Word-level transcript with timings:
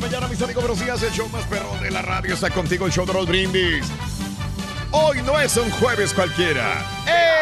La 0.00 0.06
mañana, 0.06 0.28
mis 0.28 0.40
amigos, 0.40 0.62
buenos 0.62 0.84
días. 0.84 1.02
El 1.02 1.10
show 1.10 1.28
más 1.30 1.44
perrón 1.46 1.80
de 1.82 1.90
la 1.90 2.02
radio 2.02 2.34
está 2.34 2.50
contigo, 2.50 2.86
el 2.86 2.92
show 2.92 3.04
de 3.04 3.12
Raúl 3.12 3.26
Brindis. 3.26 3.84
Hoy 4.92 5.20
no 5.22 5.38
es 5.40 5.56
un 5.56 5.68
jueves 5.70 6.14
cualquiera. 6.14 6.84
¡Eh! 7.06 7.38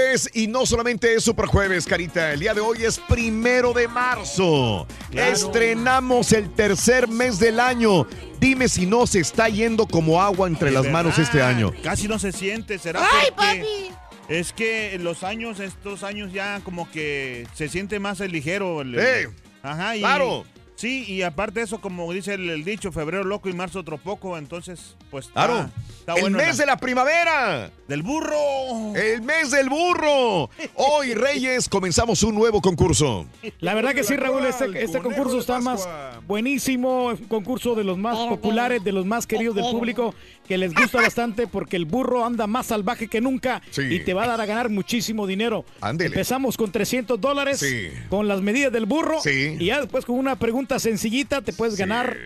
Jueves! 0.00 0.30
Y 0.34 0.46
no 0.46 0.66
solamente 0.66 1.14
es 1.14 1.24
Super 1.24 1.46
Jueves, 1.46 1.86
Carita. 1.86 2.32
El 2.32 2.40
día 2.40 2.54
de 2.54 2.60
hoy 2.60 2.84
es 2.84 2.98
primero 2.98 3.72
de 3.72 3.86
marzo. 3.88 4.86
Claro. 5.10 5.32
Estrenamos 5.32 6.32
el 6.32 6.50
tercer 6.54 7.08
mes 7.08 7.38
del 7.38 7.60
año. 7.60 8.06
Dime 8.38 8.68
si 8.68 8.86
no 8.86 9.06
se 9.06 9.20
está 9.20 9.48
yendo 9.48 9.86
como 9.86 10.22
agua 10.22 10.48
entre 10.48 10.68
De 10.70 10.74
las 10.74 10.86
manos 10.88 11.18
este 11.18 11.42
año. 11.42 11.72
Casi 11.82 12.08
no 12.08 12.18
se 12.18 12.32
siente, 12.32 12.78
será 12.78 13.00
¡Ay, 13.02 13.28
porque 13.36 13.90
es 14.28 14.52
que 14.52 14.98
los 14.98 15.22
años, 15.24 15.60
estos 15.60 16.02
años 16.02 16.32
ya 16.32 16.60
como 16.64 16.90
que 16.90 17.46
se 17.54 17.68
siente 17.68 17.98
más 17.98 18.20
el 18.20 18.32
ligero. 18.32 18.80
el- 18.80 18.98
¡Eh! 18.98 19.28
Ajá, 19.62 19.96
y, 19.96 20.00
¡Claro! 20.00 20.44
Sí, 20.80 21.04
y 21.06 21.20
aparte 21.20 21.60
de 21.60 21.64
eso, 21.66 21.78
como 21.82 22.10
dice 22.10 22.32
el, 22.32 22.48
el 22.48 22.64
dicho, 22.64 22.90
febrero 22.90 23.22
loco 23.22 23.50
y 23.50 23.52
marzo 23.52 23.80
otro 23.80 23.98
poco, 23.98 24.38
entonces, 24.38 24.96
pues 25.10 25.26
está, 25.26 25.46
Claro. 25.46 25.70
está 25.98 26.14
el 26.14 26.20
bueno 26.22 26.38
mes 26.38 26.56
de 26.56 26.64
la 26.64 26.78
primavera. 26.78 27.70
Del 27.86 28.02
burro. 28.02 28.94
El 28.96 29.20
mes 29.20 29.50
del 29.50 29.68
burro. 29.68 30.48
Hoy, 30.76 31.12
Reyes, 31.14 31.68
comenzamos 31.68 32.22
un 32.22 32.34
nuevo 32.34 32.62
concurso. 32.62 33.26
La 33.58 33.74
verdad 33.74 33.92
que 33.94 34.04
sí, 34.04 34.16
Raúl, 34.16 34.46
este, 34.46 34.82
este 34.82 35.00
concurso 35.00 35.38
está 35.38 35.60
más 35.60 35.86
buenísimo, 36.26 37.10
es 37.12 37.20
un 37.20 37.26
concurso 37.26 37.74
de 37.74 37.84
los 37.84 37.98
más 37.98 38.16
populares, 38.28 38.82
de 38.82 38.92
los 38.92 39.04
más 39.04 39.26
queridos 39.26 39.54
del 39.56 39.66
público, 39.70 40.14
que 40.48 40.56
les 40.56 40.72
gusta 40.72 40.98
bastante 41.02 41.46
porque 41.46 41.76
el 41.76 41.84
burro 41.84 42.24
anda 42.24 42.46
más 42.46 42.66
salvaje 42.66 43.06
que 43.08 43.20
nunca 43.20 43.60
Sí. 43.70 43.82
y 43.82 44.00
te 44.00 44.14
va 44.14 44.24
a 44.24 44.28
dar 44.28 44.40
a 44.40 44.46
ganar 44.46 44.70
muchísimo 44.70 45.26
dinero. 45.26 45.64
Ándele. 45.82 46.14
Empezamos 46.14 46.56
con 46.56 46.72
300 46.72 47.20
dólares, 47.20 47.58
Sí. 47.58 47.88
con 48.08 48.28
las 48.28 48.40
medidas 48.40 48.72
del 48.72 48.86
burro, 48.86 49.20
Sí. 49.20 49.56
y 49.58 49.66
ya 49.66 49.80
después 49.80 50.04
con 50.06 50.16
una 50.16 50.36
pregunta 50.38 50.69
sencillita 50.78 51.42
te 51.42 51.52
puedes 51.52 51.76
ganar 51.76 52.16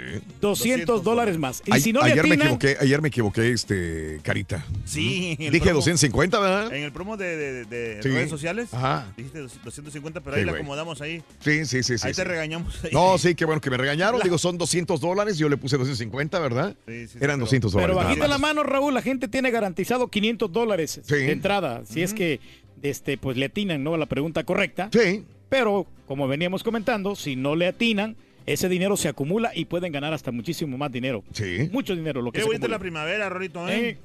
200 0.40 1.02
dólares 1.02 1.38
más. 1.38 1.62
Y 1.66 1.70
Ay- 1.72 1.80
si 1.80 1.92
no 1.92 2.00
le 2.02 2.12
ayer 2.12 2.24
me 2.24 2.30
atinan, 2.34 2.46
equivoqué, 2.54 2.76
ayer 2.80 3.02
me 3.02 3.08
equivoqué, 3.08 3.50
este, 3.52 4.20
Carita. 4.22 4.64
Sí. 4.84 5.36
Dije 5.38 5.60
promo- 5.60 5.74
250, 5.74 6.38
¿verdad? 6.40 6.74
En 6.74 6.82
el 6.84 6.92
promo 6.92 7.16
de, 7.16 7.36
de- 7.36 7.64
de 7.64 8.02
Sí. 8.02 8.08
redes 8.08 8.30
sociales, 8.30 8.72
Ajá. 8.74 9.12
dijiste 9.16 9.38
250, 9.40 10.20
pero 10.20 10.34
Sí, 10.36 10.40
ahí 10.40 10.46
la 10.46 10.52
acomodamos 10.52 11.00
ahí. 11.00 11.22
Sí, 11.40 11.64
sí, 11.64 11.82
sí, 11.82 11.98
sí. 11.98 12.06
ahí 12.06 12.12
te 12.12 12.22
sí. 12.22 12.28
regañamos. 12.28 12.84
ahí. 12.84 12.90
No, 12.92 13.16
sí, 13.18 13.34
qué 13.34 13.44
bueno 13.44 13.60
que 13.60 13.70
me 13.70 13.76
regañaron. 13.76 14.20
Digo, 14.24 14.38
son 14.38 14.58
200 14.58 15.00
dólares. 15.00 15.38
Yo 15.38 15.48
le 15.48 15.56
puse 15.56 15.76
250, 15.78 16.38
¿verdad? 16.38 16.74
Sí, 16.86 17.08
sí, 17.08 17.18
Eran 17.20 17.36
sí, 17.36 17.40
200 17.40 17.72
dólares. 17.72 17.94
Pero 17.96 18.06
bajita 18.06 18.28
la 18.28 18.38
mano, 18.38 18.62
Raúl, 18.62 18.92
la 18.94 19.02
gente 19.02 19.28
tiene 19.28 19.50
garantizado 19.50 20.08
500 20.08 20.52
dólares 20.52 21.00
de 21.06 21.30
entrada. 21.32 21.82
Si 21.86 22.02
es 22.02 22.12
que 22.14 22.40
este, 22.82 23.16
pues 23.16 23.36
le 23.36 23.46
atinan 23.46 23.82
¿no? 23.82 23.94
a 23.94 23.98
la 23.98 24.06
pregunta 24.06 24.44
correcta. 24.44 24.90
Sí. 24.92 25.24
Pero, 25.48 25.86
como 26.06 26.26
veníamos 26.28 26.62
comentando, 26.62 27.14
si 27.14 27.36
no 27.36 27.54
le 27.56 27.66
atinan, 27.68 28.16
ese 28.46 28.68
dinero 28.68 28.96
se 28.96 29.08
acumula 29.08 29.52
y 29.54 29.64
pueden 29.66 29.92
ganar 29.92 30.12
hasta 30.12 30.30
muchísimo 30.32 30.76
más 30.78 30.90
dinero. 30.92 31.22
Sí. 31.32 31.68
Mucho 31.72 31.94
dinero 31.96 32.20
lo 32.22 32.30
que 32.32 32.40
Qué 32.40 32.44
bonita 32.46 32.68
la 32.68 32.78
primavera, 32.78 33.28
Rorito, 33.28 33.68
¿eh? 33.68 33.88
Eh. 33.90 33.98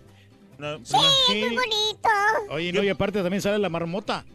La- 0.58 0.78
Sí, 0.84 0.96
muy 1.30 1.42
bonito. 1.56 2.10
Oye, 2.50 2.74
no, 2.74 2.84
y 2.84 2.90
aparte 2.90 3.22
también 3.22 3.42
sale 3.42 3.60
la 3.60 3.70
marmota. 3.70 4.26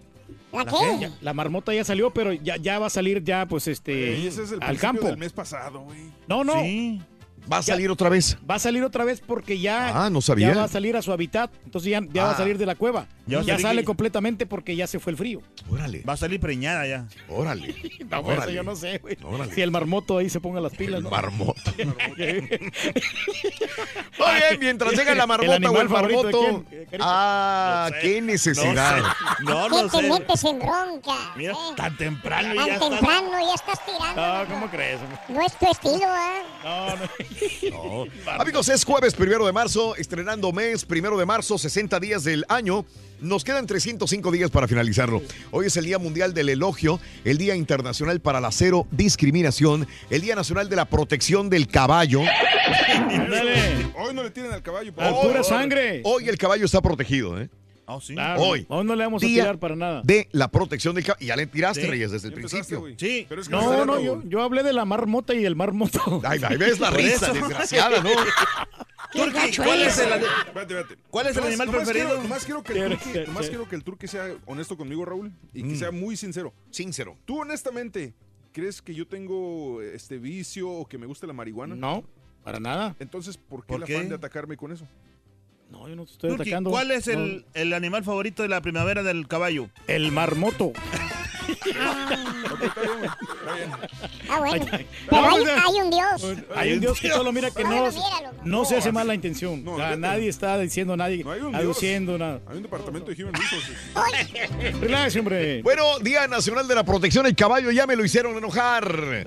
¿La 0.52 0.64
qué? 0.64 0.76
Ya- 1.00 1.10
la 1.20 1.34
marmota 1.34 1.74
ya 1.74 1.84
salió, 1.84 2.10
pero 2.10 2.32
ya, 2.32 2.56
ya 2.56 2.78
va 2.78 2.86
a 2.86 2.90
salir 2.90 3.22
ya, 3.24 3.46
pues, 3.46 3.66
este, 3.68 4.14
Ey, 4.14 4.26
ese 4.28 4.44
es 4.44 4.52
el 4.52 4.62
al 4.62 4.78
campo. 4.78 5.06
del 5.06 5.16
mes 5.18 5.32
pasado, 5.32 5.80
güey. 5.80 5.98
No, 6.28 6.44
no. 6.44 6.54
¿Va 7.52 7.58
a 7.58 7.62
salir 7.62 7.90
otra 7.90 8.08
vez? 8.08 8.38
Va 8.48 8.54
a 8.54 8.58
salir 8.58 8.82
otra 8.84 9.04
vez 9.04 9.20
porque 9.20 9.58
ya, 9.58 10.06
Ah, 10.06 10.08
no 10.08 10.22
sabía. 10.22 10.48
ya 10.48 10.54
va 10.60 10.64
a 10.64 10.68
salir 10.68 10.96
a 10.96 11.02
su 11.02 11.12
hábitat. 11.12 11.50
Entonces 11.66 11.90
ya, 11.90 12.00
ya 12.10 12.22
va 12.24 12.30
a 12.30 12.32
Ah. 12.32 12.36
salir 12.38 12.56
de 12.56 12.64
la 12.64 12.74
cueva. 12.74 13.06
Ya 13.26 13.58
sale 13.58 13.80
que- 13.82 13.86
completamente 13.86 14.44
porque 14.46 14.76
ya 14.76 14.86
se 14.86 14.98
fue 15.00 15.12
el 15.12 15.16
frío. 15.16 15.40
Órale. 15.70 16.02
Va 16.08 16.12
a 16.12 16.16
salir 16.16 16.38
preñada 16.40 16.86
ya. 16.86 17.06
Órale. 17.28 17.74
No, 18.10 18.20
Órale. 18.20 18.52
yo 18.52 18.62
no 18.62 18.76
sé, 18.76 18.98
güey. 18.98 19.16
Órale. 19.24 19.52
Si 19.54 19.62
el 19.62 19.70
marmoto 19.70 20.18
ahí 20.18 20.28
se 20.30 20.38
ponga 20.40 20.60
las 20.60 20.72
pilas. 20.74 21.02
¿no? 21.02 21.10
Marmoto. 21.10 21.60
Oye, 24.18 24.58
mientras 24.60 24.92
llega 24.94 25.14
la 25.14 25.26
marmota 25.28 25.52
o 25.70 25.80
el 25.80 25.88
de 25.88 25.92
marmoto. 25.94 26.64
quién? 26.68 26.86
Ah, 27.00 27.88
No 27.90 27.96
sé. 27.96 28.02
qué 28.02 28.20
necesidad. 28.22 29.02
No, 29.42 29.64
¿Qué 29.64 29.70
no 29.70 29.88
te 29.88 29.96
sé. 30.02 30.02
metes 30.10 30.44
en 30.44 30.58
bronca? 30.58 31.32
Mira, 31.36 31.52
eh? 31.52 31.56
tan 31.76 31.96
temprano 31.96 32.54
Tan 32.54 32.66
ya 32.66 32.74
estás- 32.74 32.90
temprano 32.90 33.30
ya 33.40 33.54
estás 33.54 33.86
tirando. 33.86 34.44
No, 34.44 34.48
¿cómo 34.54 34.70
crees? 34.70 35.00
No 35.28 35.40
es 35.42 35.58
tu 35.58 35.66
estilo, 35.70 35.96
¿eh? 36.14 36.42
No, 36.62 38.06
no. 38.06 38.06
Amigos, 38.40 38.68
es 38.68 38.84
jueves 38.84 39.14
primero 39.14 39.46
de 39.46 39.52
marzo, 39.52 39.96
estrenando 39.96 40.52
mes 40.52 40.84
primero 40.84 41.16
de 41.18 41.26
marzo, 41.26 41.58
60 41.58 41.98
días 42.00 42.24
del 42.24 42.44
año. 42.48 42.84
Nos 43.20 43.44
quedan 43.44 43.66
305 43.66 44.30
días 44.30 44.50
para 44.50 44.68
finalizarlo. 44.68 45.22
Hoy 45.50 45.66
es 45.66 45.76
el 45.76 45.84
Día 45.84 45.98
Mundial 45.98 46.34
del 46.34 46.48
Elogio, 46.48 47.00
el 47.24 47.38
Día 47.38 47.54
Internacional 47.54 48.20
para 48.20 48.40
la 48.40 48.50
Cero 48.50 48.86
Discriminación, 48.90 49.86
el 50.10 50.20
Día 50.20 50.34
Nacional 50.34 50.68
de 50.68 50.76
la 50.76 50.84
Protección 50.84 51.48
del 51.48 51.68
Caballo. 51.68 52.20
Hoy 53.96 54.14
no 54.14 54.22
le 54.22 54.30
tiren 54.30 54.52
al 54.52 54.62
caballo. 54.62 54.92
por 54.92 55.04
Al 55.04 55.14
pura 55.14 55.42
sangre. 55.42 56.02
Hoy 56.04 56.28
el 56.28 56.36
caballo 56.38 56.64
está 56.64 56.82
protegido, 56.82 57.40
¿eh? 57.40 57.48
Oh, 57.86 58.00
sí. 58.00 58.14
Claro, 58.14 58.40
Hoy. 58.42 58.64
Hoy 58.68 58.84
no 58.84 58.94
le 58.96 59.04
vamos 59.04 59.22
a 59.22 59.26
tirar 59.26 59.58
para 59.58 59.76
nada. 59.76 60.02
De 60.04 60.28
la 60.32 60.48
protección 60.50 60.94
del 60.94 61.04
caballo. 61.04 61.22
Y 61.24 61.28
ya 61.28 61.36
le 61.36 61.46
tiraste, 61.46 61.82
Sí. 61.82 61.86
Reyes, 61.88 62.10
desde 62.12 62.28
el 62.28 62.34
principio. 62.34 62.84
Sí. 62.96 63.26
Pero 63.28 63.40
es 63.42 63.48
que 63.48 63.54
No, 63.54 63.84
no, 63.84 64.00
yo, 64.00 64.22
yo 64.24 64.42
hablé 64.42 64.62
de 64.62 64.72
la 64.72 64.84
marmota 64.84 65.34
y 65.34 65.44
el 65.44 65.54
marmoto. 65.56 66.22
Ay, 66.24 66.40
ahí 66.42 66.56
ves 66.56 66.80
la 66.80 66.90
risa, 66.90 67.32
desgraciada, 67.32 68.02
¿no? 68.02 68.10
Turki, 69.12 69.56
¿cuál 69.58 69.82
es 69.82 69.98
el, 69.98 70.08
Espérate, 70.12 70.26
espérate. 70.60 70.96
¿Cuál 71.08 71.26
es 71.28 71.36
el 71.36 71.44
animal 71.44 71.66
nomás 71.68 71.82
preferido? 71.84 72.08
Quiero, 72.08 72.22
nomás 72.24 72.44
quiero 72.44 72.62
que 72.64 72.72
el 72.72 72.98
turqui, 72.98 73.18
nomás 73.26 73.48
quiero 73.48 73.68
que 73.68 73.76
el 73.76 73.84
turqui 73.84 74.08
sea 74.08 74.34
honesto 74.46 74.76
conmigo, 74.76 75.04
Raúl, 75.04 75.32
y 75.52 75.62
que 75.62 75.68
Mm. 75.74 75.78
sea 75.78 75.90
muy 75.92 76.16
sincero. 76.16 76.52
Sincero. 76.70 77.16
¿Tú 77.24 77.40
honestamente 77.40 78.12
crees 78.50 78.82
que 78.82 78.92
yo 78.92 79.06
tengo 79.06 79.80
este 79.82 80.18
vicio 80.18 80.68
o 80.68 80.86
que 80.88 80.98
me 80.98 81.06
gusta 81.06 81.28
la 81.28 81.32
marihuana? 81.32 81.76
No, 81.76 82.02
para 82.42 82.58
nada. 82.58 82.96
Entonces, 82.98 83.36
¿por 83.36 83.60
qué 83.60 83.68
¿Por 83.74 83.82
el 83.82 83.86
qué? 83.86 83.94
afán 83.96 84.08
de 84.08 84.14
atacarme 84.16 84.56
con 84.56 84.72
eso? 84.72 84.84
No, 85.74 85.88
yo 85.88 85.96
no 85.96 86.04
te 86.06 86.12
estoy 86.12 86.30
Turki, 86.30 86.50
atacando. 86.50 86.70
¿Cuál 86.70 86.92
es 86.92 87.08
el 87.08 87.72
animal 87.72 88.04
favorito 88.04 88.42
de 88.44 88.48
la 88.48 88.60
primavera 88.60 89.02
del 89.02 89.26
caballo? 89.26 89.68
El 89.88 90.12
marmoto. 90.12 90.72
Ah, 94.28 94.38
bueno. 94.38 94.54
Ay, 94.54 94.68
ay. 94.72 94.86
Pero 95.08 95.22
No, 95.22 95.36
hay, 95.36 95.80
un 95.80 95.90
Dios. 95.90 96.36
Hay 96.54 96.72
un 96.72 96.80
Dios 96.80 97.00
que 97.00 97.10
solo 97.10 97.32
mira 97.32 97.50
que 97.50 97.62
no, 97.62 97.68
Bueno, 97.68 97.90
no 98.44 98.64
se 98.64 98.76
hace 98.76 98.92
mal 98.92 99.06
la 99.06 99.14
intención. 99.14 99.62
O 99.66 99.76
sea, 99.76 99.86
fíjate. 99.86 100.00
nadie 100.00 100.28
está 100.28 100.58
diciendo, 100.58 100.96
nadie 100.96 101.22
No 101.24 101.30
hay 101.32 101.40
un 101.40 101.54
aduciendo 101.54 102.18
nada. 102.18 102.40
Hay 102.46 102.56
un 102.56 102.62
departamento 102.62 103.10
de 103.10 103.22
Human 103.22 103.34
Resources. 103.34 104.80
Relax, 104.80 105.16
hombre. 105.16 105.62
Bueno, 105.62 105.98
Día 106.00 106.26
Nacional 106.26 106.66
de 106.68 106.74
la 106.74 106.84
Protección 106.84 107.24
del 107.24 107.34
Caballo, 107.34 107.70
ya 107.70 107.86
me 107.86 107.96
lo 107.96 108.04
hicieron 108.04 108.36
enojar. 108.36 109.24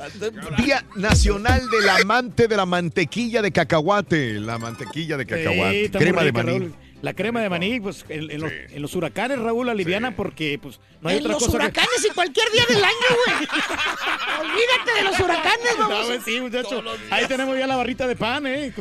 Día 0.57 0.85
Nacional 0.95 1.61
del 1.69 1.89
Amante 1.89 2.47
de 2.47 2.57
la 2.57 2.65
Mantequilla 2.65 3.41
de 3.41 3.51
Cacahuate. 3.51 4.33
La 4.39 4.57
mantequilla 4.57 5.17
de 5.17 5.25
cacahuate. 5.25 5.83
Sí, 5.85 5.91
crema 5.91 6.23
de 6.23 6.31
maní. 6.31 6.71
La 7.01 7.13
crema 7.13 7.41
de 7.41 7.49
maní, 7.49 7.79
pues 7.79 8.05
en, 8.09 8.31
en 8.31 8.41
los, 8.41 8.51
en 8.51 8.81
los 8.81 8.95
huracanes, 8.95 9.37
Raúl, 9.39 9.69
aliviana 9.69 10.15
porque 10.15 10.57
pues 10.61 10.79
no 11.01 11.09
hay 11.09 11.17
En 11.17 11.21
otra 11.23 11.33
los 11.33 11.43
cosa 11.43 11.51
que- 11.59 11.63
huracanes 11.65 12.07
y 12.09 12.13
cualquier 12.13 12.51
día 12.51 12.63
del 12.67 12.83
año, 12.83 12.95
güey. 13.25 13.37
Olvídate 14.41 14.93
de 14.97 15.03
los 15.03 15.19
huracanes, 15.19 15.77
No, 15.77 15.89
vamos. 15.89 16.07
pues 16.07 16.23
sí, 16.25 16.41
muchacho. 16.41 16.83
Ahí 17.11 17.25
tenemos 17.27 17.57
ya 17.57 17.67
la 17.67 17.75
barrita 17.75 18.07
de 18.07 18.15
pan, 18.15 18.47
¿eh? 18.47 18.73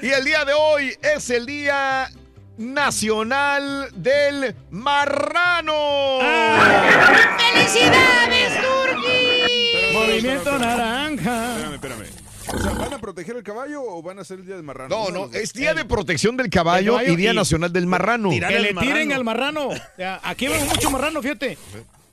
Y 0.00 0.08
el 0.08 0.24
día 0.24 0.44
de 0.44 0.52
hoy 0.52 0.94
es 1.02 1.28
el 1.30 1.44
Día 1.46 2.08
Nacional 2.58 3.88
del 3.94 4.54
Marrano. 4.70 6.18
¡Felicidades, 7.38 8.52
Turki! 8.62 9.92
Movimiento 9.92 10.58
naranja. 10.58 11.75
O 12.54 12.58
sea, 12.58 12.72
¿van 12.72 12.92
a 12.94 12.98
proteger 12.98 13.36
el 13.36 13.42
caballo 13.42 13.82
o 13.82 14.02
van 14.02 14.18
a 14.18 14.22
hacer 14.22 14.38
el 14.40 14.46
día 14.46 14.54
del 14.56 14.64
marrano? 14.64 14.88
No, 14.94 15.10
no, 15.10 15.30
es 15.32 15.52
Día 15.52 15.74
de 15.74 15.84
Protección 15.84 16.36
del 16.36 16.48
Caballo, 16.50 17.00
y 17.02 17.16
Día 17.16 17.32
y- 17.32 17.36
Nacional 17.36 17.72
del 17.72 17.86
Marrano. 17.86 18.30
Que 18.30 18.60
le 18.60 18.74
tiren 18.74 19.12
al 19.12 19.24
marrano. 19.24 19.68
O 19.68 19.74
sea, 19.96 20.20
aquí 20.22 20.46
vemos 20.48 20.68
mucho 20.68 20.90
marrano, 20.90 21.20
fíjate. 21.22 21.58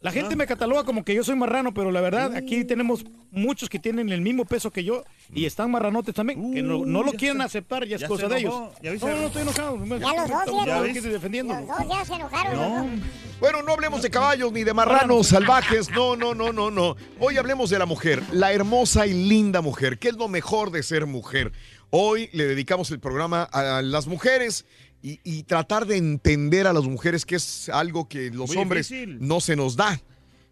La 0.04 0.12
gente 0.12 0.36
me 0.36 0.46
cataloga 0.46 0.84
como 0.84 1.04
que 1.04 1.16
yo 1.16 1.24
soy 1.24 1.36
marrano, 1.36 1.74
pero 1.74 1.90
la 1.90 2.02
verdad, 2.02 2.36
aquí 2.36 2.64
tenemos 2.66 3.06
muchos 3.32 3.70
que 3.70 3.80
tienen 3.80 4.10
el 4.10 4.20
mismo 4.22 4.44
peso 4.46 4.70
que 4.70 4.84
yo 4.84 5.04
y 5.34 5.46
están 5.46 5.72
marranotes 5.72 6.14
también. 6.14 6.54
que 6.54 6.62
no, 6.62 6.86
no 6.86 7.04
lo 7.04 7.14
quieren 7.14 7.40
aceptar, 7.42 7.86
ya 7.88 7.96
es 7.96 8.02
ya 8.02 8.08
cosa 8.10 8.28
se 8.28 8.34
de 8.34 8.40
ellos. 8.42 8.54
enojó, 8.54 8.74
ya 8.84 8.92
vi 8.92 8.98
No, 9.00 9.08
se- 9.08 9.16
no, 9.16 9.26
estoy 9.28 9.42
enojado. 9.44 9.78
Ya 9.86 10.14
los 10.14 10.30
dos, 10.30 10.40
Estamos 10.42 10.66
ya 10.68 10.80
aquí 10.82 10.92
ves. 10.94 11.04
defendiéndolo. 11.04 11.60
Los 11.62 11.68
dos 11.70 11.88
ya 11.90 12.06
se 12.06 12.14
enojaron. 12.16 12.58
los 12.58 12.70
dos. 13.00 13.10
Bueno, 13.40 13.64
no 13.64 13.72
hablemos 13.74 14.02
de 14.02 14.10
caballos 14.10 14.52
ni 14.52 14.64
de 14.66 14.74
marranos 14.74 15.28
salvajes. 15.28 15.90
No, 15.90 16.16
no, 16.18 16.36
no, 16.36 16.52
no, 16.54 16.70
no. 16.70 16.96
Hoy 17.20 17.38
hablemos 17.38 17.70
de 17.70 17.80
la 17.80 17.86
mujer, 17.86 18.22
la 18.34 18.52
hermosa 18.54 19.08
y 19.08 19.14
linda 19.14 19.62
mujer. 19.62 20.00
¿Qué 20.00 20.10
es 20.10 20.16
lo 20.18 20.28
mejor 20.28 20.72
de 20.72 20.84
ser 20.84 21.06
mujer? 21.06 21.54
Hoy 21.92 22.30
le 22.34 22.46
dedicamos 22.46 22.92
el 22.92 23.00
programa 23.00 23.44
a 23.44 23.82
las 23.82 24.08
mujeres 24.08 24.66
y, 25.04 25.20
y 25.24 25.44
tratar 25.44 25.86
de 25.86 25.98
entender 25.98 26.66
a 26.66 26.74
las 26.74 26.86
mujeres, 26.86 27.26
que 27.26 27.36
es 27.36 27.70
algo 27.70 28.08
que 28.10 28.32
los 28.32 28.50
Muy 28.50 28.58
hombres 28.58 28.90
difícil. 28.90 29.18
no 29.20 29.40
se 29.42 29.56
nos 29.56 29.76
da. 29.76 30.02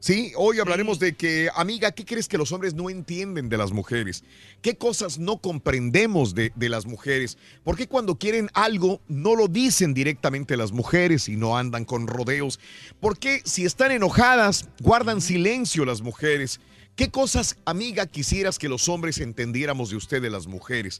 Sí, 0.04 0.32
hoy 0.36 0.60
hablaremos 0.60 0.98
de 0.98 1.14
que, 1.14 1.48
amiga, 1.56 1.92
¿qué 1.92 2.04
crees 2.06 2.28
que 2.28 2.40
los 2.40 2.52
hombres 2.52 2.74
no 2.74 2.90
entienden 2.90 3.50
de 3.50 3.58
las 3.58 3.72
mujeres? 3.72 4.24
¿Qué 4.64 4.76
cosas 4.76 5.20
no 5.20 5.38
comprendemos 5.38 6.34
de, 6.34 6.52
de 6.56 6.70
las 6.70 6.88
mujeres? 6.88 7.38
¿Por 7.64 7.78
qué 7.78 7.88
cuando 7.88 8.16
quieren 8.16 8.50
algo 8.56 9.00
no 9.08 9.36
lo 9.36 9.48
dicen 9.48 9.94
directamente 9.94 10.58
las 10.58 10.72
mujeres 10.72 11.30
y 11.30 11.36
no 11.38 11.56
andan 11.56 11.86
con 11.86 12.08
rodeos? 12.08 12.60
¿Por 13.00 13.20
qué 13.20 13.44
si 13.46 13.64
están 13.64 13.92
enojadas 13.92 14.68
guardan 14.82 15.22
silencio 15.22 15.86
las 15.86 16.02
mujeres? 16.02 16.60
¿Qué 16.96 17.10
cosas, 17.10 17.56
amiga, 17.66 18.06
quisieras 18.08 18.58
que 18.60 18.70
los 18.70 18.90
hombres 18.90 19.20
entendiéramos 19.20 19.92
de 19.92 19.98
ustedes 19.98 20.32
las 20.32 20.48
mujeres? 20.48 21.00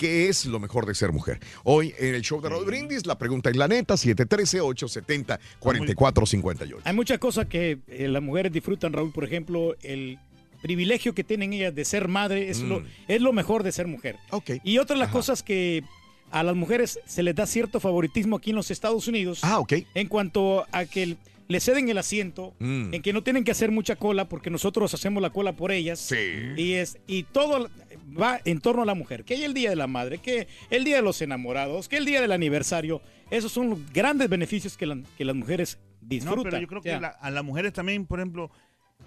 ¿Qué 0.00 0.28
es 0.30 0.46
lo 0.46 0.58
mejor 0.58 0.86
de 0.86 0.94
ser 0.94 1.12
mujer? 1.12 1.40
Hoy 1.62 1.92
en 1.98 2.14
el 2.14 2.22
show 2.22 2.40
de 2.40 2.48
Raúl 2.48 2.64
Brindis, 2.64 3.04
la 3.04 3.18
pregunta 3.18 3.50
es 3.50 3.56
la 3.56 3.68
neta, 3.68 3.96
713-870-4458. 3.98 6.78
Hay 6.84 6.94
muchas 6.94 7.18
cosas 7.18 7.44
que 7.46 7.80
eh, 7.86 8.08
las 8.08 8.22
mujeres 8.22 8.50
disfrutan, 8.50 8.94
Raúl. 8.94 9.12
Por 9.12 9.24
ejemplo, 9.24 9.76
el 9.82 10.18
privilegio 10.62 11.14
que 11.14 11.22
tienen 11.22 11.52
ellas 11.52 11.74
de 11.74 11.84
ser 11.84 12.08
madre 12.08 12.48
es, 12.48 12.60
lo, 12.60 12.80
Mm. 12.80 12.86
es 13.08 13.20
lo 13.20 13.34
mejor 13.34 13.62
de 13.62 13.72
ser 13.72 13.88
mujer. 13.88 14.16
Ok. 14.30 14.52
Y 14.64 14.78
otra 14.78 14.94
de 14.96 15.00
las 15.00 15.10
cosas 15.10 15.42
que 15.42 15.82
a 16.30 16.42
las 16.42 16.56
mujeres 16.56 16.98
se 17.06 17.22
les 17.22 17.34
da 17.34 17.46
cierto 17.46 17.78
favoritismo 17.78 18.36
aquí 18.36 18.50
en 18.50 18.56
los 18.56 18.70
Estados 18.70 19.06
Unidos. 19.06 19.40
Ah, 19.42 19.58
ok. 19.58 19.74
En 19.94 20.08
cuanto 20.08 20.64
a 20.72 20.86
que 20.86 21.02
el- 21.02 21.18
le 21.48 21.58
ceden 21.60 21.88
el 21.88 21.98
asiento, 21.98 22.54
Mm. 22.60 22.94
en 22.94 23.02
que 23.02 23.12
no 23.12 23.22
tienen 23.24 23.42
que 23.44 23.50
hacer 23.50 23.70
mucha 23.72 23.96
cola 23.96 24.28
porque 24.28 24.50
nosotros 24.50 24.94
hacemos 24.94 25.20
la 25.20 25.30
cola 25.30 25.54
por 25.56 25.72
ellas. 25.72 25.98
Sí. 25.98 26.14
Y, 26.56 26.74
es, 26.74 26.96
y 27.08 27.24
todo 27.24 27.68
va 28.18 28.40
en 28.44 28.60
torno 28.60 28.82
a 28.82 28.86
la 28.86 28.94
mujer. 28.94 29.24
Que 29.24 29.34
hay 29.34 29.44
el 29.44 29.54
Día 29.54 29.70
de 29.70 29.76
la 29.76 29.86
Madre, 29.86 30.18
que 30.18 30.48
el 30.70 30.84
Día 30.84 30.96
de 30.96 31.02
los 31.02 31.20
Enamorados, 31.22 31.88
que 31.88 31.96
el 31.96 32.04
Día 32.04 32.20
del 32.20 32.32
Aniversario. 32.32 33.02
Esos 33.30 33.52
son 33.52 33.70
los 33.70 33.92
grandes 33.92 34.28
beneficios 34.28 34.76
que, 34.76 34.86
la- 34.86 35.00
que 35.16 35.24
las 35.24 35.36
mujeres 35.36 35.78
disfrutan. 36.00 36.36
No, 36.38 36.42
pero 36.44 36.58
yo 36.58 36.66
creo 36.66 36.82
que 36.82 36.98
la- 37.00 37.08
a 37.08 37.30
las 37.30 37.44
mujeres 37.44 37.72
también, 37.72 38.06
por 38.06 38.20
ejemplo, 38.20 38.50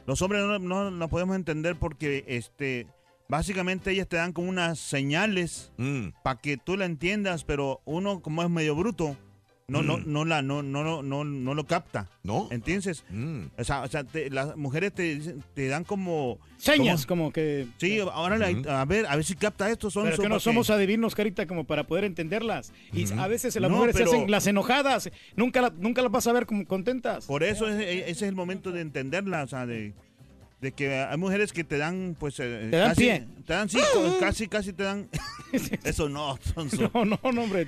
los 0.05 0.21
hombres 0.21 0.43
no, 0.43 0.59
no, 0.59 0.91
no 0.91 1.09
podemos 1.09 1.35
entender 1.35 1.75
porque 1.75 2.23
este 2.27 2.87
básicamente 3.29 3.89
ellas 3.91 4.07
te 4.07 4.17
dan 4.17 4.31
como 4.33 4.49
unas 4.49 4.77
señales 4.79 5.71
Mm. 5.77 6.09
para 6.23 6.39
que 6.39 6.57
tú 6.57 6.77
la 6.77 6.85
entiendas, 6.85 7.43
pero 7.43 7.81
uno 7.85 8.21
como 8.21 8.43
es 8.43 8.49
medio 8.49 8.75
bruto, 8.75 9.17
no, 9.67 9.81
no, 9.81 9.97
Mm. 9.97 10.03
no 10.11 10.25
la, 10.25 10.41
no, 10.41 10.61
no, 10.61 10.83
no, 10.83 11.01
no, 11.03 11.23
no 11.23 11.53
lo 11.53 11.63
capta. 11.65 12.09
¿No? 12.23 12.47
¿Entiendes? 12.51 13.03
Mm. 13.09 13.43
O 13.57 13.63
sea, 13.63 13.81
o 13.81 13.87
sea 13.87 14.03
te- 14.03 14.29
las 14.29 14.55
mujeres 14.57 14.93
te, 14.93 15.03
dicen- 15.15 15.43
te 15.53 15.67
dan 15.67 15.83
como 15.83 16.37
Señas, 16.57 17.05
como- 17.05 17.23
como 17.23 17.33
que... 17.33 17.67
Sí, 17.77 17.99
ahora 17.99 18.37
la- 18.37 18.81
a 18.81 18.85
ver, 18.85 19.05
a 19.07 19.15
ver 19.15 19.25
si 19.25 19.35
capta 19.35 19.69
esto. 19.69 19.89
Son 19.89 20.03
Pero 20.05 20.17
que 20.17 20.29
no 20.29 20.39
somos 20.39 20.69
adivinos, 20.69 21.15
Carita, 21.15 21.45
como 21.47 21.63
para 21.65 21.85
poder 21.85 22.03
entenderlas. 22.05 22.71
Y 22.93 23.11
a 23.13 23.27
veces 23.27 23.55
las 23.55 23.69
No, 23.69 23.77
mujeres 23.77 23.95
pero- 23.97 24.09
se 24.11 24.17
hacen 24.17 24.31
las 24.31 24.47
enojadas. 24.47 25.09
Nunca, 25.35 25.61
la- 25.61 25.73
nunca 25.77 26.01
las 26.01 26.11
vas 26.11 26.27
a 26.27 26.33
ver 26.33 26.45
como 26.45 26.65
contentas. 26.65 27.25
Por 27.25 27.43
eso 27.43 27.67
es- 27.67 27.79
ese 27.81 28.09
es 28.11 28.21
el 28.23 28.35
momento 28.35 28.71
de 28.71 28.81
entenderla, 28.81 29.43
o 29.43 29.47
sea, 29.47 29.65
de, 29.65 29.93
de 30.63 30.71
que 30.71 30.95
hay 30.95 31.17
mujeres 31.17 31.51
que 31.53 31.63
te 31.63 31.77
dan, 31.77 32.15
pues... 32.19 32.39
eh, 32.39 32.69
Te 32.71 32.77
dan 32.77 32.89
casi, 32.89 33.01
pie. 33.01 33.27
Te 33.45 33.53
dan, 33.53 33.69
sí, 33.69 33.77
co- 33.93 34.17
casi, 34.19 34.47
casi 34.47 34.73
te 34.73 34.83
dan... 34.83 35.09
eso 35.83 36.09
no, 36.09 36.39
Sonso. 36.55 36.89
No, 36.93 37.05
no, 37.05 37.19
no, 37.31 37.43
hombre. 37.43 37.67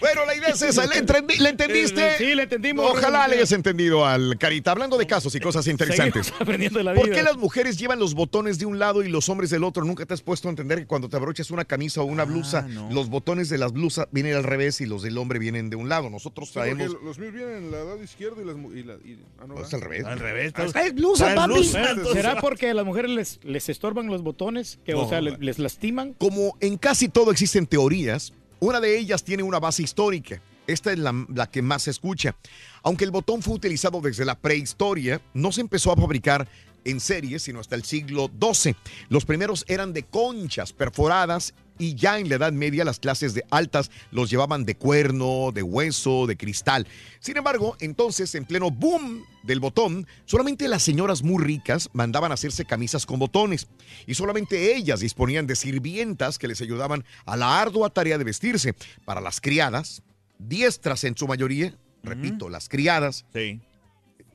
Bueno, 0.00 0.24
la 0.24 0.34
idea 0.34 0.48
es 0.50 0.62
esa. 0.62 0.86
¿Le, 0.86 0.94
entrendi- 1.04 1.38
le 1.38 1.48
entendiste? 1.50 2.16
Sí, 2.16 2.34
le 2.34 2.44
entendimos. 2.44 2.88
Ojalá 2.90 3.26
le 3.28 3.36
hayas 3.36 3.52
entendido 3.52 4.06
al 4.06 4.38
Carita. 4.38 4.70
Hablando 4.70 4.96
de 4.96 5.06
casos 5.06 5.34
y 5.34 5.40
cosas 5.40 5.66
interesantes. 5.66 6.26
Seguimos 6.26 6.40
aprendiendo 6.42 6.78
de 6.78 6.84
la 6.84 6.94
¿Por 6.94 7.06
vida. 7.06 7.16
qué 7.16 7.22
las 7.22 7.36
mujeres 7.36 7.76
llevan 7.76 7.98
los 7.98 8.14
botones 8.14 8.58
de 8.58 8.64
un 8.66 8.78
lado 8.78 9.02
y 9.02 9.08
los 9.08 9.28
hombres 9.28 9.50
del 9.50 9.64
otro? 9.64 9.84
¿Nunca 9.84 10.06
te 10.06 10.14
has 10.14 10.22
puesto 10.22 10.48
a 10.48 10.50
entender 10.50 10.78
que 10.78 10.86
cuando 10.86 11.08
te 11.08 11.16
abrochas 11.16 11.50
una 11.50 11.64
camisa 11.64 12.00
o 12.00 12.04
una 12.04 12.24
blusa, 12.24 12.66
los 12.90 13.08
botones 13.10 13.48
de 13.50 13.58
las 13.58 13.72
blusas 13.72 14.06
vienen 14.12 14.34
al 14.36 14.44
revés 14.44 14.80
y 14.80 14.86
los 14.86 15.02
del 15.02 15.18
hombre 15.18 15.38
vienen 15.40 15.68
de 15.68 15.76
un 15.76 15.88
lado? 15.88 16.08
Nosotros 16.08 16.48
Sí, 16.48 16.54
traemos... 16.54 16.96
los 17.04 17.18
míos 17.18 17.32
vienen 17.34 17.56
en 17.56 17.70
la 17.72 17.78
lado 17.78 18.02
izquierdo 18.02 18.40
y 18.40 18.44
las... 18.46 18.56
mu- 18.56 18.72
Y 18.72 18.84
la, 18.84 18.94
y- 18.94 19.18
ah, 19.40 19.46
no, 19.46 19.60
Es 19.60 19.74
al 19.74 19.80
revés. 19.82 20.04
Al 20.04 20.18
revés. 20.20 20.52
Ah, 20.56 20.82
Es 20.86 20.94
blusa, 20.94 21.34
papi. 21.34 21.52
Bueno, 21.72 22.11
¿Será 22.12 22.40
porque 22.40 22.70
a 22.70 22.74
las 22.74 22.84
mujeres 22.84 23.10
les, 23.10 23.40
les 23.42 23.68
estorban 23.68 24.06
los 24.06 24.22
botones? 24.22 24.78
Que, 24.84 24.94
o 24.94 25.02
No. 25.02 25.08
sea, 25.08 25.20
les, 25.20 25.38
les 25.40 25.58
lastiman. 25.58 26.14
Como 26.14 26.56
en 26.60 26.76
casi 26.78 27.08
todo 27.08 27.30
existen 27.30 27.66
teorías, 27.66 28.32
una 28.60 28.80
de 28.80 28.98
ellas 28.98 29.24
tiene 29.24 29.42
una 29.42 29.58
base 29.60 29.82
histórica. 29.82 30.40
Esta 30.66 30.92
es 30.92 30.98
la, 30.98 31.12
la 31.34 31.48
que 31.50 31.60
más 31.62 31.82
se 31.82 31.90
escucha. 31.90 32.36
Aunque 32.82 33.04
el 33.04 33.10
botón 33.10 33.42
fue 33.42 33.54
utilizado 33.54 34.00
desde 34.00 34.24
la 34.24 34.36
prehistoria, 34.38 35.20
no 35.34 35.50
se 35.50 35.60
empezó 35.60 35.90
a 35.92 35.96
fabricar 35.96 36.46
en 36.84 37.00
serie, 37.00 37.38
sino 37.38 37.60
hasta 37.60 37.74
el 37.76 37.84
siglo 37.84 38.30
XII. 38.40 38.74
Los 39.08 39.24
primeros 39.24 39.64
eran 39.68 39.92
de 39.92 40.02
conchas 40.04 40.72
perforadas 40.72 41.54
y 41.82 41.96
ya 41.96 42.20
en 42.20 42.28
la 42.28 42.36
Edad 42.36 42.52
Media 42.52 42.84
las 42.84 43.00
clases 43.00 43.34
de 43.34 43.44
altas 43.50 43.90
los 44.12 44.30
llevaban 44.30 44.64
de 44.64 44.76
cuerno, 44.76 45.50
de 45.52 45.64
hueso, 45.64 46.28
de 46.28 46.36
cristal. 46.36 46.86
Sin 47.18 47.36
embargo, 47.36 47.76
entonces, 47.80 48.32
en 48.36 48.44
pleno 48.44 48.70
boom 48.70 49.24
del 49.42 49.58
botón, 49.58 50.06
solamente 50.24 50.68
las 50.68 50.84
señoras 50.84 51.24
muy 51.24 51.42
ricas 51.42 51.90
mandaban 51.92 52.30
hacerse 52.30 52.64
camisas 52.64 53.04
con 53.04 53.18
botones 53.18 53.66
y 54.06 54.14
solamente 54.14 54.76
ellas 54.76 55.00
disponían 55.00 55.48
de 55.48 55.56
sirvientas 55.56 56.38
que 56.38 56.46
les 56.46 56.60
ayudaban 56.60 57.04
a 57.26 57.36
la 57.36 57.60
ardua 57.60 57.90
tarea 57.90 58.16
de 58.16 58.22
vestirse. 58.24 58.74
Para 59.04 59.20
las 59.20 59.40
criadas, 59.40 60.02
diestras 60.38 61.02
en 61.02 61.16
su 61.16 61.26
mayoría, 61.26 61.76
repito, 62.04 62.48
las 62.48 62.68
criadas, 62.68 63.24
Sí. 63.34 63.60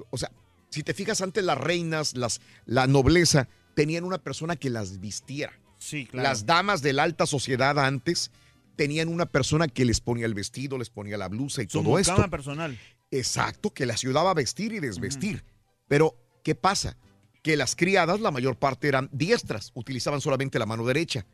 o 0.09 0.17
sea, 0.17 0.31
si 0.69 0.83
te 0.83 0.93
fijas 0.93 1.21
antes 1.21 1.45
las 1.45 1.57
reinas, 1.57 2.13
las, 2.17 2.41
la 2.65 2.87
nobleza, 2.87 3.47
tenían 3.73 4.03
una 4.03 4.17
persona 4.17 4.57
que 4.57 4.69
las 4.69 4.99
vistiera. 4.99 5.53
Sí, 5.87 6.05
claro. 6.05 6.27
Las 6.27 6.45
damas 6.45 6.81
de 6.81 6.93
la 6.93 7.03
alta 7.03 7.25
sociedad 7.25 7.79
antes 7.79 8.31
tenían 8.75 9.07
una 9.07 9.25
persona 9.25 9.67
que 9.67 9.85
les 9.85 10.01
ponía 10.01 10.25
el 10.25 10.33
vestido, 10.33 10.77
les 10.77 10.89
ponía 10.89 11.17
la 11.17 11.27
blusa 11.29 11.63
y 11.63 11.69
Su 11.69 11.81
todo 11.81 11.97
esto. 11.97 12.29
personal. 12.29 12.77
Exacto, 13.09 13.73
que 13.73 13.85
les 13.85 13.95
ayudaba 14.03 14.31
a 14.31 14.33
vestir 14.33 14.73
y 14.73 14.79
desvestir. 14.79 15.43
Pero, 15.87 16.15
¿qué 16.43 16.55
pasa? 16.55 16.97
Que 17.41 17.55
las 17.55 17.75
criadas, 17.75 18.19
la 18.19 18.31
mayor 18.31 18.57
parte 18.57 18.89
eran 18.89 19.09
diestras, 19.13 19.71
utilizaban 19.75 20.19
solamente 20.19 20.59
la 20.59 20.65
mano 20.65 20.85
derecha. 20.85 21.25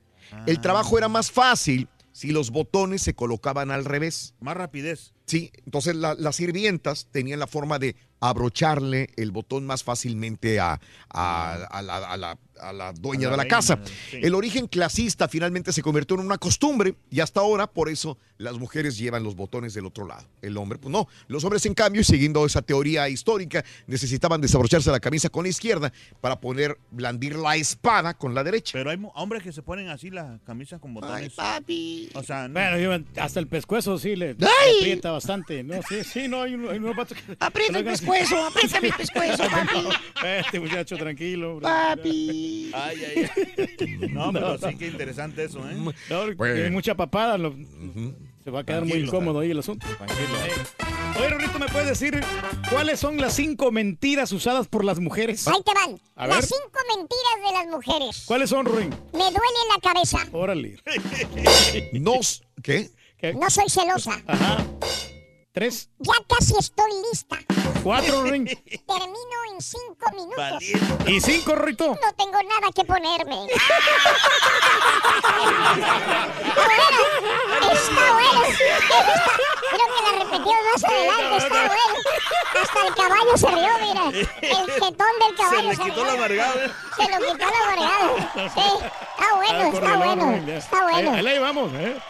El 0.45 0.61
trabajo 0.61 0.97
era 0.99 1.09
más 1.09 1.31
fácil 1.31 1.87
si 2.11 2.31
los 2.31 2.51
botones 2.51 3.01
se 3.01 3.15
colocaban 3.15 3.71
al 3.71 3.85
revés. 3.85 4.35
Más 4.39 4.55
rapidez. 4.55 5.13
Sí, 5.25 5.51
entonces 5.65 5.95
la- 5.95 6.13
las 6.13 6.35
sirvientas 6.35 7.07
tenían 7.11 7.39
la 7.39 7.47
forma 7.47 7.79
de 7.79 7.95
abrocharle 8.19 9.09
el 9.15 9.31
botón 9.31 9.65
más 9.65 9.83
fácilmente 9.83 10.59
a, 10.59 10.79
a- 11.09 11.53
a 11.71 11.81
la, 11.81 11.97
a 11.97 12.17
la 12.17 12.37
a 12.59 12.71
la 12.73 12.93
dueña 12.93 13.27
A 13.27 13.31
la 13.31 13.31
de 13.31 13.37
la 13.37 13.43
reina, 13.43 13.55
casa. 13.55 13.79
sí. 14.09 14.17
El 14.21 14.35
origen 14.35 14.67
clasista 14.67 15.27
finalmente 15.27 15.71
se 15.73 15.81
convirtió 15.81 16.15
en 16.19 16.25
una 16.25 16.37
costumbre 16.37 16.95
y 17.09 17.19
hasta 17.19 17.39
ahora 17.41 17.67
por 17.67 17.89
eso 17.89 18.17
las 18.37 18.57
mujeres 18.57 18.97
llevan 18.97 19.23
los 19.23 19.35
botones 19.35 19.73
del 19.73 19.85
otro 19.85 20.05
lado. 20.07 20.27
El 20.41 20.57
hombre, 20.57 20.77
pues 20.77 20.91
no. 20.91 21.07
Los 21.27 21.43
hombres, 21.43 21.65
en 21.65 21.73
cambio, 21.73 22.01
y 22.01 22.03
siguiendo 22.03 22.45
esa 22.45 22.61
teoría 22.61 23.07
histórica, 23.09 23.63
necesitaban 23.87 24.41
desabrocharse 24.41 24.91
la 24.91 24.99
camisa 24.99 25.29
con 25.29 25.43
la 25.43 25.49
izquierda 25.49 25.91
para 26.21 26.39
poder 26.41 26.77
blandir 26.91 27.35
la 27.35 27.55
espada 27.55 28.13
con 28.15 28.33
la 28.35 28.43
derecha. 28.43 28.71
Pero 28.73 28.89
hay 28.89 28.99
hombres 29.15 29.43
que 29.43 29.51
se 29.53 29.61
ponen 29.61 29.89
así 29.89 30.09
las 30.09 30.41
camisas 30.41 30.79
con 30.81 30.93
botones. 30.93 31.33
papi. 31.33 32.09
O 32.15 32.23
sea, 32.23 32.47
no. 32.47 32.53
Bueno, 32.53 33.05
hasta 33.17 33.39
el 33.39 33.47
pescuezo 33.47 33.97
sí 33.97 34.15
le, 34.15 34.33
le 34.33 34.45
¡Ay! 34.45 34.77
aprieta 34.79 35.11
bastante. 35.11 35.63
No, 35.63 35.79
sí, 35.87 36.03
sí, 36.03 36.27
no, 36.27 36.41
hay, 36.41 36.55
un- 36.55 36.69
hay 36.69 36.77
unos 36.79 36.95
vatos 36.95 37.17
que... 37.17 37.37
Aprieta 37.39 37.79
el 37.79 37.85
pescuezo, 37.85 38.45
aprieta 38.45 38.81
mi 38.81 38.91
pescuezo, 38.91 39.43
papi. 39.49 39.87
Este 40.25 40.59
muchacho, 40.59 40.97
tranquilo. 40.97 41.59
Papi. 41.61 42.42
Ay, 42.73 42.97
ay, 43.05 43.29
ay. 43.35 44.09
No, 44.13 44.31
pero 44.33 44.57
sí 44.57 44.75
que 44.75 44.87
interesante 44.87 45.43
eso, 45.45 45.59
¿eh? 45.69 45.75
No, 46.09 46.43
hay 46.45 46.71
mucha 46.71 46.95
papada. 46.95 47.37
lo- 47.37 47.55
Se 48.43 48.51
va 48.51 48.59
a 48.61 48.63
quedar 48.65 48.85
muy 48.85 48.99
incómodo 48.99 49.39
ahí 49.39 49.51
el 49.51 49.59
asunto. 49.59 49.85
Tranquilo. 49.97 50.37
Oye, 51.19 51.29
Rorrito, 51.29 51.59
¿me 51.59 51.67
puedes 51.67 51.87
decir 51.87 52.19
cuáles 52.71 52.99
son 52.99 53.17
las 53.17 53.33
cinco 53.35 53.71
mentiras 53.71 54.31
usadas 54.31 54.67
por 54.67 54.83
las 54.83 54.99
mujeres? 54.99 55.47
Ahí 55.47 55.61
te 55.63 55.71
van. 55.73 55.99
A 56.15 56.27
Las 56.27 56.37
ver. 56.37 56.45
cinco 56.45 56.79
mentiras 56.97 57.35
de 57.45 57.53
las 57.53 57.67
mujeres. 57.67 58.23
¿Cuáles 58.25 58.49
son, 58.49 58.65
Ruin? 58.65 58.89
Me 58.89 59.19
duele 59.19 59.59
la 59.75 59.79
cabeza. 59.81 60.17
Órale. 60.31 60.77
Nos, 61.93 62.43
¿qué? 62.63 62.89
¿Qué? 63.17 63.33
No 63.35 63.49
soy 63.49 63.69
celosa. 63.69 64.21
Ajá. 64.27 64.65
Tres, 65.53 65.87
Ya 65.99 66.13
casi 66.27 66.55
estoy 66.57 66.89
lista. 67.11 67.37
cuatro, 67.83 68.21
Ruin. 68.27 68.45
Termino 68.45 69.37
en 69.53 69.61
cinco 69.61 70.09
minutos. 70.11 70.63
Y 71.07 71.21
cinco, 71.21 71.53
Rorrito. 71.53 71.89
No 71.89 72.13
tengo 72.17 72.41
nada 72.41 72.71
que 72.75 72.83
ponerme. 72.83 73.45
Está 73.45 73.75
bueno. 76.65 77.71
Está 77.71 78.13
bueno. 78.13 78.45
Está- 78.45 79.39
Creo 79.69 79.87
que 79.95 80.01
la 80.03 80.11
repetimos 80.23 80.63
más 80.73 80.83
adelante. 80.83 81.37
Está 81.37 81.59
bueno. 81.67 81.95
Hasta 82.61 82.79
el 82.87 82.93
caballo 82.95 83.37
se 83.37 83.47
rió, 83.47 83.77
mira. 83.81 84.05
El 84.41 84.71
jetón 84.71 85.13
del 85.19 85.35
caballo 85.37 85.61
Se 85.61 85.77
le 85.77 85.83
quitó 85.83 85.93
rió. 85.93 86.05
la 86.05 86.13
amargada. 86.13 86.75
Se 86.97 87.03
lo 87.11 87.17
quitó 87.31 87.45
la 87.45 87.59
amargada. 87.63 88.09
Sí. 88.55 88.69
Está 89.19 89.35
bueno, 89.35 89.59
Ah, 89.59 89.67
está 89.71 89.97
bueno. 89.97 90.25
Ruin, 90.25 90.45
ya. 90.47 90.57
Está 90.57 90.81
bueno. 90.83 91.11
Ahí, 91.11 91.17
ahí 91.17 91.23
la 91.23 91.31
llevamos, 91.33 91.71
¿eh? 91.75 92.01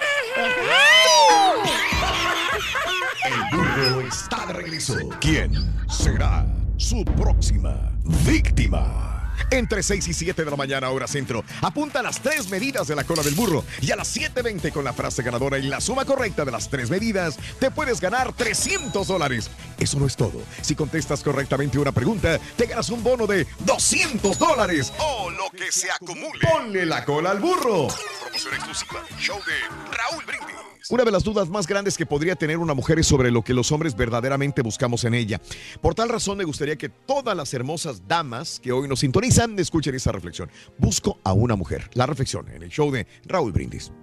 El 3.25 3.57
burro 3.57 4.01
está 4.01 4.45
de 4.47 4.53
regreso. 4.53 4.95
¿Quién 5.21 5.53
será 5.89 6.45
su 6.77 7.05
próxima 7.05 7.91
víctima? 8.25 9.31
Entre 9.49 9.81
6 9.81 10.07
y 10.09 10.13
7 10.13 10.43
de 10.43 10.51
la 10.51 10.57
mañana, 10.57 10.89
hora 10.89 11.07
centro. 11.07 11.43
Apunta 11.61 12.01
las 12.01 12.19
tres 12.19 12.49
medidas 12.49 12.87
de 12.87 12.95
la 12.95 13.03
cola 13.03 13.23
del 13.23 13.33
burro. 13.33 13.63
Y 13.81 13.91
a 13.91 13.95
las 13.95 14.15
7.20 14.15 14.71
con 14.73 14.83
la 14.83 14.93
frase 14.93 15.23
ganadora 15.23 15.57
y 15.57 15.63
la 15.63 15.79
suma 15.79 16.05
correcta 16.05 16.43
de 16.43 16.51
las 16.51 16.69
tres 16.69 16.89
medidas, 16.89 17.37
te 17.59 17.71
puedes 17.71 18.01
ganar 18.01 18.33
300 18.33 19.07
dólares. 19.07 19.49
Eso 19.79 19.99
no 19.99 20.05
es 20.05 20.15
todo. 20.15 20.41
Si 20.61 20.75
contestas 20.75 21.23
correctamente 21.23 21.79
una 21.79 21.91
pregunta, 21.91 22.39
te 22.57 22.65
ganas 22.65 22.89
un 22.89 23.03
bono 23.03 23.25
de 23.25 23.47
200 23.59 24.37
dólares. 24.37 24.91
O 24.99 25.29
lo 25.29 25.49
que 25.49 25.71
se 25.71 25.89
acumule. 25.89 26.45
Ponle 26.51 26.85
la 26.85 27.05
cola 27.05 27.31
al 27.31 27.39
burro. 27.39 27.87
Promoción 28.21 28.53
exclusiva. 28.53 29.01
Show 29.17 29.39
de 29.45 29.95
Raúl 29.95 30.25
Brindis. 30.25 30.72
Una 30.89 31.05
de 31.05 31.11
las 31.11 31.23
dudas 31.23 31.49
más 31.49 31.65
grandes 31.65 31.97
que 31.97 32.05
podría 32.05 32.35
tener 32.35 32.57
una 32.57 32.73
mujer 32.73 32.99
es 32.99 33.07
sobre 33.07 33.31
lo 33.31 33.41
que 33.41 33.53
los 33.53 33.71
hombres 33.71 33.95
verdaderamente 33.95 34.61
buscamos 34.61 35.05
en 35.05 35.13
ella. 35.13 35.39
Por 35.81 35.95
tal 35.95 36.09
razón 36.09 36.37
me 36.37 36.43
gustaría 36.43 36.75
que 36.75 36.89
todas 36.89 37.37
las 37.37 37.53
hermosas 37.53 38.05
damas 38.05 38.59
que 38.59 38.73
hoy 38.73 38.89
nos 38.89 38.99
sintonizan 38.99 39.57
escuchen 39.59 39.95
esta 39.95 40.11
reflexión. 40.11 40.51
Busco 40.77 41.19
a 41.23 41.31
una 41.31 41.55
mujer. 41.55 41.89
La 41.93 42.05
reflexión 42.05 42.49
en 42.49 42.63
el 42.63 42.69
show 42.69 42.91
de 42.91 43.07
Raúl 43.25 43.53
Brindis. 43.53 43.93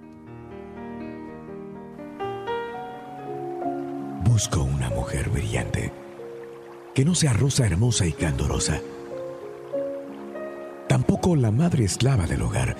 Busco 4.25 4.63
una 4.63 4.89
mujer 4.89 5.29
brillante, 5.29 5.93
que 6.95 7.05
no 7.05 7.15
sea 7.15 7.35
rosa 7.35 7.67
hermosa 7.67 8.07
y 8.07 8.13
candorosa. 8.13 8.81
Tampoco 10.89 11.37
la 11.37 11.51
madre 11.51 11.85
esclava 11.85 12.27
del 12.27 12.41
hogar. 12.41 12.75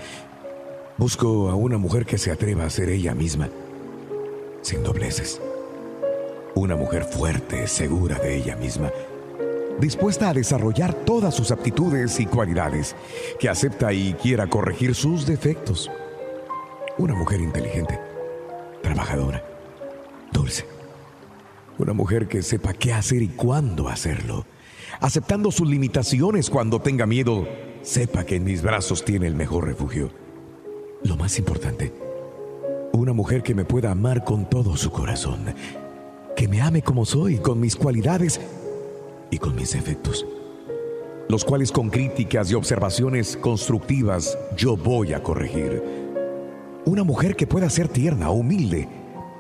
Busco 0.97 1.51
a 1.51 1.55
una 1.55 1.77
mujer 1.77 2.07
que 2.07 2.17
se 2.17 2.31
atreva 2.31 2.65
a 2.65 2.71
ser 2.71 2.89
ella 2.89 3.15
misma, 3.15 3.51
sin 4.63 4.83
dobleces. 4.83 5.41
Una 6.55 6.77
mujer 6.77 7.05
fuerte, 7.05 7.67
segura 7.67 8.19
de 8.19 8.37
ella 8.37 8.57
misma, 8.57 8.91
dispuesta 9.81 10.29
a 10.29 10.35
desarrollar 10.35 10.95
todas 10.95 11.35
sus 11.35 11.51
aptitudes 11.51 12.21
y 12.21 12.27
cualidades, 12.27 12.95
que 13.39 13.49
acepta 13.49 13.93
y 13.93 14.15
quiera 14.15 14.49
corregir 14.49 14.95
sus 14.95 15.27
defectos. 15.27 15.91
Una 16.99 17.15
mujer 17.15 17.41
inteligente, 17.41 17.99
trabajadora, 18.83 19.43
dulce. 20.33 20.67
Una 21.79 21.93
mujer 21.95 22.29
que 22.29 22.43
sepa 22.43 22.75
qué 22.75 22.93
hacer 22.93 23.23
y 23.23 23.29
cuándo 23.29 23.89
hacerlo. 23.89 24.45
Aceptando 25.01 25.51
sus 25.51 25.67
limitaciones 25.69 26.51
cuando 26.51 26.81
tenga 26.81 27.07
miedo, 27.07 27.49
sepa 27.81 28.25
que 28.25 28.37
en 28.37 28.45
mis 28.45 28.61
brazos 28.61 29.03
tiene 29.05 29.27
el 29.27 29.35
mejor 29.35 29.65
refugio. 29.65 30.11
Lo 31.03 31.17
más 31.17 31.39
importante, 31.39 31.91
una 32.93 33.13
mujer 33.13 33.43
que 33.43 33.55
me 33.55 33.65
pueda 33.65 33.91
amar 33.91 34.25
con 34.25 34.49
todo 34.49 34.77
su 34.77 34.91
corazón. 34.91 35.55
Que 36.37 36.49
me 36.49 36.61
ame 36.61 36.83
como 36.83 37.05
soy, 37.05 37.39
con 37.39 37.61
mis 37.61 37.77
cualidades 37.77 38.41
y 39.31 39.39
con 39.39 39.55
mis 39.55 39.73
defectos. 39.73 40.27
Los 41.29 41.45
cuales 41.45 41.71
con 41.71 41.91
críticas 41.91 42.51
y 42.51 42.55
observaciones 42.55 43.37
constructivas 43.37 44.37
yo 44.57 44.77
voy 44.77 45.13
a 45.13 45.23
corregir. 45.23 45.83
Una 46.85 47.05
mujer 47.05 47.37
que 47.37 47.47
pueda 47.47 47.71
ser 47.71 47.89
tierna, 47.89 48.31
humilde, 48.31 48.89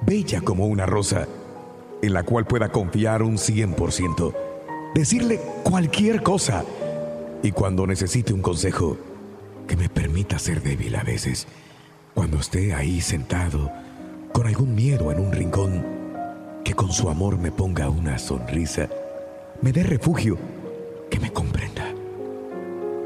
bella 0.06 0.40
como 0.40 0.66
una 0.66 0.86
rosa 0.86 1.26
en 2.02 2.12
la 2.12 2.22
cual 2.22 2.46
pueda 2.46 2.70
confiar 2.70 3.22
un 3.22 3.36
100%, 3.36 4.34
decirle 4.94 5.40
cualquier 5.62 6.22
cosa 6.22 6.64
y 7.42 7.52
cuando 7.52 7.86
necesite 7.86 8.32
un 8.32 8.42
consejo, 8.42 8.96
que 9.66 9.76
me 9.76 9.88
permita 9.88 10.38
ser 10.38 10.62
débil 10.62 10.94
a 10.96 11.02
veces, 11.02 11.46
cuando 12.14 12.38
esté 12.38 12.74
ahí 12.74 13.00
sentado, 13.00 13.70
con 14.32 14.46
algún 14.46 14.74
miedo 14.74 15.12
en 15.12 15.20
un 15.20 15.32
rincón, 15.32 15.84
que 16.64 16.74
con 16.74 16.92
su 16.92 17.08
amor 17.08 17.38
me 17.38 17.52
ponga 17.52 17.88
una 17.88 18.18
sonrisa, 18.18 18.88
me 19.62 19.72
dé 19.72 19.82
refugio, 19.82 20.38
que 21.10 21.20
me 21.20 21.32
comprenda. 21.32 21.84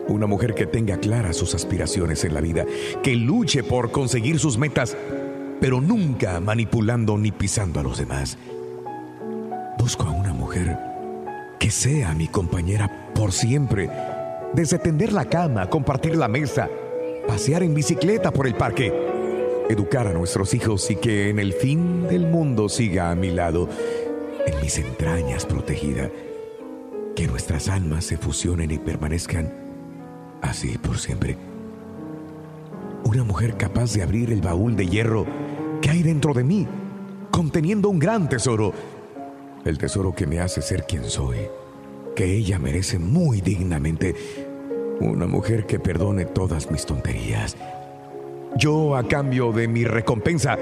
Una 0.09 0.27
mujer 0.27 0.55
que 0.55 0.67
tenga 0.67 0.99
claras 0.99 1.37
sus 1.37 1.55
aspiraciones 1.55 2.25
en 2.25 2.35
la 2.35 2.41
vida, 2.41 2.65
que 3.03 3.17
luche 3.17 3.63
por 3.63 3.91
conseguir 3.91 4.39
sus 4.39 4.59
metas, 4.59 4.97
pero 5.61 5.81
nunca 5.81 6.41
manipulando 6.41 7.17
ni 7.17 7.33
pisando 7.33 7.81
a 7.81 7.83
los 7.83 7.99
demás. 7.99 8.37
Busco 9.79 10.05
a 10.05 10.11
una 10.11 10.33
mujer 10.33 10.79
que 11.59 11.71
sea 11.71 12.15
mi 12.15 12.29
compañera 12.29 13.13
por 13.15 13.33
siempre, 13.33 13.89
desde 14.53 14.79
tender 14.79 15.13
la 15.13 15.25
cama, 15.25 15.69
compartir 15.71 16.17
la 16.17 16.29
mesa, 16.29 16.69
pasear 17.27 17.63
en 17.63 17.75
bicicleta 17.75 18.31
por 18.31 18.47
el 18.47 18.55
parque, 18.55 18.93
educar 19.69 20.07
a 20.07 20.13
nuestros 20.13 20.55
hijos 20.55 20.91
y 20.91 20.97
que 20.97 21.31
en 21.31 21.39
el 21.39 21.53
fin 21.53 22.07
del 22.07 22.27
mundo 22.27 22.69
siga 22.69 23.11
a 23.11 23.15
mi 23.15 23.31
lado, 23.31 23.69
en 24.47 24.61
mis 24.61 24.79
entrañas 24.79 25.47
protegida, 25.47 26.11
que 27.17 27.27
nuestras 27.27 27.69
almas 27.69 28.05
se 28.05 28.17
fusionen 28.17 28.71
y 28.71 28.79
permanezcan 28.79 29.53
así 30.43 30.77
por 30.79 30.99
siempre. 30.99 31.37
Una 33.05 33.25
mujer 33.25 33.57
capaz 33.57 33.95
de 33.95 34.03
abrir 34.03 34.31
el 34.31 34.41
baúl 34.41 34.77
de 34.77 34.87
hierro 34.87 35.27
que 35.81 35.91
hay 35.91 36.03
dentro 36.03 36.35
de 36.35 36.45
mí, 36.45 36.67
conteniendo 37.31 37.89
un 37.89 37.99
gran 37.99 38.29
tesoro, 38.29 38.73
el 39.65 39.79
tesoro 39.79 40.15
que 40.15 40.27
me 40.27 40.41
hace 40.41 40.63
ser 40.63 40.85
quien 40.87 41.05
soy, 41.05 41.39
que 42.15 42.37
ella 42.37 42.59
merece 42.59 42.99
muy 42.99 43.41
dignamente, 43.41 44.15
una 45.01 45.27
mujer 45.27 45.67
que 45.67 45.79
perdone 45.79 46.25
todas 46.25 46.71
mis 46.71 46.87
tonterías. 46.87 47.57
Yo, 48.57 48.97
a 48.97 49.07
cambio 49.07 49.53
de 49.53 49.67
mi 49.67 49.85
recompensa, 49.85 50.57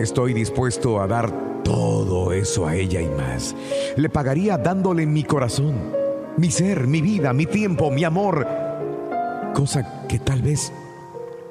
estoy 0.00 0.34
dispuesto 0.34 1.00
a 1.00 1.06
dar 1.06 1.62
todo 1.62 2.32
eso 2.32 2.66
a 2.66 2.74
ella 2.74 3.00
y 3.00 3.08
más. 3.08 3.54
Le 3.96 4.08
pagaría 4.08 4.56
dándole 4.58 5.06
mi 5.06 5.22
corazón, 5.24 5.74
mi 6.36 6.50
ser, 6.50 6.86
mi 6.86 7.00
vida, 7.00 7.32
mi 7.32 7.46
tiempo, 7.46 7.90
mi 7.90 8.04
amor, 8.04 8.46
cosa 9.54 10.06
que 10.08 10.18
tal 10.18 10.42
vez 10.42 10.72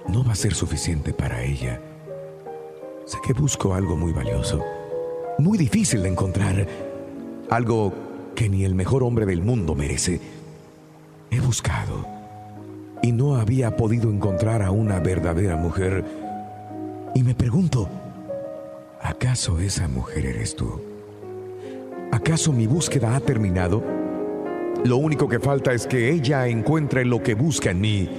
no 0.08 0.24
va 0.24 0.34
a 0.34 0.36
ser 0.36 0.54
suficiente 0.54 1.14
para 1.14 1.44
ella. 1.44 1.82
Sé 3.06 3.20
que 3.26 3.34
busco 3.34 3.74
algo 3.74 3.96
muy 3.96 4.12
valioso, 4.12 4.64
muy 5.40 5.58
difícil 5.58 6.04
de 6.04 6.10
encontrar, 6.10 6.68
algo 7.50 7.94
que 8.36 8.50
ni 8.50 8.66
el 8.66 8.76
mejor 8.76 9.04
hombre 9.04 9.26
del 9.26 9.42
mundo 9.42 9.76
merece. 9.76 10.20
He 11.30 11.40
buscado 11.40 12.06
y 13.02 13.12
no 13.12 13.36
había 13.36 13.76
podido 13.76 14.10
encontrar 14.10 14.62
a 14.62 14.72
una 14.72 15.00
verdadera 15.00 15.56
mujer. 15.56 16.04
Y 17.14 17.24
me 17.24 17.36
pregunto, 17.36 17.90
¿acaso 19.02 19.60
esa 19.60 19.88
mujer 19.88 20.26
eres 20.26 20.56
tú? 20.56 20.82
¿Acaso 22.12 22.54
mi 22.54 22.68
búsqueda 22.68 23.16
ha 23.16 23.20
terminado? 23.20 23.84
Lo 24.86 24.98
único 24.98 25.28
que 25.28 25.40
falta 25.40 25.74
es 25.74 25.86
que 25.86 26.12
ella 26.12 26.48
encuentre 26.48 27.04
lo 27.04 27.22
que 27.22 27.34
busca 27.34 27.72
en 27.72 27.82
mí 27.82 28.10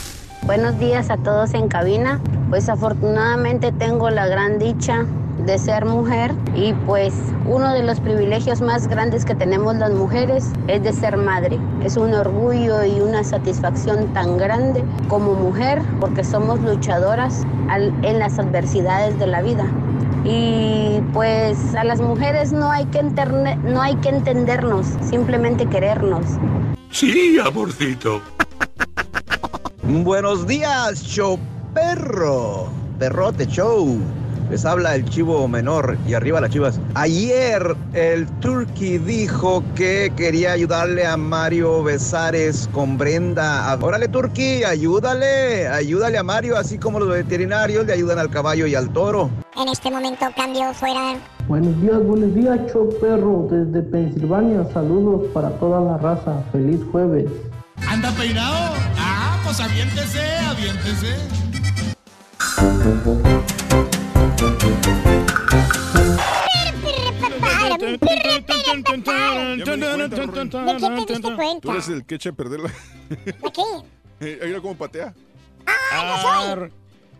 Buenos 0.45 0.79
días 0.79 1.11
a 1.11 1.17
todos 1.17 1.53
en 1.53 1.67
cabina. 1.67 2.19
Pues 2.49 2.67
afortunadamente 2.67 3.71
tengo 3.71 4.09
la 4.09 4.27
gran 4.27 4.57
dicha 4.57 5.05
de 5.45 5.59
ser 5.59 5.85
mujer 5.85 6.33
y 6.55 6.73
pues 6.73 7.13
uno 7.45 7.71
de 7.73 7.83
los 7.83 7.99
privilegios 7.99 8.59
más 8.59 8.87
grandes 8.87 9.23
que 9.23 9.35
tenemos 9.35 9.75
las 9.75 9.91
mujeres 9.91 10.51
es 10.67 10.81
de 10.81 10.93
ser 10.93 11.15
madre. 11.17 11.59
Es 11.83 11.95
un 11.95 12.13
orgullo 12.15 12.83
y 12.83 13.01
una 13.01 13.23
satisfacción 13.23 14.13
tan 14.13 14.37
grande 14.37 14.83
como 15.07 15.35
mujer 15.35 15.83
porque 15.99 16.23
somos 16.23 16.59
luchadoras 16.61 17.45
en 18.01 18.17
las 18.17 18.39
adversidades 18.39 19.19
de 19.19 19.27
la 19.27 19.43
vida. 19.43 19.65
Y 20.25 21.01
pues 21.13 21.75
a 21.75 21.83
las 21.83 22.01
mujeres 22.01 22.51
no 22.51 22.71
hay 22.71 22.85
que, 22.85 23.03
no 23.03 23.81
hay 23.81 23.95
que 23.97 24.09
entendernos, 24.09 24.87
simplemente 25.07 25.67
querernos. 25.67 26.25
Sí, 26.89 27.37
amorcito. 27.39 28.21
Buenos 29.83 30.45
días, 30.45 31.01
show 31.03 31.39
perro. 31.73 32.69
Perrote 32.99 33.47
show. 33.47 33.97
Les 34.51 34.63
habla 34.63 34.93
el 34.95 35.05
chivo 35.05 35.47
menor 35.47 35.97
y 36.07 36.13
arriba 36.13 36.39
las 36.39 36.51
chivas. 36.51 36.79
Ayer 36.93 37.75
el 37.93 38.27
Turkey 38.41 38.99
dijo 38.99 39.63
que 39.75 40.11
quería 40.15 40.51
ayudarle 40.51 41.05
a 41.05 41.17
Mario 41.17 41.81
Besares 41.83 42.69
con 42.71 42.97
Brenda. 42.97 43.75
Órale, 43.81 44.07
Turkey, 44.07 44.63
ayúdale. 44.63 45.67
Ayúdale 45.67 46.19
a 46.19 46.23
Mario, 46.23 46.57
así 46.57 46.77
como 46.77 46.99
los 46.99 47.09
veterinarios 47.09 47.85
le 47.87 47.93
ayudan 47.93 48.19
al 48.19 48.29
caballo 48.29 48.67
y 48.67 48.75
al 48.75 48.91
toro. 48.93 49.31
En 49.55 49.67
este 49.67 49.89
momento 49.89 50.27
cambio 50.35 50.73
fuera. 50.75 51.15
Buenos 51.47 51.81
días, 51.81 52.05
buenos 52.05 52.35
días, 52.35 52.59
show 52.71 52.87
perro, 53.01 53.47
desde 53.49 53.81
Pensilvania. 53.81 54.63
Saludos 54.73 55.27
para 55.33 55.49
toda 55.59 55.81
la 55.81 55.97
raza. 55.97 56.43
Feliz 56.51 56.79
jueves. 56.91 57.25
¿Anda 57.87 58.11
peinado? 58.11 58.75
Ah, 58.97 59.20
pues 59.43 59.59
aviéntese, 59.59 60.37
aviéntese. 60.37 61.15
¿De 69.57 70.95
qué 70.95 71.05
te 71.05 71.13
diste 71.13 71.35
cuenta? 71.35 71.61
Tú 71.61 71.71
eres 71.71 71.87
el 71.89 72.05
que 72.05 72.15
echa 72.15 72.29
a 72.29 72.33
perder 72.33 72.59
la... 72.61 72.69
¿De 73.09 73.51
qué? 73.53 73.61
Eh, 74.23 74.39
Mira 74.45 74.61
cómo 74.61 74.75
patea. 74.75 75.15
Ah, 75.65 76.61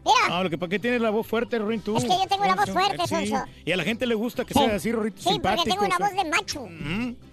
Mira. 0.05 0.15
Ah, 0.29 0.43
lo 0.43 0.51
que 0.51 0.57
para 0.59 0.69
qué 0.69 0.77
tienes 0.77 1.01
la 1.01 1.09
voz 1.09 1.25
fuerte, 1.25 1.57
Rorín, 1.57 1.81
tú. 1.81 1.97
Es 1.97 2.03
que 2.03 2.09
yo 2.11 2.27
tengo 2.29 2.45
la 2.45 2.53
voz 2.53 2.69
fuerte, 2.69 3.07
Sí. 3.07 3.27
Sonso. 3.27 3.43
Y 3.65 3.71
a 3.71 3.77
la 3.77 3.83
gente 3.83 4.05
le 4.05 4.13
gusta 4.13 4.45
que 4.45 4.53
sea 4.53 4.75
así, 4.75 4.91
Rorito, 4.91 5.19
Sí, 5.19 5.39
porque 5.41 5.63
tengo 5.63 5.83
una 5.83 5.97
voz 5.97 6.11
de 6.11 6.29
macho. 6.29 6.67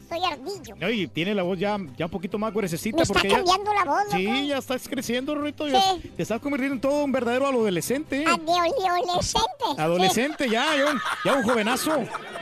Soy 0.09 0.25
ardillo. 0.25 0.75
No, 0.77 0.89
y 0.91 1.07
tiene 1.07 1.35
la 1.35 1.43
voz 1.43 1.59
ya, 1.59 1.77
ya 1.97 2.07
un 2.07 2.11
poquito 2.11 2.39
más 2.39 2.53
gruesecita. 2.55 2.97
Me 2.97 3.03
está 3.03 3.23
ya- 3.23 3.37
cambiando 3.37 3.75
la 3.75 3.85
voz, 3.85 4.03
Sí, 4.11 4.25
loco. 4.25 4.39
ya 4.47 4.59
estás 4.59 4.89
creciendo, 4.89 5.35
Rorito. 5.35 5.69
ya 5.69 5.81
Sí. 5.83 6.11
Te 6.17 6.23
estás 6.23 6.41
convirtiendo 6.41 6.75
en 6.77 6.81
todo 6.81 7.05
un 7.05 7.13
verdadero 7.13 7.47
adolescente. 7.47 8.25
Adolescente. 8.27 9.47
Adolescente, 9.77 10.49
ya, 10.49 10.77
ya 10.77 10.91
un, 10.93 11.01
ya 11.25 11.35
un 11.35 11.43
jovenazo. 11.43 11.99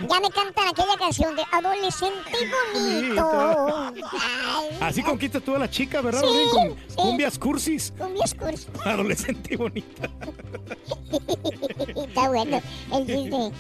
Ya 0.09 0.21
me 0.21 0.31
cantan 0.31 0.69
aquella 0.69 0.97
canción 0.99 1.35
de 1.35 1.43
adolescente 1.51 2.31
bonito. 2.73 3.31
Ay, 4.21 4.67
Así 4.81 5.03
conquistas 5.03 5.43
tú 5.43 5.55
a 5.55 5.59
la 5.59 5.69
chica, 5.71 6.01
¿verdad, 6.01 6.23
Sí? 6.23 6.49
Con 6.53 6.69
sí. 6.71 6.95
cumbias 6.97 7.39
cursis. 7.39 7.93
cumbias 7.99 8.35
cursi. 8.35 8.67
Adolescente 8.85 9.57
bonita. 9.57 10.09
Está 11.97 12.29
bueno 12.29 12.61
el 12.93 13.07
chiste. 13.07 13.53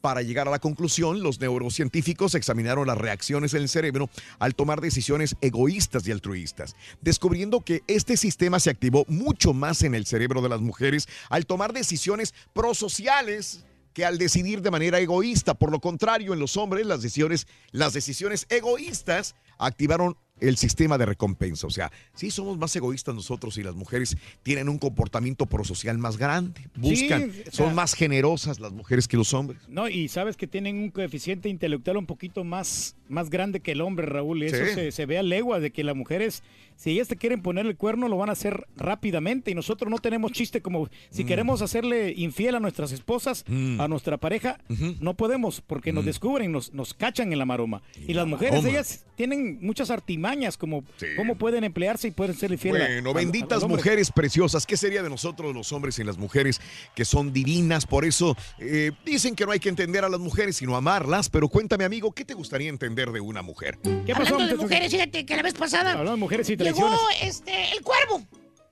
Para 0.00 0.22
llegar 0.22 0.48
a 0.48 0.50
la 0.50 0.58
conclusión, 0.58 1.22
los 1.22 1.40
neurocientíficos 1.40 2.34
examinaron 2.34 2.86
las 2.86 2.98
reacciones 2.98 3.54
en 3.54 3.62
el 3.62 3.68
cerebro 3.68 4.08
al 4.38 4.54
tomar 4.54 4.80
decisiones 4.80 5.36
egoístas 5.40 6.06
y 6.06 6.12
altruistas, 6.12 6.76
descubriendo 7.00 7.60
que 7.60 7.82
este 7.86 8.16
sistema 8.16 8.60
se 8.60 8.70
activó 8.70 9.04
mucho 9.08 9.52
más 9.52 9.82
en 9.82 9.94
el 9.94 10.06
cerebro 10.06 10.42
de 10.42 10.48
las 10.48 10.60
mujeres 10.60 11.08
al 11.30 11.46
tomar 11.46 11.72
decisiones 11.72 12.34
prosociales 12.52 13.64
que 13.94 14.04
al 14.04 14.18
decidir 14.18 14.60
de 14.60 14.70
manera 14.70 14.98
egoísta. 14.98 15.54
Por 15.54 15.70
lo 15.70 15.80
contrario, 15.80 16.34
en 16.34 16.40
los 16.40 16.56
hombres 16.56 16.84
las 16.84 17.00
decisiones, 17.00 17.46
las 17.70 17.92
decisiones 17.92 18.46
egoístas 18.50 19.36
activaron 19.56 20.16
el 20.40 20.56
sistema 20.56 20.98
de 20.98 21.06
recompensa. 21.06 21.66
O 21.66 21.70
sea, 21.70 21.90
sí 22.14 22.30
somos 22.30 22.58
más 22.58 22.74
egoístas 22.76 23.14
nosotros 23.14 23.56
y 23.58 23.62
las 23.62 23.74
mujeres 23.74 24.16
tienen 24.42 24.68
un 24.68 24.78
comportamiento 24.78 25.46
prosocial 25.46 25.96
más 25.98 26.16
grande. 26.16 26.68
Buscan, 26.76 27.30
Sí, 27.32 27.40
o 27.40 27.42
sea- 27.44 27.52
son 27.52 27.74
más 27.74 27.94
generosas 27.94 28.58
las 28.60 28.72
mujeres 28.72 29.06
que 29.08 29.16
los 29.16 29.32
hombres. 29.32 29.60
No, 29.68 29.88
y 29.88 30.08
sabes 30.08 30.36
que 30.36 30.46
tienen 30.46 30.76
un 30.76 30.90
coeficiente 30.90 31.48
intelectual 31.48 31.96
un 31.96 32.06
poquito 32.06 32.42
más, 32.44 32.96
más 33.08 33.30
grande 33.30 33.60
que 33.60 33.72
el 33.72 33.80
hombre, 33.80 34.06
Raúl. 34.06 34.42
Y 34.42 34.46
eso 34.46 34.64
Sí. 34.66 34.74
se, 34.74 34.92
se 34.92 35.06
ve 35.06 35.18
a 35.18 35.22
legua 35.22 35.60
de 35.60 35.70
que 35.70 35.84
las 35.84 35.94
mujeres, 35.96 36.42
si 36.76 36.90
ellas 36.90 37.08
te 37.08 37.16
quieren 37.16 37.42
poner 37.42 37.66
el 37.66 37.76
cuerno, 37.76 38.08
lo 38.08 38.16
van 38.16 38.28
a 38.28 38.32
hacer 38.32 38.66
rápidamente. 38.76 39.50
Y 39.50 39.54
nosotros 39.54 39.90
no 39.90 39.98
tenemos 39.98 40.32
chiste 40.32 40.60
como 40.60 40.88
si 41.10 41.24
Mm. 41.24 41.26
queremos 41.26 41.62
hacerle 41.62 42.12
infiel 42.16 42.54
a 42.54 42.60
nuestras 42.60 42.92
esposas, 42.92 43.44
Mm. 43.48 43.80
a 43.80 43.88
nuestra 43.88 44.16
pareja, 44.18 44.58
no 45.00 45.14
podemos 45.14 45.60
porque 45.60 45.92
nos 45.92 46.04
Mm. 46.04 46.06
descubren, 46.06 46.52
nos, 46.52 46.72
nos 46.74 46.94
cachan 46.94 47.32
en 47.32 47.38
la 47.38 47.44
maroma. 47.44 47.82
Y, 48.06 48.14
las 48.14 48.26
mujeres, 48.26 48.54
maroma. 48.54 48.68
ellas 48.70 49.04
tienen 49.16 49.58
muchas 49.60 49.90
artimañas 49.90 50.56
como 50.56 50.84
cómo 51.16 51.36
pueden 51.36 51.64
emplearse 51.64 52.08
y 52.08 52.10
pueden 52.10 52.34
ser 52.36 52.52
infiel 52.52 52.76
a- 52.76 52.78
Bueno, 52.86 53.10
a- 53.10 53.14
benditas 53.14 53.64
mujeres 53.66 54.10
preciosas. 54.10 54.66
¿Qué 54.66 54.76
sería 54.76 55.02
de 55.02 55.10
nosotros 55.10 55.54
los 55.54 55.72
hombres 55.72 55.98
y 55.98 56.04
las 56.04 56.18
mujeres 56.18 56.60
que 56.94 57.04
son 57.04 57.32
divinas? 57.32 57.86
Por 57.86 58.04
eso 58.04 58.36
eh, 58.58 58.90
dicen 59.04 59.34
que 59.36 59.44
no 59.46 59.52
hay 59.52 59.60
que 59.60 59.68
entender 59.68 60.04
a 60.04 60.08
las 60.08 60.20
mujeres, 60.20 60.56
sino 60.56 60.76
amarlas. 60.76 61.28
Pero 61.30 61.48
cuéntame, 61.48 61.84
amigo, 61.84 62.12
¿qué 62.12 62.24
te 62.24 62.34
gustaría 62.34 62.68
entender 62.68 63.10
de 63.12 63.20
una 63.20 63.42
mujer? 63.42 63.78
¿Qué 64.06 64.12
Hablando 64.12 64.46
de 64.46 64.56
mujeres, 64.56 64.90
fíjate 64.92 65.24
que 65.26 65.36
la 65.36 65.42
vez 65.42 65.54
pasada 65.54 65.90
Hablando 65.92 66.12
de 66.12 66.16
mujeres 66.18 66.48
y 66.50 66.56
llegó 66.72 66.90
este, 67.20 67.72
el 67.76 67.82
cuervo, 67.82 68.22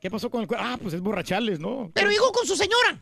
¿Qué 0.00 0.10
pasó 0.10 0.28
con 0.28 0.40
el 0.42 0.48
cuerno? 0.48 0.66
Ah, 0.68 0.78
pues 0.82 0.94
es 0.94 1.00
borrachales, 1.00 1.60
¿no? 1.60 1.90
pero 1.94 2.10
llegó 2.10 2.32
con 2.32 2.44
su 2.44 2.56
señora. 2.56 3.00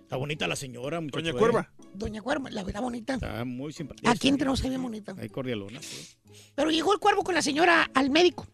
Está 0.00 0.16
bonita 0.16 0.46
la 0.46 0.56
señora, 0.56 1.00
muchacho. 1.00 1.20
Doña 1.22 1.36
¿eh? 1.36 1.38
Cuerva. 1.38 1.72
Doña 1.92 2.22
Cuerva, 2.22 2.50
la 2.50 2.62
verdad 2.62 2.80
bonita. 2.80 3.14
Está 3.14 3.44
muy 3.44 3.72
simpática. 3.72 4.10
Aquí 4.10 4.28
entre 4.28 4.46
nos 4.46 4.62
ve 4.62 4.76
bonita. 4.78 5.14
Hay 5.18 5.28
cordialona. 5.28 5.82
sí. 5.82 6.14
Pero 6.54 6.70
llegó 6.70 6.92
el 6.92 6.98
cuervo 6.98 7.22
con 7.24 7.34
la 7.34 7.42
señora 7.42 7.90
al 7.94 8.10
médico. 8.10 8.46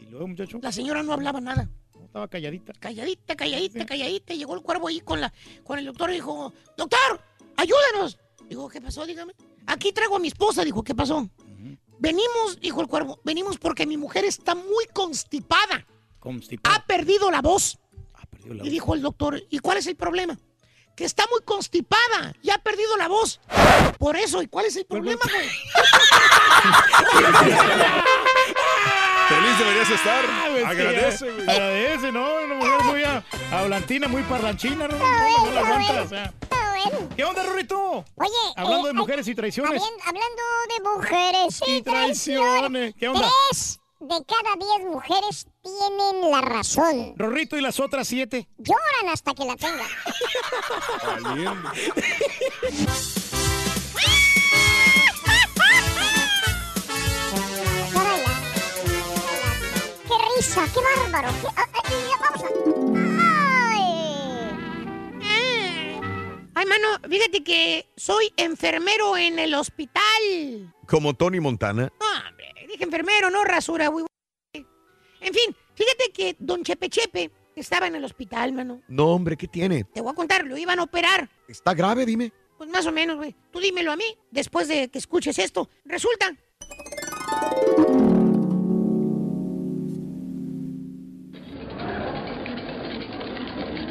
Y 0.00 0.06
luego, 0.10 0.28
muchacho, 0.28 0.58
La 0.62 0.72
señora 0.72 1.02
no 1.02 1.12
hablaba 1.12 1.40
nada. 1.40 1.68
estaba 2.04 2.28
calladita. 2.28 2.72
Calladita, 2.74 3.36
calladita, 3.36 3.86
calladita. 3.86 4.34
Llegó 4.34 4.54
el 4.54 4.62
cuervo 4.62 4.88
ahí 4.88 5.00
con, 5.00 5.20
la, 5.20 5.32
con 5.64 5.78
el 5.78 5.86
doctor 5.86 6.10
y 6.10 6.14
dijo, 6.14 6.52
doctor, 6.76 7.20
ayúdanos. 7.56 8.18
Dijo, 8.48 8.68
¿qué 8.68 8.80
pasó? 8.80 9.06
Dígame. 9.06 9.34
Aquí 9.66 9.92
traigo 9.92 10.16
a 10.16 10.18
mi 10.18 10.28
esposa. 10.28 10.64
Dijo, 10.64 10.82
¿qué 10.82 10.94
pasó? 10.94 11.28
Venimos, 12.02 12.60
dijo 12.60 12.80
el 12.80 12.88
cuervo, 12.88 13.20
venimos 13.22 13.58
porque 13.58 13.86
mi 13.86 13.96
mujer 13.96 14.24
está 14.24 14.56
muy 14.56 14.86
constipada. 14.92 15.86
Constipada. 16.18 16.74
Ha 16.74 16.84
perdido 16.84 17.30
la 17.30 17.40
voz. 17.40 17.78
perdido 18.28 18.54
la 18.54 18.66
y 18.66 18.70
dijo 18.70 18.94
el 18.94 19.02
doctor, 19.02 19.40
¿y 19.48 19.60
cuál 19.60 19.78
es 19.78 19.86
el 19.86 19.94
problema? 19.94 20.36
Que 20.96 21.04
está 21.04 21.24
muy 21.30 21.42
constipada 21.44 22.34
y 22.42 22.50
ha 22.50 22.58
perdido 22.58 22.96
la 22.96 23.06
voz. 23.06 23.40
Por 24.00 24.16
eso, 24.16 24.42
¿y 24.42 24.48
cuál 24.48 24.66
es 24.66 24.74
el 24.74 24.84
problema, 24.84 25.20
güey? 25.22 25.48
Feliz 29.28 29.58
deberías 29.60 29.90
estar. 29.90 30.24
Ah, 30.28 30.46
pues, 30.50 30.64
Agradece, 30.64 31.18
sí, 31.18 31.26
güey. 31.36 31.48
Agradece, 31.48 32.10
¿no? 32.10 32.34
Una 32.34 32.54
mujer 32.54 32.82
muy 32.82 33.04
hablantina, 33.52 34.08
muy 34.08 34.24
parlanchina, 34.24 34.88
¿no? 34.88 34.98
No, 34.98 35.06
no, 35.06 35.46
no 35.46 35.52
la 35.52 35.60
aguanta, 35.60 36.02
o 36.02 36.08
sea. 36.08 36.34
¿Qué 37.16 37.24
onda, 37.24 37.42
Rorrito? 37.42 38.04
Oye, 38.16 38.30
Hablando 38.56 38.86
eh, 38.88 38.92
de 38.92 38.94
mujeres 38.98 39.28
y 39.28 39.34
traiciones. 39.34 39.82
habien- 39.82 40.00
hablando 40.06 40.42
de 40.68 40.90
mujeres 40.90 41.60
y, 41.66 41.76
Y 41.76 41.82
traiciones. 41.82 42.94
¿Qué 42.98 43.08
onda? 43.08 43.28
Tres 43.50 43.78
de 44.00 44.16
cada 44.26 44.56
diez 44.58 44.90
mujeres 44.90 45.46
tienen 45.62 46.30
la 46.30 46.40
razón. 46.40 47.14
Rorrito 47.16 47.56
y 47.56 47.60
las 47.60 47.78
otras 47.78 48.08
siete. 48.08 48.48
Lloran 48.58 49.08
hasta 49.12 49.32
que 49.34 49.44
la 49.44 49.54
tengan. 49.56 49.86
¡Qué 60.08 60.14
risa! 60.36 60.64
¡Qué 60.74 60.80
bárbaro! 60.80 61.28
qué- 61.40 61.48
ah, 61.56 61.68
ah, 61.72 61.82
y 61.90 62.20
vamos 62.20 62.98
a... 62.98 63.01
Ay, 66.62 66.68
mano, 66.68 66.96
fíjate 67.10 67.42
que 67.42 67.88
soy 67.96 68.32
enfermero 68.36 69.16
en 69.16 69.40
el 69.40 69.52
hospital. 69.52 70.72
Como 70.86 71.12
Tony 71.12 71.40
Montana. 71.40 71.92
Dije 72.68 72.84
enfermero, 72.84 73.30
no 73.30 73.42
rasura, 73.42 73.88
güey. 73.88 74.06
En 74.54 75.34
fin, 75.34 75.56
fíjate 75.74 76.12
que 76.14 76.36
don 76.38 76.62
Chepe 76.62 76.88
Chepe 76.88 77.32
estaba 77.56 77.88
en 77.88 77.96
el 77.96 78.04
hospital, 78.04 78.52
mano. 78.52 78.80
No, 78.86 79.08
hombre, 79.08 79.36
¿qué 79.36 79.48
tiene? 79.48 79.82
Te 79.92 80.00
voy 80.00 80.12
a 80.12 80.14
contar, 80.14 80.46
lo 80.46 80.56
iban 80.56 80.78
a 80.78 80.84
operar. 80.84 81.28
¿Está 81.48 81.74
grave, 81.74 82.06
dime? 82.06 82.32
Pues 82.56 82.70
más 82.70 82.86
o 82.86 82.92
menos, 82.92 83.16
güey. 83.16 83.34
Tú 83.50 83.58
dímelo 83.58 83.90
a 83.90 83.96
mí, 83.96 84.16
después 84.30 84.68
de 84.68 84.86
que 84.86 84.98
escuches 84.98 85.40
esto. 85.40 85.68
Resulta 85.84 86.32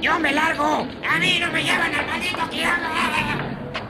Yo 0.02 0.18
me 0.20 0.32
largo. 0.32 0.88
A 1.08 1.20
mí 1.20 1.38
no 1.40 1.52
me 1.52 1.64
llevan 1.64 1.94
al 1.94 2.08
maldito 2.08 2.40
quiero. 2.50 2.72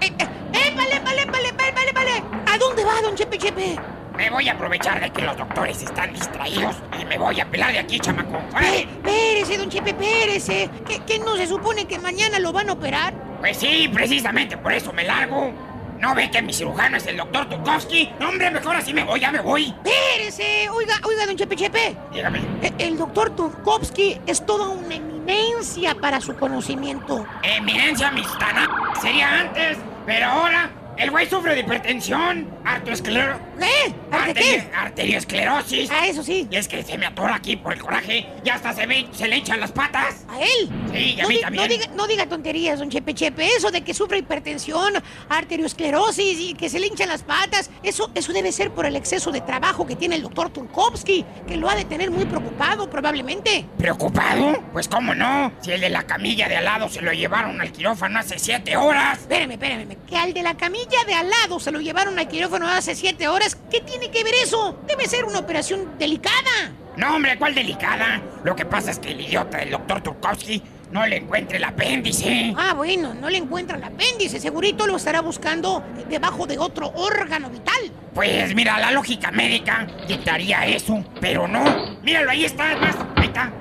¡Épale, 0.02 0.96
épale, 0.98 1.22
épale, 1.22 1.48
épale, 1.50 1.90
épale! 1.90 2.24
¿A 2.48 2.58
dónde 2.58 2.84
va, 2.84 3.02
don 3.02 3.16
Chepe 3.16 3.38
Chepe? 3.38 3.80
Me 4.18 4.30
voy 4.30 4.50
a 4.50 4.54
aprovechar 4.54 5.00
de 5.00 5.10
que 5.10 5.22
los 5.22 5.38
doctores 5.38 5.82
están 5.82 6.14
distraídos 6.14 6.76
y 7.00 7.06
me 7.06 7.18
voy 7.18 7.40
a 7.40 7.46
pelar 7.50 7.72
de 7.72 7.80
aquí, 7.80 7.98
chamaco. 8.00 8.36
Eh, 8.38 8.50
¡Órale! 8.54 8.80
Espérese, 8.82 9.58
don 9.58 9.70
Chepe, 9.70 9.92
espérese. 9.92 10.70
¿Qué, 10.86 11.00
¿Qué 11.08 11.20
no 11.20 11.38
se 11.38 11.48
supone 11.48 11.86
que 11.86 11.98
mañana 11.98 12.40
lo 12.40 12.52
van 12.52 12.70
a 12.70 12.74
operar? 12.74 13.14
Pues 13.40 13.58
sí, 13.58 13.90
precisamente 13.92 14.58
por 14.58 14.74
eso 14.74 14.92
me 14.92 15.06
largo. 15.06 15.54
¿No 16.02 16.16
ve 16.16 16.32
que 16.32 16.42
mi 16.42 16.52
cirujano 16.52 16.98
es 16.98 17.06
el 17.06 17.18
doctor 17.18 17.48
Tukowski? 17.48 18.12
No, 18.20 18.30
hombre, 18.30 18.50
mejor 18.50 18.76
así 18.76 18.92
me 18.92 19.04
voy, 19.04 19.20
ya 19.20 19.32
me 19.32 19.40
voy. 19.40 19.72
Espérese, 19.86 20.68
oiga, 20.70 20.96
oiga, 21.08 21.28
don 21.28 21.38
Chepe 21.38 21.56
Chepe. 21.56 21.96
Dígame. 22.12 22.40
Eh, 22.64 22.74
El 22.80 22.98
doctor 22.98 23.30
Turkovsky 23.36 24.20
es 24.26 24.44
toda 24.44 24.70
una 24.70 24.96
eminencia 24.96 25.94
para 25.94 26.20
su 26.20 26.36
conocimiento. 26.36 27.24
Eminencia 27.44 28.10
mistana. 28.10 28.68
Sería 29.00 29.42
antes, 29.42 29.78
pero 30.08 30.26
ahora 30.26 30.72
el 31.02 31.10
güey 31.10 31.28
sufre 31.28 31.56
de 31.56 31.62
hipertensión, 31.62 32.48
arteriosclero... 32.64 33.40
¿Qué? 33.60 33.94
¿Arte 34.12 34.34
qué? 34.34 34.70
Arteriosclerosis. 34.76 35.90
Ah, 35.92 36.08
eso 36.08 36.24
sí. 36.24 36.48
Y 36.50 36.56
es 36.56 36.68
que 36.68 36.84
se 36.84 36.98
me 36.98 37.06
atora 37.06 37.36
aquí 37.36 37.56
por 37.56 37.74
el 37.74 37.80
coraje 37.80 38.28
y 38.44 38.50
hasta 38.50 38.74
se, 38.74 38.86
ve, 38.86 39.08
se 39.12 39.28
le 39.28 39.38
hinchan 39.38 39.60
las 39.60 39.72
patas. 39.72 40.26
¿A 40.30 40.42
él? 40.42 40.70
Sí, 40.92 41.16
y 41.16 41.20
a 41.20 41.24
no, 41.24 41.30
mí 41.30 41.42
también. 41.42 41.64
no 41.64 41.70
diga, 41.70 41.88
no 41.96 42.08
diga 42.08 42.26
tonterías, 42.26 42.80
don 42.80 42.90
Chepe 42.90 43.14
Chepe. 43.14 43.48
Eso 43.56 43.72
de 43.72 43.82
que 43.82 43.94
sufre 43.94 44.18
hipertensión, 44.20 44.94
arteriosclerosis 45.30 46.40
y 46.40 46.54
que 46.54 46.70
se 46.70 46.80
le 46.80 46.88
hinchan 46.88 47.10
las 47.10 47.24
patas, 47.24 47.70
eso, 47.84 48.12
eso 48.16 48.34
debe 48.34 48.52
ser 48.52 48.72
por 48.72 48.86
el 48.86 48.96
exceso 48.96 49.32
de 49.32 49.42
trabajo 49.42 49.86
que 49.86 49.96
tiene 49.96 50.16
el 50.16 50.24
doctor 50.24 50.50
Turkovsky, 50.50 51.26
que 51.48 51.58
lo 51.58 51.70
ha 51.70 51.76
de 51.76 51.86
tener 51.86 52.12
muy 52.12 52.26
preocupado 52.26 52.90
probablemente. 52.90 53.66
¿Preocupado? 53.78 54.62
Pues 54.74 54.88
cómo 54.88 55.14
no, 55.14 55.52
si 55.62 55.72
el 55.72 55.82
de 55.82 55.90
la 55.90 56.04
camilla 56.04 56.48
de 56.48 56.58
al 56.58 56.66
lado 56.66 56.90
se 56.90 57.02
lo 57.02 57.14
llevaron 57.14 57.62
al 57.62 57.72
quirófano 57.72 58.20
hace 58.20 58.40
siete 58.40 58.76
horas. 58.76 59.20
Espérame, 59.20 59.52
espérame, 59.52 59.98
que 60.08 60.18
al 60.18 60.34
de 60.34 60.44
la 60.44 60.56
camilla 60.56 60.91
de 61.06 61.14
al 61.14 61.30
lado 61.30 61.60
se 61.60 61.72
lo 61.72 61.82
llevaron 61.82 62.20
al 62.20 62.28
quirófano 62.28 62.68
hace 62.68 62.96
siete 62.96 63.28
horas. 63.28 63.58
¿Qué 63.70 63.82
tiene 63.82 64.12
que 64.12 64.24
ver 64.24 64.34
eso? 64.44 64.78
Debe 64.88 65.08
ser 65.08 65.26
una 65.26 65.40
operación 65.40 65.98
delicada. 65.98 66.72
No, 66.98 67.16
hombre, 67.16 67.38
¿cuál 67.38 67.56
delicada? 67.56 68.22
Lo 68.44 68.56
que 68.56 68.66
pasa 68.66 68.92
es 68.92 69.00
que 69.00 69.12
el 69.12 69.22
idiota 69.22 69.58
del 69.58 69.72
doctor 69.72 70.02
Turkowski 70.02 70.62
no 70.92 71.06
le 71.06 71.18
encuentra 71.18 71.58
el 71.58 71.64
apéndice. 71.64 72.54
Ah, 72.58 72.74
bueno, 72.74 73.14
no 73.14 73.30
le 73.30 73.38
encuentra 73.38 73.78
el 73.78 73.84
apéndice. 73.84 74.40
Segurito 74.40 74.86
lo 74.86 74.98
estará 74.98 75.22
buscando 75.22 75.84
debajo 76.10 76.46
de 76.46 76.60
otro 76.60 76.92
órgano 76.96 77.50
vital. 77.50 77.92
Pues 78.14 78.54
mira, 78.54 78.78
la 78.78 78.92
lógica 78.92 79.32
médica 79.32 79.88
dictaría 80.08 80.66
eso, 80.66 81.04
pero 81.20 81.48
no. 81.48 81.64
Míralo, 82.04 82.32
ahí 82.32 82.46
está, 82.46 82.74
es 82.74 82.82
más, 82.82 82.96
ahí 83.16 83.26
está. 83.28 83.52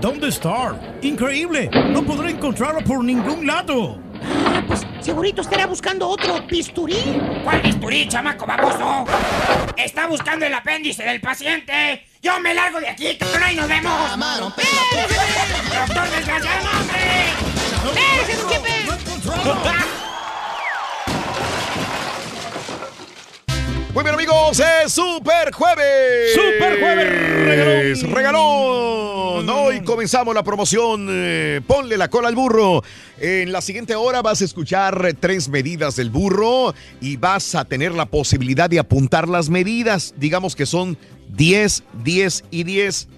¿Dónde 0.00 0.28
está? 0.28 0.78
Increíble. 1.02 1.70
No 1.90 2.02
podré 2.02 2.30
encontrarlo 2.30 2.80
por 2.80 3.02
ningún 3.02 3.46
lado. 3.46 3.98
Ah, 4.46 4.62
pues 4.66 4.85
segurito 5.06 5.40
estará 5.40 5.66
buscando 5.66 6.08
otro 6.08 6.42
bisturí. 6.48 6.96
¿Cuál 7.44 7.60
bisturí, 7.62 8.08
chamaco 8.08 8.44
baboso? 8.44 9.04
Está 9.76 10.08
buscando 10.08 10.44
el 10.44 10.52
apéndice 10.52 11.04
del 11.04 11.20
paciente. 11.20 12.04
Yo 12.20 12.40
me 12.40 12.52
largo 12.52 12.80
de 12.80 12.88
aquí, 12.88 13.16
cabrón, 13.16 13.42
ahí 13.44 13.54
nos 13.54 13.68
vemos. 13.68 14.10
¡Doctor 14.18 16.10
desgraciado, 16.10 16.68
hombre! 16.80 17.30
¡Espérese, 18.24 18.42
Muy 23.96 24.04
bien, 24.04 24.14
amigos, 24.14 24.60
es 24.60 24.92
Super 24.92 25.54
Jueves. 25.54 26.34
Super 26.34 26.80
Jueves, 26.80 28.02
regalón. 28.02 28.14
Regalón. 28.14 29.48
Hoy 29.48 29.80
comenzamos 29.86 30.34
la 30.34 30.42
promoción. 30.42 31.06
eh, 31.08 31.62
ponle 31.66 31.96
la 31.96 32.08
cola 32.08 32.28
al 32.28 32.34
burro. 32.34 32.84
En 33.18 33.52
la 33.52 33.62
siguiente 33.62 33.94
hora 33.94 34.20
vas 34.20 34.42
a 34.42 34.44
escuchar 34.44 35.14
tres 35.18 35.48
medidas 35.48 35.96
del 35.96 36.10
burro 36.10 36.74
y 37.00 37.16
vas 37.16 37.54
a 37.54 37.64
tener 37.64 37.92
la 37.92 38.04
posibilidad 38.04 38.68
de 38.68 38.80
apuntar 38.80 39.30
las 39.30 39.48
medidas. 39.48 40.12
Digamos 40.18 40.54
que 40.54 40.66
son 40.66 40.98
10, 41.30 41.82
10 42.04 42.44
y 42.50 42.64
10. 42.64 43.08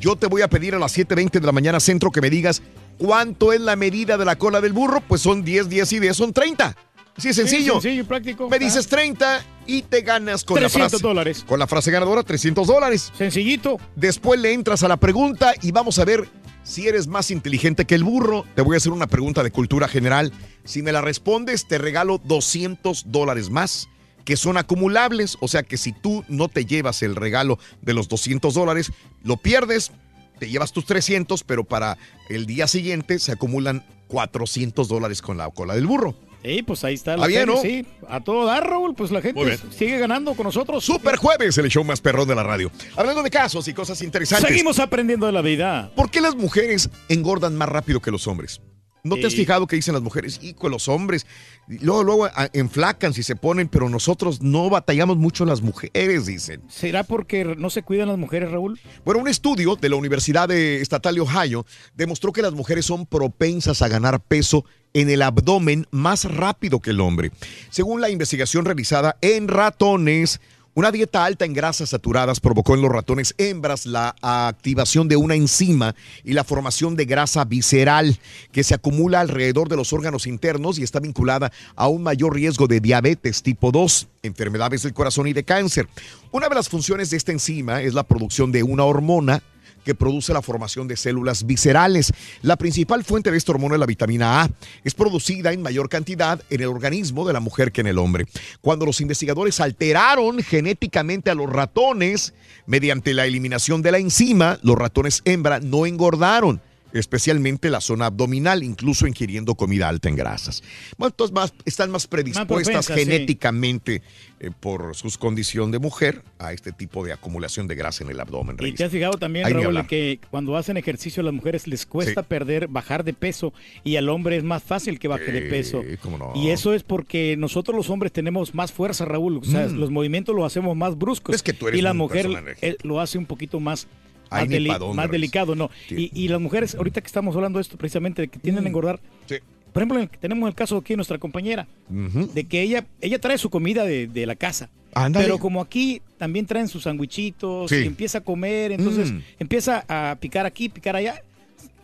Yo 0.00 0.16
te 0.16 0.26
voy 0.26 0.42
a 0.42 0.48
pedir 0.48 0.74
a 0.74 0.80
las 0.80 0.98
7.20 0.98 1.38
de 1.38 1.46
la 1.46 1.52
mañana 1.52 1.78
centro 1.78 2.10
que 2.10 2.20
me 2.20 2.28
digas 2.28 2.60
cuánto 2.98 3.52
es 3.52 3.60
la 3.60 3.76
medida 3.76 4.18
de 4.18 4.24
la 4.24 4.34
cola 4.34 4.60
del 4.60 4.72
burro. 4.72 5.00
Pues 5.06 5.20
son 5.20 5.44
10, 5.44 5.68
10 5.68 5.92
y 5.92 6.00
10, 6.00 6.16
son 6.16 6.32
30. 6.32 6.74
Así 7.16 7.28
es 7.28 7.36
sencillo. 7.36 7.74
sencillo 7.74 8.02
y 8.02 8.04
práctico. 8.04 8.48
Me 8.48 8.58
dices 8.58 8.86
30 8.86 9.42
y 9.66 9.82
te 9.82 10.02
ganas 10.02 10.44
con 10.44 10.56
300 10.58 10.80
la 10.80 10.88
frase. 10.88 11.02
dólares. 11.02 11.44
Con 11.46 11.58
la 11.58 11.66
frase 11.66 11.90
ganadora, 11.90 12.22
300 12.22 12.66
dólares. 12.66 13.12
Sencillito. 13.16 13.78
Después 13.94 14.38
le 14.40 14.52
entras 14.52 14.82
a 14.82 14.88
la 14.88 14.96
pregunta 14.98 15.54
y 15.62 15.72
vamos 15.72 15.98
a 15.98 16.04
ver 16.04 16.28
si 16.62 16.88
eres 16.88 17.06
más 17.06 17.30
inteligente 17.30 17.84
que 17.84 17.94
el 17.94 18.04
burro. 18.04 18.44
Te 18.54 18.62
voy 18.62 18.74
a 18.74 18.78
hacer 18.78 18.92
una 18.92 19.06
pregunta 19.06 19.42
de 19.42 19.50
cultura 19.50 19.88
general. 19.88 20.32
Si 20.64 20.82
me 20.82 20.92
la 20.92 21.00
respondes, 21.00 21.66
te 21.66 21.78
regalo 21.78 22.18
200 22.24 23.04
dólares 23.06 23.50
más 23.50 23.88
que 24.24 24.36
son 24.36 24.58
acumulables. 24.58 25.38
O 25.40 25.48
sea 25.48 25.62
que 25.62 25.78
si 25.78 25.92
tú 25.92 26.24
no 26.28 26.48
te 26.48 26.66
llevas 26.66 27.02
el 27.02 27.16
regalo 27.16 27.58
de 27.80 27.94
los 27.94 28.08
200 28.08 28.52
dólares, 28.52 28.92
lo 29.22 29.36
pierdes, 29.38 29.92
te 30.38 30.50
llevas 30.50 30.72
tus 30.72 30.84
300, 30.84 31.44
pero 31.44 31.64
para 31.64 31.96
el 32.28 32.44
día 32.44 32.66
siguiente 32.66 33.18
se 33.20 33.32
acumulan 33.32 33.86
400 34.08 34.88
dólares 34.88 35.22
con 35.22 35.38
la 35.38 35.48
cola 35.50 35.74
del 35.74 35.86
burro. 35.86 36.14
Sí, 36.46 36.62
pues 36.62 36.84
ahí 36.84 36.94
está. 36.94 37.16
La 37.16 37.26
bien, 37.26 37.46
¿no? 37.46 37.60
Sí, 37.60 37.84
a 38.08 38.20
todo 38.20 38.46
dar, 38.46 38.68
Raúl. 38.70 38.94
Pues 38.94 39.10
la 39.10 39.20
gente 39.20 39.58
sigue 39.76 39.98
ganando 39.98 40.34
con 40.34 40.44
nosotros. 40.44 40.84
Super 40.84 41.16
Jueves, 41.16 41.58
el 41.58 41.68
show 41.68 41.82
más 41.82 42.00
perrón 42.00 42.28
de 42.28 42.36
la 42.36 42.44
radio. 42.44 42.70
Hablando 42.94 43.24
de 43.24 43.30
casos 43.30 43.66
y 43.66 43.74
cosas 43.74 44.00
interesantes. 44.00 44.48
Seguimos 44.48 44.78
aprendiendo 44.78 45.26
de 45.26 45.32
la 45.32 45.42
vida. 45.42 45.90
¿Por 45.96 46.08
qué 46.08 46.20
las 46.20 46.36
mujeres 46.36 46.88
engordan 47.08 47.56
más 47.56 47.68
rápido 47.68 48.00
que 48.00 48.12
los 48.12 48.28
hombres? 48.28 48.60
¿No 49.06 49.16
te 49.16 49.26
has 49.26 49.34
fijado 49.34 49.66
que 49.66 49.76
dicen 49.76 49.94
las 49.94 50.02
mujeres? 50.02 50.38
Y 50.42 50.54
con 50.54 50.70
los 50.70 50.88
hombres. 50.88 51.26
Luego, 51.68 52.04
luego 52.04 52.28
enflacan 52.52 53.14
si 53.14 53.22
se 53.22 53.36
ponen, 53.36 53.68
pero 53.68 53.88
nosotros 53.88 54.42
no 54.42 54.68
batallamos 54.70 55.16
mucho 55.16 55.44
las 55.44 55.62
mujeres, 55.62 56.26
dicen. 56.26 56.62
¿Será 56.68 57.04
porque 57.04 57.44
no 57.44 57.70
se 57.70 57.82
cuidan 57.82 58.08
las 58.08 58.18
mujeres, 58.18 58.50
Raúl? 58.50 58.78
Bueno, 59.04 59.20
un 59.20 59.28
estudio 59.28 59.76
de 59.76 59.88
la 59.88 59.96
Universidad 59.96 60.50
Estatal 60.50 61.14
de 61.14 61.20
Ohio 61.20 61.66
demostró 61.94 62.32
que 62.32 62.42
las 62.42 62.52
mujeres 62.52 62.86
son 62.86 63.06
propensas 63.06 63.82
a 63.82 63.88
ganar 63.88 64.20
peso 64.20 64.64
en 64.92 65.10
el 65.10 65.22
abdomen 65.22 65.86
más 65.90 66.24
rápido 66.24 66.80
que 66.80 66.90
el 66.90 67.00
hombre. 67.00 67.30
Según 67.70 68.00
la 68.00 68.08
investigación 68.08 68.64
realizada 68.64 69.16
en 69.20 69.48
ratones, 69.48 70.40
una 70.76 70.92
dieta 70.92 71.24
alta 71.24 71.46
en 71.46 71.54
grasas 71.54 71.88
saturadas 71.88 72.38
provocó 72.38 72.74
en 72.74 72.82
los 72.82 72.92
ratones 72.92 73.34
hembras 73.38 73.86
la 73.86 74.14
activación 74.20 75.08
de 75.08 75.16
una 75.16 75.34
enzima 75.34 75.94
y 76.22 76.34
la 76.34 76.44
formación 76.44 76.96
de 76.96 77.06
grasa 77.06 77.46
visceral 77.46 78.18
que 78.52 78.62
se 78.62 78.74
acumula 78.74 79.20
alrededor 79.20 79.70
de 79.70 79.76
los 79.76 79.94
órganos 79.94 80.26
internos 80.26 80.78
y 80.78 80.82
está 80.82 81.00
vinculada 81.00 81.50
a 81.76 81.88
un 81.88 82.02
mayor 82.02 82.34
riesgo 82.34 82.66
de 82.66 82.80
diabetes 82.80 83.42
tipo 83.42 83.72
2, 83.72 84.06
enfermedades 84.22 84.82
del 84.82 84.92
corazón 84.92 85.26
y 85.28 85.32
de 85.32 85.44
cáncer. 85.44 85.88
Una 86.30 86.50
de 86.50 86.54
las 86.54 86.68
funciones 86.68 87.08
de 87.08 87.16
esta 87.16 87.32
enzima 87.32 87.80
es 87.80 87.94
la 87.94 88.02
producción 88.02 88.52
de 88.52 88.62
una 88.62 88.84
hormona 88.84 89.42
que 89.86 89.94
produce 89.94 90.32
la 90.32 90.42
formación 90.42 90.88
de 90.88 90.96
células 90.96 91.46
viscerales. 91.46 92.12
La 92.42 92.56
principal 92.56 93.04
fuente 93.04 93.30
de 93.30 93.38
esta 93.38 93.52
hormona 93.52 93.76
es 93.76 93.80
la 93.80 93.86
vitamina 93.86 94.42
A. 94.42 94.50
Es 94.82 94.94
producida 94.94 95.52
en 95.52 95.62
mayor 95.62 95.88
cantidad 95.88 96.42
en 96.50 96.60
el 96.60 96.66
organismo 96.66 97.24
de 97.24 97.32
la 97.32 97.38
mujer 97.38 97.70
que 97.70 97.82
en 97.82 97.86
el 97.86 97.98
hombre. 97.98 98.26
Cuando 98.60 98.84
los 98.84 99.00
investigadores 99.00 99.60
alteraron 99.60 100.42
genéticamente 100.42 101.30
a 101.30 101.36
los 101.36 101.48
ratones 101.48 102.34
mediante 102.66 103.14
la 103.14 103.26
eliminación 103.26 103.80
de 103.80 103.92
la 103.92 103.98
enzima, 103.98 104.58
los 104.62 104.76
ratones 104.76 105.22
hembra 105.24 105.60
no 105.60 105.86
engordaron 105.86 106.60
especialmente 106.98 107.70
la 107.70 107.80
zona 107.80 108.06
abdominal, 108.06 108.62
incluso 108.62 109.06
ingiriendo 109.06 109.54
comida 109.54 109.88
alta 109.88 110.08
en 110.08 110.16
grasas. 110.16 110.62
Bueno, 110.96 111.10
entonces 111.10 111.34
más, 111.34 111.54
están 111.64 111.90
más 111.90 112.06
predispuestas 112.06 112.88
genéticamente 112.88 114.02
eh, 114.40 114.50
por 114.60 114.94
su 114.94 115.10
condición 115.18 115.70
de 115.70 115.78
mujer 115.78 116.22
a 116.38 116.52
este 116.52 116.72
tipo 116.72 117.04
de 117.04 117.12
acumulación 117.12 117.66
de 117.66 117.74
grasa 117.74 118.04
en 118.04 118.10
el 118.10 118.20
abdomen. 118.20 118.56
Y 118.60 118.72
te 118.72 118.84
has 118.84 118.92
fijado 118.92 119.14
también, 119.18 119.48
Raúl, 119.52 119.86
que 119.86 120.20
cuando 120.30 120.56
hacen 120.56 120.76
ejercicio 120.76 121.20
a 121.22 121.24
las 121.24 121.34
mujeres 121.34 121.66
les 121.66 121.86
cuesta 121.86 122.22
Sí. 122.22 122.26
perder, 122.28 122.68
bajar 122.68 123.04
de 123.04 123.12
peso 123.14 123.52
y 123.84 123.96
al 123.96 124.08
hombre 124.08 124.36
es 124.36 124.44
más 124.44 124.62
fácil 124.62 124.98
que 124.98 125.08
baje 125.08 125.32
de 125.32 125.42
peso. 125.42 125.82
cómo 126.02 126.18
no. 126.18 126.32
Y 126.34 126.50
eso 126.50 126.74
es 126.74 126.82
porque 126.82 127.36
nosotros 127.38 127.76
los 127.76 127.88
hombres 127.90 128.12
tenemos 128.12 128.54
más 128.54 128.72
fuerza, 128.72 129.04
Raúl. 129.04 129.38
O 129.38 129.44
sea, 129.44 129.66
Mm. 129.68 129.76
los 129.78 129.90
movimientos 129.90 130.34
los 130.34 130.44
hacemos 130.44 130.76
más 130.76 130.96
bruscos. 130.98 131.34
Es 131.34 131.42
que 131.42 131.52
tú 131.52 131.68
eres 131.68 131.78
y 131.78 131.82
la 131.82 131.94
mujer 131.94 132.56
eh, 132.60 132.76
lo 132.82 133.00
hace 133.00 133.18
un 133.18 133.26
poquito 133.26 133.60
más, 133.60 133.86
más, 134.30 134.48
deli- 134.48 134.78
dónde, 134.78 134.96
más 134.96 135.10
delicado, 135.10 135.54
¿no? 135.54 135.70
Sí. 135.88 136.10
Y, 136.14 136.24
y 136.24 136.28
las 136.28 136.40
mujeres, 136.40 136.74
ahorita 136.74 137.00
que 137.00 137.06
estamos 137.06 137.34
hablando 137.36 137.58
de 137.58 137.62
esto 137.62 137.76
precisamente, 137.76 138.22
de 138.22 138.28
que 138.28 138.38
tienden 138.38 138.64
Mm. 138.64 138.66
a 138.66 138.70
engordar. 138.70 139.00
Sí. 139.26 139.36
Por 139.72 139.82
ejemplo, 139.82 140.00
en- 140.00 140.08
tenemos 140.08 140.48
el 140.48 140.54
caso 140.54 140.76
aquí 140.78 140.94
de 140.94 140.96
nuestra 140.96 141.18
compañera, 141.18 141.66
de 141.88 142.44
que 142.44 142.62
ella, 142.62 142.86
ella 143.00 143.18
trae 143.20 143.36
su 143.38 143.50
comida 143.50 143.84
de, 143.84 144.06
de 144.06 144.26
la 144.26 144.34
casa. 144.36 144.70
Pero 145.12 145.38
como 145.38 145.60
aquí 145.60 146.00
también 146.16 146.46
traen 146.46 146.68
sus 146.68 146.84
sandwichitos, 146.84 147.68
Sí. 147.70 147.84
empieza 147.84 148.18
a 148.18 148.20
comer, 148.22 148.72
entonces 148.72 149.12
Mm. 149.12 149.18
empieza 149.38 149.84
a 149.88 150.16
picar 150.18 150.46
aquí, 150.46 150.70
picar 150.70 150.96
allá, 150.96 151.22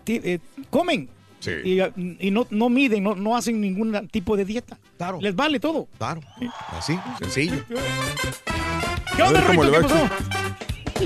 eh, 0.07 0.39
comen. 0.71 1.11
Sí. 1.41 1.51
Y, 1.65 2.27
y 2.27 2.31
no, 2.31 2.47
no 2.51 2.69
miden, 2.71 3.03
no, 3.03 3.15
no 3.17 3.37
hacen 3.37 3.61
ningún 3.61 4.09
tipo 4.09 4.37
de 4.37 4.45
dieta. 4.47 4.79
Claro. 4.97 5.19
Les 5.21 5.35
vale 5.35 5.59
todo. 5.61 5.89
Claro. 5.99 6.21
Así, 6.71 6.97
sencillo. 7.19 7.63
¿Qué 9.17 9.23
onda, 9.23 9.41
le 9.41 9.61
¿Qué 9.71 9.81
pasó? 9.83 10.09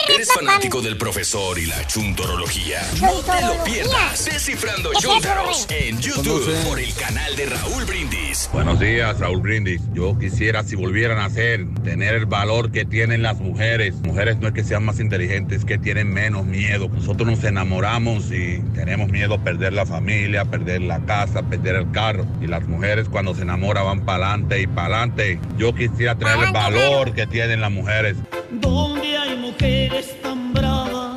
¿Eres 0.08 0.32
fanático 0.32 0.80
del 0.80 0.96
profesor 0.98 1.58
y 1.58 1.66
la 1.66 1.86
chuntorología? 1.86 2.80
No 3.00 3.12
te 3.20 3.40
lo 3.42 3.62
pierdas. 3.64 4.24
Descifrando 4.24 4.90
¿Qué 4.90 4.98
es 4.98 5.04
eso, 5.04 5.12
Chúntaros 5.14 5.66
Rey? 5.68 5.88
en 5.88 6.00
YouTube 6.00 6.64
por 6.68 6.78
el 6.78 6.94
canal 6.94 7.34
de 7.36 7.46
Raúl 7.46 7.84
Brindis. 7.84 8.31
Buenos 8.50 8.80
días, 8.80 9.20
Raúl 9.20 9.42
Brindis. 9.42 9.82
Yo 9.92 10.18
quisiera, 10.18 10.62
si 10.62 10.74
volvieran 10.74 11.18
a 11.18 11.28
ser, 11.28 11.66
tener 11.84 12.14
el 12.14 12.24
valor 12.24 12.72
que 12.72 12.86
tienen 12.86 13.22
las 13.22 13.38
mujeres. 13.38 13.94
Mujeres 13.96 14.38
no 14.38 14.48
es 14.48 14.54
que 14.54 14.64
sean 14.64 14.84
más 14.84 15.00
inteligentes, 15.00 15.58
es 15.58 15.64
que 15.66 15.76
tienen 15.76 16.10
menos 16.10 16.46
miedo. 16.46 16.88
Nosotros 16.88 17.28
nos 17.28 17.44
enamoramos 17.44 18.32
y 18.32 18.60
tenemos 18.74 19.10
miedo 19.10 19.34
a 19.34 19.44
perder 19.44 19.74
la 19.74 19.84
familia, 19.84 20.46
perder 20.46 20.80
la 20.80 21.00
casa, 21.00 21.42
perder 21.42 21.76
el 21.76 21.90
carro. 21.90 22.26
Y 22.40 22.46
las 22.46 22.66
mujeres 22.66 23.06
cuando 23.10 23.34
se 23.34 23.42
enamoran 23.42 23.84
van 23.84 24.04
para 24.06 24.28
adelante 24.30 24.62
y 24.62 24.66
para 24.66 25.02
adelante. 25.02 25.38
Yo 25.58 25.74
quisiera 25.74 26.14
tener 26.14 26.38
el 26.38 26.52
valor 26.52 27.12
que 27.12 27.26
tienen 27.26 27.60
las 27.60 27.70
mujeres. 27.70 28.16
Donde 28.50 29.14
hay 29.14 29.36
mujeres 29.36 30.22
tan 30.22 30.54
bravas 30.54 31.11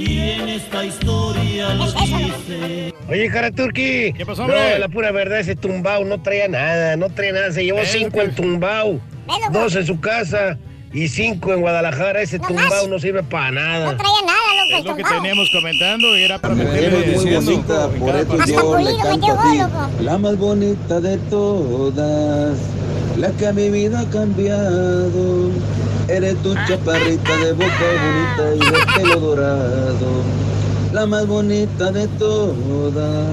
y 0.00 0.18
en 0.30 0.48
esta 0.48 0.84
historia 0.84 1.74
lo 1.74 1.86
dice. 1.92 2.94
Oye, 3.08 3.28
cara 3.30 3.50
Turki. 3.50 4.12
¿Qué 4.12 4.24
pasó, 4.24 4.46
No, 4.46 4.54
hombre? 4.54 4.78
la 4.78 4.88
pura 4.88 5.10
verdad, 5.12 5.40
ese 5.40 5.56
tumbao 5.56 6.04
no 6.04 6.22
traía 6.22 6.48
nada, 6.48 6.96
no 6.96 7.10
traía 7.10 7.32
nada. 7.32 7.52
Se 7.52 7.64
llevó 7.64 7.80
cinco 7.84 8.20
en 8.22 8.34
tumbao, 8.34 9.00
dos 9.52 9.74
en 9.76 9.86
su 9.86 10.00
casa 10.00 10.56
y 10.92 11.08
cinco 11.08 11.52
en 11.52 11.60
Guadalajara. 11.60 12.22
Ese 12.22 12.38
tumbao 12.38 12.88
no 12.88 12.98
sirve 12.98 13.22
para 13.22 13.50
nada. 13.50 13.92
No 13.92 13.96
traía 13.96 14.20
nada, 14.26 14.64
loco. 14.64 14.78
Es 14.78 14.84
lo 14.84 14.96
que 14.96 15.04
teníamos 15.04 15.50
comentando 15.50 16.16
y 16.16 16.22
era 16.22 16.38
para 16.38 16.54
meterle 16.54 16.90
muy 16.98 17.14
diciendo. 17.14 17.50
bonita, 17.50 17.88
por 17.98 18.16
eso 18.16 18.32
Hasta 18.32 18.46
yo 18.46 18.78
le 18.78 18.84
Pulido 18.84 18.98
canto 18.98 19.16
metió 19.18 19.32
a 19.32 19.36
gol, 19.36 19.52
ti. 19.52 19.58
loco. 19.58 19.90
La 20.02 20.18
más 20.18 20.36
bonita 20.38 21.00
de 21.00 21.18
todas, 21.18 22.58
la 23.16 23.30
que 23.32 23.46
a 23.46 23.52
mi 23.52 23.70
vida 23.70 24.00
ha 24.00 24.10
cambiado. 24.10 25.50
Eres 26.08 26.36
tu 26.42 26.54
chaparrita 26.66 27.36
de 27.36 27.52
boca 27.52 27.86
bonita 28.02 28.54
y 28.54 28.70
de 28.70 28.86
pelo 28.96 29.20
dorado. 29.20 30.22
La 30.92 31.06
más 31.06 31.26
bonita 31.26 31.92
de 31.92 32.08
todas. 32.08 33.26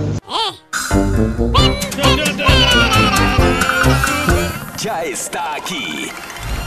Ya 4.80 5.04
está 5.04 5.56
aquí. 5.56 6.12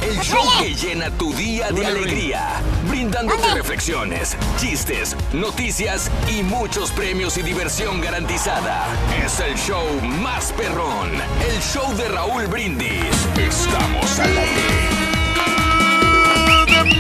El 0.03 0.19
show 0.21 0.43
que 0.59 0.75
llena 0.75 1.11
tu 1.11 1.33
día 1.35 1.71
de 1.73 1.85
alegría, 1.85 2.63
brindándote 2.89 3.55
reflexiones, 3.55 4.35
chistes, 4.59 5.15
noticias 5.35 6.11
y 6.27 6.43
muchos 6.43 6.91
premios 6.91 7.37
y 7.37 7.43
diversión 7.43 8.01
garantizada. 8.01 8.87
Es 9.23 9.41
el 9.41 9.55
show 9.57 9.85
más 10.23 10.53
perrón, 10.53 11.11
el 11.47 11.61
show 11.61 11.95
de 11.97 12.09
Raúl 12.09 12.47
Brindis. 12.47 13.05
Estamos 13.39 14.19
al 14.19 14.39
aire. 14.39 15.01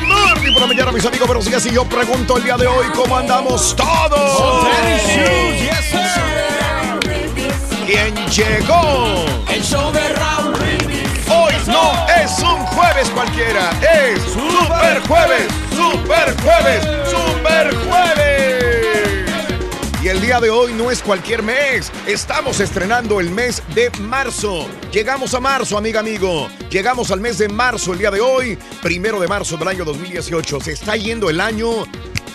Morning 0.07 0.53
por 0.53 0.61
la 0.61 0.67
mañana, 0.67 0.93
mis 0.93 1.07
amigos. 1.07 1.27
Buenos 1.27 1.47
días. 1.47 1.65
Y 1.65 1.71
yo 1.71 1.87
pregunto 1.87 2.37
el 2.37 2.45
día 2.45 2.59
de 2.59 2.67
hoy, 2.67 2.87
¿cómo 2.95 3.17
andamos 3.17 3.75
todos? 3.77 4.67
¿Quién 7.87 8.15
llegó? 8.29 9.25
El 9.49 9.63
show 9.63 9.91
de 9.91 10.09
Raúl 10.11 10.53
Brindis. 10.53 10.89
Es 12.23 12.38
un 12.40 12.64
jueves 12.66 13.09
cualquiera, 13.11 13.71
es 13.81 14.23
Super 14.23 15.01
Jueves, 15.09 15.49
Super 15.71 16.37
Jueves, 16.43 16.85
Super 17.09 17.75
Jueves. 17.87 18.61
Y 20.03 20.09
el 20.09 20.21
día 20.21 20.40
de 20.40 20.49
hoy 20.49 20.73
no 20.73 20.90
es 20.90 21.03
cualquier 21.03 21.43
mes, 21.43 21.93
estamos 22.07 22.61
estrenando 22.61 23.21
el 23.21 23.31
mes 23.31 23.62
de 23.75 23.90
marzo. 24.01 24.66
Llegamos 24.93 25.35
a 25.35 25.40
marzo, 25.40 25.77
amiga, 25.77 26.01
amigo. 26.01 26.49
Llegamos 26.71 27.11
al 27.11 27.21
mes 27.21 27.37
de 27.37 27.49
marzo 27.49 27.93
el 27.93 27.99
día 27.99 28.11
de 28.11 28.21
hoy, 28.21 28.59
primero 28.83 29.21
de 29.21 29.29
marzo 29.29 29.57
del 29.57 29.69
año 29.69 29.85
2018. 29.85 30.61
Se 30.61 30.73
está 30.73 30.97
yendo 30.97 31.29
el 31.29 31.40
año 31.40 31.85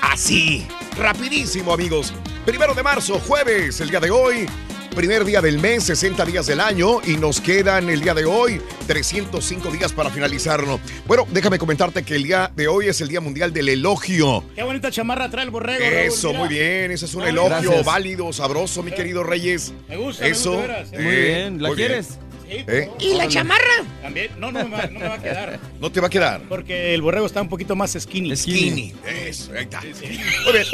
así, 0.02 0.68
rapidísimo, 0.98 1.74
amigos. 1.74 2.14
Primero 2.46 2.76
de 2.76 2.84
marzo, 2.84 3.20
jueves, 3.20 3.82
el 3.82 3.90
día 3.90 4.00
de 4.00 4.12
hoy. 4.12 4.48
Primer 4.96 5.26
día 5.26 5.42
del 5.42 5.60
mes, 5.60 5.84
60 5.84 6.24
días 6.24 6.46
del 6.48 6.62
año 6.62 7.02
y 7.06 7.18
nos 7.18 7.42
quedan 7.42 7.90
el 7.90 8.00
día 8.00 8.14
de 8.14 8.24
hoy 8.24 8.62
305 8.88 9.70
días 9.72 9.92
para 9.92 10.10
finalizarlo. 10.10 10.80
Bueno, 11.06 11.28
déjame 11.32 11.60
comentarte 11.60 12.04
que 12.04 12.16
el 12.16 12.24
día 12.24 12.50
de 12.56 12.70
hoy 12.70 12.88
es 12.88 13.02
el 13.02 13.10
Día 13.10 13.20
Mundial 13.20 13.52
del 13.52 13.68
Elogio. 13.68 14.44
Qué 14.56 14.64
bonita 14.64 14.90
chamarra 14.92 15.30
trae 15.30 15.44
el 15.44 15.52
borrego. 15.52 15.84
Eso, 15.84 16.34
muy 16.34 16.48
bien, 16.48 16.92
ese 16.92 17.06
es 17.06 17.14
un 17.14 17.24
Ay, 17.24 17.32
elogio 17.32 17.50
gracias. 17.72 17.86
válido, 17.86 18.32
sabroso, 18.32 18.84
mi 18.84 18.92
querido 18.92 19.24
Reyes. 19.24 19.74
Me 19.90 19.98
gusta, 19.98 20.24
me 20.24 20.30
Eso. 20.30 20.52
gusta, 20.54 20.62
de 20.62 20.68
veras, 20.70 20.94
¿eh? 20.94 20.96
eh, 20.98 21.04
Muy 21.04 21.16
bien, 21.16 21.62
¿la 21.62 21.68
muy 21.70 21.78
quieres? 21.78 22.08
¿Eh? 22.48 22.90
¿Y 23.00 23.14
la 23.16 23.28
chamarra? 23.28 23.84
También, 24.02 24.32
no, 24.38 24.52
no 24.52 24.68
me, 24.68 24.76
va, 24.78 24.86
no 24.88 25.00
me 25.00 25.08
va 25.08 25.16
a 25.16 25.22
quedar. 25.22 25.60
No 25.80 25.92
te 25.92 26.00
va 26.00 26.08
a 26.08 26.10
quedar. 26.10 26.42
Porque 26.48 26.96
el 26.96 27.02
borrego 27.02 27.26
está 27.28 27.42
un 27.42 27.50
poquito 27.50 27.76
más 27.76 27.96
skinny. 28.00 28.36
Skinny. 28.36 28.94
Eso, 29.06 29.52
ahí 29.54 29.64
está. 29.64 29.82
Muy 29.82 30.54
bien. 30.54 30.66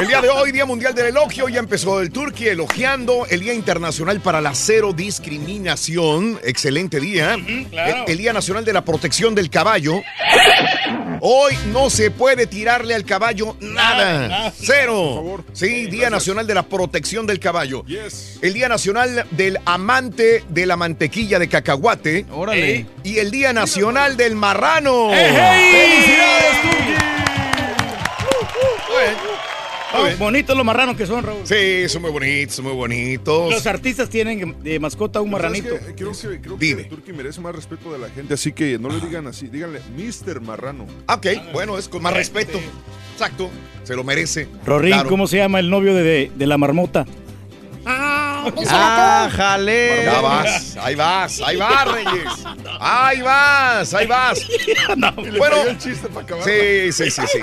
El 0.00 0.06
día 0.06 0.20
de 0.22 0.28
hoy, 0.28 0.52
Día 0.52 0.64
Mundial 0.64 0.94
del 0.94 1.06
Elogio, 1.06 1.48
ya 1.48 1.58
empezó 1.58 2.00
el 2.00 2.10
Turquía 2.10 2.52
elogiando 2.52 3.26
el 3.28 3.40
Día 3.40 3.52
Internacional 3.52 4.20
para 4.20 4.40
la 4.40 4.54
Cero 4.54 4.92
Discriminación. 4.94 6.38
Excelente 6.44 7.00
día. 7.00 7.36
claro. 7.70 8.04
el, 8.06 8.12
el 8.12 8.18
Día 8.18 8.32
Nacional 8.32 8.64
de 8.64 8.72
la 8.72 8.84
Protección 8.84 9.34
del 9.34 9.50
Caballo. 9.50 10.00
Hoy 11.20 11.54
no 11.72 11.90
se 11.90 12.10
puede 12.10 12.46
tirarle 12.46 12.94
al 12.94 13.04
caballo 13.04 13.56
nada. 13.60 14.28
nada. 14.28 14.52
Cero. 14.56 15.44
Sí, 15.52 15.86
Día 15.86 16.10
Nacional 16.10 16.46
de 16.46 16.54
la 16.54 16.62
Protección 16.64 17.26
del 17.26 17.40
Caballo. 17.40 17.84
El 18.42 18.52
Día 18.52 18.68
Nacional 18.68 19.26
del 19.32 19.58
Amante 19.64 20.44
de 20.48 20.65
la 20.66 20.76
Mantequilla 20.76 21.38
de 21.38 21.48
Cacahuate. 21.48 22.26
Órale. 22.32 22.86
Y 23.04 23.18
el 23.18 23.30
Día 23.30 23.52
Nacional 23.52 24.16
del 24.16 24.34
Marrano. 24.36 25.10
¡Felicidades, 25.10 26.56
Muy 26.64 26.72
bien. 30.08 30.18
Bonitos 30.18 30.56
los 30.56 30.64
marranos 30.66 30.96
que 30.96 31.06
son, 31.06 31.24
Raúl. 31.24 31.40
Sí, 31.44 31.88
son 31.88 32.02
muy 32.02 32.10
bonitos, 32.10 32.56
son 32.56 32.64
muy 32.66 32.74
bonitos. 32.74 33.50
Los 33.50 33.66
artistas 33.66 34.08
tienen 34.10 34.54
de 34.62 34.78
mascota 34.78 35.20
un 35.20 35.30
marranito. 35.30 35.68
¿Sabes 35.68 35.82
qué? 35.86 35.94
Creo 35.94 36.12
que, 36.12 36.40
creo 36.40 36.58
que 36.58 36.70
el 36.72 36.88
Turqui 36.88 37.12
merece 37.12 37.40
más 37.40 37.54
respeto 37.54 37.92
de 37.92 37.98
la 37.98 38.08
gente, 38.10 38.34
así 38.34 38.52
que 38.52 38.78
no 38.78 38.88
le 38.90 39.00
digan 39.00 39.26
así, 39.26 39.48
díganle 39.48 39.80
Mr. 39.96 40.40
Marrano. 40.42 40.86
Ok, 41.08 41.26
bueno, 41.52 41.78
es 41.78 41.88
con 41.88 42.02
más 42.02 42.12
respeto. 42.12 42.60
Exacto, 43.14 43.48
se 43.84 43.96
lo 43.96 44.04
merece. 44.04 44.48
Rorín, 44.66 44.92
Claro. 44.92 45.08
¿cómo 45.08 45.26
se 45.26 45.38
llama 45.38 45.58
el 45.60 45.70
novio 45.70 45.94
de, 45.94 46.02
de, 46.02 46.30
de 46.34 46.46
la 46.46 46.58
marmota? 46.58 47.06
Ah, 47.88 49.30
jale. 49.32 50.04
Ya 50.04 50.20
vas, 50.20 50.76
ahí 50.80 50.94
vas, 50.96 51.40
ahí 51.40 51.56
vas, 51.56 51.92
Reyes. 51.92 52.32
Ahí 52.80 53.22
vas, 53.22 53.94
ahí 53.94 54.06
vas. 54.06 54.40
Bueno, 55.38 55.56
sí, 55.80 55.94
sí, 56.92 57.10
sí, 57.10 57.22
sí. 57.32 57.38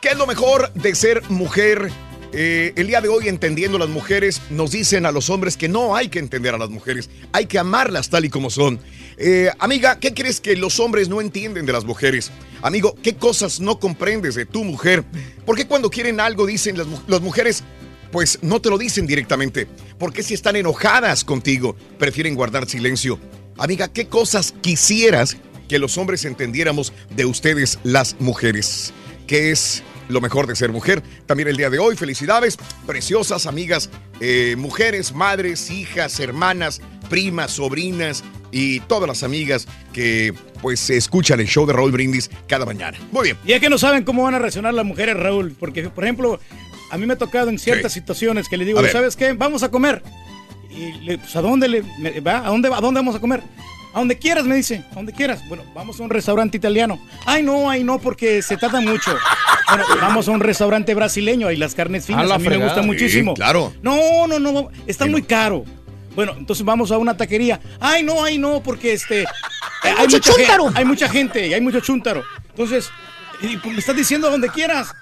¿Qué 0.00 0.08
es 0.10 0.16
lo 0.16 0.26
mejor 0.26 0.72
de 0.74 0.94
ser 0.94 1.22
mujer? 1.30 1.90
Eh, 2.32 2.74
el 2.76 2.86
día 2.86 3.00
de 3.00 3.08
hoy, 3.08 3.28
entendiendo 3.28 3.78
las 3.78 3.88
mujeres, 3.88 4.42
nos 4.50 4.72
dicen 4.72 5.06
a 5.06 5.12
los 5.12 5.30
hombres 5.30 5.56
que 5.56 5.68
no 5.68 5.96
hay 5.96 6.08
que 6.08 6.18
entender 6.18 6.54
a 6.54 6.58
las 6.58 6.70
mujeres, 6.70 7.08
hay 7.32 7.46
que 7.46 7.58
amarlas 7.58 8.10
tal 8.10 8.24
y 8.24 8.30
como 8.30 8.50
son. 8.50 8.78
Eh, 9.16 9.50
amiga, 9.58 9.98
¿qué 9.98 10.12
crees 10.12 10.40
que 10.40 10.54
los 10.56 10.78
hombres 10.78 11.08
no 11.08 11.20
entienden 11.20 11.64
de 11.66 11.72
las 11.72 11.84
mujeres? 11.84 12.30
Amigo, 12.62 12.94
¿qué 13.02 13.16
cosas 13.16 13.60
no 13.60 13.80
comprendes 13.80 14.34
de 14.34 14.44
tu 14.44 14.64
mujer? 14.64 15.04
¿Por 15.46 15.56
qué 15.56 15.66
cuando 15.66 15.88
quieren 15.88 16.20
algo 16.20 16.46
dicen 16.46 16.76
las 16.76 17.20
mujeres, 17.22 17.64
pues 18.10 18.38
no 18.42 18.60
te 18.60 18.70
lo 18.70 18.78
dicen 18.78 19.06
directamente? 19.06 19.66
¿Por 19.98 20.12
qué 20.12 20.22
si 20.22 20.34
están 20.34 20.56
enojadas 20.56 21.24
contigo, 21.24 21.76
prefieren 21.98 22.34
guardar 22.34 22.68
silencio? 22.68 23.18
Amiga, 23.58 23.88
¿qué 23.88 24.06
cosas 24.06 24.54
quisieras 24.60 25.36
que 25.68 25.78
los 25.78 25.98
hombres 25.98 26.24
entendiéramos 26.24 26.92
de 27.14 27.24
ustedes 27.24 27.78
las 27.82 28.16
mujeres? 28.20 28.92
¿Qué 29.26 29.50
es 29.50 29.82
lo 30.08 30.20
mejor 30.20 30.46
de 30.46 30.56
ser 30.56 30.72
mujer? 30.72 31.02
También 31.26 31.48
el 31.48 31.56
día 31.56 31.70
de 31.70 31.78
hoy, 31.78 31.96
felicidades, 31.96 32.58
preciosas 32.86 33.46
amigas, 33.46 33.90
eh, 34.20 34.54
mujeres, 34.58 35.12
madres, 35.12 35.70
hijas, 35.70 36.20
hermanas, 36.20 36.80
primas, 37.08 37.52
sobrinas 37.52 38.24
y 38.52 38.80
todas 38.80 39.08
las 39.08 39.22
amigas 39.22 39.66
que 39.92 40.34
pues 40.62 40.90
escuchan 40.90 41.40
el 41.40 41.46
show 41.46 41.66
de 41.66 41.72
Raúl 41.72 41.92
Brindis 41.92 42.30
cada 42.46 42.64
mañana. 42.64 42.98
Muy 43.12 43.24
bien. 43.24 43.38
Y 43.44 43.52
es 43.52 43.60
que 43.60 43.68
no 43.68 43.78
saben 43.78 44.04
cómo 44.04 44.22
van 44.22 44.34
a 44.34 44.38
reaccionar 44.38 44.74
las 44.74 44.84
mujeres, 44.84 45.16
Raúl. 45.16 45.54
Porque, 45.58 45.88
por 45.88 46.04
ejemplo, 46.04 46.40
a 46.90 46.98
mí 46.98 47.06
me 47.06 47.14
ha 47.14 47.18
tocado 47.18 47.48
en 47.50 47.58
ciertas 47.58 47.92
situaciones 47.92 48.48
que 48.48 48.56
le 48.56 48.64
digo, 48.64 48.80
A. 48.80 48.88
¿sabes 48.88 49.16
qué? 49.16 49.32
Vamos 49.32 49.62
a 49.62 49.70
comer. 49.70 50.02
Y 50.70 50.92
le, 51.04 51.18
pues, 51.18 51.34
¿a 51.36 51.40
dónde 51.42 51.68
le 51.68 51.82
me- 51.98 52.20
va? 52.20 52.38
¿A 52.38 52.48
dónde? 52.50 52.68
¿A 52.72 52.80
dónde 52.80 53.00
vamos 53.00 53.14
a 53.16 53.20
comer? 53.20 53.42
A 53.94 53.98
donde 54.00 54.18
quieras, 54.18 54.44
me 54.44 54.54
dice. 54.56 54.84
A 54.92 54.94
donde 54.96 55.12
quieras. 55.12 55.40
Bueno, 55.48 55.64
vamos 55.74 55.98
a 55.98 56.02
un 56.02 56.10
restaurante 56.10 56.56
italiano. 56.58 57.00
Ay, 57.24 57.42
no, 57.42 57.70
ay, 57.70 57.82
no, 57.82 57.98
porque 57.98 58.42
se 58.42 58.56
tarda 58.58 58.80
mucho. 58.80 59.16
Bueno, 59.68 59.84
vamos 60.02 60.28
a 60.28 60.32
un 60.32 60.40
restaurante 60.40 60.94
brasileño 60.94 61.50
y 61.50 61.56
las 61.56 61.74
carnes 61.74 62.04
A 62.04 62.06
finas 62.08 62.28
la 62.28 62.34
a, 62.34 62.38
mí 62.38 62.44
me 62.44 62.50
fregada. 62.50 62.70
gustan 62.72 62.86
muchísimo. 62.86 63.32
Sí, 63.32 63.36
claro. 63.36 63.72
No, 63.82 64.26
no, 64.26 64.38
no, 64.38 64.68
está 64.86 65.06
muy 65.06 65.22
caro. 65.22 65.64
Bueno, 66.14 66.34
entonces 66.38 66.64
vamos 66.64 66.90
a 66.92 66.98
una 66.98 67.16
taquería. 67.16 67.58
Ay, 67.80 68.02
no, 68.02 68.22
ay, 68.22 68.36
no, 68.38 68.62
porque 68.62 68.92
este. 68.92 69.24
Hay 69.82 69.92
hay, 69.92 70.04
mucho 70.04 70.16
mucha 70.18 70.32
gen- 70.32 70.46
chúntaro. 70.46 70.72
hay 70.74 70.84
mucha 70.84 71.08
gente 71.08 71.46
y 71.46 71.54
hay 71.54 71.60
mucho 71.62 71.80
chúntaro. 71.80 72.22
Entonces, 72.50 72.90
y, 73.42 73.56
pues, 73.58 73.72
me 73.74 73.80
estás 73.80 73.96
diciendo 73.96 74.30
donde 74.30 74.48
quieras. 74.50 74.94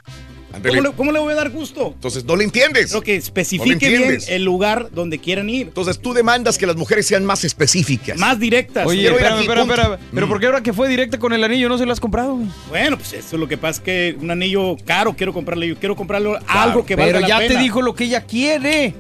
¿Cómo 0.62 0.81
le, 0.81 0.93
cómo 0.93 1.12
le 1.12 1.19
voy 1.19 1.33
a 1.33 1.37
dar 1.37 1.51
gusto? 1.51 1.93
Entonces 1.95 2.25
no 2.25 2.37
le 2.37 2.45
entiendes. 2.45 2.93
Lo 2.93 3.03
que 3.03 3.12
No 3.12 3.19
especifique 3.19 3.90
le 3.90 3.99
bien 3.99 4.19
el 4.29 4.45
lugar 4.45 4.90
donde 4.93 5.19
quieran 5.19 5.49
ir. 5.51 5.69
Entonces 5.69 5.99
tú 6.01 6.12
demandas 6.12 6.59
que 6.59 6.67
las 6.67 6.77
mujeres 6.77 7.07
sean 7.07 7.25
más 7.25 7.45
específicas. 7.45 8.19
Más 8.19 8.38
directas. 8.38 8.87
Oye, 8.87 9.09
espérame, 9.09 9.35
aquí, 9.35 9.43
espérame, 9.43 9.71
espérame. 9.71 9.99
Pero 10.12 10.29
¿por 10.29 10.40
qué 10.40 10.47
ahora 10.47 10.62
que 10.62 10.73
fue 10.73 10.88
directa 10.88 11.19
con 11.19 11.33
el 11.33 11.43
anillo 11.45 11.69
no 11.69 11.79
se 11.79 11.87
lo 11.87 11.93
has 11.93 12.01
comprado? 12.01 12.38
Bueno, 12.69 12.97
pues 12.97 13.12
eso 13.12 13.37
es 13.37 13.40
lo 13.40 13.49
que 13.49 13.57
pasa 13.57 13.79
es 13.81 13.85
que 13.85 14.17
un 14.21 14.31
anillo 14.31 14.77
caro 14.85 15.14
quiero 15.14 15.33
comprarle. 15.33 15.69
Yo 15.69 15.77
quiero 15.77 15.97
comprarle 15.97 16.38
algo 16.47 16.85
que 16.85 16.97
valga 16.97 17.12
Pero 17.14 17.21
la 17.21 17.29
ya 17.29 17.38
pena. 17.38 17.55
te 17.55 17.61
dijo 17.61 17.83
lo 17.83 17.95
que 17.95 18.05
ella 18.05 18.23
quiere. 18.23 18.95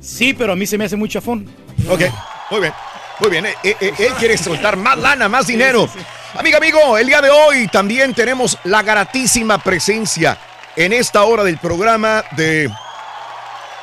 Sí, 0.00 0.34
pero 0.34 0.52
a 0.52 0.56
mí 0.56 0.66
se 0.66 0.78
me 0.78 0.84
hace 0.84 0.96
muy 0.96 1.08
chafón. 1.08 1.46
Ok, 1.88 2.02
muy 2.50 2.60
bien. 2.60 2.72
Muy 3.18 3.30
bien, 3.30 3.46
eh, 3.46 3.54
eh, 3.64 3.76
eh, 3.80 3.92
él 3.98 4.12
quiere 4.18 4.36
soltar 4.36 4.76
más 4.76 4.98
lana, 4.98 5.26
más 5.26 5.46
dinero. 5.46 5.88
Amiga, 6.34 6.58
amigo, 6.58 6.98
el 6.98 7.06
día 7.06 7.22
de 7.22 7.30
hoy 7.30 7.66
también 7.68 8.12
tenemos 8.12 8.58
la 8.64 8.82
gratísima 8.82 9.56
presencia 9.56 10.38
en 10.76 10.92
esta 10.92 11.24
hora 11.24 11.42
del 11.42 11.58
programa 11.58 12.22
de... 12.36 12.70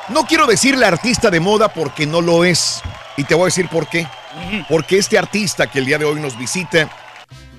No 0.08 0.26
quiero 0.26 0.46
decirle 0.46 0.86
artista 0.86 1.30
de 1.30 1.40
moda 1.40 1.72
porque 1.72 2.06
no 2.06 2.20
lo 2.20 2.44
es. 2.44 2.80
Y 3.16 3.24
te 3.24 3.34
voy 3.34 3.42
a 3.42 3.46
decir 3.46 3.68
por 3.68 3.88
qué. 3.88 4.06
Porque 4.68 4.98
este 4.98 5.18
artista 5.18 5.70
que 5.70 5.80
el 5.80 5.86
día 5.86 5.98
de 5.98 6.04
hoy 6.04 6.20
nos 6.20 6.38
visita, 6.38 6.90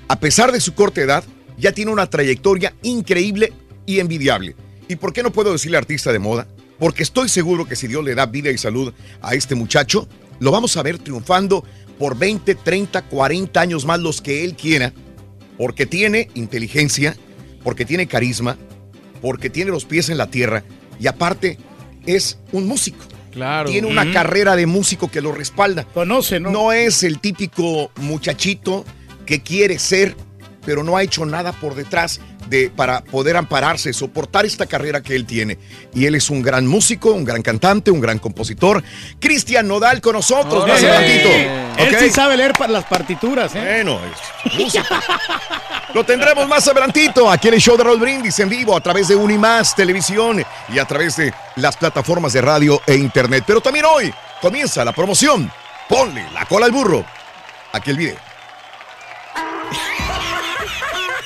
a 0.08 0.16
pesar 0.16 0.52
de 0.52 0.60
su 0.60 0.74
corta 0.74 1.00
edad, 1.00 1.24
ya 1.58 1.72
tiene 1.72 1.90
una 1.90 2.08
trayectoria 2.08 2.74
increíble 2.82 3.52
y 3.84 3.98
envidiable. 3.98 4.54
¿Y 4.88 4.96
por 4.96 5.12
qué 5.12 5.22
no 5.22 5.32
puedo 5.32 5.52
decirle 5.52 5.76
artista 5.76 6.12
de 6.12 6.18
moda? 6.18 6.46
Porque 6.78 7.02
estoy 7.02 7.28
seguro 7.28 7.66
que 7.66 7.76
si 7.76 7.88
Dios 7.88 8.04
le 8.04 8.14
da 8.14 8.26
vida 8.26 8.50
y 8.50 8.58
salud 8.58 8.92
a 9.22 9.34
este 9.34 9.54
muchacho, 9.54 10.08
lo 10.38 10.50
vamos 10.50 10.76
a 10.76 10.82
ver 10.82 10.98
triunfando 10.98 11.64
por 11.98 12.16
20, 12.16 12.54
30, 12.54 13.02
40 13.02 13.60
años 13.60 13.84
más 13.84 13.98
los 13.98 14.20
que 14.20 14.44
él 14.44 14.54
quiera, 14.54 14.92
porque 15.56 15.86
tiene 15.86 16.28
inteligencia, 16.34 17.16
porque 17.64 17.86
tiene 17.86 18.06
carisma, 18.06 18.56
porque 19.20 19.50
tiene 19.50 19.70
los 19.70 19.84
pies 19.84 20.08
en 20.08 20.18
la 20.18 20.30
tierra 20.30 20.64
y 21.00 21.06
aparte 21.06 21.58
es 22.06 22.38
un 22.52 22.66
músico. 22.66 23.04
Claro. 23.32 23.70
Tiene 23.70 23.86
una 23.86 24.10
carrera 24.12 24.56
de 24.56 24.66
músico 24.66 25.10
que 25.10 25.20
lo 25.20 25.32
respalda. 25.32 25.84
Conoce, 25.84 26.40
¿no? 26.40 26.50
No 26.50 26.72
es 26.72 27.02
el 27.02 27.18
típico 27.18 27.90
muchachito 27.96 28.84
que 29.26 29.42
quiere 29.42 29.78
ser, 29.78 30.16
pero 30.64 30.82
no 30.82 30.96
ha 30.96 31.02
hecho 31.02 31.26
nada 31.26 31.52
por 31.52 31.74
detrás 31.74 32.20
de, 32.48 32.70
para 32.70 33.02
poder 33.02 33.36
ampararse, 33.36 33.92
soportar 33.92 34.46
esta 34.46 34.66
carrera 34.66 35.02
que 35.02 35.14
él 35.14 35.26
tiene. 35.26 35.58
Y 35.94 36.06
él 36.06 36.14
es 36.14 36.30
un 36.30 36.42
gran 36.42 36.66
músico, 36.66 37.12
un 37.12 37.24
gran 37.24 37.42
cantante, 37.42 37.90
un 37.90 38.00
gran 38.00 38.18
compositor. 38.18 38.82
Cristian 39.20 39.68
Nodal 39.68 40.00
con 40.00 40.14
nosotros, 40.14 40.66
más 40.66 40.82
adelantito. 40.82 41.28
Él 41.78 41.96
sí 41.98 42.10
sabe 42.10 42.36
leer 42.36 42.52
las 42.68 42.84
partituras, 42.84 43.54
¿eh? 43.54 43.60
Bueno, 43.60 44.00
es 44.44 44.54
músico. 44.54 44.84
Lo 45.94 46.04
tendremos 46.04 46.48
más 46.48 46.66
adelantito 46.68 47.30
aquí 47.30 47.48
en 47.48 47.54
el 47.54 47.60
show 47.60 47.76
de 47.76 47.84
Roll 47.84 48.00
Brindis 48.00 48.38
en 48.40 48.48
vivo 48.48 48.76
a 48.76 48.80
través 48.80 49.08
de 49.08 49.16
Unimás 49.16 49.74
Televisión 49.74 50.44
y 50.68 50.78
a 50.78 50.84
través 50.84 51.16
de 51.16 51.32
las 51.56 51.76
plataformas 51.76 52.32
de 52.32 52.40
radio 52.40 52.80
e 52.86 52.96
internet. 52.96 53.44
Pero 53.46 53.60
también 53.60 53.84
hoy 53.84 54.12
comienza 54.40 54.84
la 54.84 54.92
promoción. 54.92 55.50
Ponle 55.88 56.24
la 56.32 56.44
cola 56.46 56.66
al 56.66 56.72
burro. 56.72 57.04
Aquí 57.72 57.90
el 57.90 57.96
video. 57.96 58.16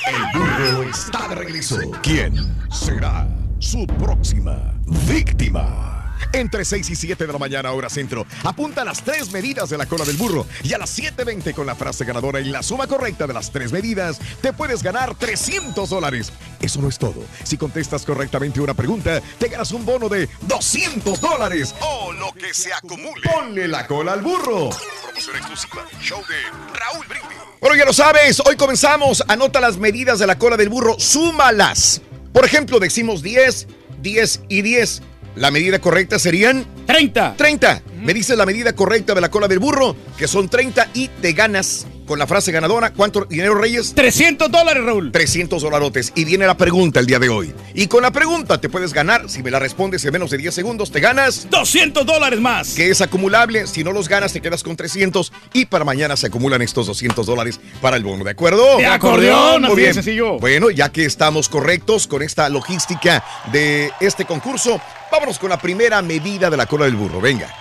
El 0.07 0.39
burro 0.39 0.50
está 0.91 1.27
de 1.29 1.35
regreso. 1.35 1.77
¿Quién 2.03 2.35
será 2.69 3.27
su 3.59 3.87
próxima 3.87 4.73
víctima? 5.07 6.00
Entre 6.33 6.65
6 6.65 6.89
y 6.89 6.95
7 6.95 7.27
de 7.27 7.33
la 7.33 7.39
mañana, 7.39 7.71
hora 7.71 7.89
centro. 7.89 8.25
Apunta 8.43 8.83
las 8.83 9.03
tres 9.03 9.31
medidas 9.31 9.69
de 9.69 9.77
la 9.77 9.85
cola 9.85 10.05
del 10.05 10.17
burro. 10.17 10.45
Y 10.63 10.73
a 10.73 10.77
las 10.77 10.97
7.20 10.97 11.53
con 11.53 11.65
la 11.65 11.75
frase 11.75 12.05
ganadora 12.05 12.39
y 12.39 12.45
la 12.45 12.63
suma 12.63 12.87
correcta 12.87 13.27
de 13.27 13.33
las 13.33 13.51
tres 13.51 13.71
medidas, 13.71 14.19
te 14.41 14.53
puedes 14.53 14.83
ganar 14.83 15.15
300 15.15 15.89
dólares. 15.89 16.31
Eso 16.59 16.81
no 16.81 16.89
es 16.89 16.97
todo. 16.97 17.23
Si 17.43 17.57
contestas 17.57 18.05
correctamente 18.05 18.61
una 18.61 18.73
pregunta, 18.73 19.21
te 19.39 19.47
ganas 19.47 19.71
un 19.71 19.85
bono 19.85 20.09
de 20.09 20.29
200 20.41 21.19
dólares. 21.19 21.75
O 21.81 22.13
lo 22.13 22.31
que 22.33 22.53
se 22.53 22.73
acumule. 22.73 23.29
Ponle 23.33 23.67
la 23.67 23.87
cola 23.87 24.13
al 24.13 24.21
burro. 24.21 24.69
Promoción 24.69 25.35
exclusiva 25.35 25.85
del 25.85 25.99
show 26.01 26.21
de 26.27 26.79
Raúl 26.79 27.05
Brindis. 27.07 27.37
Bueno, 27.59 27.75
ya 27.75 27.85
lo 27.85 27.93
sabes, 27.93 28.41
hoy 28.45 28.55
comenzamos. 28.55 29.23
Anota 29.27 29.59
las 29.59 29.77
medidas 29.77 30.19
de 30.19 30.27
la 30.27 30.37
cola 30.37 30.57
del 30.57 30.69
burro, 30.69 30.99
súmalas. 30.99 32.01
Por 32.33 32.45
ejemplo, 32.45 32.79
decimos 32.79 33.21
10, 33.21 33.67
10 34.01 34.41
y 34.49 34.61
10. 34.61 35.01
La 35.35 35.49
medida 35.51 35.79
correcta 35.79 36.19
serían 36.19 36.65
30. 36.87 37.35
30. 37.37 37.81
Me 38.01 38.13
dices 38.13 38.37
la 38.37 38.45
medida 38.45 38.73
correcta 38.73 39.13
de 39.13 39.21
la 39.21 39.29
cola 39.31 39.47
del 39.47 39.59
burro, 39.59 39.95
que 40.17 40.27
son 40.27 40.49
30 40.49 40.89
y 40.93 41.07
te 41.07 41.31
ganas 41.33 41.87
con 42.05 42.19
la 42.19 42.27
frase 42.27 42.51
ganadora. 42.51 42.91
¿Cuánto 42.91 43.23
dinero, 43.25 43.55
Reyes? 43.55 43.93
300 43.95 44.51
dólares, 44.51 44.83
Raúl. 44.83 45.11
300 45.13 45.61
dolarotes. 45.61 46.11
Y 46.15 46.25
viene 46.25 46.45
la 46.45 46.57
pregunta 46.57 46.99
el 46.99 47.05
día 47.05 47.19
de 47.19 47.29
hoy. 47.29 47.53
Y 47.73 47.87
con 47.87 48.01
la 48.01 48.11
pregunta 48.11 48.59
te 48.59 48.67
puedes 48.67 48.91
ganar. 48.91 49.29
Si 49.29 49.41
me 49.41 49.51
la 49.51 49.59
respondes 49.59 50.03
en 50.03 50.11
menos 50.11 50.31
de 50.31 50.37
10 50.39 50.53
segundos, 50.53 50.91
te 50.91 50.99
ganas 50.99 51.47
200 51.49 52.05
dólares 52.05 52.41
más. 52.41 52.73
Que 52.73 52.89
es 52.89 52.99
acumulable. 52.99 53.67
Si 53.67 53.85
no 53.85 53.93
los 53.93 54.09
ganas, 54.09 54.33
te 54.33 54.41
quedas 54.41 54.63
con 54.63 54.75
300. 54.75 55.31
Y 55.53 55.65
para 55.67 55.85
mañana 55.85 56.17
se 56.17 56.27
acumulan 56.27 56.61
estos 56.61 56.87
200 56.87 57.25
dólares 57.25 57.61
para 57.79 57.95
el 57.95 58.03
bono. 58.03 58.25
¿De 58.25 58.31
acuerdo? 58.31 58.77
De 58.77 58.85
acordeón, 58.87 59.61
Muy 59.61 59.75
bien. 59.77 59.93
sencillo. 59.93 60.37
Bueno, 60.39 60.69
ya 60.71 60.91
que 60.91 61.05
estamos 61.05 61.47
correctos 61.47 62.07
con 62.07 62.21
esta 62.21 62.49
logística 62.49 63.23
de 63.53 63.91
este 64.01 64.25
concurso, 64.25 64.81
vámonos 65.11 65.37
con 65.37 65.49
la 65.49 65.57
primera 65.57 66.01
medida 66.01 66.49
de 66.49 66.57
la 66.57 66.65
cola 66.65 66.85
del 66.85 66.95
burro. 66.95 67.19
Venga. 67.19 67.53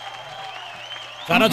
Para 1.26 1.48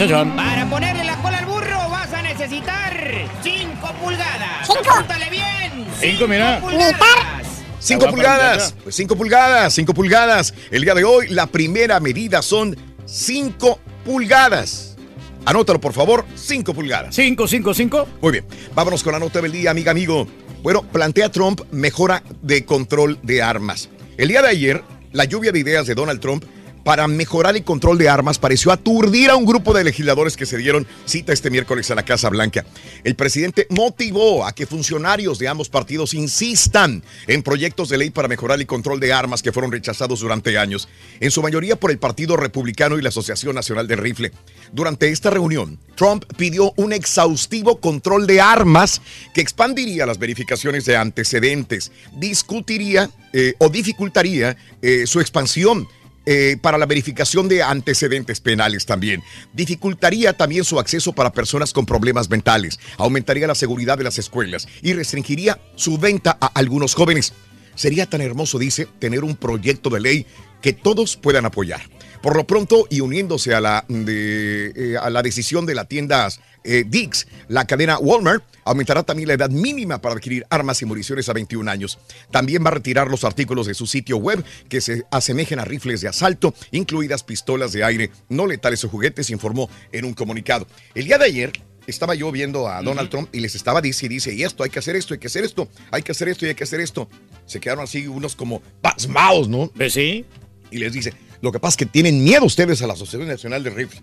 ponerle 0.70 1.04
la 1.04 1.18
cola 1.18 1.38
al 1.40 1.46
burro 1.46 1.90
vas 1.90 2.12
a 2.14 2.22
necesitar 2.22 3.28
5 3.44 3.94
pulgadas. 4.02 4.66
Cinco. 4.68 4.92
Apúntale 4.92 5.30
bien. 5.30 5.88
Cinco, 6.00 6.28
mira. 6.28 6.60
pulgadas. 6.60 7.48
5 7.80 8.04
Agua 8.04 8.12
pulgadas. 8.12 8.76
Pues 8.84 8.96
5 8.96 9.16
pulgadas, 9.16 9.74
5 9.74 9.94
pulgadas. 9.94 10.54
El 10.72 10.84
día 10.84 10.96
de 10.96 11.04
hoy, 11.04 11.28
la 11.30 11.48
primera 11.48 12.00
medida 12.00 12.42
son 12.42 12.76
5 13.06 13.80
pulgadas. 14.04 14.98
Anótalo, 15.46 15.80
por 15.80 15.94
favor, 15.94 16.26
5 16.36 16.74
pulgadas. 16.74 17.16
5, 17.16 17.48
5, 17.48 17.74
5. 17.74 18.08
Muy 18.22 18.32
bien. 18.32 18.46
Vámonos 18.74 19.04
con 19.04 19.14
la 19.14 19.20
nota 19.20 19.42
del 19.42 19.52
día, 19.52 19.72
amiga, 19.72 19.92
amigo. 19.92 20.28
Bueno, 20.64 20.82
plantea 20.84 21.32
Trump 21.32 21.62
mejora 21.72 22.24
de 22.42 22.66
control 22.66 23.20
de 23.22 23.42
armas. 23.42 23.90
El 24.18 24.30
día 24.30 24.42
de 24.42 24.50
ayer, 24.50 24.84
la 25.18 25.26
lluvia 25.26 25.52
de 25.52 25.58
ideas 25.58 25.88
de 25.88 25.96
Donald 25.96 26.20
Trump 26.20 26.46
para 26.88 27.06
mejorar 27.10 27.54
el 27.58 27.66
control 27.66 27.98
de 27.98 28.08
armas 28.08 28.40
pareció 28.40 28.72
aturdir 28.72 29.30
a 29.30 29.36
un 29.36 29.46
grupo 29.46 29.74
de 29.74 29.84
legisladores 29.84 30.38
que 30.38 30.46
se 30.46 30.58
dieron 30.58 30.88
cita 31.04 31.34
este 31.34 31.50
miércoles 31.50 31.92
a 31.92 31.96
la 31.96 32.06
Casa 32.06 32.30
Blanca. 32.30 32.66
El 33.04 33.14
presidente 33.18 33.68
motivó 33.70 34.46
a 34.46 34.54
que 34.54 34.66
funcionarios 34.66 35.38
de 35.38 35.50
ambos 35.50 35.68
partidos 35.68 36.14
insistan 36.14 37.04
en 37.28 37.44
proyectos 37.44 37.90
de 37.90 37.98
ley 37.98 38.10
para 38.10 38.30
mejorar 38.30 38.58
el 38.58 38.68
control 38.68 39.02
de 39.02 39.12
armas 39.12 39.42
que 39.42 39.52
fueron 39.52 39.70
rechazados 39.70 40.22
durante 40.22 40.58
años, 40.58 40.88
en 41.20 41.30
su 41.30 41.42
mayoría 41.42 41.76
por 41.76 41.92
el 41.92 42.00
Partido 42.00 42.38
Republicano 42.38 42.98
y 42.98 43.02
la 43.02 43.10
Asociación 43.10 43.54
Nacional 43.54 43.86
del 43.86 43.98
Rifle. 43.98 44.32
Durante 44.72 45.10
esta 45.10 45.30
reunión, 45.30 45.78
Trump 45.96 46.24
pidió 46.38 46.72
un 46.78 46.94
exhaustivo 46.94 47.82
control 47.82 48.28
de 48.28 48.40
armas 48.40 49.02
que 49.34 49.42
expandiría 49.42 50.06
las 50.06 50.20
verificaciones 50.20 50.86
de 50.86 50.96
antecedentes, 50.96 51.92
discutiría 52.14 53.10
eh, 53.34 53.56
o 53.58 53.68
dificultaría 53.68 54.56
eh, 54.82 55.06
su 55.06 55.20
expansión 55.20 55.86
eh, 56.30 56.58
para 56.62 56.78
la 56.78 56.86
verificación 56.86 57.48
de 57.48 57.64
antecedentes 57.64 58.42
penales 58.42 58.86
también. 58.86 59.24
Dificultaría 59.54 60.34
también 60.34 60.66
su 60.66 60.78
acceso 60.78 61.14
para 61.14 61.32
personas 61.32 61.72
con 61.72 61.86
problemas 61.86 62.30
mentales, 62.30 62.82
aumentaría 62.98 63.48
la 63.48 63.56
seguridad 63.56 63.98
de 63.98 64.04
las 64.04 64.20
escuelas 64.20 64.68
y 64.82 64.92
restringiría 64.92 65.58
su 65.76 65.98
venta 65.98 66.38
a 66.42 66.48
algunos 66.48 66.96
jóvenes. 66.96 67.32
Sería 67.76 68.08
tan 68.08 68.20
hermoso, 68.20 68.60
dice, 68.60 68.90
tener 69.00 69.24
un 69.24 69.38
proyecto 69.38 69.90
de 69.90 70.02
ley 70.02 70.26
que 70.62 70.74
todos 70.74 71.16
puedan 71.16 71.46
apoyar. 71.46 71.80
Por 72.22 72.36
lo 72.36 72.46
pronto, 72.46 72.88
y 72.90 73.00
uniéndose 73.00 73.54
a 73.54 73.62
la, 73.62 73.86
eh, 73.88 74.96
a 75.02 75.10
la 75.10 75.22
decisión 75.22 75.66
de 75.66 75.76
la 75.76 75.86
tienda 75.86 76.28
eh, 76.68 76.84
Dix, 76.86 77.28
la 77.48 77.66
cadena 77.66 77.98
Walmart 77.98 78.44
aumentará 78.66 79.02
también 79.04 79.30
la 79.30 79.36
edad 79.36 79.50
mínima 79.50 80.02
para 80.02 80.16
adquirir 80.16 80.46
armas 80.50 80.82
y 80.82 80.86
municiones 80.86 81.30
a 81.30 81.34
21 81.34 81.72
años. 81.72 81.98
También 82.30 82.64
va 82.64 82.68
a 82.68 82.74
retirar 82.74 83.08
los 83.08 83.24
artículos 83.24 83.68
de 83.68 83.74
su 83.74 83.88
sitio 83.88 84.18
web 84.18 84.44
que 84.68 84.82
se 84.82 85.06
asemejen 85.10 85.60
a 85.60 85.66
rifles 85.66 86.02
de 86.02 86.10
asalto, 86.10 86.54
incluidas 86.72 87.24
pistolas 87.24 87.72
de 87.72 87.84
aire 87.86 88.12
no 88.28 88.46
letales 88.46 88.84
o 88.84 88.90
juguetes, 88.90 89.30
informó 89.30 89.70
en 89.94 90.04
un 90.04 90.14
comunicado. 90.14 90.68
El 90.94 91.06
día 91.06 91.18
de 91.18 91.26
ayer, 91.26 91.54
estaba 91.88 92.16
yo 92.16 92.30
viendo 92.34 92.68
a 92.68 92.82
Donald 92.84 93.10
Trump 93.10 93.30
y 93.34 93.40
les 93.40 93.56
estaba 93.56 93.80
dice 93.82 94.08
y 94.08 94.10
dice, 94.10 94.34
y 94.34 94.44
esto, 94.44 94.64
hay 94.64 94.70
que 94.70 94.80
hacer 94.80 94.98
esto, 94.98 95.14
hay 95.14 95.22
que 95.22 95.28
hacer 95.28 95.46
esto, 95.46 95.70
hay 95.90 96.04
que 96.04 96.12
hacer 96.12 96.28
esto 96.28 96.46
y 96.46 96.50
hay 96.50 96.56
que 96.56 96.66
hacer 96.66 96.82
esto. 96.82 97.08
Se 97.46 97.62
quedaron 97.62 97.86
así 97.86 98.06
unos 98.08 98.36
como 98.36 98.62
pasmados, 98.82 99.48
¿no? 99.48 99.72
Sí. 99.90 100.26
Y 100.70 100.80
les 100.80 100.92
dice, 100.92 101.14
lo 101.42 101.54
que 101.54 101.60
pasa 101.60 101.72
es 101.72 101.78
que 101.78 101.86
tienen 101.86 102.22
miedo 102.26 102.44
ustedes 102.44 102.82
a 102.82 102.88
la 102.88 102.94
Asociación 102.94 103.30
Nacional 103.30 103.64
de 103.64 103.70
Rifle. 103.70 104.02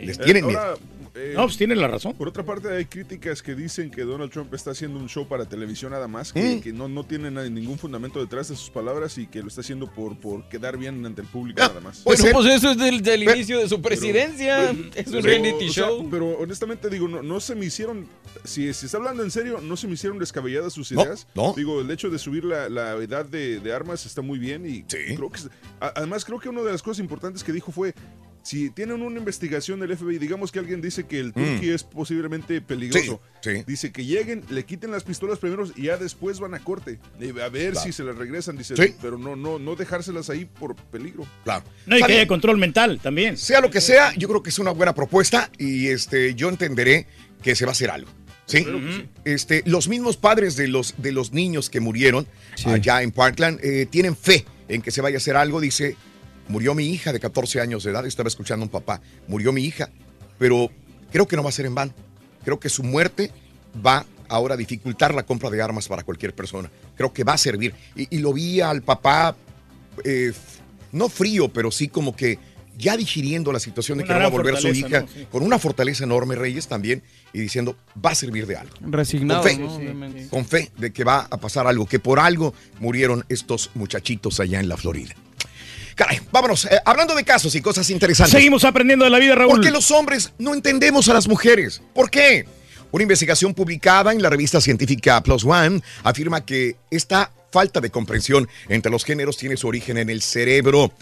Les 0.00 0.16
tienen 0.18 0.44
Eh, 0.44 0.46
miedo. 0.46 0.78
Eh, 1.18 1.32
No, 1.34 1.44
pues 1.44 1.56
tienen 1.56 1.80
la 1.80 1.88
razón. 1.88 2.14
Por 2.14 2.28
otra 2.28 2.44
parte, 2.44 2.68
hay 2.74 2.84
críticas 2.84 3.42
que 3.42 3.54
dicen 3.54 3.90
que 3.90 4.02
Donald 4.02 4.30
Trump 4.30 4.52
está 4.54 4.70
haciendo 4.70 4.98
un 4.98 5.08
show 5.08 5.26
para 5.26 5.44
televisión 5.46 5.92
nada 5.92 6.06
más, 6.08 6.32
que, 6.32 6.60
que 6.60 6.72
no, 6.72 6.88
no 6.88 7.04
tiene 7.04 7.30
ningún 7.50 7.78
fundamento 7.78 8.20
detrás 8.20 8.48
de 8.48 8.56
sus 8.56 8.70
palabras 8.70 9.18
y 9.18 9.26
que 9.26 9.40
lo 9.42 9.48
está 9.48 9.60
haciendo 9.62 9.90
por, 9.92 10.18
por 10.18 10.48
quedar 10.48 10.76
bien 10.76 11.04
ante 11.04 11.22
el 11.22 11.26
público 11.28 11.60
Ah, 11.62 11.68
nada 11.68 11.80
más. 11.80 12.04
Bueno, 12.04 12.24
pues 12.32 12.46
eso 12.46 12.70
es 12.70 12.78
del, 12.78 13.02
del 13.02 13.22
inicio 13.24 13.58
de 13.58 13.68
su 13.68 13.82
presidencia. 13.82 14.70
es 14.94 15.06
un 15.08 15.12
Pero, 15.12 15.20
reality 15.22 15.68
o 15.68 15.72
sea, 15.72 15.86
show. 15.88 16.08
pero 16.10 16.38
honestamente 16.38 16.88
digo, 16.88 17.08
no, 17.08 17.22
no 17.22 17.40
se 17.40 17.54
me 17.54 17.66
hicieron, 17.66 18.06
si, 18.44 18.72
si 18.72 18.86
está 18.86 18.98
hablando 18.98 19.22
en 19.22 19.30
serio, 19.30 19.60
no 19.62 19.76
se 19.76 19.86
me 19.86 19.94
hicieron 19.94 20.18
descabelladas 20.18 20.72
sus 20.72 20.92
ideas. 20.92 21.26
no. 21.34 21.54
Digo, 21.56 21.80
el 21.80 21.90
hecho 21.90 22.10
de 22.10 22.18
subir 22.18 22.44
la, 22.44 22.68
la 22.68 22.92
edad 22.94 23.24
de, 23.26 23.58
de 23.60 23.72
armas 23.72 24.06
está 24.06 24.22
muy 24.22 24.38
bien 24.38 24.64
y 24.68 24.82
creo 24.84 25.30
que, 25.30 25.38
es- 25.38 25.50
a- 25.80 25.92
además 25.96 26.24
creo 26.24 26.38
que 26.38 26.48
una 26.48 26.62
de 26.62 26.70
las 26.72 26.82
cosas 26.82 27.00
importantes 27.00 27.42
que 27.42 27.52
dijo 27.52 27.72
fue, 27.72 27.94
si 28.48 28.70
tienen 28.70 29.02
una 29.02 29.18
investigación 29.18 29.78
del 29.78 29.94
FBI, 29.94 30.16
digamos 30.16 30.50
que 30.50 30.58
alguien 30.58 30.80
dice 30.80 31.04
que 31.04 31.20
el 31.20 31.34
turkey 31.34 31.68
es 31.68 31.84
posiblemente 31.84 32.62
peligroso, 32.62 33.20
Sí, 33.42 33.56
sí. 33.56 33.64
dice 33.66 33.92
que 33.92 34.06
lleguen, 34.06 34.42
le 34.48 34.64
quiten 34.64 34.90
las 34.90 35.04
pistolas 35.04 35.38
primero 35.38 35.64
y 35.76 35.82
ya 35.82 35.98
después 35.98 36.40
van 36.40 36.54
a 36.54 36.60
corte, 36.60 36.98
a 37.18 37.48
ver 37.50 37.72
Claro. 37.72 37.86
si 37.86 37.92
se 37.92 38.04
las 38.04 38.16
regresan, 38.16 38.56
dice, 38.56 38.74
Sí. 38.74 38.94
pero 39.02 39.18
no, 39.18 39.36
no, 39.36 39.58
no 39.58 39.76
dejárselas 39.76 40.30
ahí 40.30 40.46
por 40.46 40.74
peligro. 40.76 41.26
Claro. 41.44 41.62
No, 41.84 41.96
y 41.96 41.98
Está 41.98 42.06
que 42.06 42.12
haya 42.14 42.26
control 42.26 42.56
mental 42.56 43.00
también. 43.02 43.36
Sea 43.36 43.60
lo 43.60 43.70
que 43.70 43.82
sea, 43.82 44.14
yo 44.16 44.28
creo 44.28 44.42
que 44.42 44.48
es 44.48 44.58
una 44.58 44.70
buena 44.70 44.94
propuesta 44.94 45.50
y 45.58 45.88
este, 45.88 46.34
yo 46.34 46.48
entenderé 46.48 47.06
que 47.42 47.54
se 47.54 47.66
va 47.66 47.72
a 47.72 47.72
hacer 47.72 47.90
algo. 47.90 48.08
¿sí? 48.46 48.64
Este, 49.26 49.62
los 49.66 49.88
mismos 49.88 50.16
padres 50.16 50.56
de 50.56 50.68
los, 50.68 50.94
de 50.96 51.12
los 51.12 51.34
niños 51.34 51.68
que 51.68 51.80
murieron 51.80 52.26
allá 52.64 53.02
en 53.02 53.12
Parkland 53.12 53.60
eh, 53.62 53.84
tienen 53.90 54.16
fe 54.16 54.46
en 54.68 54.80
que 54.80 54.90
se 54.90 55.02
vaya 55.02 55.16
a 55.16 55.18
hacer 55.18 55.36
algo. 55.36 55.60
Dice, 55.60 55.96
murió 56.48 56.74
mi 56.74 56.86
hija 56.86 57.12
de 57.12 57.20
14 57.20 57.60
años 57.60 57.84
de 57.84 57.90
edad, 57.90 58.06
estaba 58.06 58.28
escuchando 58.28 58.64
a 58.64 58.66
un 58.66 58.70
papá, 58.70 59.00
murió 59.26 59.52
mi 59.52 59.64
hija, 59.64 59.90
pero 60.38 60.70
creo 61.12 61.26
que 61.26 61.36
no 61.36 61.42
va 61.42 61.50
a 61.50 61.52
ser 61.52 61.66
en 61.66 61.74
vano. 61.74 61.92
Creo 62.44 62.58
que 62.58 62.68
su 62.68 62.82
muerte 62.82 63.30
va 63.84 64.06
ahora 64.28 64.54
a 64.54 64.56
dificultar 64.56 65.14
la 65.14 65.24
compra 65.24 65.50
de 65.50 65.62
armas 65.62 65.88
para 65.88 66.02
cualquier 66.02 66.34
persona. 66.34 66.70
Creo 66.96 67.12
que 67.12 67.24
va 67.24 67.34
a 67.34 67.38
servir. 67.38 67.74
Y, 67.96 68.16
y 68.16 68.18
lo 68.18 68.32
vi 68.32 68.60
al 68.60 68.82
papá, 68.82 69.36
eh, 70.04 70.32
no 70.92 71.08
frío, 71.08 71.48
pero 71.48 71.70
sí 71.70 71.88
como 71.88 72.14
que 72.14 72.38
ya 72.78 72.96
digiriendo 72.96 73.52
la 73.52 73.58
situación 73.58 73.98
de 73.98 74.04
que 74.04 74.12
no 74.12 74.20
va 74.20 74.26
a 74.26 74.30
volver 74.30 74.56
su 74.56 74.68
hija, 74.68 75.00
¿no? 75.00 75.08
Sí. 75.08 75.26
con 75.30 75.42
una 75.42 75.58
fortaleza 75.58 76.04
enorme, 76.04 76.36
Reyes 76.36 76.68
también, 76.68 77.02
y 77.32 77.40
diciendo, 77.40 77.76
va 78.04 78.10
a 78.10 78.14
servir 78.14 78.46
de 78.46 78.56
algo. 78.56 78.74
Resignado, 78.80 79.42
Con 79.42 79.50
fe, 79.50 79.58
¿no? 79.58 79.74
Obviamente. 79.74 80.28
con 80.28 80.44
fe 80.46 80.70
de 80.78 80.92
que 80.92 81.02
va 81.02 81.26
a 81.28 81.36
pasar 81.38 81.66
algo, 81.66 81.86
que 81.86 81.98
por 81.98 82.20
algo 82.20 82.54
murieron 82.78 83.24
estos 83.28 83.70
muchachitos 83.74 84.38
allá 84.38 84.60
en 84.60 84.68
la 84.68 84.76
Florida. 84.76 85.14
Caray, 85.98 86.20
vámonos. 86.30 86.64
eh, 86.66 86.78
hablando 86.84 87.12
de 87.16 87.24
casos 87.24 87.52
y 87.56 87.60
cosas 87.60 87.90
interesantes. 87.90 88.30
Seguimos 88.30 88.62
aprendiendo 88.62 89.04
de 89.04 89.10
la 89.10 89.18
vida, 89.18 89.34
Raúl. 89.34 89.54
¿Por 89.54 89.60
qué 89.64 89.72
los 89.72 89.90
hombres 89.90 90.32
no 90.38 90.54
entendemos 90.54 91.08
a 91.08 91.12
las 91.12 91.26
mujeres? 91.26 91.82
¿Por 91.92 92.08
qué? 92.08 92.46
Una 92.92 93.02
investigación 93.02 93.52
publicada 93.52 94.12
en 94.12 94.22
la 94.22 94.30
revista 94.30 94.60
científica 94.60 95.20
Plus 95.24 95.44
One 95.44 95.82
afirma 96.04 96.46
que 96.46 96.76
esta 96.92 97.32
falta 97.50 97.80
de 97.80 97.90
comprensión 97.90 98.48
entre 98.68 98.92
los 98.92 99.04
géneros 99.04 99.36
tiene 99.38 99.56
su 99.56 99.66
origen 99.66 99.98
en 99.98 100.08
el 100.08 100.22
cerebro. 100.22 100.92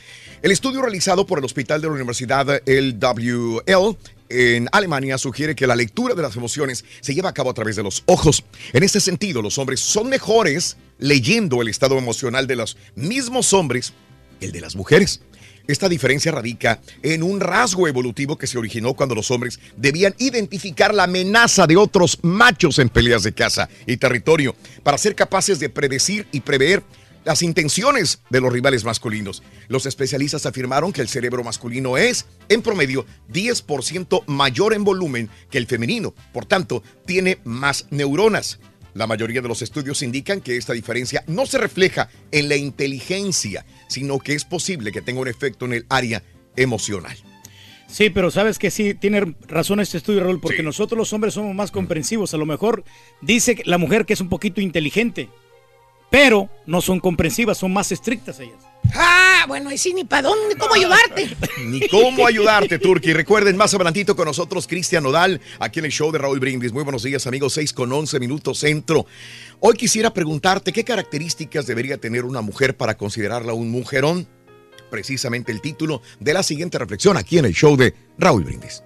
El 0.41 0.51
estudio 0.51 0.81
realizado 0.81 1.27
por 1.27 1.41
el 1.41 1.45
Hospital 1.45 1.83
de 1.83 1.89
la 1.89 1.93
Universidad 1.93 2.63
LWL 2.65 3.99
en 4.31 4.67
Alemania 4.73 5.19
sugiere 5.19 5.55
que 5.55 5.67
la 5.67 5.77
lectura 5.77 6.15
de 6.15 6.23
las 6.23 6.37
emociones 6.37 6.87
se 7.01 7.15
lleva 7.15 7.29
a 7.29 7.35
cabo 7.35 7.51
a 7.51 7.55
través 7.55 7.77
de 7.77 7.83
los 7.83 8.03
ojos. 8.07 8.45
En 8.73 8.83
este 8.83 9.01
sentido, 9.01 9.43
los 9.43 9.59
hombres 9.59 9.81
son 9.81 10.09
mejores 10.09 10.79
leyendo 10.99 11.61
el 11.61 11.69
estado 11.69 11.99
emocional 11.99 12.47
de 12.47 12.57
los 12.57 12.79
mismos 12.95 13.53
hombres 13.53 13.93
el 14.41 14.53
de 14.53 14.61
las 14.61 14.77
mujeres. 14.77 15.21
Esta 15.67 15.89
diferencia 15.89 16.31
radica 16.31 16.81
en 17.03 17.25
un 17.25 17.41
rasgo 17.41 17.89
evolutivo 17.89 18.39
que 18.39 18.47
se 18.47 18.57
originó 18.57 18.95
cuando 18.95 19.17
los 19.17 19.33
hombres 19.33 19.59
debían 19.77 20.15
identificar 20.19 20.95
la 20.95 21.05
amenaza 21.05 21.67
de 21.67 21.77
otros 21.77 22.21
machos 22.23 22.79
en 22.79 22.89
peleas 22.89 23.25
de 23.25 23.33
caza 23.33 23.69
y 23.85 23.97
territorio 23.97 24.55
para 24.85 24.99
ser 24.99 25.17
capaces 25.17 25.59
de 25.59 25.69
predecir 25.69 26.29
y 26.31 26.41
prever 26.41 26.85
las 27.25 27.43
intenciones 27.43 28.21
de 28.31 28.41
los 28.41 28.53
rivales 28.53 28.85
masculinos. 28.85 29.43
Los 29.67 29.85
especialistas 29.85 30.47
afirmaron 30.47 30.93
que 30.93 31.01
el 31.01 31.09
cerebro 31.09 31.43
masculino 31.43 31.97
es, 31.97 32.27
en 32.49 32.63
promedio, 32.63 33.05
10% 33.33 34.23
mayor 34.29 34.73
en 34.73 34.85
volumen 34.85 35.29
que 35.51 35.59
el 35.59 35.67
femenino. 35.67 36.15
Por 36.33 36.47
tanto, 36.47 36.85
tiene 37.05 37.41
más 37.43 37.87
neuronas. 37.91 38.61
La 38.97 39.07
mayoría 39.07 39.43
de 39.43 39.49
los 39.49 39.61
estudios 39.61 40.01
indican 40.01 40.41
que 40.41 40.57
esta 40.57 40.73
diferencia 40.73 41.23
no 41.27 41.45
se 41.45 41.59
refleja 41.59 42.09
en 42.33 42.49
la 42.49 42.57
inteligencia, 42.57 43.67
sino 43.89 44.19
que 44.19 44.33
es 44.33 44.47
posible 44.47 44.91
que 44.91 45.03
tenga 45.03 45.21
un 45.21 45.29
efecto 45.29 45.67
en 45.67 45.75
el 45.75 45.87
área 45.91 46.23
emocional. 46.57 47.15
Sí, 47.89 48.09
pero 48.09 48.31
sabes 48.31 48.59
que 48.59 48.71
sí, 48.71 48.95
tiene 48.95 49.37
razón 49.49 49.81
este 49.81 49.99
estudio, 49.99 50.25
Raúl, 50.25 50.41
porque 50.41 50.63
nosotros 50.63 50.97
los 50.97 51.13
hombres 51.13 51.35
somos 51.35 51.55
más 51.55 51.71
comprensivos. 51.71 52.33
A 52.33 52.39
lo 52.39 52.47
mejor 52.47 52.85
dice 53.21 53.61
la 53.67 53.77
mujer 53.77 54.07
que 54.07 54.15
es 54.15 54.21
un 54.23 54.31
poquito 54.31 54.63
inteligente, 54.63 55.29
pero 56.11 56.49
no 56.65 56.81
son 56.81 56.99
comprensivas, 56.99 57.59
son 57.59 57.75
más 57.75 57.93
estrictas 57.93 58.41
ellas. 58.41 58.66
Ah, 58.95 59.45
bueno, 59.49 59.73
y 59.73 59.79
sí, 59.79 59.93
ni 59.93 60.05
para 60.05 60.29
dónde, 60.29 60.57
cómo 60.57 60.75
ayudarte. 60.75 61.37
Ni 61.67 61.87
cómo 61.89 62.27
ayudarte, 62.27 62.79
Turki. 62.79 63.13
Recuerden, 63.13 63.57
más 63.57 63.75
adelantito 63.75 64.15
con 64.15 64.27
nosotros, 64.27 64.67
Cristian 64.67 65.03
Nodal, 65.03 65.41
aquí 65.59 65.81
en 65.81 65.87
el 65.87 65.91
show 65.91 66.13
de 66.13 66.19
Raúl 66.19 66.41
Brindis. 66.41 66.73
Muy 66.73 66.85
buenos 66.85 67.03
días, 67.03 67.27
amigos. 67.27 67.55
6 67.55 67.73
con 67.73 67.93
11 67.93 68.21
minutos 68.21 68.59
centro. 68.59 69.07
Hoy 69.61 69.75
quisiera 69.75 70.13
preguntarte 70.13 70.73
qué 70.73 70.85
características 70.85 71.67
debería 71.67 71.99
tener 71.99 72.25
una 72.25 72.41
mujer 72.41 72.77
para 72.77 72.97
considerarla 72.97 73.53
un 73.53 73.71
mujerón. 73.71 74.29
Precisamente 74.91 75.51
el 75.51 75.61
título 75.61 76.03
de 76.21 76.33
la 76.35 76.43
siguiente 76.43 76.79
reflexión 76.79 77.17
aquí 77.17 77.39
en 77.39 77.47
el 77.47 77.55
show 77.55 77.77
de 77.77 77.95
Raúl 78.19 78.45
Brindis. 78.45 78.83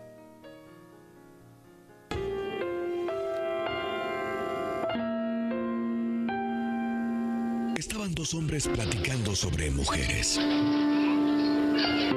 Dos 8.20 8.34
hombres 8.34 8.68
platicando 8.68 9.34
sobre 9.34 9.70
mujeres. 9.70 10.38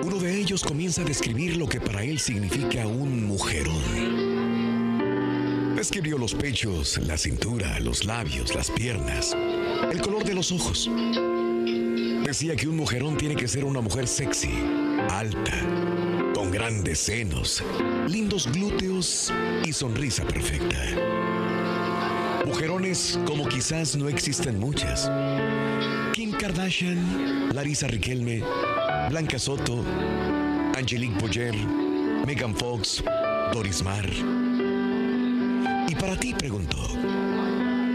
Uno 0.03 0.17
de 0.19 0.37
ellos 0.37 0.61
comienza 0.61 1.01
a 1.01 1.05
describir 1.05 1.55
lo 1.55 1.65
que 1.65 1.79
para 1.79 2.03
él 2.03 2.19
significa 2.19 2.85
un 2.85 3.23
mujerón. 3.23 3.81
Describió 5.77 6.17
los 6.17 6.35
pechos, 6.35 6.97
la 7.07 7.17
cintura, 7.17 7.79
los 7.79 8.03
labios, 8.03 8.53
las 8.53 8.69
piernas, 8.69 9.33
el 9.93 10.01
color 10.01 10.25
de 10.25 10.33
los 10.33 10.51
ojos. 10.51 10.91
Decía 12.25 12.57
que 12.57 12.67
un 12.67 12.75
mujerón 12.75 13.15
tiene 13.15 13.37
que 13.37 13.47
ser 13.47 13.63
una 13.63 13.79
mujer 13.79 14.05
sexy, 14.05 14.51
alta, 15.09 15.57
con 16.35 16.51
grandes 16.51 16.99
senos, 16.99 17.63
lindos 18.09 18.51
glúteos 18.51 19.31
y 19.65 19.71
sonrisa 19.71 20.27
perfecta. 20.27 20.83
Mujerones 22.45 23.17
como 23.25 23.47
quizás 23.47 23.95
no 23.95 24.09
existen 24.09 24.59
muchas. 24.59 25.09
Kim 26.23 26.31
Kardashian, 26.31 27.51
Larisa 27.53 27.85
Riquelme, 27.85 28.41
Blanca 29.09 29.37
Soto, 29.37 29.83
Angelique 30.73 31.19
Boyer, 31.19 31.53
Megan 32.25 32.55
Fox, 32.55 33.03
Doris 33.51 33.83
Mar. 33.83 34.07
Y 35.89 35.95
para 35.95 36.15
ti 36.15 36.33
pregunto, 36.33 36.77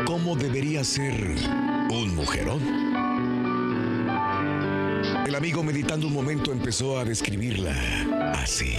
¿cómo 0.04 0.36
debería 0.36 0.84
ser 0.84 1.14
un 1.90 2.14
mujerón? 2.16 2.60
El 5.26 5.34
amigo 5.34 5.62
meditando 5.62 6.06
un 6.06 6.12
momento 6.12 6.52
empezó 6.52 6.98
a 6.98 7.06
describirla 7.06 7.74
así. 8.34 8.74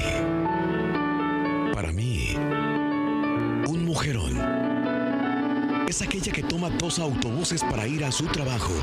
Para 1.73 1.91
mí, 1.91 2.35
un 3.67 3.83
mujerón 3.83 4.37
es 5.89 6.03
aquella 6.03 6.31
que 6.31 6.43
toma 6.43 6.69
dos 6.69 6.99
autobuses 6.99 7.63
para 7.63 7.87
ir 7.87 8.05
a 8.05 8.11
su 8.11 8.27
trabajo 8.27 8.73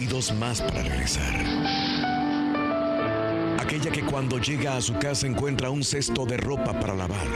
y 0.00 0.06
dos 0.06 0.34
más 0.34 0.60
para 0.60 0.82
regresar. 0.82 1.32
Aquella 3.60 3.92
que 3.92 4.02
cuando 4.02 4.38
llega 4.38 4.76
a 4.76 4.80
su 4.80 4.94
casa 4.94 5.28
encuentra 5.28 5.70
un 5.70 5.84
cesto 5.84 6.26
de 6.26 6.36
ropa 6.36 6.78
para 6.80 6.96
lavar, 6.96 7.28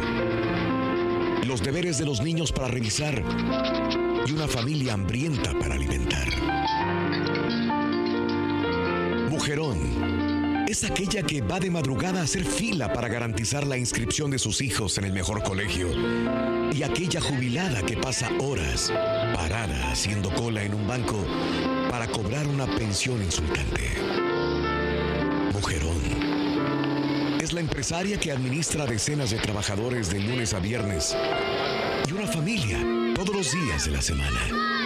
los 1.47 1.63
deberes 1.63 1.99
de 1.99 2.07
los 2.07 2.21
niños 2.21 2.51
para 2.51 2.67
revisar 2.67 3.23
y 4.27 4.33
una 4.33 4.49
familia 4.49 4.95
hambrienta 4.95 5.53
para 5.61 5.77
alimentar. 5.77 6.29
Mujerón 9.31 10.28
es 10.69 10.85
aquella 10.85 11.23
que 11.23 11.41
va 11.41 11.59
de 11.59 11.71
madrugada 11.71 12.21
a 12.21 12.25
hacer 12.25 12.45
fila 12.45 12.93
para 12.93 13.09
garantizar 13.09 13.67
la 13.67 13.79
inscripción 13.79 14.31
de 14.31 14.39
sus 14.39 14.61
hijos 14.61 14.99
en 14.99 15.05
el 15.05 15.13
mejor 15.13 15.43
colegio. 15.43 15.89
Y 16.73 16.83
aquella 16.83 17.23
jubilada 17.23 17.81
que 17.83 17.97
pasa 17.97 18.31
horas 18.39 18.93
parada 19.35 19.91
haciendo 19.91 20.31
cola 20.35 20.63
en 20.63 20.75
un 20.75 20.87
banco 20.87 21.25
para 21.91 22.07
cobrar 22.07 22.47
una 22.47 22.67
pensión 22.67 23.23
insultante. 23.23 23.81
Mujerón. 25.55 27.39
Es 27.41 27.55
la 27.55 27.61
empresaria 27.61 28.21
que 28.21 28.31
administra 28.31 28.85
decenas 28.85 29.31
de 29.31 29.39
trabajadores 29.39 30.11
de 30.11 30.21
lunes 30.21 30.53
a 30.53 30.59
viernes 30.59 31.17
y 32.07 32.13
una 32.13 32.27
familia 32.27 32.79
todos 33.15 33.35
los 33.35 33.53
días 33.53 33.87
de 33.87 33.93
la 33.93 34.03
semana. 34.03 34.78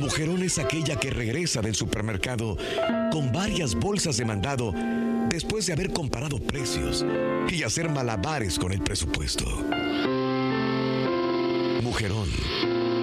Mujerón 0.00 0.42
es 0.42 0.58
aquella 0.58 0.96
que 0.96 1.10
regresa 1.10 1.60
del 1.60 1.74
supermercado 1.74 2.56
con 3.12 3.30
varias 3.32 3.74
bolsas 3.74 4.16
de 4.16 4.24
mandado 4.24 4.72
después 5.28 5.66
de 5.66 5.74
haber 5.74 5.92
comparado 5.92 6.38
precios 6.38 7.04
y 7.50 7.62
hacer 7.64 7.90
malabares 7.90 8.58
con 8.58 8.72
el 8.72 8.80
presupuesto. 8.80 9.44
Mujerón 11.82 12.30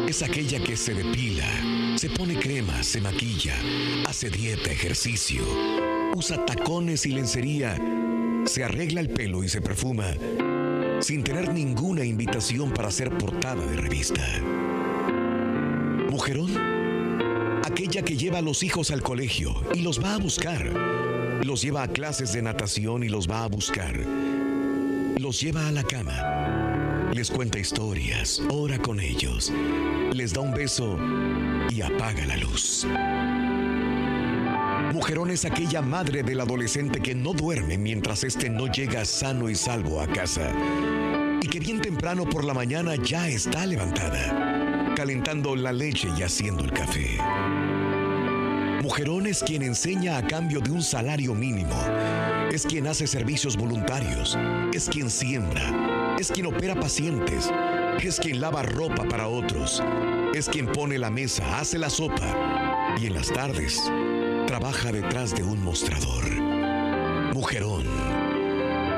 es 0.08 0.24
aquella 0.24 0.60
que 0.60 0.76
se 0.76 0.96
depila, 0.96 1.46
se 1.98 2.10
pone 2.10 2.40
crema, 2.40 2.82
se 2.82 3.00
maquilla, 3.00 3.54
hace 4.08 4.32
dieta, 4.32 4.72
ejercicio, 4.72 5.44
usa 6.16 6.44
tacones 6.46 7.06
y 7.06 7.10
lencería, 7.10 7.78
se 8.46 8.64
arregla 8.64 9.02
el 9.02 9.10
pelo 9.10 9.44
y 9.44 9.50
se 9.50 9.62
perfuma 9.62 10.16
sin 11.00 11.24
tener 11.24 11.54
ninguna 11.54 12.04
invitación 12.04 12.72
para 12.72 12.90
ser 12.90 13.16
portada 13.16 13.64
de 13.64 13.78
revista. 13.78 14.24
Mujerón, 16.10 16.50
que 18.08 18.16
lleva 18.16 18.38
a 18.38 18.42
los 18.42 18.64
hijos 18.64 18.90
al 18.92 19.04
colegio 19.04 19.54
y 19.74 19.82
los 19.82 20.02
va 20.02 20.14
a 20.14 20.18
buscar. 20.18 20.64
Los 21.44 21.62
lleva 21.62 21.84
a 21.84 21.90
clases 21.90 22.32
de 22.32 22.42
natación 22.42 23.04
y 23.04 23.10
los 23.10 23.30
va 23.30 23.44
a 23.44 23.48
buscar. 23.50 24.00
Los 25.20 25.42
lleva 25.42 25.68
a 25.68 25.74
la 25.74 25.84
cama. 25.84 27.12
Les 27.14 27.30
cuenta 27.30 27.60
historias, 27.60 28.42
ora 28.50 28.80
con 28.80 29.02
ellos. 29.02 29.52
Les 30.14 30.32
da 30.32 30.40
un 30.40 30.54
beso 30.54 30.98
y 31.70 31.82
apaga 31.82 32.26
la 32.26 32.38
luz. 32.38 32.88
Mujerón 34.94 35.30
es 35.30 35.44
aquella 35.44 35.82
madre 35.82 36.24
del 36.24 36.40
adolescente 36.40 37.02
que 37.02 37.14
no 37.14 37.34
duerme 37.34 37.78
mientras 37.78 38.24
éste 38.24 38.50
no 38.50 38.72
llega 38.72 39.04
sano 39.04 39.50
y 39.50 39.56
salvo 39.56 40.00
a 40.00 40.08
casa. 40.08 40.54
Y 41.42 41.48
que 41.50 41.60
bien 41.60 41.82
temprano 41.82 42.24
por 42.24 42.46
la 42.46 42.54
mañana 42.54 42.96
ya 42.96 43.28
está 43.28 43.66
levantada, 43.66 44.94
calentando 44.96 45.58
la 45.58 45.74
leche 45.74 46.08
y 46.18 46.24
haciendo 46.24 46.64
el 46.64 46.72
café. 46.72 47.18
Mujerón 48.88 49.28
es 49.28 49.44
quien 49.44 49.64
enseña 49.64 50.18
a 50.18 50.26
cambio 50.26 50.62
de 50.62 50.72
un 50.72 50.82
salario 50.82 51.36
mínimo. 51.36 51.76
Es 52.54 52.66
quien 52.66 52.88
hace 52.88 53.06
servicios 53.06 53.58
voluntarios. 53.58 54.38
Es 54.74 54.88
quien 54.88 55.10
siembra. 55.10 56.16
Es 56.18 56.32
quien 56.32 56.46
opera 56.46 56.74
pacientes. 56.74 57.52
Es 58.02 58.18
quien 58.18 58.40
lava 58.40 58.62
ropa 58.62 59.04
para 59.04 59.28
otros. 59.28 59.84
Es 60.34 60.48
quien 60.48 60.68
pone 60.68 60.98
la 60.98 61.10
mesa, 61.10 61.60
hace 61.60 61.78
la 61.78 61.90
sopa. 61.90 62.96
Y 62.98 63.08
en 63.08 63.16
las 63.16 63.28
tardes 63.28 63.78
trabaja 64.48 64.94
detrás 64.94 65.36
de 65.36 65.44
un 65.44 65.62
mostrador. 65.62 66.24
Mujerón 67.34 67.84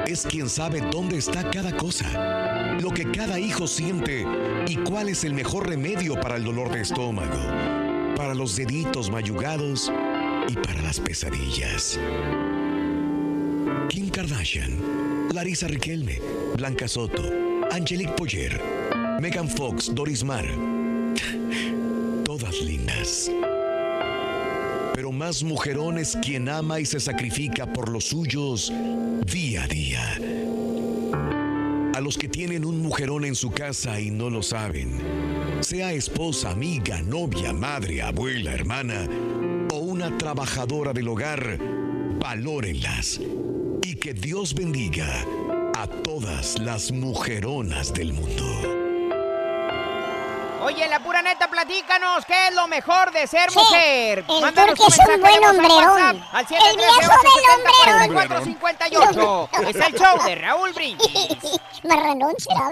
es 0.05 0.23
quien 0.23 0.49
sabe 0.49 0.81
dónde 0.91 1.17
está 1.17 1.49
cada 1.49 1.75
cosa, 1.75 2.77
lo 2.79 2.91
que 2.91 3.11
cada 3.11 3.39
hijo 3.39 3.67
siente 3.67 4.25
y 4.67 4.75
cuál 4.77 5.09
es 5.09 5.23
el 5.23 5.33
mejor 5.33 5.67
remedio 5.67 6.13
para 6.13 6.35
el 6.35 6.43
dolor 6.43 6.71
de 6.71 6.81
estómago, 6.81 7.37
para 8.19 8.35
los 8.35 8.57
deditos 8.57 9.09
mayugados 9.09 9.89
y 10.49 10.53
para 10.55 10.81
las 10.81 10.99
pesadillas. 10.99 11.97
Kim 13.87 14.09
Kardashian, 14.09 15.29
Larisa 15.33 15.69
Riquelme, 15.69 16.19
Blanca 16.57 16.89
Soto, 16.89 17.23
Angelique 17.71 18.13
Boyer, 18.17 18.61
Megan 19.21 19.47
Fox, 19.47 19.95
Doris 19.95 20.25
Mar. 20.25 20.45
Todas 22.25 22.59
lindas. 22.59 23.31
Pero 24.93 25.13
más 25.13 25.41
mujerón 25.41 25.97
es 25.97 26.17
quien 26.21 26.49
ama 26.49 26.81
y 26.81 26.85
se 26.85 26.99
sacrifica 26.99 27.71
por 27.71 27.87
los 27.87 28.03
suyos 28.03 28.73
día 29.31 29.63
a 29.63 29.67
día. 29.67 30.58
A 31.99 32.01
los 32.01 32.17
que 32.17 32.29
tienen 32.29 32.63
un 32.63 32.81
mujerón 32.81 33.25
en 33.25 33.35
su 33.35 33.51
casa 33.51 33.99
y 33.99 34.09
no 34.09 34.29
lo 34.29 34.41
saben, 34.41 35.01
sea 35.59 35.91
esposa, 35.91 36.51
amiga, 36.51 37.01
novia, 37.01 37.51
madre, 37.51 38.01
abuela, 38.01 38.53
hermana 38.53 39.05
o 39.73 39.79
una 39.79 40.17
trabajadora 40.17 40.93
del 40.93 41.09
hogar, 41.09 41.59
valórenlas 42.17 43.19
y 43.81 43.95
que 43.95 44.13
Dios 44.13 44.53
bendiga 44.53 45.25
a 45.75 45.87
todas 45.87 46.57
las 46.59 46.89
mujeronas 46.93 47.93
del 47.93 48.13
mundo. 48.13 48.78
Oye, 50.69 50.87
la 50.87 50.99
pura 50.99 51.23
neta, 51.23 51.49
platícanos, 51.49 52.23
¿qué 52.27 52.49
es 52.49 52.53
lo 52.53 52.67
mejor 52.67 53.11
de 53.11 53.25
ser 53.25 53.49
Sí, 53.49 53.57
mujer? 53.57 54.23
el 54.29 54.41
Mándanos 54.41 54.75
Turqui 54.75 54.95
tu 54.95 55.01
es 55.01 55.09
un 55.15 55.21
buen 55.21 55.43
al 55.43 55.55
hombrerón. 55.55 56.23
Al 56.31 56.45
El 56.45 56.77
viejo 56.77 56.99
del 56.99 58.05
hombrerón. 58.05 58.13
458. 58.13 59.49
Es 59.67 59.75
el 59.75 59.93
show 59.95 60.23
de 60.23 60.35
Raúl 60.35 60.71
Brindis. 60.73 61.09
Marranón 61.83 62.35
será. 62.37 62.69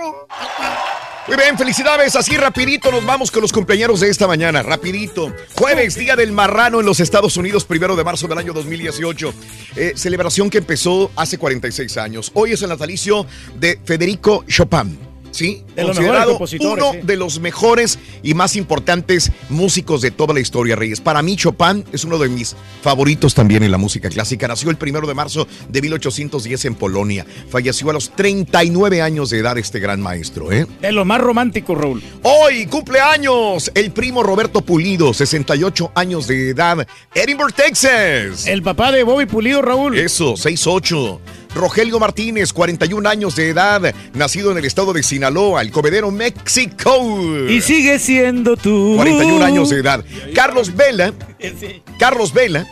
Muy 1.28 1.38
bien, 1.38 1.58
felicidades. 1.58 2.16
Así 2.16 2.38
rapidito 2.38 2.92
nos 2.92 3.04
vamos 3.04 3.32
con 3.32 3.42
los 3.42 3.52
cumpleaños 3.52 4.00
de 4.00 4.10
esta 4.12 4.28
mañana. 4.28 4.62
Rapidito. 4.62 5.34
Jueves, 5.58 5.96
Día 5.96 6.16
del 6.16 6.32
Marrano 6.32 6.80
en 6.80 6.86
los 6.86 7.00
Estados 7.00 7.36
Unidos, 7.36 7.66
primero 7.66 7.96
de 7.96 8.04
marzo 8.04 8.28
del 8.28 8.38
año 8.38 8.54
2018. 8.54 9.34
Eh, 9.76 9.94
celebración 9.96 10.52
que 10.52 10.60
empezó 10.60 11.10
hace 11.16 11.40
46 11.40 11.98
años. 11.98 12.32
Hoy 12.36 12.52
es 12.52 12.62
el 12.62 12.70
natalicio 12.70 13.26
de 13.56 13.82
Federico 13.84 14.46
Chopin. 14.48 15.07
Sí, 15.32 15.64
De 15.76 15.84
considerado 15.84 16.38
uno 16.62 16.92
sí. 16.94 17.00
de 17.04 17.16
los 17.16 17.40
mejores 17.40 18.00
y 18.24 18.34
más 18.34 18.56
importantes 18.56 19.32
músicos 19.50 20.02
de 20.02 20.12
toda 20.12 20.34
la 20.34 20.40
historia, 20.40 20.76
Reyes. 20.76 21.02
Para 21.02 21.22
mí, 21.22 21.36
Chopin 21.36 21.86
es 21.92 22.04
uno 22.04 22.18
de 22.18 22.30
mis 22.30 22.56
favoritos 22.82 23.36
también 23.36 23.64
en 23.64 23.72
la 23.72 23.78
música 23.78 24.10
clásica. 24.10 24.48
Nació 24.48 24.70
el 24.70 24.78
primero 24.78 25.08
de 25.08 25.14
marzo 25.14 25.48
de 25.70 25.82
1810 25.82 26.66
en 26.66 26.76
Polonia. 26.76 27.26
Falleció 27.50 27.90
a 27.90 27.94
los 27.94 28.10
39 28.16 29.02
años 29.02 29.30
de 29.30 29.40
edad 29.40 29.58
este 29.58 29.80
gran 29.80 30.02
maestro, 30.02 30.52
¿eh? 30.52 30.66
De 30.82 30.92
lo 30.92 31.06
más 31.06 31.22
romántico, 31.22 31.76
Raúl. 31.76 32.02
Hoy 32.24 32.66
cumpleaños 32.66 33.72
el 33.76 33.92
primo 33.92 34.24
Roberto 34.24 34.62
Pulido, 34.62 35.14
68 35.14 35.92
años 35.96 36.28
de 36.28 36.50
edad, 36.50 36.88
Edinburgh, 37.14 37.54
Texas. 37.54 38.48
El 38.48 38.64
papá 38.64 38.92
de 38.92 39.04
Bobby 39.04 39.26
Pulido, 39.26 39.62
Raúl. 39.62 39.98
Eso, 39.98 40.34
6'8". 40.34 41.20
Rogelio 41.58 42.00
Martínez, 42.00 42.54
41 42.54 43.10
años 43.10 43.36
de 43.36 43.50
edad, 43.50 43.94
nacido 44.14 44.52
en 44.52 44.58
el 44.58 44.66
estado 44.66 44.94
de 44.94 45.04
Sinaloa, 45.04 45.62
el 45.62 45.72
Comedero, 45.72 46.12
México. 46.12 47.20
Y 47.50 47.62
sigue 47.62 48.00
siendo 48.00 48.56
tú. 48.56 48.94
41 48.96 49.44
años 49.44 49.70
de 49.70 49.80
edad. 49.80 50.04
Carlos 50.34 50.76
Vela, 50.76 51.14
Carlos 52.00 52.34
Vela, 52.34 52.66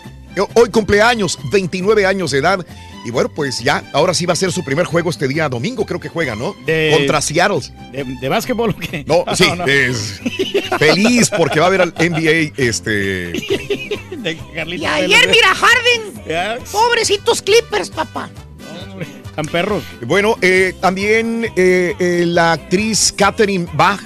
hoy 0.54 0.70
cumpleaños, 0.70 1.38
29 1.52 2.06
años 2.06 2.32
de 2.32 2.40
edad. 2.40 2.66
Y 3.06 3.12
bueno, 3.12 3.30
pues 3.36 3.60
ya, 3.60 3.84
ahora 3.94 4.16
sí 4.16 4.26
va 4.26 4.34
a 4.34 4.36
ser 4.36 4.52
su 4.52 4.64
primer 4.64 4.88
juego 4.88 5.12
este 5.12 5.28
día 5.28 5.48
domingo, 5.48 5.86
creo 5.86 6.00
que 6.00 6.10
juega, 6.10 6.36
¿no? 6.36 6.56
De- 6.66 6.92
Contra 6.98 7.22
Seattle. 7.22 7.60
¿De, 7.92 8.04
de 8.04 8.30
básquetbol 8.30 8.72
o 8.72 8.78
qué? 8.78 9.04
No, 9.08 9.24
sí, 9.36 9.46
no. 9.56 9.64
es 9.66 10.20
feliz 10.80 11.30
porque 11.30 11.60
va 11.60 11.68
a 11.68 11.70
ver 11.70 11.82
al 11.82 11.94
NBA, 12.00 12.54
este... 12.58 13.32
De 14.26 14.32
Y 14.32 14.86
ayer, 14.88 15.30
mira, 15.30 15.54
Harden. 15.54 16.64
Pobrecitos 16.72 17.44
Clippers, 17.44 17.92
papá. 17.92 18.28
Están 19.36 19.48
perros. 19.48 19.84
Bueno, 20.08 20.38
eh, 20.42 20.74
también 20.80 21.46
eh, 21.58 21.94
eh, 22.00 22.24
la 22.26 22.54
actriz 22.54 23.14
Catherine 23.18 23.68
Bach, 23.74 24.00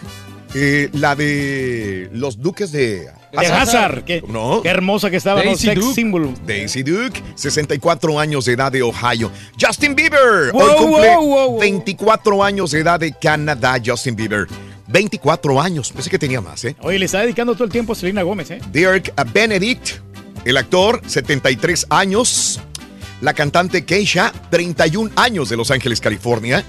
eh, 0.56 0.90
la 0.94 1.16
de 1.16 2.10
los 2.14 2.40
Duques 2.42 2.72
de... 2.72 3.08
De 3.32 3.46
Hazard. 3.46 4.06
Qué, 4.06 4.24
No. 4.28 4.62
qué 4.64 4.70
hermosa 4.70 5.12
que 5.12 5.18
estaba. 5.18 5.44
Daisy 5.44 5.70
Duke. 5.76 5.94
symbol. 5.94 6.34
Daisy 6.48 6.82
Duke, 6.82 7.22
64 7.36 8.20
años 8.20 8.46
de 8.46 8.54
edad 8.54 8.72
de 8.72 8.82
Ohio. 8.82 9.30
Justin 9.62 9.94
Bieber, 9.94 10.52
Wow, 10.52 10.62
hoy 10.64 10.76
cumple 10.80 11.16
wow. 11.18 11.60
24 11.60 12.44
años 12.44 12.72
de 12.72 12.80
edad 12.80 13.00
de 13.00 13.14
Canadá, 13.14 13.78
Justin 13.86 14.16
Bieber. 14.16 14.48
24 14.88 15.62
años, 15.62 15.92
pensé 15.92 16.10
que 16.10 16.18
tenía 16.18 16.42
más, 16.42 16.66
¿eh? 16.66 16.76
Oye, 16.82 16.98
le 16.98 17.06
está 17.06 17.20
dedicando 17.20 17.54
todo 17.54 17.66
el 17.66 17.72
tiempo 17.72 17.94
a 17.94 17.96
Selena 17.96 18.24
Gómez, 18.24 18.50
¿eh? 18.50 18.60
Dirk 18.74 19.14
Benedict, 19.32 20.00
el 20.44 20.58
actor, 20.58 21.00
73 21.06 21.86
años. 21.92 22.60
La 23.22 23.34
cantante 23.34 23.84
Keisha, 23.86 24.32
31 24.50 25.12
años 25.16 25.50
de 25.50 25.58
Los 25.58 25.72
Ángeles, 25.72 26.00
California. 26.00 26.64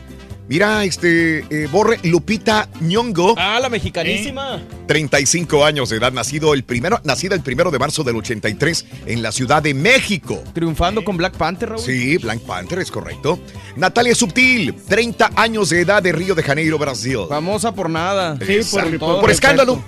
Mira, 0.48 0.82
este, 0.82 1.44
eh, 1.48 1.68
Borre, 1.70 2.00
Lupita 2.02 2.68
Nyong'o. 2.80 3.36
Ah, 3.38 3.60
la 3.62 3.68
mexicanísima. 3.68 4.60
35 4.88 5.64
años 5.64 5.90
de 5.90 5.98
edad, 5.98 6.10
nacido 6.12 6.52
el 6.54 6.64
primero, 6.64 7.00
nacida 7.04 7.36
el 7.36 7.40
primero 7.42 7.70
de 7.70 7.78
marzo 7.78 8.02
del 8.02 8.16
83 8.16 8.84
en 9.06 9.22
la 9.22 9.30
Ciudad 9.30 9.62
de 9.62 9.74
México. 9.74 10.42
Triunfando 10.52 11.04
con 11.04 11.16
Black 11.16 11.36
Panther, 11.36 11.68
Raúl. 11.68 11.80
Sí, 11.80 12.16
Black 12.18 12.40
Panther 12.40 12.80
es 12.80 12.90
correcto. 12.90 13.38
Natalia 13.76 14.12
Subtil, 14.16 14.74
30 14.88 15.30
años 15.36 15.70
de 15.70 15.82
edad 15.82 16.02
de 16.02 16.10
Río 16.10 16.34
de 16.34 16.42
Janeiro, 16.42 16.78
Brasil. 16.78 17.18
Famosa 17.28 17.72
por 17.72 17.88
nada. 17.88 18.34
Sí, 18.40 18.44
por, 18.46 18.50
Exacto. 18.54 18.98
por- 18.98 19.20
Por 19.20 19.30
escándalo. 19.30 19.80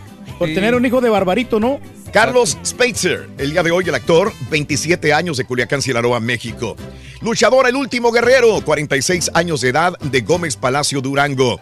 Por 0.43 0.55
tener 0.55 0.75
un 0.75 0.85
hijo 0.85 1.01
de 1.01 1.09
barbarito, 1.09 1.61
¿no? 1.61 1.79
Carlos 2.13 2.59
Spitzer, 2.65 3.29
el 3.39 3.53
día 3.53 3.63
de 3.63 3.71
hoy 3.71 3.85
el 3.87 3.95
actor, 3.95 4.33
27 4.51 5.15
años 5.15 5.37
de 5.37 5.45
Culiacán, 5.45 5.81
Sinaloa, 5.81 6.19
México. 6.19 6.75
Luchador, 7.21 7.69
el 7.69 7.77
último 7.77 8.11
guerrero, 8.11 8.61
46 8.61 9.31
años 9.35 9.61
de 9.61 9.69
edad 9.69 9.97
de 10.01 10.21
Gómez 10.23 10.57
Palacio, 10.57 11.01
Durango. 11.01 11.61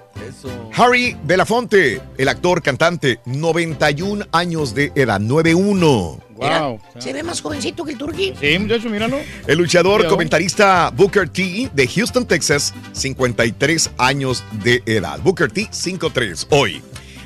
Harry 0.75 1.15
Belafonte, 1.25 2.01
el 2.17 2.29
actor 2.31 2.63
cantante, 2.63 3.21
91 3.27 4.25
años 4.33 4.75
de 4.75 4.93
edad, 4.95 5.21
91. 5.21 6.19
Wow. 6.37 6.81
Se 6.99 7.13
ve 7.13 7.23
más 7.23 7.43
jovencito 7.43 7.85
que 7.85 7.93
el 7.93 7.99
turquí. 7.99 8.33
Sí, 8.41 8.59
muchacho, 8.59 8.89
míralo. 8.89 9.19
El 9.47 9.59
luchador, 9.59 9.97
Cuidado. 9.97 10.15
comentarista 10.15 10.89
Booker 10.89 11.29
T 11.29 11.71
de 11.75 11.87
Houston, 11.87 12.25
Texas, 12.25 12.73
53 12.93 13.91
años 13.99 14.43
de 14.65 14.83
edad. 14.87 15.21
Booker 15.21 15.53
T, 15.53 15.69
5'3 15.71 16.47
hoy. 16.49 16.81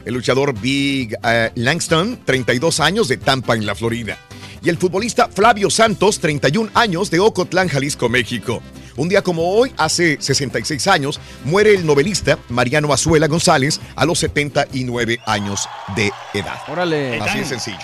El 0.05 0.15
luchador 0.15 0.59
Big 0.59 1.17
eh, 1.23 1.51
Langston, 1.55 2.21
32 2.25 2.81
años 2.81 3.09
de 3.09 3.17
Tampa, 3.17 3.55
en 3.55 3.67
la 3.67 3.75
Florida. 3.75 4.19
Y 4.63 4.69
el 4.69 4.79
futbolista 4.79 5.29
Flavio 5.29 5.71
Santos, 5.71 6.21
31 6.21 6.71
años 6.75 7.11
de 7.11 7.21
Ocotlán, 7.21 7.69
Jalisco, 7.69 8.09
México. 8.09 8.63
Un 8.97 9.09
día 9.09 9.23
como 9.23 9.51
hoy, 9.51 9.73
hace 9.77 10.19
66 10.21 10.87
años, 10.87 11.21
muere 11.45 11.75
el 11.75 11.85
novelista 11.85 12.39
Mariano 12.49 12.93
Azuela 12.93 13.27
González 13.27 13.81
a 13.97 14.05
los 14.05 14.19
79 14.21 15.21
años 15.27 15.69
de 15.97 16.13
edad. 16.33 16.59
Órale. 16.69 17.21
Así 17.21 17.39
de 17.39 17.45
sencillo. 17.45 17.79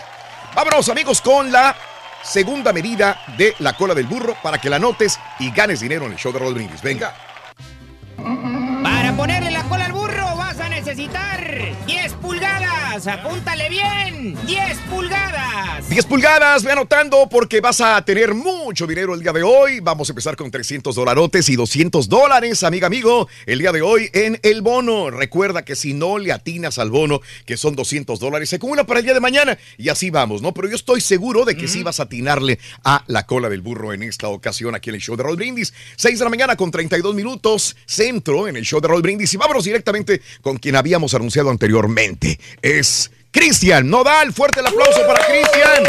Vámonos, 0.54 0.88
amigos, 0.88 1.20
con 1.20 1.50
la 1.50 1.76
segunda 2.22 2.72
medida 2.72 3.20
de 3.36 3.54
la 3.58 3.72
cola 3.76 3.94
del 3.94 4.06
burro 4.06 4.36
para 4.42 4.58
que 4.58 4.70
la 4.70 4.78
notes 4.78 5.18
y 5.38 5.50
ganes 5.50 5.80
dinero 5.80 6.06
en 6.06 6.12
el 6.12 6.18
show 6.18 6.32
de 6.32 6.38
Roll. 6.38 6.68
Venga. 6.82 7.14
Para 8.82 9.16
ponerle 9.16 9.50
la 9.50 9.64
cola 9.64 9.86
al 9.86 9.92
burro 9.92 10.29
necesitar 10.80 11.44
10 11.86 12.12
pulgadas. 12.22 12.89
Apúntale 12.90 13.68
bien. 13.68 14.36
10 14.46 14.78
pulgadas. 14.90 15.88
10 15.88 16.06
pulgadas, 16.06 16.64
ve 16.64 16.72
anotando 16.72 17.28
porque 17.30 17.60
vas 17.60 17.80
a 17.80 18.04
tener 18.04 18.34
mucho 18.34 18.84
dinero 18.84 19.14
el 19.14 19.22
día 19.22 19.32
de 19.32 19.44
hoy. 19.44 19.78
Vamos 19.78 20.08
a 20.08 20.12
empezar 20.12 20.34
con 20.34 20.50
300 20.50 20.96
dolarotes 20.96 21.48
y 21.50 21.56
200 21.56 22.08
dólares, 22.08 22.64
amiga, 22.64 22.88
amigo, 22.88 23.28
el 23.46 23.60
día 23.60 23.70
de 23.70 23.80
hoy 23.80 24.10
en 24.12 24.40
el 24.42 24.60
bono. 24.60 25.08
Recuerda 25.10 25.64
que 25.64 25.76
si 25.76 25.94
no 25.94 26.18
le 26.18 26.32
atinas 26.32 26.78
al 26.78 26.90
bono, 26.90 27.20
que 27.46 27.56
son 27.56 27.76
200 27.76 28.18
dólares, 28.18 28.50
se 28.50 28.56
acumula 28.56 28.84
para 28.84 28.98
el 28.98 29.04
día 29.04 29.14
de 29.14 29.20
mañana 29.20 29.56
y 29.78 29.88
así 29.88 30.10
vamos, 30.10 30.42
¿no? 30.42 30.52
Pero 30.52 30.68
yo 30.68 30.74
estoy 30.74 31.00
seguro 31.00 31.44
de 31.44 31.56
que 31.56 31.68
sí 31.68 31.84
vas 31.84 32.00
a 32.00 32.04
atinarle 32.04 32.58
a 32.82 33.04
la 33.06 33.24
cola 33.24 33.48
del 33.48 33.62
burro 33.62 33.92
en 33.92 34.02
esta 34.02 34.26
ocasión 34.28 34.74
aquí 34.74 34.90
en 34.90 34.96
el 34.96 35.00
show 35.00 35.16
de 35.16 35.22
Roll 35.22 35.36
Brindis. 35.36 35.72
6 35.94 36.18
de 36.18 36.24
la 36.24 36.30
mañana 36.30 36.56
con 36.56 36.72
32 36.72 37.14
minutos, 37.14 37.76
centro 37.86 38.48
en 38.48 38.56
el 38.56 38.64
show 38.64 38.80
de 38.80 38.88
Roll 38.88 39.02
Brindis 39.02 39.32
y 39.32 39.36
vámonos 39.36 39.64
directamente 39.64 40.20
con 40.42 40.58
quien 40.58 40.74
habíamos 40.74 41.14
anunciado 41.14 41.50
anteriormente. 41.50 42.38
Es 42.80 43.10
Cristian 43.30 43.90
Nodal. 43.90 44.32
Fuerte 44.32 44.60
el 44.60 44.66
aplauso 44.66 45.06
para 45.06 45.22
Cristian. 45.26 45.84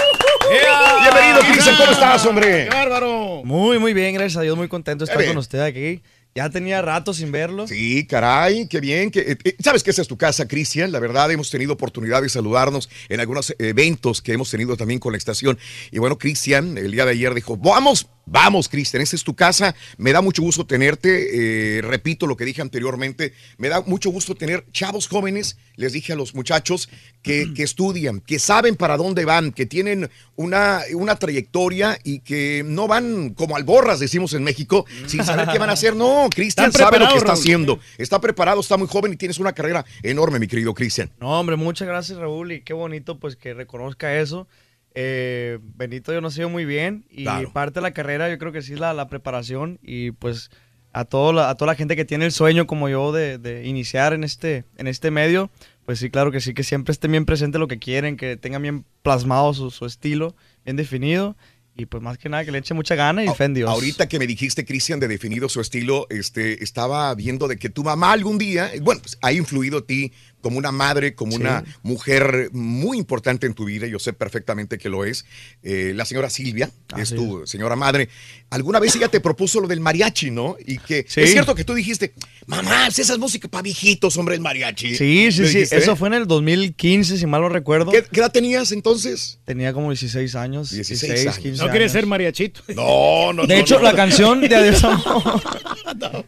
Bienvenido, 1.02 1.40
Cristian. 1.50 1.78
¿Cómo 1.78 1.92
estás, 1.94 2.26
hombre? 2.26 2.66
¡Qué 2.66 2.70
bárbaro! 2.70 3.44
Muy, 3.46 3.80
muy 3.80 3.94
bien, 3.94 4.14
gracias 4.14 4.36
a 4.36 4.42
Dios, 4.42 4.58
muy 4.58 4.68
contento 4.68 5.06
de 5.06 5.10
estar 5.10 5.18
bien. 5.18 5.32
con 5.32 5.38
usted 5.38 5.62
aquí. 5.62 6.02
Ya 6.36 6.50
tenía 6.50 6.82
rato 6.82 7.14
sin 7.14 7.32
verlo. 7.32 7.66
Sí, 7.66 8.06
caray, 8.06 8.68
qué 8.68 8.82
bien. 8.82 9.10
Que, 9.10 9.20
eh, 9.22 9.38
eh, 9.42 9.56
Sabes 9.64 9.84
que 9.84 9.92
esa 9.92 10.02
es 10.02 10.10
tu 10.10 10.18
casa, 10.18 10.50
Cristian. 10.50 10.92
La 10.92 11.00
verdad, 11.00 11.32
hemos 11.32 11.50
tenido 11.50 11.72
oportunidad 11.72 12.22
de 12.22 12.28
saludarnos 12.28 12.90
en 13.08 13.22
algunos 13.22 13.56
eventos 13.58 14.22
que 14.22 14.34
hemos 14.34 14.52
tenido 14.52 14.76
también 14.76 15.00
con 15.00 15.14
la 15.14 15.18
estación. 15.18 15.58
Y 15.92 16.00
bueno, 16.00 16.18
Cristian, 16.18 16.78
el 16.78 16.92
día 16.92 17.06
de 17.06 17.12
ayer 17.12 17.34
dijo, 17.34 17.56
vamos, 17.56 18.10
vamos, 18.32 18.70
Cristian, 18.70 19.04
esa 19.04 19.16
es 19.16 19.24
tu 19.24 19.36
casa. 19.36 19.76
Me 19.98 20.12
da 20.12 20.22
mucho 20.22 20.42
gusto 20.42 20.66
tenerte. 20.66 21.78
Eh, 21.78 21.82
repito 21.82 22.26
lo 22.26 22.38
que 22.38 22.46
dije 22.46 22.62
anteriormente. 22.62 23.34
Me 23.58 23.70
da 23.70 23.82
mucho 23.82 24.10
gusto 24.10 24.34
tener 24.34 24.66
chavos 24.72 25.08
jóvenes, 25.08 25.58
les 25.76 25.94
dije 25.94 26.14
a 26.14 26.16
los 26.16 26.34
muchachos, 26.34 26.90
que, 27.22 27.54
que 27.54 27.64
estudian, 27.64 28.22
que 28.22 28.40
saben 28.40 28.76
para 28.76 28.98
dónde 28.98 29.26
van, 29.26 29.52
que 29.52 29.66
tienen 29.66 30.10
una, 30.36 30.82
una 30.96 31.16
trayectoria 31.18 32.00
y 32.04 32.20
que 32.20 32.64
no 32.66 32.88
van 32.88 33.32
como 33.36 33.56
alborras, 33.56 34.00
decimos 34.00 34.34
en 34.34 34.44
México, 34.44 34.86
sin 35.06 35.24
saber 35.24 35.48
qué 35.52 35.60
van 35.60 35.70
a 35.70 35.74
hacer. 35.74 35.96
No, 35.96 36.30
Cristian 36.34 36.72
sabe 36.72 37.00
lo 37.00 37.08
que 37.10 37.16
está 37.18 37.28
Raúl. 37.28 37.40
haciendo. 37.40 37.80
Está 37.98 38.20
preparado, 38.22 38.62
está 38.62 38.78
muy 38.78 38.88
joven 38.88 39.14
y 39.14 39.18
tienes 39.18 39.38
una 39.40 39.54
carrera 39.54 39.86
enorme, 40.02 40.40
mi 40.40 40.48
querido 40.48 40.74
Cristian. 40.74 41.12
No, 41.20 41.40
hombre, 41.40 41.58
muchas 41.58 41.88
gracias, 41.88 42.18
Raúl, 42.18 42.54
y 42.54 42.62
qué 42.62 42.74
bonito 42.74 43.20
pues 43.20 43.36
que 43.36 43.54
reconozca 43.54 44.18
eso. 44.20 44.48
Eh, 44.94 45.60
Benito 45.76 46.12
yo 46.14 46.20
no 46.22 46.30
sé 46.32 46.46
muy 46.48 46.66
bien 46.66 47.06
y 47.10 47.24
Claro. 47.24 47.52
parte 47.54 47.76
de 47.76 47.82
la 47.82 47.92
carrera 47.92 48.30
yo 48.30 48.38
creo 48.38 48.52
que 48.52 48.62
sí 48.62 48.74
es 48.74 48.80
la, 48.80 48.94
la 48.94 49.08
preparación 49.08 49.80
y 49.82 50.12
pues 50.12 50.52
a, 50.92 51.06
todo 51.06 51.32
la- 51.32 51.50
a 51.50 51.56
toda 51.56 51.72
la 51.72 51.76
gente 51.78 51.96
que 51.96 52.04
tiene 52.04 52.26
el 52.26 52.34
sueño 52.34 52.68
como 52.68 52.90
yo 52.90 53.14
de, 53.14 53.38
de 53.38 53.66
iniciar 53.66 54.12
en 54.14 54.26
este, 54.26 54.66
en 54.78 54.88
este 54.88 55.10
medio, 55.10 55.50
pues 55.86 56.00
sí, 56.00 56.10
claro 56.10 56.32
que 56.32 56.42
sí, 56.42 56.54
que 56.54 56.64
siempre 56.64 56.92
estén 56.92 57.12
bien 57.12 57.24
presente 57.26 57.58
lo 57.58 57.70
que 57.70 57.80
quieren, 57.80 58.18
que 58.18 58.36
tengan 58.36 58.62
bien 58.62 58.84
plasmado 59.02 59.54
su, 59.54 59.72
su 59.72 59.86
estilo, 59.86 60.36
bien 60.66 60.76
definido 60.76 61.38
y 61.74 61.86
pues 61.86 62.04
más 62.04 62.18
que 62.18 62.28
nada 62.28 62.44
que 62.44 62.52
le 62.52 62.58
eche 62.58 62.74
mucha 62.74 62.96
gana 62.96 63.24
y 63.24 63.30
fe 63.30 63.46
en 63.46 63.54
Dios. 63.54 63.70
Ahorita 63.70 64.10
que 64.10 64.20
me 64.20 64.28
dijiste, 64.28 64.66
Cristian, 64.66 65.00
de 65.00 65.08
definido 65.08 65.48
su 65.48 65.62
estilo, 65.62 66.06
este, 66.10 66.62
estaba 66.62 67.16
viendo 67.16 67.48
de 67.48 67.56
que 67.56 67.70
tu 67.70 67.82
mamá 67.86 68.12
algún 68.12 68.38
día, 68.38 68.70
bueno, 68.82 69.00
pues, 69.02 69.18
ha 69.22 69.32
influido 69.32 69.78
a 69.78 69.86
ti 69.86 70.12
como 70.42 70.58
una 70.58 70.72
madre, 70.72 71.16
como 71.16 71.32
Sí. 71.34 71.38
una 71.38 71.64
mujer 71.84 72.50
muy 72.52 72.98
importante 72.98 73.48
en 73.48 73.54
tu 73.54 73.66
vida, 73.66 73.88
yo 73.88 74.00
sé 74.00 74.14
perfectamente 74.14 74.78
que 74.78 74.90
lo 74.90 75.06
es. 75.06 75.26
Eh, 75.64 75.94
la 75.96 76.06
señora 76.06 76.30
Silvia, 76.30 76.70
es 76.98 77.04
Así 77.12 77.16
tu 77.16 77.46
señora 77.48 77.76
madre. 77.76 78.10
Alguna 78.50 78.80
vez 78.80 78.96
ella 78.96 79.08
te 79.08 79.20
propuso 79.22 79.62
lo 79.62 79.68
del 79.68 79.80
mariachi, 79.80 80.32
¿no? 80.32 80.58
Y 80.66 80.78
que 80.80 81.06
Sí. 81.08 81.22
es 81.22 81.32
cierto 81.32 81.56
que 81.56 81.64
tú 81.64 81.74
dijiste, 81.74 82.14
mamá, 82.48 82.92
si 82.92 83.02
esa 83.02 83.14
es 83.14 83.20
música 83.20 83.48
para 83.48 83.62
viejitos, 83.62 84.18
hombre, 84.18 84.36
el 84.36 84.42
mariachi. 84.42 84.96
Sí, 84.96 85.32
sí, 85.32 85.42
¿Le 85.42 85.48
sí. 85.48 85.54
dijiste? 85.60 85.78
Eso 85.78 85.96
fue 85.96 86.08
en 86.10 86.16
el 86.16 86.28
2015, 86.28 87.18
si 87.18 87.26
mal 87.26 87.42
no 87.42 87.50
recuerdo. 87.50 87.92
¿Qué, 87.92 88.04
qué 88.12 88.20
edad 88.20 88.32
tenías 88.32 88.72
entonces? 88.72 89.40
Tenía 89.46 89.72
como 89.74 89.90
16 89.92 90.36
años. 90.36 90.72
16 90.72 91.22
años. 91.22 91.38
15 91.40 91.64
No 91.64 91.70
quiere 91.70 91.86
años. 91.86 91.92
ser 91.94 92.06
mariachito. 92.06 92.62
No, 92.76 93.32
no, 93.34 93.46
De 93.48 93.56
no, 93.56 93.62
hecho, 93.62 93.76
no. 93.78 93.84
la 93.84 93.96
canción 93.96 94.42
de 94.42 94.56
Adiós 94.56 94.84
Amor. 94.86 95.42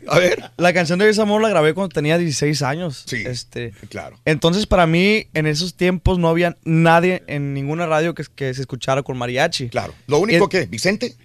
A 0.08 0.20
ver. 0.20 0.44
La 0.58 0.74
canción 0.74 1.00
de 1.00 1.06
Adiós 1.06 1.20
Amor 1.20 1.42
la 1.42 1.50
grabé 1.50 1.74
cuando 1.74 1.94
tenía 1.94 2.18
16 2.18 2.62
años. 2.62 3.04
Sí. 3.08 3.24
Este, 3.26 3.74
Claro. 3.90 4.03
Entonces, 4.26 4.66
para 4.68 4.88
mí, 4.88 5.28
en 5.34 5.48
esos 5.48 5.76
tiempos 5.76 6.20
no 6.20 6.30
había 6.30 6.58
nadie 6.64 7.24
en 7.28 7.54
ninguna 7.54 7.86
radio 7.86 8.14
que, 8.14 8.24
que 8.36 8.54
se 8.54 8.62
escuchara 8.62 9.04
con 9.04 9.18
mariachi. 9.18 9.70
Claro. 9.70 9.94
¿Lo 10.08 10.20
único 10.20 10.50
que, 10.50 10.66
Vicente? 10.66 11.16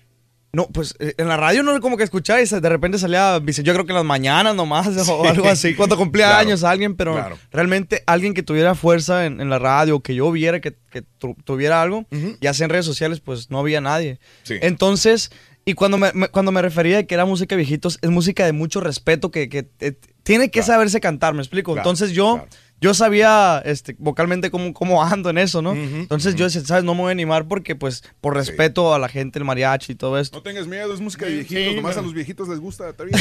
No, 0.51 0.67
pues 0.67 0.95
eh, 0.99 1.13
en 1.19 1.29
la 1.29 1.37
radio 1.37 1.63
no 1.63 1.79
como 1.81 1.99
que 1.99 2.05
escuchaba 2.05 2.41
y 2.41 2.47
de 2.47 2.69
repente 2.71 2.99
salía, 2.99 3.39
dice, 3.39 3.63
yo 3.63 3.75
creo 3.75 3.85
que 3.85 3.93
en 3.93 3.97
las 3.97 4.05
mañanas 4.05 4.55
nomás 4.57 4.89
o 5.09 5.29
algo 5.29 5.47
así, 5.47 5.75
cuando 5.75 5.97
cumplía 5.99 6.27
Claro, 6.29 6.41
años 6.41 6.65
alguien, 6.65 6.97
pero 6.97 7.13
claro. 7.15 7.39
realmente 7.53 8.03
alguien 8.07 8.33
que 8.33 8.43
tuviera 8.43 8.75
fuerza 8.75 9.27
en, 9.27 9.43
en 9.43 9.51
la 9.51 9.59
radio, 9.59 10.01
que 10.01 10.15
yo 10.15 10.33
viera 10.33 10.61
que, 10.61 10.75
que 10.91 11.03
tu- 11.03 11.37
tuviera 11.45 11.83
algo, 11.83 12.07
ya 12.41 12.55
sea 12.55 12.65
en 12.65 12.71
redes 12.71 12.87
sociales, 12.87 13.21
pues 13.21 13.51
no 13.51 13.59
había 13.59 13.83
nadie. 13.83 14.21
Sí. 14.43 14.55
Entonces, 14.63 15.31
y 15.67 15.75
cuando 15.75 15.99
me, 15.99 16.13
me- 16.15 16.29
cuando 16.29 16.51
me 16.51 16.63
refería 16.63 16.99
a 17.01 17.03
que 17.03 17.15
era 17.15 17.27
música 17.27 17.55
de 17.55 17.59
viejitos, 17.61 17.99
es 18.01 18.09
música 18.09 18.47
de 18.47 18.53
mucho 18.53 18.81
respeto 18.81 19.31
que, 19.31 19.51
que, 19.51 19.69
eh, 19.81 19.99
tiene 20.23 20.51
que 20.51 20.63
saberse 20.63 20.99
cantar, 20.99 21.35
¿me 21.35 21.41
explico? 21.43 21.77
Entonces 21.77 22.13
yo... 22.13 22.47
Yo 22.81 22.95
sabía 22.95 23.61
este, 23.65 23.97
vocalmente 23.99 24.51
cómo, 24.51 24.73
cómo 24.73 25.03
ando 25.03 25.31
en 25.31 25.39
eso, 25.39 25.63
¿no? 25.63 25.73
Entonces 25.75 26.35
yo 26.37 26.45
decía, 26.45 26.63
¿sabes? 26.65 26.85
No 26.85 26.95
me 26.95 27.01
voy 27.03 27.09
a 27.09 27.13
animar 27.13 27.49
porque, 27.49 27.75
pues, 27.75 28.05
por 28.21 28.35
respeto 28.35 28.95
a 28.95 28.99
la 28.99 29.09
gente, 29.09 29.39
el 29.39 29.45
mariachi 29.45 29.93
y 29.93 29.95
todo 29.97 30.19
esto. 30.19 30.37
No 30.37 30.43
tengas 30.43 30.67
miedo, 30.67 30.93
es 30.95 31.01
música 31.01 31.27
de 31.27 31.33
viejitos, 31.33 31.75
nomás 31.75 31.97
a 31.97 32.03
los 32.03 32.15
viejitos 32.15 32.49
les 32.49 32.61
gusta. 32.61 32.89
Está 32.91 33.05
bien. 33.05 33.19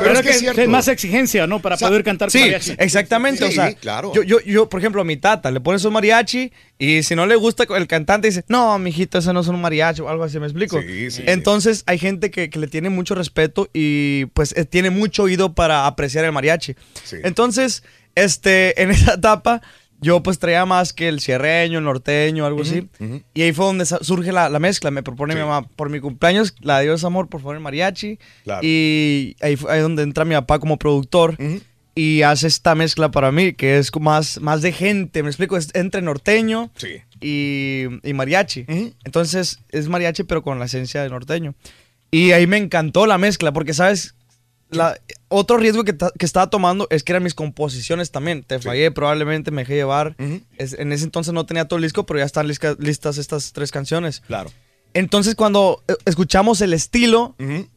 Pero, 0.00 0.12
es 0.18 0.22
que 0.22 0.62
es, 0.62 0.68
más 0.68 0.88
exigencia, 0.88 1.46
¿no? 1.46 1.60
Para 1.60 1.76
poder 1.76 2.02
cantar 2.02 2.30
Sí, 2.30 2.40
mariachi. 2.40 2.74
exactamente. 2.78 3.44
o 3.44 3.48
Sí, 3.48 3.54
sea, 3.54 3.72
claro. 3.74 4.12
yo, 4.14 4.22
yo, 4.22 4.40
yo, 4.40 4.68
por 4.68 4.80
ejemplo, 4.80 5.00
a 5.00 5.04
mi 5.04 5.16
tata 5.16 5.50
le 5.50 5.60
pones 5.60 5.84
un 5.84 5.92
mariachi 5.92 6.52
y 6.78 7.02
si 7.04 7.14
no 7.14 7.26
le 7.26 7.36
gusta 7.36 7.64
el 7.76 7.86
cantante 7.86 8.28
dice, 8.28 8.44
no, 8.48 8.78
mijito, 8.78 9.18
ese 9.18 9.32
no 9.32 9.40
es 9.40 9.46
un 9.48 9.60
mariachi 9.60 10.00
o 10.02 10.08
algo 10.08 10.24
así, 10.24 10.38
¿me 10.40 10.46
explico? 10.46 10.80
Sí, 10.82 11.10
sí, 11.10 11.22
Entonces 11.26 11.84
hay 11.86 11.98
gente 11.98 12.30
que, 12.30 12.50
que 12.50 12.58
le 12.58 12.66
tiene 12.66 12.90
mucho 12.90 13.14
respeto 13.14 13.68
y 13.72 14.26
pues 14.26 14.52
eh, 14.56 14.64
tiene 14.64 14.90
mucho 14.90 15.24
oído 15.24 15.54
para 15.54 15.86
apreciar 15.86 16.24
el 16.24 16.32
mariachi. 16.32 16.74
Entonces, 17.22 17.82
este, 18.14 18.80
en 18.82 18.90
esa 18.90 19.14
etapa 19.14 19.62
yo 20.02 20.20
pues 20.20 20.40
traía 20.40 20.66
más 20.66 20.92
que 20.92 21.08
el 21.08 21.20
cierreño, 21.20 21.78
el 21.78 21.84
norteño, 21.84 22.44
algo 22.44 22.62
así. 22.62 22.88
Y 23.34 23.42
ahí 23.42 23.52
fue 23.52 23.66
donde 23.66 23.86
surge 23.86 24.32
la, 24.32 24.48
la 24.48 24.58
mezcla. 24.58 24.90
Me 24.90 25.04
propone 25.04 25.34
mi 25.34 25.40
mamá, 25.40 25.62
por 25.76 25.90
mi 25.90 26.00
cumpleaños, 26.00 26.56
la 26.60 26.80
de 26.80 26.86
Dios 26.86 27.04
Amor, 27.04 27.28
por 27.28 27.40
favor, 27.40 27.54
el 27.54 27.62
mariachi. 27.62 28.18
Claro. 28.42 28.66
Y 28.66 29.36
ahí 29.40 29.54
fue 29.54 29.72
ahí 29.72 29.80
donde 29.80 30.02
entra 30.02 30.24
mi 30.24 30.34
papá 30.34 30.58
como 30.58 30.76
productor. 30.76 31.36
Y 31.94 32.22
hace 32.22 32.48
esta 32.48 32.74
mezcla 32.74 33.10
para 33.12 33.30
mí, 33.30 33.52
que 33.52 33.78
es 33.78 33.94
más, 34.00 34.40
más 34.40 34.60
de 34.60 34.72
gente, 34.72 35.22
me 35.22 35.28
explico, 35.28 35.56
es 35.56 35.68
entre 35.74 36.02
norteño 36.02 36.72
y, 37.20 37.84
y 38.02 38.12
mariachi. 38.12 38.64
Entonces 39.04 39.60
es 39.68 39.88
mariachi, 39.88 40.24
pero 40.24 40.42
con 40.42 40.58
la 40.58 40.64
esencia 40.64 41.02
de 41.02 41.10
norteño. 41.10 41.54
Y 42.10 42.32
ahí 42.32 42.48
me 42.48 42.56
encantó 42.56 43.06
la 43.06 43.18
mezcla, 43.18 43.52
porque, 43.52 43.72
¿sabes? 43.72 44.16
La, 44.72 44.98
otro 45.28 45.56
riesgo 45.58 45.84
que, 45.84 45.92
ta- 45.92 46.12
que 46.18 46.26
estaba 46.26 46.48
tomando 46.50 46.86
es 46.90 47.02
que 47.04 47.12
eran 47.12 47.22
mis 47.22 47.34
composiciones 47.34 48.10
también. 48.10 48.42
Te 48.42 48.58
fallé, 48.58 48.90
probablemente 48.90 49.50
me 49.50 49.62
dejé 49.62 49.74
llevar. 49.76 50.16
Es- 50.58 50.72
en 50.72 50.92
ese 50.92 51.04
entonces 51.04 51.32
no 51.34 51.46
tenía 51.46 51.66
todo 51.66 51.76
el 51.76 51.82
disco, 51.84 52.04
pero 52.06 52.18
ya 52.18 52.24
están 52.24 52.48
listas 52.48 53.18
estas 53.18 53.52
tres 53.52 53.70
canciones. 53.70 54.20
Claro. 54.26 54.50
Entonces 54.94 55.34
cuando 55.34 55.82
eh, 55.88 55.94
escuchamos 56.06 56.60
el 56.60 56.72
estilo 56.74 57.34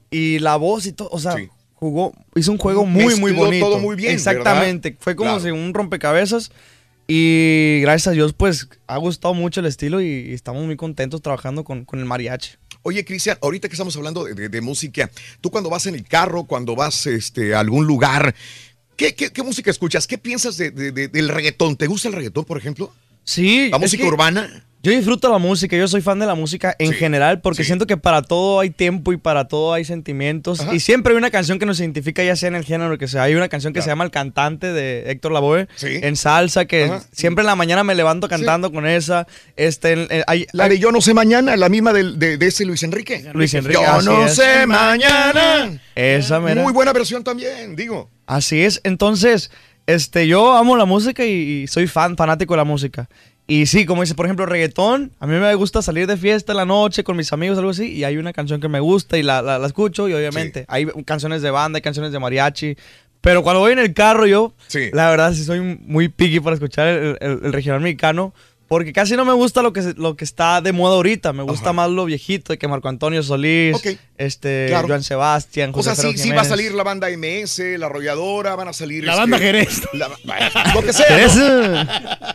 y 0.10 0.40
la 0.40 0.56
voz 0.58 0.86
y 0.86 0.92
todo, 0.94 1.10
o 1.12 1.20
sea, 1.20 1.36
jugó, 1.74 2.14
hizo 2.36 2.52
un 2.52 2.58
juego 2.58 2.86
muy, 2.86 3.16
muy 3.16 3.32
bonito. 3.34 3.66
todo 3.68 3.80
muy 3.80 3.96
bien, 3.96 4.14
Exactamente. 4.14 4.96
Fue 5.00 5.16
como 5.16 5.32
Claro. 5.32 5.44
si 5.44 5.52
un 5.52 5.74
rompecabezas. 5.74 6.52
Y 7.08 7.80
gracias 7.82 8.08
a 8.08 8.12
Dios, 8.12 8.34
pues 8.34 8.68
ha 8.88 8.98
gustado 8.98 9.34
mucho 9.34 9.60
el 9.60 9.68
estilo 9.68 10.02
y, 10.02 10.06
y 10.08 10.34
estamos 10.34 10.66
muy 10.66 10.76
contentos 10.76 11.22
trabajando 11.22 11.64
con, 11.64 11.86
con 11.86 12.00
el 12.00 12.06
mariachi. 12.06 12.52
Oye, 12.82 13.04
Cristian, 13.06 13.38
ahorita 13.42 13.68
que 13.68 13.74
estamos 13.74 13.96
hablando 13.98 14.24
de, 14.26 14.34
de- 14.34 14.50
de 14.50 14.62
música, 14.62 15.10
tú 15.42 15.50
cuando 15.52 15.70
vas 15.70 15.86
en 15.86 15.96
el 15.96 16.04
carro, 16.08 16.44
cuando 16.46 16.76
vas 16.76 17.06
este, 17.08 17.54
a 17.56 17.60
algún 17.60 17.86
lugar, 17.86 18.34
¿qué, 18.96 19.14
qué- 19.16 19.32
qué 19.32 19.44
música 19.44 19.70
escuchas? 19.72 20.08
¿Qué 20.08 20.18
piensas 20.18 20.58
de- 20.58 20.72
de- 20.72 20.92
de- 20.92 21.08
del 21.08 21.30
reggaetón? 21.30 21.76
¿Te 21.78 21.88
gusta 21.88 22.08
el 22.08 22.14
reggaetón, 22.16 22.46
por 22.46 22.58
ejemplo? 22.58 22.94
Sí. 23.24 23.70
¿La 23.72 23.78
música 23.80 24.04
que 24.04 24.08
urbana? 24.10 24.66
Yo 24.86 24.92
disfruto 24.92 25.32
la 25.32 25.40
música, 25.40 25.76
yo 25.76 25.88
soy 25.88 26.02
fan 26.02 26.20
de 26.20 26.28
la 26.28 26.36
música 26.36 26.76
en 26.78 26.94
general 26.94 27.42
porque 27.42 27.64
siento 27.64 27.88
que 27.88 27.98
para 27.98 28.22
todo 28.22 28.60
hay 28.60 28.70
tiempo 28.70 29.12
y 29.14 29.18
para 29.18 29.48
todo 29.48 29.74
hay 29.74 29.84
sentimientos. 29.84 30.64
Y 30.72 30.80
siempre 30.80 31.14
hay 31.14 31.18
una 31.18 31.32
canción 31.32 31.58
que 31.58 31.66
nos 31.66 31.80
identifica, 31.80 32.24
ya 32.24 32.36
sea 32.36 32.50
en 32.50 32.56
el 32.56 32.64
género 32.66 32.96
que 33.00 33.08
sea. 33.08 33.24
Hay 33.24 33.34
una 33.34 33.50
canción 33.50 33.74
que 33.74 33.82
se 33.82 33.88
llama 33.88 34.04
El 34.04 34.12
Cantante 34.12 34.72
de 34.74 35.10
Héctor 35.10 35.32
Lavoe 35.32 35.68
en 35.82 36.16
salsa, 36.16 36.66
que 36.66 36.84
Ajá. 36.84 37.04
siempre 37.12 37.42
en 37.42 37.48
la 37.48 37.56
mañana 37.56 37.84
me 37.84 37.96
levanto 37.96 38.30
cantando 38.30 38.72
con 38.72 38.86
esa. 38.86 39.26
Este, 39.56 39.94
en- 39.94 40.08
en- 40.12 40.24
hay, 40.28 40.46
La 40.52 40.70
de 40.70 40.78
Yo 40.78 40.92
no 40.92 41.02
sé 41.02 41.16
mañana, 41.16 41.58
la 41.58 41.68
misma 41.70 41.92
de, 41.92 42.38
de 42.38 42.46
ese 42.46 42.64
Luis 42.64 42.84
Enrique. 42.84 43.26
Luis 43.34 43.56
Enrique, 43.56 43.80
Yo 43.82 44.02
no 44.04 44.26
es. 44.28 44.36
sé 44.36 44.68
mañana. 44.68 45.82
Esa 45.96 46.40
mera. 46.40 46.62
Muy 46.62 46.74
buena 46.74 46.94
versión 46.94 47.24
también, 47.24 47.76
digo. 47.76 48.10
Así 48.28 48.62
es. 48.62 48.82
Entonces, 48.84 49.50
este, 49.88 50.28
yo 50.28 50.54
amo 50.54 50.78
la 50.78 50.86
música 50.86 51.26
y, 51.26 51.64
y 51.64 51.68
soy 51.68 51.88
fan, 51.88 52.16
fanático 52.18 52.54
de 52.54 52.58
la 52.58 52.64
música. 52.66 53.10
Y 53.48 53.68
sí, 53.68 53.86
como 53.86 54.02
dice, 54.02 54.16
por 54.16 54.26
ejemplo, 54.26 54.46
reggaetón, 54.48 55.12
a 55.20 55.28
mí 55.28 55.36
me 55.36 55.54
gusta 55.54 55.82
salir 55.84 56.08
de 56.08 56.18
fiesta 56.18 56.54
en 56.54 56.58
la 56.58 56.66
noche 56.66 57.04
con 57.04 57.16
mis 57.16 57.32
amigos, 57.32 57.58
algo 57.60 57.70
así, 57.70 57.92
y 57.92 58.04
hay 58.04 58.18
una 58.18 58.34
canción 58.34 58.60
que 58.60 58.68
me 58.68 58.80
gusta 58.80 59.18
y 59.20 59.24
la, 59.24 59.42
la- 59.44 59.60
la 59.60 59.68
escucho, 59.68 60.10
y 60.10 60.14
obviamente 60.14 60.66
hay 60.68 60.88
canciones 61.06 61.42
de 61.44 61.52
banda, 61.52 61.78
hay 61.78 61.82
canciones 61.84 62.12
de 62.12 62.18
mariachi. 62.20 62.76
Pero 63.22 63.44
cuando 63.44 63.60
voy 63.60 63.74
en 63.74 63.80
el 63.80 63.94
carro, 63.94 64.26
yo, 64.26 64.54
la 64.94 65.10
verdad, 65.10 65.34
sí 65.34 65.44
soy 65.44 65.60
muy 65.60 66.10
picky 66.10 66.40
para 66.40 66.56
escuchar 66.56 66.88
el, 66.88 67.18
el- 67.22 67.40
el 67.44 67.54
regional 67.54 67.82
mexicano. 67.82 68.34
Porque 68.68 68.94
casi 68.94 69.16
no 69.16 69.26
me 69.26 69.34
gusta 69.34 69.62
lo 69.62 69.74
que, 69.74 69.94
lo 69.96 70.16
que 70.16 70.24
está 70.26 70.60
de 70.60 70.72
moda 70.72 70.96
ahorita. 70.96 71.34
Me 71.34 71.44
gusta 71.44 71.72
más 71.72 71.90
lo 71.92 72.06
viejito, 72.06 72.52
de 72.52 72.58
que 72.58 72.68
Marco 72.68 72.90
Antonio 72.90 73.22
Solís, 73.22 73.78
este, 74.18 74.66
Claro. 74.70 74.88
Joan 74.88 75.04
Sebastián, 75.04 75.70
O 75.70 75.74
José 75.74 75.96
sea, 75.96 76.12
sí, 76.12 76.18
sí 76.18 76.32
va 76.32 76.42
a 76.42 76.46
salir 76.46 76.74
la 76.74 76.82
banda 76.84 77.08
MS, 77.16 77.60
la 77.78 77.86
arrolladora, 77.86 78.56
van 78.56 78.70
a 78.70 78.74
salir... 78.74 79.04
La 79.04 79.12
este, 79.14 79.22
banda 79.22 79.38
Jerez. 79.38 79.82
la- 79.94 80.10
lo 80.74 80.82
que 80.82 80.94
sea. 80.94 81.06
Jerez. 81.06 81.36
¿no? 81.36 81.88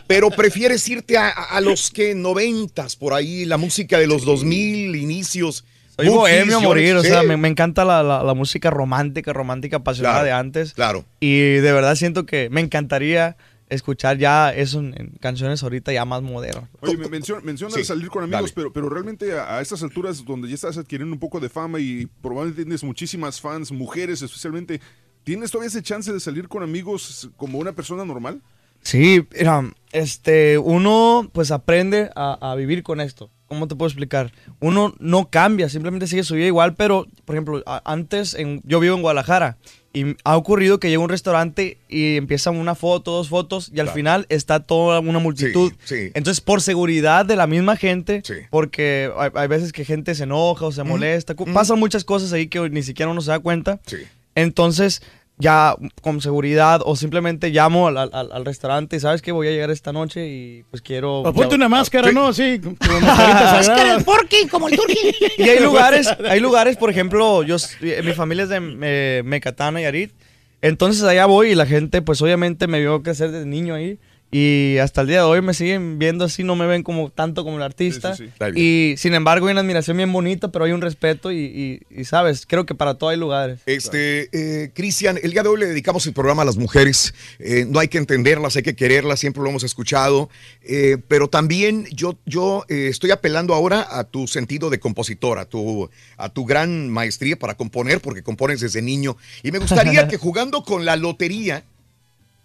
Pero 0.07 0.31
prefieres 0.31 0.87
irte 0.87 1.17
a, 1.17 1.27
a 1.29 1.59
los 1.59 1.91
que 1.91 2.15
noventas, 2.15 2.95
por 2.95 3.13
ahí, 3.13 3.43
la 3.43 3.57
música 3.57 3.99
de 3.99 4.07
los 4.07 4.23
2000, 4.23 4.95
inicios. 4.95 5.65
Soy 5.97 6.07
bohemio 6.07 6.57
a 6.57 6.59
morir, 6.61 6.95
o 6.95 7.03
sea, 7.03 7.23
me, 7.23 7.35
me 7.35 7.49
encanta 7.49 7.83
la, 7.83 8.01
la- 8.01 8.23
la 8.23 8.33
música 8.33 8.69
romántica, 8.69 9.33
romántica, 9.33 9.77
apasionada 9.77 10.15
Claro, 10.21 10.25
de 10.27 10.31
antes. 10.31 10.73
Claro. 10.73 11.05
Y 11.19 11.39
de 11.39 11.71
verdad 11.73 11.95
siento 11.95 12.25
que 12.25 12.49
me 12.49 12.61
encantaría 12.61 13.35
escuchar 13.71 14.17
ya 14.17 14.53
eso 14.53 14.79
en, 14.79 15.17
canciones 15.19 15.63
ahorita 15.63 15.91
ya 15.91 16.05
más 16.05 16.21
modernas. 16.21 16.69
Oye, 16.81 16.97
me 16.97 17.07
menciona, 17.09 17.41
menciona 17.41 17.75
Sí, 17.75 17.83
salir 17.83 18.09
con 18.09 18.23
amigos, 18.23 18.41
dale. 18.41 18.53
pero, 18.55 18.73
pero 18.73 18.89
realmente 18.89 19.37
a, 19.37 19.57
a 19.57 19.61
estas 19.61 19.81
alturas 19.83 20.23
donde 20.25 20.47
ya 20.47 20.55
estás 20.55 20.77
adquiriendo 20.77 21.13
un 21.13 21.19
poco 21.19 21.39
de 21.39 21.49
fama 21.49 21.79
y 21.79 22.05
probablemente 22.21 22.63
tienes 22.63 22.83
muchísimas 22.83 23.41
fans, 23.41 23.71
mujeres 23.71 24.21
especialmente, 24.21 24.81
¿tienes 25.23 25.51
todavía 25.51 25.69
ese 25.69 25.81
chance 25.81 26.11
de 26.13 26.19
salir 26.19 26.47
con 26.47 26.63
amigos 26.63 27.29
como 27.37 27.57
una 27.59 27.71
persona 27.73 28.05
normal? 28.05 28.41
Sí, 28.83 29.27
mira, 29.37 29.71
este, 29.91 30.57
uno 30.57 31.29
pues 31.33 31.51
aprende 31.51 32.09
a, 32.15 32.51
a 32.51 32.55
vivir 32.55 32.81
con 32.83 32.99
esto. 32.99 33.29
¿Cómo 33.51 33.67
te 33.67 33.75
puedo 33.75 33.89
explicar? 33.89 34.31
Uno 34.61 34.95
no 34.99 35.29
cambia, 35.29 35.67
simplemente 35.67 36.07
sigue 36.07 36.23
su 36.23 36.35
vida 36.35 36.45
igual, 36.47 36.73
pero, 36.75 37.05
por 37.25 37.35
ejemplo, 37.35 37.61
antes 37.83 38.33
en- 38.33 38.61
yo 38.63 38.79
vivo 38.79 38.95
en 38.95 39.01
Guadalajara 39.01 39.57
y 39.91 40.15
ha 40.23 40.37
ocurrido 40.37 40.79
que 40.79 40.87
llego 40.87 41.01
a 41.01 41.03
un 41.03 41.09
restaurante 41.09 41.77
y 41.89 42.15
empiezan 42.15 42.55
una 42.55 42.75
foto, 42.75 43.11
dos 43.11 43.27
fotos 43.27 43.67
y 43.67 43.81
al 43.81 43.87
Claro. 43.87 43.93
final 43.93 44.25
está 44.29 44.61
toda 44.61 45.01
una 45.01 45.19
multitud. 45.19 45.73
sí. 45.83 46.11
Entonces, 46.13 46.39
por 46.39 46.61
seguridad 46.61 47.25
de 47.25 47.35
la 47.35 47.45
misma 47.45 47.75
gente, 47.75 48.23
porque 48.51 49.11
hay, 49.17 49.31
hay 49.33 49.47
veces 49.49 49.73
que 49.73 49.83
gente 49.83 50.15
se 50.15 50.23
enoja 50.23 50.67
o 50.67 50.71
se 50.71 50.83
molesta, 50.85 51.35
pasan 51.53 51.77
muchas 51.77 52.05
cosas 52.05 52.31
ahí 52.31 52.47
que 52.47 52.69
ni 52.69 52.83
siquiera 52.83 53.11
uno 53.11 53.19
se 53.19 53.31
da 53.31 53.39
cuenta. 53.39 53.81
Entonces, 54.33 55.01
ya 55.41 55.75
con 56.01 56.21
seguridad 56.21 56.81
o 56.85 56.95
simplemente 56.95 57.49
llamo 57.49 57.87
al, 57.87 57.97
al- 57.97 58.11
al 58.31 58.45
restaurante 58.45 58.95
y 58.95 58.99
sabes 58.99 59.21
que 59.21 59.31
voy 59.31 59.47
a 59.47 59.51
llegar 59.51 59.71
esta 59.71 59.91
noche 59.91 60.27
y 60.27 60.63
pues 60.69 60.81
quiero... 60.81 61.21
O 61.21 61.33
ponte 61.33 61.55
una 61.55 61.67
máscara, 61.67 62.07
Sí. 62.09 62.13
¿no? 62.13 62.27
Mascarita 62.27 63.53
Máscara 63.53 63.93
del 63.95 64.03
porky, 64.03 64.47
como 64.49 64.67
el 64.69 64.75
turqui. 64.77 64.95
Y 65.37 65.43
hay 65.49 65.59
lugares, 65.59 66.07
hay 66.29 66.39
lugares, 66.39 66.77
por 66.77 66.89
ejemplo, 66.89 67.43
yo, 67.43 67.57
eh, 67.81 68.01
mi 68.03 68.13
familia 68.13 68.43
es 68.43 68.49
de 68.49 68.59
eh, 68.83 69.21
Mecatana 69.25 69.81
y 69.81 69.85
Arit, 69.85 70.11
entonces 70.61 71.03
allá 71.03 71.25
voy 71.25 71.49
y 71.51 71.55
la 71.55 71.65
gente 71.65 72.01
pues 72.01 72.21
obviamente 72.21 72.67
me 72.67 72.79
vio 72.79 73.01
crecer 73.01 73.31
desde 73.31 73.45
niño 73.47 73.73
ahí 73.73 73.97
y 74.31 74.77
hasta 74.77 75.01
el 75.01 75.07
día 75.07 75.17
de 75.17 75.23
hoy 75.23 75.41
me 75.41 75.53
siguen 75.53 75.99
viendo 75.99 76.23
así, 76.23 76.45
no 76.45 76.55
me 76.55 76.65
ven 76.65 76.83
como 76.83 77.09
tanto 77.09 77.43
como 77.43 77.57
el 77.57 77.63
artista. 77.63 78.15
Y 78.55 78.95
sin 78.97 79.13
embargo 79.13 79.47
hay 79.47 79.51
una 79.51 79.61
admiración 79.61 79.97
bien 79.97 80.11
bonita, 80.13 80.51
pero 80.53 80.63
hay 80.63 80.71
un 80.71 80.79
respeto 80.79 81.33
y, 81.33 81.83
y, 81.89 82.05
sabes, 82.05 82.45
creo 82.47 82.65
que 82.65 82.73
para 82.73 82.95
todo 82.95 83.09
hay 83.09 83.17
lugares. 83.17 83.59
Este, 83.65 84.29
eh, 84.31 84.71
Cristian, 84.73 85.19
el 85.21 85.31
día 85.31 85.43
de 85.43 85.49
hoy 85.49 85.59
le 85.59 85.65
dedicamos 85.65 86.07
el 86.07 86.13
programa 86.13 86.43
a 86.43 86.45
las 86.45 86.55
mujeres. 86.55 87.13
Eh, 87.39 87.65
no 87.67 87.79
hay 87.79 87.89
que 87.89 87.97
entenderlas, 87.97 88.55
hay 88.55 88.63
que 88.63 88.75
quererlas, 88.75 89.19
siempre 89.19 89.43
lo 89.43 89.49
hemos 89.49 89.63
escuchado. 89.63 90.29
Eh, 90.63 90.97
pero 91.09 91.27
también 91.27 91.85
yo, 91.91 92.17
yo 92.25 92.63
eh, 92.69 92.87
estoy 92.89 93.11
apelando 93.11 93.53
ahora 93.53 93.85
a 93.89 94.05
tu 94.05 94.27
sentido 94.27 94.69
de 94.69 94.79
compositor, 94.79 95.39
a 95.39 95.45
tu, 95.45 95.89
a 96.15 96.29
tu 96.29 96.45
gran 96.45 96.89
maestría 96.89 97.37
para 97.37 97.55
componer, 97.55 97.99
porque 97.99 98.23
compones 98.23 98.61
desde 98.61 98.81
niño. 98.81 99.17
Y 99.43 99.51
me 99.51 99.59
gustaría 99.59 100.07
que 100.07 100.17
jugando 100.17 100.63
con 100.63 100.85
la 100.85 100.95
lotería 100.95 101.65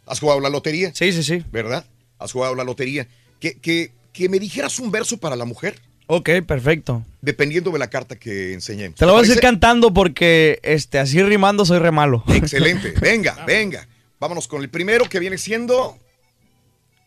¿Has 0.06 0.20
jugado 0.20 0.40
la 0.40 0.48
lotería? 0.48 0.92
Sí, 0.94 1.12
sí, 1.12 1.22
sí. 1.22 1.44
¿Verdad? 1.50 1.84
¿Has 2.18 2.32
jugado 2.32 2.54
la 2.54 2.64
lotería? 2.64 3.06
Que, 3.40 3.58
que, 3.58 3.92
que 4.12 4.28
me 4.28 4.38
dijeras 4.38 4.78
un 4.78 4.90
verso 4.90 5.18
para 5.18 5.36
la 5.36 5.44
mujer. 5.44 5.80
Ok, 6.06 6.30
perfecto. 6.46 7.04
Dependiendo 7.20 7.72
de 7.72 7.78
la 7.80 7.90
carta 7.90 8.16
que 8.16 8.52
enseñemos. 8.52 8.98
Te 8.98 9.06
lo 9.06 9.12
voy 9.12 9.28
a 9.28 9.32
ir 9.32 9.40
cantando 9.40 9.92
porque 9.92 10.60
este, 10.62 11.00
así 11.00 11.20
rimando 11.22 11.64
soy 11.64 11.80
re 11.80 11.90
malo. 11.90 12.22
Excelente. 12.28 12.94
Venga, 13.00 13.44
venga. 13.44 13.86
Vámonos 14.20 14.46
con 14.46 14.62
el 14.62 14.70
primero 14.70 15.06
que 15.08 15.18
viene 15.18 15.36
siendo. 15.36 15.98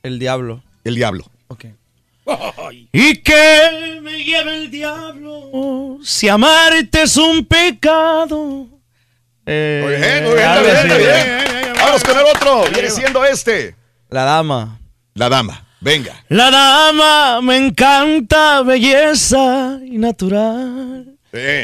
El 0.04 0.20
diablo. 0.20 0.64
El 0.84 0.96
diablo. 0.96 1.26
Ok. 1.48 1.66
Y 2.92 3.16
que 3.18 4.00
me 4.04 4.24
lleve 4.24 4.56
el 4.56 4.70
diablo 4.70 5.98
si 6.04 6.28
amarte 6.28 7.04
es 7.04 7.18
un 7.18 7.46
pecado. 7.46 8.68
Eh, 9.46 9.82
muy 9.84 9.96
bien, 9.96 10.24
muy 10.26 10.34
bien, 10.36 10.50
eh, 10.50 10.82
está 10.82 10.98
bien. 10.98 11.59
Vamos 11.80 12.04
con 12.04 12.18
el 12.18 12.26
otro. 12.26 12.64
Viene 12.72 12.90
siendo 12.90 13.24
este. 13.26 13.76
La 14.10 14.24
dama. 14.24 14.80
La 15.14 15.30
dama. 15.30 15.66
Venga. 15.82 16.24
La 16.28 16.52
dama 16.52 17.42
me 17.42 17.58
encanta, 17.58 18.62
belleza 18.64 19.80
y 19.86 19.98
natural. 19.98 21.18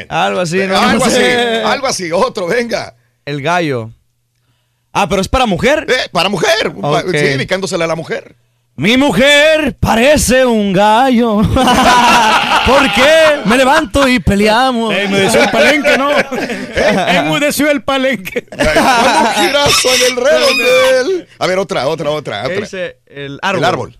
Algo 0.09 0.39
así, 0.39 0.57
¿no? 0.59 0.77
Algo 0.77 1.05
así, 1.05 1.21
algo 1.65 1.87
así, 1.87 2.11
otro, 2.11 2.47
venga. 2.47 2.95
El 3.25 3.41
gallo. 3.41 3.91
Ah, 4.93 5.09
pero 5.09 5.21
es 5.21 5.27
para 5.27 5.45
mujer. 5.45 5.85
Eh, 5.89 6.09
para 6.11 6.29
mujer, 6.29 6.73
sí, 7.05 7.11
dedicándosela 7.11 7.83
a 7.85 7.87
la 7.87 7.95
mujer. 7.95 8.35
Mi 8.77 8.97
mujer 8.97 9.77
parece 9.79 10.45
un 10.45 10.73
gallo. 10.73 11.37
¿Por 12.65 12.93
qué? 12.93 13.39
Me 13.45 13.55
levanto 13.55 14.05
y 14.05 14.19
peleamos. 14.19 14.93
Eh, 14.93 15.03
Enmudeció 15.03 15.43
el 15.43 15.49
palenque, 15.49 15.97
¿no? 15.97 16.11
Eh, 16.77 16.91
eh, 16.91 17.15
Enmudeció 17.17 17.71
el 17.71 17.83
palenque. 17.83 18.45
Como 18.49 18.65
girazo 18.65 19.89
en 19.95 20.11
el 20.11 20.17
redondel. 20.17 21.27
A 21.39 21.47
ver, 21.47 21.57
otra, 21.57 21.87
otra, 21.87 22.11
otra. 22.11 22.43
otra. 22.43 22.55
Dice 22.57 22.99
el 23.05 23.39
árbol. 23.41 23.59
El 23.59 23.65
árbol. 23.65 23.97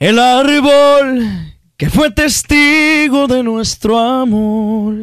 El 0.00 0.18
árbol 0.18 1.54
que 1.76 1.88
fue 1.90 2.10
testigo 2.10 3.28
de 3.28 3.44
nuestro 3.44 3.98
amor. 3.98 4.94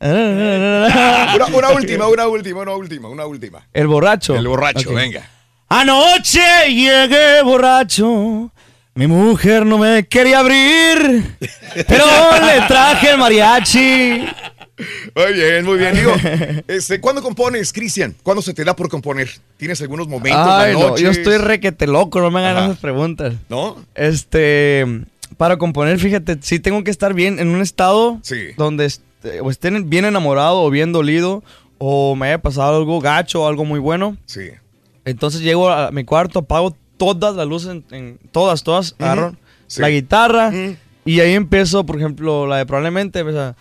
una, 0.00 1.70
última, 1.74 2.08
una 2.08 2.26
última, 2.26 2.62
una 2.62 2.74
última, 2.74 3.08
una 3.08 3.24
última. 3.26 3.68
El 3.72 3.86
borracho. 3.86 4.34
El 4.34 4.48
borracho, 4.48 4.92
venga. 4.92 5.30
Anoche 5.68 6.40
llegué 6.68 7.42
borracho. 7.42 8.52
Mi 8.94 9.06
mujer 9.06 9.66
no 9.66 9.78
me 9.78 10.06
quería 10.06 10.38
abrir, 10.38 11.36
pero 11.86 12.06
le 12.46 12.66
traje 12.66 13.10
el 13.10 13.18
mariachi. 13.18 14.24
Muy 15.14 15.32
bien, 15.34 15.64
muy 15.64 15.78
bien. 15.78 15.94
Digo, 15.94 16.12
este, 16.68 17.00
¿cuándo 17.00 17.20
compones, 17.22 17.72
Cristian? 17.72 18.14
¿Cuándo 18.22 18.42
se 18.42 18.54
te 18.54 18.64
da 18.64 18.76
por 18.76 18.88
componer? 18.88 19.28
¿Tienes 19.56 19.80
algunos 19.82 20.08
momentos? 20.08 20.46
Ay, 20.46 20.74
no, 20.74 20.96
yo 20.96 21.10
estoy 21.10 21.38
requete 21.38 21.86
loco, 21.86 22.20
no 22.20 22.30
me 22.30 22.40
hagan 22.40 22.64
esas 22.64 22.78
preguntas. 22.78 23.34
¿No? 23.48 23.76
Este, 23.94 24.86
para 25.36 25.58
componer, 25.58 25.98
fíjate, 25.98 26.38
sí 26.40 26.60
tengo 26.60 26.84
que 26.84 26.90
estar 26.90 27.12
bien 27.12 27.38
en 27.38 27.48
un 27.48 27.60
estado 27.60 28.20
donde 28.56 28.86
este, 28.86 29.40
o 29.40 29.50
estén 29.50 29.90
bien 29.90 30.04
enamorado 30.04 30.62
o 30.62 30.70
bien 30.70 30.92
dolido 30.92 31.42
o 31.78 32.16
me 32.16 32.28
haya 32.28 32.38
pasado 32.40 32.76
algo 32.76 33.00
gacho 33.00 33.42
o 33.42 33.48
algo 33.48 33.64
muy 33.64 33.80
bueno. 33.80 34.16
Sí. 34.26 34.50
Entonces 35.06 35.40
llego 35.40 35.70
a 35.70 35.90
mi 35.92 36.04
cuarto, 36.04 36.40
apago 36.40 36.76
todas 36.98 37.34
las 37.36 37.46
luces, 37.46 37.70
en, 37.70 37.84
en 37.90 38.18
todas, 38.32 38.62
todas, 38.62 38.92
uh 38.92 38.94
-huh. 38.96 39.04
agarro 39.04 39.36
sí. 39.68 39.80
la 39.80 39.88
guitarra 39.88 40.48
uh 40.48 40.52
-huh. 40.52 40.76
y 41.04 41.20
ahí 41.20 41.32
empiezo, 41.32 41.86
por 41.86 41.96
ejemplo, 41.96 42.46
la 42.46 42.58
de 42.58 42.66
probablemente, 42.66 43.20
empieza... 43.20 43.56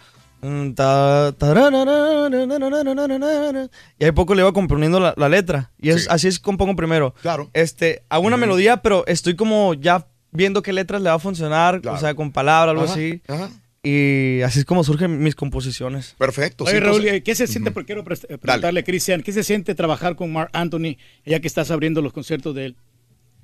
Y 3.97 4.05
ahí 4.05 4.11
poco 4.11 4.35
le 4.35 4.41
iba 4.41 4.51
componiendo 4.53 4.99
la, 4.99 5.13
la 5.17 5.29
letra. 5.29 5.71
Y 5.79 5.89
es, 5.89 6.03
sí. 6.03 6.07
así 6.11 6.27
es 6.27 6.39
compongo 6.39 6.75
primero. 6.75 7.15
Claro. 7.21 7.49
Este, 7.53 8.03
hago 8.09 8.25
una 8.25 8.35
uh 8.35 8.39
-huh. 8.39 8.41
melodía, 8.41 8.77
pero 8.77 9.05
estoy 9.07 9.35
como 9.35 9.73
ya 9.73 10.07
viendo 10.31 10.61
qué 10.61 10.73
letras 10.73 11.01
le 11.01 11.09
va 11.09 11.15
a 11.15 11.19
funcionar, 11.19 11.81
claro. 11.81 11.97
o 11.97 11.99
sea, 11.99 12.13
con 12.13 12.31
palabras, 12.31 12.71
algo 12.71 12.83
ajá, 12.83 12.93
así. 12.93 13.21
Ajá. 13.27 13.49
Y 13.87 14.41
así 14.41 14.59
es 14.59 14.65
como 14.65 14.83
surgen 14.83 15.19
mis 15.21 15.35
composiciones. 15.35 16.15
Perfecto. 16.17 16.63
Oye, 16.63 16.79
Raúl, 16.79 17.07
¿eh, 17.07 17.21
¿qué 17.21 17.35
se 17.35 17.45
siente? 17.45 17.69
Porque 17.71 17.85
quiero 17.87 18.03
pre- 18.03 18.15
eh, 18.29 18.37
preguntarle 18.39 18.79
a 18.79 18.83
Cristian, 18.83 19.21
¿qué 19.21 19.31
se 19.31 19.43
siente 19.43 19.75
trabajar 19.75 20.15
con 20.15 20.33
Mark 20.33 20.49
Anthony 20.53 20.97
ya 21.25 21.39
que 21.39 21.47
estás 21.47 21.69
abriendo 21.69 22.01
los 22.01 22.11
conciertos 22.11 22.55
de 22.55 22.65
él? 22.65 22.75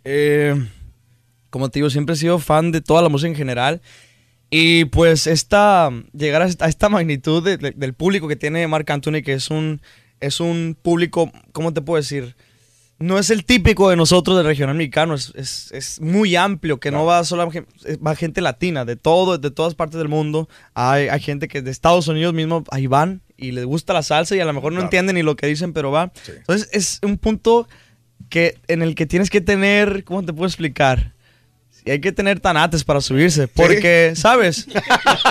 Eh, 0.04 0.56
como 1.52 1.70
te 1.70 1.80
digo, 1.80 1.90
siempre 1.92 2.16
he 2.16 2.18
sido 2.18 2.40
fan 2.40 2.72
de 2.72 2.82
toda 2.82 3.02
la 3.04 3.10
música 3.10 3.30
en 3.30 3.36
general. 3.36 3.82
Y 4.50 4.86
pues 4.86 5.28
esta, 5.28 5.90
llegar 6.12 6.42
a 6.42 6.46
esta, 6.68 6.90
magnitud 6.90 7.44
de- 7.44 7.58
de- 7.58 7.72
del 7.72 7.94
público 7.94 8.28
que 8.28 8.36
tiene 8.36 8.68
Marc 8.68 8.90
Anthony, 8.90 9.22
que 9.24 9.34
es 9.34 9.50
un, 9.52 9.80
es 10.20 10.40
un 10.40 10.76
público, 10.82 11.32
¿cómo 11.52 11.72
te 11.74 11.82
puedo 11.82 12.02
decir? 12.02 12.36
No 13.02 13.18
es 13.20 13.30
el 13.30 13.44
típico 13.46 13.90
de 13.90 13.96
nosotros 13.96 14.38
del 14.38 14.46
regional 14.46 14.76
mexicano, 14.76 15.16
es, 15.16 15.34
es- 15.36 15.72
es 15.72 16.00
muy 16.02 16.36
amplio, 16.36 16.80
que 16.80 16.92
no 16.92 17.06
va 17.06 17.24
solo 17.24 17.50
va 18.06 18.16
gente 18.16 18.42
latina, 18.42 18.86
de 18.86 18.96
todo, 18.96 19.38
de 19.38 19.52
todas 19.52 19.76
partes 19.76 19.98
del 19.98 20.08
mundo. 20.08 20.48
Hay, 20.74 21.08
hay 21.10 21.20
gente 21.20 21.48
que 21.48 21.62
de 21.62 21.72
Estados 21.72 22.08
Unidos 22.08 22.34
mismo, 22.34 22.64
ahí 22.72 22.88
van 22.88 23.22
y 23.38 23.52
les 23.52 23.66
gusta 23.66 23.94
la 23.94 24.04
salsa 24.04 24.36
y 24.36 24.40
a 24.40 24.46
lo 24.46 24.54
mejor 24.54 24.72
no 24.72 24.78
Claro. 24.78 24.86
entienden 24.88 25.16
ni 25.16 25.24
lo 25.24 25.36
que 25.36 25.48
dicen, 25.48 25.74
pero 25.74 25.92
va. 25.92 26.12
Entonces 26.28 26.70
es 26.74 27.00
un 27.04 27.18
punto 27.18 27.68
que 28.30 28.60
en 28.68 28.82
el 28.82 28.96
que 28.96 29.06
tienes 29.08 29.30
que 29.30 29.42
tener, 29.42 30.04
¿cómo 30.04 30.24
te 30.24 30.32
puedo 30.32 30.46
explicar? 30.48 31.14
Y 31.84 31.92
hay 31.92 32.00
que 32.00 32.12
tener 32.12 32.40
tanates 32.40 32.84
para 32.84 33.02
subirse, 33.02 33.48
porque, 33.48 34.14
¿sabes? 34.16 34.68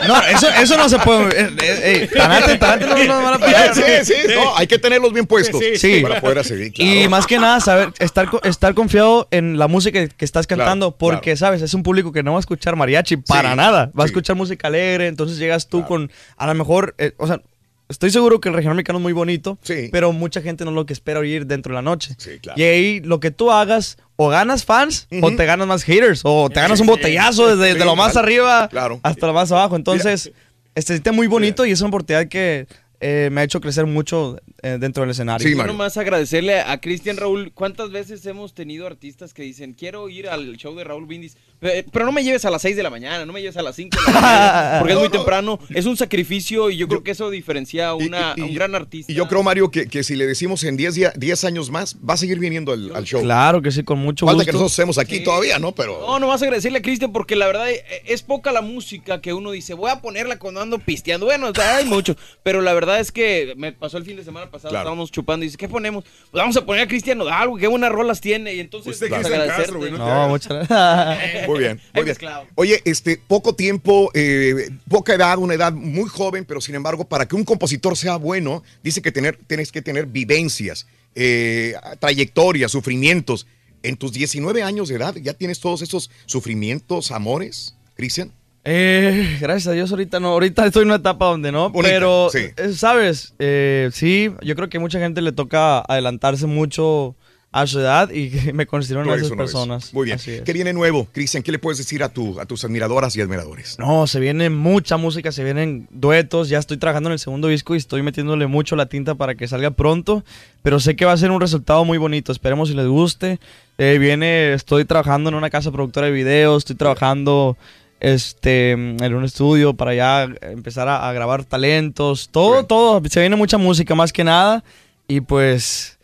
No, 0.08 0.20
eso, 0.22 0.48
eso 0.60 0.76
no 0.76 0.88
se 0.88 0.98
puede. 0.98 1.40
eh, 1.40 1.50
eh, 1.62 1.80
eh, 1.82 2.10
tanate, 2.12 2.58
tanate 2.58 2.86
no 2.86 3.14
nos 3.14 3.22
van 3.22 3.34
a 3.34 3.38
pegar. 3.38 3.74
Sí, 3.74 3.82
sí, 4.04 4.14
no, 4.34 4.56
hay 4.56 4.66
que 4.66 4.78
tenerlos 4.78 5.12
bien 5.12 5.26
puestos 5.26 5.60
Sí. 5.76 6.00
para 6.02 6.20
poder 6.20 6.38
hacer. 6.40 6.72
claro. 6.72 6.90
Y 6.90 7.08
más 7.08 7.26
que 7.26 7.38
nada, 7.38 7.60
saber, 7.60 7.92
estar, 8.00 8.28
estar 8.42 8.74
confiado 8.74 9.28
en 9.30 9.58
la 9.58 9.68
música 9.68 10.08
que 10.08 10.24
estás 10.24 10.46
Claro, 10.48 10.62
cantando, 10.62 10.96
porque, 10.96 11.36
¿sabes? 11.36 11.62
Es 11.62 11.74
un 11.74 11.82
público 11.84 12.10
que 12.12 12.22
no 12.24 12.32
va 12.32 12.38
a 12.38 12.40
escuchar 12.40 12.74
mariachi 12.74 13.16
para 13.18 13.54
nada. 13.54 13.92
Va 13.98 14.02
a 14.04 14.06
escuchar 14.06 14.34
música 14.36 14.66
alegre, 14.68 15.06
entonces 15.06 15.38
llegas 15.38 15.68
tú 15.68 15.84
con, 15.86 16.10
a 16.36 16.46
lo 16.46 16.54
mejor, 16.54 16.94
eh, 16.98 17.12
o 17.18 17.26
sea, 17.28 17.40
estoy 17.88 18.10
seguro 18.10 18.40
que 18.40 18.48
el 18.48 18.54
regional 18.54 18.76
mexicano 18.76 18.98
es 18.98 19.02
muy 19.02 19.12
bonito, 19.12 19.58
pero 19.92 20.12
mucha 20.12 20.40
gente 20.42 20.64
no 20.64 20.70
es 20.70 20.74
lo 20.74 20.86
que 20.86 20.92
espera 20.92 21.20
oír 21.20 21.46
dentro 21.46 21.72
de 21.72 21.74
la 21.76 21.82
noche. 21.82 22.16
Y 22.56 22.62
ahí 22.62 23.00
lo 23.00 23.20
que 23.20 23.30
tú 23.30 23.50
hagas, 23.52 23.98
o 24.22 24.28
ganas 24.28 24.66
fans, 24.66 25.08
o 25.22 25.34
te 25.34 25.46
ganas 25.46 25.66
más 25.66 25.82
haters, 25.82 26.20
o 26.24 26.50
te 26.50 26.60
ganas 26.60 26.78
un 26.78 26.86
botellazo 26.86 27.56
desde 27.56 27.72
de 27.72 27.84
lo 27.86 27.96
más 27.96 28.18
arriba 28.18 28.68
hasta 29.02 29.26
lo 29.26 29.32
más 29.32 29.50
abajo. 29.50 29.76
Entonces, 29.76 30.30
este, 30.74 30.82
se 30.82 30.92
siente 30.94 31.10
muy 31.10 31.26
bonito 31.26 31.64
y 31.64 31.70
es 31.70 31.80
una 31.80 31.88
oportunidad 31.88 32.28
que 32.28 32.66
eh, 33.00 33.30
me 33.32 33.40
ha 33.40 33.44
hecho 33.44 33.62
crecer 33.62 33.86
mucho 33.86 34.38
eh, 34.60 34.76
dentro 34.78 35.04
del 35.04 35.12
escenario. 35.12 35.46
Quiero 35.46 35.66
nomás 35.66 35.96
agradecerle 35.96 36.60
a 36.60 36.78
Cristian 36.82 37.16
Raúl. 37.16 37.52
¿Cuántas 37.54 37.92
veces 37.92 38.26
hemos 38.26 38.52
tenido 38.52 38.86
artistas 38.86 39.32
que 39.32 39.42
dicen, 39.42 39.72
quiero 39.72 40.06
ir 40.10 40.28
al 40.28 40.54
show 40.58 40.76
de 40.76 40.84
Raúl 40.84 41.06
Brindis, 41.06 41.34
eh, 41.34 41.49
pero 41.60 42.04
no 42.06 42.12
me 42.12 42.24
lleves 42.24 42.44
a 42.44 42.50
las 42.50 42.62
6 42.62 42.74
de 42.76 42.82
la 42.82 42.90
mañana, 42.90 43.26
no 43.26 43.32
me 43.32 43.40
lleves 43.40 43.56
a 43.56 43.62
las 43.62 43.76
5 43.76 43.96
de 44.06 44.12
la 44.12 44.20
mañana, 44.20 44.76
porque 44.80 44.92
es 44.94 44.98
muy 44.98 45.08
temprano. 45.10 45.58
Es 45.74 45.86
un 45.86 45.96
sacrificio 45.96 46.70
y 46.70 46.76
yo 46.76 46.88
creo 46.88 47.02
que 47.02 47.10
eso 47.10 47.28
diferencia 47.30 47.88
a, 47.88 47.94
una, 47.94 48.32
a 48.32 48.34
un 48.36 48.54
gran 48.54 48.74
artista. 48.74 49.12
Y 49.12 49.14
yo 49.14 49.28
creo, 49.28 49.42
Mario, 49.42 49.70
que, 49.70 49.86
que 49.86 50.02
si 50.02 50.16
le 50.16 50.26
decimos 50.26 50.64
en 50.64 50.76
10 50.76 50.94
días- 50.94 51.12
10 51.16 51.44
años 51.44 51.70
más, 51.70 51.96
va 51.98 52.14
a 52.14 52.16
seguir 52.16 52.38
viniendo 52.38 52.72
al, 52.72 52.94
al 52.94 53.04
show. 53.04 53.20
Claro 53.22 53.60
que 53.62 53.70
sí, 53.70 53.82
con 53.82 53.98
mucho 53.98 54.26
Falta 54.26 54.36
gusto. 54.38 54.46
que 54.46 54.52
nosotros 54.52 54.72
estemos 54.72 54.98
aquí 54.98 55.20
todavía, 55.22 55.58
¿no? 55.58 55.72
Pero. 55.72 56.00
No, 56.06 56.18
no 56.18 56.28
vas 56.28 56.40
a 56.42 56.46
agradecerle 56.46 56.78
a 56.78 56.82
Cristian 56.82 57.12
porque 57.12 57.36
la 57.36 57.46
verdad 57.46 57.70
eh, 57.70 57.84
es 58.06 58.22
poca 58.22 58.52
la 58.52 58.62
música 58.62 59.20
que 59.20 59.32
uno 59.32 59.50
dice, 59.50 59.74
voy 59.74 59.90
a 59.90 60.00
ponerla 60.00 60.38
cuando 60.38 60.60
ando 60.60 60.78
pisteando. 60.78 61.26
Bueno, 61.26 61.48
o 61.48 61.54
sea, 61.54 61.76
hay 61.76 61.84
mucho, 61.84 62.16
pero 62.42 62.60
la 62.62 62.72
verdad 62.72 63.00
es 63.00 63.12
que 63.12 63.54
me 63.56 63.72
pasó 63.72 63.98
el 63.98 64.04
fin 64.04 64.16
de 64.16 64.24
semana 64.24 64.50
pasado, 64.50 64.70
Claro. 64.70 64.84
estábamos 64.84 65.10
chupando 65.12 65.44
y 65.44 65.48
dice, 65.48 65.58
¿qué 65.58 65.68
ponemos? 65.68 66.04
Pues 66.30 66.40
vamos 66.40 66.56
a 66.56 66.64
poner 66.64 66.84
a 66.84 66.88
Cristian 66.88 67.18
Nodal, 67.18 67.50
qué 67.58 67.66
buenas 67.66 67.92
rolas 67.92 68.20
tiene. 68.20 68.54
Y 68.54 68.60
entonces, 68.60 68.94
Usted, 68.94 69.08
pues. 69.08 69.28
Castro, 69.28 69.78
güey, 69.78 69.90
No, 69.92 70.28
muchas 70.28 70.68
gracias. 70.68 71.46
Muy 71.50 71.60
bien, 71.60 71.80
muy 71.94 72.04
bien. 72.04 72.16
Oye, 72.54 72.82
este, 72.84 73.20
poco 73.26 73.54
tiempo, 73.54 74.10
eh, 74.14 74.70
poca 74.88 75.14
edad, 75.14 75.38
una 75.38 75.54
edad 75.54 75.72
muy 75.72 76.08
joven, 76.08 76.44
pero 76.44 76.60
sin 76.60 76.74
embargo, 76.74 77.04
para 77.04 77.26
que 77.26 77.36
un 77.36 77.44
compositor 77.44 77.96
sea 77.96 78.16
bueno, 78.16 78.62
dice 78.82 79.02
que 79.02 79.12
tener, 79.12 79.38
tienes 79.46 79.72
que 79.72 79.82
tener 79.82 80.06
vivencias, 80.06 80.86
eh, 81.14 81.74
trayectorias, 81.98 82.72
sufrimientos. 82.72 83.46
En 83.82 83.96
tus 83.96 84.12
19 84.12 84.62
años 84.62 84.88
de 84.88 84.96
edad, 84.96 85.14
¿ya 85.16 85.32
tienes 85.32 85.58
todos 85.58 85.80
esos 85.80 86.10
sufrimientos, 86.26 87.10
amores, 87.10 87.74
Cristian? 87.94 88.30
Eh, 88.62 89.38
gracias 89.40 89.68
a 89.68 89.72
Dios 89.72 89.90
ahorita 89.90 90.20
no, 90.20 90.28
ahorita 90.28 90.66
estoy 90.66 90.82
en 90.82 90.88
una 90.88 90.96
etapa 90.96 91.24
donde 91.26 91.50
no, 91.50 91.70
Bonita, 91.70 91.94
pero 91.94 92.28
sí. 92.30 92.48
eh, 92.58 92.72
sabes, 92.74 93.32
Eh, 93.38 93.88
sí, 93.92 94.30
yo 94.42 94.54
creo 94.54 94.68
que 94.68 94.78
mucha 94.78 94.98
gente 94.98 95.22
le 95.22 95.32
toca 95.32 95.80
adelantarse 95.80 96.46
mucho 96.46 97.16
a 97.52 97.66
su 97.66 97.80
edad 97.80 98.10
y 98.10 98.30
me 98.52 98.66
considero 98.66 99.02
una 99.02 99.16
de 99.16 99.22
esas 99.22 99.36
personas. 99.36 99.92
Muy 99.92 100.06
bien. 100.06 100.18
¿Qué 100.18 100.52
viene 100.52 100.72
nuevo, 100.72 101.08
Cristian? 101.12 101.42
¿Qué 101.42 101.50
le 101.50 101.58
puedes 101.58 101.78
decir 101.78 102.02
a, 102.02 102.08
tu, 102.08 102.38
a 102.38 102.46
tus 102.46 102.64
admiradoras 102.64 103.16
y 103.16 103.20
admiradores? 103.20 103.78
No, 103.78 104.06
se 104.06 104.20
viene 104.20 104.50
mucha 104.50 104.96
música, 104.96 105.32
se 105.32 105.42
vienen 105.42 105.88
duetos. 105.90 106.48
Ya 106.48 106.58
estoy 106.58 106.76
trabajando 106.76 107.08
en 107.08 107.14
el 107.14 107.18
segundo 107.18 107.48
disco 107.48 107.74
y 107.74 107.78
estoy 107.78 108.02
metiéndole 108.02 108.46
mucho 108.46 108.76
la 108.76 108.86
tinta 108.86 109.16
para 109.16 109.34
que 109.34 109.48
salga 109.48 109.72
pronto. 109.72 110.24
Pero 110.62 110.78
sé 110.78 110.94
que 110.94 111.04
va 111.04 111.12
a 111.12 111.16
ser 111.16 111.30
un 111.30 111.40
resultado 111.40 111.84
muy 111.84 111.98
bonito. 111.98 112.30
Esperemos 112.30 112.68
si 112.68 112.74
les 112.74 112.86
guste. 112.86 113.40
Eh, 113.78 113.98
viene, 113.98 114.52
estoy 114.52 114.84
trabajando 114.84 115.30
en 115.30 115.34
una 115.34 115.50
casa 115.50 115.72
productora 115.72 116.06
de 116.06 116.12
videos, 116.12 116.58
estoy 116.58 116.76
trabajando 116.76 117.56
este 117.98 118.72
en 118.72 119.14
un 119.14 119.24
estudio 119.24 119.74
para 119.74 119.94
ya 119.94 120.28
empezar 120.42 120.88
a, 120.88 121.08
a 121.08 121.12
grabar 121.12 121.44
talentos. 121.44 122.28
Todo, 122.30 122.64
todo. 122.64 123.02
Se 123.08 123.20
viene 123.20 123.36
mucha 123.36 123.58
música 123.58 123.94
más 123.94 124.12
que 124.12 124.22
nada. 124.22 124.62
Y 125.08 125.22
pues. 125.22 125.98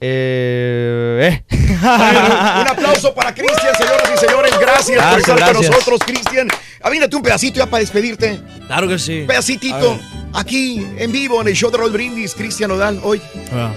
Eh, 0.00 1.44
eh. 1.48 1.56
un 1.82 2.68
aplauso 2.68 3.14
para 3.14 3.34
Cristian, 3.34 3.74
señoras 3.76 4.10
y 4.14 4.18
señores. 4.18 4.52
Gracias, 4.58 5.02
por 5.02 5.12
Gracias, 5.12 5.28
estar 5.28 5.54
con 5.54 5.66
nosotros, 5.66 6.00
Cristian. 6.04 6.48
Avínate 6.82 7.16
un 7.16 7.22
pedacito 7.22 7.58
ya 7.58 7.66
para 7.66 7.80
despedirte. 7.80 8.40
Claro 8.66 8.88
que 8.88 8.98
sí. 8.98 9.20
Un 9.20 9.26
pedacitito. 9.26 9.98
Aquí, 10.34 10.86
en 10.98 11.12
vivo, 11.12 11.40
en 11.40 11.48
el 11.48 11.54
show 11.54 11.70
de 11.70 11.78
Roll 11.78 11.92
Brindis, 11.92 12.34
Cristian 12.34 12.70
Odal, 12.72 13.00
hoy. 13.02 13.20
Ah. 13.52 13.72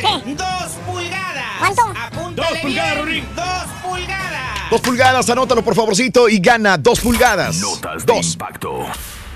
dos 0.01 0.71
pulgadas. 0.85 1.45
¿Cuánto? 1.59 1.81
Apúntale 1.99 2.49
Dos 2.49 2.59
pulgadas. 2.59 2.97
Rurín. 2.99 3.25
Dos 3.35 3.45
pulgadas. 3.83 4.69
Dos 4.69 4.81
pulgadas, 4.81 5.29
anótalo 5.29 5.61
por 5.63 5.75
favorcito 5.75 6.29
y 6.29 6.39
gana 6.39 6.77
dos 6.77 6.99
pulgadas. 6.99 7.57
Notas 7.57 8.05
de 8.05 8.13
dos. 8.13 8.33
impacto. 8.33 8.85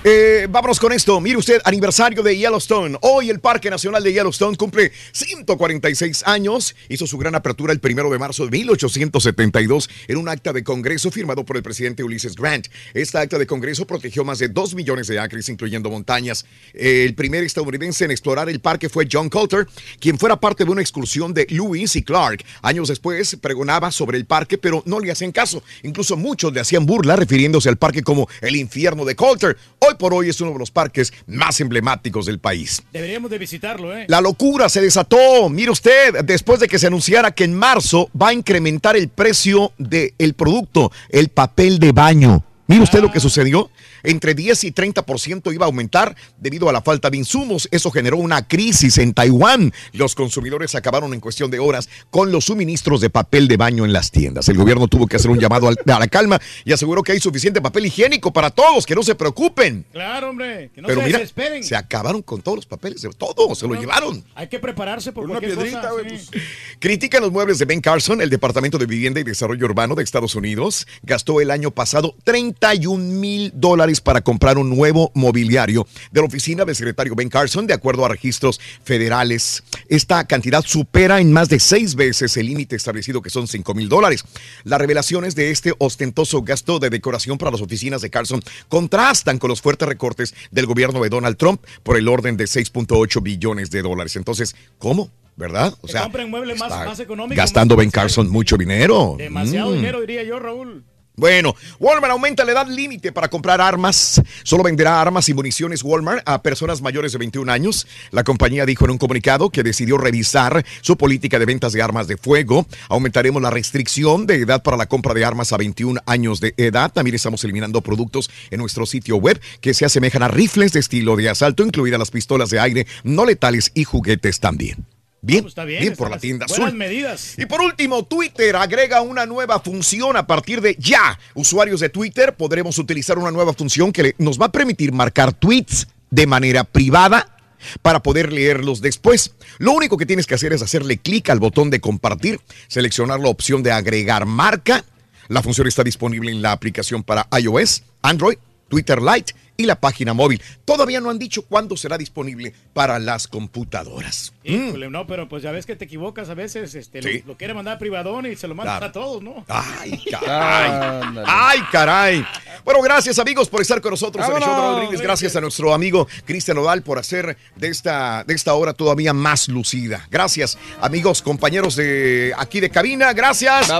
Eh, 0.08 0.46
vámonos 0.48 0.78
con 0.78 0.92
esto. 0.92 1.20
Mire 1.20 1.36
usted, 1.36 1.60
aniversario 1.64 2.22
de 2.22 2.36
Yellowstone. 2.36 2.96
Hoy 3.00 3.28
el 3.28 3.40
Parque 3.40 3.68
Nacional 3.68 4.04
de 4.04 4.12
Yellowstone 4.12 4.56
cumple 4.56 4.92
146 5.10 6.22
años. 6.28 6.76
Hizo 6.88 7.08
su 7.08 7.18
gran 7.18 7.34
apertura 7.34 7.72
el 7.72 7.80
primero 7.80 8.08
de 8.08 8.16
marzo 8.16 8.44
de 8.44 8.52
1872 8.52 9.90
en 10.06 10.16
un 10.18 10.28
acta 10.28 10.52
de 10.52 10.62
Congreso 10.62 11.10
firmado 11.10 11.44
por 11.44 11.56
el 11.56 11.64
presidente 11.64 12.04
Ulysses 12.04 12.36
Grant. 12.36 12.68
Esta 12.94 13.20
acta 13.20 13.36
de 13.36 13.48
Congreso 13.48 13.84
protegió 13.84 14.24
más 14.24 14.38
de 14.38 14.46
2 14.46 14.76
millones 14.76 15.08
de 15.08 15.18
acres, 15.18 15.48
incluyendo 15.48 15.90
montañas. 15.90 16.46
El 16.72 17.16
primer 17.16 17.42
estadounidense 17.42 18.04
en 18.04 18.12
explorar 18.12 18.48
el 18.48 18.60
parque 18.60 18.88
fue 18.88 19.08
John 19.10 19.28
Coulter, 19.28 19.66
quien 19.98 20.20
fuera 20.20 20.38
parte 20.38 20.64
de 20.64 20.70
una 20.70 20.82
excursión 20.82 21.34
de 21.34 21.48
Lewis 21.50 21.96
y 21.96 22.04
Clark. 22.04 22.44
Años 22.62 22.86
después 22.86 23.36
pregonaba 23.40 23.90
sobre 23.90 24.18
el 24.18 24.24
parque, 24.24 24.56
pero 24.56 24.84
no 24.86 25.00
le 25.00 25.10
hacían 25.10 25.32
caso. 25.32 25.64
Incluso 25.82 26.16
muchos 26.16 26.52
le 26.52 26.60
hacían 26.60 26.86
burla 26.86 27.16
refiriéndose 27.16 27.68
al 27.68 27.76
parque 27.76 28.04
como 28.04 28.28
el 28.40 28.54
infierno 28.54 29.04
de 29.04 29.16
Coulter. 29.16 29.56
Hoy 29.80 29.95
por 29.96 30.14
hoy 30.14 30.28
es 30.28 30.40
uno 30.40 30.52
de 30.52 30.58
los 30.58 30.70
parques 30.70 31.12
más 31.26 31.60
emblemáticos 31.60 32.26
del 32.26 32.38
país. 32.38 32.82
Deberíamos 32.92 33.30
de 33.30 33.38
visitarlo, 33.38 33.96
¿eh? 33.96 34.06
La 34.08 34.20
locura 34.20 34.68
se 34.68 34.80
desató. 34.80 35.48
Mire 35.48 35.70
usted, 35.70 36.24
después 36.24 36.60
de 36.60 36.68
que 36.68 36.78
se 36.78 36.86
anunciara 36.86 37.30
que 37.30 37.44
en 37.44 37.54
marzo 37.54 38.10
va 38.20 38.28
a 38.28 38.32
incrementar 38.32 38.96
el 38.96 39.08
precio 39.08 39.72
del 39.78 40.34
producto, 40.34 40.92
el 41.08 41.28
papel 41.28 41.78
de 41.78 41.92
baño. 41.92 42.44
Mire 42.68 42.82
usted 42.82 43.00
lo 43.00 43.12
que 43.12 43.20
sucedió. 43.20 43.70
Entre 44.06 44.34
10 44.34 44.64
y 44.64 44.72
30% 44.72 45.52
iba 45.52 45.66
a 45.66 45.68
aumentar 45.68 46.16
debido 46.38 46.68
a 46.68 46.72
la 46.72 46.80
falta 46.80 47.10
de 47.10 47.18
insumos. 47.18 47.68
Eso 47.70 47.90
generó 47.90 48.16
una 48.16 48.46
crisis 48.48 48.96
en 48.98 49.12
Taiwán. 49.12 49.72
Los 49.92 50.14
consumidores 50.14 50.74
acabaron 50.74 51.12
en 51.12 51.20
cuestión 51.20 51.50
de 51.50 51.58
horas 51.58 51.88
con 52.10 52.32
los 52.32 52.46
suministros 52.46 53.00
de 53.00 53.10
papel 53.10 53.48
de 53.48 53.56
baño 53.56 53.84
en 53.84 53.92
las 53.92 54.10
tiendas. 54.10 54.48
El 54.48 54.56
gobierno 54.56 54.88
tuvo 54.88 55.06
que 55.06 55.16
hacer 55.16 55.30
un 55.30 55.38
llamado 55.38 55.68
a 55.68 55.98
la 55.98 56.08
calma 56.08 56.40
y 56.64 56.72
aseguró 56.72 57.02
que 57.02 57.12
hay 57.12 57.20
suficiente 57.20 57.60
papel 57.60 57.86
higiénico 57.86 58.32
para 58.32 58.50
todos, 58.50 58.86
que 58.86 58.94
no 58.94 59.02
se 59.02 59.14
preocupen. 59.14 59.84
Claro, 59.92 60.30
hombre. 60.30 60.70
Que 60.74 60.80
no 60.80 60.86
Pero 60.88 61.00
se 61.00 61.06
mira, 61.06 61.18
desesperen. 61.18 61.64
se 61.64 61.76
acabaron 61.76 62.22
con 62.22 62.40
todos 62.42 62.56
los 62.56 62.66
papeles, 62.66 63.06
todo, 63.18 63.54
se 63.54 63.66
lo 63.66 63.74
llevaron. 63.74 64.24
Hay 64.34 64.48
que 64.48 64.58
prepararse 64.58 65.12
por, 65.12 65.24
Por 65.24 65.32
una 65.32 65.40
piedrita, 65.40 65.88
cosa. 65.88 66.02
sí. 66.08 66.28
pues. 66.30 66.42
Critican 66.78 67.22
los 67.22 67.32
muebles 67.32 67.58
de 67.58 67.64
Ben 67.64 67.80
Carson. 67.80 68.20
El 68.20 68.30
Departamento 68.30 68.78
de 68.78 68.86
Vivienda 68.86 69.20
y 69.20 69.24
Desarrollo 69.24 69.66
Urbano 69.66 69.94
de 69.94 70.04
Estados 70.04 70.34
Unidos 70.34 70.86
gastó 71.02 71.40
el 71.40 71.50
año 71.50 71.70
pasado 71.70 72.14
31 72.24 72.96
mil 73.20 73.52
dólares 73.54 73.95
para 74.00 74.20
comprar 74.20 74.58
un 74.58 74.70
nuevo 74.70 75.10
mobiliario 75.14 75.86
de 76.10 76.20
la 76.20 76.26
oficina 76.26 76.64
del 76.64 76.74
secretario 76.76 77.14
Ben 77.14 77.28
Carson, 77.28 77.66
de 77.66 77.74
acuerdo 77.74 78.04
a 78.04 78.08
registros 78.08 78.60
federales. 78.84 79.62
Esta 79.88 80.26
cantidad 80.26 80.64
supera 80.64 81.20
en 81.20 81.32
más 81.32 81.48
de 81.48 81.58
seis 81.60 81.94
veces 81.94 82.36
el 82.36 82.46
límite 82.46 82.76
establecido, 82.76 83.22
que 83.22 83.30
son 83.30 83.46
5 83.48 83.74
mil 83.74 83.88
dólares. 83.88 84.24
Las 84.64 84.78
revelaciones 84.80 85.34
de 85.34 85.50
este 85.50 85.74
ostentoso 85.78 86.42
gasto 86.42 86.78
de 86.78 86.90
decoración 86.90 87.38
para 87.38 87.50
las 87.50 87.60
oficinas 87.60 88.02
de 88.02 88.10
Carson 88.10 88.42
contrastan 88.68 89.38
con 89.38 89.48
los 89.48 89.60
fuertes 89.62 89.88
recortes 89.88 90.34
del 90.50 90.66
gobierno 90.66 91.02
de 91.02 91.08
Donald 91.08 91.36
Trump 91.36 91.62
por 91.82 91.96
el 91.96 92.08
orden 92.08 92.36
de 92.36 92.44
6.8 92.44 93.22
billones 93.22 93.70
de 93.70 93.82
dólares. 93.82 94.16
Entonces, 94.16 94.54
¿cómo? 94.78 95.10
¿Verdad? 95.36 95.74
O 95.82 95.88
sea, 95.88 96.02
compren 96.04 96.30
muebles 96.30 96.58
más, 96.58 96.72
está 96.72 96.84
más 96.86 96.98
económicos. 97.00 97.36
gastando 97.36 97.76
más 97.76 97.82
Ben 97.84 97.90
Carson 97.90 98.30
mucho 98.30 98.56
dinero. 98.56 99.16
Demasiado 99.18 99.70
Mm. 99.70 99.74
dinero, 99.74 100.00
diría 100.00 100.22
yo, 100.22 100.38
Raúl. 100.38 100.82
Bueno, 101.18 101.56
Walmart 101.80 102.12
aumenta 102.12 102.44
la 102.44 102.52
edad 102.52 102.66
límite 102.66 103.10
para 103.10 103.28
comprar 103.28 103.58
armas. 103.58 104.20
Solo 104.42 104.62
venderá 104.62 105.00
armas 105.00 105.30
y 105.30 105.34
municiones 105.34 105.82
Walmart 105.82 106.22
a 106.28 106.42
personas 106.42 106.82
mayores 106.82 107.12
de 107.12 107.18
21 107.18 107.50
años. 107.50 107.86
La 108.10 108.22
compañía 108.22 108.66
dijo 108.66 108.84
en 108.84 108.90
un 108.90 108.98
comunicado 108.98 109.48
que 109.48 109.62
decidió 109.62 109.96
revisar 109.96 110.62
su 110.82 110.98
política 110.98 111.38
de 111.38 111.46
ventas 111.46 111.72
de 111.72 111.80
armas 111.80 112.06
de 112.06 112.18
fuego. 112.18 112.66
Aumentaremos 112.90 113.40
la 113.40 113.48
restricción 113.48 114.26
de 114.26 114.34
edad 114.34 114.62
para 114.62 114.76
la 114.76 114.88
compra 114.88 115.14
de 115.14 115.24
armas 115.24 115.54
a 115.54 115.56
21 115.56 116.02
años 116.04 116.40
de 116.40 116.52
edad. 116.58 116.92
También 116.92 117.14
estamos 117.14 117.42
eliminando 117.44 117.80
productos 117.80 118.30
en 118.50 118.58
nuestro 118.58 118.84
sitio 118.84 119.16
web 119.16 119.40
que 119.62 119.72
se 119.72 119.86
asemejan 119.86 120.22
a 120.22 120.28
rifles 120.28 120.74
de 120.74 120.80
estilo 120.80 121.16
de 121.16 121.30
asalto, 121.30 121.64
incluidas 121.64 121.98
las 121.98 122.10
pistolas 122.10 122.50
de 122.50 122.60
aire 122.60 122.86
no 123.04 123.24
letales 123.24 123.70
y 123.72 123.84
juguetes 123.84 124.38
también. 124.38 124.95
Bien, 125.26 125.42
Pues 125.42 125.50
está 125.50 125.64
bien. 125.64 125.80
bien, 125.80 125.96
por 125.96 126.08
la 126.08 126.18
tienda 126.18 126.46
buenas 126.46 126.68
azul. 126.68 126.78
medidas. 126.78 127.34
Y 127.36 127.46
por 127.46 127.60
último, 127.60 128.04
Twitter 128.04 128.54
agrega 128.54 129.00
una 129.00 129.26
nueva 129.26 129.58
función 129.58 130.16
a 130.16 130.24
partir 130.24 130.60
de 130.60 130.76
ya. 130.78 131.18
Usuarios 131.34 131.80
de 131.80 131.88
Twitter 131.88 132.36
podremos 132.36 132.78
utilizar 132.78 133.18
una 133.18 133.32
nueva 133.32 133.52
función 133.52 133.92
que 133.92 134.14
nos 134.18 134.40
va 134.40 134.46
a 134.46 134.52
permitir 134.52 134.92
marcar 134.92 135.32
tweets 135.32 135.88
de 136.10 136.28
manera 136.28 136.62
privada 136.62 137.36
para 137.82 138.00
poder 138.04 138.32
leerlos 138.32 138.80
después. 138.80 139.32
Lo 139.58 139.72
único 139.72 139.96
que 139.96 140.06
tienes 140.06 140.26
que 140.26 140.34
hacer 140.36 140.52
es 140.52 140.62
hacerle 140.62 140.98
clic 140.98 141.28
al 141.30 141.40
botón 141.40 141.70
de 141.70 141.80
compartir, 141.80 142.38
seleccionar 142.68 143.18
la 143.18 143.28
opción 143.28 143.64
de 143.64 143.72
agregar 143.72 144.26
marca. 144.26 144.84
La 145.26 145.42
función 145.42 145.66
está 145.66 145.82
disponible 145.82 146.30
en 146.30 146.40
la 146.40 146.52
aplicación 146.52 147.02
para 147.02 147.26
iOS, 147.36 147.82
Android, 148.02 148.38
Twitter 148.68 149.02
Lite 149.02 149.34
y 149.56 149.64
la 149.66 149.80
página 149.80 150.14
móvil. 150.14 150.42
Todavía 150.64 151.00
no 151.00 151.10
han 151.10 151.18
dicho 151.18 151.42
cuándo 151.42 151.76
será 151.76 151.96
disponible 151.98 152.54
para 152.72 152.98
las 152.98 153.26
computadoras. 153.28 154.32
Híjole, 154.44 154.90
no, 154.90 155.06
pero 155.06 155.28
pues 155.28 155.42
ya 155.42 155.50
ves 155.50 155.66
que 155.66 155.76
te 155.76 155.84
equivocas 155.86 156.28
a 156.28 156.34
veces, 156.34 156.74
este, 156.74 157.02
Sí. 157.02 157.20
lo, 157.20 157.32
lo 157.32 157.36
quiere 157.36 157.54
mandar 157.54 157.78
privadón 157.78 158.26
y 158.26 158.36
se 158.36 158.46
lo 158.48 158.54
mandas 158.54 158.78
Claro. 158.78 158.86
a 158.86 158.92
todos, 158.92 159.22
¿no? 159.22 159.44
Ay, 159.48 160.00
caray. 160.10 161.24
Ay, 161.26 161.58
caray. 161.72 162.26
Bueno, 162.64 162.80
gracias 162.82 163.18
amigos 163.18 163.48
por 163.48 163.60
estar 163.60 163.80
con 163.80 163.90
nosotros 163.92 164.26
en 164.28 164.36
el 164.36 164.42
show 164.42 164.70
de 164.74 164.78
Brindis. 164.80 165.00
Gracias 165.00 165.36
a 165.36 165.40
nuestro 165.40 165.72
amigo 165.72 166.06
Cristian 166.24 166.58
Odal 166.58 166.82
por 166.82 166.98
hacer 166.98 167.36
de 167.54 167.68
esta, 167.68 168.24
de 168.24 168.34
esta 168.34 168.54
hora 168.54 168.72
todavía 168.72 169.12
más 169.12 169.48
lucida. 169.48 170.06
Gracias, 170.10 170.58
amigos, 170.80 171.22
compañeros 171.22 171.76
de 171.76 172.32
aquí 172.36 172.60
de 172.60 172.70
cabina. 172.70 173.12
Gracias. 173.12 173.70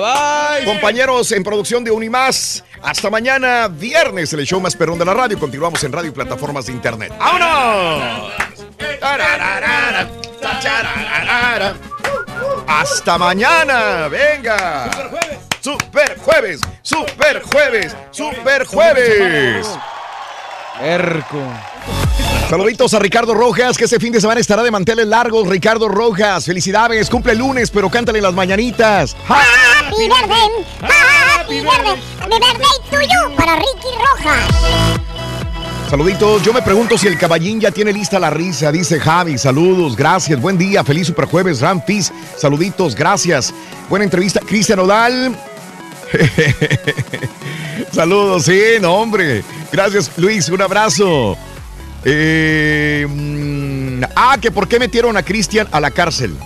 Compañeros 0.64 1.32
en 1.32 1.42
producción 1.42 1.84
de 1.84 1.90
Unimás. 1.90 2.64
Hasta 2.82 3.10
mañana, 3.10 3.68
viernes, 3.68 4.32
el 4.32 4.46
show 4.46 4.60
más 4.60 4.76
perrón 4.76 4.98
de 4.98 5.04
la 5.04 5.14
radio. 5.14 5.38
Continuamos 5.66 5.82
en 5.84 5.92
radio 5.92 6.10
y 6.10 6.12
plataformas 6.12 6.66
de 6.66 6.72
internet. 6.74 7.12
¡Vámonos! 7.18 8.32
Hasta 12.68 13.18
mañana, 13.18 14.06
venga. 14.06 14.88
Super 15.60 16.16
jueves, 16.20 16.60
super 16.82 17.42
jueves, 17.42 17.96
super 18.12 18.64
jueves. 18.64 19.66
Erco. 20.80 21.42
Saluditos 22.48 22.94
a 22.94 23.00
Ricardo 23.00 23.34
Rojas, 23.34 23.76
que 23.76 23.86
este 23.86 23.98
fin 23.98 24.12
de 24.12 24.20
semana 24.20 24.40
estará 24.40 24.62
de 24.62 24.70
manteles 24.70 25.08
largos. 25.08 25.48
Ricardo 25.48 25.88
Rojas, 25.88 26.44
felicidades, 26.44 27.10
cumple 27.10 27.32
el 27.32 27.38
lunes, 27.38 27.72
pero 27.72 27.90
cántale 27.90 28.20
las 28.20 28.34
mañanitas. 28.34 29.16
Happy 29.26 30.06
birthday, 30.06 30.64
happy 30.80 31.60
birthday, 31.60 32.00
happy 32.20 32.38
birthday 32.38 32.88
to 32.88 33.00
you 33.02 33.34
para 33.34 33.56
Ricky 33.56 33.96
Rojas. 33.98 34.96
Saluditos, 35.88 36.42
yo 36.42 36.52
me 36.52 36.62
pregunto 36.62 36.98
si 36.98 37.06
el 37.06 37.16
caballín 37.16 37.60
ya 37.60 37.70
tiene 37.70 37.92
lista 37.92 38.18
la 38.18 38.28
risa, 38.28 38.72
dice 38.72 38.98
Javi. 38.98 39.38
Saludos, 39.38 39.94
gracias, 39.94 40.40
buen 40.40 40.58
día, 40.58 40.82
feliz 40.82 41.06
superjueves, 41.06 41.60
Ramfis. 41.60 42.12
Saluditos, 42.36 42.96
gracias. 42.96 43.54
Buena 43.88 44.04
entrevista, 44.04 44.40
Cristian 44.40 44.80
Odal. 44.80 45.38
Saludos, 47.92 48.44
sí, 48.44 48.60
no, 48.80 48.94
hombre. 48.94 49.44
Gracias, 49.70 50.10
Luis, 50.16 50.48
un 50.48 50.60
abrazo. 50.60 51.36
Mm, 52.04 54.02
ah, 54.16 54.38
que 54.40 54.50
por 54.50 54.66
qué 54.66 54.80
metieron 54.80 55.16
a 55.16 55.22
Cristian 55.22 55.68
a 55.70 55.80
la 55.80 55.92
cárcel. 55.92 56.36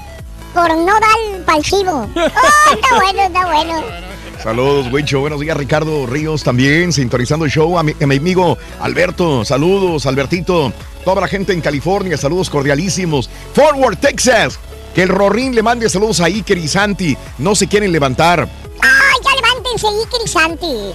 Por 0.53 0.69
no 0.77 0.93
dar 1.01 1.45
palchivo. 1.47 2.09
Oh, 2.15 2.75
está 2.75 2.95
bueno, 2.97 3.23
está 3.23 3.47
bueno. 3.47 4.10
Saludos, 4.43 4.91
Wicho. 4.91 5.21
Buenos 5.21 5.39
días, 5.39 5.55
Ricardo 5.55 6.07
Ríos 6.07 6.43
también, 6.43 6.95
sintonizando 6.95 7.45
el 7.45 7.51
show. 7.51 7.79
A 7.79 7.83
mi, 7.83 7.95
amigo 8.01 8.57
Alberto, 8.81 9.45
saludos, 9.45 10.07
Albertito. 10.07 10.73
Toda 11.05 11.21
la 11.21 11.29
gente 11.29 11.53
en 11.53 11.61
California, 11.61 12.17
saludos 12.17 12.49
cordialísimos. 12.49 13.29
Forward, 13.53 13.99
Texas. 13.99 14.59
Que 14.95 15.03
el 15.03 15.11
Rorín 15.11 15.55
le 15.55 15.63
mande 15.63 15.91
saludos 15.91 16.21
a 16.21 16.25
Iker 16.25 16.57
y 16.57 16.69
Santi. 16.69 17.17
No 17.39 17.55
se 17.55 17.67
quieren 17.67 17.93
levantar. 17.93 18.49
Ay, 18.81 19.30
Iker 19.75 20.21
y 20.25 20.29
Santi. 20.29 20.93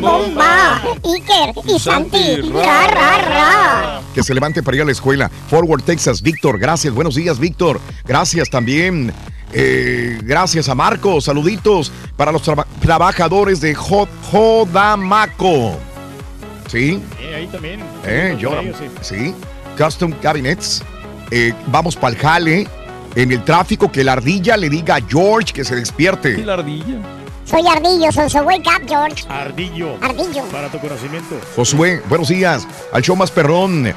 Bomba. 0.00 0.82
Iker 1.04 1.54
y 1.66 1.78
Santi. 1.78 2.36
Ra, 2.52 2.86
ra, 2.86 3.18
ra. 3.18 4.00
Que 4.14 4.22
se 4.22 4.34
levante 4.34 4.62
para 4.62 4.76
ir 4.76 4.82
a 4.82 4.86
la 4.86 4.92
escuela. 4.92 5.30
Forward, 5.50 5.82
Texas. 5.82 6.22
Víctor, 6.22 6.58
gracias. 6.58 6.92
Buenos 6.94 7.14
días, 7.14 7.38
Víctor. 7.38 7.80
Gracias 8.04 8.48
también. 8.50 9.12
Eh, 9.52 10.18
gracias 10.22 10.68
a 10.68 10.74
Marco. 10.74 11.20
Saluditos 11.20 11.90
para 12.16 12.32
los 12.32 12.42
traba- 12.42 12.66
trabajadores 12.80 13.60
de 13.60 13.74
Jo- 13.74 14.08
Jodamaco. 14.30 15.76
¿Sí? 16.70 17.02
Eh, 17.20 17.34
ahí 17.34 17.46
también. 17.46 17.80
Eh, 18.04 18.30
Por 18.32 18.38
yo, 18.40 18.60
ellos, 18.60 18.76
sí. 19.02 19.14
sí. 19.16 19.34
Custom 19.82 20.12
Cabinets. 20.20 20.82
Eh, 21.30 21.52
vamos 21.68 21.96
para 21.96 22.14
el 22.14 22.20
jale. 22.20 22.68
En 23.14 23.32
el 23.32 23.44
tráfico, 23.44 23.90
que 23.90 24.04
la 24.04 24.12
ardilla 24.12 24.56
le 24.56 24.68
diga 24.68 24.96
a 24.96 25.00
George 25.00 25.52
que 25.52 25.64
se 25.64 25.74
despierte. 25.76 26.36
la 26.44 26.54
ardilla? 26.54 27.00
Soy 27.44 27.66
Ardillo, 27.66 28.12
so, 28.12 28.28
so 28.28 28.42
wake 28.42 28.66
up, 28.66 28.86
George. 28.86 29.24
Ardillo. 29.26 29.96
Ardillo. 30.02 30.42
Para 30.52 30.68
tu 30.68 30.78
conocimiento. 30.78 31.40
Josué, 31.56 32.02
buenos 32.06 32.28
días. 32.28 32.68
Al 32.92 33.02
show 33.02 33.16
más 33.16 33.30
perrón. 33.30 33.90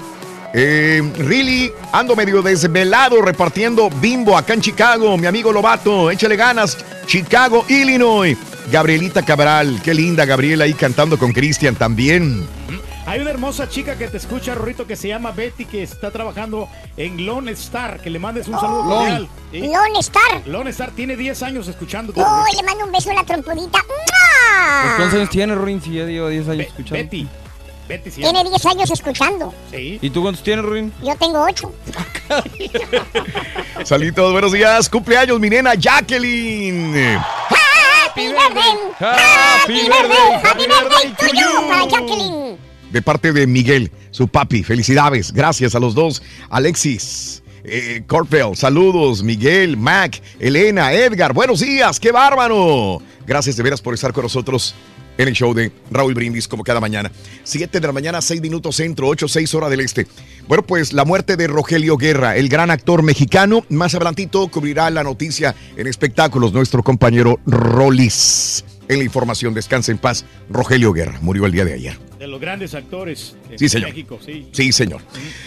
Eh, 0.53 1.01
really, 1.17 1.71
ando 1.91 2.15
medio 2.15 2.41
desvelado 2.41 3.21
repartiendo 3.21 3.89
bimbo 3.89 4.37
acá 4.37 4.53
en 4.53 4.61
Chicago. 4.61 5.17
Mi 5.17 5.27
amigo 5.27 5.51
Lobato, 5.51 6.09
échale 6.09 6.37
ganas. 6.37 6.77
Chicago, 7.05 7.65
Illinois. 7.67 8.37
Gabrielita 8.71 9.21
Cabral, 9.23 9.81
qué 9.83 9.93
linda 9.93 10.23
Gabriela 10.23 10.63
ahí 10.63 10.73
cantando 10.73 11.17
con 11.19 11.33
Cristian 11.33 11.75
también. 11.75 12.45
Hay 13.11 13.19
una 13.19 13.31
hermosa 13.31 13.67
chica 13.67 13.97
que 13.97 14.07
te 14.07 14.15
escucha, 14.15 14.55
Rorrito, 14.55 14.87
que 14.87 14.95
se 14.95 15.09
llama 15.09 15.31
Betty, 15.31 15.65
que 15.65 15.83
está 15.83 16.11
trabajando 16.11 16.69
en 16.95 17.25
Lone 17.25 17.51
Star. 17.51 17.99
Que 17.99 18.09
le 18.09 18.19
mandes 18.19 18.47
un 18.47 18.57
saludo 18.57 18.85
Lone. 18.85 18.95
cordial. 18.95 19.29
¿sí? 19.51 19.59
Lone 19.59 19.99
Star. 19.99 20.47
Lone 20.47 20.69
Star 20.69 20.91
tiene 20.91 21.17
10 21.17 21.43
años 21.43 21.67
escuchando. 21.67 22.13
Oh, 22.15 22.45
le 22.55 22.63
mando 22.63 22.85
un 22.85 22.91
beso 22.93 23.11
a 23.11 23.15
la 23.15 23.25
trompudita. 23.25 23.79
Pues, 23.85 24.93
¿Cuántos 24.95 25.13
años 25.15 25.29
tiene, 25.29 25.55
Rorin? 25.55 25.81
Si 25.81 25.91
ya 25.91 26.05
lleva 26.05 26.29
10 26.29 26.47
años 26.47 26.67
escuchando. 26.67 27.03
Betty. 27.03 27.27
Betty 27.89 28.11
sí. 28.11 28.21
Tiene 28.21 28.45
10 28.45 28.65
años 28.67 28.89
escuchando. 28.89 29.53
Sí. 29.69 29.99
¿Y 30.01 30.09
tú 30.09 30.21
cuántos 30.21 30.41
tienes, 30.41 30.63
Rorin? 30.63 30.93
Yo 31.03 31.13
tengo 31.17 31.43
8. 31.43 31.73
Saluditos, 33.83 34.31
buenos 34.31 34.53
días. 34.53 34.87
Cumpleaños, 34.87 35.37
mi 35.37 35.49
nena 35.49 35.75
Jacqueline. 35.75 37.17
Happy 37.17 38.27
birthday. 38.29 38.77
Happy 38.99 39.73
birthday. 39.89 40.31
Happy 40.41 40.65
birthday 40.65 41.13
to 41.19 41.35
you 41.35 41.89
Jacqueline. 41.89 42.60
De 42.91 43.01
parte 43.01 43.33
de 43.33 43.47
Miguel, 43.47 43.91
su 44.11 44.27
papi. 44.27 44.63
Felicidades. 44.63 45.31
Gracias 45.31 45.75
a 45.75 45.79
los 45.79 45.95
dos. 45.95 46.21
Alexis, 46.49 47.41
eh, 47.63 48.03
saludos. 48.55 49.23
Miguel, 49.23 49.77
Mac, 49.77 50.21
Elena, 50.39 50.93
Edgar. 50.93 51.33
Buenos 51.33 51.59
días. 51.59 51.99
¡Qué 51.99 52.11
bárbaro! 52.11 53.01
Gracias 53.25 53.55
de 53.55 53.63
veras 53.63 53.81
por 53.81 53.93
estar 53.93 54.13
con 54.13 54.23
nosotros 54.23 54.75
en 55.17 55.27
el 55.27 55.33
show 55.33 55.53
de 55.53 55.71
Raúl 55.91 56.13
Brindis, 56.13 56.47
como 56.47 56.63
cada 56.63 56.79
mañana. 56.79 57.11
7 57.43 57.79
de 57.79 57.87
la 57.87 57.93
mañana, 57.93 58.21
6 58.21 58.41
minutos 58.41 58.75
centro, 58.75 59.07
8, 59.07 59.27
6 59.27 59.53
hora 59.55 59.69
del 59.69 59.81
este. 59.81 60.07
Bueno, 60.47 60.65
pues 60.65 60.93
la 60.93 61.05
muerte 61.05 61.37
de 61.37 61.47
Rogelio 61.47 61.97
Guerra, 61.97 62.35
el 62.35 62.49
gran 62.49 62.71
actor 62.71 63.03
mexicano. 63.03 63.63
Más 63.69 63.93
adelantito 63.93 64.47
cubrirá 64.47 64.89
la 64.89 65.03
noticia 65.03 65.55
en 65.77 65.87
espectáculos 65.87 66.53
nuestro 66.53 66.83
compañero 66.83 67.39
Rolis. 67.45 68.65
En 68.87 68.97
la 68.97 69.03
información, 69.03 69.53
descansa 69.53 69.91
en 69.91 69.99
paz. 69.99 70.25
Rogelio 70.49 70.91
Guerra 70.91 71.19
murió 71.21 71.45
el 71.45 71.51
día 71.51 71.65
de 71.65 71.73
ayer. 71.73 72.10
De 72.21 72.27
los 72.27 72.39
grandes 72.39 72.75
actores 72.75 73.35
de 73.49 73.57
Sí, 73.57 73.67
señor. 73.67 73.89
México, 73.89 74.19
sí. 74.23 74.47
Sí, 74.51 74.71
señor. 74.71 75.01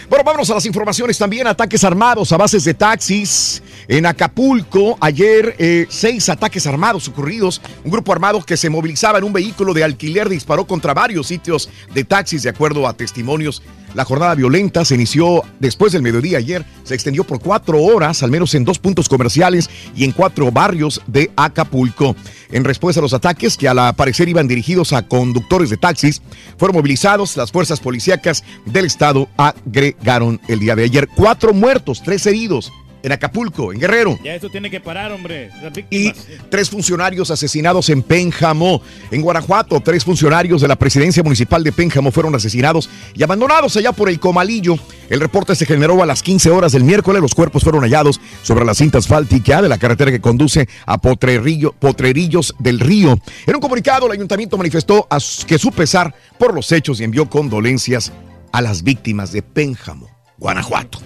Bueno, 0.09 0.25
vámonos 0.25 0.49
a 0.49 0.55
las 0.55 0.65
informaciones 0.65 1.17
también. 1.17 1.47
Ataques 1.47 1.85
armados 1.85 2.33
a 2.33 2.37
bases 2.37 2.65
de 2.65 2.73
taxis. 2.73 3.63
En 3.87 4.05
Acapulco, 4.05 4.97
ayer, 4.99 5.55
eh, 5.57 5.85
seis 5.87 6.27
ataques 6.27 6.67
armados 6.67 7.07
ocurridos. 7.07 7.61
Un 7.85 7.91
grupo 7.91 8.11
armado 8.11 8.43
que 8.43 8.57
se 8.57 8.69
movilizaba 8.69 9.19
en 9.19 9.23
un 9.23 9.31
vehículo 9.31 9.73
de 9.73 9.85
alquiler 9.85 10.27
disparó 10.27 10.67
contra 10.67 10.93
varios 10.93 11.27
sitios 11.27 11.69
de 11.93 12.03
taxis, 12.03 12.43
de 12.43 12.49
acuerdo 12.49 12.89
a 12.89 12.93
testimonios. 12.93 13.61
La 13.93 14.03
jornada 14.03 14.35
violenta 14.35 14.83
se 14.83 14.95
inició 14.95 15.41
después 15.61 15.93
del 15.93 16.01
mediodía 16.01 16.39
ayer. 16.39 16.65
Se 16.83 16.93
extendió 16.93 17.23
por 17.23 17.39
cuatro 17.39 17.81
horas, 17.81 18.23
al 18.23 18.31
menos 18.31 18.53
en 18.53 18.65
dos 18.65 18.77
puntos 18.77 19.07
comerciales 19.07 19.69
y 19.95 20.03
en 20.03 20.11
cuatro 20.11 20.51
barrios 20.51 21.01
de 21.07 21.31
Acapulco. 21.37 22.13
En 22.51 22.65
respuesta 22.65 22.99
a 22.99 23.03
los 23.03 23.13
ataques, 23.13 23.55
que 23.55 23.69
al 23.69 23.95
parecer 23.95 24.27
iban 24.27 24.49
dirigidos 24.49 24.91
a 24.91 25.07
conductores 25.07 25.69
de 25.69 25.77
taxis, 25.77 26.21
fueron 26.65 26.81
movilizados. 26.81 27.37
Las 27.37 27.51
fuerzas 27.51 27.79
policíacas 27.79 28.43
del 28.65 28.85
estado 28.85 29.29
agregaron 29.37 30.41
el 30.47 30.59
día 30.59 30.75
de 30.75 30.85
ayer 30.85 31.07
cuatro 31.15 31.53
muertos, 31.53 32.01
tres 32.03 32.25
heridos 32.25 32.71
en 33.05 33.11
Acapulco, 33.11 33.71
en 33.71 33.79
Guerrero. 33.79 34.17
Ya 34.23 34.33
esto 34.33 34.49
tiene 34.49 34.71
que 34.71 34.79
parar, 34.81 35.11
hombre. 35.11 35.51
Y 35.91 36.11
tres 36.49 36.69
funcionarios 36.69 37.29
asesinados 37.29 37.89
en 37.89 38.01
Pénjamo. 38.01 38.81
En 39.11 39.21
Guanajuato, 39.21 39.79
tres 39.79 40.03
funcionarios 40.03 40.61
de 40.61 40.67
la 40.67 40.75
presidencia 40.75 41.21
municipal 41.21 41.63
de 41.63 41.71
Pénjamo 41.71 42.11
fueron 42.11 42.33
asesinados 42.33 42.89
y 43.13 43.21
abandonados 43.23 43.77
allá 43.77 43.91
por 43.91 44.09
el 44.09 44.19
Comalillo. 44.19 44.75
El 45.09 45.19
reporte 45.19 45.55
se 45.55 45.67
generó 45.67 46.01
a 46.01 46.05
las 46.07 46.23
15 46.23 46.49
horas 46.49 46.71
del 46.71 46.83
miércoles. 46.83 47.21
Los 47.21 47.35
cuerpos 47.35 47.63
fueron 47.63 47.83
hallados 47.83 48.19
sobre 48.41 48.65
la 48.65 48.73
cinta 48.73 48.97
asfáltica 48.97 49.61
de 49.61 49.69
la 49.69 49.77
carretera 49.77 50.09
que 50.09 50.19
conduce 50.19 50.67
a 50.87 50.99
Potrerillo- 50.99 51.73
Potrerillos 51.77 52.55
del 52.57 52.79
Río. 52.79 53.19
En 53.45 53.55
un 53.55 53.61
comunicado, 53.61 54.07
el 54.07 54.13
ayuntamiento 54.13 54.57
manifestó 54.57 55.05
a 55.11 55.19
que 55.45 55.59
su 55.59 55.71
pesar 55.71 56.15
por 56.39 56.55
los 56.55 56.71
hechos 56.71 56.99
y 56.99 57.03
envió 57.03 57.29
condolencias 57.29 58.11
a 58.51 58.61
las 58.61 58.81
víctimas 58.83 59.31
de 59.31 59.43
Pénjamo, 59.43 60.09
Guanajuato. 60.39 60.99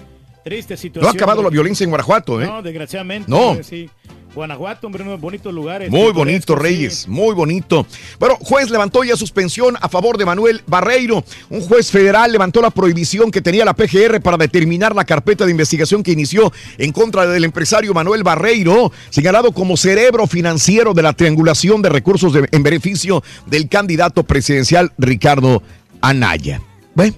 Triste 0.50 0.90
No 1.00 1.06
ha 1.06 1.12
acabado 1.12 1.44
la 1.44 1.48
violencia 1.48 1.84
en 1.84 1.90
Guanajuato, 1.90 2.42
¿eh? 2.42 2.46
No, 2.46 2.60
desgraciadamente. 2.60 3.30
No. 3.30 3.56
sí. 3.62 3.88
Guanajuato, 4.34 4.86
hombre, 4.86 5.02
unos 5.02 5.20
bonitos 5.20 5.52
lugares. 5.52 5.90
Muy 5.90 6.12
bonito, 6.12 6.54
sí. 6.54 6.60
Reyes, 6.60 7.08
muy 7.08 7.34
bonito. 7.34 7.84
Bueno, 8.18 8.36
juez 8.40 8.68
levantó 8.70 9.02
ya 9.04 9.16
suspensión 9.16 9.76
a 9.80 9.88
favor 9.88 10.18
de 10.18 10.24
Manuel 10.24 10.62
Barreiro. 10.66 11.24
Un 11.50 11.60
juez 11.62 11.90
federal 11.90 12.30
levantó 12.32 12.60
la 12.62 12.70
prohibición 12.70 13.30
que 13.32 13.40
tenía 13.40 13.64
la 13.64 13.74
PGR 13.74 14.20
para 14.20 14.36
determinar 14.36 14.94
la 14.94 15.04
carpeta 15.04 15.44
de 15.44 15.50
investigación 15.52 16.02
que 16.04 16.12
inició 16.12 16.52
en 16.78 16.92
contra 16.92 17.26
del 17.26 17.44
empresario 17.44 17.92
Manuel 17.94 18.22
Barreiro, 18.24 18.92
señalado 19.10 19.50
como 19.52 19.76
cerebro 19.76 20.26
financiero 20.28 20.94
de 20.94 21.02
la 21.02 21.12
triangulación 21.12 21.80
de 21.82 21.88
recursos 21.90 22.32
de- 22.32 22.48
en 22.52 22.62
beneficio 22.64 23.22
del 23.46 23.68
candidato 23.68 24.22
presidencial 24.24 24.92
Ricardo 24.98 25.60
Anaya. 26.00 26.60
Bueno, 26.94 27.14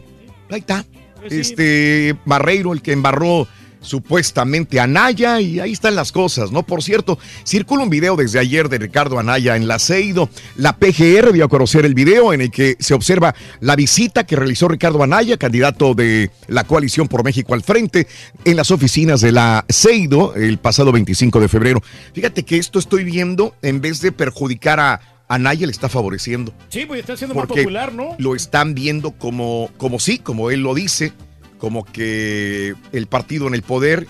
ahí 0.50 0.60
está. 0.60 0.84
Este 1.28 2.16
Barreiro, 2.24 2.72
el 2.72 2.82
que 2.82 2.92
embarró 2.92 3.46
supuestamente 3.82 4.80
Anaya 4.80 5.40
y 5.40 5.60
ahí 5.60 5.72
están 5.72 5.94
las 5.94 6.12
cosas, 6.12 6.50
¿no? 6.52 6.62
Por 6.62 6.82
cierto, 6.82 7.18
circula 7.44 7.82
un 7.82 7.90
video 7.90 8.16
desde 8.16 8.38
ayer 8.38 8.68
de 8.68 8.78
Ricardo 8.78 9.18
Anaya 9.18 9.56
en 9.56 9.68
la 9.68 9.78
Ceido. 9.78 10.30
La 10.56 10.76
PGR 10.76 11.32
dio 11.32 11.44
a 11.44 11.48
conocer 11.48 11.84
el 11.84 11.94
video 11.94 12.32
en 12.32 12.40
el 12.40 12.50
que 12.50 12.76
se 12.78 12.94
observa 12.94 13.34
la 13.60 13.76
visita 13.76 14.24
que 14.24 14.36
realizó 14.36 14.68
Ricardo 14.68 15.02
Anaya, 15.02 15.36
candidato 15.36 15.94
de 15.94 16.30
la 16.48 16.64
coalición 16.64 17.08
por 17.08 17.24
México 17.24 17.54
al 17.54 17.62
frente, 17.62 18.06
en 18.44 18.56
las 18.56 18.70
oficinas 18.70 19.20
de 19.20 19.32
la 19.32 19.64
Ceido 19.68 20.34
el 20.34 20.58
pasado 20.58 20.92
25 20.92 21.40
de 21.40 21.48
febrero. 21.48 21.82
Fíjate 22.14 22.44
que 22.44 22.58
esto 22.58 22.78
estoy 22.78 23.04
viendo, 23.04 23.54
en 23.62 23.80
vez 23.80 24.00
de 24.00 24.12
perjudicar 24.12 24.80
a 24.80 25.00
Anaya, 25.34 25.66
le 25.66 25.72
está 25.72 25.88
favoreciendo 25.88 26.52
Sí, 26.68 26.84
pues 26.86 27.00
está 27.00 27.16
siendo 27.16 27.34
más 27.34 27.46
popular, 27.46 27.92
¿no? 27.92 28.14
lo 28.18 28.34
están 28.34 28.74
viendo 28.74 29.12
como, 29.12 29.70
como 29.76 29.98
sí, 29.98 30.18
como 30.18 30.50
él 30.50 30.60
lo 30.60 30.74
dice, 30.74 31.12
como 31.58 31.84
que 31.84 32.74
el 32.92 33.06
partido 33.06 33.46
en 33.46 33.54
el 33.54 33.62
poder 33.62 34.06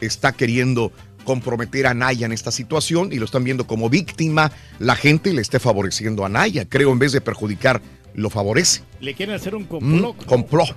está 0.00 0.32
queriendo 0.32 0.92
comprometer 1.24 1.86
a 1.86 1.94
Naya 1.94 2.26
en 2.26 2.32
esta 2.32 2.50
situación 2.50 3.12
y 3.12 3.16
lo 3.16 3.24
están 3.26 3.44
viendo 3.44 3.66
como 3.66 3.90
víctima, 3.90 4.50
la 4.78 4.96
gente 4.96 5.32
le 5.32 5.42
esté 5.42 5.58
favoreciendo 5.58 6.24
a 6.24 6.28
Naya, 6.28 6.66
creo 6.68 6.90
en 6.92 6.98
vez 6.98 7.12
de 7.12 7.20
perjudicar, 7.20 7.82
lo 8.14 8.30
favorece. 8.30 8.80
Le 9.00 9.14
quieren 9.14 9.34
hacer 9.34 9.54
un 9.54 9.62
Mm, 9.64 9.66
complot. 9.66 10.24
complot. 10.24 10.76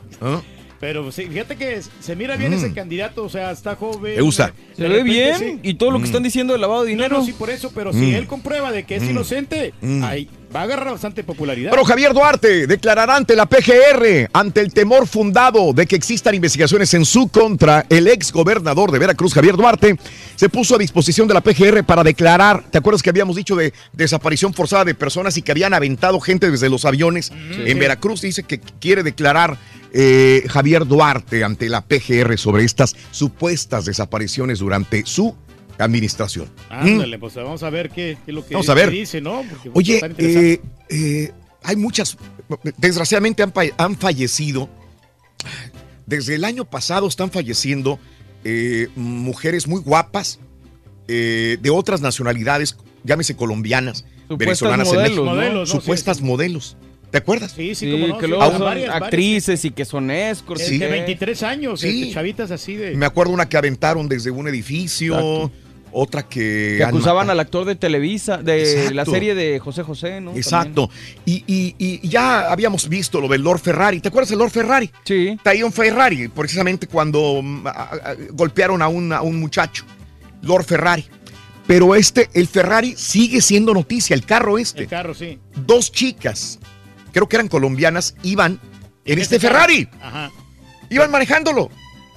Pero 0.82 1.12
sí, 1.12 1.28
fíjate 1.28 1.56
que 1.56 1.80
se 2.00 2.16
mira 2.16 2.36
bien 2.36 2.52
Mm. 2.52 2.56
ese 2.56 2.74
candidato, 2.74 3.24
o 3.24 3.30
sea, 3.30 3.52
está 3.52 3.76
joven. 3.76 4.16
Me 4.16 4.22
gusta. 4.22 4.52
Se 4.76 4.88
ve 4.88 5.04
bien 5.04 5.38
sí. 5.38 5.60
y 5.62 5.76
todo 5.76 5.92
lo 5.92 6.00
que 6.00 6.04
Mm. 6.04 6.08
están 6.08 6.24
diciendo 6.24 6.54
del 6.54 6.62
lavado 6.62 6.84
de 6.84 6.90
dinero. 6.90 7.14
No, 7.14 7.20
no, 7.20 7.26
sí, 7.26 7.34
por 7.34 7.52
eso, 7.52 7.72
pero 7.74 7.94
Mm. 7.94 8.00
si 8.00 8.16
él 8.16 8.26
comprueba 8.26 8.72
de 8.72 8.84
que 8.84 8.96
es 8.96 9.04
Mm. 9.04 9.10
inocente, 9.12 9.74
Mm. 9.80 10.04
ahí 10.04 10.28
va 10.54 10.62
a 10.62 10.64
agarrar 10.64 10.92
bastante 10.92 11.24
popularidad. 11.24 11.70
Pero 11.70 11.86
Javier 11.86 12.14
Duarte 12.14 12.66
declarará 12.66 13.16
ante 13.16 13.36
la 13.36 13.46
PGR, 13.46 14.28
ante 14.34 14.60
el 14.60 14.74
temor 14.74 15.06
fundado 15.08 15.72
de 15.72 15.86
que 15.86 15.96
existan 15.96 16.34
investigaciones 16.34 16.92
en 16.96 17.06
su 17.06 17.28
contra, 17.30 17.86
el 17.88 18.08
ex 18.08 18.32
gobernador 18.34 18.92
de 18.92 18.98
Veracruz, 19.00 19.34
Javier 19.36 19.56
Duarte, 19.56 19.96
se 20.36 20.50
puso 20.50 20.76
a 20.76 20.78
disposición 20.80 21.28
de 21.28 21.36
la 21.36 21.42
PGR 21.42 21.84
para 21.84 22.04
declarar, 22.04 22.64
¿te 22.72 22.80
acuerdas 22.80 23.04
que 23.04 23.12
habíamos 23.12 23.36
dicho 23.36 23.56
de 23.56 23.72
desaparición 23.94 24.52
forzada 24.54 24.84
de 24.84 24.96
personas 24.96 25.38
y 25.38 25.44
que 25.44 25.52
habían 25.52 25.76
aventado 25.76 26.20
gente 26.20 26.50
desde 26.50 26.70
los 26.70 26.86
aviones 26.86 27.32
en 27.32 27.78
Veracruz? 27.78 28.22
Dice 28.22 28.42
que 28.44 28.60
quiere 28.80 29.04
declarar 29.04 29.58
eh, 29.94 30.44
Javier 30.48 30.86
Duarte 30.88 31.44
ante 31.44 31.68
la 31.70 31.82
PGR 31.86 32.38
sobre 32.38 32.64
estas 32.64 32.96
supuestas 33.12 33.86
desapariciones 33.86 34.60
durante 34.60 35.06
su 35.06 35.36
administración. 35.78 36.50
Ándale, 36.70 37.18
pues 37.18 37.34
vamos 37.36 37.64
a 37.64 37.70
ver 37.70 37.90
qué, 37.90 38.18
qué 38.26 38.32
es 38.32 38.36
lo 38.36 38.46
que, 38.46 38.54
Vamos 38.54 38.70
a 38.70 38.74
ver. 38.74 38.90
qué 38.90 38.96
dice, 38.98 39.20
¿no? 39.22 39.44
Porque 39.50 39.70
pues, 39.72 39.76
Oye, 39.76 40.02
eh, 40.18 40.62
eh, 40.90 41.32
hay 41.64 41.76
muchas, 41.76 42.18
desgraciadamente 42.78 43.42
han, 43.44 43.52
fa- 43.52 43.64
han 43.78 43.96
fallecido, 43.98 44.70
desde 46.06 46.36
el 46.36 46.44
año 46.46 46.66
pasado 46.66 47.08
están 47.08 47.32
falleciendo 47.32 48.00
eh, 48.44 48.90
mujeres 48.96 49.68
muy 49.68 49.82
guapas 49.82 50.40
eh, 51.08 51.58
de 51.62 51.70
otras 51.70 52.02
nacionalidades, 52.02 52.78
llámese 53.04 53.36
colombianas, 53.36 54.06
Supuestas 54.28 54.38
venezolanas 54.62 54.94
en 54.94 55.02
México. 55.02 55.26
¿no? 55.26 55.32
Modelos, 55.36 55.74
¿no? 55.74 55.80
Supuestas 55.82 56.22
modelos. 56.22 56.78
¿Te 57.12 57.18
acuerdas? 57.18 57.52
Sí, 57.52 57.76
sí, 57.76 57.86
Sí, 57.86 57.92
cómo 57.92 58.08
no. 58.08 58.18
que 58.18 58.26
sí, 58.26 58.30
luego 58.32 58.52
son 58.52 58.62
varias, 58.62 58.88
varias. 58.90 59.04
actrices 59.04 59.66
y 59.66 59.72
que 59.72 59.86
son 59.86 60.10
escorts. 60.12 60.64
Es 60.64 60.72
y 60.72 60.78
de 60.78 60.86
que- 60.88 60.92
23 60.94 61.44
años, 61.44 61.82
Sí. 61.82 62.04
este, 62.04 62.14
chavitas 62.14 62.52
así 62.52 62.76
de... 62.76 62.96
Me 62.96 63.06
acuerdo 63.06 63.34
una 63.34 63.48
que 63.50 63.58
aventaron 63.58 64.08
desde 64.08 64.32
un 64.32 64.48
edificio, 64.48 65.14
Exacto. 65.16 65.52
otra 65.92 66.24
que... 66.24 66.82
Acusaban 66.86 67.30
al 67.30 67.40
actor 67.42 67.66
de 67.66 67.76
Televisa, 67.76 68.38
de 68.38 68.62
Exacto. 68.62 68.94
la 68.94 69.06
serie 69.06 69.36
de 69.36 69.60
José 69.60 69.84
José, 69.84 70.22
¿no? 70.22 70.34
Exacto. 70.36 70.90
Y, 71.26 71.44
y- 71.48 71.76
y 71.78 72.08
ya 72.08 72.50
habíamos 72.50 72.88
visto 72.88 73.20
lo 73.20 73.28
del 73.28 73.42
Lord 73.42 73.60
Ferrari. 73.60 74.00
¿Te 74.00 74.08
acuerdas 74.08 74.30
del 74.30 74.40
Lord 74.40 74.52
Ferrari? 74.52 74.90
Sí. 75.04 75.38
Taíon 75.44 75.74
Ferrari, 75.74 76.30
precisamente 76.30 76.88
cuando 76.88 77.42
mm, 77.44 77.68
a- 77.68 77.72
a- 77.72 78.16
golpearon 78.32 78.82
a 78.82 78.88
un, 78.88 79.12
a 79.12 79.22
un 79.22 79.38
muchacho. 79.38 79.84
Lord 80.44 80.64
Ferrari. 80.64 81.06
Pero 81.68 81.94
este, 81.94 82.30
el 82.34 82.48
Ferrari 82.48 82.96
sigue 82.98 83.40
siendo 83.42 83.74
noticia, 83.74 84.14
el 84.14 84.26
carro 84.26 84.58
este. 84.58 84.84
El 84.84 84.88
carro, 84.88 85.14
sí. 85.14 85.40
Dos 85.66 85.92
chicas, 85.92 86.58
creo 87.12 87.28
que 87.30 87.36
eran 87.38 87.48
colombianas, 87.48 88.16
iban 88.24 88.60
en 89.06 89.20
este 89.20 89.40
Ferrari. 89.40 89.88
Ajá. 90.02 90.32
Iban 90.90 91.12
manejándolo. 91.12 91.70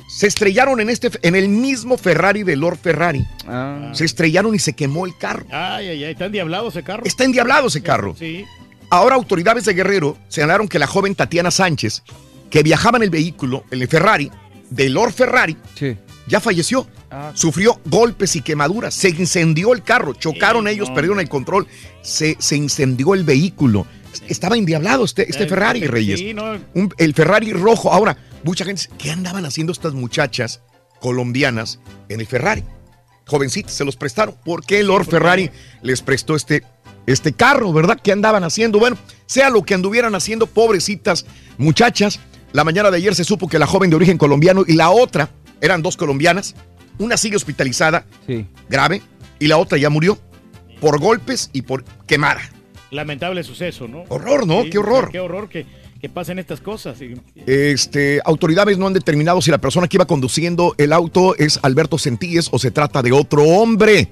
Se 0.08 0.26
estrellaron 0.26 0.80
en, 0.80 0.90
este, 0.90 1.10
en 1.22 1.34
el 1.34 1.48
mismo 1.48 1.96
Ferrari 1.96 2.42
de 2.42 2.56
Lord 2.56 2.78
Ferrari. 2.78 3.24
Ah. 3.48 3.90
Se 3.94 4.04
estrellaron 4.04 4.54
y 4.54 4.58
se 4.58 4.74
quemó 4.74 5.06
el 5.06 5.16
carro. 5.16 5.46
Ay, 5.50 5.88
ay, 5.88 6.04
ay, 6.04 6.12
está 6.12 6.26
endiablado 6.26 6.68
ese 6.68 6.82
carro. 6.82 7.02
Está 7.04 7.24
endiablado 7.24 7.68
ese 7.68 7.82
carro. 7.82 8.14
Sí. 8.18 8.44
Ahora 8.90 9.14
autoridades 9.16 9.64
de 9.64 9.72
Guerrero 9.74 10.16
señalaron 10.28 10.68
que 10.68 10.78
la 10.78 10.86
joven 10.86 11.14
Tatiana 11.14 11.50
Sánchez, 11.50 12.02
que 12.50 12.62
viajaba 12.62 12.98
en 12.98 13.04
el 13.04 13.10
vehículo, 13.10 13.64
en 13.70 13.80
el 13.82 13.88
Ferrari, 13.88 14.30
de 14.70 14.88
Lord 14.90 15.12
Ferrari, 15.12 15.56
Sí. 15.74 15.96
ya 16.28 16.38
falleció. 16.38 16.86
Ah. 17.10 17.32
Sufrió 17.34 17.80
golpes 17.86 18.36
y 18.36 18.42
quemaduras. 18.42 18.94
Se 18.94 19.08
incendió 19.08 19.72
el 19.72 19.82
carro. 19.82 20.14
Chocaron 20.14 20.68
ellos, 20.68 20.88
no. 20.90 20.94
perdieron 20.94 21.20
el 21.20 21.28
control. 21.28 21.66
Se, 22.02 22.36
se 22.38 22.56
incendió 22.56 23.14
el 23.14 23.24
vehículo. 23.24 23.86
Estaba 24.28 24.56
endiablado 24.56 25.04
este, 25.04 25.28
este 25.30 25.44
Eh, 25.44 25.48
Ferrari, 25.48 25.80
sí, 25.80 25.86
Reyes. 25.86 26.34
no. 26.34 26.58
Un- 26.74 26.94
el 26.98 27.14
Ferrari 27.14 27.52
rojo. 27.52 27.92
Ahora, 27.92 28.16
mucha 28.42 28.64
gente 28.64 28.82
dice, 28.82 28.94
¿qué 28.98 29.10
andaban 29.10 29.44
haciendo 29.46 29.72
estas 29.72 29.94
muchachas 29.94 30.60
colombianas 31.00 31.78
en 32.08 32.20
el 32.20 32.26
Ferrari? 32.26 32.64
Jovencitas, 33.26 33.72
se 33.72 33.84
los 33.84 33.96
prestaron. 33.96 34.34
¿Por 34.44 34.64
qué 34.64 34.82
Lord 34.82 35.06
Ferrari 35.06 35.50
les 35.82 36.02
prestó 36.02 36.36
este, 36.36 36.62
este 37.06 37.32
carro, 37.32 37.72
verdad? 37.72 37.98
¿Qué 38.02 38.12
andaban 38.12 38.44
haciendo? 38.44 38.78
Bueno, 38.78 38.96
sea 39.26 39.50
lo 39.50 39.62
que 39.62 39.74
anduvieran 39.74 40.14
haciendo, 40.14 40.46
pobrecitas 40.46 41.24
muchachas. 41.56 42.20
La 42.52 42.64
mañana 42.64 42.90
de 42.90 42.98
ayer 42.98 43.14
se 43.14 43.24
supo 43.24 43.48
que 43.48 43.58
la 43.58 43.66
joven 43.66 43.90
de 43.90 43.96
origen 43.96 44.18
colombiano 44.18 44.62
y 44.66 44.74
la 44.74 44.90
otra, 44.90 45.30
eran 45.60 45.82
dos 45.82 45.96
colombianas, 45.96 46.54
una 46.98 47.16
sigue 47.16 47.36
hospitalizada, 47.36 48.06
Sí. 48.26 48.46
grave, 48.68 49.02
y 49.40 49.46
la 49.48 49.56
otra 49.56 49.78
ya 49.78 49.90
murió 49.90 50.18
por 50.80 51.00
golpes 51.00 51.50
y 51.52 51.62
por 51.62 51.84
quemada. 52.06 52.42
Lamentable 52.94 53.42
suceso, 53.42 53.88
¿no? 53.88 54.04
Horror, 54.08 54.46
¿no? 54.46 54.62
Sí, 54.62 54.70
Qué 54.70 54.78
horror. 54.78 55.10
Qué 55.10 55.20
horror 55.20 55.48
que, 55.48 55.66
que 56.00 56.08
pasen 56.08 56.38
estas 56.38 56.60
cosas. 56.60 56.98
Este, 57.46 58.20
autoridades 58.24 58.78
no 58.78 58.86
han 58.86 58.92
determinado 58.92 59.42
si 59.42 59.50
la 59.50 59.58
persona 59.58 59.88
que 59.88 59.96
iba 59.96 60.06
conduciendo 60.06 60.74
el 60.78 60.92
auto 60.92 61.34
es 61.36 61.58
Alberto 61.62 61.98
Sentíes 61.98 62.48
o 62.52 62.58
se 62.58 62.70
trata 62.70 63.02
de 63.02 63.12
otro 63.12 63.42
hombre. 63.42 64.08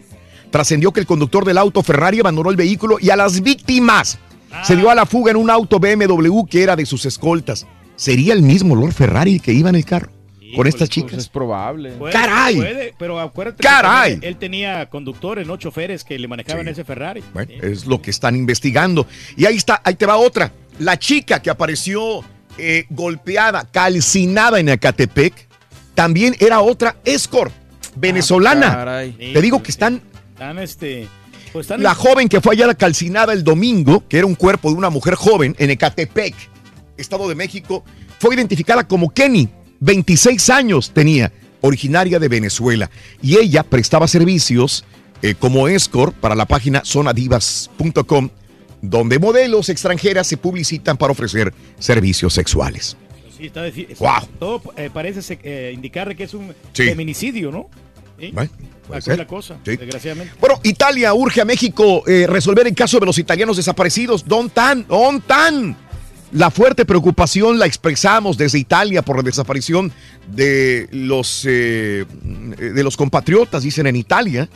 Trascendió 0.50 0.92
que 0.92 1.00
el 1.00 1.06
conductor 1.06 1.44
del 1.44 1.59
auto 1.59 1.82
Ferrari 1.82 2.20
abandonó 2.20 2.50
el 2.50 2.56
vehículo 2.56 2.98
y 3.00 3.10
a 3.10 3.16
las 3.16 3.40
víctimas 3.40 4.18
se 4.64 4.76
dio 4.76 4.90
a 4.90 4.94
la 4.94 5.06
fuga 5.06 5.30
en 5.30 5.38
un 5.38 5.48
auto 5.48 5.78
BMW 5.80 6.44
que 6.44 6.62
era 6.62 6.76
de 6.76 6.84
sus 6.84 7.06
escoltas. 7.06 7.66
¿Sería 7.96 8.34
el 8.34 8.42
mismo 8.42 8.74
Lord 8.76 8.92
Ferrari 8.92 9.34
el 9.34 9.42
que 9.42 9.52
iba 9.52 9.70
en 9.70 9.76
el 9.76 9.84
carro 9.84 10.11
con 10.56 10.66
estas 10.66 10.88
Pues 10.88 10.90
chicas? 10.90 11.18
es 11.18 11.28
probable. 11.28 11.92
Puede- 11.92 12.12
¡Caray! 12.12 12.56
puede, 12.56 12.94
pero 12.98 13.18
acuérdate 13.20 13.62
¡Caray! 13.62 14.10
que 14.10 14.14
también 14.14 14.32
él 14.34 14.38
tenía 14.38 14.86
conductores, 14.90 15.46
no 15.46 15.56
choferes 15.56 16.04
que 16.04 16.18
le 16.18 16.28
manejaban 16.28 16.68
ese 16.68 16.84
Ferrari. 16.84 17.22
Bueno, 17.32 17.52
es 17.62 17.86
lo 17.86 18.00
que 18.02 18.10
están 18.10 18.36
investigando. 18.36 19.06
Y 19.36 19.46
ahí 19.46 19.56
está, 19.56 19.80
ahí 19.84 19.94
te 19.94 20.06
va 20.06 20.16
otra. 20.16 20.52
La 20.78 20.98
chica 20.98 21.40
que 21.40 21.50
apareció 21.50 22.24
eh, 22.58 22.84
golpeada, 22.90 23.66
calcinada 23.70 24.60
en 24.60 24.68
Ecatepec, 24.68 25.48
también 25.94 26.34
era 26.40 26.60
otra 26.60 26.96
escort 27.04 27.52
venezolana. 27.96 28.68
Ah, 28.68 28.76
caray. 28.76 29.16
Sí, 29.18 29.32
te 29.32 29.40
digo 29.42 29.58
pues 29.58 29.66
que 29.66 29.72
sí. 29.72 29.76
están 29.76 30.02
Están 30.32 30.58
este. 30.58 31.08
Pues 31.52 31.64
están 31.66 31.82
la 31.82 31.94
joven 31.94 32.28
que 32.30 32.40
fue 32.40 32.54
hallada 32.54 32.74
calcinada 32.74 33.32
el 33.34 33.44
domingo, 33.44 34.04
que 34.08 34.16
era 34.16 34.26
un 34.26 34.34
cuerpo 34.34 34.70
de 34.70 34.76
una 34.76 34.88
mujer 34.88 35.14
joven 35.16 35.54
en 35.58 35.68
Ecatepec, 35.70 36.34
Estado 36.96 37.28
de 37.28 37.34
México, 37.34 37.84
fue 38.18 38.34
identificada 38.34 38.88
como 38.88 39.10
Kenny, 39.12 39.48
26 39.82 40.48
años 40.50 40.92
tenía, 40.94 41.32
originaria 41.60 42.20
de 42.20 42.28
Venezuela, 42.28 42.88
y 43.20 43.36
ella 43.38 43.64
prestaba 43.64 44.06
servicios 44.06 44.84
eh, 45.22 45.34
como 45.36 45.66
escort 45.66 46.14
para 46.14 46.36
la 46.36 46.46
página 46.46 46.82
zonadivas.com, 46.84 48.28
donde 48.80 49.18
modelos 49.18 49.68
extranjeras 49.68 50.28
se 50.28 50.36
publicitan 50.36 50.96
para 50.96 51.10
ofrecer 51.12 51.52
servicios 51.80 52.32
sexuales. 52.32 52.96
Sí, 53.36 53.46
está 53.46 53.62
Guau. 53.98 54.24
Todo 54.38 54.62
eh, 54.76 54.88
parece 54.92 55.38
eh, 55.42 55.72
indicar 55.74 56.14
que 56.14 56.24
es 56.24 56.34
un 56.34 56.54
Sí. 56.72 56.84
feminicidio, 56.84 57.50
¿no? 57.50 57.68
Sí. 58.20 58.30
Bueno, 58.32 58.50
la 59.16 59.26
cosa, 59.26 59.56
Sí. 59.64 59.76
desgraciadamente. 59.76 60.32
Bueno, 60.40 60.60
Italia 60.62 61.12
urge 61.12 61.40
a 61.40 61.44
México 61.44 62.04
eh, 62.06 62.26
resolver 62.28 62.68
el 62.68 62.74
caso 62.74 63.00
de 63.00 63.06
los 63.06 63.18
italianos 63.18 63.56
desaparecidos. 63.56 64.24
¿Dónde 64.24 64.52
tan? 64.54 64.86
¿Dónde 64.86 65.22
tan? 65.26 65.76
La 66.32 66.50
fuerte 66.50 66.86
preocupación 66.86 67.59
la 67.59 67.66
expresamos 67.66 68.38
desde 68.38 68.59
Italia 68.59 69.02
por 69.02 69.16
la 69.16 69.22
desaparición 69.22 69.92
de 70.28 70.88
los, 70.90 71.44
eh, 71.46 72.06
de 72.59 72.82
los 72.82 72.96
compatriotas, 72.96 73.62
dicen 73.62 73.86
en 73.86 73.96
Italia. 73.96 74.48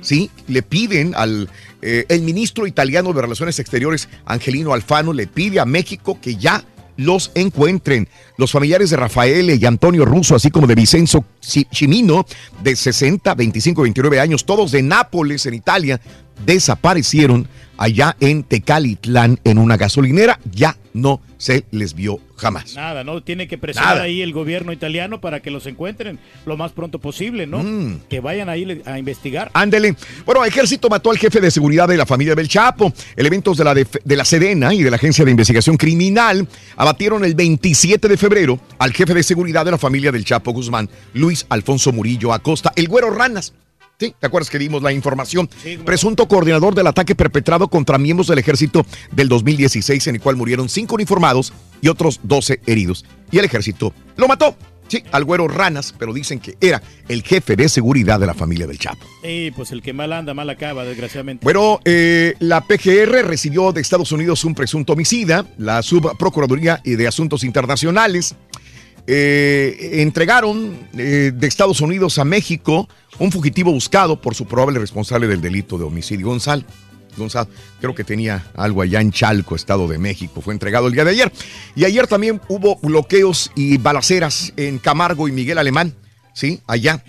¿sí? 0.00 0.30
Le 0.46 0.62
piden 0.62 1.14
al 1.14 1.50
eh, 1.82 2.06
el 2.08 2.22
ministro 2.22 2.66
italiano 2.66 3.12
de 3.12 3.20
Relaciones 3.20 3.58
Exteriores, 3.58 4.08
Angelino 4.24 4.72
Alfano, 4.72 5.12
le 5.12 5.26
pide 5.26 5.60
a 5.60 5.66
México 5.66 6.18
que 6.18 6.36
ya 6.36 6.64
los 6.96 7.30
encuentren. 7.34 8.08
Los 8.36 8.50
familiares 8.50 8.90
de 8.90 8.96
Rafael 8.96 9.50
y 9.50 9.64
Antonio 9.66 10.04
Russo, 10.04 10.34
así 10.34 10.50
como 10.50 10.66
de 10.66 10.74
Vicenzo 10.74 11.24
Cimino, 11.40 12.26
de 12.62 12.74
60, 12.74 13.34
25, 13.34 13.82
29 13.82 14.18
años, 14.18 14.44
todos 14.44 14.72
de 14.72 14.82
Nápoles, 14.82 15.46
en 15.46 15.54
Italia, 15.54 16.00
desaparecieron 16.44 17.48
allá 17.76 18.16
en 18.20 18.42
Tecalitlán 18.42 19.38
en 19.44 19.58
una 19.58 19.76
gasolinera. 19.76 20.38
Ya 20.52 20.76
no 20.94 21.20
se 21.36 21.64
les 21.70 21.94
vio 21.94 22.18
jamás. 22.36 22.74
Nada, 22.74 23.04
¿no? 23.04 23.22
Tiene 23.22 23.46
que 23.46 23.56
presionar 23.56 23.94
Nada. 23.94 24.04
ahí 24.06 24.20
el 24.20 24.32
gobierno 24.32 24.72
italiano 24.72 25.20
para 25.20 25.38
que 25.40 25.52
los 25.52 25.64
encuentren 25.66 26.18
lo 26.44 26.56
más 26.56 26.72
pronto 26.72 26.98
posible, 26.98 27.46
¿no? 27.46 27.62
Mm. 27.62 28.00
Que 28.08 28.18
vayan 28.18 28.48
ahí 28.48 28.82
a 28.84 28.98
investigar. 28.98 29.48
Ándele. 29.54 29.94
Bueno, 30.26 30.44
ejército 30.44 30.88
mató 30.88 31.12
al 31.12 31.18
jefe 31.18 31.40
de 31.40 31.52
seguridad 31.52 31.86
de 31.86 31.96
la 31.96 32.06
familia 32.06 32.34
del 32.34 32.48
Chapo. 32.48 32.92
Elementos 33.14 33.56
de 33.56 33.64
la, 33.64 33.74
def- 33.74 34.02
de 34.04 34.16
la 34.16 34.24
Sedena 34.24 34.74
y 34.74 34.82
de 34.82 34.90
la 34.90 34.96
Agencia 34.96 35.24
de 35.24 35.30
Investigación 35.30 35.76
Criminal 35.76 36.48
abatieron 36.76 37.24
el 37.24 37.36
27 37.36 38.08
de 38.08 38.16
febrero 38.16 38.58
al 38.78 38.92
jefe 38.92 39.14
de 39.14 39.22
seguridad 39.22 39.64
de 39.64 39.70
la 39.72 39.78
familia 39.78 40.10
del 40.10 40.24
Chapo 40.24 40.52
Guzmán, 40.52 40.88
Luis 41.14 41.46
Alfonso 41.48 41.92
Murillo 41.92 42.32
Acosta, 42.32 42.72
el 42.74 42.88
güero 42.88 43.10
Ranas. 43.10 43.52
Sí, 44.00 44.14
¿te 44.16 44.28
acuerdas 44.28 44.48
que 44.48 44.60
dimos 44.60 44.80
la 44.80 44.92
información? 44.92 45.50
Presunto 45.84 46.28
coordinador 46.28 46.72
del 46.72 46.86
ataque 46.86 47.16
perpetrado 47.16 47.66
contra 47.66 47.98
miembros 47.98 48.28
del 48.28 48.38
ejército 48.38 48.86
del 49.10 49.28
2016, 49.28 50.06
en 50.06 50.14
el 50.14 50.20
cual 50.20 50.36
murieron 50.36 50.68
cinco 50.68 50.94
uniformados 50.94 51.52
y 51.80 51.88
otros 51.88 52.20
12 52.22 52.60
heridos. 52.66 53.04
Y 53.32 53.38
el 53.38 53.44
ejército 53.44 53.92
lo 54.16 54.28
mató. 54.28 54.56
Sí, 54.86 55.02
al 55.10 55.24
güero 55.24 55.48
Ranas, 55.48 55.92
pero 55.98 56.14
dicen 56.14 56.38
que 56.38 56.56
era 56.60 56.80
el 57.08 57.24
jefe 57.24 57.56
de 57.56 57.68
seguridad 57.68 58.20
de 58.20 58.26
la 58.26 58.34
familia 58.34 58.68
del 58.68 58.78
Chapo. 58.78 59.04
Sí, 59.22 59.52
pues 59.54 59.72
el 59.72 59.82
que 59.82 59.92
mal 59.92 60.12
anda, 60.12 60.32
mal 60.32 60.48
acaba, 60.48 60.84
desgraciadamente. 60.84 61.44
Bueno, 61.44 61.80
eh, 61.84 62.34
la 62.38 62.60
PGR 62.60 63.26
recibió 63.26 63.72
de 63.72 63.80
Estados 63.80 64.12
Unidos 64.12 64.44
un 64.44 64.54
presunto 64.54 64.92
homicida, 64.92 65.44
la 65.58 65.82
Subprocuraduría 65.82 66.80
de 66.84 67.06
Asuntos 67.08 67.42
Internacionales. 67.42 68.36
Eh, 69.10 70.02
entregaron 70.02 70.76
eh, 70.96 71.32
de 71.34 71.46
Estados 71.46 71.80
Unidos 71.80 72.18
a 72.18 72.24
México 72.24 72.88
un 73.18 73.32
fugitivo 73.32 73.72
buscado 73.72 74.20
por 74.20 74.34
su 74.34 74.44
probable 74.46 74.78
responsable 74.78 75.26
del 75.26 75.40
delito 75.40 75.78
de 75.78 75.84
homicidio, 75.84 76.26
Gonzalo. 76.28 76.62
Gonzalo, 77.16 77.48
creo 77.80 77.94
que 77.94 78.04
tenía 78.04 78.46
algo 78.54 78.82
allá 78.82 79.00
en 79.00 79.10
Chalco, 79.10 79.56
Estado 79.56 79.88
de 79.88 79.98
México. 79.98 80.40
Fue 80.40 80.52
entregado 80.54 80.86
el 80.86 80.92
día 80.92 81.04
de 81.04 81.10
ayer. 81.12 81.32
Y 81.74 81.84
ayer 81.84 82.06
también 82.06 82.40
hubo 82.48 82.76
bloqueos 82.76 83.50
y 83.56 83.78
balaceras 83.78 84.52
en 84.56 84.78
Camargo 84.78 85.26
y 85.26 85.32
Miguel 85.32 85.58
Alemán, 85.58 85.94
¿sí? 86.32 86.60
Allá. 86.68 87.02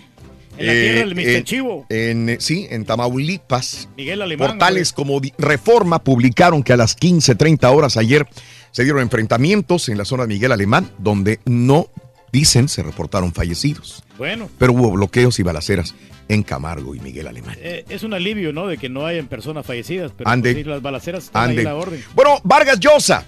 En 0.58 0.66
la 0.66 0.72
tierra 0.72 0.98
del 1.06 1.18
Eh, 1.18 1.36
en- 1.36 1.44
Chivo. 1.44 1.86
en, 1.88 2.36
sí, 2.40 2.66
en 2.70 2.84
Tamaulipas. 2.86 3.88
Miguel 3.96 4.20
Alemán. 4.22 4.48
Portales 4.48 4.92
como 4.92 5.20
Reforma 5.38 6.02
publicaron 6.02 6.62
que 6.64 6.72
a 6.72 6.76
las 6.76 6.96
15:30 6.96 7.70
horas 7.70 7.96
ayer 7.96 8.26
se 8.70 8.84
dieron 8.84 9.02
enfrentamientos 9.02 9.88
en 9.88 9.98
la 9.98 10.04
zona 10.04 10.24
de 10.24 10.28
Miguel 10.28 10.52
Alemán, 10.52 10.90
donde 10.98 11.40
no, 11.44 11.88
dicen, 12.32 12.68
se 12.68 12.82
reportaron 12.82 13.32
fallecidos. 13.32 14.02
Bueno, 14.18 14.48
Pero 14.58 14.72
hubo 14.72 14.90
bloqueos 14.92 15.38
y 15.38 15.42
balaceras 15.42 15.94
en 16.28 16.42
Camargo 16.44 16.94
y 16.94 17.00
Miguel 17.00 17.26
Alemán. 17.26 17.56
eh, 17.60 17.84
es 17.88 18.02
un 18.04 18.14
alivio, 18.14 18.52
¿no? 18.52 18.66
De 18.68 18.78
que 18.78 18.88
no 18.88 19.04
hayan 19.06 19.26
personas 19.26 19.66
fallecidas, 19.66 20.12
pero 20.16 20.30
Ande. 20.30 20.52
pues, 20.54 20.66
las 20.66 20.82
balaceras 20.82 21.24
están 21.24 21.50
ahí 21.50 21.56
la 21.62 21.74
orden. 21.74 22.02
Bueno, 22.14 22.38
Vargas 22.44 22.78
Llosa. 22.78 23.24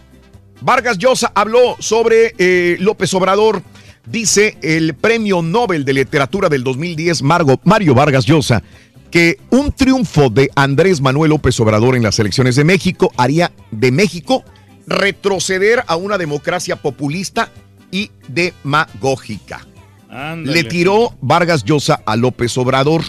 Vargas 0.60 0.98
Llosa 0.98 1.32
habló 1.34 1.76
sobre 1.80 2.34
eh, 2.38 2.76
López 2.78 3.12
Obrador. 3.14 3.62
Dice 4.06 4.56
el 4.62 4.94
premio 4.94 5.42
Nobel 5.42 5.84
de 5.84 5.92
Literatura 5.94 6.48
del 6.48 6.62
2010, 6.64 7.22
Margo, 7.22 7.60
Mario 7.64 7.94
Vargas 7.94 8.24
Llosa, 8.24 8.62
que 9.10 9.38
un 9.50 9.72
triunfo 9.72 10.28
de 10.28 10.50
Andrés 10.56 11.00
Manuel 11.00 11.30
López 11.30 11.58
Obrador 11.60 11.96
en 11.96 12.02
las 12.02 12.18
elecciones 12.18 12.56
de 12.56 12.64
México 12.64 13.12
haría 13.16 13.52
de 13.70 13.92
México 13.92 14.44
retroceder 14.86 15.84
a 15.86 15.96
una 15.96 16.18
democracia 16.18 16.76
populista 16.76 17.50
y 17.90 18.10
demagógica. 18.28 19.66
Ándale. 20.08 20.62
Le 20.62 20.68
tiró 20.68 21.14
Vargas 21.20 21.64
Llosa 21.64 22.02
a 22.04 22.16
López 22.16 22.56
Obrador, 22.58 23.02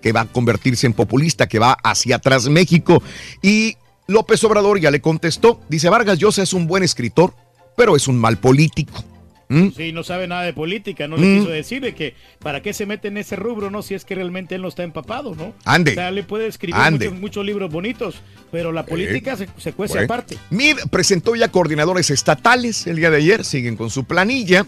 que 0.00 0.12
va 0.12 0.22
a 0.22 0.26
convertirse 0.26 0.86
en 0.86 0.92
populista, 0.92 1.46
que 1.46 1.58
va 1.58 1.76
hacia 1.84 2.16
atrás 2.16 2.48
México. 2.48 3.02
Y 3.42 3.76
López 4.06 4.42
Obrador 4.44 4.80
ya 4.80 4.90
le 4.90 5.00
contestó, 5.00 5.60
dice 5.68 5.88
Vargas 5.88 6.18
Llosa 6.18 6.42
es 6.42 6.52
un 6.52 6.66
buen 6.66 6.82
escritor, 6.82 7.34
pero 7.76 7.96
es 7.96 8.08
un 8.08 8.18
mal 8.18 8.38
político. 8.38 9.04
¿Mm? 9.52 9.70
Sí, 9.76 9.92
no 9.92 10.02
sabe 10.02 10.26
nada 10.26 10.42
de 10.42 10.52
política, 10.52 11.06
no 11.08 11.16
Mm. 11.16 11.20
le 11.20 11.38
quiso 11.38 11.50
decir 11.50 11.82
de 11.82 11.94
que 11.94 12.14
para 12.38 12.62
qué 12.62 12.72
se 12.72 12.86
mete 12.86 13.08
en 13.08 13.18
ese 13.18 13.36
rubro, 13.36 13.70
¿no? 13.70 13.82
Si 13.82 13.94
es 13.94 14.04
que 14.04 14.14
realmente 14.14 14.54
él 14.54 14.62
no 14.62 14.68
está 14.68 14.82
empapado, 14.82 15.34
¿no? 15.34 15.52
Ande. 15.64 15.90
O 15.92 15.94
sea, 15.94 16.10
le 16.10 16.22
puede 16.22 16.46
escribir 16.46 16.80
muchos, 16.90 17.12
muchos 17.14 17.44
libros 17.44 17.70
bonitos, 17.70 18.14
pero 18.50 18.72
la 18.72 18.86
política 18.86 19.36
se, 19.36 19.48
se 19.58 19.72
cuece 19.72 19.94
Bueno. 19.94 20.04
aparte. 20.06 20.38
MID 20.50 20.78
presentó 20.90 21.34
ya 21.36 21.48
coordinadores 21.48 22.10
estatales 22.10 22.86
el 22.86 22.96
día 22.96 23.10
de 23.10 23.18
ayer, 23.18 23.44
siguen 23.44 23.76
con 23.76 23.90
su 23.90 24.04
planilla. 24.04 24.66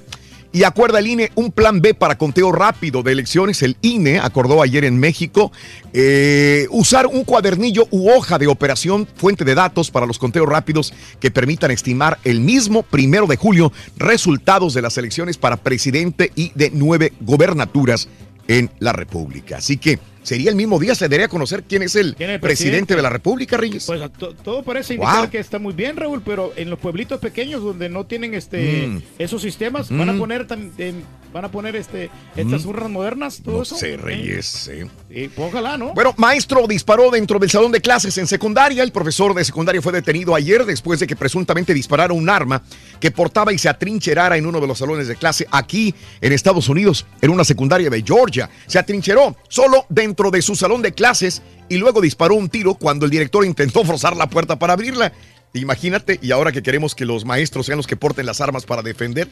Y 0.54 0.62
acuerda 0.62 1.00
el 1.00 1.08
INE 1.08 1.32
un 1.34 1.50
plan 1.50 1.80
B 1.80 1.94
para 1.94 2.16
conteo 2.16 2.52
rápido 2.52 3.02
de 3.02 3.10
elecciones. 3.10 3.60
El 3.64 3.76
INE 3.82 4.20
acordó 4.20 4.62
ayer 4.62 4.84
en 4.84 5.00
México 5.00 5.50
eh, 5.92 6.68
usar 6.70 7.08
un 7.08 7.24
cuadernillo 7.24 7.88
u 7.90 8.08
hoja 8.08 8.38
de 8.38 8.46
operación, 8.46 9.08
fuente 9.16 9.44
de 9.44 9.56
datos 9.56 9.90
para 9.90 10.06
los 10.06 10.20
conteos 10.20 10.48
rápidos 10.48 10.94
que 11.18 11.32
permitan 11.32 11.72
estimar 11.72 12.20
el 12.22 12.38
mismo 12.38 12.84
primero 12.84 13.26
de 13.26 13.36
julio 13.36 13.72
resultados 13.96 14.74
de 14.74 14.82
las 14.82 14.96
elecciones 14.96 15.38
para 15.38 15.56
presidente 15.56 16.30
y 16.36 16.52
de 16.54 16.70
nueve 16.72 17.12
gobernaturas 17.20 18.08
en 18.48 18.70
la 18.78 18.92
República. 18.92 19.56
Así 19.58 19.76
que 19.78 19.98
sería 20.22 20.50
el 20.50 20.56
mismo 20.56 20.78
día, 20.78 20.94
se 20.94 21.08
daría 21.08 21.26
a 21.26 21.28
conocer 21.28 21.64
quién 21.64 21.82
es 21.82 21.96
el, 21.96 22.14
¿Quién 22.14 22.30
es 22.30 22.34
el 22.34 22.40
presidente, 22.40 22.70
presidente? 22.70 22.96
de 22.96 23.02
la 23.02 23.10
República, 23.10 23.56
Reyes. 23.56 23.84
Pues 23.86 24.00
to- 24.18 24.34
todo 24.34 24.62
parece 24.62 24.94
indicar 24.94 25.20
Wow. 25.22 25.30
que 25.30 25.38
está 25.38 25.58
muy 25.58 25.72
bien, 25.74 25.96
Raúl, 25.96 26.22
pero 26.24 26.52
en 26.56 26.70
los 26.70 26.78
pueblitos 26.78 27.20
pequeños 27.20 27.62
donde 27.62 27.88
no 27.88 28.04
tienen 28.06 28.34
este 28.34 28.86
Mm. 28.86 29.02
esos 29.18 29.42
sistemas, 29.42 29.90
van 29.90 30.08
a 30.08 30.12
Mm. 30.12 30.18
poner 30.18 30.46
em, 30.78 31.02
van 31.34 31.44
a 31.44 31.50
poner 31.50 31.74
este 31.74 32.10
estas 32.36 32.64
Mm. 32.64 32.68
urnas 32.68 32.90
modernas, 32.90 33.42
todo 33.44 33.56
No 33.56 33.62
eso. 33.62 33.76
sé, 33.76 33.96
Reyes. 33.96 34.68
eh. 34.68 34.86
Sí, 35.12 35.30
ojalá, 35.36 35.76
¿no? 35.76 35.92
Bueno, 35.92 36.14
maestro 36.16 36.66
disparó 36.68 37.10
dentro 37.10 37.40
del 37.40 37.50
salón 37.50 37.72
de 37.72 37.80
clases 37.80 38.16
en 38.18 38.28
secundaria. 38.28 38.84
El 38.84 38.92
profesor 38.92 39.34
de 39.34 39.44
secundaria 39.44 39.82
fue 39.82 39.92
detenido 39.92 40.34
ayer 40.36 40.64
después 40.64 41.00
de 41.00 41.08
que 41.08 41.16
presuntamente 41.16 41.74
disparara 41.74 42.12
un 42.14 42.30
arma 42.30 42.62
que 43.00 43.10
portaba 43.10 43.52
y 43.52 43.58
se 43.58 43.68
atrincherara 43.68 44.36
en 44.36 44.46
uno 44.46 44.60
de 44.60 44.68
los 44.68 44.78
salones 44.78 45.08
de 45.08 45.16
clase 45.16 45.44
aquí 45.50 45.92
en 46.20 46.32
Estados 46.32 46.68
Unidos, 46.68 47.04
en 47.20 47.30
una 47.30 47.42
secundaria 47.42 47.90
de 47.90 48.02
Georgia. 48.06 48.48
Se 48.68 48.78
atrincheró 48.78 49.36
solo 49.48 49.86
dentro 49.88 50.30
de 50.30 50.40
su 50.40 50.54
salón 50.54 50.82
de 50.82 50.92
clases 50.94 51.42
y 51.68 51.78
luego 51.78 52.00
disparó 52.00 52.36
un 52.36 52.48
tiro 52.48 52.74
cuando 52.76 53.06
el 53.06 53.10
director 53.10 53.44
intentó 53.44 53.84
forzar 53.84 54.16
la 54.16 54.28
puerta 54.30 54.56
para 54.58 54.74
abrirla. 54.74 55.12
Imagínate, 55.52 56.18
y 56.22 56.30
ahora 56.30 56.52
que 56.52 56.62
queremos 56.62 56.94
que 56.94 57.04
los 57.04 57.24
maestros 57.24 57.66
sean 57.66 57.78
los 57.78 57.86
que 57.88 57.96
porten 57.96 58.24
las 58.26 58.40
armas 58.40 58.64
para 58.66 58.82
defender, 58.82 59.28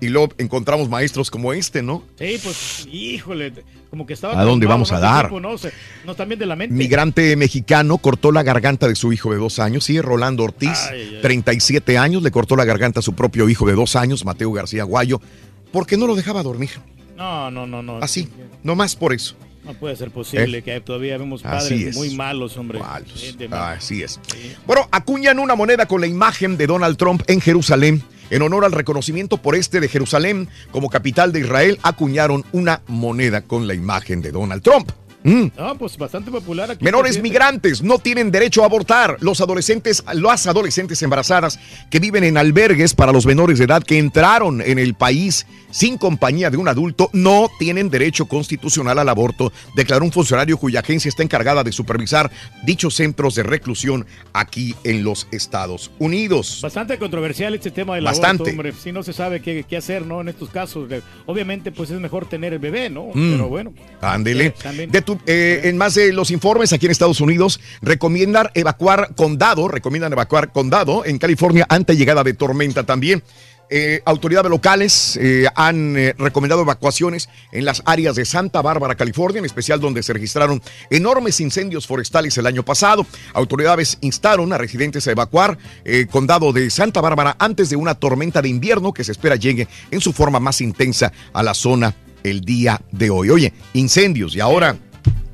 y 0.00 0.08
luego 0.08 0.32
encontramos 0.38 0.88
maestros 0.88 1.30
como 1.30 1.52
este, 1.52 1.82
¿no? 1.82 2.02
Sí, 2.18 2.38
pues, 2.42 2.86
híjole, 2.90 3.52
como 3.90 4.06
que 4.06 4.12
estaba. 4.14 4.38
¿A 4.40 4.44
dónde 4.44 4.66
vamos 4.66 4.92
a 4.92 5.00
dar? 5.00 5.26
tipo, 5.26 5.40
no, 5.40 5.56
se- 5.56 5.72
no 6.04 6.12
están 6.12 6.28
bien 6.28 6.38
de 6.38 6.46
la 6.46 6.56
mente. 6.56 6.74
Migrante 6.74 7.34
mexicano 7.36 7.98
cortó 7.98 8.30
la 8.32 8.42
garganta 8.42 8.88
de 8.88 8.94
su 8.94 9.12
hijo 9.12 9.32
de 9.32 9.38
dos 9.38 9.58
años. 9.58 9.84
Sí, 9.84 10.00
Rolando 10.00 10.44
Ortiz, 10.44 10.78
ay, 10.90 11.12
ay. 11.16 11.18
37 11.22 11.96
años, 11.98 12.22
le 12.22 12.30
cortó 12.30 12.56
la 12.56 12.64
garganta 12.64 13.00
a 13.00 13.02
su 13.02 13.14
propio 13.14 13.48
hijo 13.48 13.66
de 13.66 13.74
dos 13.74 13.96
años, 13.96 14.24
Mateo 14.24 14.52
García 14.52 14.84
Guayo, 14.84 15.20
porque 15.72 15.96
no 15.96 16.06
lo 16.06 16.14
dejaba 16.14 16.42
dormir. 16.42 16.70
No, 17.16 17.50
no, 17.50 17.66
no, 17.66 17.82
no. 17.82 17.98
Así, 17.98 18.28
nomás 18.62 18.94
por 18.96 19.12
eso. 19.14 19.34
No 19.66 19.74
puede 19.74 19.96
ser 19.96 20.10
posible 20.10 20.58
Eh. 20.58 20.62
que 20.62 20.80
todavía 20.80 21.18
vemos 21.18 21.42
padres 21.42 21.70
es. 21.72 21.96
muy 21.96 22.14
malos, 22.14 22.56
hombre. 22.56 22.78
Eh, 22.78 23.34
de 23.36 23.48
mal. 23.48 23.76
Así 23.76 24.02
es. 24.02 24.20
Bueno, 24.66 24.88
acuñan 24.92 25.38
una 25.40 25.54
moneda 25.56 25.86
con 25.86 26.00
la 26.00 26.06
imagen 26.06 26.56
de 26.56 26.66
Donald 26.66 26.96
Trump 26.96 27.22
en 27.26 27.40
Jerusalén. 27.40 28.02
En 28.30 28.42
honor 28.42 28.64
al 28.64 28.72
reconocimiento 28.72 29.36
por 29.38 29.54
este 29.54 29.78
de 29.80 29.88
Jerusalén 29.88 30.48
como 30.72 30.88
capital 30.90 31.32
de 31.32 31.40
Israel, 31.40 31.78
acuñaron 31.82 32.44
una 32.52 32.80
moneda 32.88 33.42
con 33.42 33.66
la 33.68 33.74
imagen 33.74 34.20
de 34.22 34.32
Donald 34.32 34.62
Trump. 34.62 34.90
Mm. 35.26 35.76
Pues 35.78 35.98
bastante 35.98 36.30
popular 36.30 36.70
aquí. 36.70 36.84
Menores 36.84 37.20
migrantes 37.20 37.82
no 37.82 37.98
tienen 37.98 38.30
derecho 38.30 38.62
a 38.62 38.66
abortar. 38.66 39.16
Los 39.20 39.40
adolescentes, 39.40 40.04
las 40.12 40.46
adolescentes 40.46 41.02
embarazadas 41.02 41.58
que 41.90 41.98
viven 41.98 42.22
en 42.24 42.38
albergues 42.38 42.94
para 42.94 43.12
los 43.12 43.26
menores 43.26 43.58
de 43.58 43.64
edad 43.64 43.82
que 43.82 43.98
entraron 43.98 44.60
en 44.62 44.78
el 44.78 44.94
país 44.94 45.46
sin 45.70 45.98
compañía 45.98 46.48
de 46.48 46.56
un 46.56 46.68
adulto 46.68 47.10
no 47.12 47.50
tienen 47.58 47.90
derecho 47.90 48.26
constitucional 48.26 48.98
al 48.98 49.08
aborto, 49.08 49.52
declaró 49.74 50.04
un 50.04 50.12
funcionario 50.12 50.56
cuya 50.56 50.80
agencia 50.80 51.08
está 51.08 51.22
encargada 51.22 51.64
de 51.64 51.72
supervisar 51.72 52.30
dichos 52.64 52.94
centros 52.94 53.34
de 53.34 53.42
reclusión 53.42 54.06
aquí 54.32 54.74
en 54.84 55.04
los 55.04 55.26
Estados 55.32 55.90
Unidos. 55.98 56.60
Bastante 56.62 56.98
controversial 56.98 57.54
este 57.54 57.70
tema 57.70 57.96
del 57.96 58.04
Bastante. 58.04 58.44
aborto, 58.44 58.50
hombre. 58.50 58.72
Si 58.72 58.92
no 58.92 59.02
se 59.02 59.12
sabe 59.12 59.42
qué, 59.42 59.64
qué 59.68 59.76
hacer, 59.76 60.06
¿no? 60.06 60.20
En 60.20 60.28
estos 60.28 60.50
casos. 60.50 60.88
Obviamente, 61.26 61.72
pues 61.72 61.90
es 61.90 62.00
mejor 62.00 62.26
tener 62.26 62.52
el 62.52 62.58
bebé, 62.58 62.88
¿no? 62.88 63.08
Mm. 63.12 63.32
Pero 63.32 63.48
bueno. 63.48 63.74
Ándele. 64.00 64.46
Eh, 64.46 65.15
eh, 65.26 65.62
en 65.64 65.76
más 65.76 65.94
de 65.94 66.12
los 66.12 66.30
informes 66.30 66.72
aquí 66.72 66.86
en 66.86 66.92
Estados 66.92 67.20
Unidos, 67.20 67.60
recomiendan 67.82 68.50
evacuar 68.54 69.14
condado, 69.14 69.68
recomiendan 69.68 70.12
evacuar 70.12 70.52
condado 70.52 71.04
en 71.04 71.18
California 71.18 71.66
ante 71.68 71.96
llegada 71.96 72.24
de 72.24 72.34
tormenta 72.34 72.84
también. 72.84 73.22
eh, 73.68 74.00
autoridades 74.04 74.48
locales 74.48 75.18
eh, 75.20 75.46
han 75.56 75.96
recomendado 76.18 76.62
evacuaciones 76.62 77.28
en 77.50 77.64
las 77.64 77.82
áreas 77.84 78.14
de 78.14 78.24
Santa 78.24 78.62
Bárbara, 78.62 78.94
California, 78.94 79.40
en 79.40 79.44
especial 79.44 79.80
donde 79.80 80.04
se 80.04 80.12
registraron 80.12 80.62
enormes 80.88 81.40
incendios 81.40 81.86
forestales 81.86 82.38
el 82.38 82.46
año 82.46 82.64
pasado. 82.64 83.04
Autoridades 83.32 83.98
instaron 84.02 84.52
a 84.52 84.58
residentes 84.58 85.08
a 85.08 85.12
evacuar 85.12 85.58
el 85.84 86.06
condado 86.06 86.52
de 86.52 86.70
Santa 86.70 87.00
Bárbara 87.00 87.34
antes 87.40 87.68
de 87.68 87.76
una 87.76 87.96
tormenta 87.96 88.40
de 88.40 88.50
invierno 88.50 88.92
que 88.92 89.02
se 89.02 89.12
espera 89.12 89.34
llegue 89.34 89.66
en 89.90 90.00
su 90.00 90.12
forma 90.12 90.38
más 90.38 90.60
intensa 90.60 91.12
a 91.32 91.42
la 91.42 91.54
zona 91.54 91.94
el 92.26 92.40
día 92.40 92.80
de 92.90 93.10
hoy. 93.10 93.30
Oye, 93.30 93.52
incendios 93.72 94.34
y 94.34 94.40
ahora 94.40 94.76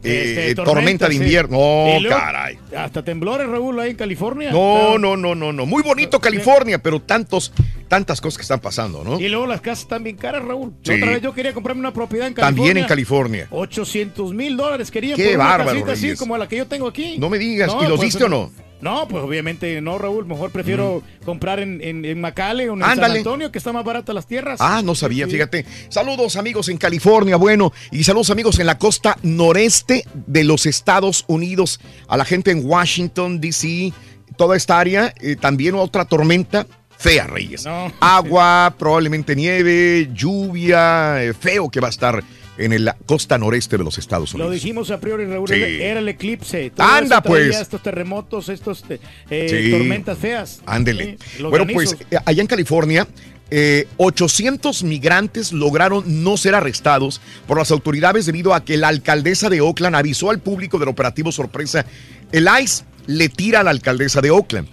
eh, 0.05 0.49
Este, 0.49 0.55
tormenta, 0.55 1.09
de 1.09 1.15
invierno. 1.15 1.57
No, 1.57 2.01
luego, 2.01 2.17
caray. 2.17 2.59
Hasta 2.77 3.05
temblores, 3.05 3.49
Raúl, 3.49 3.79
ahí 3.81 3.91
en 3.91 3.97
California. 3.97 4.51
No, 4.51 4.99
no, 4.99 5.17
no, 5.17 5.35
no, 5.35 5.53
no. 5.53 5.67
Muy 5.67 5.83
bonito 5.83 6.21
California, 6.21 6.79
pero 6.83 7.01
tantos, 7.01 7.53
tantas 7.93 8.23
cosas 8.23 8.39
que 8.39 8.43
están 8.43 8.61
pasando, 8.61 9.05
¿no? 9.05 9.21
Y 9.21 9.29
luego 9.29 9.47
las 9.47 9.61
casas 9.61 9.81
están 9.81 10.03
bien 10.03 10.17
caras, 10.17 10.43
Raúl. 10.43 10.73
Sí. 10.83 10.95
Otra 10.95 11.11
vez 11.11 11.21
yo 11.21 11.35
quería 11.35 11.53
comprarme 11.53 11.81
una 11.81 11.93
propiedad 11.93 12.27
en 12.27 12.33
California. 12.33 12.57
También 12.65 12.77
en 12.79 12.89
California. 12.89 13.49
800 13.51 14.33
mil 14.33 14.57
dólares 14.57 14.91
quería 14.91 15.15
Qué 15.15 15.27
por 15.27 15.35
una 15.35 15.45
bárbaro, 15.45 15.71
casita 15.85 15.93
así 15.93 16.17
como 16.17 16.39
la 16.39 16.49
que 16.49 16.57
yo 16.57 16.67
tengo 16.67 16.89
aquí. 16.89 17.19
No 17.19 17.29
me 17.29 17.37
digas, 17.39 17.71
¿y 17.83 17.87
los 17.87 18.01
diste 18.01 18.25
o 18.25 18.31
no? 18.31 18.51
No, 18.81 19.07
pues 19.09 19.23
obviamente 19.23 19.79
no, 19.83 19.99
Raúl. 19.99 20.25
Mejor 20.25 20.51
prefiero 20.51 21.03
comprar 21.27 21.61
en, 21.61 21.83
en, 21.85 22.07
en 22.07 22.19
McAllen 22.19 22.71
o 22.71 22.73
en 22.73 22.81
San. 22.81 23.05
Antonio, 23.05 23.53
que 23.53 23.59
está 23.59 23.75
más 23.75 23.85
barata 23.85 24.15
las 24.15 24.27
tierras. 24.27 24.59
Ah, 24.63 24.81
no 24.83 24.95
sabía, 24.95 25.27
Sí. 25.27 25.33
fíjate. 25.33 25.67
Saludos 25.91 26.37
amigos 26.37 26.71
en 26.71 26.79
California, 26.79 27.37
bueno, 27.37 27.75
y 27.91 28.05
saludos 28.05 28.31
amigos 28.31 28.59
en 28.59 28.65
la 28.69 28.79
costa 28.79 29.19
noreste 29.23 30.07
de 30.15 30.45
los 30.45 30.65
Estados 30.65 31.27
Unidos, 31.29 31.79
a 32.09 32.17
la 32.17 32.25
gente 32.25 32.53
en 32.53 32.65
Washington, 32.65 33.39
D.C., 33.39 33.93
toda 34.39 34.57
esta 34.57 34.81
área, 34.81 35.13
eh, 35.21 35.37
también 35.37 35.75
otra 35.75 36.07
tormenta 36.07 36.67
fea, 37.03 37.27
Reyes. 37.27 37.65
No. 37.65 37.93
Agua, 38.01 38.75
probablemente 38.79 39.35
nieve, 39.37 40.09
lluvia, 40.15 41.23
eh, 41.23 41.35
feo 41.35 41.69
que 41.69 41.81
va 41.81 41.89
a 41.89 41.91
estar 41.91 42.23
en 42.59 42.85
la 42.85 42.97
costa 43.07 43.39
noreste 43.39 43.79
de 43.79 43.85
los 43.85 43.97
Estados 43.99 44.33
Lo 44.35 44.37
Unidos. 44.45 44.55
dijimos 44.55 44.91
a 44.91 45.01
priori, 45.01 45.25
Raúl, 45.25 45.49
Sí. 45.49 45.55
era 45.55 46.01
el 46.01 46.09
eclipse. 46.09 46.71
Todo 46.71 46.87
Anda, 46.87 47.17
eso 47.17 47.23
pues. 47.25 47.57
Estos 47.57 47.83
terremotos, 47.83 48.49
estos 48.51 48.85
eh, 48.89 49.01
eh, 49.31 49.63
Sí. 49.65 49.71
tormentas 49.71 50.19
feas. 50.19 50.61
Ándele. 50.67 51.17
Bueno, 51.41 51.51
granizos. 51.67 51.95
pues 51.97 52.07
eh, 52.11 52.19
allá 52.25 52.43
en 52.43 52.47
California, 52.47 53.09
eh, 53.51 53.87
800 53.97 54.83
migrantes 54.85 55.53
lograron 55.53 56.05
no 56.23 56.37
ser 56.37 56.55
arrestados 56.55 57.21
por 57.47 57.59
las 57.59 57.71
autoridades 57.71 58.27
debido 58.27 58.55
a 58.55 58.65
que 58.65 58.77
la 58.77 58.89
alcaldesa 58.89 59.49
de 59.51 59.61
Oakland 59.61 59.97
avisó 59.97 60.31
al 60.31 60.39
público 60.39 60.79
del 60.79 60.89
operativo 60.89 61.33
sorpresa. 61.33 61.85
El 62.33 62.49
ICE 62.63 62.85
le 63.07 63.29
tira 63.29 63.61
a 63.61 63.63
la 63.63 63.71
alcaldesa 63.71 64.21
de 64.21 64.31
Oakland. 64.31 64.69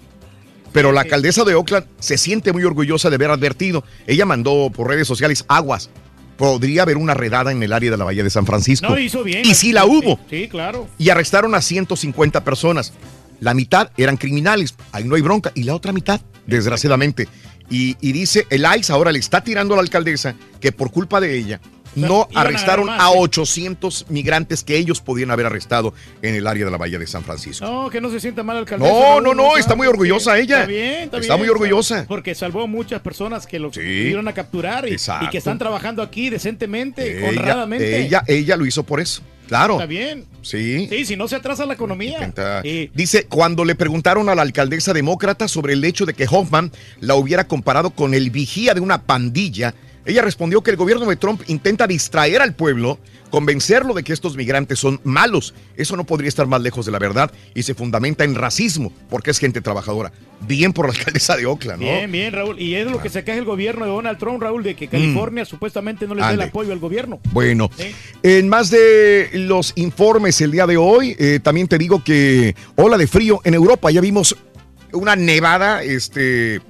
Pero 0.71 0.91
la 0.91 1.01
alcaldesa 1.01 1.43
de 1.43 1.55
Oakland 1.55 1.85
se 1.99 2.17
siente 2.17 2.53
muy 2.53 2.63
orgullosa 2.63 3.09
de 3.09 3.15
haber 3.15 3.31
advertido. 3.31 3.83
Ella 4.07 4.25
mandó 4.25 4.69
por 4.73 4.87
redes 4.87 5.07
sociales 5.07 5.45
aguas. 5.47 5.89
Podría 6.37 6.83
haber 6.83 6.97
una 6.97 7.13
redada 7.13 7.51
en 7.51 7.61
el 7.63 7.73
área 7.73 7.91
de 7.91 7.97
la 7.97 8.05
Bahía 8.05 8.23
de 8.23 8.29
San 8.29 8.45
Francisco. 8.45 8.87
No, 8.87 8.97
hizo 8.97 9.23
bien. 9.23 9.45
Y 9.45 9.55
sí 9.55 9.73
la 9.73 9.85
hubo 9.85 10.19
Sí, 10.29 10.47
claro. 10.47 10.87
y 10.97 11.09
arrestaron 11.09 11.53
a 11.55 11.61
150 11.61 12.43
personas. 12.43 12.93
La 13.41 13.53
mitad 13.53 13.91
eran 13.97 14.17
criminales, 14.17 14.75
ahí 14.91 15.05
no 15.05 15.15
hay 15.15 15.21
bronca, 15.21 15.51
y 15.55 15.63
la 15.63 15.73
otra 15.73 15.91
mitad, 15.93 16.19
desgraciadamente. 16.45 17.27
Y, 17.69 17.95
y 18.01 18.11
dice, 18.11 18.45
el 18.49 18.65
ICE 18.77 18.91
ahora 18.91 19.11
le 19.11 19.19
está 19.19 19.41
tirando 19.43 19.73
a 19.73 19.77
la 19.77 19.81
alcaldesa 19.83 20.35
que 20.59 20.71
por 20.71 20.91
culpa 20.91 21.19
de 21.21 21.37
ella 21.37 21.61
no 21.99 22.27
arrestaron 22.33 22.89
a 22.89 22.97
más, 22.97 23.11
¿eh? 23.13 23.17
800 23.17 24.05
migrantes 24.09 24.63
que 24.63 24.77
ellos 24.77 25.01
podían 25.01 25.31
haber 25.31 25.45
arrestado 25.45 25.93
en 26.21 26.35
el 26.35 26.47
área 26.47 26.65
de 26.65 26.71
la 26.71 26.77
Bahía 26.77 26.99
de 26.99 27.07
San 27.07 27.23
Francisco. 27.23 27.65
No, 27.65 27.89
que 27.89 28.01
no 28.01 28.09
se 28.09 28.19
sienta 28.19 28.43
mal 28.43 28.57
alcaldesa. 28.57 28.91
No, 28.91 29.21
no, 29.21 29.33
no, 29.33 29.55
está 29.57 29.69
sabe, 29.69 29.77
muy 29.77 29.87
orgullosa 29.87 30.35
sí, 30.35 30.41
ella. 30.43 30.57
Está 30.61 30.67
bien, 30.67 30.93
está, 31.03 31.17
Está 31.17 31.35
bien, 31.35 31.39
muy 31.39 31.49
orgullosa. 31.49 32.05
Porque 32.07 32.35
salvó 32.35 32.63
a 32.63 32.67
muchas 32.67 33.01
personas 33.01 33.45
que 33.47 33.59
lo 33.59 33.69
Sí. 33.73 33.79
pudieron 33.79 34.27
a 34.27 34.33
capturar 34.33 34.87
y, 34.87 34.95
que 35.31 35.37
están 35.37 35.57
trabajando 35.59 36.01
aquí 36.01 36.29
decentemente, 36.29 37.19
Ella, 37.19 37.29
honradamente. 37.29 38.01
ella, 38.01 38.23
ella 38.27 38.55
lo 38.55 38.65
hizo 38.65 38.83
por 38.83 38.99
eso. 38.99 39.21
Claro. 39.47 39.73
Está 39.73 39.87
bien. 39.87 40.25
Sí. 40.43 40.87
Sí, 40.89 41.05
si 41.05 41.15
no 41.17 41.27
se 41.27 41.35
atrasa 41.35 41.65
la 41.65 41.73
economía. 41.73 42.31
Y- 42.63 42.87
Dice, 42.93 43.25
cuando 43.25 43.65
le 43.65 43.73
preguntaron 43.73 44.29
a 44.29 44.35
la 44.35 44.43
alcaldesa 44.43 44.93
demócrata 44.93 45.47
sobre 45.47 45.73
el 45.73 45.83
hecho 45.83 46.05
de 46.05 46.13
que 46.13 46.27
Hoffman 46.29 46.71
la 46.99 47.15
hubiera 47.15 47.47
comparado 47.47 47.89
con 47.89 48.13
el 48.13 48.29
vigía 48.29 48.75
de 48.75 48.79
una 48.81 49.01
pandilla, 49.01 49.73
ella 50.05 50.21
respondió 50.21 50.61
que 50.61 50.71
el 50.71 50.77
gobierno 50.77 51.05
de 51.05 51.15
Trump 51.15 51.41
intenta 51.47 51.87
distraer 51.87 52.41
al 52.41 52.55
pueblo, 52.55 52.99
convencerlo 53.29 53.93
de 53.93 54.03
que 54.03 54.13
estos 54.13 54.35
migrantes 54.35 54.79
son 54.79 54.99
malos. 55.03 55.53
Eso 55.75 55.95
no 55.95 56.03
podría 56.03 56.29
estar 56.29 56.47
más 56.47 56.61
lejos 56.61 56.85
de 56.85 56.91
la 56.91 56.99
verdad 56.99 57.31
y 57.53 57.63
se 57.63 57.75
fundamenta 57.75 58.23
en 58.23 58.35
racismo, 58.35 58.91
porque 59.09 59.31
es 59.31 59.39
gente 59.39 59.61
trabajadora. 59.61 60.11
Bien 60.41 60.73
por 60.73 60.87
la 60.87 60.93
alcaldesa 60.97 61.35
de 61.35 61.45
Oakland, 61.45 61.81
¿no? 61.81 61.87
Bien, 61.87 62.11
bien, 62.11 62.33
Raúl. 62.33 62.59
Y 62.59 62.75
es 62.75 62.89
lo 62.89 63.01
que 63.01 63.09
se 63.09 63.23
queja 63.23 63.37
el 63.37 63.45
gobierno 63.45 63.85
de 63.85 63.91
Donald 63.91 64.17
Trump, 64.17 64.41
Raúl, 64.41 64.63
de 64.63 64.75
que 64.75 64.87
California 64.87 65.45
supuestamente 65.45 66.07
no 66.07 66.15
le 66.15 66.21
da 66.21 66.31
el 66.31 66.39
Mm. 66.39 66.49
Apoyo 66.49 66.73
al 66.73 66.79
gobierno. 66.79 67.19
Bueno, 67.31 67.69
en 68.23 68.49
más 68.49 68.71
de 68.71 69.29
los 69.33 69.73
informes 69.75 70.39
el 70.41 70.51
día 70.51 70.65
de 70.65 70.77
hoy, 70.77 71.15
eh, 71.19 71.39
también 71.43 71.67
te 71.67 71.77
digo 71.77 72.03
que 72.03 72.55
ola 72.75 72.97
de 72.97 73.05
frío 73.05 73.41
en 73.43 73.53
Europa. 73.53 73.91
Ya 73.91 74.01
vimos 74.01 74.35
una 74.93 75.15
nevada 75.15 75.83
este, 75.83 76.61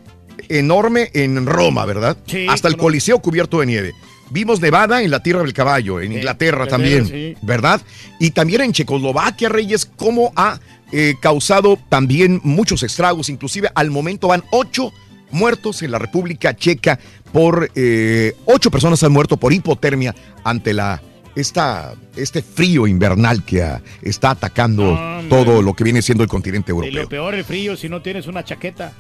enorme 0.50 1.10
en 1.14 1.46
Roma, 1.46 1.86
¿verdad? 1.86 2.18
Sí, 2.26 2.46
Hasta 2.50 2.68
el. 2.68 2.78
Coliseo 2.78 3.20
cubierto 3.20 3.60
de 3.60 3.66
nieve. 3.66 3.94
Vimos 4.32 4.62
nevada 4.62 5.02
en 5.02 5.10
la 5.10 5.24
Tierra 5.24 5.42
del 5.42 5.54
Caballo, 5.54 6.00
en 6.00 6.12
Inglaterra 6.14 6.66
Inglaterra, 6.66 6.68
también, 6.68 7.08
sí. 7.08 7.36
¿verdad? 7.42 7.82
Y 8.20 8.32
también 8.32 8.62
en 8.62 8.74
Checoslovaquia, 8.74 9.50
Reyes, 9.50 9.86
cómo 9.86 10.32
ha 10.36 10.60
eh, 10.92 11.16
causado 11.20 11.80
también 11.90 12.40
muchos 12.44 12.84
estragos. 12.84 13.30
Inclusive 13.30 13.70
al 13.74 13.90
momento 13.90 14.28
van 14.28 14.44
ocho 14.52 14.94
muertos 15.32 15.82
en 15.82 15.92
la 15.92 16.00
República 16.00 16.56
Checa 16.56 17.00
por 17.32 17.72
eh, 17.76 18.36
ocho 18.46 18.72
personas 18.72 19.04
han 19.04 19.12
muerto 19.12 19.38
por 19.38 19.54
hipotermia 19.54 20.16
ante 20.44 20.74
la 20.74 21.02
esta, 21.36 21.94
este 22.16 22.42
frío 22.42 22.88
invernal 22.88 23.44
que 23.46 23.62
ah, 23.64 23.82
está 24.02 24.32
atacando 24.32 24.94
Hombre. 24.94 25.30
todo 25.30 25.62
lo 25.62 25.74
que 25.74 25.84
viene 25.84 26.02
siendo 26.02 26.24
el 26.24 26.30
continente 26.30 26.72
Y 26.72 26.74
europeo. 26.74 27.04
lo 27.04 27.10
peor, 27.10 27.36
el 27.36 27.44
frío, 27.46 27.78
si 27.78 27.88
no 27.90 28.02
tienes 28.02 28.28
una 28.28 28.44
chaqueta. 28.44 28.94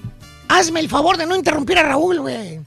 Hazme 0.51 0.79
el 0.79 0.89
favor 0.89 1.15
de 1.15 1.27
no 1.27 1.35
interrumpir 1.35 1.77
a 1.77 1.83
Raúl, 1.83 2.21
güey. 2.21 2.59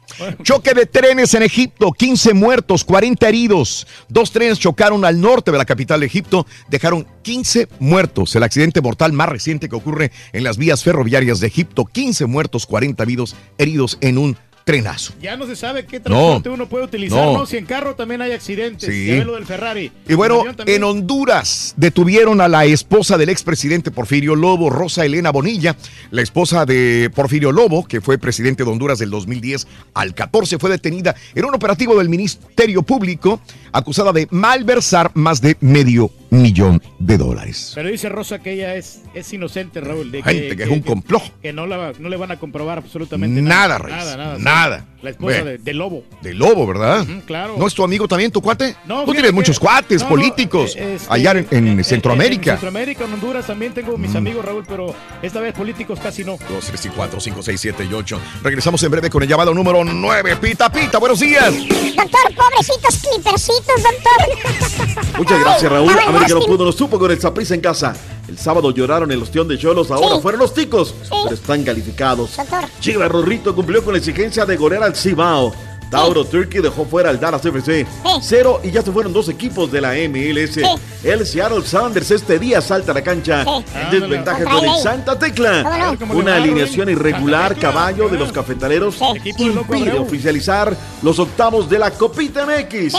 Choque 0.45 0.73
de 0.73 0.87
trenes 0.87 1.35
en 1.35 1.43
Egipto, 1.43 1.91
15 1.91 2.33
muertos, 2.33 2.85
40 2.85 3.29
heridos. 3.29 3.89
Dos 4.09 4.31
trenes 4.31 4.61
chocaron 4.61 5.05
al 5.05 5.21
norte 5.21 5.51
de 5.51 5.59
la 5.59 5.65
capital 5.65 5.99
de 5.99 6.07
Egipto, 6.07 6.47
dejaron 6.69 7.09
15 7.23 7.69
muertos. 7.81 8.37
El 8.37 8.45
accidente 8.45 8.81
mortal 8.81 9.13
más 9.13 9.29
reciente 9.29 9.69
que 9.69 9.75
ocurre 9.75 10.13
en 10.33 10.45
las 10.45 10.59
vías 10.59 10.85
ferroviarias 10.85 11.41
de 11.41 11.49
Egipto, 11.49 11.85
15 11.85 12.27
muertos, 12.27 12.67
40 12.67 13.03
heridos, 13.03 13.35
heridos 13.59 13.99
en 14.01 14.17
un 14.17 14.37
trenazo. 14.64 15.14
Ya 15.20 15.36
no 15.36 15.47
se 15.47 15.56
sabe 15.56 15.86
qué 15.86 16.01
transporte 16.01 16.48
No, 16.48 16.55
uno 16.55 16.68
puede 16.68 16.84
utilizar, 16.84 17.24
no. 17.24 17.39
¿no? 17.39 17.47
Si 17.47 17.56
en 17.56 17.66
carro 17.66 17.94
también 17.94 18.22
hay 18.22 18.32
accidentes. 18.32 18.89
Sí. 18.89 19.06
Ya 19.06 19.24
lo 19.24 19.34
del 19.34 19.47
Ferrari. 19.47 19.93
Y 20.09 20.14
bueno, 20.14 20.44
En 20.66 20.82
en 20.82 20.84
Honduras 20.84 21.74
detuvieron 21.76 22.40
a 22.40 22.48
la 22.48 22.64
esposa 22.64 23.16
del 23.16 23.28
expresidente 23.28 23.90
Porfirio 23.90 24.34
Lobo, 24.34 24.70
Rosa 24.70 25.05
Elena 25.05 25.30
Bonilla. 25.30 25.76
La 26.10 26.22
esposa 26.22 26.66
de 26.66 27.10
Porfirio 27.14 27.52
Lobo, 27.52 27.84
que 27.86 28.01
fue 28.01 28.18
presidente 28.18 28.64
de 28.64 28.70
Honduras 28.70 28.98
del 28.98 29.10
2010 29.10 29.66
al 29.94 30.14
14, 30.14 30.59
fue 30.59 30.70
detenida 30.70 31.14
en 31.34 31.44
un 31.44 31.55
operativo 31.55 31.97
del 31.97 32.09
Ministerio 32.09 32.82
Público, 32.82 33.40
acusada 33.72 34.12
de 34.12 34.26
malversar 34.30 35.10
más 35.14 35.40
de 35.40 35.56
medio 35.60 36.10
millón 36.41 36.83
de 36.99 37.19
dólares. 37.19 37.73
Pero 37.75 37.89
dice 37.91 38.09
Rosa 38.09 38.39
que 38.41 38.53
ella 38.53 38.75
es, 38.75 39.03
es 39.15 39.33
inocente, 39.33 39.81
Raúl. 39.81 40.11
De 40.11 40.23
Gente, 40.23 40.57
que 40.57 40.63
es 40.63 40.69
un 40.71 40.81
complot. 40.81 41.23
Que 41.41 41.53
no, 41.53 41.67
la, 41.67 41.93
no 41.99 42.09
le 42.09 42.17
van 42.17 42.31
a 42.31 42.39
comprobar 42.39 42.79
absolutamente 42.79 43.43
Nada, 43.43 43.79
nada. 43.79 43.79
Reyes, 43.79 43.99
Nada, 43.99 44.17
nada. 44.17 44.39
nada. 44.39 44.87
La 45.03 45.11
esposa 45.11 45.43
de, 45.43 45.59
de 45.59 45.74
Lobo. 45.74 46.05
De 46.20 46.33
Lobo, 46.33 46.65
¿verdad? 46.66 47.05
Claro. 47.27 47.57
¿No 47.59 47.66
es 47.66 47.74
tu 47.74 47.83
amigo 47.83 48.07
también, 48.07 48.31
tu 48.31 48.41
cuate? 48.41 48.77
No, 48.87 49.05
Tú 49.05 49.12
tienes 49.12 49.31
que- 49.31 49.35
muchos 49.35 49.59
cuates 49.59 50.01
no, 50.03 50.09
no, 50.09 50.15
políticos 50.15 50.77
eh, 50.77 50.95
este, 50.95 51.12
allá 51.12 51.33
en, 51.33 51.47
en 51.51 51.66
En 51.69 51.85
Centroamérica. 51.85 52.53
Centroamérica, 52.53 53.05
en 53.05 53.12
Honduras 53.15 53.47
también 53.47 53.74
tengo 53.74 53.99
mis 53.99 54.15
amigos, 54.15 54.45
Raúl, 54.45 54.65
pero 54.69 54.95
esta 55.20 55.41
vez 55.41 55.55
políticos 55.55 55.99
casi 56.01 56.23
no. 56.24 56.39
2, 56.49 56.65
3 56.66 56.87
y 56.87 56.89
4, 56.91 57.20
5, 57.20 57.43
6, 57.43 57.61
7 57.61 57.85
y 57.91 57.93
8. 57.95 58.20
Regresamos 58.45 58.81
en 58.85 58.91
breve 58.93 59.11
con 59.11 59.23
el 59.24 59.29
llamado 59.29 59.53
número 59.53 59.83
9. 59.85 60.37
Pita, 60.37 60.70
pita, 60.70 60.99
buenos 60.99 61.19
días. 61.19 61.53
Doctor, 61.53 62.35
pobrecitos 62.37 62.99
clipercitos, 62.99 63.83
doctor. 63.83 65.19
Muchas 65.19 65.41
gracias, 65.41 65.73
Raúl. 65.73 65.89
Estaba 65.91 66.03
en 66.11 66.16
América 66.16 66.35
no 66.39 66.47
pudo, 66.47 66.65
no 66.65 66.73
supo 66.73 66.99
con 67.01 67.11
el 67.11 67.20
Saprissa 67.20 67.55
en 67.55 67.61
casa. 67.61 67.95
El 68.29 68.39
sábado 68.39 68.70
lloraron 68.70 69.11
el 69.11 69.20
ostión 69.20 69.49
de 69.49 69.59
Cholos, 69.59 69.91
ahora 69.91 70.16
Sí. 70.16 70.23
fueron 70.23 70.41
los 70.41 70.55
ticos, 70.55 70.95
Sí. 71.03 71.11
pero 71.24 71.35
están 71.35 71.65
calificados. 71.65 72.37
Doctor. 72.37 72.65
Chivas 72.81 73.11
Rorrito 73.11 73.55
cumplió 73.55 73.83
con 73.85 73.93
la 73.95 73.99
exigencia 73.99 74.47
de 74.47 74.57
golear 74.57 74.85
al 74.85 74.91
Cibao. 74.97 75.52
Tauro 75.90 76.24
Turkey 76.24 76.62
dejó 76.62 76.86
fuera 76.86 77.10
al 77.10 77.20
Dallas 77.20 77.44
FC. 77.44 77.86
Cero 78.23 78.62
y 78.64 78.70
ya 78.70 78.81
se 78.81 78.90
fueron 78.90 79.12
dos 79.12 79.28
equipos 79.28 79.70
de 79.70 79.78
la 79.82 79.90
MLS. 80.09 80.56
El 81.05 81.27
Seattle 81.27 81.66
Sounders 81.66 82.10
este 82.10 82.39
día 82.39 82.62
salta 82.62 82.93
a 82.93 82.94
la 82.94 83.02
cancha 83.02 83.44
en 83.44 83.90
desventaja 83.90 84.43
con 84.44 84.64
el. 84.64 84.78
Santa 84.82 85.19
Tecla. 85.19 85.62
¿Cómo 85.62 85.77
no? 85.93 85.98
¿Cómo 85.98 86.14
Una 86.14 86.36
alineación 86.36 86.89
irregular, 86.89 87.59
caballo 87.59 88.09
de 88.09 88.16
los 88.16 88.32
cafetaleros, 88.32 88.98
de 89.01 89.44
loco 89.48 89.74
impide 89.74 89.90
Abreu. 89.90 90.02
oficializar 90.05 90.74
los 91.02 91.19
octavos 91.19 91.69
de 91.69 91.78
la 91.78 91.90
Copita 91.90 92.47
MX. 92.47 92.94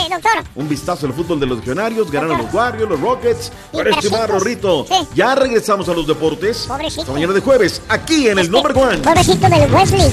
Un 0.54 0.68
vistazo 0.68 1.06
al 1.06 1.14
fútbol 1.14 1.40
de 1.40 1.46
los 1.46 1.58
legionarios, 1.58 2.12
ganaron 2.12 2.38
los 2.38 2.54
Warriors, 2.54 2.88
los 2.90 3.00
Rockets. 3.00 3.50
Pero 3.72 3.90
estimado. 3.90 4.26
Rorrito, 4.38 4.86
ya 5.16 5.34
regresamos 5.34 5.88
a 5.88 5.94
los 5.94 6.06
deportes. 6.06 6.58
Pobrecito. 6.68 7.00
Esta 7.00 7.12
mañana 7.12 7.32
de 7.32 7.40
jueves, 7.40 7.82
aquí 7.88 8.28
en 8.28 8.38
el 8.38 8.44
Este, 8.46 8.52
Number 8.52 8.78
One. 8.78 8.98
Pobrecito 8.98 9.48
del 9.48 9.74
Wesley. 9.74 10.12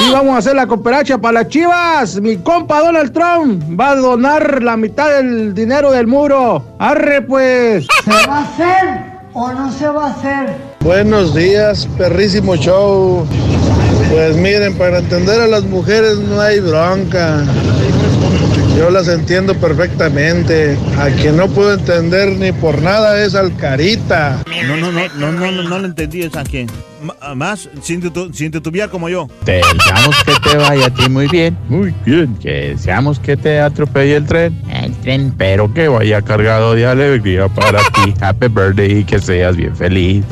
Y 0.00 0.12
vamos 0.12 0.34
a 0.34 0.38
hacer 0.38 0.54
la 0.56 0.66
cooperacha 0.66 1.18
para 1.18 1.40
las 1.42 1.48
chivas. 1.48 2.20
Mi 2.20 2.36
compa 2.36 2.80
Donald 2.80 3.12
Trump 3.12 3.62
va 3.78 3.90
a 3.90 3.96
donar 3.96 4.62
la 4.62 4.76
mitad 4.76 5.10
del 5.16 5.54
dinero 5.54 5.90
del 5.90 6.06
muro. 6.06 6.64
Arre 6.78 7.22
pues. 7.22 7.86
¿Se 8.04 8.28
va 8.28 8.38
a 8.38 8.42
hacer 8.42 9.04
o 9.32 9.52
no 9.52 9.70
se 9.72 9.88
va 9.88 10.06
a 10.06 10.10
hacer? 10.10 10.75
Buenos 10.90 11.34
días, 11.34 11.88
perrísimo 11.98 12.54
show. 12.54 13.26
Pues 14.08 14.36
miren, 14.36 14.72
para 14.78 15.00
entender 15.00 15.40
a 15.40 15.48
las 15.48 15.64
mujeres 15.64 16.16
no 16.18 16.40
hay 16.40 16.60
bronca. 16.60 17.42
Yo 18.78 18.88
las 18.90 19.08
entiendo 19.08 19.54
perfectamente. 19.56 20.78
A 20.96 21.08
quien 21.08 21.36
no 21.38 21.48
puedo 21.48 21.74
entender 21.74 22.28
ni 22.38 22.52
por 22.52 22.80
nada 22.82 23.20
es 23.24 23.34
al 23.34 23.56
Carita. 23.56 24.38
No, 24.68 24.76
no, 24.76 24.92
no, 24.92 25.00
no, 25.16 25.32
no, 25.32 25.50
no, 25.50 25.62
no 25.64 25.78
lo 25.80 25.86
entendí, 25.86 26.22
es 26.22 26.36
a 26.36 26.44
quién. 26.44 26.68
M- 27.02 27.12
Más 27.36 27.68
sin, 27.82 28.00
titu- 28.02 28.32
sin 28.32 28.50
titubear 28.52 28.88
como 28.90 29.08
yo. 29.08 29.28
Deseamos 29.44 30.16
que 30.24 30.32
te 30.50 30.56
vaya 30.56 30.86
a 30.86 30.90
ti 30.94 31.08
muy 31.08 31.26
bien. 31.28 31.56
Muy 31.68 31.94
bien. 32.04 32.36
Que 32.36 32.70
deseamos 32.74 33.18
que 33.18 33.36
te 33.36 33.60
atropelle 33.60 34.16
el 34.16 34.26
tren. 34.26 34.60
El 34.70 34.92
tren, 34.96 35.34
pero 35.36 35.72
que 35.72 35.88
vaya 35.88 36.20
cargado 36.22 36.74
de 36.74 36.86
alegría 36.86 37.48
para 37.48 37.78
ti. 37.80 38.14
Happy 38.20 38.48
birthday 38.48 38.98
y 39.00 39.04
que 39.04 39.18
seas 39.20 39.56
bien 39.56 39.74
feliz. 39.76 40.24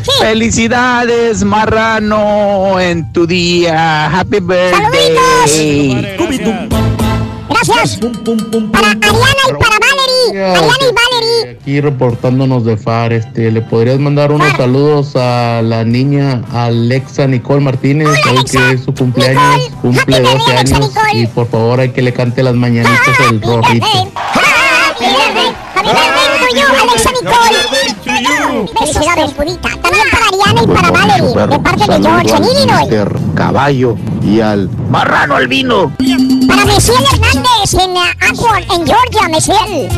Felicidades, 0.45 1.43
marrano, 1.43 2.79
en 2.79 3.11
tu 3.15 3.27
día. 3.27 4.09
Happy 4.09 4.41
birthday. 4.41 6.17
Gracias. 7.49 7.99
Para 8.71 8.91
Ariana 8.91 9.43
y 9.49 9.53
para 9.55 9.79
Valerie. 9.79 10.45
Ariana 10.45 10.77
y 10.81 10.93
Valerie. 10.93 11.59
Aquí 11.59 11.81
reportándonos 11.81 12.67
de 12.67 12.77
FAR, 12.77 13.15
este, 13.15 13.51
¿le 13.51 13.63
podrías 13.63 13.99
mandar 13.99 14.33
unos 14.33 14.55
saludos 14.55 15.17
a 15.17 15.63
la 15.63 15.83
niña 15.83 16.43
Alexa 16.53 17.27
Nicole 17.27 17.63
Martínez? 17.63 18.09
Hoy 18.31 18.45
que 18.45 18.73
es 18.73 18.85
su 18.85 18.93
cumpleaños, 18.93 19.71
cumple 19.81 20.21
12 20.21 20.57
años 20.59 20.93
y 21.15 21.27
por 21.27 21.49
favor 21.49 21.81
hay 21.81 21.89
que 21.89 22.03
le 22.03 22.13
cante 22.13 22.43
las 22.43 22.55
mañanitas 22.55 23.19
el 23.31 23.41
rorrito. 23.41 23.87
También 28.73 30.07
para 30.11 30.27
Ariana 30.27 30.63
y 30.63 30.67
para 30.67 30.91
Valerie. 30.91 31.47
De 31.47 31.59
parte 31.59 31.85
de 31.87 32.03
George 32.03 32.37
en 32.37 32.45
Illinois. 32.45 32.89
Caballo 33.35 33.97
y 34.23 34.41
al 34.41 34.71
marrano 34.91 35.37
albino. 35.37 35.93
Para 36.49 36.65
Mesiel 36.65 37.05
Hernández 37.13 37.75
en 37.75 37.91
uh, 37.91 38.01
Akron, 38.21 38.63
en 38.63 38.87
Georgia, 38.87 39.29
Mesiel. 39.31 39.89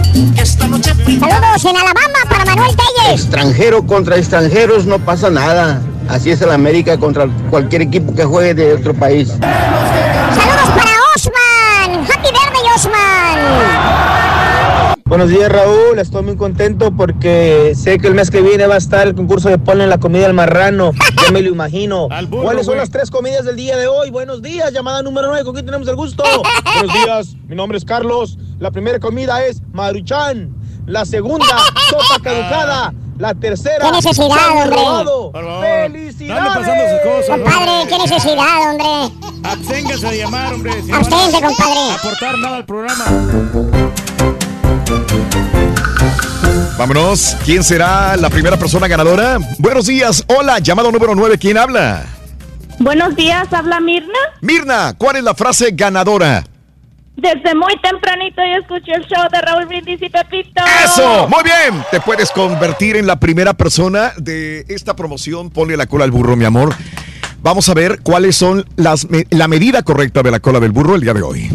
Saludos 0.45 1.65
en 1.65 1.77
Alabama 1.77 2.19
para 2.29 2.45
Manuel 2.45 2.75
Telles. 2.77 3.21
Extranjero 3.23 3.87
contra 3.87 4.17
extranjeros 4.17 4.87
no 4.87 4.99
pasa 4.99 5.31
nada. 5.31 5.81
Así 6.09 6.31
es 6.31 6.41
el 6.41 6.51
América 6.51 6.97
contra 6.99 7.29
cualquier 7.51 7.83
equipo 7.83 8.15
que 8.15 8.25
juegue 8.25 8.55
de 8.55 8.75
otro 8.75 8.95
país. 8.95 9.29
Saludos 9.29 10.71
para 10.77 10.91
Osman. 11.15 12.05
Happy 12.05 12.31
birthday, 12.31 12.75
Osman. 12.75 14.27
Buenos 15.07 15.29
días 15.31 15.49
Raúl, 15.49 16.01
estoy 16.01 16.25
muy 16.25 16.37
contento 16.37 16.91
porque 16.91 17.75
sé 17.77 17.97
que 17.99 18.09
el 18.09 18.15
mes 18.15 18.29
que 18.29 18.41
viene 18.43 18.67
va 18.67 18.75
a 18.75 18.79
estar 18.79 19.07
el 19.07 19.15
concurso 19.15 19.49
de 19.49 19.57
ponle 19.57 19.87
la 19.87 19.99
comida 19.99 20.27
al 20.27 20.35
marrano, 20.35 20.91
ya 21.23 21.31
me 21.31 21.43
lo 21.43 21.49
imagino. 21.51 22.09
¿Cuáles 22.31 22.67
son 22.67 22.77
las 22.77 22.91
tres 22.91 23.09
comidas 23.09 23.45
del 23.45 23.55
día 23.55 23.77
de 23.77 23.87
hoy? 23.87 24.11
Buenos 24.11 24.43
días, 24.43 24.73
llamada 24.73 25.03
número 25.03 25.29
9, 25.29 25.45
¿con 25.45 25.55
quién 25.55 25.65
tenemos 25.65 25.87
el 25.87 25.95
gusto? 25.95 26.25
Buenos 26.75 26.93
días, 26.93 27.37
mi 27.47 27.55
nombre 27.55 27.79
es 27.79 27.85
Carlos. 27.85 28.37
La 28.59 28.73
primera 28.73 28.99
comida 28.99 29.47
es 29.47 29.63
maruchan, 29.73 30.53
la 30.87 31.05
segunda, 31.05 31.57
sopa 31.89 32.21
caducada, 32.25 32.93
la 33.17 33.33
tercera, 33.33 33.87
¿Qué 33.87 33.93
necesidad, 33.93 34.61
hombre? 34.61 34.77
No 36.27 36.37
pasando 36.37 36.85
cosas. 37.05 37.41
Compadre, 37.41 37.89
qué 37.89 37.99
necesidad, 37.99 38.71
hombre. 38.71 39.15
Absténgase 39.45 40.07
de 40.09 40.19
llamar, 40.19 40.53
hombre. 40.53 40.73
si 40.83 40.91
no 40.91 40.97
Absténgase, 40.97 41.37
a 41.37 41.47
compadre. 41.47 41.93
Aportar 41.93 42.39
nada 42.39 42.57
al 42.57 42.65
programa. 42.67 43.05
Vámonos. 46.79 47.37
¿Quién 47.45 47.65
será 47.65 48.17
la 48.17 48.29
primera 48.29 48.57
persona 48.59 48.87
ganadora? 48.87 49.39
Buenos 49.59 49.87
días. 49.87 50.25
Hola, 50.27 50.59
llamado 50.59 50.93
número 50.93 51.15
9. 51.15 51.39
¿Quién 51.39 51.57
habla? 51.57 52.05
Buenos 52.79 53.17
días, 53.17 53.51
habla 53.53 53.81
Mirna. 53.81 54.19
Mirna, 54.43 54.95
¿cuál 54.99 55.17
es 55.17 55.25
la 55.25 55.35
frase 55.35 55.71
ganadora? 55.73 56.45
Desde 57.17 57.55
muy 57.55 57.75
tempranito 57.81 58.43
yo 58.43 58.61
escuché 58.61 58.93
el 58.93 59.07
show 59.07 59.27
de 59.33 59.41
Raúl 59.41 59.65
Brindis 59.65 60.03
y 60.03 60.11
Pepito. 60.11 60.63
¡Eso! 60.85 61.27
Muy 61.29 61.43
bien. 61.43 61.83
Te 61.91 62.01
puedes 62.01 62.31
convertir 62.31 62.97
en 62.97 63.07
la 63.07 63.19
primera 63.19 63.55
persona 63.55 64.13
de 64.19 64.67
esta 64.69 64.95
promoción. 64.95 65.49
Ponle 65.49 65.79
la 65.79 65.87
cola 65.87 66.05
al 66.05 66.11
burro, 66.11 66.37
mi 66.37 66.45
amor. 66.45 66.75
Vamos 67.43 67.71
a 67.71 67.75
ver 67.75 68.01
cuáles 68.03 68.37
son 68.37 68.67
las 68.77 69.07
la 69.31 69.49
medida 69.49 69.83
correcta 69.83 70.23
de 70.23 70.31
la 70.31 70.41
cola 70.41 70.61
del 70.61 70.73
burro 70.73 70.95
el 70.95 71.01
día 71.01 71.15
de 71.15 71.23
hoy. 71.23 71.51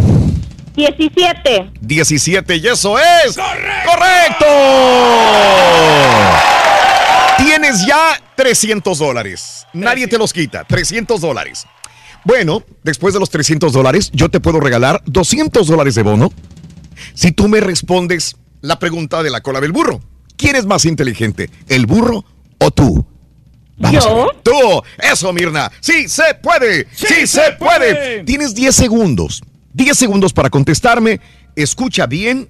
17. 0.76 1.72
17 1.82 2.56
y 2.56 2.68
eso 2.68 2.98
es 2.98 3.38
correcto. 3.86 4.46
Tienes 7.38 7.86
ya 7.86 8.22
300 8.36 8.98
dólares. 8.98 9.68
Nadie 9.74 10.08
te 10.08 10.18
los 10.18 10.34
quita. 10.34 10.64
300 10.64 11.20
dólares. 11.22 11.66
Bueno, 12.24 12.64
después 12.84 13.14
de 13.14 13.20
los 13.20 13.30
300 13.30 13.74
dólares, 13.74 14.12
yo 14.14 14.30
te 14.30 14.40
puedo 14.40 14.60
regalar 14.60 15.02
200 15.06 15.68
dólares 15.68 15.96
de 15.96 16.04
bono 16.04 16.32
si 17.14 17.32
tú 17.32 17.48
me 17.48 17.60
respondes 17.60 18.36
la 18.62 18.78
pregunta 18.78 19.24
de 19.24 19.32
la 19.32 19.42
cola 19.42 19.60
del 19.60 19.72
burro. 19.72 20.02
¿Quién 20.38 20.56
es 20.56 20.66
más 20.66 20.86
inteligente, 20.86 21.50
el 21.68 21.86
burro 21.86 22.24
o 22.60 22.72
tú? 22.72 23.06
Vamos 23.78 24.06
ver. 24.06 24.26
Tú. 24.44 24.84
Eso, 25.00 25.34
Mirna. 25.34 25.72
Sí 25.80 26.08
se 26.08 26.36
puede. 26.36 26.88
Sí, 26.94 27.26
se, 27.26 27.54
puede. 27.54 28.24
Tienes 28.24 28.54
10 28.54 28.76
segundos. 28.76 29.42
10 29.74 29.98
segundos 29.98 30.34
para 30.34 30.50
contestarme. 30.50 31.20
Escucha 31.56 32.06
bien 32.08 32.50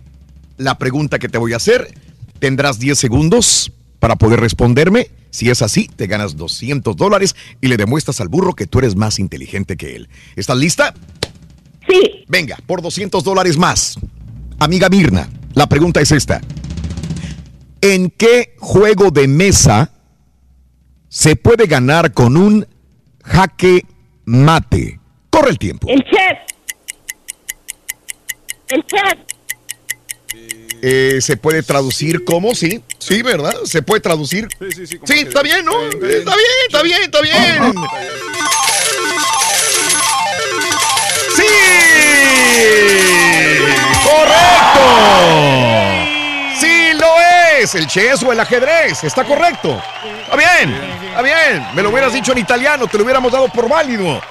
la 0.58 0.78
pregunta 0.78 1.20
que 1.20 1.30
te 1.30 1.38
voy 1.38 1.54
a 1.54 1.58
hacer. 1.58 1.94
Tendrás 2.40 2.80
10 2.80 2.98
segundos 2.98 3.72
para 4.00 4.16
poder 4.16 4.40
responderme. 4.40 5.10
Si 5.30 5.50
es 5.50 5.62
así, 5.62 5.88
te 5.88 6.08
ganas 6.08 6.36
200 6.36 6.96
dólares 6.96 7.36
y 7.62 7.68
le 7.68 7.78
demuestras 7.78 8.20
al 8.20 8.28
burro 8.28 8.54
que 8.54 8.68
tú 8.68 8.80
eres 8.80 8.96
más 8.96 9.20
inteligente 9.20 9.78
que 9.78 9.96
él. 9.96 10.10
¿Estás 10.36 10.58
lista? 10.58 10.94
Sí. 11.88 12.26
Venga, 12.28 12.58
por 12.66 12.82
200 12.82 13.24
dólares 13.24 13.58
más. 13.58 13.98
Amiga 14.60 14.90
Mirna, 14.90 15.30
la 15.54 15.68
pregunta 15.68 16.02
es 16.02 16.12
esta. 16.12 16.42
¿En 17.80 18.10
qué 18.12 18.56
juego 18.60 19.10
de 19.10 19.28
mesa 19.28 19.92
se 21.10 21.36
puede 21.36 21.66
ganar 21.66 22.14
con 22.14 22.38
un 22.38 22.68
jaque 23.24 23.86
mate? 24.26 25.00
Corre 25.30 25.50
el 25.50 25.58
tiempo. 25.58 25.88
El 25.90 26.04
chef. 26.04 26.41
El 28.72 28.86
chef. 28.86 29.20
Eh, 30.82 31.20
se 31.20 31.36
puede 31.36 31.62
traducir 31.62 32.24
como, 32.24 32.56
sí, 32.56 32.82
sí, 33.00 33.22
¿verdad? 33.22 33.54
Se 33.66 33.82
puede 33.82 34.00
traducir. 34.00 34.48
Sí, 34.60 34.88
sí, 34.88 35.00
Sí, 35.06 35.20
está 35.20 35.44
bien, 35.44 35.66
¿no? 35.66 35.74
Está 35.90 36.00
bien, 36.02 36.32
está 36.68 36.82
bien, 36.82 37.02
está 37.04 37.22
bien. 37.22 37.74
¡Sí! 41.36 41.44
¡Correcto! 44.04 44.86
¡Sí 46.60 46.94
lo 46.98 47.08
es! 47.60 47.76
El 47.76 47.88
chess 47.88 48.24
o 48.24 48.32
el 48.32 48.40
ajedrez. 48.40 49.04
Está 49.04 49.26
correcto. 49.26 49.82
Está 50.24 50.36
bien, 50.38 50.74
está 51.10 51.22
bien. 51.22 51.68
Me 51.76 51.84
lo 51.84 51.90
hubieras 51.90 52.14
dicho 52.14 52.32
en 52.32 52.38
italiano, 52.38 52.88
te 52.88 52.98
lo 52.98 53.04
hubiéramos 53.04 53.34
dado 53.34 53.50
por 53.50 53.68
válido. 53.68 54.22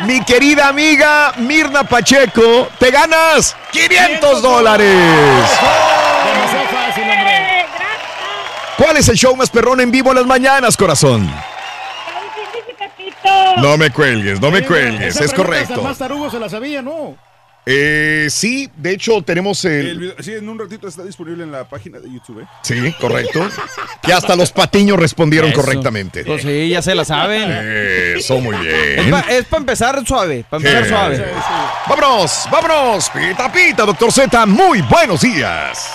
Mi 0.00 0.22
querida 0.24 0.68
amiga 0.68 1.32
Mirna 1.38 1.84
Pacheco, 1.84 2.68
te 2.78 2.90
ganas 2.90 3.56
500 3.70 4.42
dólares. 4.42 5.50
¿Cuál 8.76 8.96
es 8.96 9.08
el 9.08 9.16
show 9.16 9.34
más 9.36 9.50
perrón 9.50 9.80
en 9.80 9.90
vivo 9.90 10.10
en 10.10 10.16
las 10.16 10.26
mañanas, 10.26 10.76
corazón? 10.76 11.32
No 13.58 13.76
me 13.76 13.90
cuelgues, 13.90 14.40
no 14.40 14.50
me 14.50 14.64
cuelgues, 14.64 15.20
es 15.20 15.32
correcto. 15.32 15.80
Más 15.82 15.96
tarugo 15.96 16.28
se 16.30 16.38
la 16.38 16.48
sabía, 16.48 16.82
¿no? 16.82 17.16
Eh, 17.66 18.26
sí, 18.30 18.70
de 18.76 18.90
hecho 18.92 19.22
tenemos 19.22 19.64
el... 19.64 19.86
El 19.86 19.98
video- 19.98 20.14
sí, 20.22 20.32
en 20.34 20.48
un 20.48 20.58
ratito 20.58 20.86
está 20.86 21.02
disponible 21.02 21.44
en 21.44 21.50
la 21.52 21.64
página 21.64 21.98
de 21.98 22.12
YouTube. 22.12 22.40
¿eh? 22.40 22.46
Sí, 22.62 22.94
correcto. 23.00 23.48
Que 24.02 24.12
hasta 24.12 24.36
los 24.36 24.52
patiños 24.52 24.98
respondieron 24.98 25.50
Eso. 25.50 25.60
correctamente. 25.62 26.24
Pues 26.24 26.42
sí, 26.42 26.68
ya 26.68 26.82
se 26.82 26.94
la 26.94 27.04
saben. 27.06 27.50
Eso, 28.18 28.38
muy 28.38 28.54
Es 28.56 28.62
bien. 29.06 29.10
para 29.10 29.58
empezar 29.62 30.06
suave, 30.06 30.44
para 30.48 30.58
empezar 30.62 30.82
Sí. 30.84 30.88
suave. 30.90 31.24
Vámonos, 31.88 32.44
vámonos. 32.50 33.10
Pita, 33.10 33.50
pita, 33.50 33.84
doctor 33.86 34.12
Z. 34.12 34.46
Muy 34.46 34.82
buenos 34.82 35.22
días. 35.22 35.88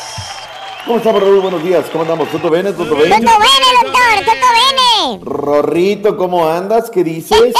¿Cómo 0.90 0.98
estamos, 0.98 1.22
Raúl? 1.22 1.40
Buenos 1.42 1.64
días. 1.64 1.86
¿Cómo 1.92 2.02
andamos? 2.02 2.30
¿Todo 2.30 2.50
bien? 2.50 2.66
¿Todo 2.76 2.96
bien? 2.96 3.12
¡Tutto 3.20 3.32
bene, 3.38 3.68
doctor! 3.84 4.26
¡Tutto 4.26 4.48
bene! 4.58 5.20
Rorrito, 5.24 6.18
¿cómo 6.18 6.48
andas? 6.50 6.90
¿Qué 6.90 7.04
dices? 7.04 7.38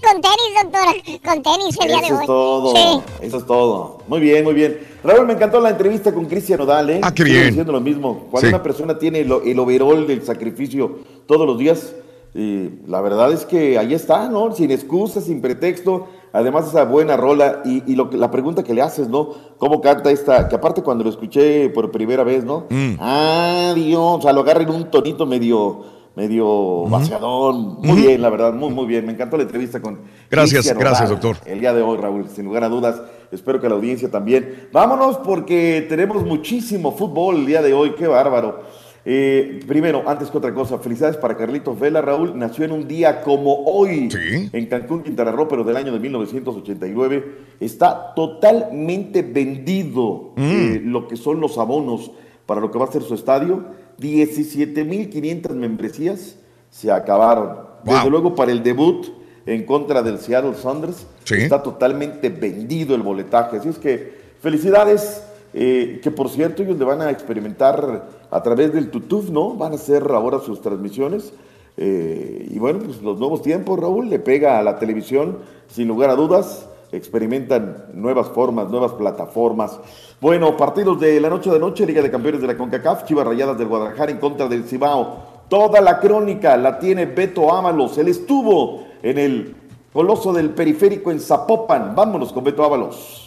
Con 0.00 0.20
tenis, 0.20 0.62
doctora. 0.62 0.92
Con 1.24 1.42
tenis 1.42 1.76
el 1.80 1.88
día 1.88 1.96
de 1.98 2.06
Eso 2.06 2.14
hoy. 2.14 2.20
es 2.20 2.26
todo. 2.28 2.76
Sí. 2.76 3.00
Eso 3.22 3.38
es 3.38 3.44
todo. 3.46 3.98
Muy 4.06 4.20
bien, 4.20 4.44
muy 4.44 4.54
bien. 4.54 4.78
Raúl, 5.02 5.26
me 5.26 5.32
encantó 5.32 5.58
la 5.60 5.70
entrevista 5.70 6.14
con 6.14 6.26
Cristian 6.26 6.60
Odal, 6.60 6.90
¿eh? 6.90 7.00
Ah, 7.02 7.12
qué 7.12 7.24
bien. 7.24 7.48
diciendo 7.48 7.72
lo 7.72 7.80
mismo. 7.80 8.28
Cuando 8.30 8.48
Sí. 8.48 8.54
una 8.54 8.62
persona 8.62 8.96
tiene 9.00 9.18
el, 9.22 9.32
el 9.44 9.58
overall 9.58 10.06
del 10.06 10.24
sacrificio 10.24 11.00
todos 11.26 11.44
los 11.44 11.58
días, 11.58 11.92
y 12.36 12.68
la 12.86 13.00
verdad 13.00 13.32
es 13.32 13.46
que 13.46 13.76
ahí 13.78 13.94
está, 13.94 14.28
¿no? 14.28 14.54
Sin 14.54 14.70
excusas, 14.70 15.24
sin 15.24 15.40
pretexto. 15.42 16.06
Además, 16.38 16.68
esa 16.68 16.84
buena 16.84 17.16
rola. 17.16 17.62
Y, 17.64 17.82
y 17.90 17.96
lo 17.96 18.08
que- 18.10 18.16
la 18.16 18.30
pregunta 18.30 18.62
que 18.62 18.72
le 18.74 18.82
haces, 18.82 19.08
¿no? 19.08 19.30
¿Cómo 19.58 19.80
canta 19.80 20.10
esta? 20.10 20.48
Que 20.48 20.54
aparte, 20.56 20.82
cuando 20.82 21.04
lo 21.04 21.10
escuché 21.10 21.68
por 21.70 21.90
primera 21.90 22.22
vez, 22.24 22.44
¿no? 22.44 22.66
Mm. 22.70 22.94
Ah, 23.00 23.72
Dios. 23.74 24.00
O 24.18 24.22
sea, 24.22 24.32
lo 24.32 24.40
agarra 24.42 24.62
en 24.62 24.70
un 24.70 24.90
tonito 24.90 25.26
medio. 25.26 25.96
Medio 26.16 26.82
vaciadón. 26.88 27.76
Muy 27.80 28.02
bien, 28.02 28.20
la 28.20 28.28
verdad, 28.28 28.52
muy, 28.52 28.70
muy 28.70 28.86
bien. 28.86 29.06
Me 29.06 29.12
encantó 29.12 29.36
la 29.36 29.44
entrevista 29.44 29.80
con. 29.80 30.00
Gracias, 30.28 30.62
Cristian 30.62 30.78
gracias, 30.78 31.10
doctor. 31.10 31.36
El 31.46 31.60
día 31.60 31.72
de 31.72 31.80
hoy, 31.82 31.96
Raúl, 31.96 32.28
sin 32.28 32.44
lugar 32.44 32.64
a 32.64 32.68
dudas. 32.68 33.00
Espero 33.30 33.60
que 33.60 33.68
la 33.68 33.76
audiencia 33.76 34.10
también. 34.10 34.68
Vámonos 34.72 35.18
porque 35.18 35.86
tenemos 35.88 36.24
muchísimo 36.24 36.90
fútbol 36.90 37.36
el 37.36 37.46
día 37.46 37.62
de 37.62 37.72
hoy. 37.72 37.92
Qué 37.96 38.08
bárbaro. 38.08 38.62
Eh, 39.04 39.60
primero, 39.66 40.02
antes 40.06 40.30
que 40.30 40.38
otra 40.38 40.52
cosa, 40.52 40.78
felicidades 40.78 41.16
para 41.16 41.36
Carlitos 41.36 41.78
Vela. 41.78 42.00
Raúl 42.02 42.38
nació 42.38 42.64
en 42.64 42.72
un 42.72 42.86
día 42.86 43.22
como 43.22 43.64
hoy 43.64 44.08
en 44.52 44.66
Cancún, 44.66 45.02
Quintana 45.02 45.32
Roo, 45.32 45.48
pero 45.48 45.64
del 45.64 45.76
año 45.76 45.92
de 45.92 45.98
1989. 45.98 47.34
Está 47.60 48.14
totalmente 48.14 49.22
vendido 49.22 50.32
eh, 50.36 50.80
lo 50.84 51.08
que 51.08 51.16
son 51.16 51.40
los 51.40 51.58
abonos 51.58 52.10
para 52.46 52.60
lo 52.60 52.70
que 52.70 52.78
va 52.78 52.86
a 52.86 52.92
ser 52.92 53.02
su 53.02 53.14
estadio. 53.14 53.64
17.500 54.00 55.54
membresías 55.54 56.36
se 56.70 56.90
acabaron. 56.90 57.68
Desde 57.84 58.10
luego 58.10 58.34
para 58.34 58.52
el 58.52 58.62
debut 58.62 59.06
en 59.46 59.64
contra 59.64 60.02
del 60.02 60.18
Seattle 60.18 60.54
Saunders 60.54 61.06
está 61.30 61.62
totalmente 61.62 62.28
vendido 62.28 62.94
el 62.94 63.02
boletaje. 63.02 63.56
Así 63.56 63.68
es 63.68 63.78
que 63.78 64.12
felicidades, 64.40 65.22
eh, 65.54 66.00
que 66.02 66.10
por 66.10 66.28
cierto 66.28 66.62
ellos 66.62 66.78
le 66.78 66.84
van 66.84 67.00
a 67.00 67.10
experimentar 67.10 68.17
a 68.30 68.42
través 68.42 68.72
del 68.72 68.90
YouTube, 68.90 69.30
¿no? 69.30 69.54
Van 69.54 69.72
a 69.72 69.76
hacer 69.76 70.02
ahora 70.10 70.40
sus 70.40 70.60
transmisiones. 70.60 71.32
Eh, 71.76 72.48
y 72.50 72.58
bueno, 72.58 72.80
pues 72.80 73.00
los 73.02 73.18
nuevos 73.18 73.42
tiempos, 73.42 73.78
Raúl, 73.78 74.08
le 74.08 74.18
pega 74.18 74.58
a 74.58 74.62
la 74.62 74.78
televisión, 74.78 75.38
sin 75.68 75.88
lugar 75.88 76.10
a 76.10 76.16
dudas. 76.16 76.68
Experimentan 76.90 77.84
nuevas 77.92 78.28
formas, 78.28 78.70
nuevas 78.70 78.92
plataformas. 78.92 79.78
Bueno, 80.20 80.56
partidos 80.56 80.98
de 80.98 81.20
la 81.20 81.28
noche 81.28 81.50
de 81.50 81.58
noche, 81.58 81.86
Liga 81.86 82.00
de 82.00 82.10
Campeones 82.10 82.40
de 82.40 82.46
la 82.46 82.56
CONCACAF, 82.56 83.04
Chivas 83.04 83.26
Rayadas 83.26 83.58
del 83.58 83.68
Guadalajara 83.68 84.10
en 84.10 84.18
contra 84.18 84.48
del 84.48 84.64
Cibao. 84.64 85.38
Toda 85.48 85.80
la 85.80 86.00
crónica 86.00 86.56
la 86.56 86.78
tiene 86.78 87.06
Beto 87.06 87.52
Ábalos. 87.54 87.98
Él 87.98 88.08
estuvo 88.08 88.84
en 89.02 89.18
el 89.18 89.54
Coloso 89.92 90.32
del 90.32 90.50
Periférico 90.50 91.10
en 91.10 91.20
Zapopan. 91.20 91.94
Vámonos 91.94 92.32
con 92.32 92.44
Beto 92.44 92.64
Ábalos. 92.64 93.17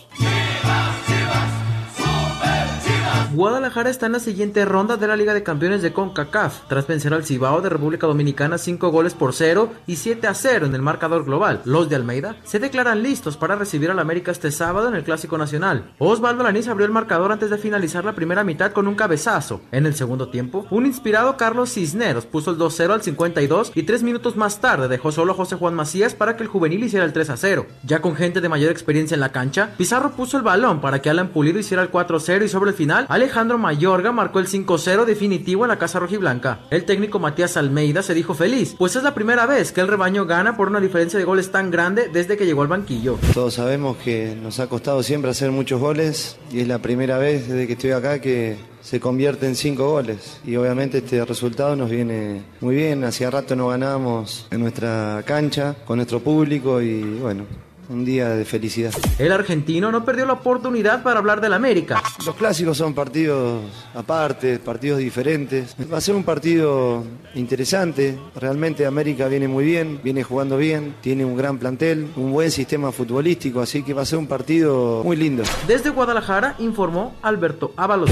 Guadalajara 3.34 3.90
está 3.90 4.08
en 4.08 4.12
la 4.12 4.20
siguiente 4.20 4.66
ronda 4.66 4.98
de 4.98 5.08
la 5.08 5.16
Liga 5.16 5.34
de 5.34 5.42
Campeones 5.42 5.82
de 5.82 5.94
CONCACAF, 5.94 6.68
tras 6.68 6.86
vencer 6.86 7.14
al 7.14 7.24
Cibao 7.24 7.62
de 7.62 7.70
República 7.70 8.06
Dominicana 8.06 8.58
5 8.58 8.90
goles 8.90 9.14
por 9.14 9.34
0 9.34 9.72
y 9.88 9.96
7 9.96 10.28
a 10.28 10.34
0 10.34 10.66
en 10.66 10.76
el 10.76 10.82
marcador 10.82 11.24
global. 11.24 11.62
Los 11.64 11.88
de 11.88 11.96
Almeida 11.96 12.36
se 12.44 12.60
declaran 12.60 13.02
listos 13.02 13.38
para 13.38 13.56
recibir 13.56 13.90
al 13.90 14.00
América 14.00 14.32
este 14.32 14.52
sábado 14.52 14.90
en 14.90 14.96
el 14.96 15.06
Clásico 15.06 15.38
Nacional. 15.38 15.92
Osvaldo 15.98 16.44
Lanís 16.44 16.68
abrió 16.68 16.86
el 16.86 16.92
marcador 16.92 17.32
antes 17.32 17.50
de 17.50 17.58
finalizar 17.58 18.04
la 18.04 18.16
primera 18.16 18.44
mitad 18.44 18.74
con 18.74 18.86
un 18.86 18.96
cabezazo. 18.96 19.62
En 19.72 19.86
el 19.86 19.96
segundo 19.96 20.28
tiempo, 20.28 20.66
un 20.70 20.86
inspirado 20.86 21.38
Carlos 21.38 21.74
Cisneros 21.74 22.26
puso 22.26 22.52
el 22.52 22.58
2-0 22.58 22.92
al 22.92 23.02
52 23.02 23.72
y 23.76 23.84
3 23.84 24.04
minutos 24.04 24.36
más 24.36 24.60
tarde 24.60 24.90
dejó 24.90 25.14
solo 25.14 25.34
José 25.36 25.56
Juan 25.56 25.74
Macías 25.74 26.16
para 26.16 26.36
que 26.36 26.44
el 26.44 26.50
juvenil 26.50 26.84
hiciera 26.84 27.06
el 27.06 27.14
3 27.14 27.30
a 27.30 27.38
0. 27.38 27.66
Ya 27.86 28.02
con 28.02 28.16
gente 28.16 28.42
de 28.42 28.50
mayor 28.50 28.72
experiencia 28.72 29.16
en 29.16 29.22
la 29.22 29.32
cancha, 29.32 29.70
Pizarro 29.78 30.12
puso 30.12 30.36
el 30.36 30.44
balón 30.44 30.82
para 30.82 31.02
que 31.02 31.10
Alan 31.10 31.30
Pulido 31.30 31.60
hiciera 31.60 31.82
el 31.82 31.92
4-0 31.92 32.44
y 32.44 32.50
sobre 32.50 32.72
el 32.72 32.76
final, 32.76 33.06
Alejandro 33.22 33.60
Mayorga 33.60 34.12
marcó 34.12 34.40
el 34.40 34.48
5-0 34.48 35.06
definitivo 35.06 35.64
en 35.64 35.70
la 35.70 35.78
Casa 35.78 36.00
Rojiblanca. 36.00 36.62
El 36.72 36.86
técnico 36.86 37.20
Matías 37.20 37.56
Almeida 37.56 38.02
se 38.02 38.16
dijo 38.16 38.34
feliz, 38.34 38.74
pues 38.80 38.96
es 38.96 39.04
la 39.04 39.14
primera 39.14 39.46
vez 39.46 39.72
que 39.72 39.80
el 39.80 39.88
rebaño 39.88 40.26
gana 40.26 40.58
por 40.58 40.70
una 40.70 40.80
diferencia 40.80 41.20
de 41.20 41.26
goles 41.26 41.52
tan 41.52 41.70
grande 41.70 42.10
desde 42.12 42.36
que 42.36 42.48
llegó 42.48 42.64
al 42.64 42.68
banquillo. 42.68 43.20
Todos 43.36 43.54
sabemos 43.54 43.98
que 43.98 44.36
nos 44.42 44.60
ha 44.60 44.66
costado 44.66 45.04
siempre 45.04 45.30
hacer 45.30 45.52
muchos 45.52 45.80
goles 45.80 46.38
y 46.52 46.62
es 46.62 46.68
la 46.68 46.80
primera 46.80 47.20
vez 47.20 47.48
desde 47.48 47.68
que 47.68 47.74
estoy 47.74 47.92
acá 47.92 48.20
que 48.20 48.58
se 48.82 49.00
convierte 49.00 49.46
en 49.46 49.56
cinco 49.56 49.92
goles 49.92 50.42
y 50.44 50.56
obviamente 50.56 50.98
este 50.98 51.24
resultado 51.24 51.76
nos 51.76 51.92
viene 51.92 52.42
muy 52.60 52.74
bien. 52.74 53.04
Hacía 53.04 53.30
rato 53.30 53.56
no 53.56 53.68
ganábamos 53.68 54.48
en 54.50 54.62
nuestra 54.62 55.22
cancha 55.28 55.76
con 55.86 55.98
nuestro 55.98 56.22
público 56.22 56.82
y 56.82 57.04
bueno, 57.20 57.46
un 57.92 58.06
día 58.06 58.30
de 58.30 58.46
felicidad. 58.46 58.94
El 59.20 59.32
argentino 59.32 59.92
no 59.92 60.06
perdió 60.06 60.26
la 60.26 60.34
oportunidad 60.34 61.04
para 61.04 61.20
hablar 61.20 61.42
del 61.42 61.54
América. 61.54 62.02
Los 62.26 62.36
clásicos 62.36 62.78
son 62.78 62.94
partidos 62.94 63.62
aparte, 63.94 64.60
partidos 64.60 65.00
diferentes. 65.00 65.76
Va 65.92 65.98
a 65.98 66.02
ser 66.02 66.16
un 66.16 66.24
partido 66.24 67.04
interesante. 67.36 68.18
Realmente 68.36 68.86
América 68.86 69.28
viene 69.28 69.48
muy 69.48 69.66
bien, 69.66 70.00
viene 70.04 70.24
jugando 70.24 70.58
bien, 70.58 70.96
tiene 71.02 71.26
un 71.26 71.36
gran 71.36 71.58
plantel, 71.58 72.08
un 72.16 72.32
buen 72.32 72.50
sistema 72.50 72.92
futbolístico, 72.92 73.60
así 73.60 73.84
que 73.84 73.94
va 73.94 74.04
a 74.04 74.06
ser 74.06 74.20
un 74.20 74.28
partido 74.28 75.04
muy 75.04 75.18
lindo. 75.18 75.44
Desde 75.68 75.90
Guadalajara 75.90 76.56
informó 76.60 77.16
Alberto 77.22 77.74
Ábalos. 77.76 78.12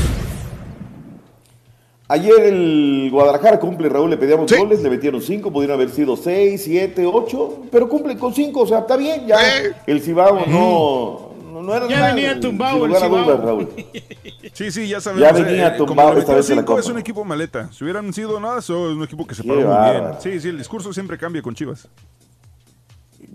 Ayer 2.11 2.39
el 2.41 3.09
Guadalajara 3.11 3.59
cumple, 3.59 3.87
Raúl, 3.87 4.09
le 4.09 4.17
pedíamos 4.17 4.51
goles, 4.51 4.81
le 4.81 4.89
metieron 4.89 5.21
cinco, 5.21 5.51
pudieron 5.51 5.75
haber 5.75 5.91
sido 5.91 6.17
seis, 6.17 6.63
siete, 6.63 7.05
ocho, 7.05 7.61
pero 7.71 7.87
cumple 7.87 8.17
con 8.17 8.33
cinco, 8.33 8.61
o 8.61 8.67
sea, 8.67 8.79
está 8.79 8.97
bien, 8.97 9.27
ya. 9.27 9.37
El 9.85 10.01
Cibao 10.01 10.43
no, 10.47 11.33
no, 11.53 11.61
no 11.61 11.75
era 11.75 11.87
Ya 11.87 11.99
nada, 11.99 12.15
venía 12.15 12.39
tumbado 12.39 12.83
el 12.87 12.95
Cibao. 12.95 13.23
dudas, 13.23 13.39
Raúl. 13.39 13.69
Sí, 14.53 14.71
sí, 14.71 14.87
ya 14.87 14.99
sabemos. 14.99 15.29
Ya 15.29 15.43
venía 15.43 15.67
eh, 15.67 15.77
como 15.77 15.87
tumbado 15.89 16.13
le 16.15 16.19
esta 16.21 16.33
metieron 16.33 16.37
vez 16.39 16.49
en 16.49 16.55
la 16.55 16.61
cinco, 16.63 16.71
Copa. 16.71 16.79
Es 16.79 16.89
un 16.89 16.97
equipo 16.97 17.23
maleta. 17.23 17.71
Si 17.71 17.83
hubieran 17.83 18.11
sido 18.11 18.39
nada, 18.39 18.57
es 18.59 18.69
un 18.71 19.03
equipo 19.03 19.27
que 19.27 19.35
se 19.35 19.43
paró 19.43 19.61
muy 19.61 19.91
bien. 19.91 20.03
Sí, 20.19 20.39
sí, 20.39 20.49
el 20.49 20.57
discurso 20.57 20.91
siempre 20.91 21.15
cambia 21.17 21.43
con 21.43 21.53
Chivas. 21.53 21.87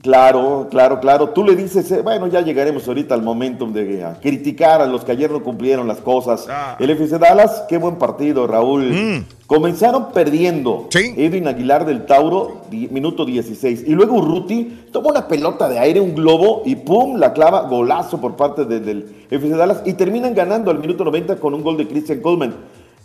Claro, 0.05 0.69
claro, 0.71 1.01
claro. 1.01 1.31
Tú 1.31 1.43
le 1.45 1.57
dices, 1.57 1.91
eh, 1.91 2.03
bueno, 2.03 2.27
ya 2.27 2.43
llegaremos 2.43 2.87
ahorita 2.87 3.15
al 3.15 3.23
momentum 3.23 3.73
de 3.73 4.05
a 4.05 4.21
criticar 4.21 4.83
a 4.83 4.87
los 4.87 5.03
que 5.03 5.13
ayer 5.13 5.31
no 5.31 5.43
cumplieron 5.43 5.89
las 5.89 5.97
cosas. 6.03 6.47
El 6.79 6.91
FC 6.91 7.19
Dallas, 7.19 7.65
qué 7.71 7.79
buen 7.79 7.97
partido, 7.97 8.47
Raúl. 8.47 9.25
Comenzaron 9.47 10.13
perdiendo. 10.13 10.89
Edwin 11.17 11.49
Aguilar 11.49 11.87
del 11.87 12.05
Tauro, 12.05 12.63
di- 12.71 12.89
minuto 12.89 13.25
16. 13.25 13.85
Y 13.87 13.93
luego 13.93 14.15
Urruti 14.19 14.89
toma 14.93 15.09
una 15.09 15.27
pelota 15.27 15.71
de 15.71 15.79
aire, 15.79 16.01
un 16.01 16.15
globo, 16.15 16.61
y 16.67 16.77
pum, 16.77 17.17
la 17.17 17.33
clava, 17.33 17.63
golazo 17.63 18.21
por 18.21 18.37
parte 18.37 18.67
de- 18.67 18.81
del 18.81 19.07
FC 19.31 19.57
Dallas. 19.57 19.81
Y 19.87 19.95
terminan 19.95 20.35
ganando 20.35 20.71
al 20.71 20.81
minuto 20.81 21.03
90 21.05 21.37
con 21.37 21.55
un 21.55 21.63
gol 21.63 21.79
de 21.79 21.89
Christian 21.89 22.21
Coleman. 22.21 22.55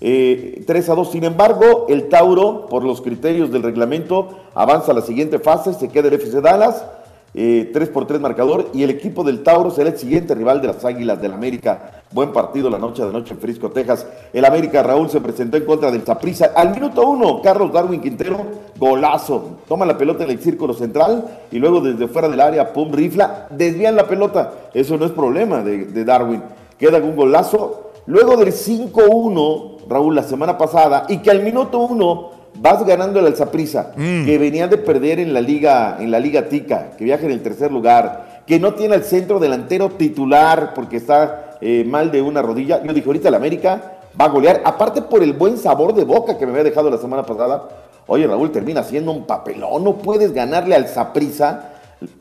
Eh, 0.02 0.64
3 0.66 0.90
a 0.90 0.96
2. 0.96 1.12
Sin 1.12 1.24
embargo, 1.24 1.88
el 1.90 2.08
Tauro, 2.10 2.68
por 2.68 2.84
los 2.84 3.02
criterios 3.02 3.52
del 3.52 3.64
reglamento, 3.64 4.30
avanza 4.54 4.92
a 4.92 4.96
la 4.96 5.02
siguiente 5.02 5.40
fase, 5.40 5.74
se 5.74 5.90
queda 5.90 6.08
el 6.08 6.14
FC 6.14 6.42
Dallas, 6.42 6.86
eh, 7.34 7.70
3 7.74 7.90
por 7.90 8.08
3 8.08 8.20
marcador, 8.20 8.70
y 8.74 8.84
el 8.84 8.90
equipo 8.90 9.24
del 9.24 9.44
Tauro 9.44 9.72
será 9.72 9.90
el 9.90 9.98
siguiente 9.98 10.34
rival 10.34 10.62
de 10.62 10.68
las 10.68 10.84
Águilas 10.86 11.22
del 11.22 11.34
América. 11.34 12.04
Buen 12.12 12.32
partido 12.32 12.70
la 12.70 12.80
noche 12.80 13.06
de 13.06 13.12
noche 13.12 13.34
en 13.34 13.40
Frisco, 13.40 13.70
Texas. 13.70 14.08
El 14.34 14.46
América 14.46 14.82
Raúl 14.82 15.10
se 15.10 15.22
presentó 15.22 15.58
en 15.58 15.66
contra 15.66 15.92
del 15.92 16.02
Zaprisa. 16.02 16.54
Al 16.56 16.72
minuto 16.72 17.08
1, 17.08 17.42
Carlos 17.44 17.72
Darwin 17.72 18.02
Quintero, 18.02 18.40
golazo. 18.78 19.58
Toma 19.68 19.86
la 19.86 19.98
pelota 19.98 20.24
en 20.24 20.32
el 20.32 20.40
círculo 20.40 20.74
central 20.74 21.26
y 21.52 21.60
luego 21.60 21.82
desde 21.82 22.08
fuera 22.08 22.30
del 22.30 22.42
área, 22.42 22.74
pum, 22.74 22.92
rifla, 22.92 23.48
desvían 23.52 23.96
la 23.96 24.08
pelota. 24.08 24.54
Eso 24.74 24.98
no 24.98 25.06
es 25.06 25.12
problema 25.12 25.62
de, 25.62 25.86
de 25.86 26.06
Darwin. 26.06 26.42
Queda 26.80 26.98
un 26.98 27.16
golazo. 27.16 27.89
Luego 28.10 28.38
del 28.38 28.52
5-1, 28.52 29.88
Raúl, 29.88 30.16
la 30.16 30.24
semana 30.24 30.58
pasada, 30.58 31.06
y 31.10 31.18
que 31.18 31.30
al 31.30 31.44
minuto 31.44 31.78
1 31.78 32.32
vas 32.56 32.84
ganando 32.84 33.20
al 33.20 33.36
Zaprisa, 33.36 33.92
que 33.94 34.38
venía 34.40 34.68
de 34.68 34.78
perder 34.78 35.20
en 35.20 35.32
la 35.32 35.42
liga, 35.42 35.98
en 36.00 36.10
la 36.10 36.20
liga 36.20 36.50
Tica, 36.50 36.90
que 36.98 37.04
viaja 37.04 37.26
en 37.26 37.32
el 37.32 37.44
tercer 37.44 37.72
lugar, 37.72 38.42
que 38.48 38.60
no 38.60 38.74
tiene 38.74 38.96
el 38.96 39.04
centro 39.04 39.38
delantero 39.38 39.90
titular 39.90 40.74
porque 40.74 40.98
está 40.98 41.60
eh, 41.62 41.84
mal 41.88 42.10
de 42.10 42.24
una 42.24 42.42
rodilla. 42.42 42.82
Yo 42.84 42.94
dije, 42.94 43.06
ahorita 43.06 43.28
el 43.28 43.36
América 43.36 44.00
va 44.20 44.26
a 44.26 44.30
golear, 44.30 44.64
aparte 44.66 45.04
por 45.04 45.22
el 45.22 45.34
buen 45.34 45.60
sabor 45.60 45.94
de 45.94 46.04
boca 46.04 46.36
que 46.36 46.48
me 46.48 46.54
había 46.54 46.64
dejado 46.64 46.90
la 46.90 46.98
semana 46.98 47.28
pasada. 47.28 47.70
Oye, 48.08 48.26
Raúl, 48.26 48.52
termina 48.52 48.82
siendo 48.82 49.12
un 49.12 49.28
papelón, 49.28 49.84
no 49.84 49.98
puedes 49.98 50.34
ganarle 50.34 50.74
al 50.74 50.88
Zaprisa. 50.88 51.74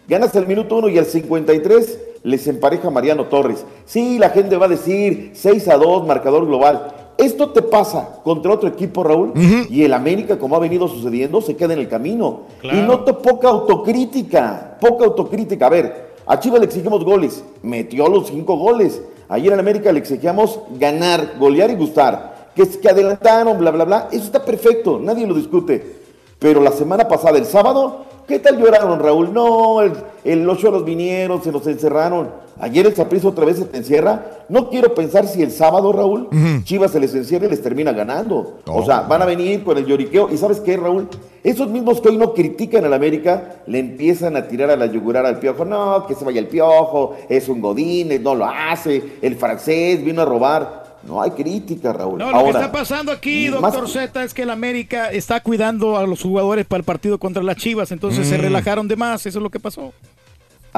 Ganas 0.07 0.37
el 0.37 0.47
minuto 0.47 0.77
1 0.77 0.91
y 0.91 0.99
al 0.99 1.07
53 1.07 2.08
les 2.23 2.47
empareja 2.47 2.91
Mariano 2.91 3.27
Torres. 3.27 3.65
Sí, 3.85 4.19
la 4.19 4.31
gente 4.31 4.57
va 4.57 4.67
a 4.67 4.71
decir 4.71 5.33
6 5.35 5.69
a 5.69 5.77
2, 5.77 6.07
marcador 6.07 6.47
global. 6.47 6.95
Esto 7.19 7.51
te 7.51 7.63
pasa 7.63 8.21
contra 8.23 8.53
otro 8.53 8.69
equipo, 8.69 9.03
Raúl, 9.03 9.33
y 9.69 9.83
el 9.83 9.93
América, 9.93 10.39
como 10.39 10.55
ha 10.55 10.61
venido 10.61 10.87
sucediendo, 10.87 11.41
se 11.41 11.57
queda 11.57 11.75
en 11.75 11.81
el 11.81 11.89
camino. 11.89 12.43
Y 12.63 12.77
noto 12.77 13.19
poca 13.21 13.49
autocrítica, 13.49 14.79
poca 14.81 15.07
autocrítica. 15.07 15.67
A 15.67 15.71
ver, 15.71 16.09
a 16.25 16.39
Chivas 16.39 16.61
le 16.61 16.67
exigimos 16.67 17.05
goles, 17.05 17.43
metió 17.63 18.09
los 18.09 18.29
cinco 18.29 18.57
goles. 18.57 19.03
Ayer 19.29 19.53
en 19.53 19.59
América 19.59 19.91
le 19.91 19.99
exigíamos 19.99 20.61
ganar, 20.79 21.35
golear 21.41 21.71
y 21.71 21.75
gustar. 21.75 22.51
Que, 22.55 22.69
que 22.69 22.89
adelantaron, 22.89 23.59
bla, 23.59 23.73
bla, 23.73 23.85
bla. 23.85 24.09
Eso 24.13 24.25
está 24.25 24.45
perfecto, 24.45 25.01
nadie 25.03 25.27
lo 25.27 25.35
discute. 25.35 25.99
Pero 26.39 26.61
la 26.61 26.71
semana 26.71 27.09
pasada, 27.09 27.37
el 27.37 27.47
sábado, 27.47 28.05
¿qué 28.29 28.39
tal 28.39 28.59
lloraron, 28.59 29.01
Raúl? 29.01 29.33
No, 29.33 29.83
el, 29.83 29.93
el, 30.33 30.45
los 30.45 30.59
cholos 30.59 30.85
vinieron, 30.85 31.43
se 31.43 31.51
nos 31.53 31.67
encerraron. 31.67 32.31
Ayer 32.61 32.87
el 32.87 32.95
Saprissa 32.95 33.29
otra 33.29 33.45
vez 33.45 33.57
se 33.59 33.65
te 33.67 33.77
encierra. 33.77 34.27
No 34.49 34.69
quiero 34.69 34.93
pensar 34.95 35.27
si 35.29 35.43
el 35.43 35.53
sábado, 35.53 35.93
Raúl, 35.93 36.29
Chivas 36.65 36.91
se 36.91 36.99
les 36.99 37.15
encierra 37.15 37.47
y 37.47 37.51
les 37.51 37.63
termina 37.63 37.93
ganando. 37.93 38.59
O 38.67 38.85
sea, 38.85 39.03
van 39.03 39.23
a 39.23 39.27
venir 39.27 39.63
con 39.63 39.79
el 39.79 39.87
lloriqueo. 39.87 40.29
¿Y 40.33 40.37
sabes 40.39 40.59
qué, 40.61 40.77
Raúl? 40.77 41.09
Esos 41.45 41.69
mismos 41.71 42.01
que 42.01 42.09
hoy 42.09 42.17
no 42.17 42.35
critican 42.35 42.85
al 42.85 42.93
América, 42.95 43.63
le 43.67 43.79
empiezan 43.79 44.37
a 44.37 44.49
tirar 44.49 44.71
a 44.71 44.77
la 44.77 44.87
yugurar 44.87 45.25
al 45.25 45.39
piojo. 45.39 45.65
No, 45.65 46.05
que 46.07 46.15
se 46.17 46.25
vaya 46.25 46.41
el 46.41 46.49
piojo, 46.49 47.17
es 47.29 47.49
un 47.49 47.61
godín, 47.61 48.21
no 48.23 48.35
lo 48.35 48.45
hace, 48.47 49.03
el 49.23 49.37
francés 49.37 50.05
vino 50.05 50.23
a 50.23 50.25
robar. 50.25 50.89
No 51.07 51.23
hay 51.23 51.31
crítica, 51.31 51.93
Raúl. 51.93 52.19
No, 52.19 52.33
lo 52.33 52.43
que 52.43 52.51
está 52.51 52.73
pasando 52.73 53.13
aquí, 53.13 53.47
doctor 53.47 53.89
Z, 53.89 54.25
es 54.25 54.35
que 54.35 54.43
el 54.43 54.51
América 54.51 55.13
está 55.13 55.41
cuidando 55.41 55.97
a 55.97 56.05
los 56.09 56.21
jugadores 56.23 56.67
para 56.67 56.79
el 56.81 56.85
partido 56.85 57.19
contra 57.19 57.41
las 57.45 57.57
Chivas, 57.57 57.93
entonces 57.93 58.27
se 58.27 58.37
Mm. 58.37 58.41
relajaron 58.41 58.89
de 58.89 58.97
más, 58.97 59.25
eso 59.25 59.39
es 59.39 59.43
lo 59.43 59.49
que 59.49 59.61
pasó. 59.61 59.93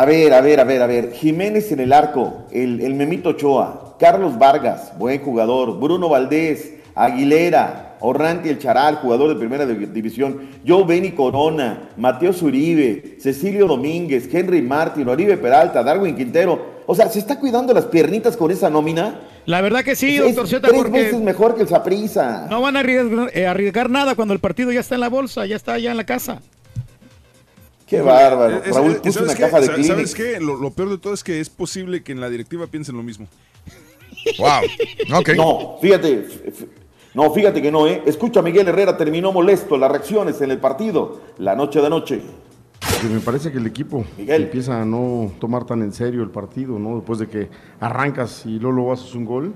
A 0.00 0.06
ver, 0.06 0.32
a 0.32 0.40
ver, 0.40 0.58
a 0.58 0.64
ver, 0.64 0.80
a 0.80 0.86
ver. 0.86 1.12
Jiménez 1.12 1.72
en 1.72 1.80
el 1.80 1.92
arco, 1.92 2.46
el, 2.50 2.80
el 2.80 2.94
Memito 2.94 3.28
Ochoa, 3.28 3.96
Carlos 3.98 4.38
Vargas, 4.38 4.96
buen 4.96 5.20
jugador, 5.20 5.78
Bruno 5.78 6.08
Valdés, 6.08 6.72
Aguilera, 6.94 7.98
Orranti 8.00 8.48
el 8.48 8.58
Charal, 8.58 8.94
jugador 8.96 9.28
de 9.28 9.34
primera 9.34 9.66
división, 9.66 10.48
Joe 10.66 10.84
Benny 10.84 11.10
Corona, 11.10 11.90
Mateo 11.98 12.32
Zuribe, 12.32 13.18
Cecilio 13.20 13.66
Domínguez, 13.66 14.26
Henry 14.32 14.62
Martin, 14.62 15.06
Oribe 15.06 15.36
Peralta, 15.36 15.82
Darwin 15.82 16.16
Quintero. 16.16 16.80
O 16.86 16.94
sea, 16.94 17.10
¿se 17.10 17.18
está 17.18 17.38
cuidando 17.38 17.74
las 17.74 17.84
piernitas 17.84 18.38
con 18.38 18.50
esa 18.50 18.70
nómina? 18.70 19.20
La 19.44 19.60
verdad 19.60 19.84
que 19.84 19.94
sí, 19.96 20.16
Es 20.16 20.34
doctor 20.34 20.62
tres 20.62 20.72
porque 20.74 21.02
veces 21.02 21.20
mejor 21.20 21.56
que 21.56 21.60
el 21.60 21.68
Saprissa. 21.68 22.46
no 22.48 22.62
van 22.62 22.74
a 22.78 22.80
arriesgar, 22.80 23.30
eh, 23.34 23.46
arriesgar 23.46 23.90
nada 23.90 24.14
cuando 24.14 24.32
el 24.32 24.40
partido 24.40 24.72
ya 24.72 24.80
está 24.80 24.94
en 24.94 25.02
la 25.02 25.10
bolsa, 25.10 25.44
ya 25.44 25.56
está 25.56 25.74
allá 25.74 25.90
en 25.90 25.98
la 25.98 26.04
casa. 26.04 26.40
Qué 27.90 28.00
bárbaro. 28.00 28.62
Es- 28.64 28.74
Raúl 28.74 28.92
es- 28.92 28.98
puso 29.00 29.12
¿sabes 29.18 29.28
una 29.30 29.34
qué? 29.36 29.42
caja 29.42 29.60
de 29.60 29.66
Kleenex. 29.66 29.86
¿Sabes 29.88 30.14
qué? 30.14 30.40
Lo, 30.40 30.56
lo 30.56 30.70
peor 30.70 30.88
de 30.90 30.98
todo 30.98 31.12
es 31.12 31.22
que 31.24 31.40
es 31.40 31.50
posible 31.50 32.02
que 32.02 32.12
en 32.12 32.20
la 32.20 32.30
directiva 32.30 32.66
piensen 32.68 32.96
lo 32.96 33.02
mismo. 33.02 33.26
Wow. 34.38 35.24
No, 35.36 35.78
fíjate, 35.80 36.26
no, 37.14 37.32
fíjate 37.32 37.62
que 37.62 37.72
no, 37.72 37.86
¿eh? 37.86 38.02
Escucha, 38.04 38.42
Miguel 38.42 38.68
Herrera 38.68 38.96
terminó 38.96 39.32
molesto 39.32 39.78
las 39.78 39.90
reacciones 39.90 40.40
en 40.42 40.50
el 40.50 40.58
partido 40.58 41.20
la 41.38 41.56
noche 41.56 41.80
de 41.80 41.86
anoche. 41.86 42.20
Que 43.00 43.08
me 43.08 43.20
parece 43.20 43.50
que 43.50 43.56
el 43.58 43.66
equipo 43.66 44.04
empieza 44.18 44.82
a 44.82 44.84
no 44.84 45.32
tomar 45.40 45.64
tan 45.64 45.80
en 45.82 45.92
serio 45.94 46.22
el 46.22 46.28
partido, 46.30 46.78
¿no? 46.78 46.96
Después 46.96 47.18
de 47.18 47.28
que 47.28 47.48
arrancas 47.80 48.44
y 48.44 48.58
luego, 48.58 48.72
luego 48.76 48.92
haces 48.92 49.14
un 49.14 49.24
gol, 49.24 49.54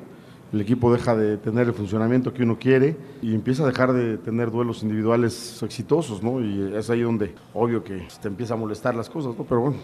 el 0.54 0.60
equipo 0.60 0.92
deja 0.92 1.16
de 1.16 1.36
tener 1.36 1.66
el 1.66 1.74
funcionamiento 1.74 2.32
que 2.32 2.44
uno 2.44 2.56
quiere 2.60 2.96
y 3.20 3.34
empieza 3.34 3.64
a 3.64 3.66
dejar 3.66 3.92
de 3.92 4.18
tener 4.18 4.52
duelos 4.52 4.84
individuales 4.84 5.60
exitosos, 5.64 6.22
¿no? 6.22 6.40
Y 6.40 6.76
es 6.76 6.88
ahí 6.90 7.00
donde, 7.02 7.34
obvio 7.52 7.82
que 7.82 8.06
te 8.22 8.28
empieza 8.28 8.54
a 8.54 8.56
molestar 8.56 8.94
las 8.94 9.10
cosas, 9.10 9.36
¿no? 9.36 9.44
Pero 9.44 9.62
bueno, 9.62 9.76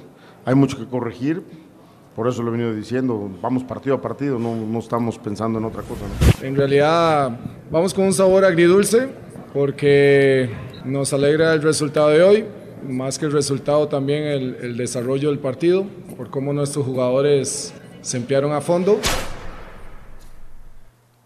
hay 0.45 0.55
mucho 0.55 0.79
que 0.79 0.87
corregir. 0.87 1.43
Por 2.15 2.29
eso 2.29 2.43
lo 2.43 2.49
he 2.49 2.53
venido 2.53 2.73
diciendo, 2.73 3.29
vamos 3.43 3.65
partido 3.65 3.97
a 3.97 4.01
partido, 4.01 4.39
no, 4.39 4.55
no 4.55 4.79
estamos 4.79 5.19
pensando 5.19 5.59
en 5.59 5.65
otra 5.65 5.83
cosa. 5.83 6.03
¿no? 6.07 6.47
En 6.47 6.55
realidad 6.55 7.37
vamos 7.71 7.93
con 7.93 8.05
un 8.05 8.13
sabor 8.13 8.45
agridulce 8.45 9.09
porque 9.53 10.51
nos 10.85 11.13
alegra 11.13 11.53
el 11.53 11.63
resultado 11.63 12.11
de 12.11 12.23
hoy, 12.23 12.45
más 12.89 13.19
que 13.19 13.27
el 13.27 13.33
resultado 13.33 13.89
también 13.89 14.23
el, 14.23 14.57
el 14.63 14.77
desarrollo 14.77 15.31
del 15.31 15.41
partido, 15.41 15.85
por 16.17 16.31
cómo 16.31 16.53
nuestros 16.53 16.87
jugadores 16.87 17.75
se 18.03 18.17
emplearon 18.19 18.53
a 18.53 18.61
fondo. 18.61 19.01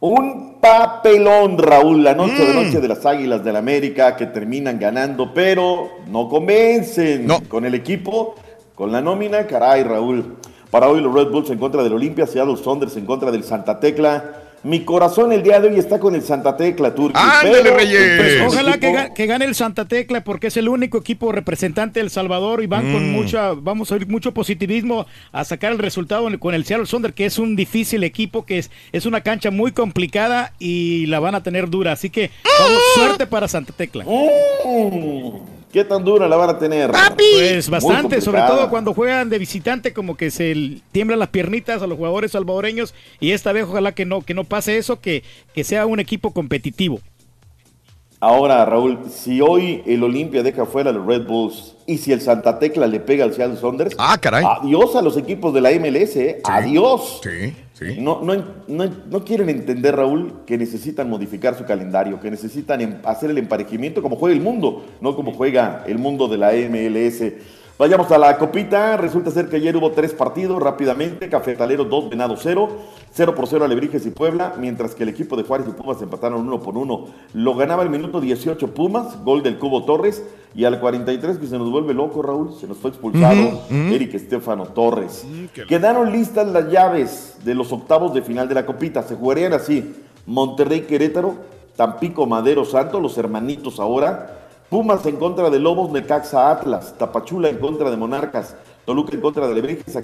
Un 0.07 0.57
papelón, 0.61 1.57
Raúl, 1.57 2.05
la 2.05 2.15
noche 2.15 2.45
de 2.45 2.53
Mm. 2.53 2.57
noche 2.57 2.79
de 2.83 2.89
las 2.89 3.07
Águilas 3.07 3.43
del 3.43 3.57
América 3.57 4.15
que 4.17 4.27
terminan 4.27 4.79
ganando, 4.79 5.33
pero 5.33 5.93
no 6.09 6.29
convencen 6.29 7.27
con 7.49 7.65
el 7.65 7.75
equipo, 7.75 8.35
con 8.75 8.93
la 8.93 9.01
nómina, 9.01 9.47
caray, 9.47 9.83
Raúl. 9.83 10.37
Para 10.71 10.89
hoy 10.91 11.01
los 11.01 11.15
Red 11.15 11.29
Bulls 11.29 11.49
en 11.49 11.57
contra 11.59 11.83
del 11.83 11.95
Olimpia, 11.95 12.27
Seattle 12.27 12.59
Saunders 12.59 12.95
en 12.99 13.07
contra 13.07 13.31
del 13.31 13.45
Santa 13.45 13.81
Tecla. 13.81 14.43
Mi 14.65 14.81
corazón 14.81 15.31
el 15.31 15.43
día 15.43 15.61
de 15.61 15.69
hoy 15.69 15.79
está 15.79 16.01
con 16.01 16.15
el 16.15 16.23
Santa 16.23 16.57
Tecla, 16.57 16.95
Turki. 16.95 17.13
pero- 17.43 17.77
Pues 18.17 18.53
ojalá 18.55 18.79
que, 18.79 18.87
ga- 18.93 19.13
que 19.13 19.27
gane 19.27 19.45
el 19.45 19.55
Santa 19.55 19.85
Tecla 19.85 20.25
porque 20.25 20.47
es 20.47 20.57
el 20.57 20.69
único 20.71 20.97
equipo 20.97 21.33
representante 21.33 22.01
de 22.01 22.05
El 22.05 22.11
Salvador 22.11 22.63
y 22.63 22.67
van 22.67 22.91
con 22.91 23.11
Mm. 23.11 23.13
mucha, 23.13 23.53
vamos 23.53 23.93
a 23.93 23.97
oír 23.97 24.09
mucho 24.09 24.33
positivismo 24.33 25.07
a 25.33 25.45
sacar 25.45 25.71
el 25.73 25.79
resultado 25.79 26.27
con 26.39 26.55
el 26.55 26.65
Seattle 26.65 26.87
Sonder, 26.87 27.13
que 27.13 27.27
es 27.27 27.39
un 27.39 27.57
difícil 27.57 28.05
equipo, 28.05 28.47
que 28.47 28.57
es, 28.59 28.71
es 28.93 29.05
una 29.05 29.21
cancha 29.21 29.51
muy 29.51 29.73
complicada 29.73 30.55
y 30.59 31.05
la 31.07 31.21
van 31.21 31.35
a 31.35 31.43
tener 31.43 31.69
dura. 31.69 31.93
Así 31.93 32.09
que 32.09 32.31
vamos, 32.59 32.79
suerte 32.95 33.27
para 33.27 33.49
Santa 33.49 33.75
Tecla. 33.77 34.05
¿Qué 35.75 35.85
tan 35.85 36.05
dura 36.05 36.29
la 36.29 36.37
van 36.37 36.51
a 36.51 36.57
tener? 36.57 36.93
Pues 37.17 37.69
Muy 37.69 37.81
bastante, 37.81 38.21
sobre 38.21 38.43
todo 38.43 38.71
cuando 38.71 38.95
juegan 38.95 39.29
de 39.29 39.41
visitante, 39.41 39.93
como 39.93 40.17
que 40.17 40.31
se 40.31 40.81
tiemblan 40.93 41.19
las 41.19 41.31
piernitas 41.31 41.83
a 41.83 41.89
los 41.89 41.99
jugadores 41.99 42.31
salvadoreños 42.31 42.95
y 43.19 43.33
esta 43.33 43.51
vez 43.51 43.65
ojalá 43.65 43.91
que 43.91 44.05
no, 44.05 44.23
que 44.23 44.35
no 44.35 44.45
pase 44.45 44.79
eso, 44.79 45.01
que, 45.01 45.25
que 45.53 45.65
sea 45.65 45.87
un 45.87 45.99
equipo 45.99 46.31
competitivo. 46.31 47.01
Ahora, 48.21 48.65
Raúl, 48.65 49.01
si 49.11 49.41
hoy 49.41 49.83
el 49.85 50.05
Olimpia 50.05 50.45
deja 50.45 50.65
fuera 50.65 50.91
a 50.91 50.93
los 50.93 51.05
Red 51.05 51.27
Bulls 51.27 51.75
y 51.89 51.99
si 51.99 52.13
el 52.13 52.21
Santa 52.21 52.61
Tecla 52.61 52.87
le 52.87 53.01
pega 53.01 53.25
al 53.25 53.35
Seattle 53.35 53.59
Saunders, 53.59 53.97
ah, 53.99 54.17
caray. 54.21 54.45
adiós 54.47 54.95
a 54.95 55.03
los 55.03 55.17
equipos 55.17 55.53
de 55.53 55.61
la 55.61 55.73
MLS, 55.73 56.15
¿eh? 56.15 56.41
adiós. 56.45 57.21
Sí, 57.21 57.53
sí. 57.75 57.99
No, 58.01 58.23
no, 58.23 58.35
no, 58.67 58.91
no 59.11 59.25
quieren 59.25 59.51
entender, 59.51 59.95
Raúl, 59.97 60.33
que 60.47 60.57
necesitan 60.57 61.11
modificar 61.11 61.55
su 61.57 61.65
calendario, 61.65 62.19
que 62.21 62.31
necesitan 62.31 62.81
em- 62.81 62.97
hacer 63.05 63.31
el 63.31 63.39
emparejamiento 63.39 64.01
como 64.03 64.17
juega 64.17 64.35
el 64.35 64.43
mundo, 64.43 64.87
no 65.03 65.15
como 65.15 65.33
juega 65.33 65.85
el 65.87 65.99
mundo 65.99 66.27
de 66.29 66.39
la 66.39 66.53
MLS. 66.55 67.35
Vayamos 67.77 68.09
a 68.13 68.19
la 68.19 68.39
copita. 68.39 68.97
Resulta 68.97 69.33
ser 69.33 69.49
que 69.49 69.57
ayer 69.57 69.77
hubo 69.77 69.91
tres 69.91 70.15
partidos 70.15 70.63
rápidamente. 70.63 71.29
Cafetaleros 71.29 71.91
2, 71.91 72.11
Venado 72.11 72.37
0. 72.37 72.69
0 73.13 73.35
por 73.35 73.49
0 73.49 73.65
Alebrijes 73.65 74.07
y 74.07 74.11
Puebla. 74.11 74.55
Mientras 74.57 74.95
que 74.95 75.03
el 75.03 75.09
equipo 75.09 75.37
de 75.37 75.43
Juárez 75.43 75.67
y 75.69 75.73
Pumas 75.73 76.01
empataron 76.01 76.47
uno 76.47 76.61
por 76.61 76.79
uno. 76.79 77.09
Lo 77.33 77.57
ganaba 77.57 77.83
el 77.83 77.91
minuto 77.91 78.21
18 78.21 78.75
Pumas. 78.75 79.25
Gol 79.25 79.43
del 79.43 79.59
Cubo 79.59 79.85
Torres. 79.85 80.23
Y 80.55 80.65
al 80.67 80.79
43 80.79 81.39
que 81.39 81.49
se 81.49 81.59
nos 81.59 81.69
vuelve 81.69 81.95
loco, 81.95 82.23
Raúl. 82.23 82.55
Se 82.55 82.69
nos 82.69 82.77
fue 82.77 82.91
expulsado. 82.91 83.63
Eric 83.69 84.15
Estefano 84.15 84.67
Torres. 84.67 85.27
Quedaron 85.69 86.13
listas 86.13 86.47
las 86.47 86.71
llaves 86.71 87.39
de 87.43 87.57
los 87.57 87.73
octavos 87.73 88.15
de 88.15 88.23
final 88.23 88.49
de 88.49 88.55
la 88.55 88.67
copita. 88.67 89.03
Se 89.03 89.17
jugarían 89.17 89.53
así. 89.53 89.97
Monterrey 90.27 90.83
Querétaro. 90.83 91.35
Tampico 91.75 92.25
Madero 92.25 92.65
Santo. 92.65 93.01
Los 93.01 93.19
hermanitos 93.19 93.81
ahora. 93.81 94.43
Pumas 94.69 95.05
en 95.07 95.17
contra 95.17 95.51
de 95.51 95.59
Lobos, 95.59 95.91
Necaxa 95.91 96.51
Atlas, 96.51 96.95
Tapachula 96.99 97.49
en 97.49 97.59
contra 97.59 97.91
de 97.91 97.97
Monarcas, 97.97 98.57
Toluca 98.85 99.15
en 99.15 99.21
contra 99.21 99.47
de 99.47 99.55
Lebrijes, 99.55 99.99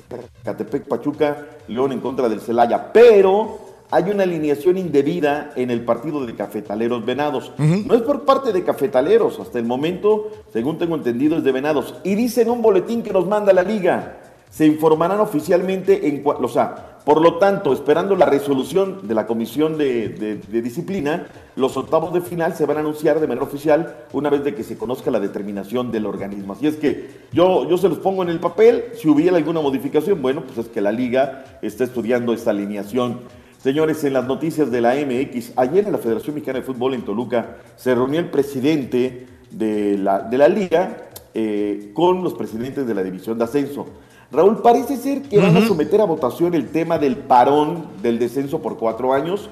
Catepec 0.44 0.86
Pachuca, 0.86 1.46
León 1.68 1.92
en 1.92 2.00
contra 2.00 2.28
del 2.28 2.40
Celaya. 2.40 2.92
Pero 2.92 3.58
hay 3.90 4.04
una 4.04 4.22
alineación 4.22 4.78
indebida 4.78 5.50
en 5.56 5.70
el 5.70 5.84
partido 5.84 6.24
de 6.24 6.34
Cafetaleros 6.36 7.04
Venados. 7.04 7.52
No 7.58 7.94
es 7.94 8.02
por 8.02 8.24
parte 8.24 8.52
de 8.52 8.62
Cafetaleros, 8.62 9.40
hasta 9.40 9.58
el 9.58 9.64
momento, 9.64 10.30
según 10.52 10.78
tengo 10.78 10.94
entendido, 10.94 11.36
es 11.36 11.44
de 11.44 11.52
Venados. 11.52 11.96
Y 12.04 12.14
dicen 12.14 12.50
un 12.50 12.62
boletín 12.62 13.02
que 13.02 13.12
nos 13.12 13.26
manda 13.26 13.52
la 13.52 13.62
liga. 13.62 14.18
Se 14.50 14.66
informarán 14.66 15.20
oficialmente 15.20 16.08
en 16.08 16.22
o 16.24 16.48
sea, 16.48 16.89
por 17.04 17.22
lo 17.22 17.36
tanto, 17.36 17.72
esperando 17.72 18.14
la 18.14 18.26
resolución 18.26 19.08
de 19.08 19.14
la 19.14 19.26
Comisión 19.26 19.78
de, 19.78 20.40
Disciplina, 20.50 21.26
los 21.56 21.76
octavos 21.76 22.12
de 22.12 22.20
final 22.20 22.54
se 22.54 22.66
van 22.66 22.76
a 22.76 22.80
anunciar 22.80 23.20
de 23.20 23.26
manera 23.26 23.46
oficial 23.46 24.04
una 24.12 24.28
vez 24.28 24.44
de 24.44 24.54
que 24.54 24.62
se 24.62 24.76
conozca 24.76 25.10
la 25.10 25.18
determinación 25.18 25.90
del 25.90 26.06
organismo. 26.06 26.52
Así 26.52 26.66
es 26.66 26.76
que 26.76 27.08
yo, 27.32 27.68
yo 27.68 27.78
se 27.78 27.88
los 27.88 27.98
pongo 27.98 28.22
en 28.22 28.28
el 28.28 28.38
papel, 28.38 28.84
si 28.94 29.08
hubiera 29.08 29.36
alguna 29.36 29.60
modificación, 29.60 30.20
bueno, 30.20 30.42
pues 30.42 30.58
es 30.58 30.68
que 30.68 30.80
la 30.80 30.92
liga 30.92 31.58
está 31.62 31.84
estudiando 31.84 32.34
esta 32.34 32.50
alineación. 32.50 33.20
Señores, 33.62 34.04
en 34.04 34.12
las 34.12 34.26
noticias 34.26 34.70
de 34.70 34.80
la 34.80 34.94
MX, 34.94 35.52
ayer 35.56 35.86
en 35.86 35.92
la 35.92 35.98
Federación 35.98 36.34
Mexicana 36.34 36.60
de 36.60 36.64
Fútbol 36.64 36.94
en 36.94 37.02
Toluca 37.02 37.56
se 37.76 37.94
reunió 37.94 38.20
el 38.20 38.30
presidente 38.30 39.26
de 39.50 39.98
la, 39.98 40.20
de 40.20 40.38
la 40.38 40.48
liga 40.48 41.08
eh, 41.34 41.92
con 41.94 42.24
los 42.24 42.34
presidentes 42.34 42.86
de 42.86 42.94
la 42.94 43.02
división 43.02 43.38
de 43.38 43.44
ascenso. 43.44 43.86
Raúl, 44.32 44.62
parece 44.62 44.96
ser 44.96 45.22
que 45.22 45.38
van 45.38 45.56
a 45.56 45.66
someter 45.66 46.00
a 46.00 46.04
votación 46.04 46.54
el 46.54 46.68
tema 46.68 46.98
del 46.98 47.16
parón 47.16 47.86
del 48.00 48.18
descenso 48.18 48.62
por 48.62 48.78
cuatro 48.78 49.12
años. 49.12 49.50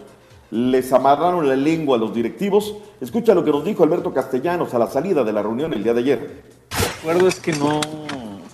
Les 0.50 0.92
amarraron 0.92 1.48
la 1.48 1.56
lengua 1.56 1.96
a 1.96 2.00
los 2.00 2.14
directivos. 2.14 2.76
Escucha 3.00 3.34
lo 3.34 3.44
que 3.44 3.50
nos 3.50 3.64
dijo 3.64 3.82
Alberto 3.82 4.14
Castellanos 4.14 4.72
a 4.74 4.78
la 4.78 4.86
salida 4.86 5.24
de 5.24 5.32
la 5.32 5.42
reunión 5.42 5.72
el 5.74 5.82
día 5.82 5.94
de 5.94 6.00
ayer. 6.00 6.42
El 6.70 7.00
acuerdo 7.00 7.28
es 7.28 7.40
que 7.40 7.52
no, 7.52 7.80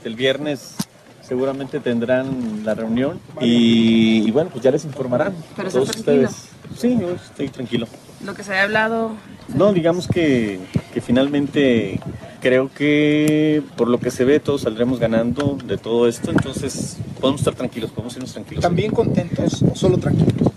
el 0.02 0.14
viernes 0.16 0.76
seguramente 1.20 1.80
tendrán 1.80 2.64
la 2.64 2.74
reunión 2.74 3.20
y, 3.40 4.26
y 4.26 4.30
bueno, 4.30 4.50
pues 4.50 4.64
ya 4.64 4.70
les 4.70 4.84
informarán. 4.84 5.34
Pero 5.56 5.70
todos 5.70 5.90
ustedes. 5.90 6.48
Sí, 6.76 6.98
yo 6.98 7.10
estoy 7.10 7.48
tranquilo. 7.48 7.86
Lo 8.24 8.34
que 8.34 8.42
se 8.42 8.54
ha 8.54 8.62
hablado. 8.62 9.12
No, 9.54 9.72
digamos 9.72 10.08
que, 10.08 10.60
que 10.92 11.00
finalmente 11.00 12.00
creo 12.40 12.70
que 12.72 13.62
por 13.76 13.88
lo 13.88 13.98
que 13.98 14.10
se 14.10 14.24
ve 14.24 14.40
todos 14.40 14.62
saldremos 14.62 14.98
ganando 14.98 15.58
de 15.64 15.76
todo 15.76 16.08
esto, 16.08 16.30
entonces 16.30 16.96
podemos 17.20 17.40
estar 17.40 17.54
tranquilos, 17.54 17.90
podemos 17.90 18.14
irnos 18.16 18.32
tranquilos. 18.32 18.62
¿También 18.62 18.90
contentos 18.92 19.62
o 19.62 19.74
solo 19.74 19.98
tranquilos? 19.98 20.52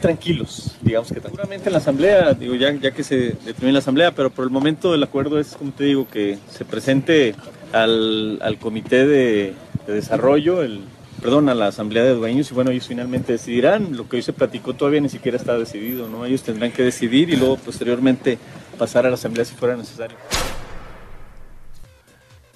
tranquilos, 0.00 0.76
digamos 0.80 1.12
que 1.12 1.20
seguramente 1.20 1.68
en 1.68 1.72
la 1.72 1.78
asamblea, 1.78 2.32
digo 2.32 2.54
ya, 2.54 2.72
ya 2.72 2.90
que 2.90 3.04
se 3.04 3.16
determine 3.16 3.68
en 3.68 3.74
la 3.74 3.78
asamblea, 3.80 4.12
pero 4.12 4.30
por 4.30 4.44
el 4.44 4.50
momento 4.50 4.94
el 4.94 5.02
acuerdo 5.02 5.38
es, 5.38 5.54
como 5.54 5.72
te 5.72 5.84
digo, 5.84 6.08
que 6.08 6.38
se 6.50 6.64
presente 6.64 7.34
al, 7.72 8.38
al 8.42 8.58
comité 8.58 9.06
de, 9.06 9.54
de 9.86 9.92
desarrollo, 9.92 10.62
el, 10.62 10.80
perdón, 11.20 11.48
a 11.48 11.54
la 11.54 11.66
asamblea 11.68 12.02
de 12.02 12.14
dueños 12.14 12.50
y 12.50 12.54
bueno, 12.54 12.70
ellos 12.70 12.88
finalmente 12.88 13.32
decidirán, 13.32 13.96
lo 13.96 14.08
que 14.08 14.16
hoy 14.16 14.22
se 14.22 14.32
platicó 14.32 14.74
todavía 14.74 15.00
ni 15.00 15.08
siquiera 15.08 15.36
está 15.36 15.58
decidido, 15.58 16.08
¿no? 16.08 16.24
Ellos 16.24 16.42
tendrán 16.42 16.72
que 16.72 16.82
decidir 16.82 17.30
y 17.30 17.36
luego 17.36 17.56
posteriormente 17.56 18.38
pasar 18.78 19.06
a 19.06 19.08
la 19.08 19.14
asamblea 19.14 19.44
si 19.44 19.54
fuera 19.54 19.76
necesario. 19.76 20.16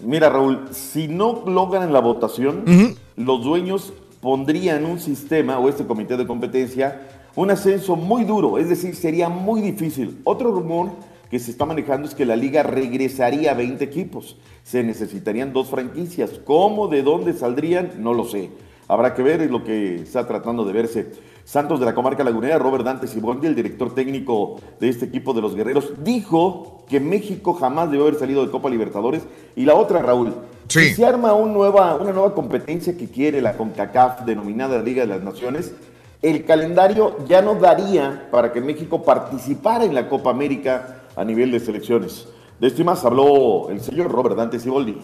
Mira, 0.01 0.29
Raúl, 0.29 0.69
si 0.73 1.09
no 1.09 1.45
logran 1.47 1.93
la 1.93 2.01
votación, 2.01 2.97
los 3.17 3.45
dueños 3.45 3.93
pondrían 4.21 4.85
un 4.85 4.99
sistema 4.99 5.59
o 5.59 5.69
este 5.69 5.87
comité 5.87 6.17
de 6.17 6.27
competencia 6.27 7.01
un 7.37 7.51
ascenso 7.51 7.97
muy 7.97 8.25
duro, 8.25 8.59
es 8.59 8.69
decir, 8.69 8.95
sería 8.95 9.29
muy 9.29 9.61
difícil. 9.61 10.21
Otro 10.25 10.53
rumor 10.53 10.91
que 11.31 11.39
se 11.39 11.51
está 11.51 11.65
manejando 11.65 12.09
es 12.09 12.15
que 12.15 12.27
la 12.27 12.37
liga 12.37 12.63
regresaría 12.63 13.53
a 13.53 13.55
20 13.55 13.85
equipos. 13.85 14.37
Se 14.63 14.83
necesitarían 14.83 15.53
dos 15.53 15.69
franquicias. 15.69 16.41
¿Cómo, 16.45 16.89
de 16.89 17.03
dónde 17.03 17.33
saldrían? 17.33 17.93
No 17.99 18.15
lo 18.15 18.25
sé. 18.25 18.51
Habrá 18.87 19.15
que 19.15 19.23
ver, 19.23 19.41
es 19.41 19.51
lo 19.51 19.65
que 19.65 19.97
está 19.97 20.27
tratando 20.27 20.65
de 20.65 20.73
verse. 20.73 21.13
Santos 21.45 21.81
de 21.81 21.87
la 21.87 21.95
comarca 21.95 22.25
lagunera, 22.25 22.59
Robert 22.59 22.85
Dante 22.85 23.07
Sibondi, 23.07 23.47
el 23.47 23.55
director 23.55 23.95
técnico 23.95 24.57
de 24.81 24.89
este 24.89 25.07
equipo 25.07 25.35
de 25.35 25.43
los 25.43 25.55
guerreros, 25.55 25.93
dijo 26.03 26.85
que 26.89 27.01
México 27.01 27.55
jamás 27.55 27.91
debió 27.91 28.07
haber 28.07 28.19
salido 28.19 28.45
de 28.45 28.51
Copa 28.51 28.71
Libertadores. 28.71 29.23
Y 29.55 29.65
la 29.65 29.75
otra, 29.75 30.01
Raúl, 30.01 30.35
si 30.69 30.95
se 30.95 31.05
arma 31.05 31.35
un 31.35 31.53
nueva, 31.53 31.97
una 31.97 32.13
nueva 32.13 32.35
competencia 32.35 32.97
que 32.97 33.09
quiere 33.09 33.43
la 33.43 33.57
CONCACAF, 33.57 34.25
denominada 34.25 34.83
Liga 34.83 35.03
de 35.03 35.09
las 35.09 35.23
Naciones, 35.23 35.75
el 36.23 36.47
calendario 36.47 37.19
ya 37.29 37.43
no 37.43 37.55
daría 37.57 38.29
para 38.31 38.51
que 38.51 38.63
México 38.63 39.03
participara 39.03 39.85
en 39.85 39.95
la 39.95 40.09
Copa 40.09 40.31
América 40.31 41.04
a 41.17 41.25
nivel 41.25 41.51
de 41.51 41.61
selecciones. 41.61 42.29
De 42.61 42.69
esto 42.69 42.83
y 42.83 42.85
más 42.85 43.05
habló 43.05 43.69
el 43.71 43.81
señor 43.81 44.11
Robert 44.11 44.37
Dante 44.37 44.59
Siboldi. 44.59 44.97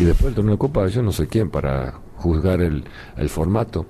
Y 0.00 0.04
después 0.04 0.26
del 0.26 0.34
torneo 0.34 0.52
de 0.52 0.58
Copa, 0.58 0.86
yo 0.88 1.02
no 1.02 1.12
sé 1.12 1.26
quién 1.26 1.50
para 1.50 2.00
juzgar 2.16 2.60
el, 2.60 2.84
el 3.16 3.28
formato. 3.28 3.86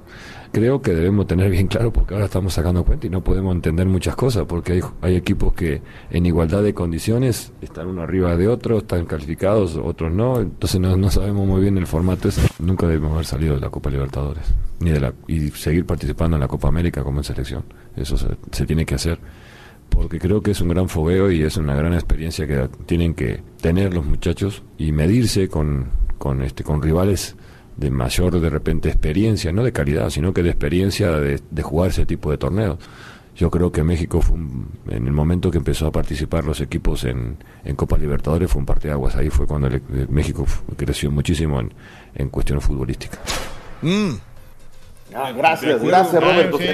Creo 0.52 0.80
que 0.80 0.92
debemos 0.92 1.26
tener 1.26 1.50
bien 1.50 1.66
claro 1.66 1.92
porque 1.92 2.14
ahora 2.14 2.26
estamos 2.26 2.54
sacando 2.54 2.84
cuenta 2.84 3.06
y 3.06 3.10
no 3.10 3.22
podemos 3.22 3.54
entender 3.54 3.86
muchas 3.86 4.16
cosas 4.16 4.46
porque 4.46 4.72
hay, 4.72 4.80
hay 5.02 5.14
equipos 5.14 5.52
que 5.52 5.82
en 6.10 6.24
igualdad 6.24 6.62
de 6.62 6.72
condiciones 6.72 7.52
están 7.60 7.88
uno 7.88 8.02
arriba 8.02 8.36
de 8.36 8.48
otro, 8.48 8.78
están 8.78 9.04
calificados, 9.04 9.76
otros 9.76 10.12
no, 10.12 10.40
entonces 10.40 10.80
no, 10.80 10.96
no 10.96 11.10
sabemos 11.10 11.46
muy 11.46 11.60
bien 11.60 11.76
el 11.76 11.86
formato 11.86 12.28
ese. 12.28 12.42
Nunca 12.58 12.86
debemos 12.86 13.12
haber 13.12 13.26
salido 13.26 13.54
de 13.54 13.60
la 13.60 13.70
Copa 13.70 13.90
Libertadores 13.90 14.54
ni 14.80 14.90
de 14.90 15.00
la, 15.00 15.12
y 15.26 15.50
seguir 15.50 15.84
participando 15.84 16.36
en 16.36 16.40
la 16.40 16.48
Copa 16.48 16.68
América 16.68 17.02
como 17.02 17.18
en 17.18 17.24
selección. 17.24 17.64
Eso 17.94 18.16
se 18.16 18.66
tiene 18.66 18.86
que 18.86 18.94
hacer 18.94 19.18
porque 19.90 20.18
creo 20.18 20.42
que 20.42 20.50
es 20.50 20.60
un 20.60 20.68
gran 20.68 20.88
fogueo 20.88 21.30
y 21.30 21.42
es 21.42 21.56
una 21.56 21.74
gran 21.74 21.94
experiencia 21.94 22.46
que 22.46 22.68
tienen 22.86 23.14
que 23.14 23.42
tener 23.60 23.94
los 23.94 24.04
muchachos 24.04 24.62
y 24.78 24.92
medirse 24.92 25.48
con, 25.48 25.88
con, 26.18 26.42
este, 26.42 26.64
con 26.64 26.82
rivales 26.82 27.34
de 27.76 27.90
mayor 27.90 28.40
de 28.40 28.48
repente 28.50 28.88
experiencia, 28.88 29.52
no 29.52 29.62
de 29.62 29.72
calidad, 29.72 30.10
sino 30.10 30.32
que 30.32 30.42
de 30.42 30.50
experiencia 30.50 31.10
de, 31.12 31.40
de 31.50 31.62
jugar 31.62 31.90
ese 31.90 32.06
tipo 32.06 32.30
de 32.30 32.38
torneos. 32.38 32.78
Yo 33.36 33.50
creo 33.50 33.70
que 33.70 33.84
México, 33.84 34.22
fue 34.22 34.36
un- 34.36 34.70
en 34.88 35.06
el 35.06 35.12
momento 35.12 35.50
que 35.50 35.58
empezó 35.58 35.86
a 35.86 35.92
participar 35.92 36.44
los 36.46 36.62
equipos 36.62 37.04
en, 37.04 37.36
en 37.64 37.76
Copa 37.76 37.98
Libertadores, 37.98 38.50
fue 38.50 38.60
un 38.60 38.66
parteaguas. 38.66 39.14
Ahí 39.16 39.28
fue 39.28 39.46
cuando 39.46 39.66
el- 39.66 39.82
el 39.94 40.08
México 40.08 40.44
f- 40.46 40.62
creció 40.76 41.10
muchísimo 41.10 41.60
en, 41.60 41.74
en 42.14 42.30
cuestión 42.30 42.62
futbolística. 42.62 43.18
Ah, 45.14 45.32
gracias, 45.32 45.82
gracias 45.82 46.14
Ah, 46.16 46.20
Roberto. 46.20 46.58
sí. 46.58 46.64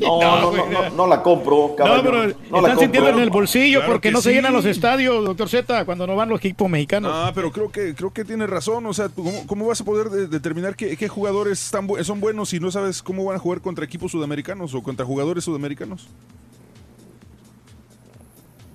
No, 0.00 0.20
no, 0.20 0.52
no, 0.52 0.66
no, 0.70 0.90
no 0.90 1.06
la 1.06 1.22
compro, 1.22 1.68
No, 1.70 1.76
caballo. 1.76 2.02
pero 2.02 2.26
no 2.50 2.58
están 2.58 2.78
sintiendo 2.78 3.10
en 3.10 3.18
el 3.20 3.30
bolsillo 3.30 3.78
Claro 3.80 3.92
porque 3.94 4.08
que 4.08 4.12
no 4.12 4.20
se 4.20 4.30
sí. 4.30 4.34
llenan 4.36 4.52
los 4.52 4.64
estadios, 4.64 5.24
doctor 5.24 5.48
Z, 5.48 5.84
cuando 5.84 6.06
no 6.06 6.16
van 6.16 6.28
los 6.28 6.38
equipos 6.40 6.68
mexicanos. 6.68 7.10
Ah, 7.14 7.32
pero 7.34 7.50
creo 7.52 7.70
que 7.70 7.94
creo 7.94 8.12
que 8.12 8.24
tiene 8.24 8.46
razón. 8.46 8.86
O 8.86 8.92
sea, 8.94 9.08
¿cómo, 9.08 9.46
cómo 9.46 9.66
vas 9.66 9.80
a 9.80 9.84
poder 9.84 10.08
de- 10.10 10.26
determinar 10.26 10.76
qué, 10.76 10.96
qué 10.96 11.08
jugadores 11.08 11.64
están 11.64 11.88
son 12.04 12.20
buenos 12.20 12.50
si 12.50 12.60
no 12.60 12.70
sabes 12.70 13.02
cómo 13.02 13.24
van 13.24 13.36
a 13.36 13.38
jugar 13.38 13.60
contra 13.60 13.84
equipos 13.84 14.12
sudamericanos 14.12 14.74
o 14.74 14.82
contra 14.82 15.04
jugadores 15.06 15.44
sudamericanos? 15.44 16.08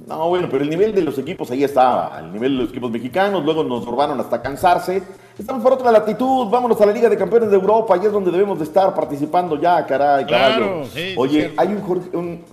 No, 0.08 0.30
bueno, 0.30 0.48
pero 0.50 0.64
el 0.64 0.70
nivel 0.70 0.94
de 0.96 1.02
los 1.02 1.18
equipos 1.20 1.52
ahí 1.52 1.64
estaba, 1.64 2.20
el 2.20 2.32
nivel 2.34 2.58
de 2.58 2.64
los 2.64 2.72
equipos 2.72 2.90
mexicanos, 2.92 3.46
luego 3.46 3.64
nos 3.64 3.86
robaron 3.86 4.20
hasta 4.20 4.42
cansarse. 4.42 5.02
Estamos 5.38 5.62
por 5.64 5.74
otra 5.74 5.92
latitud, 5.92 6.50
vámonos 6.50 6.80
a 6.82 6.86
la 6.86 6.92
Liga 6.92 7.08
de 7.10 7.18
Campeones 7.18 7.50
de 7.50 7.56
Europa, 7.56 7.94
ahí 7.96 8.06
es 8.06 8.12
donde 8.12 8.32
debemos 8.32 8.58
de 8.58 8.66
estar 8.66 8.94
participando 8.96 9.60
ya, 9.62 9.86
caray, 9.86 10.26
caballo. 10.26 10.86
sí, 10.92 11.14
Oye, 11.16 11.54
hay 11.56 11.68
un, 11.70 11.82
Jorge- 11.82 12.10
un, 12.18 12.44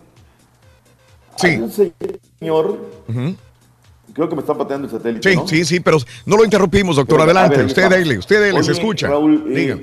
hay 1.43 1.57
un 1.57 1.71
señor, 1.71 2.79
creo 4.13 4.29
que 4.29 4.35
me 4.35 4.41
está 4.43 4.55
pateando 4.55 4.87
el 4.87 4.93
satélite, 4.93 5.31
Sí, 5.31 5.37
¿no? 5.37 5.49
sí, 5.49 5.65
sí, 5.65 5.81
pero 5.81 5.97
no 6.27 6.37
lo 6.37 6.45
interrumpimos, 6.45 6.97
doctor. 6.97 7.17
Pero, 7.19 7.25
Adelante, 7.25 7.57
ver, 7.57 7.67
usted 7.67 7.89
dele, 7.91 8.19
usted 8.19 8.41
dele, 8.43 8.63
se 8.63 8.73
escucha. 8.73 9.09
Raúl, 9.09 9.45
eh, 9.49 9.55
Diga. 9.55 9.79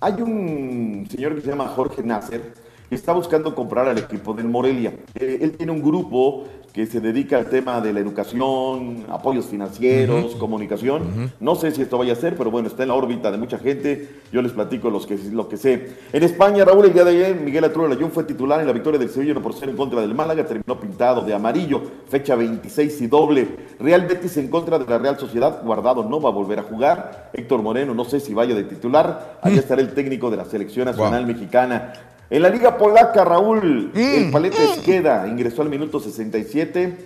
Hay 0.00 0.14
un 0.22 1.06
señor 1.10 1.34
que 1.34 1.42
se 1.42 1.48
llama 1.48 1.68
Jorge 1.68 2.02
Nasser 2.02 2.54
está 2.94 3.12
buscando 3.12 3.54
comprar 3.54 3.88
al 3.88 3.98
equipo 3.98 4.34
del 4.34 4.48
Morelia. 4.48 4.92
Eh, 5.14 5.38
él 5.40 5.52
tiene 5.52 5.72
un 5.72 5.82
grupo 5.82 6.44
que 6.72 6.86
se 6.86 7.00
dedica 7.00 7.36
al 7.36 7.46
tema 7.46 7.80
de 7.80 7.92
la 7.92 8.00
educación, 8.00 9.04
apoyos 9.08 9.46
financieros, 9.46 10.36
comunicación. 10.36 11.32
No 11.40 11.56
sé 11.56 11.72
si 11.72 11.82
esto 11.82 11.98
vaya 11.98 12.12
a 12.12 12.16
ser, 12.16 12.36
pero 12.36 12.50
bueno, 12.50 12.68
está 12.68 12.82
en 12.82 12.90
la 12.90 12.94
órbita 12.94 13.30
de 13.32 13.38
mucha 13.38 13.58
gente. 13.58 14.08
Yo 14.32 14.40
les 14.40 14.52
platico 14.52 14.88
los 14.88 15.06
que, 15.06 15.18
lo 15.32 15.48
que 15.48 15.56
sé. 15.56 15.96
En 16.12 16.22
España, 16.22 16.64
Raúl, 16.64 16.86
el 16.86 16.92
día 16.92 17.04
de 17.04 17.10
ayer, 17.10 17.40
Miguel 17.40 17.64
Arturo 17.64 17.88
Layún 17.88 18.12
fue 18.12 18.22
titular 18.22 18.60
en 18.60 18.66
la 18.68 18.72
victoria 18.72 19.00
del 19.00 19.10
Sevilla 19.10 19.32
1 19.32 19.42
por 19.42 19.52
0 19.52 19.72
en 19.72 19.76
contra 19.76 20.00
del 20.00 20.14
Málaga. 20.14 20.46
Terminó 20.46 20.78
pintado 20.78 21.22
de 21.22 21.34
amarillo, 21.34 21.82
fecha 22.08 22.36
26 22.36 23.00
y 23.00 23.06
doble. 23.08 23.48
Real 23.80 24.06
Betis 24.06 24.36
en 24.36 24.48
contra 24.48 24.78
de 24.78 24.86
la 24.86 24.98
Real 24.98 25.18
Sociedad. 25.18 25.62
Guardado 25.64 26.04
no 26.04 26.20
va 26.20 26.28
a 26.28 26.32
volver 26.32 26.60
a 26.60 26.62
jugar. 26.62 27.30
Héctor 27.32 27.62
Moreno, 27.62 27.94
no 27.94 28.04
sé 28.04 28.20
si 28.20 28.32
vaya 28.32 28.54
de 28.54 28.62
titular. 28.62 29.38
Ahí 29.42 29.58
estará 29.58 29.80
el 29.80 29.92
técnico 29.92 30.30
de 30.30 30.36
la 30.36 30.44
selección 30.44 30.84
nacional 30.84 31.26
mexicana. 31.26 31.94
En 32.30 32.42
la 32.42 32.48
Liga 32.48 32.78
Polaca, 32.78 33.24
Raúl, 33.24 33.90
el 33.92 34.30
Paleta 34.30 34.62
Esqueda 34.62 35.26
ingresó 35.26 35.62
al 35.62 35.68
minuto 35.68 35.98
67 35.98 36.96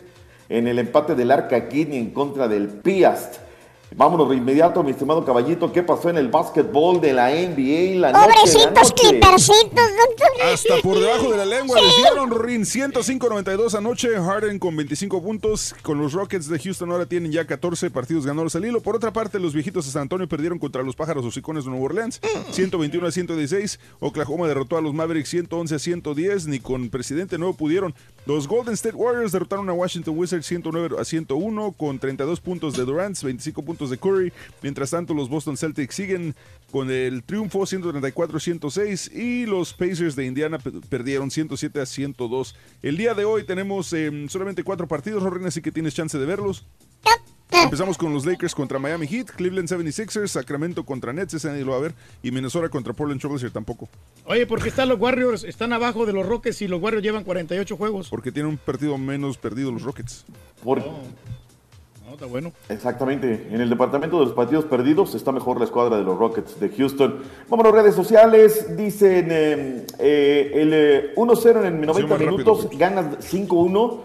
en 0.51 0.69
el 0.69 0.79
empate 0.79 1.15
del 1.15 1.31
Arca 1.31 1.67
Kidney 1.67 1.99
en 1.99 2.11
contra 2.11 2.47
del 2.47 2.69
Piast. 2.69 3.37
Vámonos 3.97 4.29
de 4.29 4.35
inmediato, 4.35 4.83
mi 4.83 4.91
estimado 4.91 5.25
caballito. 5.25 5.71
¿Qué 5.71 5.85
pasó 5.85 6.11
en 6.11 6.17
el 6.17 6.27
básquetbol 6.29 7.01
de 7.01 7.13
la 7.13 7.29
NBA 7.31 8.01
la 8.01 8.13
Pobrecitos 8.13 8.91
noche? 8.91 8.95
clipercitos, 9.09 9.71
doctor. 9.71 10.43
Hasta 10.53 10.83
por 10.83 10.99
debajo 10.99 11.31
de 11.31 11.37
la 11.37 11.45
lengua 11.45 11.81
les 11.81 11.97
dieron, 11.99 12.43
Rin. 12.43 12.63
105-92 12.63 13.79
anoche. 13.79 14.09
Harden 14.17 14.59
con 14.59 14.75
25 14.75 15.23
puntos. 15.23 15.77
Con 15.83 15.99
los 15.99 16.13
Rockets 16.13 16.49
de 16.49 16.59
Houston 16.59 16.91
ahora 16.91 17.07
tienen 17.07 17.31
ya 17.31 17.47
14 17.47 17.89
partidos 17.93 18.27
ganados 18.27 18.57
al 18.57 18.65
hilo. 18.65 18.81
Por 18.81 18.97
otra 18.97 19.13
parte, 19.13 19.39
los 19.39 19.55
viejitos 19.55 19.87
de 19.87 19.93
San 19.93 20.03
Antonio 20.03 20.27
perdieron 20.29 20.59
contra 20.59 20.83
los 20.83 20.97
pájaros 20.97 21.25
hocicones 21.25 21.63
de 21.65 21.71
Nueva 21.71 21.85
Orleans. 21.87 22.21
121 22.51 23.07
a 23.07 23.13
116. 23.13 23.79
Oklahoma 24.01 24.49
derrotó 24.49 24.77
a 24.77 24.81
los 24.81 24.93
Mavericks 24.93 25.29
111 25.29 25.73
a 25.73 25.79
110. 25.79 26.49
Ni 26.49 26.59
con 26.59 26.91
presidente 26.91 27.39
nuevo 27.39 27.55
pudieron. 27.55 27.95
Los 28.27 28.49
Golden 28.49 28.73
State 28.75 28.97
Warriors 28.97 29.33
derrotaron 29.33 29.69
a 29.69 29.73
Washington 29.75 30.17
Wizards 30.17 30.47
109 30.47 30.97
a 30.99 31.05
101 31.05 31.73
con 31.73 31.99
32 31.99 32.41
puntos 32.41 32.75
de 32.75 32.85
Durant, 32.85 33.21
25 33.21 33.63
puntos 33.63 33.91
de 33.91 33.99
Curry. 33.99 34.33
Mientras 34.63 34.91
tanto, 34.91 35.13
los 35.13 35.29
Boston 35.29 35.57
Celtics 35.59 35.95
siguen 35.95 36.35
con 36.73 36.91
el 36.91 37.23
triunfo 37.23 37.61
134-106 37.61 39.13
y 39.13 39.47
los 39.47 39.75
Pacers 39.75 40.17
de 40.17 40.25
Indiana 40.27 40.59
pe- 40.59 40.73
perdieron 40.89 41.31
107 41.31 41.81
a 41.81 41.87
102. 41.87 42.57
El 42.83 42.97
día 42.97 43.13
de 43.15 43.25
hoy 43.27 43.45
tenemos 43.45 43.93
eh, 43.93 44.27
solamente 44.29 44.65
cuatro 44.65 44.89
partidos, 44.89 45.23
Rorren, 45.23 45.47
así 45.47 45.61
que 45.61 45.71
tienes 45.73 45.95
chance 45.95 46.17
de 46.19 46.25
verlos. 46.27 46.65
Empezamos 47.51 47.97
con 47.97 48.13
los 48.13 48.27
Lakers 48.27 48.55
contra 48.55 48.79
Miami 48.79 49.07
Heat, 49.07 49.31
Cleveland 49.31 49.69
76ers, 49.69 50.29
Sacramento 50.29 50.85
contra 50.85 51.13
Nets, 51.13 51.35
ese 51.35 51.49
nadie 51.49 51.65
lo 51.65 51.71
va 51.73 51.77
a 51.79 51.81
ver, 51.81 51.95
y 52.23 52.31
Minnesota 52.31 52.69
contra 52.69 52.93
Portland 52.93 53.21
Trailblazers 53.21 53.53
tampoco, 53.53 53.89
Oye, 54.27 54.47
¿por 54.47 54.61
qué 54.63 54.71
están 54.71 54.89
los 54.89 54.99
Warriors? 54.99 55.45
Están 55.45 55.73
abajo 55.73 56.05
de 56.07 56.13
los 56.13 56.27
Rockets 56.27 56.63
y 56.63 56.69
los 56.69 56.83
Warriors 56.83 57.05
llevan 57.05 57.23
48 57.25 57.77
juegos. 57.77 58.09
porque 58.09 58.33
tienen 58.33 58.51
un 58.53 58.59
partido 58.59 58.99
menos 58.99 59.37
perdido 59.39 59.71
los 59.71 59.83
Rockets. 59.83 60.25
Por- 60.63 60.79
No, 62.07 62.13
está 62.13 62.27
bueno. 62.27 62.53
Exactamente. 62.69 63.49
En 63.51 63.61
el 63.61 63.69
departamento 63.71 64.19
de 64.21 64.27
los 64.27 64.35
partidos 64.35 64.65
perdidos 64.67 65.15
está 65.15 65.33
mejor 65.33 65.59
la 65.59 65.65
escuadra 65.65 65.97
de 65.97 66.03
los 66.05 66.19
Rockets 66.19 66.59
de 66.61 66.69
Houston. 66.71 67.23
Vámonos, 67.49 67.73
redes 67.73 67.95
sociales. 67.95 68.77
Dicen 68.77 69.29
eh, 69.31 69.87
eh, 69.99 70.51
el 70.55 70.71
eh, 70.73 71.15
1-0 71.17 71.65
en 71.67 71.81
90 71.81 71.87
más 71.87 71.97
rápido, 72.11 72.31
minutos, 72.31 72.69
ganas 72.79 73.19
5-1. 73.33 74.01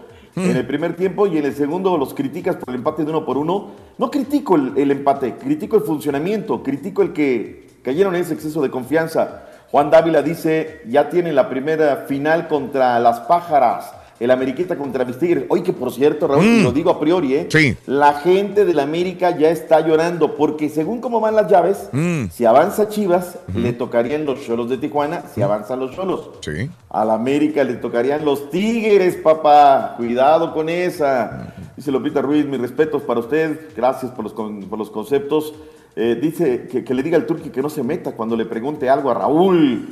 En 0.48 0.56
el 0.56 0.66
primer 0.66 0.96
tiempo 0.96 1.26
y 1.26 1.38
en 1.38 1.44
el 1.44 1.54
segundo 1.54 1.96
los 1.96 2.14
criticas 2.14 2.56
por 2.56 2.70
el 2.70 2.76
empate 2.76 3.04
de 3.04 3.10
uno 3.10 3.24
por 3.24 3.36
uno. 3.36 3.70
No 3.98 4.10
critico 4.10 4.56
el, 4.56 4.90
empate, 4.90 5.36
critico 5.36 5.76
el 5.76 5.82
funcionamiento, 5.82 6.62
critico 6.62 7.02
el 7.02 7.12
que 7.12 7.68
cayeron 7.82 8.14
en 8.14 8.22
ese 8.22 8.34
exceso 8.34 8.62
de 8.62 8.70
confianza. 8.70 9.44
Juan 9.70 9.90
Dávila 9.90 10.22
dice, 10.22 10.82
ya 10.88 11.08
tiene 11.08 11.32
la 11.32 11.48
primera 11.48 12.04
final 12.08 12.48
contra 12.48 12.98
las 12.98 13.20
pájaras 13.20 13.92
el 14.20 14.30
Ameriquita 14.30 14.76
contra 14.76 15.04
mis 15.04 15.18
Tigres. 15.18 15.44
Hoy 15.48 15.62
que 15.62 15.72
por 15.72 15.90
cierto, 15.92 16.28
Raúl, 16.28 16.44
Mm. 16.44 16.62
lo 16.62 16.72
digo 16.72 16.90
a 16.90 17.00
priori, 17.00 17.34
¿eh? 17.34 17.46
Sí. 17.50 17.74
La 17.86 18.12
gente 18.20 18.64
del 18.66 18.78
América 18.78 19.36
ya 19.36 19.50
está 19.50 19.80
llorando 19.80 20.36
porque 20.36 20.68
según 20.68 21.00
cómo 21.00 21.20
van 21.20 21.34
las 21.34 21.50
llaves, 21.50 21.88
Mm. 21.92 22.26
si 22.30 22.44
avanza 22.44 22.88
Chivas, 22.88 23.38
le 23.54 23.72
tocarían 23.72 24.26
los 24.26 24.44
Cholos 24.44 24.68
de 24.68 24.76
Tijuana, 24.76 25.22
si 25.34 25.40
avanzan 25.42 25.80
los 25.80 25.90
Cholos. 25.96 26.30
Sí. 26.42 26.70
Al 26.90 27.10
América 27.10 27.64
le 27.64 27.74
tocarían 27.74 28.24
los 28.24 28.50
Tigres, 28.50 29.16
papá. 29.16 29.94
Cuidado 29.96 30.52
con 30.52 30.68
esa. 30.68 31.54
Dice 31.76 31.90
Lopita 31.90 32.20
Ruiz, 32.20 32.44
mis 32.44 32.60
respetos 32.60 33.02
para 33.02 33.20
usted. 33.20 33.70
Gracias 33.74 34.10
por 34.12 34.24
los, 34.24 34.34
con- 34.34 34.60
por 34.64 34.78
los 34.78 34.90
conceptos. 34.90 35.54
Eh, 35.96 36.18
dice 36.20 36.68
que, 36.70 36.84
que 36.84 36.94
le 36.94 37.02
diga 37.02 37.16
al 37.16 37.26
Turqui 37.26 37.50
que 37.50 37.62
no 37.62 37.68
se 37.70 37.82
meta 37.82 38.12
cuando 38.12 38.36
le 38.36 38.44
pregunte 38.44 38.88
algo 38.88 39.10
a 39.10 39.14
Raúl. 39.14 39.88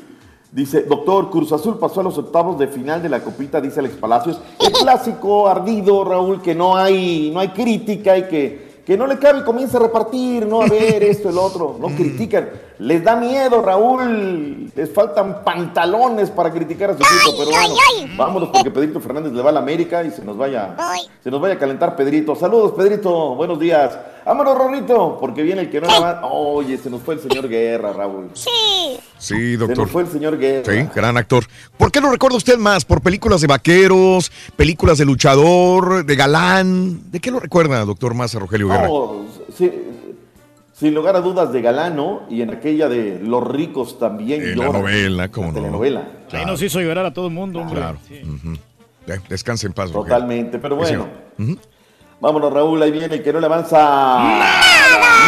Dice, 0.51 0.83
doctor, 0.83 1.29
Cruz 1.29 1.53
Azul 1.53 1.79
pasó 1.79 2.01
a 2.01 2.05
los 2.05 2.17
octavos 2.17 2.59
de 2.59 2.69
final 2.69 3.03
de 3.03 3.11
la 3.11 3.21
copita, 3.21 3.61
dice 3.61 3.81
Alex 3.81 3.97
Palacios. 3.97 4.41
El 4.59 4.73
clásico 4.73 5.47
ardido, 5.47 6.05
Raúl, 6.05 6.41
que 6.41 6.55
no 6.55 6.77
hay, 6.77 7.31
no 7.33 7.41
hay 7.41 7.49
crítica 7.49 8.17
y 8.17 8.23
que, 8.29 8.83
que 8.87 8.97
no 8.97 9.07
le 9.07 9.19
cabe 9.19 9.41
y 9.41 9.45
comienza 9.45 9.77
a 9.77 9.81
repartir, 9.81 10.47
no 10.47 10.63
a 10.63 10.67
ver 10.67 11.03
esto, 11.03 11.29
el 11.29 11.37
otro. 11.37 11.77
No 11.79 11.89
critican. 11.89 12.49
Les 12.79 13.03
da 13.03 13.17
miedo, 13.17 13.61
Raúl. 13.61 14.71
Les 14.75 14.93
faltan 14.93 15.43
pantalones 15.43 16.31
para 16.31 16.53
criticar 16.53 16.91
a 16.91 16.97
su 16.97 17.03
equipo, 17.03 17.37
pero 17.39 17.51
bueno, 17.51 17.75
vámonos 18.17 18.51
porque 18.51 18.71
Pedrito 18.71 19.01
Fernández 19.01 19.33
le 19.33 19.43
va 19.43 19.51
a 19.51 19.53
la 19.53 19.61
América 19.61 20.05
y 20.05 20.11
se 20.13 20.25
nos 20.25 20.37
vaya, 20.37 20.77
se 21.23 21.31
nos 21.31 21.41
vaya 21.41 21.55
a 21.55 21.59
calentar 21.59 21.97
Pedrito. 21.97 22.37
Saludos, 22.37 22.73
Pedrito. 22.77 23.35
Buenos 23.35 23.59
días. 23.59 23.99
Vámonos, 24.25 24.57
Ronito, 24.57 25.17
porque 25.19 25.43
viene 25.43 25.63
el 25.63 25.71
que 25.71 25.81
no 25.81 25.89
le 25.89 25.99
va. 25.99 26.21
Oye, 26.31 26.77
se 26.79 26.89
nos 26.91 27.03
fue 27.03 27.15
el 27.15 27.21
señor 27.21 27.49
Guerra, 27.49 27.93
Raúl. 27.93 28.31
Sí. 28.35 28.51
Sí, 29.19 29.53
Se 29.53 29.57
doctor. 29.57 29.79
nos 29.79 29.91
fue 29.91 30.03
el 30.03 30.09
señor 30.09 30.39
Guerra. 30.39 30.73
Sí, 30.73 30.89
gran 30.95 31.17
actor. 31.17 31.45
¿Por 31.77 31.91
qué 31.91 32.01
lo 32.01 32.11
recuerda 32.11 32.37
usted 32.37 32.59
más? 32.59 32.85
¿Por 32.85 33.01
películas 33.01 33.41
de 33.41 33.47
vaqueros, 33.49 34.31
películas 34.55 34.99
de 34.99 35.05
luchador, 35.07 36.05
de 36.05 36.15
galán? 36.15 37.11
¿De 37.11 37.19
qué 37.19 37.31
lo 37.33 37.41
recuerda, 37.41 37.85
doctor 37.85 38.15
Maza 38.15 38.39
Rogelio 38.39 38.69
Guerra? 38.69 38.87
No, 38.87 39.25
sí, 39.57 39.73
sin 40.79 40.95
lugar 40.95 41.17
a 41.17 41.21
dudas 41.21 41.53
de 41.53 41.61
Galano 41.61 42.23
y 42.31 42.43
en 42.43 42.51
aquella 42.51 42.89
de 42.89 43.19
Los 43.23 43.47
ricos 43.47 43.99
también 43.99 44.43
En 44.43 44.59
la 44.59 44.67
lloran. 44.67 44.83
novela, 44.83 45.29
¿cómo 45.29 45.49
no? 45.49 45.55
telenovela. 45.55 46.03
Ahí 46.33 46.45
nos 46.47 46.63
hizo 46.63 46.81
llorar 46.81 47.07
a 47.07 47.13
todo 47.13 47.27
el 47.29 47.33
mundo, 47.35 47.61
hombre. 47.61 47.77
Claro. 47.81 47.99
Eh, 48.11 49.19
Descanse 49.29 49.67
en 49.67 49.73
paz. 49.73 49.91
Totalmente, 49.91 50.59
pero 50.59 50.77
Sí, 50.85 50.95
bueno. 50.95 51.09
Vámonos, 52.21 52.53
Raúl, 52.53 52.83
ahí 52.83 52.91
viene 52.91 53.23
que 53.23 53.33
no 53.33 53.41
le 53.41 53.47
avanza. 53.47 53.77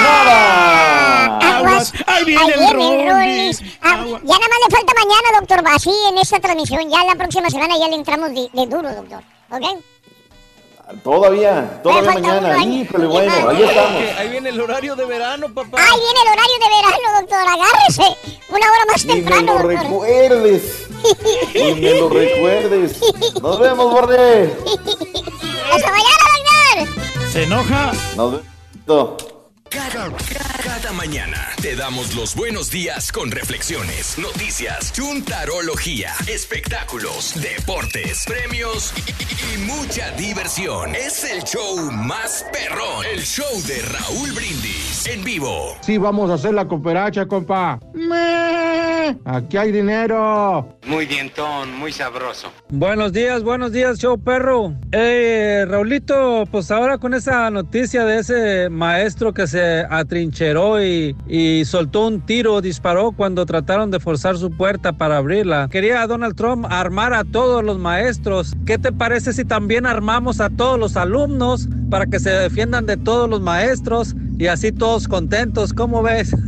¡Nada! 0.03 1.59
Aguas, 1.59 1.93
ahí 2.07 2.25
viene 2.25 2.43
ahí 2.43 2.51
el 2.71 2.77
viene 2.77 3.11
Rollis. 3.13 3.61
Rollis. 3.61 3.79
Ah, 3.83 4.05
ya 4.05 4.35
nada 4.39 4.49
más 4.49 4.59
le 4.69 4.77
falta 4.77 4.93
mañana, 4.95 5.39
doctor. 5.41 5.61
Así 5.75 5.91
en 6.11 6.19
esta 6.19 6.41
transmisión. 6.41 6.89
Ya 6.91 7.05
la 7.05 7.15
próxima 7.15 7.49
semana 7.51 7.75
ya 7.79 7.89
le 7.89 7.95
entramos 7.97 8.31
de, 8.31 8.49
de 8.53 8.67
duro, 8.67 8.93
doctor. 8.95 9.23
¿Ok? 9.51 9.63
Todavía, 11.05 11.81
todavía 11.83 12.13
mañana. 12.13 12.65
Híjole, 12.65 13.07
bueno, 13.07 13.33
ahí 13.49 13.63
estamos. 13.63 14.03
Ahí 14.19 14.29
viene 14.29 14.49
el 14.51 14.61
horario 14.61 14.97
de 14.97 15.05
verano, 15.07 15.47
papá. 15.55 15.79
Ahí 15.79 16.01
viene 16.01 16.21
el 16.23 16.29
horario 16.33 16.59
de 16.59 16.69
verano, 16.77 17.21
doctor. 17.21 17.49
Agárrese. 17.49 18.17
Una 18.49 18.67
hora 18.67 18.85
más 18.91 19.05
Ni 19.05 19.15
me 19.15 19.21
temprano, 19.21 19.47
lo 19.47 19.53
doctor. 19.53 19.83
recuerdes. 19.83 20.89
Ni 21.55 21.75
me 21.75 21.95
lo 22.01 22.09
recuerdes. 22.09 23.01
Nos 23.41 23.59
vemos, 23.61 23.93
Borde. 23.93 24.57
¡Hasta 25.73 25.91
mañana, 25.91 26.25
doctor! 26.37 27.29
¿Se 27.31 27.43
enoja? 27.45 27.93
Nos 28.17 28.33
vemos. 28.87 29.30
Cada, 29.71 30.11
cada 30.65 30.93
mañana 30.93 31.37
te 31.63 31.77
damos 31.77 32.17
los 32.17 32.35
buenos 32.35 32.73
días 32.73 33.13
con 33.13 33.31
reflexiones, 33.31 34.19
noticias, 34.19 34.93
chuntarología, 34.93 36.11
espectáculos, 36.27 37.41
deportes, 37.41 38.25
premios 38.27 38.93
y, 38.97 39.11
y- 39.11 39.55
y 39.55 39.59
mucha 39.67 40.11
diversión. 40.17 40.95
Es 40.97 41.23
el 41.25 41.45
show 41.45 41.77
más 41.93 42.45
perrón, 42.53 43.05
el 43.15 43.21
show 43.23 43.47
de 43.69 43.81
Raúl 43.83 44.33
Brindis 44.33 45.07
en 45.07 45.23
vivo. 45.23 45.77
Sí, 45.83 45.99
vamos 45.99 46.31
a 46.31 46.35
hacer 46.35 46.53
la 46.53 46.67
cooperacha, 46.67 47.27
compa. 47.27 47.79
Aquí 49.25 49.57
hay 49.57 49.71
dinero. 49.73 50.79
Muy 50.87 51.07
dientón, 51.07 51.75
muy 51.77 51.93
sabroso. 51.93 52.53
Buenos 52.69 53.13
días, 53.13 53.43
buenos 53.45 53.71
días, 53.73 53.99
show 53.99 54.19
perro. 54.21 54.75
Eh, 54.93 55.65
Raulito, 55.69 56.45
pues 56.51 56.71
ahora 56.73 56.99
con 56.99 57.15
esa 57.15 57.51
noticia 57.51 58.05
de 58.05 58.19
ese 58.19 58.69
maestro 58.69 59.33
que 59.33 59.47
se 59.47 59.60
atrincheró 59.89 60.83
y, 60.83 61.17
y 61.29 61.65
soltó 61.65 62.07
un 62.07 62.21
tiro, 62.21 62.61
disparó 62.61 63.13
cuando 63.13 63.47
trataron 63.47 63.91
de 63.91 64.01
forzar 64.01 64.37
su 64.37 64.51
puerta 64.51 64.93
para 64.93 65.19
abrirla. 65.19 65.69
Quería 65.71 66.03
a 66.03 66.07
Donald 66.07 66.37
Trump 66.37 66.67
armar 66.69 67.13
a 67.15 67.25
todos 67.25 67.65
los 67.65 67.79
maestros. 67.79 68.55
¿Qué 68.67 68.79
te 68.79 68.93
parece 68.93 69.33
si 69.33 69.45
también 69.45 69.87
armamos 69.87 70.41
a 70.41 70.51
todos 70.51 70.79
los 70.79 70.97
alumnos 70.97 71.69
para 71.91 72.07
que 72.07 72.19
se 72.19 72.31
defiendan 72.31 72.87
de 72.87 72.97
todos 72.97 73.29
los 73.29 73.41
maestros 73.41 74.15
y 74.39 74.47
así 74.47 74.73
todos 74.73 75.09
contentos? 75.09 75.73
¿Cómo 75.73 76.03
ves? 76.03 76.35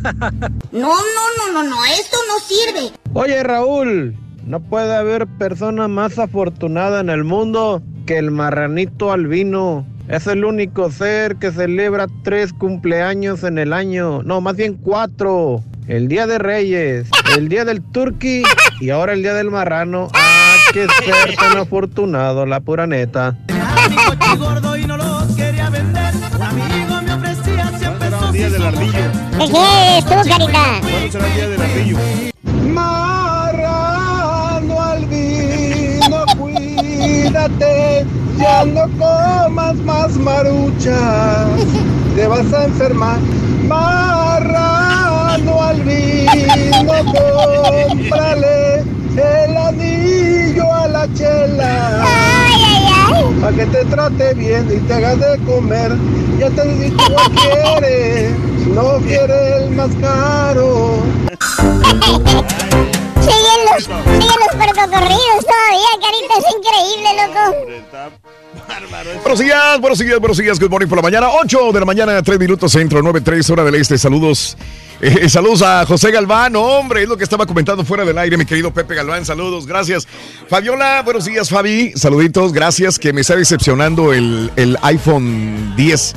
No, 0.73 0.89
no, 0.89 1.53
no, 1.53 1.53
no, 1.53 1.69
no, 1.69 1.85
esto 1.85 2.17
no 2.29 2.41
sirve. 2.41 2.97
Oye, 3.13 3.43
Raúl, 3.43 4.17
no 4.47 4.61
puede 4.61 4.95
haber 4.95 5.27
persona 5.27 5.87
más 5.87 6.19
afortunada 6.19 7.01
en 7.01 7.11
el 7.11 7.25
mundo 7.25 7.83
que 8.07 8.19
el 8.19 8.31
marranito 8.31 9.13
albino. 9.13 9.87
Es 10.13 10.27
el 10.27 10.45
único 10.45 10.91
ser 10.91 11.37
que 11.37 11.51
celebra 11.51 12.07
tres 12.23 12.53
cumpleaños 12.53 13.45
en 13.45 13.57
el 13.57 13.73
año. 13.73 14.23
No, 14.23 14.43
más 14.43 14.57
bien 14.57 14.75
cuatro. 14.75 15.65
El 15.89 16.07
Día 16.09 16.27
de 16.27 16.37
Reyes, 16.39 17.09
el 17.35 17.49
Día 17.49 17.65
del 17.65 17.81
Turqui 17.81 18.43
y 18.83 18.91
ahora 18.91 19.15
el 19.15 19.23
Día 19.23 19.33
del 19.33 19.51
Marrano. 19.51 20.09
¡Ah, 20.13 20.55
qué 20.75 20.87
ser 21.03 21.35
tan 21.37 21.57
afortunado, 21.57 22.45
la 22.45 22.61
pura 22.61 22.87
neta! 22.87 23.39
gordo 24.39 24.77
y 24.77 24.85
no 24.85 24.99
lo 24.99 25.27
quería 25.35 25.71
vender. 25.71 26.13
Un 26.35 26.43
amigo 26.43 27.03
me 27.03 27.15
ofrecía 27.15 27.79
100 27.79 27.99
pesos. 27.99 28.23
el 28.27 28.33
día 28.33 28.51
del 28.51 28.63
ardillo? 28.67 28.93
¿Qué 29.39 29.47
quieres 29.51 30.05
tú, 30.05 30.29
carita? 30.29 30.81
¿Cuándo 30.83 31.11
será 31.11 31.27
el 31.27 31.35
día 31.35 31.49
del 31.49 31.63
ardillo? 31.63 31.99
Cuídate, 37.23 38.05
ya 38.39 38.65
no 38.65 38.89
comas 38.99 39.77
más 39.85 40.17
maruchas, 40.17 41.47
te 42.15 42.27
vas 42.27 42.53
a 42.53 42.65
enfermar. 42.65 43.19
Marrano 43.69 45.63
albino, 45.63 46.93
cómprale 47.89 48.83
el 49.17 49.57
anillo 49.57 50.73
a 50.73 50.89
la 50.89 51.15
chela. 51.15 52.05
Para 53.41 53.57
que 53.57 53.67
te 53.67 53.85
trate 53.85 54.35
bien 54.35 54.69
y 54.75 54.79
te 54.87 54.95
hagas 54.95 55.21
de 55.21 55.39
comer. 55.45 55.93
Ya 56.39 56.51
te 56.51 56.65
dije 56.67 56.91
que 56.91 57.11
no 57.11 57.17
quiere, 57.41 58.31
no 58.75 58.99
quiere 59.07 59.65
el 59.65 59.71
más 59.71 59.91
caro. 60.01 60.99
Siguen 63.23 63.61
los, 63.71 63.85
siguen 63.85 64.37
los 64.41 64.57
percocorridos 64.67 65.45
todavía, 65.47 65.93
carita. 66.01 66.35
Es 66.39 66.45
increíble, 66.57 67.11
loco. 67.27 67.43
Buenos 69.23 69.39
días, 69.39 69.81
buenos 69.81 69.99
días, 69.99 70.19
buenos 70.21 70.39
días. 70.39 70.59
Good 70.61 70.71
morning 70.71 70.89
por 70.89 70.97
la 70.99 71.03
mañana. 71.03 71.29
8 71.31 71.73
de 71.73 71.81
la 71.81 71.87
mañana, 71.87 72.23
3 72.23 72.39
minutos 72.39 72.73
centro, 72.73 73.01
9, 73.03 73.21
3 73.21 73.51
hora 73.51 73.65
del 73.65 73.75
este. 73.77 73.97
Saludos. 73.99 74.57
eh, 75.01 75.29
saludos 75.29 75.63
a 75.63 75.85
José 75.87 76.11
Galván. 76.11 76.55
Hombre, 76.57 77.03
es 77.03 77.09
lo 77.09 77.17
que 77.17 77.25
estaba 77.25 77.47
comentando 77.47 77.85
fuera 77.85 78.05
del 78.05 78.17
aire, 78.19 78.37
mi 78.37 78.45
querido 78.45 78.73
Pepe 78.73 78.95
Galván. 78.95 79.25
Saludos, 79.25 79.67
gracias. 79.67 80.07
Fabiola, 80.49 81.03
buenos 81.03 81.25
días, 81.25 81.49
Fabi. 81.49 81.93
Saluditos, 81.97 82.53
gracias. 82.53 82.99
Que 82.99 83.13
me 83.13 83.21
está 83.23 83.37
decepcionando 83.37 84.13
el, 84.13 84.51
el 84.57 84.77
iPhone 84.83 85.75
10. 85.77 86.15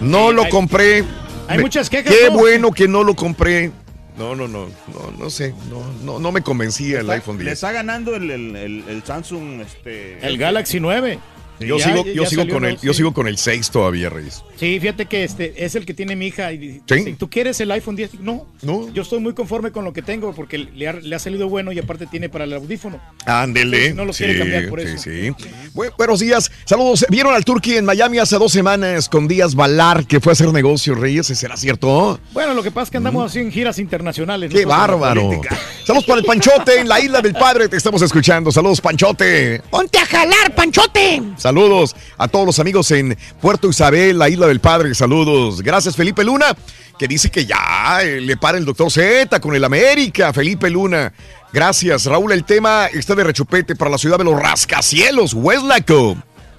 No 0.00 0.32
lo 0.32 0.42
hay- 0.44 0.50
compré. 0.50 1.04
hay 1.48 1.56
Me- 1.58 1.62
muchas 1.62 1.88
quejas, 1.90 2.12
Qué 2.14 2.28
¿no? 2.30 2.38
bueno 2.38 2.70
que 2.72 2.88
no 2.88 3.02
lo 3.04 3.14
compré. 3.14 3.70
No, 4.16 4.36
no, 4.36 4.46
no, 4.46 4.66
no, 4.66 5.10
no 5.18 5.30
sé. 5.30 5.54
No, 5.68 5.82
no, 6.04 6.18
no 6.20 6.30
me 6.32 6.42
convencía 6.42 7.00
el 7.00 7.10
iPhone 7.10 7.36
Le 7.38 7.44
10. 7.44 7.54
está 7.54 7.72
ganando 7.72 8.14
el, 8.14 8.30
el, 8.30 8.54
el, 8.56 8.84
el 8.88 9.02
Samsung. 9.02 9.60
Este, 9.60 10.24
El 10.24 10.38
Galaxy 10.38 10.78
9. 10.78 11.18
Yo, 11.60 11.78
Ya- 11.78 11.84
sigo, 11.86 12.04
ya 12.04 12.12
yo, 12.12 12.26
sigo 12.26 12.48
con 12.48 12.64
el, 12.64 12.78
yo 12.80 12.92
Sí. 12.92 12.96
sigo 12.98 13.14
con 13.14 13.28
el 13.28 13.38
6 13.38 13.70
todavía, 13.70 14.10
Reyes. 14.10 14.42
Sí, 14.58 14.78
fíjate 14.80 15.06
que 15.06 15.24
este 15.24 15.64
es 15.64 15.74
el 15.74 15.86
que 15.86 15.94
tiene 15.94 16.16
mi 16.16 16.26
hija. 16.26 16.52
Y, 16.52 16.80
¿Sí? 16.88 17.14
¿Tú 17.18 17.30
quieres 17.30 17.60
el 17.60 17.70
iPhone 17.70 17.96
10? 17.96 18.20
No, 18.20 18.46
no. 18.62 18.92
Yo 18.92 19.02
estoy 19.02 19.20
muy 19.20 19.34
conforme 19.34 19.70
con 19.70 19.84
lo 19.84 19.92
que 19.92 20.02
tengo 20.02 20.32
porque 20.34 20.58
le 20.58 20.88
ha, 20.88 20.92
le 20.94 21.14
ha 21.14 21.18
salido 21.18 21.48
bueno 21.48 21.70
y 21.72 21.78
aparte 21.78 22.06
tiene 22.06 22.28
para 22.28 22.44
el 22.44 22.52
audífono. 22.54 23.00
Ándele. 23.26 23.94
No 23.94 24.04
lo 24.04 24.12
sí, 24.12 24.24
quiere 24.24 24.38
cambiar 24.38 24.68
por 24.68 24.80
sí, 24.80 24.86
eso. 24.88 25.02
sí. 25.02 25.30
Bu- 25.74 25.92
buenos 25.96 26.20
días. 26.20 26.50
Saludos. 26.64 27.04
¿Vieron 27.08 27.34
al 27.34 27.44
Turqui 27.44 27.76
en 27.76 27.84
Miami 27.84 28.18
hace 28.18 28.36
dos 28.36 28.52
semanas 28.52 29.08
con 29.08 29.28
Díaz 29.28 29.54
Balar 29.54 30.06
que 30.06 30.20
fue 30.20 30.32
a 30.32 30.34
hacer 30.34 30.52
negocios, 30.52 30.98
Reyes? 30.98 31.26
¿Será 31.26 31.56
cierto? 31.56 32.18
Bueno, 32.32 32.54
lo 32.54 32.62
que 32.62 32.70
pasa 32.70 32.84
es 32.84 32.90
que 32.90 32.96
andamos 32.98 33.30
así 33.30 33.38
en 33.40 33.50
giras 33.52 33.78
internacionales. 33.78 34.50
¡Qué 34.52 34.64
bárbaro! 34.64 35.40
Saludos 35.86 36.04
para 36.04 36.20
el 36.20 36.24
Panchote 36.26 36.80
en 36.80 36.88
la 36.88 37.00
isla 37.00 37.20
del 37.20 37.34
Padre. 37.34 37.68
Te 37.68 37.76
estamos 37.76 38.00
escuchando. 38.02 38.50
Saludos, 38.50 38.80
Panchote. 38.80 39.60
Ponte 39.70 39.98
a 39.98 40.06
jalar, 40.06 40.54
Panchote. 40.54 41.22
Saludos 41.44 41.94
a 42.16 42.26
todos 42.26 42.46
los 42.46 42.58
amigos 42.58 42.90
en 42.90 43.18
Puerto 43.38 43.68
Isabel, 43.68 44.18
la 44.18 44.30
Isla 44.30 44.46
del 44.46 44.60
Padre. 44.60 44.94
Saludos. 44.94 45.60
Gracias, 45.60 45.94
Felipe 45.94 46.24
Luna, 46.24 46.56
que 46.98 47.06
dice 47.06 47.30
que 47.30 47.44
ya 47.44 47.98
eh, 48.00 48.18
le 48.22 48.38
para 48.38 48.56
el 48.56 48.64
doctor 48.64 48.90
Z 48.90 49.38
con 49.40 49.54
el 49.54 49.62
América. 49.62 50.32
Felipe 50.32 50.70
Luna. 50.70 51.12
Gracias, 51.52 52.06
Raúl. 52.06 52.32
El 52.32 52.44
tema 52.44 52.86
está 52.86 53.14
de 53.14 53.24
rechupete 53.24 53.76
para 53.76 53.90
la 53.90 53.98
ciudad 53.98 54.16
de 54.16 54.24
los 54.24 54.40
rascacielos, 54.40 55.34
Westlaco. 55.34 56.16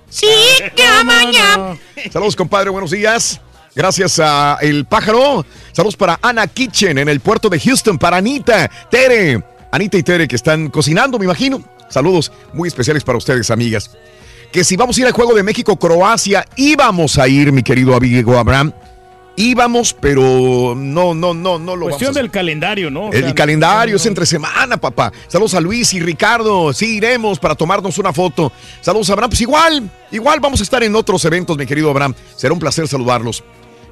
Sí, 0.08 0.30
mañana. 1.04 1.80
Saludos, 2.14 2.36
compadre. 2.36 2.70
Buenos 2.70 2.92
días. 2.92 3.42
Gracias 3.76 4.20
a 4.20 4.60
El 4.62 4.86
Pájaro. 4.86 5.48
Saludos 5.72 5.96
para 5.96 6.20
Ana 6.22 6.46
Kitchen 6.46 7.00
en 7.00 7.10
el 7.10 7.22
puerto 7.22 7.50
de 7.50 7.60
Houston. 7.60 7.98
Para 7.98 8.18
Anita, 8.18 8.70
Tere. 8.92 9.44
Anita 9.72 9.98
y 9.98 10.04
Tere 10.04 10.28
que 10.28 10.36
están 10.36 10.70
cocinando, 10.70 11.18
me 11.18 11.26
imagino. 11.26 11.64
Saludos 11.90 12.32
muy 12.54 12.68
especiales 12.68 13.04
para 13.04 13.18
ustedes, 13.18 13.50
amigas. 13.50 13.90
Que 14.56 14.64
si 14.64 14.78
vamos 14.78 14.96
a 14.96 15.02
ir 15.02 15.06
al 15.08 15.12
juego 15.12 15.34
de 15.34 15.44
México-Croacia, 15.44 16.46
íbamos 16.56 17.18
a 17.18 17.28
ir, 17.28 17.52
mi 17.52 17.62
querido 17.62 17.94
amigo 17.94 18.38
Abraham. 18.38 18.72
Íbamos, 19.36 19.94
pero 19.94 20.74
no, 20.78 21.14
no, 21.14 21.34
no, 21.34 21.60
no 21.60 21.76
lo 21.76 21.88
Cuestión 21.88 22.08
vamos 22.14 22.18
a 22.18 22.22
del 22.22 22.32
calendario, 22.32 22.90
¿no? 22.90 23.08
O 23.08 23.12
el 23.12 23.26
sea, 23.26 23.36
calendario 23.36 23.98
es 23.98 24.06
entre 24.06 24.26
semana, 24.26 24.78
papá. 24.78 25.12
Saludos 25.28 25.56
a 25.56 25.60
Luis 25.60 25.94
y 25.94 26.00
Ricardo. 26.00 26.72
Sí, 26.72 26.96
iremos 26.96 27.38
para 27.38 27.56
tomarnos 27.56 27.98
una 27.98 28.14
foto. 28.14 28.50
Saludos 28.80 29.10
a 29.10 29.14
Abraham. 29.16 29.32
Pues 29.32 29.42
igual, 29.42 29.90
igual 30.12 30.40
vamos 30.40 30.62
a 30.62 30.64
estar 30.64 30.82
en 30.86 30.96
otros 30.96 31.26
eventos, 31.26 31.58
mi 31.58 31.66
querido 31.66 31.90
Abraham. 31.90 32.14
Será 32.38 32.54
un 32.54 32.60
placer 32.60 32.88
saludarlos. 32.88 33.44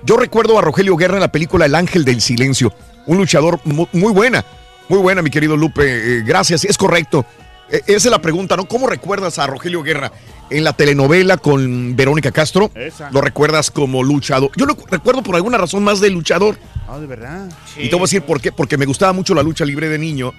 Yo 0.06 0.16
recuerdo 0.16 0.58
a 0.58 0.62
Rogelio 0.62 0.96
Guerra 0.96 1.16
en 1.16 1.22
la 1.24 1.32
película 1.34 1.66
El 1.66 1.76
Ángel 1.76 2.06
del 2.06 2.22
Silencio. 2.22 2.74
Un 3.06 3.18
luchador 3.18 3.60
mu- 3.66 3.88
muy 3.92 4.14
buena. 4.14 4.46
Muy 4.88 5.00
buena, 5.00 5.22
mi 5.22 5.30
querido 5.30 5.58
Lupe. 5.58 5.84
Eh, 6.20 6.24
gracias, 6.26 6.64
es 6.64 6.78
correcto. 6.78 7.26
Eh, 7.70 7.82
esa 7.88 7.96
es 8.08 8.12
la 8.12 8.22
pregunta, 8.22 8.56
¿no? 8.56 8.66
¿Cómo 8.68 8.88
recuerdas 8.88 9.40
a 9.40 9.48
Rogelio 9.48 9.82
Guerra 9.84 10.12
en 10.50 10.64
la 10.64 10.74
telenovela 10.74 11.38
con 11.38 11.96
Verónica 11.96 12.32
Castro? 12.32 12.72
Esa. 12.76 13.10
Lo 13.12 13.22
recuerdas 13.22 13.72
como 13.72 14.04
luchador. 14.04 14.52
Yo 14.56 14.66
lo 14.66 14.78
recuerdo 14.90 15.24
por 15.24 15.36
alguna 15.36 15.58
razón 15.58 15.84
más 15.84 16.00
de 16.00 16.10
luchador. 16.10 16.58
Ah, 16.88 17.00
de 17.00 17.08
verdad. 17.08 17.50
Y 17.78 17.90
te 17.90 17.96
voy 17.96 18.02
a 18.02 18.04
decir 18.04 18.22
por 18.24 18.40
qué. 18.42 18.52
Porque 18.52 18.78
me 18.78 18.86
gustaba 18.86 19.14
mucho 19.14 19.34
la 19.34 19.42
lucha 19.44 19.66
libre 19.66 19.90
de 19.90 19.98
niño. 19.98 20.34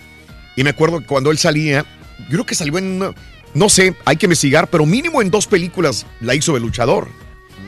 Y 0.57 0.63
me 0.65 0.71
acuerdo 0.71 1.01
que 1.01 1.07
cuando 1.07 1.31
él 1.31 1.39
salía, 1.39 1.85
yo 2.29 2.29
creo 2.31 2.47
que 2.47 2.55
salió 2.55 2.79
en, 2.79 2.85
una- 3.03 3.15
no 3.55 3.69
sé, 3.69 3.95
hay 4.05 4.17
que 4.17 4.27
investigar, 4.27 4.69
pero 4.69 4.85
mínimo 4.87 5.21
en 5.23 5.31
dos 5.31 5.47
películas 5.47 6.07
la 6.21 6.35
hizo 6.35 6.55
de 6.55 6.61
luchador. 6.61 7.09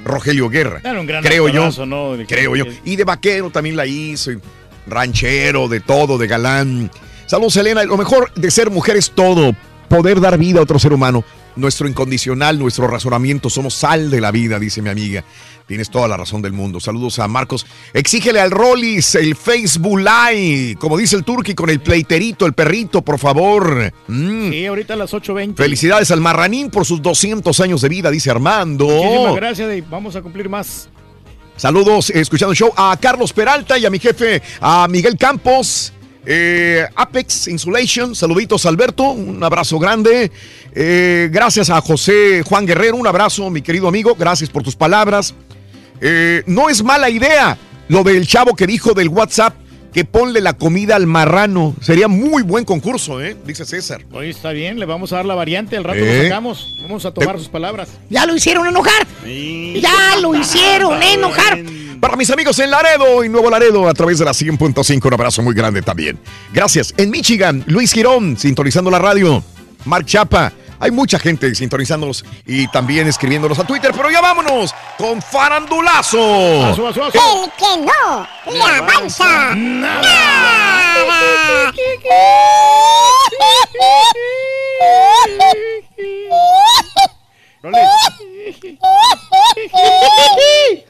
Rogelio 0.04 0.48
Guerra. 0.48 0.80
Era 0.84 1.00
un 1.00 1.06
gran 1.06 1.22
creo 1.24 1.48
yo. 1.48 1.68
¿no? 1.86 2.16
Creo 2.28 2.54
yo. 2.54 2.64
Y 2.84 2.94
de 2.94 3.02
vaquero 3.04 3.50
también 3.50 3.74
la 3.76 3.86
hizo. 3.86 4.30
y 4.32 4.38
ranchero, 4.86 5.66
de 5.68 5.80
todo, 5.80 6.16
de 6.18 6.26
galán. 6.28 6.90
Saludos, 7.26 7.56
Elena. 7.56 7.82
Lo 7.84 7.96
mejor 7.96 8.32
de 8.34 8.50
ser 8.50 8.70
mujer 8.70 8.96
es 8.96 9.10
todo. 9.10 9.52
Poder 9.88 10.20
dar 10.20 10.38
vida 10.38 10.60
a 10.60 10.62
otro 10.62 10.78
ser 10.78 10.92
humano. 10.92 11.24
Nuestro 11.56 11.88
incondicional, 11.88 12.58
nuestro 12.58 12.86
razonamiento. 12.86 13.50
Somos 13.50 13.74
sal 13.74 14.10
de 14.10 14.20
la 14.20 14.30
vida, 14.30 14.58
dice 14.58 14.82
mi 14.82 14.90
amiga. 14.90 15.24
Tienes 15.66 15.90
toda 15.90 16.06
la 16.06 16.16
razón 16.16 16.40
del 16.42 16.52
mundo. 16.52 16.78
Saludos 16.78 17.18
a 17.18 17.26
Marcos. 17.26 17.66
Exígele 17.92 18.40
al 18.40 18.52
Rollis 18.52 19.16
el 19.16 19.34
Facebook 19.34 19.98
Live. 19.98 20.76
Como 20.78 20.96
dice 20.96 21.16
el 21.16 21.24
Turqui 21.24 21.54
con 21.54 21.68
el 21.70 21.80
pleiterito, 21.80 22.46
el 22.46 22.52
perrito, 22.52 23.02
por 23.02 23.18
favor. 23.18 23.92
Mm. 24.06 24.50
Sí, 24.50 24.66
ahorita 24.66 24.94
a 24.94 24.96
las 24.96 25.12
8.20. 25.12 25.56
Felicidades 25.56 26.10
al 26.12 26.20
Marranín 26.20 26.70
por 26.70 26.84
sus 26.84 27.02
200 27.02 27.58
años 27.60 27.80
de 27.80 27.88
vida, 27.88 28.10
dice 28.10 28.30
Armando. 28.30 28.86
Muchísimas 28.86 29.34
gracias 29.34 29.90
vamos 29.90 30.14
a 30.14 30.22
cumplir 30.22 30.48
más. 30.48 30.88
Saludos, 31.56 32.10
escuchando 32.10 32.52
el 32.52 32.58
show 32.58 32.72
a 32.76 32.96
Carlos 33.00 33.32
Peralta 33.32 33.78
y 33.78 33.86
a 33.86 33.90
mi 33.90 33.98
jefe, 33.98 34.42
a 34.60 34.86
Miguel 34.88 35.16
Campos. 35.16 35.92
Eh, 36.26 36.84
Apex 36.96 37.46
Insulation, 37.46 38.16
saluditos 38.16 38.66
Alberto, 38.66 39.04
un 39.04 39.42
abrazo 39.44 39.78
grande. 39.78 40.32
Eh, 40.74 41.28
gracias 41.32 41.70
a 41.70 41.80
José 41.80 42.42
Juan 42.42 42.66
Guerrero, 42.66 42.96
un 42.96 43.06
abrazo, 43.06 43.48
mi 43.48 43.62
querido 43.62 43.86
amigo, 43.86 44.16
gracias 44.16 44.50
por 44.50 44.64
tus 44.64 44.74
palabras. 44.74 45.34
Eh, 46.00 46.42
no 46.46 46.68
es 46.68 46.82
mala 46.82 47.08
idea 47.10 47.56
lo 47.88 48.02
del 48.02 48.26
chavo 48.26 48.56
que 48.56 48.66
dijo 48.66 48.92
del 48.92 49.08
WhatsApp 49.08 49.54
que 49.96 50.04
ponle 50.04 50.42
la 50.42 50.52
comida 50.52 50.94
al 50.94 51.06
marrano. 51.06 51.74
Sería 51.80 52.06
muy 52.06 52.42
buen 52.42 52.66
concurso, 52.66 53.18
¿eh? 53.22 53.34
Dice 53.46 53.64
César. 53.64 54.04
Hoy 54.12 54.28
está 54.28 54.50
bien, 54.50 54.78
le 54.78 54.84
vamos 54.84 55.10
a 55.14 55.16
dar 55.16 55.24
la 55.24 55.34
variante, 55.34 55.74
al 55.74 55.84
rato 55.84 56.00
Eh. 56.00 56.18
lo 56.18 56.22
sacamos. 56.24 56.68
Vamos 56.82 57.06
a 57.06 57.12
tomar 57.14 57.38
sus 57.38 57.48
palabras. 57.48 57.88
Ya 58.10 58.26
lo 58.26 58.36
hicieron 58.36 58.66
enojar. 58.66 59.06
Ya 59.24 60.16
lo 60.20 60.34
hicieron 60.34 61.02
enojar. 61.02 61.62
Para 61.98 62.14
mis 62.16 62.28
amigos 62.28 62.58
en 62.58 62.70
Laredo 62.72 63.24
y 63.24 63.30
Nuevo 63.30 63.48
Laredo 63.48 63.88
a 63.88 63.94
través 63.94 64.18
de 64.18 64.26
la 64.26 64.32
100.5, 64.34 65.06
un 65.06 65.14
abrazo 65.14 65.40
muy 65.40 65.54
grande 65.54 65.80
también. 65.80 66.18
Gracias. 66.52 66.92
En 66.98 67.08
Michigan, 67.10 67.64
Luis 67.66 67.94
Girón, 67.94 68.36
sintonizando 68.36 68.90
la 68.90 68.98
radio. 68.98 69.42
Mark 69.86 70.04
Chapa. 70.04 70.52
Hay 70.78 70.90
mucha 70.90 71.18
gente 71.18 71.54
sintonizándonos 71.54 72.24
y 72.46 72.68
también 72.68 73.06
escribiéndonos 73.08 73.58
a 73.58 73.64
Twitter, 73.64 73.92
pero 73.96 74.10
ya 74.10 74.20
vámonos 74.20 74.74
con 74.98 75.22
Farandulazo. 75.22 76.18
El 76.18 77.50
que 77.56 77.76
no 77.86 78.26
le 78.46 78.62
avanza 78.62 79.54
nada. 79.54 80.06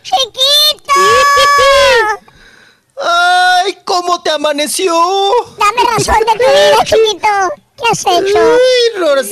¡Chiquito! 0.03 0.93
¡Ay, 3.03 3.79
cómo 3.85 4.23
te 4.23 4.31
amaneció! 4.31 4.95
Dame 5.59 5.91
razón 5.91 6.17
de 6.21 6.33
tu 6.33 6.39
vida, 6.39 6.85
chiquito. 6.85 7.66
¿Qué 7.77 7.83
has 7.91 8.01
hecho? 8.01 8.39
Gros- 8.97 9.31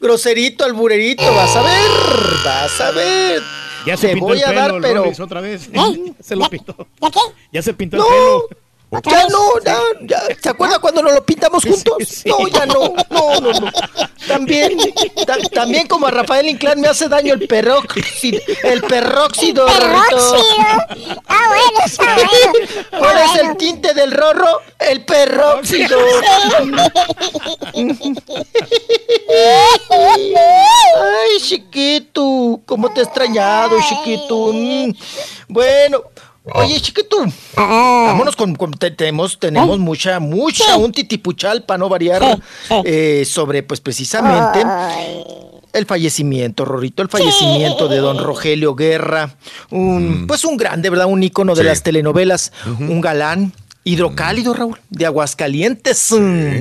groserito, 0.00 0.64
alburerito, 0.64 1.22
vas 1.34 1.56
a 1.56 1.62
ver, 1.62 1.90
vas 2.44 2.80
a 2.80 2.90
ver. 2.92 3.42
Ya 3.86 3.96
se 3.96 4.08
Te 4.08 4.14
pintó 4.14 4.26
voy 4.28 4.38
el 4.38 4.44
a 4.44 4.48
pelo, 4.48 4.60
dar, 4.60 4.74
el 4.74 4.80
pero 4.82 5.24
otra 5.24 5.40
vez. 5.40 5.68
¿Eh? 5.72 6.12
se 6.20 6.36
lo 6.36 6.48
pintó. 6.50 6.74
¿Ya 7.00 7.10
qué? 7.10 7.20
Ya 7.52 7.62
se 7.62 7.72
pintó 7.74 7.96
No. 7.98 8.04
el 8.04 8.08
pelo. 8.10 8.48
Ya 9.04 9.26
no, 9.28 9.60
ya, 9.64 9.78
ya. 10.02 10.22
¿Se 10.42 10.48
acuerda 10.50 10.78
cuando 10.78 11.02
nos 11.02 11.12
lo 11.14 11.24
pintamos 11.24 11.64
juntos? 11.64 12.22
No, 12.24 12.46
ya 12.48 12.66
no, 12.66 12.92
no, 13.10 13.40
no, 13.40 13.52
no. 13.60 13.70
También, 14.26 14.76
ta- 15.26 15.38
también 15.52 15.86
como 15.86 16.06
a 16.06 16.10
Rafael 16.10 16.48
Inclán 16.48 16.80
me 16.80 16.88
hace 16.88 17.08
daño 17.08 17.34
el 17.34 17.46
perróxido, 17.46 18.40
el 18.64 18.82
perróxido. 18.82 19.66
Perróxido. 19.66 20.36
Ah, 21.28 21.48
bueno, 21.48 21.80
está 21.84 22.14
bueno. 22.16 22.52
¿Cuál 22.98 23.18
es 23.18 23.34
el 23.42 23.56
tinte 23.56 23.94
del 23.94 24.10
rorro? 24.12 24.60
El 24.78 25.04
perróxido. 25.04 25.98
Ay, 30.08 31.40
chiquito, 31.40 32.60
¿cómo 32.66 32.92
te 32.92 33.00
he 33.00 33.04
extrañado, 33.04 33.76
chiquito? 33.88 34.50
Mm, 34.52 34.92
Bueno, 35.48 36.02
oye, 36.54 36.80
chiquito, 36.80 37.16
vámonos 37.56 38.36
con, 38.36 38.54
con- 38.54 38.72
te- 38.72 38.90
tenemos, 38.90 39.38
tenemos 39.38 39.78
mucha, 39.78 40.20
mucha, 40.20 40.76
un 40.76 40.92
titipuchal 40.92 41.64
para 41.64 41.78
no 41.78 41.88
variar 41.88 42.40
eh, 42.84 43.24
sobre, 43.26 43.62
pues, 43.62 43.80
precisamente 43.80 44.60
el 45.72 45.84
fallecimiento, 45.86 46.64
Rorrito, 46.64 47.02
el 47.02 47.08
fallecimiento 47.08 47.88
de 47.88 47.98
don 47.98 48.18
Rogelio 48.22 48.74
Guerra, 48.74 49.34
un, 49.70 50.26
pues 50.26 50.44
un 50.44 50.56
grande, 50.56 50.88
¿verdad? 50.90 51.06
Un 51.06 51.22
ícono 51.22 51.54
de 51.54 51.62
Sí. 51.62 51.66
las 51.68 51.82
telenovelas, 51.82 52.52
un 52.78 53.00
galán. 53.00 53.52
Hidrocálido, 53.88 54.52
Raúl, 54.52 54.80
de 54.90 55.06
Aguascalientes. 55.06 56.10
mm, 56.10 56.56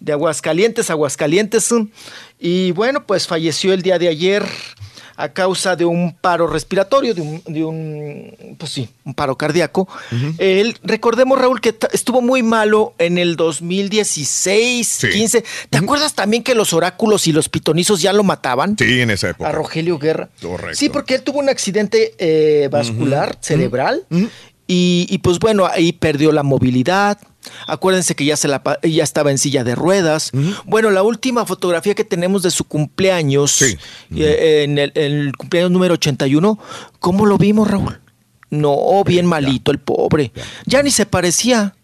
De 0.00 0.12
Aguascalientes, 0.12 0.90
Aguascalientes. 0.90 1.70
mm. 1.70 1.82
Y 2.40 2.72
bueno, 2.72 3.04
pues 3.06 3.28
falleció 3.28 3.72
el 3.72 3.82
día 3.82 4.00
de 4.00 4.08
ayer 4.08 4.44
a 5.16 5.30
causa 5.30 5.76
de 5.76 5.84
un 5.84 6.14
paro 6.14 6.46
respiratorio, 6.46 7.14
de 7.14 7.20
un, 7.20 7.42
de 7.46 7.64
un 7.64 8.56
pues 8.58 8.72
sí, 8.72 8.88
un 9.04 9.14
paro 9.14 9.36
cardíaco. 9.36 9.88
Él, 10.38 10.76
recordemos, 10.82 11.38
Raúl, 11.38 11.60
que 11.60 11.74
estuvo 11.92 12.20
muy 12.20 12.42
malo 12.42 12.94
en 12.98 13.18
el 13.18 13.36
2016, 13.36 15.06
15. 15.12 15.44
¿Te 15.70 15.78
acuerdas 15.78 16.14
también 16.14 16.42
que 16.42 16.54
los 16.54 16.72
oráculos 16.72 17.26
y 17.26 17.32
los 17.32 17.48
pitonizos 17.48 18.02
ya 18.02 18.12
lo 18.12 18.24
mataban? 18.24 18.76
Sí, 18.78 19.00
en 19.00 19.10
esa 19.10 19.30
época. 19.30 19.48
A 19.50 19.52
Rogelio 19.52 19.98
Guerra. 19.98 20.28
Correcto. 20.40 20.76
Sí, 20.76 20.88
porque 20.88 21.16
él 21.16 21.22
tuvo 21.22 21.38
un 21.38 21.48
accidente 21.48 22.14
eh, 22.18 22.68
vascular 22.70 23.38
cerebral 23.40 24.04
y, 24.66 25.06
y, 25.08 25.18
pues 25.18 25.38
bueno, 25.38 25.66
ahí 25.66 25.92
perdió 25.92 26.32
la 26.32 26.42
movilidad. 26.42 27.18
Acuérdense 27.66 28.14
que 28.14 28.24
ya, 28.24 28.36
se 28.36 28.48
la, 28.48 28.62
ya 28.82 29.04
estaba 29.04 29.30
en 29.30 29.38
silla 29.38 29.62
de 29.62 29.74
ruedas. 29.74 30.32
Bueno, 30.64 30.90
la 30.90 31.02
última 31.02 31.46
fotografía 31.46 31.94
que 31.94 32.04
tenemos 32.04 32.42
de 32.42 32.50
su 32.50 32.64
cumpleaños, 32.64 33.62
eh, 33.62 33.78
en, 34.64 34.78
el, 34.78 34.92
en 34.94 35.12
el 35.12 35.36
cumpleaños 35.36 35.70
número 35.70 35.94
81, 35.94 36.58
¿cómo 36.98 37.26
lo 37.26 37.38
vimos, 37.38 37.68
Raúl? 37.70 38.00
No, 38.50 39.02
bien 39.04 39.26
malito 39.26 39.70
el 39.70 39.78
pobre. 39.78 40.32
Ya 40.66 40.82
ni 40.82 40.90
se 40.90 41.06
parecía. 41.06 41.74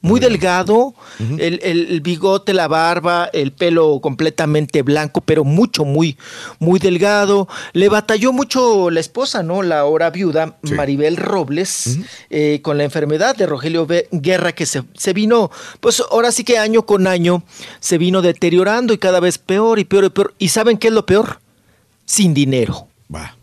Muy 0.00 0.20
delgado, 0.20 0.94
el, 1.18 1.58
el- 1.62 1.88
el 1.90 2.00
bigote, 2.00 2.54
la 2.54 2.68
barba, 2.68 3.28
el 3.32 3.50
pelo 3.50 3.98
completamente 4.00 4.82
blanco, 4.82 5.20
pero 5.22 5.42
mucho, 5.42 5.84
muy, 5.84 6.16
muy 6.60 6.78
delgado. 6.78 7.48
Le 7.72 7.88
batalló 7.88 8.32
mucho 8.32 8.90
la 8.90 9.00
esposa, 9.00 9.42
¿no? 9.42 9.62
La 9.62 9.80
ahora 9.80 10.10
viuda, 10.10 10.56
Maribel 10.62 11.16
Robles, 11.16 11.98
eh, 12.30 12.60
con 12.62 12.78
la 12.78 12.84
enfermedad 12.84 13.34
de 13.36 13.46
Rogelio 13.46 13.88
Guerra, 14.12 14.52
que 14.52 14.66
se, 14.66 14.84
se 14.94 15.12
vino, 15.12 15.50
pues 15.80 16.00
ahora 16.12 16.30
sí 16.30 16.44
que 16.44 16.58
año 16.58 16.86
con 16.86 17.08
año 17.08 17.42
se 17.80 17.98
vino 17.98 18.22
deteriorando 18.22 18.92
y 18.92 18.98
cada 18.98 19.18
vez 19.18 19.38
peor 19.38 19.80
y 19.80 19.84
peor 19.84 20.04
y 20.04 20.10
peor. 20.10 20.34
¿Y 20.38 20.48
saben 20.50 20.78
qué 20.78 20.88
es 20.88 20.94
lo 20.94 21.06
peor? 21.06 21.40
sin 22.06 22.32
dinero. 22.32 22.86
Va. 23.14 23.36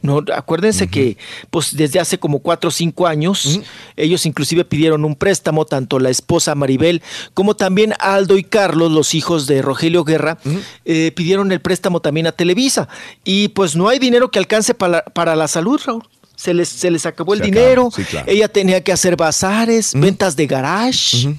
No, 0.00 0.22
acuérdense 0.32 0.86
que 0.88 1.16
pues 1.50 1.76
desde 1.76 1.98
hace 1.98 2.18
como 2.18 2.38
cuatro 2.38 2.68
o 2.68 2.70
cinco 2.70 3.08
años 3.08 3.60
ellos 3.96 4.26
inclusive 4.26 4.64
pidieron 4.64 5.04
un 5.04 5.16
préstamo, 5.16 5.64
tanto 5.64 5.98
la 5.98 6.08
esposa 6.08 6.54
Maribel 6.54 7.02
como 7.34 7.56
también 7.56 7.94
Aldo 7.98 8.38
y 8.38 8.44
Carlos, 8.44 8.92
los 8.92 9.14
hijos 9.14 9.48
de 9.48 9.60
Rogelio 9.60 10.04
Guerra, 10.04 10.38
eh, 10.84 11.12
pidieron 11.16 11.50
el 11.50 11.60
préstamo 11.60 12.00
también 12.00 12.28
a 12.28 12.32
Televisa. 12.32 12.88
Y 13.24 13.48
pues 13.48 13.74
no 13.74 13.88
hay 13.88 13.98
dinero 13.98 14.30
que 14.30 14.38
alcance 14.38 14.72
para, 14.74 15.02
para 15.02 15.34
la 15.34 15.48
salud, 15.48 15.80
Raúl. 15.84 16.04
Se 16.38 16.54
les, 16.54 16.68
se 16.68 16.88
les 16.92 17.04
acabó 17.04 17.34
el 17.34 17.40
Se 17.40 17.46
dinero, 17.46 17.88
acaba, 17.88 17.96
sí, 17.96 18.04
claro. 18.04 18.26
ella 18.30 18.46
tenía 18.46 18.84
que 18.84 18.92
hacer 18.92 19.16
bazares, 19.16 19.92
ventas 19.92 20.36
de 20.36 20.46
garage, 20.46 21.36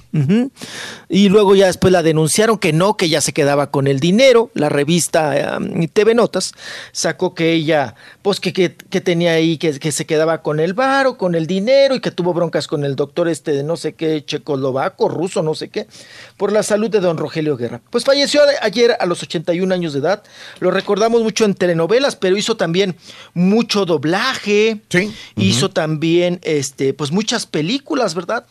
y 1.08 1.30
luego 1.30 1.54
ya 1.54 1.68
después 1.68 1.90
la 1.90 2.02
denunciaron 2.02 2.58
que 2.58 2.74
no, 2.74 2.98
que 2.98 3.06
ella 3.06 3.22
se 3.22 3.32
quedaba 3.32 3.70
con 3.70 3.86
el 3.86 3.98
dinero. 3.98 4.50
La 4.52 4.68
revista 4.68 5.58
TV 5.94 6.14
Notas 6.14 6.52
sacó 6.92 7.34
que 7.34 7.54
ella, 7.54 7.94
pues 8.20 8.40
que, 8.40 8.52
que, 8.52 8.76
que 8.76 9.00
tenía 9.00 9.32
ahí, 9.32 9.56
que, 9.56 9.78
que 9.78 9.90
se 9.90 10.04
quedaba 10.04 10.42
con 10.42 10.60
el 10.60 10.74
varo, 10.74 11.16
con 11.16 11.34
el 11.34 11.46
dinero, 11.46 11.94
y 11.94 12.00
que 12.00 12.10
tuvo 12.10 12.34
broncas 12.34 12.66
con 12.66 12.84
el 12.84 12.94
doctor 12.94 13.28
este 13.28 13.52
de 13.52 13.62
no 13.62 13.78
sé 13.78 13.94
qué, 13.94 14.22
checoslovaco, 14.22 15.08
ruso, 15.08 15.42
no 15.42 15.54
sé 15.54 15.70
qué, 15.70 15.86
por 16.36 16.52
la 16.52 16.62
salud 16.62 16.90
de 16.90 17.00
don 17.00 17.16
Rogelio 17.16 17.56
Guerra. 17.56 17.80
Pues 17.88 18.04
falleció 18.04 18.42
ayer 18.60 18.98
a 19.00 19.06
los 19.06 19.22
81 19.22 19.74
años 19.74 19.94
de 19.94 20.00
edad. 20.00 20.22
Lo 20.58 20.70
recordamos 20.70 21.22
mucho 21.22 21.46
en 21.46 21.54
telenovelas, 21.54 22.16
pero 22.16 22.36
hizo 22.36 22.58
también 22.58 22.96
mucho 23.32 23.86
doblaje. 23.86 24.82
Hizo 25.36 25.70
también 25.70 26.40
este, 26.42 26.94
pues 26.94 27.10
muchas 27.12 27.46
películas, 27.46 28.14
¿verdad? 28.14 28.46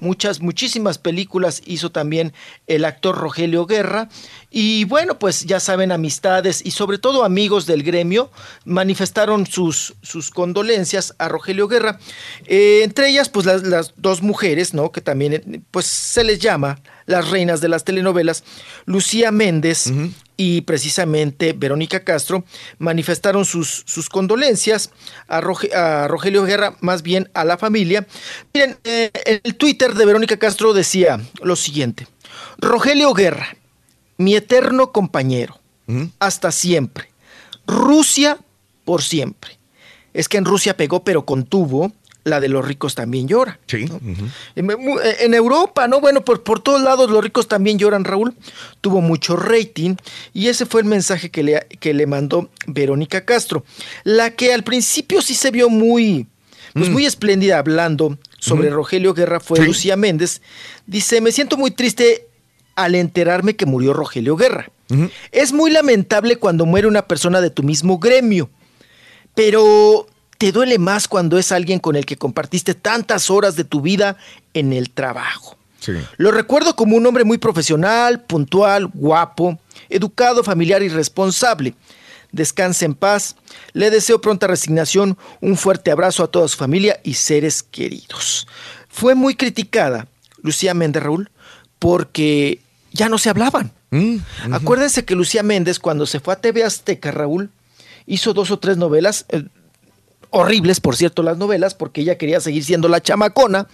Muchas, 0.00 0.40
muchísimas 0.40 0.98
películas 0.98 1.62
hizo 1.64 1.90
también 1.90 2.34
el 2.66 2.84
actor 2.84 3.16
Rogelio 3.16 3.66
Guerra. 3.66 4.08
Y 4.50 4.84
bueno, 4.84 5.18
pues 5.18 5.46
ya 5.46 5.58
saben, 5.58 5.90
amistades 5.90 6.60
y 6.64 6.72
sobre 6.72 6.98
todo 6.98 7.24
amigos 7.24 7.66
del 7.66 7.82
gremio 7.82 8.30
manifestaron 8.64 9.46
sus, 9.46 9.94
sus 10.02 10.30
condolencias 10.30 11.14
a 11.18 11.28
Rogelio 11.28 11.66
Guerra. 11.66 11.98
Eh, 12.46 12.80
entre 12.84 13.08
ellas, 13.08 13.28
pues 13.30 13.46
las, 13.46 13.62
las 13.62 13.94
dos 13.96 14.22
mujeres, 14.22 14.74
¿no? 14.74 14.92
Que 14.92 15.00
también, 15.00 15.64
pues 15.70 15.86
se 15.86 16.24
les 16.24 16.40
llama 16.40 16.80
las 17.06 17.30
reinas 17.30 17.60
de 17.60 17.68
las 17.68 17.84
telenovelas, 17.84 18.44
Lucía 18.84 19.32
Méndez 19.32 19.90
y 20.42 20.62
precisamente 20.62 21.52
Verónica 21.52 22.02
Castro, 22.02 22.44
manifestaron 22.78 23.44
sus, 23.44 23.82
sus 23.84 24.08
condolencias 24.08 24.90
a, 25.28 25.42
Roge- 25.42 25.70
a 25.74 26.08
Rogelio 26.08 26.44
Guerra, 26.44 26.78
más 26.80 27.02
bien 27.02 27.28
a 27.34 27.44
la 27.44 27.58
familia. 27.58 28.06
Miren, 28.54 28.78
eh, 28.84 29.10
el 29.44 29.54
Twitter 29.56 29.92
de 29.92 30.06
Verónica 30.06 30.38
Castro 30.38 30.72
decía 30.72 31.20
lo 31.42 31.56
siguiente, 31.56 32.06
Rogelio 32.56 33.12
Guerra, 33.12 33.54
mi 34.16 34.34
eterno 34.34 34.92
compañero, 34.92 35.60
hasta 36.18 36.52
siempre. 36.52 37.10
Rusia 37.66 38.38
por 38.86 39.02
siempre. 39.02 39.58
Es 40.14 40.26
que 40.26 40.38
en 40.38 40.46
Rusia 40.46 40.74
pegó, 40.74 41.04
pero 41.04 41.26
contuvo. 41.26 41.92
La 42.24 42.38
de 42.38 42.48
los 42.48 42.64
ricos 42.64 42.94
también 42.94 43.28
llora. 43.28 43.58
Sí. 43.66 43.86
En, 44.54 44.70
en 45.20 45.34
Europa, 45.34 45.88
¿no? 45.88 46.00
Bueno, 46.00 46.22
por, 46.22 46.42
por 46.42 46.60
todos 46.60 46.82
lados 46.82 47.10
los 47.10 47.24
ricos 47.24 47.48
también 47.48 47.78
lloran, 47.78 48.04
Raúl. 48.04 48.34
Tuvo 48.82 49.00
mucho 49.00 49.36
rating 49.36 49.96
y 50.34 50.48
ese 50.48 50.66
fue 50.66 50.82
el 50.82 50.86
mensaje 50.86 51.30
que 51.30 51.42
le, 51.42 51.66
que 51.80 51.94
le 51.94 52.06
mandó 52.06 52.50
Verónica 52.66 53.24
Castro. 53.24 53.64
La 54.04 54.30
que 54.32 54.52
al 54.52 54.64
principio 54.64 55.22
sí 55.22 55.34
se 55.34 55.50
vio 55.50 55.70
muy, 55.70 56.26
pues 56.74 56.90
muy 56.90 57.06
espléndida 57.06 57.58
hablando 57.58 58.18
sobre 58.38 58.68
Rogelio 58.68 59.14
Guerra 59.14 59.40
fue 59.40 59.60
Lucía 59.60 59.96
Méndez. 59.96 60.42
Dice, 60.86 61.20
me 61.20 61.32
siento 61.32 61.56
muy 61.56 61.70
triste 61.70 62.26
al 62.74 62.94
enterarme 62.94 63.56
que 63.56 63.66
murió 63.66 63.92
Rogelio 63.92 64.36
Guerra. 64.36 64.70
Es 65.30 65.52
muy 65.52 65.70
lamentable 65.70 66.36
cuando 66.36 66.66
muere 66.66 66.88
una 66.88 67.06
persona 67.06 67.40
de 67.40 67.50
tu 67.50 67.62
mismo 67.62 67.98
gremio, 67.98 68.50
pero 69.34 70.06
te 70.40 70.52
duele 70.52 70.78
más 70.78 71.06
cuando 71.06 71.36
es 71.36 71.52
alguien 71.52 71.80
con 71.80 71.96
el 71.96 72.06
que 72.06 72.16
compartiste 72.16 72.72
tantas 72.72 73.28
horas 73.28 73.56
de 73.56 73.64
tu 73.64 73.82
vida 73.82 74.16
en 74.54 74.72
el 74.72 74.88
trabajo. 74.88 75.58
Sí. 75.80 75.92
Lo 76.16 76.30
recuerdo 76.30 76.74
como 76.76 76.96
un 76.96 77.04
hombre 77.04 77.24
muy 77.24 77.36
profesional, 77.36 78.22
puntual, 78.22 78.86
guapo, 78.86 79.60
educado, 79.90 80.42
familiar 80.42 80.82
y 80.82 80.88
responsable. 80.88 81.74
Descanse 82.32 82.86
en 82.86 82.94
paz. 82.94 83.36
Le 83.74 83.90
deseo 83.90 84.22
pronta 84.22 84.46
resignación, 84.46 85.18
un 85.42 85.58
fuerte 85.58 85.90
abrazo 85.90 86.24
a 86.24 86.28
toda 86.28 86.48
su 86.48 86.56
familia 86.56 86.98
y 87.04 87.14
seres 87.14 87.62
queridos. 87.62 88.48
Fue 88.88 89.14
muy 89.14 89.34
criticada 89.34 90.08
Lucía 90.42 90.72
Méndez 90.72 91.02
Raúl 91.02 91.30
porque 91.78 92.60
ya 92.92 93.10
no 93.10 93.18
se 93.18 93.28
hablaban. 93.28 93.72
Acuérdense 94.50 95.04
que 95.04 95.14
Lucía 95.14 95.42
Méndez 95.42 95.78
cuando 95.78 96.06
se 96.06 96.18
fue 96.18 96.32
a 96.32 96.40
TV 96.40 96.64
Azteca, 96.64 97.10
Raúl, 97.10 97.50
hizo 98.06 98.32
dos 98.32 98.50
o 98.50 98.58
tres 98.58 98.78
novelas, 98.78 99.26
eh, 99.28 99.44
horribles, 100.30 100.80
por 100.80 100.96
cierto, 100.96 101.22
las 101.22 101.36
novelas, 101.38 101.74
porque 101.74 102.00
ella 102.02 102.16
quería 102.18 102.40
seguir 102.40 102.64
siendo 102.64 102.88
la 102.88 103.00
chamacona, 103.00 103.66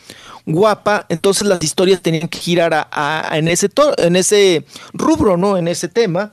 guapa, 0.46 1.06
entonces 1.08 1.46
las 1.46 1.62
historias 1.62 2.00
tenían 2.02 2.28
que 2.28 2.38
girar 2.38 2.72
a, 2.74 2.88
a- 2.90 3.32
a- 3.32 3.38
en, 3.38 3.48
ese 3.48 3.68
en 3.98 4.16
ese 4.16 4.64
rubro, 4.92 5.36
¿no? 5.36 5.56
En 5.56 5.68
ese 5.68 5.88
tema. 5.88 6.32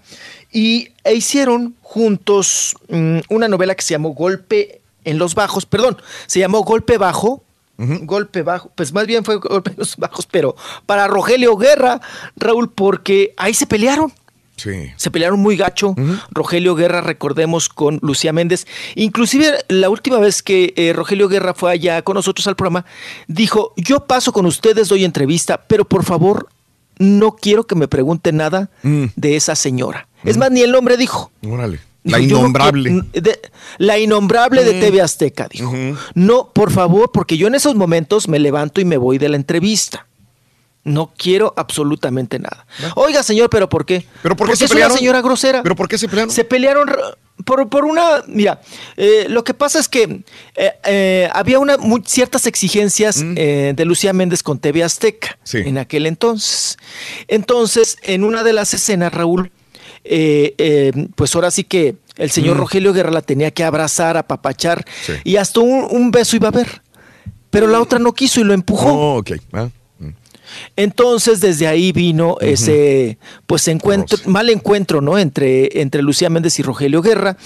Y 0.51 0.89
e 1.03 1.15
hicieron 1.15 1.75
juntos 1.81 2.75
mm, 2.89 3.19
una 3.29 3.47
novela 3.47 3.75
que 3.75 3.81
se 3.81 3.93
llamó 3.93 4.09
Golpe 4.13 4.81
en 5.03 5.17
los 5.17 5.35
Bajos, 5.35 5.65
perdón, 5.65 5.97
se 6.27 6.39
llamó 6.39 6.63
Golpe 6.63 6.97
Bajo. 6.97 7.43
Golpe 7.75 8.43
bajo, 8.43 8.71
pues 8.75 8.93
más 8.93 9.07
bien 9.07 9.25
fue 9.25 9.37
golpe 9.37 9.71
en 9.71 9.77
los 9.77 9.97
bajos, 9.97 10.27
pero 10.29 10.55
para 10.85 11.07
Rogelio 11.07 11.57
Guerra, 11.57 11.99
Raúl, 12.37 12.71
porque 12.71 13.33
ahí 13.35 13.53
se 13.55 13.65
pelearon. 13.65 14.13
Sí. 14.63 14.91
Se 14.95 15.11
pelearon 15.11 15.39
muy 15.39 15.57
gacho. 15.57 15.93
Rogelio 16.31 16.75
Guerra, 16.75 17.01
recordemos, 17.01 17.67
con 17.69 17.99
Lucía 18.01 18.31
Méndez. 18.31 18.65
Inclusive 18.95 19.59
la 19.67 19.89
última 19.89 20.19
vez 20.19 20.41
que 20.41 20.73
eh, 20.77 20.93
Rogelio 20.93 21.27
Guerra 21.27 21.53
fue 21.53 21.71
allá 21.71 22.01
con 22.01 22.15
nosotros 22.15 22.47
al 22.47 22.55
programa, 22.55 22.85
dijo, 23.27 23.73
yo 23.75 24.05
paso 24.07 24.31
con 24.31 24.45
ustedes, 24.45 24.87
doy 24.87 25.03
entrevista, 25.03 25.61
pero 25.67 25.85
por 25.85 26.03
favor, 26.05 26.47
no 26.97 27.35
quiero 27.35 27.65
que 27.65 27.75
me 27.75 27.87
pregunten 27.87 28.37
nada 28.37 28.69
de 28.83 29.35
esa 29.35 29.55
señora. 29.55 30.07
Es 30.23 30.37
más, 30.37 30.51
ni 30.51 30.61
el 30.61 30.71
nombre 30.71 30.95
dijo. 30.95 31.31
Órale. 31.45 31.79
La 32.05 32.17
Dijo, 32.17 32.29
"Yo 32.31 32.35
no 32.35 32.39
innombrable. 32.41 33.01
de- 33.13 33.39
la 33.77 33.97
innombrable 33.97 34.63
de 34.65 34.73
Mm. 34.75 34.79
TV 34.81 35.01
Azteca, 35.01 35.47
dijo. 35.49 35.73
No, 36.15 36.51
por 36.53 36.69
favor, 36.71 37.11
porque 37.13 37.37
yo 37.37 37.47
en 37.47 37.55
esos 37.55 37.75
momentos 37.75 38.27
me 38.27 38.39
levanto 38.39 38.81
y 38.81 38.85
me 38.85 38.97
voy 38.97 39.17
de 39.17 39.29
la 39.29 39.37
entrevista. 39.37 40.05
No 40.85 41.13
quiero 41.17 41.53
absolutamente 41.55 42.39
nada. 42.39 42.65
Oiga, 42.95 43.23
señor, 43.23 43.49
¿pero 43.49 43.69
por 43.69 43.85
qué? 43.85 44.05
¿Pero 44.21 44.35
por 44.35 44.47
qué 44.47 44.51
Porque 44.51 44.57
se 44.57 44.65
es 44.65 44.69
pelearon? 44.71 44.91
una 44.91 44.99
señora 44.99 45.21
grosera. 45.21 45.63
¿Pero 45.63 45.75
por 45.77 45.87
qué 45.87 45.97
se 45.97 46.09
pelearon? 46.09 46.29
Se 46.33 46.43
pelearon 46.43 46.89
por, 47.45 47.69
por 47.69 47.85
una... 47.85 48.21
Mira, 48.27 48.59
eh, 48.97 49.27
lo 49.29 49.45
que 49.45 49.53
pasa 49.53 49.79
es 49.79 49.87
que 49.87 50.23
eh, 50.55 50.71
eh, 50.85 51.29
había 51.31 51.59
una, 51.59 51.77
muy- 51.77 52.03
ciertas 52.05 52.47
exigencias 52.47 53.23
Mm. 53.23 53.33
eh, 53.37 53.73
de 53.75 53.85
Lucía 53.85 54.11
Méndez 54.11 54.43
con 54.43 54.59
TV 54.59 54.83
Azteca 54.83 55.37
en 55.53 55.77
aquel 55.77 56.05
entonces. 56.05 56.77
Entonces, 57.29 57.97
en 58.03 58.23
una 58.25 58.43
de 58.43 58.51
las 58.53 58.73
escenas, 58.73 59.13
Raúl, 59.13 59.51
eh, 60.03 60.53
eh, 60.57 60.91
pues 61.15 61.33
ahora 61.35 61.49
sí 61.51 61.63
que 61.63 61.95
el 62.17 62.29
señor 62.29 62.57
Mm. 62.57 62.59
Rogelio 62.59 62.91
Guerra 62.93 63.11
la 63.11 63.21
tenía 63.21 63.51
que 63.51 63.63
abrazar, 63.63 64.17
apapachar 64.17 64.85
Sí. 65.05 65.13
y 65.23 65.37
hasta 65.37 65.61
un, 65.61 65.87
un 65.89 66.11
beso 66.11 66.35
iba 66.35 66.49
a 66.49 66.51
haber. 66.51 66.81
Pero 67.49 67.67
la 67.67 67.79
otra 67.81 67.99
no 67.99 68.11
quiso 68.13 68.41
y 68.41 68.43
lo 68.43 68.53
empujó. 68.53 68.91
Oh, 68.91 69.17
ok. 69.19 69.31
Ah. 69.53 69.69
Entonces 70.75 71.41
desde 71.41 71.67
ahí 71.67 71.91
vino 71.91 72.37
ese 72.41 73.17
pues 73.45 73.67
encuentro, 73.67 74.17
mal 74.25 74.49
encuentro, 74.49 75.01
¿no? 75.01 75.17
Entre, 75.17 75.81
entre 75.81 76.01
Lucía 76.01 76.29
Méndez 76.29 76.59
y 76.59 76.63
Rogelio 76.63 77.01
Guerra. 77.01 77.37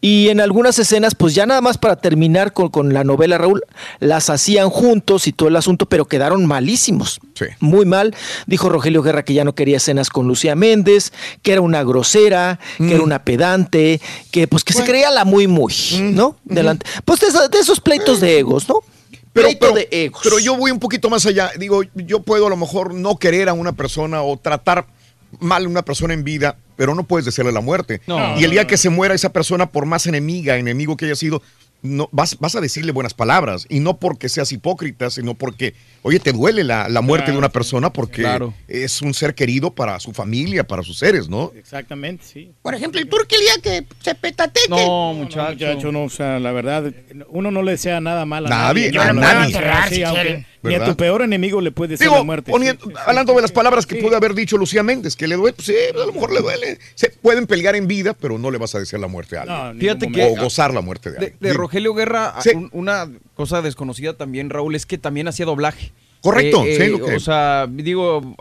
Y 0.00 0.28
en 0.28 0.40
algunas 0.40 0.78
escenas, 0.78 1.14
pues 1.14 1.34
ya 1.34 1.46
nada 1.46 1.60
más 1.60 1.78
para 1.78 1.96
terminar 1.96 2.52
con, 2.52 2.68
con 2.68 2.92
la 2.92 3.04
novela, 3.04 3.38
Raúl, 3.38 3.62
las 4.00 4.30
hacían 4.30 4.70
juntos 4.70 5.26
y 5.26 5.32
todo 5.32 5.48
el 5.48 5.56
asunto, 5.56 5.86
pero 5.86 6.06
quedaron 6.06 6.46
malísimos. 6.46 7.20
Muy 7.60 7.84
mal. 7.84 8.14
Dijo 8.46 8.68
Rogelio 8.68 9.02
Guerra 9.02 9.24
que 9.24 9.34
ya 9.34 9.44
no 9.44 9.54
quería 9.54 9.78
escenas 9.78 10.08
con 10.10 10.28
Lucía 10.28 10.54
Méndez, 10.54 11.12
que 11.42 11.52
era 11.52 11.60
una 11.60 11.82
grosera, 11.82 12.58
que 12.78 12.94
era 12.94 13.02
una 13.02 13.24
pedante, 13.24 14.00
que 14.30 14.46
pues 14.46 14.64
que 14.64 14.72
se 14.72 14.84
creía 14.84 15.10
la 15.10 15.24
muy 15.24 15.46
muy, 15.46 15.74
¿no? 16.12 16.36
Delante. 16.44 16.86
Pues 17.04 17.20
de 17.20 17.58
esos 17.58 17.80
pleitos 17.80 18.20
de 18.20 18.38
egos, 18.38 18.68
¿no? 18.68 18.80
Pero, 19.34 19.48
pero- 19.60 19.72
de 19.74 19.88
egos. 19.90 20.20
pero 20.24 20.38
yo 20.38 20.56
voy 20.56 20.70
un 20.70 20.78
poquito 20.78 21.10
más 21.10 21.26
allá. 21.26 21.50
Digo, 21.58 21.82
yo 21.94 22.22
puedo 22.22 22.46
a 22.46 22.50
lo 22.50 22.56
mejor 22.56 22.94
no 22.94 23.18
querer 23.18 23.50
a 23.50 23.52
una 23.52 23.72
persona 23.72 24.22
o 24.22 24.38
tratar 24.38 24.86
mal 25.40 25.64
a 25.64 25.68
una 25.68 25.82
persona 25.82 26.14
en 26.14 26.24
vida, 26.24 26.56
pero 26.76 26.94
no 26.94 27.02
puedes 27.02 27.24
desearle 27.26 27.52
la 27.52 27.60
muerte. 27.60 28.00
No. 28.06 28.38
y 28.38 28.44
el 28.44 28.52
día 28.52 28.66
que 28.66 28.76
se 28.76 28.88
muera 28.88 29.14
esa 29.14 29.30
persona, 29.32 29.66
por 29.66 29.84
más 29.84 30.06
enemiga, 30.06 30.56
enemigo 30.56 30.96
que 30.96 31.06
haya 31.06 31.16
sido, 31.16 31.42
no, 31.84 32.08
vas, 32.10 32.36
vas 32.40 32.56
a 32.56 32.60
decirle 32.60 32.90
buenas 32.90 33.14
palabras. 33.14 33.66
Y 33.68 33.78
no 33.80 33.98
porque 33.98 34.28
seas 34.28 34.50
hipócrita, 34.50 35.10
sino 35.10 35.34
porque, 35.34 35.74
oye, 36.02 36.18
te 36.18 36.32
duele 36.32 36.64
la, 36.64 36.88
la 36.88 37.00
muerte 37.02 37.26
Claro. 37.26 37.34
de 37.34 37.38
una 37.38 37.48
persona 37.50 37.92
porque 37.92 38.22
Claro. 38.22 38.52
es 38.66 39.00
un 39.02 39.14
ser 39.14 39.34
querido 39.34 39.74
para 39.74 40.00
su 40.00 40.12
familia, 40.12 40.66
para 40.66 40.82
sus 40.82 40.98
seres, 40.98 41.28
¿no? 41.28 41.52
Exactamente, 41.56 42.24
sí. 42.24 42.50
Por 42.62 42.74
ejemplo, 42.74 43.00
el 43.00 43.08
turqui 43.08 43.36
el 43.36 43.40
día 43.42 43.52
que 43.62 43.86
se 44.02 44.14
petateque. 44.16 44.68
No, 44.68 45.14
muchacho. 45.14 45.92
no, 45.92 46.04
o 46.04 46.10
sea, 46.10 46.40
la 46.40 46.50
verdad, 46.52 46.92
uno 47.28 47.50
no 47.50 47.62
le 47.62 47.72
desea 47.72 48.00
nada 48.00 48.24
mal 48.24 48.46
a 48.46 48.48
Nadie, 48.48 48.90
nadie. 48.90 49.10
a 49.10 49.12
¿no? 49.12 49.20
nadie. 49.20 49.46
Sí, 49.46 49.52
Cerrar, 49.52 49.88
sí, 49.90 49.94
si 49.96 50.02
aunque, 50.02 50.22
quieren. 50.22 50.46
Ni 50.64 50.74
a 50.76 50.82
tu 50.86 50.96
peor 50.96 51.20
enemigo 51.20 51.60
le 51.60 51.72
puede 51.72 51.90
decir 51.90 52.06
Digo, 52.06 52.16
la 52.16 52.22
muerte. 52.24 52.50
poniendo- 52.50 52.90
hablando 53.06 53.34
de 53.34 53.42
las 53.42 53.52
palabras 53.52 53.84
que 53.84 53.96
puede 53.96 54.16
haber 54.16 54.32
dicho 54.32 54.56
Lucía 54.56 54.82
Méndez, 54.82 55.14
que 55.14 55.28
le 55.28 55.36
duele, 55.36 55.52
pues 55.54 55.66
sí, 55.66 55.74
a 55.94 56.06
lo 56.06 56.10
mejor 56.10 56.32
le 56.32 56.40
duele. 56.40 56.78
Se 56.94 57.10
pueden 57.10 57.46
pelear 57.46 57.76
en 57.76 57.86
vida, 57.86 58.14
pero 58.14 58.38
no 58.38 58.50
le 58.50 58.56
vas 58.56 58.74
a 58.74 58.78
desear 58.78 58.98
la 59.00 59.06
muerte 59.06 59.36
a 59.36 59.42
alguien. 59.42 59.78
Fíjate 59.78 60.10
que- 60.10 60.24
o 60.24 60.36
gozar 60.42 60.72
la 60.72 60.80
muerte 60.80 61.10
de 61.10 61.18
De, 61.18 61.24
alguien. 61.26 61.38
de 61.40 61.48
Dime. 61.50 61.58
Rogelio 61.74 61.94
Guerra, 61.94 62.34
Sí. 62.40 62.50
un- 62.54 62.70
una 62.72 63.10
cosa 63.34 63.60
desconocida 63.60 64.16
también, 64.16 64.48
Raúl, 64.48 64.76
es 64.76 64.86
que 64.86 64.96
también 64.96 65.26
hacía 65.26 65.44
doblaje. 65.44 65.90
Correcto, 66.20 66.62
Eh, 66.64 66.76
sí, 66.76 66.82
eh, 67.12 67.16
O 67.16 67.20
sea, 67.20 67.66
digo, 67.68 68.36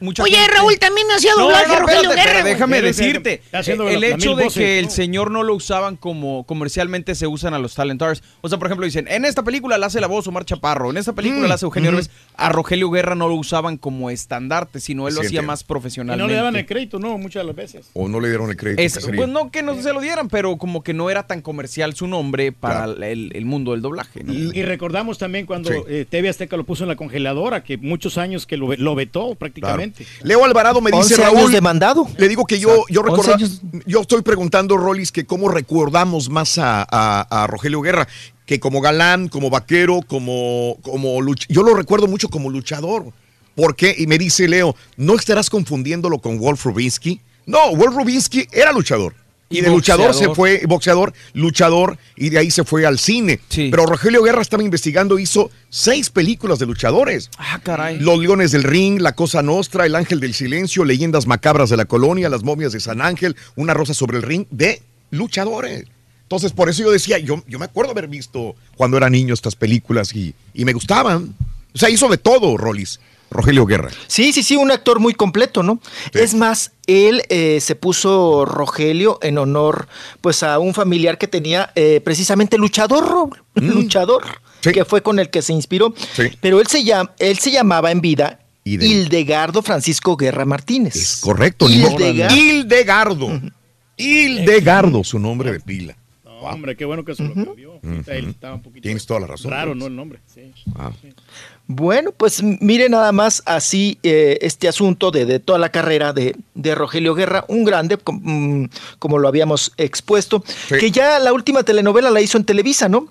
mucha 0.00 0.22
Oye, 0.22 0.36
gente- 0.36 0.54
Raúl 0.54 0.78
también 0.78 1.06
hacía 1.14 1.32
doblaje, 1.34 1.66
no, 1.68 1.74
no, 1.74 1.80
Rogelio 1.80 2.10
espérate, 2.10 2.32
Guerra. 2.32 2.44
déjame 2.44 2.82
decirte, 2.82 3.34
está 3.44 3.58
haciendo 3.58 3.88
el 3.88 4.00
la 4.00 4.06
hecho 4.08 4.34
de 4.34 4.44
voces, 4.44 4.58
que 4.58 4.78
el 4.78 4.90
señor 4.90 5.30
no 5.30 5.42
lo 5.42 5.54
usaban 5.54 5.96
como 5.96 6.44
comercialmente 6.44 7.14
se 7.14 7.26
usan 7.26 7.54
a 7.54 7.58
los 7.58 7.74
talent 7.74 8.00
stars. 8.00 8.22
O 8.40 8.48
sea, 8.48 8.58
por 8.58 8.66
ejemplo, 8.68 8.84
dicen, 8.86 9.06
en 9.08 9.24
esta 9.24 9.42
película 9.42 9.78
la 9.78 9.86
hace 9.86 10.00
la 10.00 10.06
voz 10.06 10.26
Omar 10.26 10.44
Chaparro, 10.44 10.90
en 10.90 10.96
esta 10.96 11.12
película 11.12 11.46
Mm, 11.46 11.48
la 11.48 11.54
hace 11.54 11.66
Eugenio. 11.66 11.90
Derbez. 11.90 12.10
A 12.36 12.48
Rogelio 12.50 12.90
Guerra 12.90 13.14
no 13.14 13.28
lo 13.28 13.34
usaban 13.34 13.76
como 13.76 14.10
estandarte, 14.10 14.80
sino 14.80 15.06
él 15.06 15.12
Sí, 15.12 15.16
lo 15.16 15.20
hacía 15.20 15.28
entiendo. 15.40 15.46
más 15.52 15.62
Y 15.62 15.64
profesionalmente. 15.64 16.22
no 16.22 16.28
le 16.28 16.34
daban 16.34 16.56
el 16.56 16.66
crédito, 16.66 16.98
no, 16.98 17.18
muchas 17.18 17.42
de 17.42 17.46
las 17.48 17.56
veces. 17.56 17.90
O 17.94 18.08
no 18.08 18.20
le 18.20 18.28
dieron 18.28 18.48
el 18.50 18.56
crédito. 18.56 18.80
Es- 18.82 18.94
que 18.94 19.00
sería. 19.00 19.18
pues 19.18 19.28
no 19.28 19.50
que 19.50 19.62
no 19.62 19.80
se 19.82 19.92
lo 19.92 20.00
dieran, 20.00 20.28
pero 20.28 20.56
como 20.56 20.82
que 20.82 20.94
no 20.94 21.10
era 21.10 21.26
tan 21.26 21.42
comercial 21.42 21.94
su 21.94 22.06
nombre 22.06 22.52
para 22.52 22.84
el, 22.84 23.30
el 23.34 23.44
mundo 23.44 23.72
del 23.72 23.82
doblaje. 23.82 24.24
¿no? 24.24 24.32
Y 24.32 24.62
recordamos 24.62 25.18
también 25.18 25.46
cuando 25.46 25.70
Sí. 25.70 25.76
eh, 25.88 26.06
TV 26.08 26.28
Azteca 26.28 26.56
lo 26.56 26.64
puso 26.64 26.84
en 26.84 26.88
la 26.88 26.96
congeladora, 26.96 27.62
que 27.64 27.76
muchos 27.76 28.16
años 28.18 28.46
que 28.46 28.56
lo, 28.56 28.68
ve- 28.68 28.76
lo 28.78 28.94
vetó 28.94 29.34
prácticamente. 29.34 29.89
Leo 30.22 30.44
Alvarado 30.44 30.80
me 30.80 30.90
dice 30.90 31.14
11 31.14 31.24
años 31.24 31.34
Raúl. 31.40 31.52
demandado. 31.52 32.08
Le 32.16 32.28
digo 32.28 32.44
que 32.46 32.58
yo, 32.58 32.84
yo 32.88 33.00
11 33.02 33.10
recorda- 33.10 33.34
años. 33.34 33.60
yo 33.86 34.00
estoy 34.00 34.22
preguntando, 34.22 34.76
Rolis, 34.76 35.12
que 35.12 35.24
cómo 35.26 35.48
recordamos 35.48 36.28
más 36.30 36.58
a, 36.58 36.86
a- 36.90 37.26
a 37.42 37.46
Rogelio 37.46 37.80
Guerra, 37.80 38.06
que 38.46 38.58
como 38.60 38.80
galán, 38.80 39.28
como 39.28 39.50
vaquero, 39.50 40.00
como, 40.06 40.76
como 40.82 41.18
luch- 41.20 41.46
yo 41.48 41.62
lo 41.62 41.74
recuerdo 41.74 42.06
mucho 42.06 42.28
como 42.28 42.50
luchador. 42.50 43.12
¿Por 43.54 43.76
qué? 43.76 43.94
Y 43.98 44.06
me 44.06 44.16
dice 44.18 44.48
Leo, 44.48 44.74
¿no 44.96 45.16
estarás 45.16 45.50
confundiéndolo 45.50 46.18
con 46.18 46.38
Wolf 46.38 46.64
Rubinsky? 46.64 47.20
No, 47.46 47.74
Wolf 47.76 47.94
Rubinsky 47.96 48.46
era 48.52 48.72
luchador. 48.72 49.14
Y, 49.52 49.62
de 49.62 49.68
luchador 49.68 50.14
se 50.14 50.32
fue, 50.32 50.62
boxeador, 50.68 51.12
luchador, 51.32 51.98
y 52.14 52.30
de 52.30 52.38
ahí 52.38 52.52
se 52.52 52.62
fue 52.62 52.86
al 52.86 53.00
cine. 53.00 53.40
Pero 53.48 53.84
Rogelio 53.84 54.22
Guerra 54.22 54.42
estaba 54.42 54.62
investigando, 54.62 55.18
hizo 55.18 55.50
seis 55.68 56.08
películas 56.08 56.60
de 56.60 56.66
luchadores. 56.66 57.30
Ah, 57.36 57.58
caray. 57.60 57.98
Los 57.98 58.20
Leones 58.20 58.52
del 58.52 58.62
Ring, 58.62 59.00
La 59.00 59.16
Cosa 59.16 59.42
Nostra, 59.42 59.86
El 59.86 59.96
Ángel 59.96 60.20
del 60.20 60.34
Silencio, 60.34 60.84
Leyendas 60.84 61.26
Macabras 61.26 61.68
de 61.68 61.76
la 61.76 61.84
Colonia, 61.84 62.28
Las 62.28 62.44
Momias 62.44 62.70
de 62.70 62.78
San 62.78 63.02
Ángel, 63.02 63.34
Una 63.56 63.74
Rosa 63.74 63.92
sobre 63.92 64.18
el 64.18 64.22
Ring, 64.22 64.46
de 64.52 64.82
luchadores. 65.10 65.84
Entonces, 66.22 66.52
por 66.52 66.68
eso 66.68 66.84
yo 66.84 66.92
decía, 66.92 67.18
yo, 67.18 67.42
yo 67.48 67.58
me 67.58 67.64
acuerdo 67.64 67.90
haber 67.90 68.06
visto 68.06 68.54
cuando 68.76 68.98
era 68.98 69.10
niño 69.10 69.34
estas 69.34 69.56
películas 69.56 70.14
y, 70.14 70.32
y 70.54 70.64
me 70.64 70.74
gustaban. 70.74 71.34
O 71.74 71.78
sea, 71.78 71.90
hizo 71.90 72.08
de 72.08 72.18
todo, 72.18 72.56
Rolis, 72.56 73.00
Rogelio 73.30 73.64
Guerra. 73.64 73.90
Sí, 74.06 74.32
sí, 74.32 74.42
sí, 74.42 74.56
un 74.56 74.70
actor 74.70 74.98
muy 74.98 75.14
completo, 75.14 75.62
¿no? 75.62 75.80
Es 76.12 76.34
más, 76.34 76.72
él 76.86 77.22
eh, 77.28 77.60
se 77.60 77.76
puso 77.76 78.44
Rogelio 78.44 79.18
en 79.22 79.38
honor, 79.38 79.88
pues, 80.20 80.42
a 80.42 80.58
un 80.58 80.74
familiar 80.74 81.16
que 81.16 81.28
tenía 81.28 81.70
eh, 81.76 82.00
precisamente 82.04 82.58
luchador, 82.58 83.08
Raúl, 83.08 83.42
luchador, 83.54 84.24
que 84.60 84.84
fue 84.84 85.02
con 85.02 85.18
el 85.18 85.30
que 85.30 85.42
se 85.42 85.52
inspiró. 85.52 85.94
Pero 86.40 86.60
él 86.60 86.66
se, 86.66 86.82
llama, 86.82 87.12
él 87.18 87.38
se 87.38 87.50
llamaba 87.50 87.92
en 87.92 88.00
vida 88.00 88.40
Hildegardo 88.64 89.62
Francisco 89.62 90.16
Guerra 90.16 90.44
Martínez. 90.44 91.20
Correcto, 91.20 91.68
ni 91.68 91.78
modo. 91.78 91.98
Hildegardo. 92.00 92.36
Hildegardo. 92.36 93.40
Hildegardo, 93.96 95.04
su 95.04 95.18
nombre 95.18 95.52
de 95.52 95.60
pila. 95.60 95.96
No, 96.24 96.46
hombre, 96.46 96.74
qué 96.76 96.84
bueno 96.84 97.04
que 97.04 97.14
se 97.14 97.22
lo 97.22 97.34
cambió. 97.34 97.80
Ahorita 97.82 98.14
él 98.14 98.30
estaba 98.30 98.54
un 98.54 98.62
poquito 98.62 98.82
Tienes 98.82 99.04
toda 99.04 99.20
la 99.20 99.26
razón. 99.26 99.50
raro, 99.50 99.68
Rolis. 99.68 99.80
¿no? 99.80 99.86
El 99.88 99.96
nombre. 99.96 100.20
Sí. 100.26 100.52
Ah. 100.74 100.90
Bueno, 101.72 102.10
pues 102.16 102.42
mire 102.42 102.88
nada 102.88 103.12
más 103.12 103.44
así 103.46 103.98
eh, 104.02 104.38
este 104.42 104.66
asunto 104.66 105.12
de, 105.12 105.24
de 105.24 105.38
toda 105.38 105.60
la 105.60 105.68
carrera 105.68 106.12
de, 106.12 106.34
de 106.54 106.74
Rogelio 106.74 107.14
Guerra, 107.14 107.44
un 107.46 107.62
grande, 107.62 107.96
com- 107.96 108.20
mm, 108.20 108.70
como 108.98 109.18
lo 109.18 109.28
habíamos 109.28 109.72
expuesto, 109.76 110.42
que 110.68 110.90
ya 110.90 111.20
la 111.20 111.32
última 111.32 111.62
telenovela 111.62 112.10
la 112.10 112.20
hizo 112.20 112.38
en 112.38 112.44
Televisa, 112.44 112.88
¿no? 112.88 113.06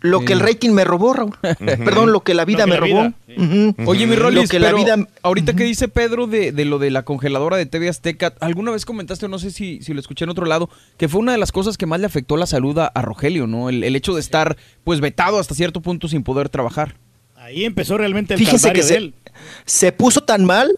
Lo 0.00 0.20
que 0.24 0.32
el 0.32 0.38
rating 0.40 0.70
me 0.70 0.84
robó, 0.84 1.12
Raúl. 1.12 1.36
Perdón, 1.58 2.12
lo 2.12 2.20
que 2.20 2.34
la 2.34 2.44
vida 2.44 2.66
me 2.66 2.74
la 2.74 2.80
robó. 2.80 3.12
vida. 3.26 3.74
Oye, 3.86 4.06
mi 4.06 4.14
Lo 4.16 4.22
Rolis, 4.22 4.48
que 4.48 4.60
la 4.60 4.68
pero 4.68 4.78
vida 4.78 4.96
ahorita 5.22 5.54
que 5.56 5.64
dice 5.64 5.88
Pedro 5.88 6.26
de, 6.28 6.52
de 6.52 6.64
lo 6.64 6.78
de 6.78 6.90
la 6.92 7.04
congeladora 7.04 7.56
de 7.56 7.66
TV 7.66 7.88
Azteca, 7.88 8.32
alguna 8.40 8.70
vez 8.70 8.84
comentaste, 8.84 9.28
no 9.28 9.40
sé 9.40 9.50
si, 9.50 9.80
si 9.82 9.92
lo 9.92 9.98
escuché 10.00 10.24
en 10.24 10.30
otro 10.30 10.46
lado, 10.46 10.70
que 10.98 11.08
fue 11.08 11.20
una 11.20 11.32
de 11.32 11.38
las 11.38 11.50
cosas 11.50 11.76
que 11.76 11.86
más 11.86 11.98
le 11.98 12.06
afectó 12.06 12.36
la 12.36 12.46
salud 12.46 12.78
a, 12.78 12.86
a 12.86 13.02
Rogelio, 13.02 13.46
¿no? 13.48 13.68
El, 13.68 13.82
el 13.82 13.96
hecho 13.96 14.14
de 14.14 14.20
estar, 14.20 14.56
pues, 14.84 15.00
vetado 15.00 15.38
hasta 15.40 15.54
cierto 15.56 15.80
punto 15.80 16.06
sin 16.06 16.22
poder 16.22 16.48
trabajar. 16.48 16.94
Ahí 17.46 17.64
empezó 17.64 17.96
realmente 17.96 18.34
el 18.34 18.40
Fíjese 18.40 18.72
que 18.72 18.82
de 18.82 18.88
se, 18.88 18.96
él. 18.96 19.14
se 19.64 19.92
puso 19.92 20.20
tan 20.22 20.44
mal 20.44 20.76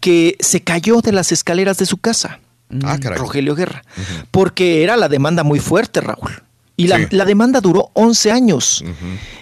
que 0.00 0.36
se 0.38 0.62
cayó 0.62 1.00
de 1.00 1.10
las 1.12 1.32
escaleras 1.32 1.76
de 1.78 1.86
su 1.86 1.96
casa. 1.98 2.38
Ah, 2.84 2.98
caray. 3.00 3.18
Rogelio 3.18 3.54
Guerra. 3.56 3.82
Porque 4.30 4.82
era 4.84 4.96
la 4.96 5.08
demanda 5.08 5.42
muy 5.42 5.58
fuerte, 5.58 6.00
Raúl. 6.00 6.30
Y 6.76 6.86
la, 6.86 6.98
Sí. 6.98 7.06
la 7.10 7.24
demanda 7.24 7.60
duró 7.60 7.90
11 7.94 8.30
años. 8.32 8.84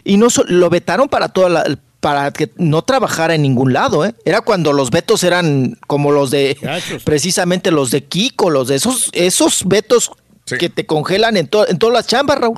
Y 0.04 0.16
no 0.16 0.30
so- 0.30 0.44
lo 0.48 0.70
vetaron 0.70 1.08
para 1.08 1.28
toda 1.28 1.48
la 1.50 1.78
para 2.00 2.32
que 2.32 2.50
no 2.56 2.82
trabajara 2.82 3.36
en 3.36 3.42
ningún 3.42 3.72
lado, 3.72 4.04
¿eh? 4.04 4.12
Era 4.24 4.40
cuando 4.40 4.72
los 4.72 4.90
vetos 4.90 5.22
eran 5.22 5.78
como 5.86 6.10
los 6.10 6.30
de 6.32 6.56
precisamente 7.04 7.70
los 7.70 7.90
de 7.92 8.02
Kiko, 8.04 8.50
los 8.50 8.66
de 8.68 8.74
esos 8.76 9.08
esos 9.12 9.62
vetos 9.66 10.10
que 10.58 10.68
te 10.68 10.84
congelan 10.84 11.36
en, 11.36 11.46
to- 11.46 11.66
en 11.68 11.78
todas 11.78 11.94
las 11.94 12.06
chambas, 12.08 12.38
Raúl. 12.38 12.56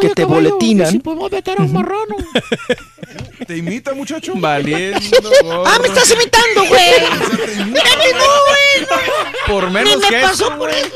Que 0.00 0.08
te 0.10 0.24
boletinan. 0.24 1.00
podemos 1.00 1.30
meter 1.30 1.60
a 1.60 1.62
un 1.62 1.72
marrano. 1.72 2.16
¿Te 3.46 3.56
imita, 3.56 3.94
muchacho? 3.94 4.32
Valiendo. 4.36 5.00
Ah, 5.66 5.78
me 5.80 5.88
estás 5.88 6.10
imitando, 6.10 6.64
güey. 6.68 6.90
Mira, 7.66 7.84
no, 8.12 8.24
güey. 8.48 8.98
Por 9.46 9.70
menos 9.70 9.96
Ni 9.96 10.02
me 10.02 10.08
que 10.08 10.20
pasó 10.20 10.46
eso, 10.46 10.58
por 10.58 10.70
eso. 10.70 10.88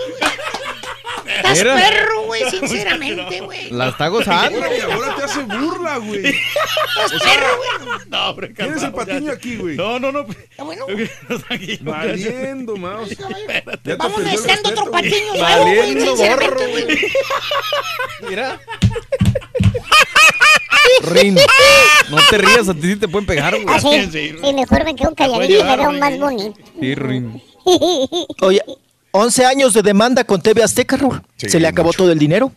Estás 1.26 1.58
perro, 1.58 2.22
güey, 2.24 2.50
sinceramente, 2.50 3.40
güey. 3.40 3.70
La 3.70 3.88
está 3.88 4.08
gozando. 4.08 4.58
Ahora, 4.64 4.94
ahora 4.94 5.16
te 5.16 5.22
hace 5.24 5.42
burla, 5.42 5.96
güey. 5.98 6.26
Estás 6.26 7.22
perro, 7.22 7.56
güey. 7.56 7.98
No, 8.08 8.30
hombre, 8.30 8.48
Tienes 8.48 8.82
el 8.82 8.92
patiño 8.92 9.32
aquí, 9.32 9.56
güey. 9.56 9.76
No, 9.76 9.98
no, 9.98 10.12
no. 10.12 10.20
Está 10.20 10.62
bueno. 10.62 10.86
Valiendo, 11.80 12.74
te 13.82 13.94
Vamos 13.96 14.24
deseando 14.24 14.70
otro 14.70 14.90
patiño 14.90 15.34
nuevo, 15.34 15.62
güey, 15.64 15.78
Valiendo 15.78 16.16
gorro, 16.16 16.68
güey. 16.68 16.98
Mira. 18.28 18.60
Rin, 21.02 21.34
no 22.10 22.16
te 22.30 22.38
rías, 22.38 22.68
a 22.68 22.74
ti 22.74 22.82
sí 22.82 22.96
te 22.96 23.08
pueden 23.08 23.26
pegar, 23.26 23.54
güey. 23.54 23.66
Ah, 23.68 23.80
sí. 23.80 24.08
Sí, 24.10 24.52
mejor 24.54 24.84
me 24.84 24.94
quedo 24.96 25.14
calladito 25.14 25.60
y 25.60 25.62
me 25.62 25.76
veo 25.76 25.92
más 25.92 26.18
bonito. 26.18 26.58
Sí, 26.80 26.94
Rin. 26.94 27.42
Oye, 28.42 28.62
11 29.10 29.44
años 29.46 29.72
de 29.74 29.82
demanda 29.82 30.24
con 30.24 30.40
TV 30.40 30.62
Azteca, 30.62 30.96
Raúl. 30.96 31.22
Se 31.36 31.60
le 31.60 31.66
acabó 31.68 31.92
todo 31.92 32.10
el 32.12 32.18
dinero. 32.18 32.52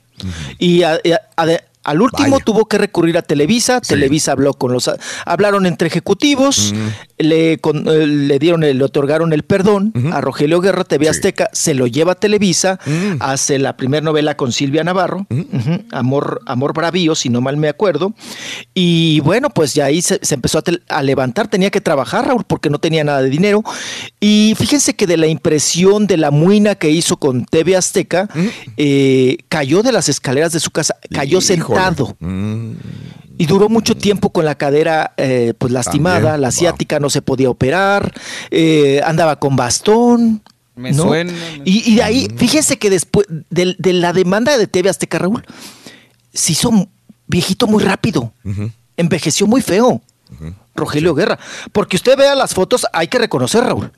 Y 0.59 0.83
a- 0.83 0.99
y 1.03 1.11
a- 1.11 1.21
a- 1.35 1.61
al 1.83 2.01
último 2.01 2.37
tuvo 2.45 2.65
que 2.67 2.77
recurrir 2.77 3.17
a 3.17 3.21
Televisa. 3.21 3.81
Televisa 3.81 4.31
habló 4.33 4.53
con 4.53 4.71
los. 4.73 4.89
Hablaron 5.25 5.65
entre 5.65 5.87
ejecutivos. 5.87 6.73
Le, 7.17 7.57
con- 7.59 7.87
eh, 7.87 8.07
le 8.07 8.39
dieron, 8.39 8.61
le 8.61 8.83
otorgaron 8.83 9.33
el 9.33 9.43
perdón 9.43 9.93
a 10.11 10.21
Rogelio 10.21 10.59
Guerra. 10.61 10.83
TV 10.83 11.09
Azteca 11.09 11.49
se 11.53 11.73
lo 11.73 11.87
lleva 11.87 12.13
a 12.13 12.15
Televisa. 12.15 12.79
Hace 13.19 13.59
la 13.59 13.77
primera 13.77 14.03
novela 14.03 14.35
con 14.37 14.51
Silvia 14.51 14.83
Navarro. 14.83 15.25
Amor, 15.91 16.41
Amor 16.45 16.73
Bravío, 16.73 17.15
si 17.15 17.29
no 17.29 17.41
mal 17.41 17.57
me 17.57 17.69
acuerdo. 17.69 18.13
Y 18.73 19.19
bueno, 19.21 19.49
pues 19.49 19.73
ya 19.73 19.85
ahí 19.85 20.01
se, 20.01 20.19
se 20.21 20.35
empezó 20.35 20.61
a 20.89 21.03
levantar. 21.03 21.47
Tenía 21.47 21.69
que 21.69 21.81
trabajar, 21.81 22.27
Raúl, 22.27 22.43
porque 22.45 22.69
no 22.69 22.79
tenía 22.79 23.03
nada 23.03 23.21
de 23.21 23.29
dinero. 23.29 23.63
Y 24.19 24.53
fíjense 24.57 24.95
que 24.95 25.07
de 25.07 25.17
la 25.17 25.27
impresión 25.27 26.07
de 26.07 26.17
la 26.17 26.31
muina 26.31 26.75
que 26.75 26.89
hizo 26.89 27.17
con 27.17 27.45
TV 27.45 27.75
Azteca, 27.75 28.29
eh, 28.77 29.37
cayó 29.49 29.83
de 29.83 29.91
las 29.91 30.09
escaleras 30.09 30.51
de 30.53 30.59
su 30.59 30.71
casa, 30.71 30.95
cayó 31.11 31.41
sentado. 31.41 31.70
Y 33.37 33.45
duró 33.47 33.69
mucho 33.69 33.95
tiempo 33.95 34.31
con 34.31 34.45
la 34.45 34.55
cadera 34.55 35.13
eh, 35.17 35.53
pues 35.57 35.73
lastimada, 35.73 36.21
También, 36.21 36.41
la 36.41 36.47
asiática 36.49 36.99
no 36.99 37.09
se 37.09 37.21
podía 37.21 37.49
operar, 37.49 38.13
eh, 38.51 39.01
andaba 39.03 39.37
con 39.37 39.55
bastón. 39.55 40.43
Me 40.75 40.91
¿no? 40.91 41.03
suena, 41.03 41.33
Y, 41.65 41.91
y 41.91 41.95
de 41.95 42.03
ahí, 42.03 42.27
fíjense 42.35 42.77
que 42.77 42.89
después 42.89 43.25
de, 43.49 43.75
de 43.77 43.93
la 43.93 44.13
demanda 44.13 44.57
de 44.57 44.67
TV 44.67 44.89
Azteca, 44.89 45.17
Raúl, 45.19 45.43
se 46.33 46.53
hizo 46.53 46.87
viejito 47.27 47.65
muy 47.65 47.83
rápido, 47.83 48.33
envejeció 48.97 49.47
muy 49.47 49.61
feo, 49.61 50.01
Rogelio 50.75 51.15
Guerra. 51.15 51.39
Porque 51.71 51.95
usted 51.95 52.17
vea 52.17 52.35
las 52.35 52.53
fotos, 52.53 52.85
hay 52.93 53.07
que 53.07 53.17
reconocer, 53.17 53.63
Raúl. 53.63 53.91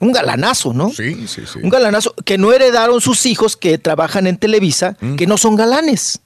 Un 0.00 0.12
galanazo, 0.12 0.72
¿no? 0.72 0.90
Sí, 0.90 1.26
sí, 1.28 1.42
sí. 1.46 1.58
Un 1.62 1.68
galanazo 1.68 2.14
que 2.24 2.38
no 2.38 2.52
heredaron 2.52 3.00
sus 3.00 3.26
hijos 3.26 3.56
que 3.56 3.78
trabajan 3.78 4.26
en 4.26 4.36
Televisa, 4.38 4.96
que 5.16 5.26
no 5.26 5.36
son 5.36 5.56
galanes. 5.56 6.20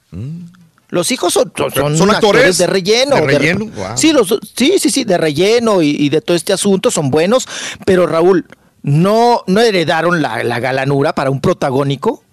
Los 0.95 1.11
hijos 1.11 1.33
son, 1.33 1.51
son, 1.55 1.71
son 1.71 1.97
¿Son 1.97 2.09
actores, 2.09 2.41
actores? 2.41 2.57
de 2.57 2.67
relleno. 2.67 3.15
¿De 3.17 3.21
de- 3.21 3.37
relleno? 3.37 3.65
Wow. 3.65 3.97
sí, 3.97 4.13
los, 4.13 4.39
sí, 4.55 4.79
sí, 4.79 4.89
sí, 4.89 5.03
de 5.03 5.17
relleno 5.17 5.81
y, 5.81 5.89
y 5.89 6.09
de 6.09 6.21
todo 6.21 6.35
este 6.37 6.53
asunto 6.53 6.89
son 6.89 7.11
buenos, 7.11 7.47
pero 7.85 8.07
Raúl, 8.07 8.45
no, 8.81 9.43
no 9.47 9.59
heredaron 9.61 10.21
la, 10.21 10.43
la 10.43 10.59
galanura 10.59 11.13
para 11.13 11.29
un 11.31 11.41
protagónico 11.41 12.23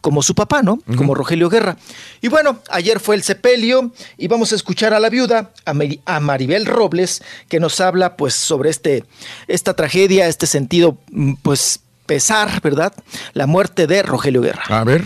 como 0.00 0.22
su 0.22 0.34
papá, 0.34 0.62
¿no? 0.62 0.78
Como 0.98 1.14
Rogelio 1.14 1.48
Guerra. 1.48 1.78
Y 2.20 2.28
bueno, 2.28 2.58
ayer 2.70 3.00
fue 3.00 3.14
el 3.16 3.22
sepelio 3.22 3.90
y 4.18 4.28
vamos 4.28 4.52
a 4.52 4.54
escuchar 4.56 4.92
a 4.92 5.00
la 5.00 5.08
viuda, 5.08 5.50
a, 5.64 5.72
Mari- 5.72 6.00
a 6.04 6.20
Maribel 6.20 6.66
Robles, 6.66 7.22
que 7.48 7.58
nos 7.58 7.80
habla 7.80 8.14
pues 8.16 8.34
sobre 8.34 8.68
este, 8.68 9.04
esta 9.48 9.72
tragedia, 9.74 10.28
este 10.28 10.46
sentido 10.46 10.98
mm, 11.10 11.34
pues 11.42 11.80
pesar, 12.04 12.60
¿verdad? 12.60 12.92
La 13.32 13.46
muerte 13.46 13.86
de 13.86 14.02
Rogelio 14.02 14.42
Guerra. 14.42 14.62
A 14.68 14.84
ver. 14.84 15.02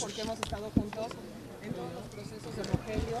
porque 0.00 0.20
hemos 0.22 0.38
estado 0.40 0.70
juntos 0.74 1.06
en 1.62 1.72
todos 1.72 1.92
los 1.94 2.04
procesos 2.12 2.56
de 2.56 2.62
Rogelio, 2.64 3.18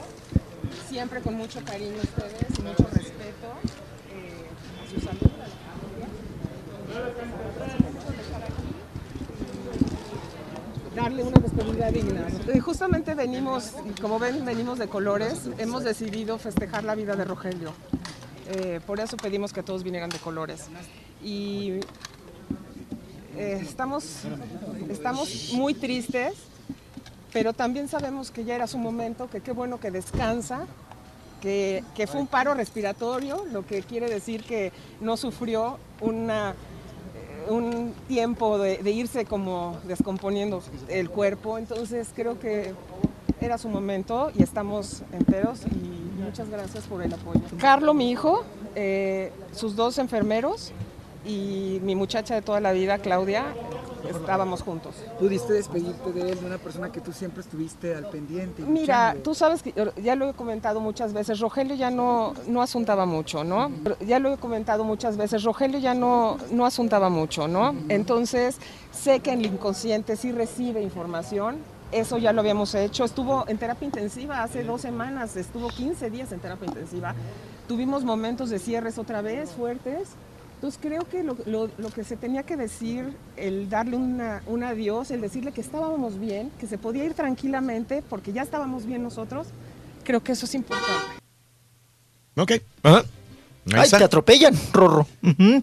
siempre 0.90 1.13
con 1.24 1.34
mucho 1.36 1.64
cariño 1.64 1.96
a 1.96 2.02
ustedes 2.02 2.60
mucho 2.60 2.86
respeto 2.92 3.54
eh, 4.12 4.44
a 4.78 4.84
su 4.90 5.00
salud, 5.00 5.32
a 5.40 5.48
la. 5.48 5.54
Darle 11.02 11.24
una 11.24 11.40
despedida 11.40 11.90
digna. 11.90 12.26
Y 12.54 12.60
justamente 12.60 13.14
venimos, 13.14 13.72
como 14.00 14.18
ven, 14.18 14.44
venimos 14.44 14.78
de 14.78 14.86
colores, 14.86 15.48
hemos 15.58 15.82
decidido 15.82 16.38
festejar 16.38 16.84
la 16.84 16.94
vida 16.94 17.16
de 17.16 17.24
Rogelio. 17.24 17.72
Eh, 18.46 18.80
por 18.86 19.00
eso 19.00 19.16
pedimos 19.16 19.52
que 19.52 19.64
todos 19.64 19.82
vinieran 19.82 20.10
de 20.10 20.18
colores. 20.18 20.66
Y 21.22 21.80
eh, 23.36 23.58
estamos, 23.62 24.20
estamos 24.88 25.50
muy 25.54 25.74
tristes, 25.74 26.34
pero 27.32 27.54
también 27.54 27.88
sabemos 27.88 28.30
que 28.30 28.44
ya 28.44 28.54
era 28.54 28.68
su 28.68 28.78
momento, 28.78 29.28
que 29.28 29.40
qué 29.40 29.50
bueno 29.50 29.80
que 29.80 29.90
descansa, 29.90 30.68
que, 31.44 32.06
fue 32.06 32.20
un 32.20 32.26
paro 32.26 32.54
respiratorio, 32.54 33.44
lo 33.52 33.66
que 33.66 33.82
quiere 33.82 34.08
decir 34.08 34.44
que 34.44 34.72
no 35.00 35.16
sufrió 35.16 35.78
una, 36.00 36.50
eh, 36.50 37.50
un 37.50 37.94
tiempo 38.08 38.58
de, 38.58 38.78
de 38.78 38.90
irse 38.90 39.26
como 39.26 39.78
descomponiendo 39.84 40.62
el 40.88 41.10
cuerpo, 41.10 41.58
entonces 41.58 42.08
creo 42.14 42.38
que 42.38 42.72
era 43.40 43.58
su 43.58 43.68
momento 43.68 44.30
y 44.34 44.42
estamos 44.42 45.02
enteros 45.12 45.60
y 45.66 46.22
muchas 46.22 46.48
gracias 46.48 46.84
por 46.84 47.02
el 47.02 47.12
apoyo. 47.12 47.40
Carlo, 47.58 47.92
mi 47.92 48.10
hijo, 48.10 48.44
eh, 48.74 49.30
sus 49.52 49.76
dos 49.76 49.98
enfermeros 49.98 50.72
y 51.26 51.78
mi 51.82 51.94
muchacha 51.94 52.34
de 52.34 52.42
toda 52.42 52.60
la 52.60 52.72
vida, 52.72 52.98
Claudia, 52.98 53.44
estábamos 54.08 54.62
juntos. 54.62 54.94
¿Pudiste 55.18 55.52
despedirte 55.52 56.12
de 56.12 56.32
él, 56.32 56.40
de 56.40 56.46
una 56.46 56.58
persona 56.58 56.90
que 56.90 57.00
tú 57.00 57.12
siempre 57.12 57.40
estuviste 57.40 57.94
al 57.94 58.08
pendiente? 58.08 58.62
Mira, 58.62 59.08
luchando? 59.08 59.22
tú 59.22 59.34
sabes 59.34 59.62
que 59.62 59.74
ya 60.02 60.16
lo 60.16 60.28
he 60.28 60.34
comentado 60.34 60.80
muchas 60.80 61.12
veces, 61.12 61.40
Rogelio 61.40 61.74
ya 61.74 61.90
no, 61.90 62.34
no 62.46 62.62
asuntaba 62.62 63.06
mucho, 63.06 63.44
¿no? 63.44 63.70
Ya 64.06 64.18
lo 64.18 64.32
he 64.32 64.36
comentado 64.36 64.84
muchas 64.84 65.16
veces, 65.16 65.42
Rogelio 65.42 65.78
ya 65.78 65.94
no, 65.94 66.36
no 66.50 66.66
asuntaba 66.66 67.08
mucho, 67.08 67.48
¿no? 67.48 67.74
Entonces, 67.88 68.58
sé 68.92 69.20
que 69.20 69.32
en 69.32 69.40
el 69.40 69.46
inconsciente 69.46 70.16
sí 70.16 70.32
recibe 70.32 70.82
información, 70.82 71.58
eso 71.92 72.18
ya 72.18 72.32
lo 72.32 72.40
habíamos 72.40 72.74
hecho, 72.74 73.04
estuvo 73.04 73.44
en 73.46 73.58
terapia 73.58 73.86
intensiva 73.86 74.42
hace 74.42 74.64
dos 74.64 74.80
semanas, 74.80 75.36
estuvo 75.36 75.68
15 75.68 76.10
días 76.10 76.32
en 76.32 76.40
terapia 76.40 76.66
intensiva, 76.66 77.14
tuvimos 77.68 78.04
momentos 78.04 78.50
de 78.50 78.58
cierres 78.58 78.98
otra 78.98 79.22
vez 79.22 79.50
fuertes, 79.52 80.10
entonces 80.64 80.80
creo 80.82 81.06
que 81.06 81.22
lo, 81.22 81.90
que 81.94 82.04
se 82.04 82.16
tenía 82.16 82.42
que 82.42 82.56
decir, 82.56 83.12
el 83.36 83.68
darle 83.68 83.96
una, 83.96 84.42
un 84.46 84.64
adiós, 84.64 85.10
el 85.10 85.20
decirle 85.20 85.52
que 85.52 85.60
estábamos 85.60 86.18
bien, 86.18 86.50
que 86.58 86.66
se 86.66 86.78
podía 86.78 87.04
ir 87.04 87.12
tranquilamente 87.12 88.02
porque 88.08 88.32
ya 88.32 88.40
estábamos 88.40 88.86
bien 88.86 89.02
nosotros, 89.02 89.48
creo 90.04 90.22
que 90.22 90.32
eso 90.32 90.46
es 90.46 90.54
importante. 90.54 91.20
Ok. 92.36 92.52
Ajá. 92.82 93.04
Ahí 93.72 93.78
Ay, 93.80 93.84
está. 93.84 93.98
te 93.98 94.04
atropellan, 94.04 94.54
Rorro. 94.72 95.06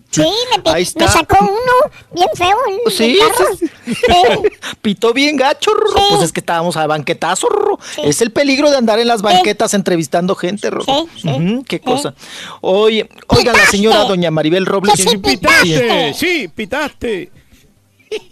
Sí, 0.10 0.22
me, 0.66 0.72
Ahí 0.72 0.84
está. 0.84 1.06
me 1.06 1.12
sacó 1.12 1.38
uno 1.40 1.94
bien 2.12 2.28
feo 2.36 2.58
el, 2.86 2.92
Sí, 2.92 3.20
el 3.20 3.20
carro. 3.20 4.42
Pitó 4.82 5.14
bien 5.14 5.38
gacho, 5.38 5.72
Rorro. 5.72 6.10
Pues 6.10 6.24
es 6.24 6.32
que 6.32 6.40
estábamos 6.40 6.78
a 6.78 6.88
banquetazo, 6.88 7.48
Rorro. 7.48 7.80
Es 8.04 8.22
el 8.22 8.32
peligro 8.32 8.72
de 8.72 8.78
andar 8.78 9.00
en 9.00 9.08
las 9.08 9.22
banquetas 9.22 9.74
entrevistando 9.76 10.36
gente, 10.36 10.70
Rorro. 10.72 11.04
Ujú, 11.04 11.64
Qué 11.68 11.80
cosa. 11.80 12.16
Oye, 12.62 13.08
oiga, 13.28 13.54
la 13.54 13.66
señora 13.68 14.04
doña 14.06 14.32
Maribel 14.32 14.66
Robles. 14.66 14.96
Sí, 14.98 15.18
pitaste, 15.18 16.14
sí, 16.16 16.48
pitaste. 16.48 17.32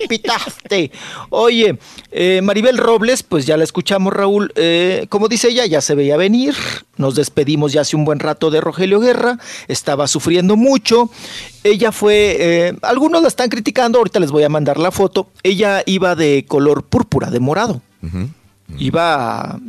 Pitaste. 0.09 0.91
Oye, 1.29 1.77
eh, 2.11 2.41
Maribel 2.43 2.77
Robles, 2.77 3.23
pues 3.23 3.45
ya 3.45 3.57
la 3.57 3.63
escuchamos, 3.63 4.13
Raúl. 4.13 4.51
Eh, 4.55 5.05
como 5.09 5.27
dice 5.27 5.49
ella, 5.49 5.65
ya 5.65 5.81
se 5.81 5.95
veía 5.95 6.17
venir. 6.17 6.55
Nos 6.97 7.15
despedimos 7.15 7.71
ya 7.71 7.81
hace 7.81 7.95
un 7.95 8.05
buen 8.05 8.19
rato 8.19 8.51
de 8.51 8.61
Rogelio 8.61 8.99
Guerra. 8.99 9.37
Estaba 9.67 10.07
sufriendo 10.07 10.55
mucho. 10.55 11.09
Ella 11.63 11.91
fue. 11.91 12.37
eh, 12.39 12.73
algunos 12.81 13.21
la 13.21 13.27
están 13.27 13.49
criticando. 13.49 13.97
Ahorita 13.99 14.19
les 14.19 14.31
voy 14.31 14.43
a 14.43 14.49
mandar 14.49 14.77
la 14.77 14.91
foto. 14.91 15.29
Ella 15.43 15.83
iba 15.85 16.15
de 16.15 16.45
color 16.47 16.83
púrpura, 16.83 17.29
de 17.29 17.39
morado. 17.39 17.81
Iba. 18.77 19.59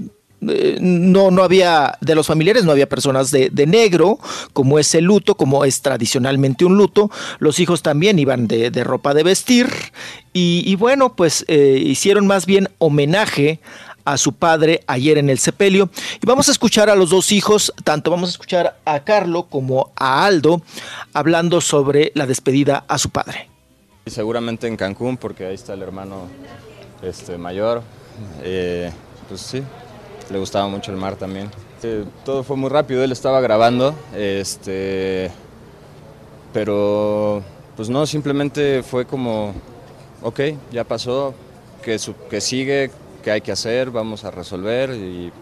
Eh, 0.48 0.78
no, 0.80 1.30
no 1.30 1.42
había, 1.42 1.98
de 2.00 2.14
los 2.14 2.26
familiares 2.26 2.64
no 2.64 2.72
había 2.72 2.88
personas 2.88 3.30
de, 3.30 3.50
de 3.50 3.66
negro, 3.66 4.18
como 4.52 4.78
es 4.78 4.94
el 4.94 5.04
luto, 5.04 5.34
como 5.34 5.64
es 5.64 5.82
tradicionalmente 5.82 6.64
un 6.64 6.76
luto. 6.76 7.10
Los 7.38 7.60
hijos 7.60 7.82
también 7.82 8.18
iban 8.18 8.46
de, 8.48 8.70
de 8.70 8.84
ropa 8.84 9.14
de 9.14 9.22
vestir. 9.22 9.68
Y, 10.32 10.76
bueno, 10.76 11.16
pues 11.16 11.44
eh, 11.48 11.82
hicieron 11.84 12.26
más 12.26 12.46
bien 12.46 12.68
homenaje 12.78 13.58
a 14.04 14.16
su 14.16 14.32
padre 14.32 14.82
ayer 14.86 15.18
en 15.18 15.28
el 15.28 15.38
sepelio. 15.38 15.90
Y 16.22 16.26
vamos 16.26 16.48
a 16.48 16.52
escuchar 16.52 16.88
a 16.88 16.94
los 16.94 17.10
dos 17.10 17.32
hijos, 17.32 17.74
tanto 17.82 18.12
vamos 18.12 18.30
a 18.30 18.32
escuchar 18.32 18.78
a 18.84 19.00
Carlo 19.00 19.44
como 19.44 19.90
a 19.96 20.24
Aldo, 20.24 20.62
hablando 21.12 21.60
sobre 21.60 22.12
la 22.14 22.26
despedida 22.26 22.84
a 22.86 22.96
su 22.98 23.10
padre. 23.10 23.48
Seguramente 24.06 24.68
en 24.68 24.76
Cancún, 24.76 25.16
porque 25.16 25.46
ahí 25.46 25.54
está 25.54 25.74
el 25.74 25.82
hermano 25.82 26.28
este, 27.02 27.36
mayor. 27.36 27.82
Eh, 28.42 28.90
pues 29.28 29.40
sí, 29.40 29.62
le 30.30 30.38
gustaba 30.38 30.68
mucho 30.68 30.90
el 30.92 30.96
mar 30.96 31.16
también. 31.16 31.50
Eh, 31.82 32.04
todo 32.24 32.42
fue 32.42 32.56
muy 32.56 32.68
rápido, 32.70 33.02
él 33.02 33.12
estaba 33.12 33.40
grabando, 33.40 33.94
este, 34.14 35.30
pero 36.52 37.42
pues 37.76 37.88
no, 37.88 38.06
simplemente 38.06 38.82
fue 38.82 39.06
como, 39.06 39.54
ok, 40.22 40.40
ya 40.72 40.84
pasó, 40.84 41.34
que, 41.82 41.98
su- 41.98 42.14
que 42.28 42.40
sigue, 42.40 42.90
que 43.22 43.30
hay 43.30 43.40
que 43.40 43.52
hacer, 43.52 43.90
vamos 43.90 44.24
a 44.24 44.30
resolver 44.30 44.90
y 44.90 45.32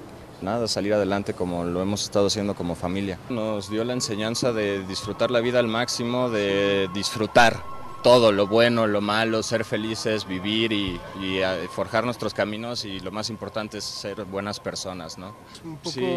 nada, 0.40 0.68
salir 0.68 0.94
adelante 0.94 1.32
como 1.34 1.64
lo 1.64 1.82
hemos 1.82 2.04
estado 2.04 2.28
haciendo 2.28 2.54
como 2.54 2.74
familia. 2.76 3.18
Nos 3.28 3.70
dio 3.70 3.84
la 3.84 3.92
enseñanza 3.94 4.52
de 4.52 4.84
disfrutar 4.86 5.30
la 5.30 5.40
vida 5.40 5.58
al 5.58 5.66
máximo, 5.68 6.30
de 6.30 6.88
disfrutar 6.94 7.56
todo, 8.02 8.32
lo 8.32 8.46
bueno, 8.46 8.86
lo 8.86 9.00
malo, 9.00 9.42
ser 9.42 9.64
felices, 9.64 10.26
vivir 10.26 10.72
y, 10.72 11.00
y, 11.20 11.38
eh, 11.38 11.68
forjar 11.74 12.04
nuestros 12.04 12.32
caminos 12.34 12.84
y 12.84 13.00
lo 13.00 13.10
más 13.10 13.28
importante 13.30 13.78
es 13.78 13.84
ser 13.84 14.24
buenas 14.24 14.60
personas, 14.60 15.18
¿no? 15.18 15.34
un 15.64 15.76
poco 15.76 15.90
Sí. 15.90 16.16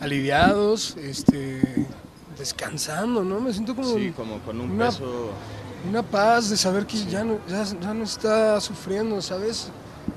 aliviados, 0.00 0.96
este, 0.96 1.86
descansando, 2.38 3.22
¿no? 3.22 3.40
Me 3.40 3.52
siento 3.52 3.74
como, 3.74 3.94
Sí, 3.94 4.12
como 4.16 4.38
con 4.40 4.60
un 4.60 4.72
una, 4.72 4.86
peso... 4.86 5.30
una 5.88 6.02
paz 6.02 6.50
de 6.50 6.56
saber 6.56 6.86
que 6.86 6.98
ya, 7.06 7.22
no, 7.24 7.38
ya, 7.48 7.64
ya 7.64 7.94
no 7.94 8.04
está 8.04 8.60
sufriendo, 8.60 9.22
¿sabes? 9.22 9.70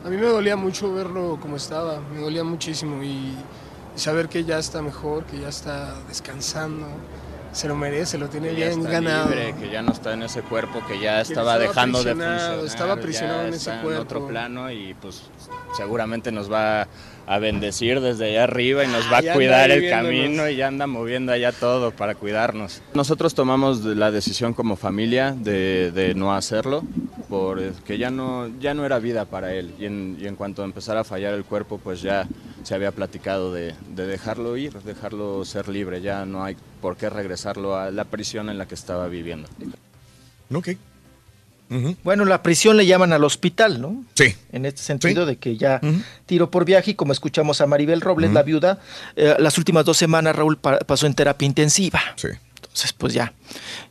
A 0.03 0.09
mí 0.09 0.17
me 0.17 0.25
dolía 0.27 0.55
mucho 0.55 0.91
verlo 0.93 1.37
como 1.41 1.57
estaba, 1.57 1.99
me 2.13 2.21
dolía 2.21 2.43
muchísimo 2.43 3.03
y, 3.03 3.35
y 3.95 3.99
saber 3.99 4.27
que 4.29 4.43
ya 4.43 4.57
está 4.57 4.81
mejor, 4.81 5.25
que 5.25 5.39
ya 5.39 5.49
está 5.49 5.93
descansando, 6.07 6.87
se 7.55 7.69
lo 7.69 7.75
merece, 7.75 8.17
lo 8.17 8.27
tiene 8.27 8.49
que 8.49 8.55
ya 8.57 8.67
bien 8.67 8.79
está 8.79 8.91
ganado. 8.91 9.29
libre, 9.29 9.55
que 9.55 9.69
ya 9.69 9.81
no 9.81 9.93
está 9.93 10.13
en 10.13 10.23
ese 10.23 10.41
cuerpo, 10.41 10.85
que 10.85 10.99
ya 10.99 11.21
estaba 11.21 11.53
estaba 11.53 11.57
dejando 11.57 12.03
de 12.03 12.11
funcionar. 12.11 12.59
estaba 12.65 12.93
aprisionado 12.93 13.41
ya 13.43 13.47
en 13.47 13.53
ese 13.53 13.71
cuerpo. 13.81 14.01
otro 14.01 14.27
plano 14.27 14.69
y 14.69 14.93
pues 14.95 15.23
seguramente 15.75 16.31
nos 16.31 16.51
va 16.51 16.87
a 17.27 17.39
bendecir 17.39 18.01
desde 18.01 18.29
allá 18.29 18.43
arriba 18.43 18.83
y 18.83 18.87
nos 18.87 19.11
va 19.11 19.17
Ah, 19.17 19.31
a 19.31 19.33
cuidar 19.33 19.71
el 19.71 19.89
camino 19.89 20.47
y 20.47 20.55
ya 20.57 20.67
anda 20.67 20.85
moviendo 20.85 21.31
allá 21.31 21.51
todo 21.51 21.91
para 21.91 22.13
cuidarnos. 22.15 22.81
Nosotros 22.93 23.33
tomamos 23.33 23.83
la 23.83 24.11
decisión 24.11 24.53
como 24.53 24.75
familia 24.75 25.31
de, 25.31 25.91
de 25.91 26.13
no 26.13 26.35
hacerlo 26.35 26.83
porque 27.29 27.97
ya 27.97 28.11
no, 28.11 28.47
ya 28.59 28.73
no 28.75 28.85
era 28.85 28.99
vida 28.99 29.25
para 29.25 29.53
él 29.55 29.73
y 29.79 29.85
en, 29.85 30.17
y 30.21 30.27
en 30.27 30.35
cuanto 30.35 30.63
empezara 30.63 30.99
a 31.01 31.03
fallar 31.03 31.33
el 31.33 31.43
cuerpo 31.45 31.79
pues 31.83 32.01
ya 32.01 32.27
se 32.63 32.75
había 32.75 32.91
platicado 32.91 33.51
de, 33.51 33.73
de 33.95 34.05
dejarlo 34.05 34.55
ir, 34.57 34.73
dejarlo 34.83 35.43
ser 35.45 35.67
libre, 35.67 36.01
ya 36.01 36.25
no 36.25 36.43
hay 36.43 36.55
por 36.81 36.95
qué 36.97 37.09
regresarlo 37.09 37.75
a 37.75 37.89
la 37.91 38.05
prisión 38.05 38.49
en 38.49 38.57
la 38.59 38.67
que 38.67 38.75
estaba 38.75 39.07
viviendo. 39.07 39.47
Ok. 40.53 40.69
Bueno, 42.03 42.25
la 42.25 42.43
prisión 42.43 42.77
le 42.77 42.85
llaman 42.85 43.11
al 43.13 43.23
hospital, 43.23 43.81
¿no? 43.81 44.03
Sí. 44.13 44.35
En 44.51 44.65
este 44.65 44.81
sentido 44.81 45.25
de 45.25 45.37
que 45.37 45.57
ya 45.57 45.81
tiro 46.25 46.51
por 46.51 46.63
viaje 46.65 46.91
y 46.91 46.93
como 46.95 47.11
escuchamos 47.11 47.59
a 47.61 47.65
Maribel 47.67 48.01
Robles, 48.01 48.31
la 48.31 48.43
viuda, 48.43 48.79
eh, 49.15 49.35
las 49.39 49.57
últimas 49.57 49.83
dos 49.85 49.97
semanas 49.97 50.35
Raúl 50.35 50.57
pa- 50.57 50.79
pasó 50.79 51.07
en 51.07 51.13
terapia 51.15 51.45
intensiva. 51.45 52.01
Sí. 52.15 52.27
Entonces, 52.57 52.93
pues 52.93 53.13
ya, 53.13 53.33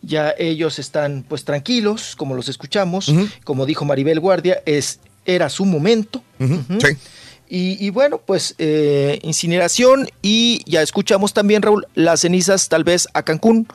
ya 0.03 0.35
ellos 0.39 0.79
están 0.79 1.25
pues 1.29 1.45
tranquilos, 1.45 2.15
como 2.17 2.35
los 2.35 2.49
escuchamos, 2.49 3.11
como 3.45 3.65
dijo 3.67 3.85
Maribel 3.85 4.21
Guardia, 4.21 4.63
es, 4.67 5.01
era 5.25 5.49
su 5.49 5.65
momento. 5.65 6.23
Y, 7.49 7.77
y 7.85 7.91
bueno, 7.91 8.19
pues 8.25 8.55
eh, 8.59 9.19
incineración 9.23 10.09
y 10.23 10.63
ya 10.67 10.81
escuchamos 10.83 11.35
también, 11.35 11.63
Raúl, 11.63 11.87
las 11.95 12.21
cenizas 12.21 12.69
tal 12.69 12.85
vez 12.85 13.07
a 13.13 13.23
Cancún, 13.23 13.69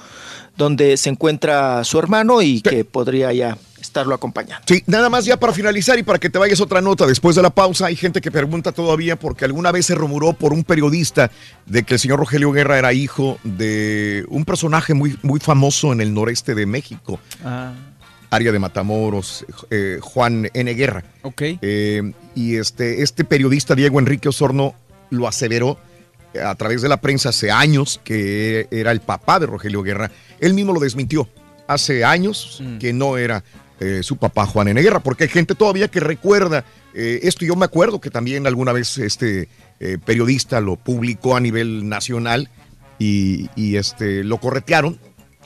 donde 0.60 0.98
se 0.98 1.10
encuentra 1.10 1.84
su 1.86 1.98
hermano 1.98 2.41
y 2.44 2.61
que 2.61 2.84
podría 2.86 3.31
ya 3.34 3.57
estarlo 3.81 4.14
acompañando. 4.14 4.61
Sí, 4.68 4.84
nada 4.88 5.10
más 5.10 5.23
ya 5.23 5.38
para 5.40 5.53
finalizar 5.53 5.98
y 5.98 6.03
para 6.03 6.19
que 6.19 6.30
te 6.30 6.38
vayas 6.38 6.60
otra 6.60 6.81
nota 6.81 7.07
después 7.07 7.36
de 7.38 7.41
la 7.41 7.49
pausa, 7.49 7.86
hay 7.88 7.95
gente 7.95 8.19
que 8.19 8.30
pregunta 8.30 8.73
todavía 8.73 9.15
porque 9.18 9.45
alguna 9.45 9.72
vez 9.72 9.86
se 9.86 9.95
rumoró 9.95 10.34
por 10.34 10.52
un 10.52 10.65
periodista 10.65 11.31
de 11.65 11.84
que 11.84 11.94
el 11.94 11.99
señor 11.99 12.19
Rogelio 12.19 12.52
Guerra 12.52 12.77
era 12.77 12.91
hijo 12.94 13.40
de 13.45 14.26
un 14.27 14.44
personaje 14.44 14.94
muy, 14.94 15.18
muy 15.23 15.40
famoso 15.40 15.94
en 15.94 16.02
el 16.02 16.14
noreste 16.14 16.53
de 16.56 16.65
México, 16.65 17.19
Ah. 17.44 17.72
área 18.31 18.52
de 18.52 18.60
Matamoros, 18.60 19.45
eh, 19.72 19.98
Juan 20.02 20.49
N. 20.53 20.73
Guerra. 20.73 21.03
Ok. 21.22 21.41
Eh, 21.61 22.11
y 22.36 22.57
este, 22.57 23.02
este 23.02 23.23
periodista 23.23 23.76
Diego 23.76 23.98
Enrique 23.98 24.27
Osorno 24.27 24.76
lo 25.10 25.26
aseveró 25.27 25.80
a 26.43 26.53
través 26.56 26.81
de 26.81 26.89
la 26.89 27.01
prensa 27.01 27.30
hace 27.30 27.51
años 27.51 27.99
que 28.03 28.68
era 28.72 28.91
el 28.91 29.01
papá 29.01 29.39
de 29.39 29.47
Rogelio 29.47 29.84
Guerra. 29.84 30.11
Él 30.39 30.53
mismo 30.53 30.73
lo 30.73 30.80
desmintió 30.80 31.27
hace 31.68 32.03
años 32.03 32.61
que 32.80 32.93
no 32.93 33.18
era 33.18 33.43
eh, 33.80 34.01
su 34.03 34.18
papá 34.18 34.45
Juan 34.45 34.68
N. 34.68 34.81
Guerra, 34.81 34.99
porque 34.99 35.23
hay 35.23 35.30
gente 35.30 35.56
todavía 35.56 35.88
que 35.88 35.99
recuerda 35.99 36.65
eh, 36.93 37.22
esto. 37.23 37.45
Yo 37.45 37.56
me 37.56 37.65
acuerdo 37.65 38.01
que 38.01 38.10
también 38.10 38.45
alguna 38.45 38.73
vez 38.73 38.97
este 38.97 39.47
eh, 39.80 39.97
periodista 40.03 40.60
lo 40.60 40.76
publicó 40.76 41.38
a 41.38 41.39
nivel 41.39 41.88
nacional 41.88 42.49
y, 42.97 43.49
y, 43.56 43.77
este, 43.77 44.26
lo 44.26 44.38
corretearon 44.39 44.99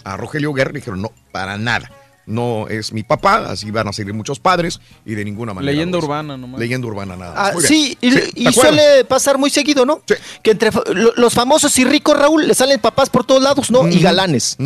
a 0.04 0.18
Rogelio 0.18 0.54
Guerra 0.54 0.72
y 0.72 0.76
dijeron, 0.76 1.02
no, 1.04 1.12
para 1.32 1.58
nada. 1.58 1.92
No 2.26 2.68
es 2.70 2.94
mi 2.94 3.04
papá, 3.04 3.50
así 3.50 3.70
van 3.70 3.88
a 3.90 3.94
seguir 3.94 4.14
muchos 4.14 4.40
padres 4.40 4.80
y 5.06 5.14
de 5.16 5.26
ninguna 5.26 5.54
manera. 5.54 5.74
Leyenda 5.74 5.98
urbana 5.98 6.38
nomás. 6.38 6.60
Leyenda 6.60 6.88
urbana 6.88 7.18
nada. 7.18 7.34
Ah, 7.36 7.52
más. 7.54 7.64
Sí, 7.66 7.98
y, 8.00 8.52
suele 8.54 9.04
pasar 9.06 9.38
muy 9.38 9.50
seguido, 9.50 9.86
¿no? 9.86 10.02
Que 10.42 10.52
entre 10.52 10.72
los 10.94 11.34
famosos 11.34 11.78
y 11.80 11.84
ricos, 11.84 12.18
Raúl, 12.18 12.48
le 12.48 12.54
salen 12.54 12.80
papás 12.80 13.10
por 13.10 13.26
todos 13.26 13.44
lados, 13.44 13.70
¿no? 13.72 13.88
Y 13.88 14.00
galanes. 14.00 14.58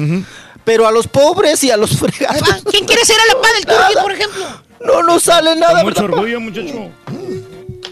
Pero 0.63 0.85
a 0.85 0.91
los 0.91 1.07
pobres 1.07 1.63
y 1.63 1.71
a 1.71 1.77
los 1.77 1.97
fregados. 1.99 2.63
¿Quién 2.69 2.85
quiere 2.85 3.05
ser 3.05 3.15
a 3.19 3.33
la 3.35 3.41
paz 3.41 3.51
del 3.53 3.65
turqui, 3.65 3.93
por 4.01 4.11
ejemplo? 4.11 4.45
No 4.85 5.01
nos 5.01 5.23
sale 5.23 5.55
nada, 5.55 5.83
Mucho 5.83 6.01
¿verdad? 6.03 6.19
orgullo, 6.19 6.39
muchacho. 6.41 6.91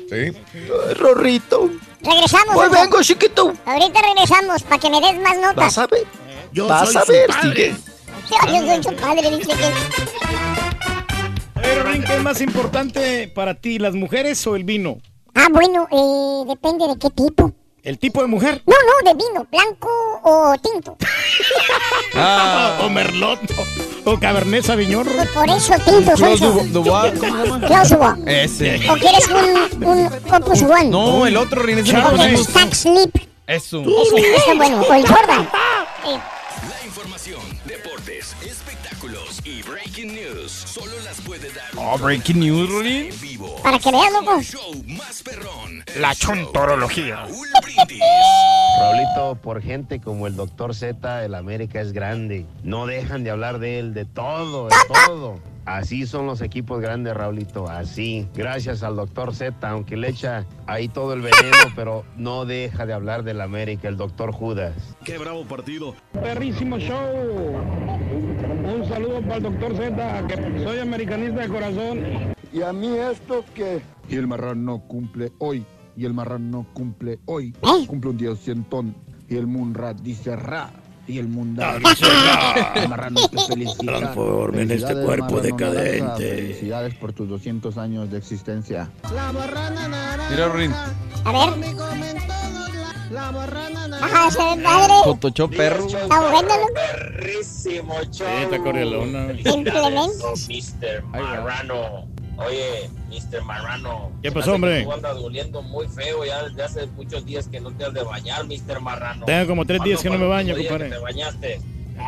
Sí. 0.09 0.15
Ay, 0.15 0.93
Rorrito. 0.95 1.71
Regresamos. 2.03 2.55
Ojo. 2.55 2.69
vengo, 2.69 3.01
chiquito. 3.01 3.53
Ahorita 3.65 3.99
regresamos 4.01 4.61
para 4.63 4.77
que 4.77 4.89
me 4.91 5.01
des 5.01 5.19
más 5.21 5.37
notas. 5.37 5.55
Vas 5.55 5.77
a 5.79 5.87
ver. 5.87 6.05
Yo 6.51 6.67
Vas 6.67 6.91
soy 6.91 6.97
a 6.97 7.05
su 7.05 7.11
ver. 7.11 7.75
Yo 8.29 8.59
soy 8.67 8.83
su 8.83 8.95
padre, 8.95 9.37
dice 9.37 9.51
que. 9.53 9.71
Oye, 11.59 11.83
Rorín, 11.83 12.03
¿qué 12.03 12.15
es 12.15 12.21
más 12.23 12.41
importante 12.41 13.27
para 13.33 13.55
ti, 13.55 13.79
las 13.79 13.93
mujeres 13.95 14.45
o 14.47 14.55
el 14.55 14.63
vino? 14.63 14.97
Ah, 15.33 15.47
bueno, 15.51 15.87
eh, 15.91 16.43
depende 16.47 16.87
de 16.87 16.97
qué 16.97 17.09
tipo. 17.09 17.51
¿El 17.83 17.99
tipo 17.99 18.21
de 18.21 18.27
mujer? 18.27 18.63
No, 18.65 18.73
no, 18.73 19.11
de 19.11 19.15
vino, 19.15 19.45
blanco 19.51 19.89
o 20.23 20.55
tinto. 20.61 20.97
Ah, 22.17 22.79
o 22.81 22.89
Merlot, 22.89 23.39
o, 24.05 24.11
o 24.11 24.19
Cabernet 24.19 24.63
Sauvignon. 24.63 25.05
Pues 25.05 25.27
por 25.31 25.49
eso 25.49 25.73
tinto 25.83 26.15
yo. 26.15 26.37
Dubois, 26.37 26.71
Dubois, 26.71 27.19
¿cómo 27.19 27.35
se 27.43 27.45
llama? 27.49 27.67
Claude 27.67 27.89
Dubois. 27.89 28.17
Ese. 28.27 28.89
¿O 28.89 28.93
quieres 28.95 29.27
un, 29.27 29.83
un 29.85 30.09
Opus 30.33 30.61
One? 30.61 30.85
No, 30.85 31.27
el 31.27 31.35
otro, 31.35 31.61
Rin, 31.61 31.79
O 31.79 31.81
el 31.81 31.91
conocemos. 32.03 32.43
Stack 32.47 32.73
Slip. 32.73 33.15
Eso. 33.47 33.81
Ese 33.81 34.35
está 34.37 34.53
bueno. 34.53 34.81
O 34.81 34.93
el 34.93 35.05
Jordan. 35.07 35.49
Eh, 36.07 36.19
solo 40.85 41.03
las 41.03 41.21
puede 41.21 41.49
dar 41.51 41.65
Oh, 41.77 41.97
breaking 41.97 42.39
news, 42.39 42.69
Rorín. 42.69 43.09
para 43.63 43.79
que 43.79 43.91
veas, 43.91 44.11
loco. 44.13 44.41
La 45.99 46.13
chontorología. 46.15 47.25
Raulito, 48.79 49.35
por 49.41 49.61
gente 49.61 49.99
como 49.99 50.27
el 50.27 50.35
doctor 50.35 50.75
Z, 50.75 51.25
el 51.25 51.35
América 51.35 51.81
es 51.81 51.91
grande. 51.93 52.45
No 52.63 52.85
dejan 52.85 53.23
de 53.23 53.31
hablar 53.31 53.59
de 53.59 53.79
él, 53.79 53.93
de 53.93 54.05
todo, 54.05 54.67
de 54.67 54.75
todo. 55.05 55.39
Así 55.65 56.05
son 56.05 56.27
los 56.27 56.41
equipos 56.41 56.79
grandes, 56.79 57.15
Raulito, 57.15 57.67
así. 57.67 58.27
Gracias 58.35 58.83
al 58.83 58.95
doctor 58.95 59.33
Z, 59.33 59.67
aunque 59.67 59.97
le 59.97 60.09
echa 60.09 60.45
ahí 60.67 60.87
todo 60.87 61.13
el 61.13 61.21
veneno, 61.21 61.57
pero 61.75 62.05
no 62.17 62.45
deja 62.45 62.85
de 62.85 62.93
hablar 62.93 63.23
del 63.23 63.41
América, 63.41 63.87
el 63.87 63.97
doctor 63.97 64.31
Judas. 64.31 64.75
Qué 65.03 65.17
bravo 65.17 65.43
partido. 65.45 65.95
Perrísimo 66.13 66.77
show. 66.77 67.55
Un 68.63 68.85
saludo 68.87 69.21
para 69.21 69.37
el 69.37 69.43
doctor 69.43 69.75
Z, 69.75 70.27
que 70.27 70.63
soy 70.63 70.79
americanista 70.79 71.41
de 71.41 71.47
corazón. 71.47 71.99
¿Y 72.53 72.61
a 72.61 72.71
mí 72.71 72.87
esto 72.87 73.43
qué? 73.55 73.81
Y 74.07 74.15
el 74.17 74.27
marrano 74.27 74.79
cumple 74.87 75.31
hoy. 75.39 75.65
Y 75.97 76.05
el 76.05 76.13
marrano 76.13 76.67
cumple 76.73 77.19
hoy. 77.25 77.53
Cumple 77.87 78.11
un 78.11 78.17
día 78.17 78.35
cientón. 78.35 78.95
Y 79.27 79.35
el 79.35 79.47
Munra 79.47 79.93
dice 79.93 80.35
ra. 80.35 80.71
Y 81.07 81.19
el 81.19 81.27
felicita. 83.47 83.83
Transformen 83.85 84.71
este 84.71 84.93
cuerpo 85.03 85.39
decadente. 85.39 85.99
naranja. 86.01 86.17
Felicidades 86.17 86.95
por 86.95 87.13
tus 87.13 87.29
200 87.29 87.77
años 87.77 88.09
de 88.09 88.17
existencia. 88.17 88.89
La 89.13 89.31
naranja. 89.31 90.27
Mira, 90.31 90.47
Rorín. 90.47 90.73
A 91.23 91.31
ver. 91.31 91.75
La- 93.11 93.31
borrana 93.31 93.87
naranja. 93.87 94.27
Ajá, 94.27 94.31
padre. 94.63 94.93
Totochó 95.03 95.49
perro. 95.49 95.85
Está 95.85 96.19
bueno. 96.31 96.49
Perrísimo 96.73 97.93
show. 98.11 98.27
está 98.41 98.57
corrielona. 98.59 99.27
Implementos. 99.33 100.49
Mr. 100.49 101.03
Marrano. 101.03 102.07
Oye, 102.37 102.89
Mr. 103.09 103.41
Marrano. 103.43 104.11
¿Qué 104.21 104.31
pasó, 104.31 104.53
hombre? 104.55 104.83
Tú 104.83 104.91
andas 104.91 105.15
doliendo 105.15 105.61
muy 105.61 105.87
feo 105.87 106.25
ya 106.25 106.43
desde 106.43 106.63
hace 106.63 106.85
muchos 106.87 107.25
días 107.25 107.47
que 107.47 107.59
no 107.61 107.71
te 107.71 107.85
has 107.85 107.93
de 107.93 108.03
bañar, 108.03 108.45
Mr. 108.45 108.79
Marrano. 108.81 109.25
Tengo 109.25 109.47
como 109.47 109.65
tres 109.65 109.81
días 109.83 110.01
que 110.01 110.09
no 110.09 110.17
me 110.17 110.27
baño, 110.27 110.53
¿Cuándo 110.55 110.67
fue 110.69 110.85
el 110.85 110.91
compadre. 110.91 110.97
último 110.97 111.17
día 111.17 111.29
que 111.29 111.39
te 111.39 111.59
bañaste? 111.59 111.61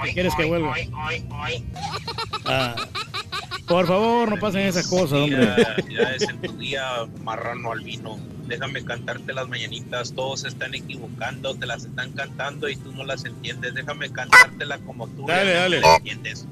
¿Qué 0.05 0.13
quieres 0.13 0.35
que 0.35 0.45
vuelva? 0.45 0.75
Ah, 2.45 2.75
por 3.67 3.87
favor, 3.87 4.29
no 4.29 4.37
pasen 4.37 4.61
esas 4.61 4.87
cosas, 4.87 5.13
hombre. 5.19 5.45
Ya, 5.57 5.75
ya 5.89 6.11
es 6.13 6.23
en 6.23 6.41
tu 6.41 6.51
día, 6.57 6.83
marrano 7.23 7.71
albino. 7.71 8.19
Déjame 8.47 8.83
cantarte 8.83 9.33
las 9.33 9.47
mañanitas. 9.49 10.13
Todos 10.13 10.41
se 10.41 10.47
están 10.49 10.73
equivocando, 10.73 11.55
te 11.55 11.65
las 11.65 11.83
están 11.85 12.11
cantando 12.13 12.69
y 12.69 12.75
tú 12.77 12.91
no 12.93 13.03
las 13.05 13.25
entiendes. 13.25 13.73
Déjame 13.73 14.09
cantártela 14.09 14.77
como 14.79 15.07
tú 15.09 15.25
Dale, 15.27 15.53
dale. 15.53 15.81
entiendes. 15.97 16.45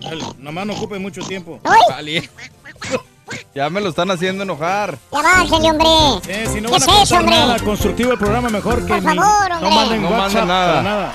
Dale, 0.00 0.22
nomás 0.38 0.66
no 0.66 0.72
ocupe 0.74 0.98
mucho 0.98 1.20
tiempo. 1.22 1.60
Vale. 1.88 2.28
Ya 3.54 3.68
me 3.70 3.80
lo 3.80 3.88
están 3.90 4.10
haciendo 4.10 4.42
enojar. 4.44 4.96
Ya 5.12 5.22
bájale, 5.22 5.70
hombre. 5.70 5.88
Eh, 6.28 6.46
si 6.52 6.60
no 6.60 6.70
¿Qué 6.70 6.78
van 6.78 6.88
a 6.90 6.92
es 6.96 7.02
eso, 7.02 7.16
hombre? 7.16 7.34
nada 7.36 7.58
constructivo 7.58 8.12
el 8.12 8.18
programa, 8.18 8.48
mejor 8.48 8.82
que 8.86 8.94
Por 8.94 9.02
favor, 9.02 9.16
no 9.50 9.56
hombre. 9.56 9.70
manden 9.70 10.02
No 10.02 10.08
WhatsApp 10.10 10.20
manden 10.32 10.48
nada. 10.48 10.68
para 10.72 10.82
nada. 10.82 11.12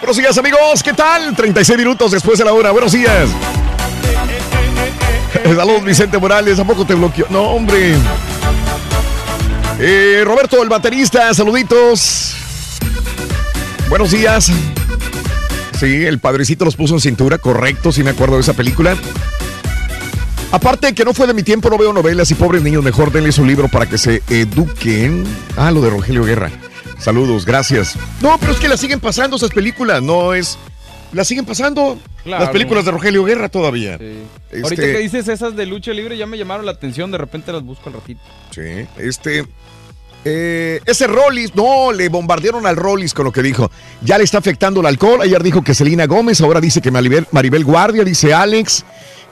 Buenos 0.00 0.16
días, 0.18 0.38
amigos. 0.38 0.82
¿Qué 0.82 0.92
tal? 0.92 1.34
36 1.34 1.78
minutos 1.78 2.10
después 2.12 2.38
de 2.38 2.44
la 2.44 2.52
hora. 2.52 2.70
Buenos 2.70 2.92
días. 2.92 3.28
Saludos, 5.44 5.84
Vicente 5.84 6.18
Morales. 6.18 6.58
¿A 6.58 6.64
poco 6.64 6.84
te 6.84 6.94
bloqueó? 6.94 7.26
No, 7.30 7.42
hombre. 7.44 7.94
Eh, 9.78 10.22
Roberto, 10.24 10.62
el 10.62 10.68
baterista. 10.68 11.32
Saluditos. 11.34 12.36
Buenos 13.88 14.10
días. 14.10 14.50
Sí, 15.78 16.04
el 16.04 16.18
padrecito 16.18 16.64
los 16.64 16.76
puso 16.76 16.94
en 16.94 17.00
cintura. 17.00 17.38
Correcto, 17.38 17.92
sí 17.92 18.02
me 18.02 18.10
acuerdo 18.10 18.36
de 18.36 18.40
esa 18.42 18.54
película. 18.54 18.96
Aparte 20.52 20.94
que 20.94 21.04
no 21.04 21.12
fue 21.12 21.26
de 21.26 21.34
mi 21.34 21.42
tiempo, 21.42 21.68
no 21.68 21.76
veo 21.76 21.92
novelas 21.92 22.30
y 22.30 22.34
pobres 22.34 22.62
niños, 22.62 22.82
mejor 22.82 23.12
denles 23.12 23.38
un 23.38 23.46
libro 23.48 23.68
para 23.68 23.86
que 23.86 23.98
se 23.98 24.22
eduquen. 24.30 25.24
Ah, 25.56 25.70
lo 25.70 25.80
de 25.82 25.90
Rogelio 25.90 26.24
Guerra. 26.24 26.50
Saludos, 26.98 27.44
gracias. 27.44 27.96
No, 28.22 28.38
pero 28.38 28.52
es 28.52 28.58
que 28.58 28.68
las 28.68 28.80
siguen 28.80 29.00
pasando 29.00 29.36
esas 29.36 29.50
películas, 29.50 30.02
no 30.02 30.32
es... 30.34 30.56
Las 31.12 31.28
siguen 31.28 31.44
pasando 31.44 31.98
Claro. 32.24 32.42
las 32.44 32.52
películas 32.52 32.84
de 32.84 32.90
Rogelio 32.90 33.22
Guerra 33.24 33.48
todavía. 33.48 33.94
Este, 33.94 34.62
Ahorita 34.62 34.82
que 34.82 34.98
dices 34.98 35.28
esas 35.28 35.54
de 35.54 35.64
lucha 35.66 35.92
libre 35.92 36.16
ya 36.16 36.26
me 36.26 36.36
llamaron 36.38 36.66
la 36.66 36.72
atención, 36.72 37.10
de 37.12 37.18
repente 37.18 37.52
las 37.52 37.62
busco 37.62 37.88
al 37.88 37.94
ratito. 37.96 38.20
Sí, 38.50 38.86
este... 38.98 39.46
eh, 40.28 40.80
ese 40.84 41.06
Rollis, 41.06 41.54
no, 41.54 41.92
le 41.92 42.08
bombardearon 42.08 42.66
al 42.66 42.74
Rollis 42.74 43.14
con 43.14 43.26
lo 43.26 43.32
que 43.32 43.42
dijo. 43.42 43.70
Ya 44.02 44.18
le 44.18 44.24
está 44.24 44.38
afectando 44.38 44.80
el 44.80 44.86
alcohol. 44.86 45.20
Ayer 45.22 45.40
dijo 45.40 45.62
que 45.62 45.72
Selena 45.72 46.06
Gómez, 46.06 46.40
ahora 46.40 46.60
dice 46.60 46.80
que 46.80 46.90
Maribel, 46.90 47.28
Maribel 47.30 47.64
Guardia, 47.64 48.02
dice 48.02 48.34
Alex. 48.34 48.84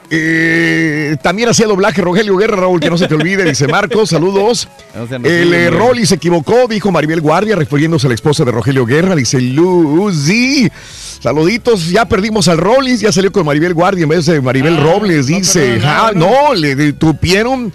Eh, 0.09 1.17
también 1.21 1.49
hacía 1.49 1.67
doblaje 1.67 2.01
Rogelio 2.01 2.37
Guerra, 2.37 2.55
Raúl, 2.55 2.79
que 2.79 2.89
no 2.89 2.97
se 2.97 3.07
te 3.09 3.15
olvide, 3.15 3.43
dice 3.43 3.67
Marcos, 3.67 4.11
saludos. 4.11 4.69
No 4.93 5.27
El 5.27 5.53
eh. 5.53 5.69
Rolly 5.69 6.05
se 6.05 6.15
equivocó, 6.15 6.67
dijo 6.69 6.91
Maribel 6.93 7.19
Guardia, 7.19 7.57
refiriéndose 7.57 8.07
a 8.07 8.09
la 8.09 8.15
esposa 8.15 8.45
de 8.45 8.51
Rogelio 8.51 8.85
Guerra, 8.85 9.15
dice 9.15 9.41
Lucy. 9.41 10.71
Saluditos, 11.19 11.89
ya 11.89 12.05
perdimos 12.05 12.47
al 12.47 12.59
Rollis, 12.59 13.01
ya 13.01 13.11
salió 13.11 13.33
con 13.33 13.45
Maribel 13.45 13.73
Guardia 13.73 14.03
en 14.03 14.09
vez 14.09 14.27
de 14.27 14.39
Maribel 14.39 14.81
Robles, 14.81 15.27
dice. 15.27 15.81
Ah, 15.83 16.11
no, 16.15 16.53
le 16.53 16.75
detupieron. 16.75 17.73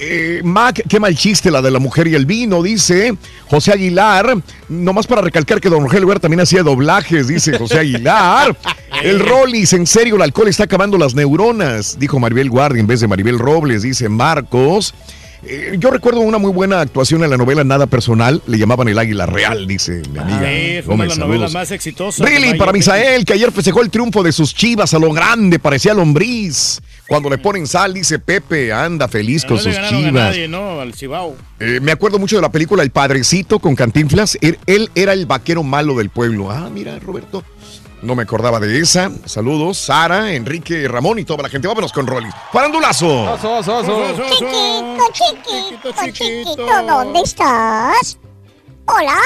Eh, 0.00 0.42
Mac, 0.44 0.82
qué 0.88 1.00
mal 1.00 1.16
chiste 1.16 1.50
la 1.50 1.60
de 1.60 1.70
la 1.70 1.80
mujer 1.80 2.06
y 2.06 2.14
el 2.14 2.24
vino, 2.24 2.62
dice 2.62 3.16
José 3.50 3.72
Aguilar. 3.72 4.36
Nomás 4.68 5.06
para 5.06 5.22
recalcar 5.22 5.60
que 5.60 5.68
don 5.68 5.82
Rogelio 5.82 6.06
Guerra 6.06 6.20
también 6.20 6.40
hacía 6.40 6.62
doblajes, 6.62 7.26
dice 7.26 7.58
José 7.58 7.80
Aguilar. 7.80 8.56
El 9.02 9.20
Rollis, 9.20 9.72
en 9.74 9.86
serio, 9.86 10.16
el 10.16 10.22
alcohol 10.22 10.48
está 10.48 10.64
acabando 10.64 10.98
las 10.98 11.14
neuronas, 11.14 12.00
dijo 12.00 12.18
Maribel 12.18 12.50
Guardia 12.50 12.80
en 12.80 12.86
vez 12.88 12.98
de 12.98 13.06
Maribel 13.06 13.38
Robles, 13.38 13.82
dice 13.82 14.08
Marcos. 14.08 14.92
Eh, 15.44 15.76
yo 15.78 15.90
recuerdo 15.90 16.20
una 16.20 16.38
muy 16.38 16.50
buena 16.52 16.80
actuación 16.80 17.22
en 17.22 17.30
la 17.30 17.36
novela 17.36 17.62
Nada 17.62 17.86
Personal, 17.86 18.42
le 18.46 18.58
llamaban 18.58 18.88
El 18.88 18.98
Águila 18.98 19.24
Real, 19.26 19.66
dice 19.66 20.02
mi 20.12 20.18
amiga. 20.18 20.40
Sí, 20.40 20.46
es 20.78 20.86
una 20.86 21.04
de 21.04 21.08
las 21.10 21.18
novelas 21.18 21.52
más 21.52 21.70
exitosas. 21.70 22.26
Tamayo. 22.26 22.58
para 22.58 22.72
Misael, 22.72 23.24
que 23.24 23.34
ayer 23.34 23.52
festejó 23.52 23.80
el 23.82 23.90
triunfo 23.90 24.22
de 24.22 24.32
sus 24.32 24.54
chivas 24.54 24.92
a 24.94 24.98
lo 24.98 25.12
grande, 25.12 25.58
parecía 25.58 25.94
lombriz. 25.94 26.80
Cuando 27.06 27.30
le 27.30 27.38
ponen 27.38 27.66
sal, 27.66 27.94
dice 27.94 28.18
Pepe, 28.18 28.70
anda 28.72 29.08
feliz 29.08 29.44
No 29.44 29.48
con 29.48 29.56
le 29.58 29.62
sus 29.62 29.74
ganaron 29.74 29.94
a 29.96 29.98
chivas. 30.08 30.12
nadie, 30.12 30.48
¿no? 30.48 30.80
Al 30.80 30.92
Cibao. 30.92 31.36
Eh, 31.60 31.78
me 31.80 31.92
acuerdo 31.92 32.18
mucho 32.18 32.36
de 32.36 32.42
la 32.42 32.52
película 32.52 32.82
El 32.82 32.90
Padrecito 32.90 33.60
con 33.60 33.74
Cantinflas. 33.76 34.36
Él, 34.42 34.58
él 34.66 34.90
era 34.94 35.14
el 35.14 35.24
vaquero 35.24 35.62
malo 35.62 35.94
del 35.96 36.10
pueblo. 36.10 36.50
Ah, 36.50 36.68
mira, 36.70 36.98
Roberto. 36.98 37.44
No 38.00 38.14
me 38.14 38.22
acordaba 38.22 38.60
de 38.60 38.78
esa. 38.78 39.10
Saludos, 39.24 39.78
Sara, 39.78 40.32
Enrique, 40.32 40.86
Ramón 40.86 41.18
y 41.18 41.24
toda 41.24 41.42
la 41.42 41.48
gente. 41.48 41.66
Vámonos 41.66 41.92
con 41.92 42.06
Rollis. 42.06 42.32
¡Farandulazo! 42.52 43.36
Chiquito, 44.32 45.04
chiquito, 45.12 45.92
chiquito, 46.12 46.82
¿dónde 46.86 47.20
estás? 47.20 48.18
Hola. 48.86 49.18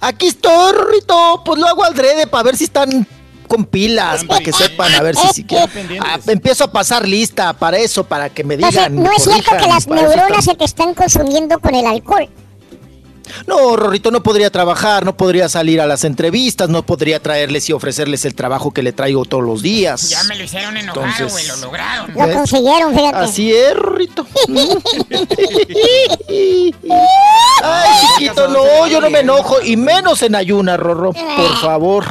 Aquí 0.00 0.28
estoy, 0.28 0.72
Rorrito. 0.72 1.42
Pues 1.44 1.58
lo 1.58 1.66
hago 1.66 1.84
al 1.84 1.94
drede 1.94 2.26
para 2.26 2.44
ver 2.44 2.56
si 2.56 2.64
están 2.64 3.06
con 3.48 3.64
pilas, 3.64 4.24
para 4.24 4.40
que 4.40 4.52
sepan, 4.52 4.94
a 4.94 5.02
ver 5.02 5.16
si 5.16 5.26
siquiera. 5.34 5.68
Ah, 6.00 6.18
empiezo 6.28 6.64
a 6.64 6.70
pasar 6.70 7.06
lista 7.06 7.52
para 7.52 7.78
eso, 7.78 8.04
para 8.04 8.30
que 8.30 8.44
me 8.44 8.56
sea, 8.56 8.68
digan. 8.68 9.02
no 9.02 9.10
es 9.10 9.24
cierto 9.24 9.50
que 9.50 9.66
las 9.66 9.88
neuronas 9.88 10.44
se 10.44 10.54
te 10.54 10.64
están 10.64 10.94
consumiendo 10.94 11.58
con 11.58 11.74
el 11.74 11.84
alcohol. 11.84 12.28
No, 13.46 13.76
Rorrito, 13.76 14.10
no 14.10 14.22
podría 14.22 14.50
trabajar, 14.50 15.04
no 15.04 15.16
podría 15.16 15.48
salir 15.48 15.80
a 15.80 15.86
las 15.86 16.04
entrevistas, 16.04 16.68
no 16.68 16.84
podría 16.84 17.20
traerles 17.20 17.68
y 17.68 17.72
ofrecerles 17.72 18.24
el 18.24 18.34
trabajo 18.34 18.72
que 18.72 18.82
le 18.82 18.92
traigo 18.92 19.24
todos 19.24 19.42
los 19.44 19.62
días. 19.62 20.08
Ya 20.10 20.22
me 20.24 20.36
lo 20.36 20.44
hicieron 20.44 20.76
enojar, 20.76 21.04
Entonces- 21.04 21.32
güey, 21.32 21.46
lo 21.46 21.56
lograron. 21.66 22.12
Lo 22.14 22.32
consiguieron, 22.38 22.94
fíjate. 22.94 23.16
Así 23.18 23.52
es, 23.52 23.74
Rorrito. 23.74 24.26
Ay, 27.62 27.90
chiquito, 28.18 28.48
no, 28.48 28.86
yo 28.86 29.00
no 29.00 29.10
me 29.10 29.20
enojo, 29.20 29.56
y 29.62 29.76
menos 29.76 30.22
en 30.22 30.34
ayuna, 30.34 30.76
Rorro. 30.76 31.12
Por 31.12 31.56
favor, 31.60 32.04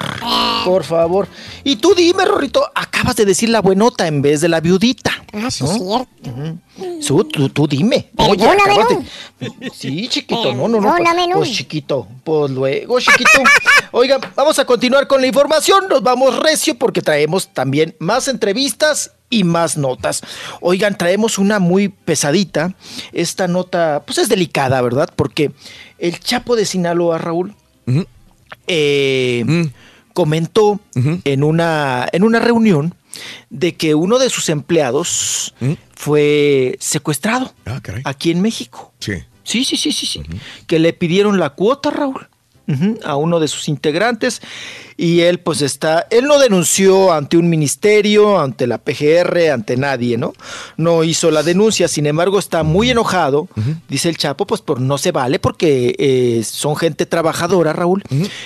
por 0.66 0.84
favor. 0.84 1.28
Y 1.64 1.76
tú 1.78 1.94
dime, 1.96 2.26
Rorrito, 2.26 2.64
acabas 2.76 3.16
de 3.16 3.26
decir 3.26 3.50
la 3.50 3.62
buenota 3.62 4.08
en 4.08 4.22
vez 4.22 4.42
de 4.42 4.50
la 4.50 4.60
viudita. 4.60 5.12
Ah, 5.34 5.52
sí, 5.52 5.64
¿no? 5.64 5.72
es 5.72 5.78
cierto. 5.78 6.58
Su- 7.02 7.24
tú, 7.26 7.50
tú 7.50 7.68
dime. 7.68 8.10
Oye, 8.18 8.48
acabas 8.48 8.88
¿no? 8.90 9.04
de- 9.40 9.70
Sí, 9.74 10.08
chiquito, 10.08 10.54
no, 10.56 10.68
no, 10.68 10.80
no. 10.82 10.90
Pues 11.38 11.52
chiquito, 11.52 12.08
pues 12.24 12.52
luego, 12.52 13.00
chiquito. 13.00 13.30
Oigan, 13.92 14.22
vamos 14.36 14.60
a 14.60 14.66
continuar 14.66 15.08
con 15.08 15.22
la 15.22 15.28
información. 15.28 15.88
Nos 15.90 16.02
vamos 16.04 16.38
recio 16.38 16.78
porque 16.78 17.02
traemos 17.02 17.50
también 17.50 17.96
más 18.00 18.28
entrevistas 18.28 19.12
y 19.30 19.44
más 19.44 19.78
notas. 19.78 20.22
Oigan, 20.62 20.98
traemos 20.98 21.38
una 21.38 21.60
muy 21.60 21.90
pesadita. 21.90 22.74
Esta 23.12 23.48
nota, 23.48 24.04
pues 24.06 24.18
es 24.20 24.30
delicada, 24.30 24.82
¿verdad? 24.82 25.10
Porque 25.16 25.52
el 25.98 26.20
Chapo 26.20 26.56
de 26.56 26.66
Sinaloa, 26.66 27.18
Raúl, 27.18 27.56
eh, 28.68 29.44
Mm. 29.46 29.64
comentó 30.14 30.80
en, 31.24 31.44
una, 31.44 32.08
en 32.12 32.24
una 32.24 32.40
reunión 32.40 32.94
de 33.50 33.76
que 33.76 33.96
uno 33.96 34.20
de 34.20 34.30
sus 34.30 34.50
empleados 34.50 35.54
fue 35.96 36.78
secuestrado 36.80 37.54
aquí 38.06 38.32
en 38.32 38.42
México. 38.42 38.94
Sí. 39.00 39.14
Sí, 39.50 39.64
sí, 39.64 39.78
sí, 39.78 39.92
sí, 39.92 40.06
sí. 40.06 40.22
Que 40.68 40.78
le 40.78 40.94
pidieron 40.94 41.40
la 41.40 41.50
cuota, 41.50 41.90
Raúl, 41.90 42.28
a 43.04 43.16
uno 43.16 43.40
de 43.40 43.48
sus 43.48 43.68
integrantes. 43.68 44.44
Y 44.96 45.22
él, 45.22 45.40
pues 45.40 45.64
está. 45.64 46.06
Él 46.12 46.26
no 46.26 46.38
denunció 46.38 47.12
ante 47.12 47.36
un 47.36 47.50
ministerio, 47.50 48.40
ante 48.40 48.68
la 48.68 48.78
PGR, 48.78 49.50
ante 49.52 49.76
nadie, 49.76 50.20
¿no? 50.20 50.34
No 50.78 51.04
hizo 51.04 51.32
la 51.32 51.42
denuncia. 51.42 51.88
Sin 51.88 52.06
embargo, 52.06 52.38
está 52.38 52.62
muy 52.62 52.92
enojado, 52.92 53.48
dice 53.88 54.10
el 54.10 54.18
Chapo, 54.18 54.46
pues 54.46 54.62
por 54.62 54.80
no 54.80 55.00
se 55.00 55.12
vale, 55.12 55.40
porque 55.40 55.96
eh, 55.98 56.44
son 56.44 56.76
gente 56.76 57.08
trabajadora, 57.08 57.74
Raúl. 57.74 58.04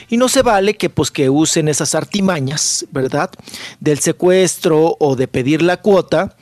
Y 0.07 0.15
no 0.15 0.29
se 0.29 0.41
vale 0.41 0.75
que, 0.75 0.89
pues, 0.89 1.11
que 1.11 1.29
usen 1.29 1.67
esas 1.67 1.95
artimañas, 1.95 2.85
¿verdad? 2.91 3.29
Del 3.81 3.99
secuestro 3.99 4.95
o 5.01 5.17
de 5.17 5.27
pedir 5.27 5.61
la 5.61 5.81
cuota 5.81 6.37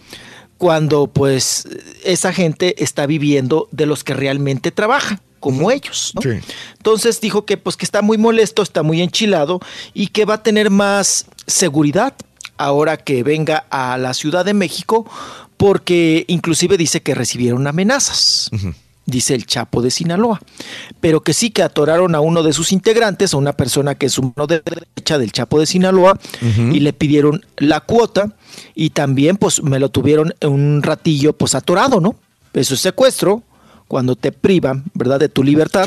cuando 0.62 1.08
pues 1.08 1.68
esa 2.04 2.32
gente 2.32 2.84
está 2.84 3.08
viviendo 3.08 3.68
de 3.72 3.88
los 3.88 4.04
que 4.04 4.14
realmente 4.14 4.70
trabajan 4.70 5.20
como 5.40 5.72
ellos. 5.72 6.14
¿no? 6.14 6.22
Entonces 6.78 7.20
dijo 7.20 7.48
que 7.48 7.58
pues 7.58 7.78
que 7.78 7.84
está 7.84 8.04
muy 8.04 8.20
molesto, 8.20 8.62
está 8.62 8.84
muy 8.84 9.02
enchilado 9.02 9.60
y 9.96 10.10
que 10.10 10.24
va 10.24 10.36
a 10.36 10.44
tener 10.44 10.70
más 10.70 11.26
seguridad 11.48 12.14
ahora 12.58 12.98
que 12.98 13.24
venga 13.24 13.66
a 13.72 13.98
la 13.98 14.14
Ciudad 14.14 14.46
de 14.46 14.54
México 14.54 15.10
porque 15.58 16.26
inclusive 16.28 16.78
dice 16.78 17.02
que 17.02 17.16
recibieron 17.16 17.66
amenazas. 17.66 18.52
Dice 19.06 19.34
el 19.34 19.46
Chapo 19.48 19.82
de 19.82 19.90
Sinaloa, 19.90 20.40
pero 21.00 21.22
que 21.22 21.34
sí 21.34 21.50
que 21.50 21.64
atoraron 21.64 22.14
a 22.14 22.20
uno 22.20 22.44
de 22.44 22.54
sus 22.54 22.72
integrantes, 22.72 23.34
a 23.34 23.38
una 23.38 23.54
persona 23.54 23.96
que 23.96 24.06
es 24.06 24.18
un 24.20 24.34
mano 24.36 24.46
derecha 24.46 25.18
del 25.18 25.32
Chapo 25.32 25.60
de 25.60 25.66
Sinaloa, 25.66 26.20
y 26.42 26.80
le 26.80 26.94
pidieron 26.94 27.44
la 27.58 27.82
cuota 27.82 28.36
y 28.76 28.92
también 28.92 29.38
pues 29.38 29.64
me 29.64 29.80
lo 29.80 29.90
tuvieron 29.90 30.36
un 30.44 30.84
ratillo 30.84 31.34
pues 31.34 31.56
atorado, 31.56 32.00
¿no? 32.00 32.16
Eso 32.54 32.76
es 32.76 32.82
secuestro, 32.82 33.44
cuando 33.92 34.16
te 34.16 34.32
privan, 34.32 34.86
¿verdad?, 34.94 35.20
de 35.20 35.28
tu 35.28 35.44
libertad, 35.44 35.86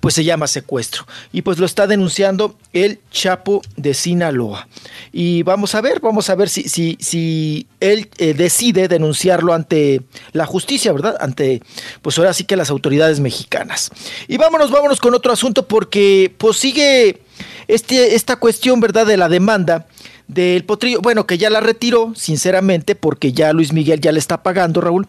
pues 0.00 0.14
se 0.14 0.22
llama 0.22 0.46
secuestro. 0.46 1.06
Y 1.32 1.40
pues 1.40 1.56
lo 1.56 1.64
está 1.64 1.86
denunciando 1.86 2.58
el 2.74 3.00
Chapo 3.10 3.62
de 3.74 3.94
Sinaloa. 3.94 4.68
Y 5.12 5.44
vamos 5.44 5.74
a 5.74 5.80
ver, 5.80 6.00
vamos 6.00 6.28
a 6.28 6.34
ver 6.34 6.50
si, 6.50 6.64
si, 6.68 6.98
si 7.00 7.66
él 7.80 8.10
eh, 8.18 8.34
decide 8.34 8.86
denunciarlo 8.86 9.54
ante 9.54 10.02
la 10.32 10.44
justicia, 10.44 10.92
¿verdad? 10.92 11.16
Ante, 11.20 11.62
pues 12.02 12.18
ahora 12.18 12.34
sí 12.34 12.44
que 12.44 12.54
las 12.54 12.68
autoridades 12.68 13.18
mexicanas. 13.18 13.92
Y 14.28 14.36
vámonos, 14.36 14.70
vámonos 14.70 15.00
con 15.00 15.14
otro 15.14 15.32
asunto 15.32 15.66
porque 15.66 16.30
pues 16.36 16.58
sigue 16.58 17.22
este, 17.66 18.14
esta 18.14 18.36
cuestión, 18.36 18.78
¿verdad?, 18.80 19.06
de 19.06 19.16
la 19.16 19.30
demanda 19.30 19.86
del 20.28 20.64
potrillo, 20.64 21.00
bueno, 21.00 21.26
que 21.26 21.38
ya 21.38 21.50
la 21.50 21.60
retiró, 21.60 22.12
sinceramente, 22.14 22.94
porque 22.94 23.32
ya 23.32 23.52
Luis 23.52 23.72
Miguel 23.72 24.00
ya 24.00 24.12
le 24.12 24.18
está 24.18 24.42
pagando, 24.42 24.80
Raúl, 24.80 25.06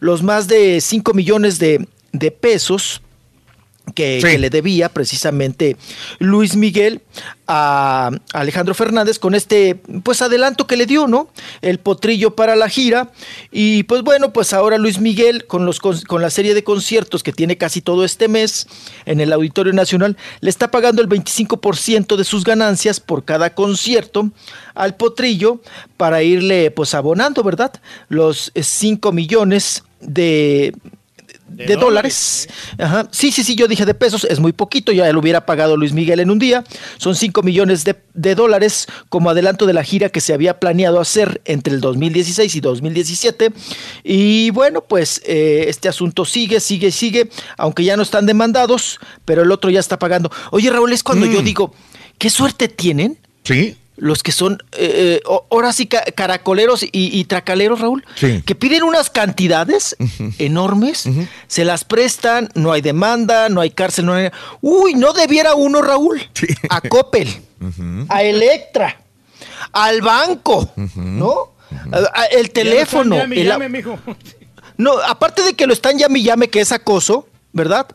los 0.00 0.22
más 0.22 0.48
de 0.48 0.80
5 0.80 1.12
millones 1.14 1.58
de, 1.58 1.86
de 2.12 2.30
pesos 2.30 3.02
que, 3.92 4.20
que 4.22 4.38
le 4.38 4.50
debía 4.50 4.88
precisamente 4.88 5.76
Luis 6.18 6.56
Miguel 6.56 7.02
a 7.46 8.10
Alejandro 8.32 8.74
Fernández 8.74 9.18
con 9.18 9.34
este 9.34 9.76
pues 10.02 10.22
adelanto 10.22 10.66
que 10.66 10.76
le 10.76 10.86
dio, 10.86 11.06
¿no? 11.06 11.28
El 11.60 11.78
potrillo 11.78 12.34
para 12.34 12.56
la 12.56 12.68
gira 12.68 13.10
y 13.50 13.82
pues 13.84 14.02
bueno, 14.02 14.32
pues 14.32 14.52
ahora 14.52 14.78
Luis 14.78 14.98
Miguel 15.00 15.46
con 15.46 15.66
los 15.66 15.80
con, 15.80 16.00
con 16.02 16.22
la 16.22 16.30
serie 16.30 16.54
de 16.54 16.64
conciertos 16.64 17.22
que 17.22 17.32
tiene 17.32 17.56
casi 17.56 17.80
todo 17.80 18.04
este 18.04 18.28
mes 18.28 18.66
en 19.06 19.20
el 19.20 19.32
Auditorio 19.32 19.72
Nacional 19.72 20.16
le 20.40 20.50
está 20.50 20.70
pagando 20.70 21.02
el 21.02 21.08
25% 21.08 22.16
de 22.16 22.24
sus 22.24 22.44
ganancias 22.44 23.00
por 23.00 23.24
cada 23.24 23.54
concierto 23.54 24.30
al 24.74 24.96
potrillo 24.96 25.60
para 25.96 26.22
irle 26.22 26.70
pues 26.70 26.94
abonando, 26.94 27.42
¿verdad? 27.42 27.72
Los 28.08 28.52
5 28.54 29.12
millones 29.12 29.84
de 30.00 30.74
de, 31.52 31.76
dólares. 31.76 32.48
Ajá. 32.78 33.08
Sí, 33.10 33.32
sí, 33.32 33.44
sí, 33.44 33.54
yo 33.54 33.68
dije 33.68 33.84
de 33.84 33.94
pesos, 33.94 34.24
es 34.24 34.40
muy 34.40 34.52
poquito, 34.52 34.92
ya 34.92 35.10
lo 35.12 35.20
hubiera 35.20 35.46
pagado 35.46 35.76
Luis 35.76 35.92
Miguel 35.92 36.20
en 36.20 36.30
un 36.30 36.38
día. 36.38 36.64
Son 36.98 37.14
5 37.14 37.42
millones 37.42 37.84
de, 37.84 37.96
de 38.14 38.34
dólares 38.34 38.86
como 39.08 39.30
adelanto 39.30 39.66
de 39.66 39.72
la 39.72 39.84
gira 39.84 40.08
que 40.08 40.20
se 40.20 40.34
había 40.34 40.58
planeado 40.58 41.00
hacer 41.00 41.40
entre 41.44 41.74
el 41.74 41.80
2016 41.80 42.54
y 42.54 42.60
2017. 42.60 43.52
Y 44.04 44.50
bueno, 44.50 44.82
pues 44.82 45.22
eh, 45.24 45.66
este 45.68 45.88
asunto 45.88 46.24
sigue, 46.24 46.60
sigue, 46.60 46.90
sigue, 46.90 47.30
aunque 47.56 47.84
ya 47.84 47.96
no 47.96 48.02
están 48.02 48.26
demandados, 48.26 48.98
pero 49.24 49.42
el 49.42 49.52
otro 49.52 49.70
ya 49.70 49.80
está 49.80 49.98
pagando. 49.98 50.30
Oye, 50.50 50.70
Raúl, 50.70 50.92
es 50.92 51.02
cuando 51.02 51.26
yo 51.26 51.42
digo, 51.42 51.74
¿qué 52.18 52.30
suerte 52.30 52.68
tienen? 52.68 53.18
Sí. 53.44 53.76
Los 54.02 54.24
que 54.24 54.32
son, 54.32 54.54
eh, 54.72 55.20
eh, 55.22 55.28
ahora 55.48 55.72
sí, 55.72 55.86
ca- 55.86 56.02
caracoleros 56.16 56.82
y, 56.82 56.90
y 56.92 57.24
tracaleros, 57.24 57.78
Raúl, 57.80 58.04
Sí. 58.16 58.42
que 58.44 58.56
piden 58.56 58.82
unas 58.82 59.10
cantidades 59.10 59.96
enormes, 60.38 61.04
se 61.46 61.64
las 61.64 61.84
prestan, 61.84 62.48
no 62.54 62.72
hay 62.72 62.80
demanda, 62.80 63.48
no 63.48 63.60
hay 63.60 63.70
cárcel, 63.70 64.06
no 64.06 64.14
hay... 64.14 64.30
Uy, 64.60 64.94
no 64.94 65.12
debiera 65.12 65.54
uno, 65.54 65.82
Raúl, 65.82 66.20
a 66.68 66.80
Coppel, 66.80 67.28
a 68.08 68.22
Electra, 68.24 69.00
al 69.72 70.02
banco, 70.02 70.72
¿no? 70.96 71.52
A- 71.92 72.22
a- 72.22 72.24
el 72.26 72.50
teléfono. 72.50 73.14
Ya 73.16 73.24
lo 73.26 73.26
están 73.26 73.30
llame 73.30 73.36
y 73.36 73.40
el- 73.40 73.46
llame, 73.46 73.68
mijo. 73.68 73.98
no, 74.78 74.92
aparte 74.98 75.42
de 75.44 75.54
que 75.54 75.66
lo 75.68 75.72
están 75.72 75.96
llame 75.96 76.18
y 76.18 76.22
llame, 76.24 76.48
que 76.48 76.60
es 76.60 76.72
acoso, 76.72 77.28
¿verdad? 77.52 77.86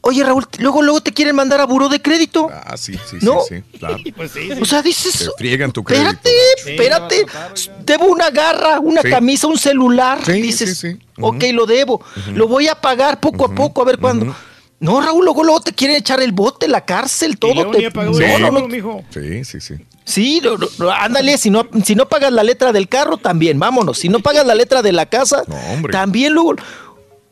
Oye, 0.00 0.22
Raúl, 0.24 0.46
luego, 0.58 0.80
luego 0.82 1.00
te 1.00 1.12
quieren 1.12 1.34
mandar 1.36 1.60
a 1.60 1.64
buró 1.66 1.88
de 1.88 2.00
crédito. 2.00 2.48
Ah, 2.52 2.76
sí, 2.76 2.94
sí, 3.10 3.18
¿No? 3.20 3.40
sí, 3.46 3.56
sí, 3.72 3.78
claro. 3.78 3.98
Pues 4.16 4.30
sí, 4.32 4.48
O 4.60 4.64
sea, 4.64 4.80
dices, 4.82 5.18
Te 5.18 5.30
friegan 5.36 5.72
tu 5.72 5.82
crédito. 5.84 6.08
espérate, 6.10 6.30
espérate. 6.56 7.26
Debo 7.84 8.06
una 8.06 8.30
garra, 8.30 8.78
una 8.80 9.02
Sí. 9.02 9.10
camisa, 9.10 9.46
un 9.48 9.58
celular. 9.58 10.20
Sí, 10.24 10.40
dices, 10.40 10.78
sí, 10.78 10.92
sí. 10.92 10.98
ok, 11.20 11.44
lo 11.52 11.66
debo. 11.66 12.00
Lo 12.34 12.46
voy 12.48 12.68
a 12.68 12.74
pagar 12.74 13.18
poco 13.20 13.44
a 13.46 13.54
poco, 13.54 13.82
a 13.82 13.84
ver 13.84 13.98
cuándo. 13.98 14.34
No, 14.80 15.00
Raúl, 15.00 15.24
luego, 15.24 15.42
luego 15.42 15.60
te 15.60 15.72
quieren 15.72 15.96
echar 15.96 16.20
el 16.22 16.30
bote, 16.30 16.68
la 16.68 16.84
cárcel, 16.84 17.36
todo. 17.36 17.52
luego 17.52 17.72
te- 17.72 17.90
No, 17.90 18.38
no, 18.38 18.50
no. 18.52 18.68
mijo. 18.68 19.02
Sí, 19.10 19.44
sí, 19.44 19.60
sí. 19.60 19.74
Sí, 20.04 20.40
no, 20.42 20.56
no, 20.56 20.68
no, 20.78 20.90
ándale, 20.90 21.36
si 21.36 21.50
no, 21.50 21.66
si 21.84 21.94
no 21.96 22.08
pagas 22.08 22.32
la 22.32 22.42
letra 22.44 22.72
del 22.72 22.88
carro, 22.88 23.16
también, 23.18 23.58
vámonos. 23.58 23.98
Si 23.98 24.08
no 24.08 24.20
pagas 24.20 24.46
la 24.46 24.54
letra 24.54 24.80
de 24.80 24.92
la 24.92 25.06
casa, 25.06 25.42
también 25.90 26.32
luego. 26.32 26.54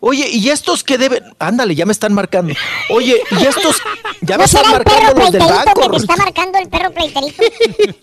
Oye, 0.01 0.29
¿y 0.29 0.51
estos 0.51 0.85
que 0.85 0.99
deben? 0.99 1.25
Ándale, 1.39 1.75
ya 1.75 1.87
me 1.87 1.93
están 1.93 2.13
marcando. 2.13 2.55
Oye, 2.91 3.17
¿y 3.31 3.45
estos? 3.45 3.77
Ya 4.21 4.37
me 4.37 4.39
¿No 4.39 4.45
están 4.45 4.65
será 4.65 4.77
el 4.77 4.85
perro 4.85 4.97
marcando 5.01 5.21
los 5.21 5.33
del 5.33 5.41
banco. 5.43 5.81
que 5.81 5.89
te 5.89 5.97
está 5.97 6.17
marcando 6.17 6.59
el 6.59 6.69
perro 6.69 6.91
pleiterito? 6.93 7.43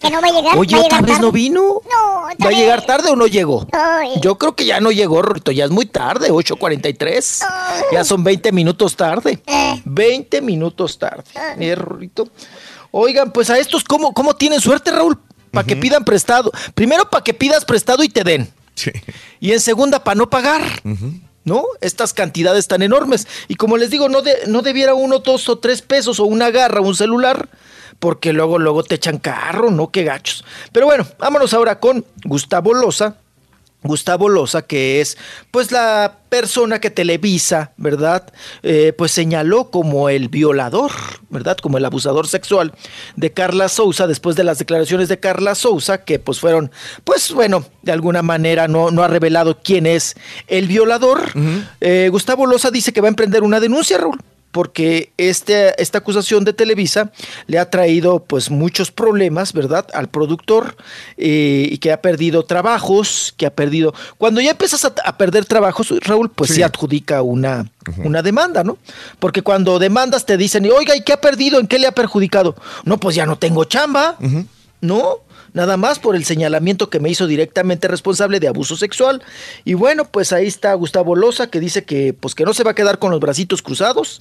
Que 0.01 0.09
no 0.09 0.21
va 0.21 0.27
a 0.27 0.31
llegar. 0.31 0.57
Oye, 0.57 0.75
¿otra 0.75 1.01
vez 1.01 1.19
no 1.19 1.31
vino? 1.31 1.61
No, 1.61 2.23
¿Va 2.43 2.49
a 2.49 2.51
llegar 2.51 2.85
tarde 2.85 3.11
o 3.11 3.15
no 3.15 3.27
llegó? 3.27 3.67
Ay. 3.71 4.13
Yo 4.21 4.37
creo 4.37 4.55
que 4.55 4.65
ya 4.65 4.79
no 4.79 4.91
llegó, 4.91 5.21
Rorrito. 5.21 5.51
Ya 5.51 5.65
es 5.65 5.71
muy 5.71 5.85
tarde, 5.85 6.31
8.43. 6.31 7.45
Ya 7.91 8.03
son 8.03 8.23
20 8.23 8.51
minutos 8.51 8.95
tarde. 8.95 9.41
Eh. 9.45 9.81
20 9.85 10.41
minutos 10.41 10.97
tarde. 10.97 11.23
Eh, 11.59 11.75
Rorrito. 11.75 12.27
Oigan, 12.91 13.31
pues 13.31 13.49
a 13.49 13.57
estos, 13.59 13.83
¿cómo, 13.83 14.13
cómo 14.13 14.35
tienen 14.35 14.59
suerte, 14.61 14.91
Raúl? 14.91 15.19
Para 15.51 15.65
que 15.67 15.75
pidan 15.75 16.03
prestado. 16.03 16.51
Primero, 16.73 17.09
para 17.09 17.23
que 17.23 17.33
pidas 17.33 17.63
prestado 17.65 18.03
y 18.03 18.09
te 18.09 18.23
den. 18.23 18.51
Y 19.39 19.51
en 19.51 19.59
segunda, 19.59 20.03
para 20.03 20.15
no 20.15 20.29
pagar. 20.29 20.63
¿No? 21.45 21.65
Estas 21.81 22.13
cantidades 22.13 22.67
tan 22.69 22.81
enormes. 22.81 23.27
Y 23.49 23.55
como 23.55 23.75
les 23.77 23.89
digo, 23.89 24.07
no, 24.07 24.21
de- 24.21 24.43
no 24.47 24.61
debiera 24.61 24.93
uno 24.93 25.19
dos 25.19 25.49
o 25.49 25.57
tres 25.59 25.81
pesos 25.81 26.19
o 26.19 26.25
una 26.25 26.51
garra 26.51 26.79
un 26.81 26.95
celular, 26.95 27.49
porque 27.99 28.31
luego, 28.33 28.59
luego 28.59 28.83
te 28.83 28.95
echan 28.95 29.17
carro, 29.17 29.69
¿no? 29.69 29.91
Qué 29.91 30.03
gachos. 30.03 30.45
Pero 30.71 30.85
bueno, 30.85 31.05
vámonos 31.19 31.53
ahora 31.53 31.79
con 31.79 32.05
Gustavo 32.23 32.73
Loza. 32.73 33.15
Gustavo 33.83 34.29
Loza, 34.29 34.63
que 34.63 35.01
es 35.01 35.17
pues 35.51 35.71
la 35.71 36.17
persona 36.29 36.79
que 36.79 36.89
Televisa, 36.89 37.73
¿verdad? 37.77 38.33
Eh, 38.63 38.93
pues 38.97 39.11
señaló 39.11 39.69
como 39.69 40.09
el 40.09 40.29
violador, 40.29 40.91
¿verdad? 41.29 41.57
Como 41.57 41.77
el 41.77 41.85
abusador 41.85 42.27
sexual 42.27 42.73
de 43.15 43.31
Carla 43.31 43.69
Souza, 43.69 44.07
después 44.07 44.35
de 44.35 44.43
las 44.43 44.57
declaraciones 44.59 45.09
de 45.09 45.19
Carla 45.19 45.55
Souza, 45.55 46.03
que 46.05 46.19
pues 46.19 46.39
fueron, 46.39 46.71
pues 47.03 47.31
bueno, 47.33 47.65
de 47.81 47.91
alguna 47.91 48.21
manera 48.21 48.67
no, 48.67 48.89
no 48.91 49.03
ha 49.03 49.07
revelado 49.07 49.59
quién 49.63 49.85
es 49.85 50.15
el 50.47 50.67
violador. 50.67 51.31
Eh, 51.81 52.09
Gustavo 52.11 52.45
Loza 52.45 52.71
dice 52.71 52.93
que 52.93 53.01
va 53.01 53.07
a 53.07 53.09
emprender 53.09 53.43
una 53.43 53.59
denuncia, 53.59 53.97
Raúl 53.97 54.19
porque 54.53 55.11
este, 55.17 55.81
esta 55.81 55.97
acusación 55.97 56.45
de 56.45 56.53
Televisa 56.53 57.11
le 57.47 57.57
ha 57.57 57.71
traído 57.71 58.19
pues 58.19 58.51
muchos 58.51 58.91
problemas, 58.91 59.51
¿verdad? 59.51 59.87
Al 59.95 60.09
productor 60.09 60.77
eh, 61.17 61.67
y 61.71 61.79
que 61.79 61.91
ha 61.91 62.01
perdido 62.01 62.43
trabajos, 62.45 63.33
que 63.35 63.47
ha 63.47 63.49
perdido... 63.49 63.95
Cuando 64.19 64.41
ya 64.41 64.51
empiezas 64.51 64.85
a, 64.85 64.93
a 65.03 65.17
perder 65.17 65.45
trabajos, 65.45 65.91
Raúl, 66.01 66.29
pues 66.29 66.51
sí, 66.51 66.61
adjudica 66.61 67.23
una, 67.23 67.65
una 67.97 68.21
demanda, 68.21 68.63
¿no? 68.63 68.77
Porque 69.17 69.41
cuando 69.41 69.79
demandas 69.79 70.27
te 70.27 70.37
dicen, 70.37 70.69
oiga, 70.71 70.95
¿y 70.95 71.01
qué 71.01 71.13
ha 71.13 71.19
perdido? 71.19 71.59
¿En 71.59 71.65
qué 71.65 71.79
le 71.79 71.87
ha 71.87 71.91
perjudicado? 71.91 72.55
No, 72.85 72.99
pues 72.99 73.15
ya 73.15 73.25
no 73.25 73.39
tengo 73.39 73.63
chamba, 73.65 74.17
¿no? 74.81 75.21
Nada 75.53 75.77
más 75.77 75.99
por 75.99 76.15
el 76.15 76.25
señalamiento 76.25 76.89
que 76.89 76.99
me 76.99 77.09
hizo 77.09 77.27
directamente 77.27 77.87
responsable 77.87 78.39
de 78.39 78.47
abuso 78.47 78.75
sexual. 78.75 79.21
Y 79.65 79.75
bueno, 79.75 80.05
pues 80.05 80.33
ahí 80.33 80.47
está 80.47 80.73
Gustavo 80.73 81.15
Loza 81.15 81.47
que 81.47 81.59
dice 81.59 81.83
que 81.83 82.13
pues 82.13 82.35
que 82.35 82.45
no 82.45 82.53
se 82.53 82.63
va 82.63 82.71
a 82.71 82.75
quedar 82.75 82.99
con 82.99 83.11
los 83.11 83.19
bracitos 83.19 83.61
cruzados, 83.61 84.19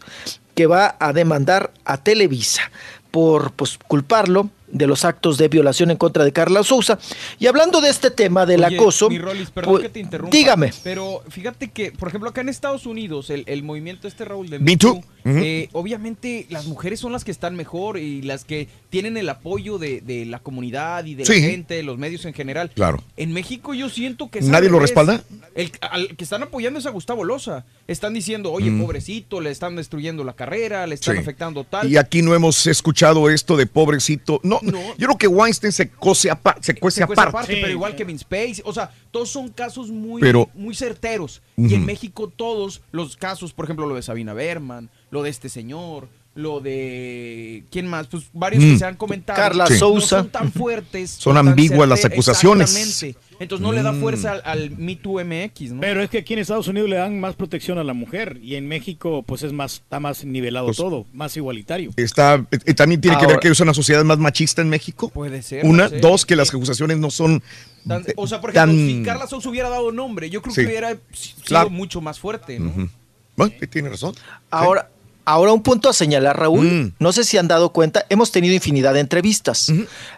que 0.54 0.66
va 0.66 0.96
a 1.00 1.12
demandar 1.12 1.72
a 1.84 2.02
Televisa 2.02 2.70
por 3.10 3.52
pues 3.52 3.78
culparlo 3.88 4.50
de 4.72 4.86
los 4.86 5.04
actos 5.04 5.38
de 5.38 5.46
violación 5.48 5.90
en 5.90 5.96
contra 5.96 6.24
de 6.24 6.32
Carla 6.32 6.62
Sousa. 6.64 6.98
Y 7.38 7.46
hablando 7.46 7.80
de 7.80 7.90
este 7.90 8.10
tema 8.10 8.44
del 8.46 8.64
Oye, 8.64 8.76
acoso, 8.76 9.08
mi 9.08 9.18
Rolis, 9.18 9.50
perdón 9.50 9.74
pues, 9.74 9.82
que 9.84 9.88
te 9.90 10.00
interrumpa. 10.00 10.36
dígame. 10.36 10.72
Pero 10.82 11.22
fíjate 11.28 11.70
que, 11.70 11.92
por 11.92 12.08
ejemplo, 12.08 12.30
acá 12.30 12.40
en 12.40 12.48
Estados 12.48 12.86
Unidos, 12.86 13.30
el, 13.30 13.44
el 13.46 13.62
movimiento 13.62 14.08
este, 14.08 14.24
Raúl, 14.24 14.48
de 14.50 14.58
Me 14.58 14.76
Too. 14.76 15.02
Eh, 15.24 15.68
obviamente 15.70 16.46
las 16.50 16.66
mujeres 16.66 16.98
son 16.98 17.12
las 17.12 17.22
que 17.22 17.30
están 17.30 17.54
mejor 17.54 17.96
y 17.96 18.22
las 18.22 18.44
que 18.44 18.66
tienen 18.90 19.16
el 19.16 19.28
apoyo 19.28 19.78
de, 19.78 20.00
de 20.00 20.26
la 20.26 20.40
comunidad 20.40 21.04
y 21.04 21.14
de 21.14 21.24
Sí. 21.24 21.40
la 21.40 21.46
gente, 21.48 21.74
de 21.74 21.84
los 21.84 21.96
medios 21.96 22.24
en 22.24 22.34
general. 22.34 22.70
Claro. 22.74 23.04
En 23.16 23.32
México 23.32 23.72
yo 23.72 23.88
siento 23.88 24.30
que... 24.30 24.40
¿Nadie 24.40 24.68
lo 24.68 24.80
respalda? 24.80 25.22
El 25.54 25.70
al 25.80 26.16
que 26.16 26.24
están 26.24 26.42
apoyando 26.42 26.80
es 26.80 26.86
a 26.86 26.90
Gustavo 26.90 27.22
Loza. 27.22 27.64
Están 27.86 28.14
diciendo, 28.14 28.50
oye, 28.50 28.70
Mm. 28.70 28.80
pobrecito, 28.82 29.40
le 29.40 29.50
están 29.50 29.76
destruyendo 29.76 30.24
la 30.24 30.32
carrera, 30.32 30.86
le 30.88 30.94
están 30.96 31.14
Sí. 31.14 31.20
afectando 31.20 31.62
tal. 31.64 31.88
Y 31.90 31.98
aquí 31.98 32.22
no 32.22 32.34
hemos 32.34 32.66
escuchado 32.66 33.30
esto 33.30 33.56
de 33.56 33.66
pobrecito. 33.66 34.40
No, 34.42 34.58
yo 34.62 35.06
creo 35.06 35.18
que 35.18 35.26
Weinstein 35.26 35.72
se 35.72 35.90
cose 35.90 36.30
apa- 36.30 36.56
se 36.60 36.74
cuece 36.74 36.98
Se 36.98 37.02
aparte. 37.04 37.28
aparte, 37.28 37.56
pero 37.60 37.70
igual 37.72 37.94
Kevin 37.96 38.18
Spacey, 38.18 38.62
o 38.64 38.72
sea, 38.72 38.90
todos 39.10 39.28
son 39.30 39.48
casos 39.50 39.90
muy, 39.90 40.20
Pero- 40.20 40.48
muy 40.54 40.74
certeros. 40.74 41.42
Y 41.56 41.74
en 41.74 41.84
México 41.84 42.28
todos 42.28 42.82
los 42.92 43.16
casos, 43.16 43.52
por 43.52 43.64
ejemplo, 43.66 43.86
lo 43.86 43.94
de 43.94 44.02
Sabina 44.02 44.32
Berman, 44.34 44.90
lo 45.10 45.22
de 45.22 45.30
este 45.30 45.48
señor, 45.48 46.08
lo 46.34 46.60
de 46.60 47.64
quién 47.70 47.86
más, 47.86 48.06
pues 48.06 48.24
varios 48.32 48.64
Mm. 48.64 48.72
que 48.72 48.78
se 48.78 48.84
han 48.86 48.96
comentado. 48.96 49.36
Carla 49.38 49.66
no 49.68 49.76
Sousa. 49.76 50.20
son 50.20 50.28
tan 50.30 50.50
fuertes. 50.52 51.10
Son 51.10 51.34
tan 51.34 51.48
ambiguas 51.48 51.86
las 51.88 52.04
acusaciones. 52.04 52.74
Exactamente. 52.74 53.18
Entonces 53.38 53.62
no 53.66 53.72
le 53.72 53.82
da 53.82 53.92
Mm. 53.92 54.00
fuerza 54.00 54.32
al, 54.32 54.42
al 54.44 54.70
Me 54.78 54.94
Too 54.96 55.20
MX, 55.20 55.72
¿no? 55.72 55.80
Pero 55.80 56.02
es 56.02 56.08
que 56.08 56.18
aquí 56.18 56.32
en 56.32 56.38
Estados 56.38 56.68
Unidos 56.68 56.88
le 56.88 56.96
dan 56.96 57.18
más 57.20 57.34
protección 57.34 57.76
a 57.78 57.84
la 57.84 57.92
mujer 57.92 58.38
y 58.42 58.54
en 58.54 58.66
México 58.68 59.24
pues 59.26 59.42
es 59.42 59.52
más 59.52 59.74
está 59.74 60.00
más 60.00 60.24
nivelado 60.24 60.66
Pues- 60.66 60.76
todo, 60.78 61.06
más 61.12 61.36
igualitario. 61.36 61.90
Está, 61.96 62.46
eh, 62.50 62.72
también 62.74 63.00
tiene 63.00 63.18
que 63.18 63.26
ver 63.26 63.38
que 63.40 63.48
es 63.48 63.60
una 63.60 63.74
sociedad 63.74 64.04
más 64.04 64.18
machista 64.18 64.62
en 64.62 64.68
México. 64.70 65.08
Puede 65.10 65.42
ser, 65.42 65.66
Una, 65.66 65.84
no 65.84 65.88
sé. 65.90 65.98
dos, 65.98 66.24
que 66.24 66.36
las 66.36 66.48
acusaciones 66.54 66.98
no 66.98 67.10
son 67.10 67.42
Tan- 67.86 68.04
o 68.16 68.26
sea, 68.28 68.40
por 68.40 68.52
tan- 68.52 68.70
ejemplo, 68.70 68.96
si 69.00 69.02
Carla 69.02 69.26
Sousa 69.26 69.48
hubiera 69.50 69.68
dado 69.68 69.90
nombre, 69.92 70.30
yo 70.30 70.40
creo 70.40 70.54
Sí. 70.54 70.60
que 70.62 70.68
hubiera 70.68 70.96
sido 71.12 71.42
Claro. 71.44 71.68
mucho 71.68 72.00
más 72.00 72.18
fuerte, 72.20 72.58
¿no? 72.60 72.88
Bueno, 73.34 73.52
tiene 73.70 73.88
razón. 73.88 74.14
Ahora, 74.50 74.88
ahora 75.24 75.52
un 75.52 75.62
punto 75.62 75.88
a 75.88 75.92
señalar, 75.92 76.38
Raúl. 76.38 76.66
Mm. 76.66 76.92
No 76.98 77.12
sé 77.12 77.24
si 77.24 77.38
han 77.38 77.48
dado 77.48 77.70
cuenta, 77.70 78.04
hemos 78.08 78.32
tenido 78.32 78.54
infinidad 78.54 78.94
de 78.94 79.00
entrevistas, 79.00 79.72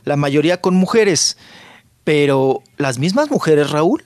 la 0.04 0.16
mayoría 0.16 0.60
con 0.60 0.74
mujeres, 0.74 1.36
pero 2.04 2.62
las 2.76 2.98
mismas 2.98 3.30
mujeres, 3.30 3.70
Raúl, 3.70 4.04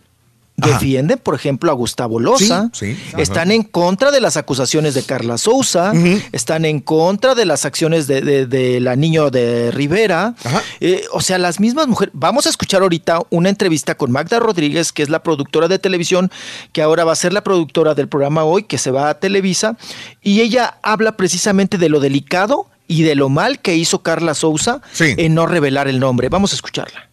defienden, 0.73 1.19
por 1.19 1.35
ejemplo, 1.35 1.71
a 1.71 1.75
Gustavo 1.75 2.19
Loza, 2.21 2.69
Sí, 2.73 2.95
sí, 2.95 3.13
están 3.23 3.51
en 3.53 3.63
contra 3.63 4.11
de 4.11 4.21
las 4.21 4.37
acusaciones 4.37 4.95
de 4.95 5.03
Carla 5.05 5.39
Sousa, 5.39 5.93
están 6.33 6.65
en 6.65 6.81
contra 6.81 7.35
de 7.35 7.45
las 7.45 7.65
acciones 7.65 8.07
de, 8.07 8.21
de- 8.21 8.47
de 8.47 8.81
la 8.81 8.97
niño 8.97 9.31
de 9.31 9.71
Rivera. 9.71 10.35
Eh, 10.81 11.05
o 11.13 11.21
sea, 11.21 11.39
las 11.39 11.61
mismas 11.61 11.87
mujeres. 11.87 12.13
Vamos 12.17 12.47
a 12.47 12.51
escuchar 12.51 12.83
ahorita 12.83 13.21
una 13.31 13.49
entrevista 13.49 13.95
con 13.97 14.11
Magda 14.11 14.39
Rodríguez, 14.41 14.93
que 14.93 15.03
es 15.03 15.09
la 15.11 15.23
productora 15.23 15.69
de 15.69 15.79
televisión, 15.79 16.31
que 16.73 16.83
ahora 16.83 17.05
va 17.05 17.13
a 17.13 17.17
ser 17.17 17.33
la 17.33 17.43
productora 17.45 17.95
del 17.95 18.09
programa 18.09 18.45
hoy, 18.45 18.65
que 18.65 18.79
se 18.79 18.91
va 18.91 19.09
a 19.11 19.19
Televisa, 19.21 19.77
y 20.23 20.41
ella 20.41 20.79
habla 20.83 21.13
precisamente 21.17 21.79
de 21.79 21.89
lo 21.89 22.01
delicado 22.01 22.67
y 22.87 23.03
de 23.03 23.15
lo 23.15 23.29
mal 23.29 23.61
que 23.61 23.77
hizo 23.77 24.03
Carla 24.03 24.35
Sousa 24.35 24.81
en 25.19 25.35
no 25.35 25.47
revelar 25.47 25.89
el 25.89 26.01
nombre. 26.01 26.29
Vamos 26.31 26.53
a 26.53 26.57
escucharla. 26.57 27.08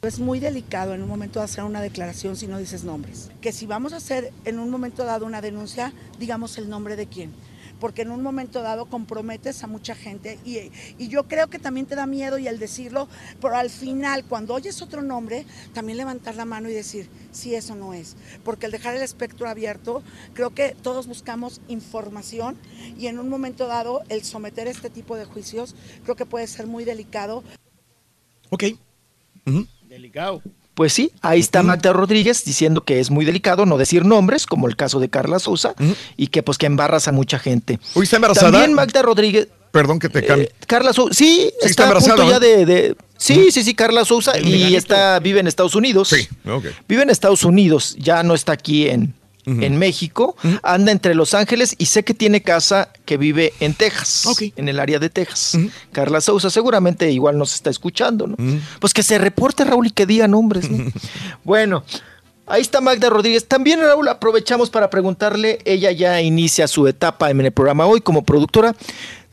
Es 0.00 0.20
muy 0.20 0.38
delicado 0.38 0.94
en 0.94 1.02
un 1.02 1.08
momento 1.08 1.40
hacer 1.40 1.64
una 1.64 1.80
declaración 1.80 2.36
si 2.36 2.46
no 2.46 2.58
dices 2.58 2.84
nombres. 2.84 3.32
Que 3.40 3.50
si 3.50 3.66
vamos 3.66 3.92
a 3.92 3.96
hacer 3.96 4.32
en 4.44 4.60
un 4.60 4.70
momento 4.70 5.04
dado 5.04 5.26
una 5.26 5.40
denuncia, 5.40 5.92
digamos 6.20 6.56
el 6.56 6.70
nombre 6.70 6.94
de 6.94 7.08
quién. 7.08 7.32
Porque 7.80 8.02
en 8.02 8.12
un 8.12 8.22
momento 8.22 8.62
dado 8.62 8.86
comprometes 8.86 9.64
a 9.64 9.66
mucha 9.66 9.96
gente 9.96 10.38
y, 10.44 10.70
y 10.98 11.08
yo 11.08 11.26
creo 11.26 11.48
que 11.48 11.58
también 11.58 11.86
te 11.86 11.96
da 11.96 12.06
miedo 12.06 12.38
y 12.38 12.46
el 12.46 12.60
decirlo, 12.60 13.08
pero 13.40 13.56
al 13.56 13.70
final 13.70 14.24
cuando 14.24 14.54
oyes 14.54 14.82
otro 14.82 15.02
nombre, 15.02 15.46
también 15.74 15.98
levantar 15.98 16.36
la 16.36 16.44
mano 16.44 16.68
y 16.68 16.74
decir 16.74 17.10
si 17.32 17.56
eso 17.56 17.74
no 17.74 17.92
es. 17.92 18.14
Porque 18.44 18.66
al 18.66 18.72
dejar 18.72 18.94
el 18.94 19.02
espectro 19.02 19.48
abierto, 19.48 20.04
creo 20.32 20.50
que 20.50 20.76
todos 20.80 21.08
buscamos 21.08 21.60
información 21.66 22.56
y 22.96 23.08
en 23.08 23.18
un 23.18 23.28
momento 23.28 23.66
dado 23.66 24.02
el 24.10 24.22
someter 24.22 24.68
este 24.68 24.90
tipo 24.90 25.16
de 25.16 25.24
juicios 25.24 25.74
creo 26.04 26.14
que 26.14 26.24
puede 26.24 26.46
ser 26.46 26.68
muy 26.68 26.84
delicado. 26.84 27.42
Ok. 28.50 28.64
Delicado. 29.98 30.42
Pues 30.74 30.92
sí, 30.92 31.10
ahí 31.22 31.40
está 31.40 31.64
Magda 31.64 31.92
Rodríguez 31.92 32.44
diciendo 32.44 32.84
que 32.84 33.00
es 33.00 33.10
muy 33.10 33.24
delicado 33.24 33.66
no 33.66 33.78
decir 33.78 34.04
nombres, 34.04 34.46
como 34.46 34.68
el 34.68 34.76
caso 34.76 35.00
de 35.00 35.08
Carla 35.10 35.40
Sousa, 35.40 35.74
y 36.16 36.28
que 36.28 36.44
pues 36.44 36.56
que 36.56 36.66
embarras 36.66 37.08
a 37.08 37.12
mucha 37.12 37.40
gente. 37.40 37.80
Hoy 37.94 38.04
está 38.04 38.14
embarazada. 38.16 38.52
También 38.52 38.74
Magda 38.74 39.02
Rodríguez. 39.02 39.48
Perdón 39.72 39.98
que 39.98 40.08
te 40.08 40.24
cambie. 40.24 40.52
Carla 40.68 40.92
Sousa, 40.92 41.12
sí, 41.14 41.24
Sí, 41.50 41.52
está 41.62 41.82
está, 41.84 41.88
a 41.88 41.92
punto 41.98 42.12
embarazada, 42.22 42.30
ya 42.30 42.38
de, 42.38 42.64
de- 42.64 42.96
Sí, 43.16 43.50
sí, 43.50 43.64
sí, 43.64 43.74
Carla 43.74 44.04
Sousa, 44.04 44.38
y 44.38 44.76
está, 44.76 45.18
vive 45.18 45.40
en 45.40 45.48
Estados 45.48 45.74
Unidos. 45.74 46.08
Sí, 46.10 46.28
ok. 46.48 46.66
Vive 46.88 47.02
en 47.02 47.10
Estados 47.10 47.42
Unidos, 47.42 47.96
ya 47.98 48.22
no 48.22 48.34
está 48.36 48.52
aquí 48.52 48.88
en, 48.88 49.14
en 49.60 49.78
México, 49.78 50.36
anda 50.62 50.92
entre 50.92 51.14
Los 51.14 51.34
Ángeles 51.34 51.74
y 51.78 51.86
sé 51.86 52.04
que 52.04 52.14
tiene 52.14 52.42
casa 52.42 52.90
que 53.04 53.16
vive 53.16 53.52
en 53.60 53.74
Texas, 53.74 54.26
en 54.56 54.68
el 54.68 54.78
área 54.78 54.98
de 54.98 55.10
Texas. 55.10 55.58
Carla 55.92 56.20
Sousa 56.20 56.50
seguramente 56.50 57.10
igual 57.10 57.38
nos 57.38 57.54
está 57.54 57.70
escuchando, 57.70 58.26
¿no? 58.26 58.36
Pues 58.80 58.92
que 58.94 59.02
se 59.02 59.18
reporte, 59.18 59.64
Raúl, 59.64 59.88
y 59.88 59.90
que 59.90 60.06
diga 60.06 60.28
nombres, 60.28 60.70
¿no? 60.70 60.90
bueno. 61.44 61.84
Ahí 62.50 62.62
está 62.62 62.80
Magda 62.80 63.10
Rodríguez. 63.10 63.46
También, 63.46 63.78
Raúl, 63.80 64.08
aprovechamos 64.08 64.70
para 64.70 64.88
preguntarle, 64.88 65.58
ella 65.66 65.92
ya 65.92 66.22
inicia 66.22 66.66
su 66.66 66.86
etapa 66.88 67.30
en 67.30 67.42
el 67.42 67.52
programa 67.52 67.84
hoy 67.84 68.00
como 68.00 68.24
productora. 68.24 68.74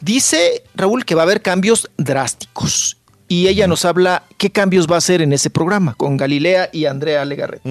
Dice, 0.01 0.63
Raúl, 0.75 1.05
que 1.05 1.15
va 1.15 1.21
a 1.21 1.23
haber 1.23 1.41
cambios 1.41 1.89
drásticos. 1.97 2.97
Y 3.27 3.47
ella 3.47 3.67
nos 3.67 3.85
habla 3.85 4.23
qué 4.37 4.51
cambios 4.51 4.87
va 4.87 4.95
a 4.95 4.97
hacer 4.97 5.21
en 5.21 5.31
ese 5.33 5.49
programa 5.49 5.95
con 5.95 6.17
Galilea 6.17 6.69
y 6.73 6.85
Andrea 6.85 7.23
Legarreta. 7.25 7.67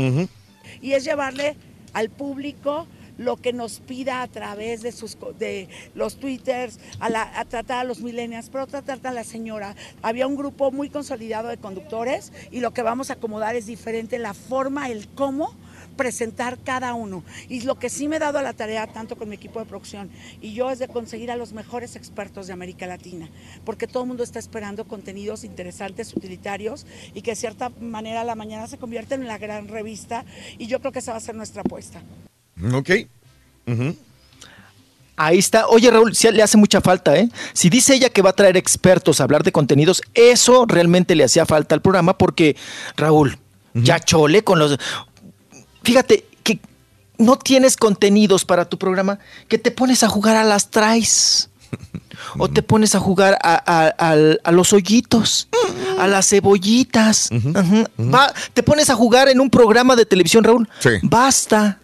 y 0.80 0.92
es 0.92 1.04
llevarle 1.04 1.56
al 1.94 2.10
público 2.10 2.86
lo 3.16 3.36
que 3.36 3.52
nos 3.52 3.78
pida 3.78 4.22
a 4.22 4.26
través 4.28 4.82
de 4.82 4.90
sus 4.90 5.16
de 5.38 5.68
los 5.94 6.16
twitters, 6.16 6.80
a, 6.98 7.08
la- 7.08 7.38
a 7.38 7.44
tratar 7.44 7.78
a 7.78 7.84
los 7.84 8.00
millennials, 8.00 8.50
pero 8.50 8.66
tratar 8.66 8.98
a 9.06 9.12
la 9.12 9.22
señora. 9.22 9.76
Había 10.02 10.26
un 10.26 10.34
grupo 10.34 10.72
muy 10.72 10.90
consolidado 10.90 11.46
de 11.48 11.56
conductores 11.56 12.32
y 12.50 12.58
lo 12.58 12.72
que 12.72 12.82
vamos 12.82 13.10
a 13.10 13.14
acomodar 13.14 13.54
es 13.54 13.66
diferente 13.66 14.18
la 14.18 14.34
forma, 14.34 14.88
el 14.90 15.06
cómo 15.08 15.54
presentar 15.94 16.58
cada 16.62 16.94
uno. 16.94 17.24
Y 17.48 17.62
lo 17.62 17.78
que 17.78 17.88
sí 17.88 18.08
me 18.08 18.16
he 18.16 18.18
dado 18.18 18.38
a 18.38 18.42
la 18.42 18.52
tarea, 18.52 18.86
tanto 18.86 19.16
con 19.16 19.28
mi 19.28 19.36
equipo 19.36 19.60
de 19.60 19.66
producción 19.66 20.10
y 20.40 20.52
yo, 20.54 20.70
es 20.70 20.78
de 20.78 20.88
conseguir 20.88 21.30
a 21.30 21.36
los 21.36 21.52
mejores 21.52 21.96
expertos 21.96 22.46
de 22.46 22.52
América 22.52 22.86
Latina, 22.86 23.28
porque 23.64 23.86
todo 23.86 24.02
el 24.02 24.08
mundo 24.08 24.22
está 24.22 24.38
esperando 24.38 24.84
contenidos 24.84 25.44
interesantes, 25.44 26.14
utilitarios 26.14 26.86
y 27.14 27.22
que 27.22 27.32
de 27.32 27.36
cierta 27.36 27.70
manera 27.80 28.24
la 28.24 28.34
mañana 28.34 28.66
se 28.66 28.78
convierten 28.78 29.22
en 29.22 29.28
la 29.28 29.38
gran 29.38 29.68
revista 29.68 30.24
y 30.58 30.66
yo 30.66 30.80
creo 30.80 30.92
que 30.92 30.98
esa 30.98 31.12
va 31.12 31.18
a 31.18 31.20
ser 31.20 31.34
nuestra 31.34 31.62
apuesta. 31.62 32.02
Ok. 32.72 32.90
Ahí 35.16 35.38
está. 35.38 35.68
Oye, 35.68 35.90
Raúl, 35.90 36.14
sí 36.14 36.30
le 36.32 36.42
hace 36.42 36.56
mucha 36.56 36.80
falta, 36.80 37.16
¿eh? 37.16 37.28
Si 37.52 37.70
dice 37.70 37.94
ella 37.94 38.08
que 38.08 38.22
va 38.22 38.30
a 38.30 38.34
traer 38.34 38.56
expertos 38.56 39.20
a 39.20 39.24
hablar 39.24 39.44
de 39.44 39.52
contenidos, 39.52 40.02
eso 40.14 40.66
realmente 40.66 41.14
le 41.14 41.24
hacía 41.24 41.46
falta 41.46 41.74
al 41.74 41.82
programa 41.82 42.18
porque, 42.18 42.56
Raúl, 42.96 43.38
ya 43.74 44.00
chole 44.00 44.42
con 44.42 44.58
los... 44.58 44.78
Fíjate 45.84 46.24
que 46.42 46.60
no 47.18 47.36
tienes 47.38 47.76
contenidos 47.76 48.44
para 48.44 48.64
tu 48.68 48.78
programa, 48.78 49.18
que 49.48 49.58
te 49.58 49.70
pones 49.70 50.02
a 50.02 50.08
jugar 50.08 50.36
a 50.36 50.44
las 50.44 50.70
traes. 50.70 51.50
O 52.38 52.48
te 52.48 52.62
pones 52.62 52.94
a 52.94 53.00
jugar 53.00 53.38
a, 53.42 53.54
a- 53.54 53.88
al- 54.10 54.40
a 54.44 54.50
los 54.52 54.72
hoyitos, 54.72 55.48
a 55.98 56.06
las 56.08 56.28
cebollitas. 56.28 57.28
Va- 57.98 58.32
te 58.54 58.62
pones 58.62 58.88
a 58.90 58.94
jugar 58.94 59.28
en 59.28 59.40
un 59.40 59.50
programa 59.50 59.94
de 59.94 60.06
televisión, 60.06 60.42
Raúl. 60.42 60.68
Basta. 61.02 61.78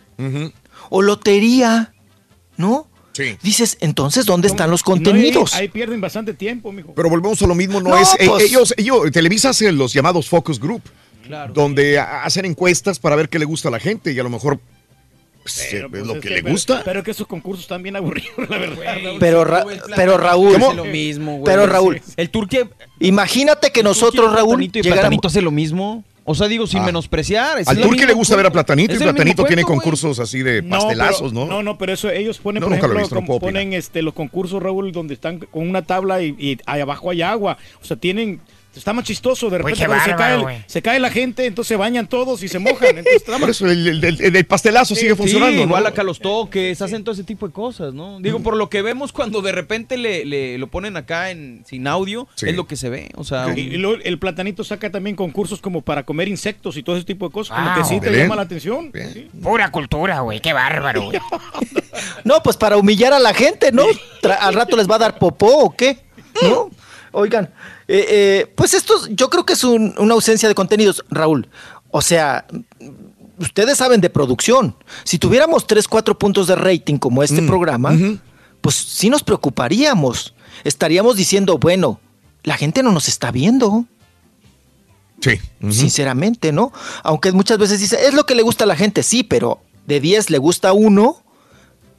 O 0.89 1.03
lotería, 1.03 1.93
¿no? 2.57 2.87
Sí. 3.13 3.37
Dices, 3.43 3.77
entonces, 3.81 4.25
¿dónde 4.25 4.49
están 4.49 4.71
los 4.71 4.81
No, 4.87 4.95
ahí- 4.95 5.03
contenidos? 5.03 5.55
ahí, 5.55 5.69
pierden 5.69 6.01
bastante 6.01 6.33
tiempo, 6.35 6.73
mijo. 6.73 6.95
Pero 6.95 7.11
volvemos 7.11 7.41
a 7.43 7.47
lo 7.47 7.55
mismo, 7.55 7.81
no, 7.81 7.91
No, 7.91 7.99
es. 7.99 8.09
eh, 8.19 8.27
pues- 8.27 8.45
ellos, 8.45 8.73
ellos, 8.77 9.11
Televisa 9.13 9.51
hace 9.51 9.71
los 9.73 9.93
llamados 9.93 10.29
focus 10.29 10.59
group, 10.59 10.83
Claro. 11.31 11.53
donde 11.55 11.99
hacen 11.99 12.45
encuestas 12.45 12.99
para 12.99 13.17
ver 13.17 13.29
qué 13.29 13.39
le 13.39 13.45
gusta 13.45 13.69
a 13.69 13.71
la 13.71 13.79
gente 13.81 14.13
y 14.13 14.19
a 14.19 14.23
lo 14.23 14.31
mejor 14.31 14.59
pues, 15.43 15.69
Pero, 15.71 15.87
es 15.87 15.91
pues, 15.91 16.07
lo 16.07 16.15
es 16.17 16.21
que 16.21 16.29
que- 16.29 16.35
le 16.35 16.43
pero- 16.43 16.53
gusta. 16.53 16.83
Pero 16.85 17.03
que 17.03 17.11
esos 17.13 17.27
concursos 17.27 17.63
están 17.65 17.83
bien 17.83 17.97
aburridos, 17.97 18.31
la 18.49 18.59
verdad. 18.59 18.85
Pero, 19.19 19.45
Ra- 19.45 19.65
pero 19.97 20.19
Raúl, 20.19 20.57
hace 20.57 20.75
lo 20.75 20.85
mismo, 20.85 21.39
güey. 21.39 21.45
pero 21.45 21.67
Raúl, 21.67 22.03
El 22.19 22.29
turque. 22.31 22.69
imagínate 22.99 23.71
que 23.71 23.83
nosotros, 23.83 24.33
Raúl, 24.35 24.57
Platanito 24.59 24.79
y 24.79 24.83
Platanito 24.83 25.29
hace 25.29 25.41
lo 25.41 25.51
mismo. 25.51 26.05
O 26.25 26.35
sea, 26.35 26.47
digo, 26.47 26.67
sin 26.67 26.81
Ah. 26.81 26.87
menospreciar. 26.87 27.63
Al 27.67 27.81
turque 27.81 28.07
le 28.07 28.13
gusta 28.13 28.37
ver 28.37 28.47
a. 28.47 28.51
Platanito 28.53 28.95
y 28.95 28.99
Platanito 28.99 29.45
tiene 29.45 29.63
cuento, 29.65 29.83
concursos 29.83 30.19
así 30.21 30.43
de 30.43 30.61
No, 30.63 30.79
pastelazos, 30.79 31.33
pero- 31.33 31.47
¿no? 31.47 31.51
No, 31.51 31.63
no, 31.63 31.79
pero 31.79 31.95
eso 31.95 32.11
ellos 32.11 32.39
ponen, 32.39 32.61
No, 32.61 32.67
por 32.67 32.77
nunca 32.77 32.87
lo 32.87 32.93
he 32.93 32.97
ejemplo, 32.99 33.21
visto, 33.21 33.33
no 33.35 33.41
ponen 33.41 33.73
este, 33.73 34.03
los 34.03 34.13
concursos, 34.15 34.63
Raúl, 34.63 34.93
donde 34.93 35.15
están 35.15 35.39
con 35.39 35.69
una 35.69 35.83
tabla 35.83 36.23
y, 36.23 36.37
y 36.39 36.59
ahí 36.67 36.83
abajo 36.83 37.11
hay 37.11 37.23
agua. 37.23 37.57
O 37.83 37.85
sea, 37.85 37.97
tienen... 37.97 38.41
Está 38.75 38.93
más 38.93 39.05
chistoso, 39.05 39.51
de 39.51 39.59
repente 39.59 39.81
se, 39.81 40.15
cae, 40.15 40.35
el- 40.37 40.65
se 40.67 40.81
cae 40.81 41.01
la 41.01 41.11
gente, 41.11 41.45
entonces 41.45 41.69
se 41.69 41.77
bañan 41.77 42.07
todos 42.07 42.41
y 42.45 42.49
se 42.49 42.61
mojan. 42.61 42.99
Entonces, 42.99 43.23
Por 43.41 43.51
eso 43.51 43.67
el, 43.69 44.05
el- 44.05 44.05
el- 44.21 44.37
el 44.37 44.45
pastelazo 44.47 44.95
sigue 44.95 45.11
Sí, 45.11 45.17
funcionando. 45.17 45.61
igual 45.63 45.83
¿no? 45.83 45.89
acá 45.89 46.05
los 46.05 46.21
toques, 46.21 46.81
hacen 46.81 47.03
todo 47.03 47.13
ese 47.13 47.25
tipo 47.25 47.49
de 47.49 47.53
cosas, 47.53 47.93
¿no? 47.95 48.21
Digo, 48.21 48.39
por 48.41 48.57
lo 48.57 48.71
que 48.71 48.81
vemos 48.83 49.11
cuando 49.13 49.43
de 49.43 49.51
repente 49.51 49.97
le, 49.97 50.25
le- 50.25 50.57
lo 50.57 50.69
ponen 50.69 50.97
acá 50.97 51.31
en 51.31 51.65
sin 51.67 51.89
audio, 51.89 52.29
Sí. 52.37 52.49
es 52.49 52.55
lo 52.55 52.69
que 52.69 52.77
se 52.77 52.89
ve. 52.91 53.09
O 53.17 53.25
sea, 53.25 53.53
Y, 53.57 53.61
y 53.61 53.77
luego 53.77 54.01
el 54.05 54.19
platanito 54.21 54.63
saca 54.63 54.89
también 54.91 55.17
concursos 55.17 55.61
como 55.61 55.83
para 55.83 56.05
comer 56.05 56.29
insectos 56.29 56.77
y 56.77 56.85
todo 56.85 56.97
ese 56.97 57.05
tipo 57.05 57.27
de 57.27 57.33
cosas, 57.33 57.59
como 57.59 57.75
que 57.75 57.81
Wow. 57.81 57.89
sí 57.89 58.01
te 58.01 58.11
llama 58.17 58.37
la 58.37 58.43
atención. 58.43 58.93
Sí. 59.13 59.29
Pura 59.43 59.71
cultura, 59.73 60.21
güey. 60.21 60.39
Qué 60.41 60.53
bárbaro, 60.53 61.07
güey. 61.07 61.19
No, 62.25 62.43
pues 62.43 62.57
para 62.57 62.77
humillar 62.77 63.13
a 63.13 63.19
la 63.19 63.35
gente, 63.35 63.73
¿no? 63.73 63.85
Tra- 64.23 64.39
al 64.41 64.55
rato 64.55 64.77
les 64.77 64.89
va 64.89 64.95
a 64.97 64.99
dar 64.99 65.19
popó 65.19 65.65
o 65.65 65.75
qué, 65.77 65.99
¿no? 66.43 66.71
Oigan, 67.13 67.51
eh, 67.93 68.07
eh, 68.09 68.53
pues 68.55 68.75
esto 68.75 68.95
yo 69.09 69.29
creo 69.31 69.45
que 69.45 69.55
es 69.55 69.65
un- 69.65 69.95
una 69.99 70.15
ausencia 70.15 70.49
de 70.49 70.55
contenidos, 70.55 71.05
Raúl. 71.11 71.49
O 71.91 72.01
sea, 72.03 72.47
ustedes 73.39 73.79
saben 73.79 74.01
de 74.01 74.11
producción. 74.11 74.77
Si 75.05 75.19
tuviéramos 75.19 75.67
tres, 75.67 75.89
cuatro 75.89 76.17
puntos 76.19 76.47
de 76.47 76.55
rating 76.55 76.99
como 76.99 77.23
este 77.23 77.43
programa, 77.43 77.91
pues 78.61 78.77
sí 78.77 79.11
nos 79.11 79.23
preocuparíamos. 79.25 80.35
Estaríamos 80.65 81.17
diciendo, 81.17 81.59
bueno, 81.59 81.99
la 82.45 82.57
gente 82.57 82.83
no 82.83 82.93
nos 82.93 83.09
está 83.09 83.31
viendo. 83.33 83.87
Sí. 85.21 85.39
Sinceramente, 85.71 86.53
¿no? 86.53 86.73
Aunque 87.03 87.33
muchas 87.33 87.59
veces 87.59 87.81
dice, 87.81 88.07
es 88.07 88.15
lo 88.15 88.25
que 88.25 88.35
le 88.35 88.43
gusta 88.43 88.65
a 88.65 88.67
la 88.67 88.77
gente, 88.77 89.03
sí, 89.03 89.23
pero 89.23 89.61
de 89.87 90.01
10 90.01 90.31
le 90.31 90.39
gusta 90.39 90.73
uno. 90.73 91.23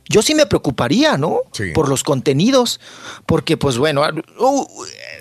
Yo 0.09 0.21
sí 0.21 0.35
me 0.35 0.45
preocuparía, 0.45 1.17
¿no? 1.17 1.39
Por 1.73 1.87
los 1.89 2.03
contenidos. 2.03 2.79
Porque, 3.25 3.55
pues 3.57 3.77
bueno, 3.77 4.03
ah, 4.03 4.11
uh, 4.39 4.65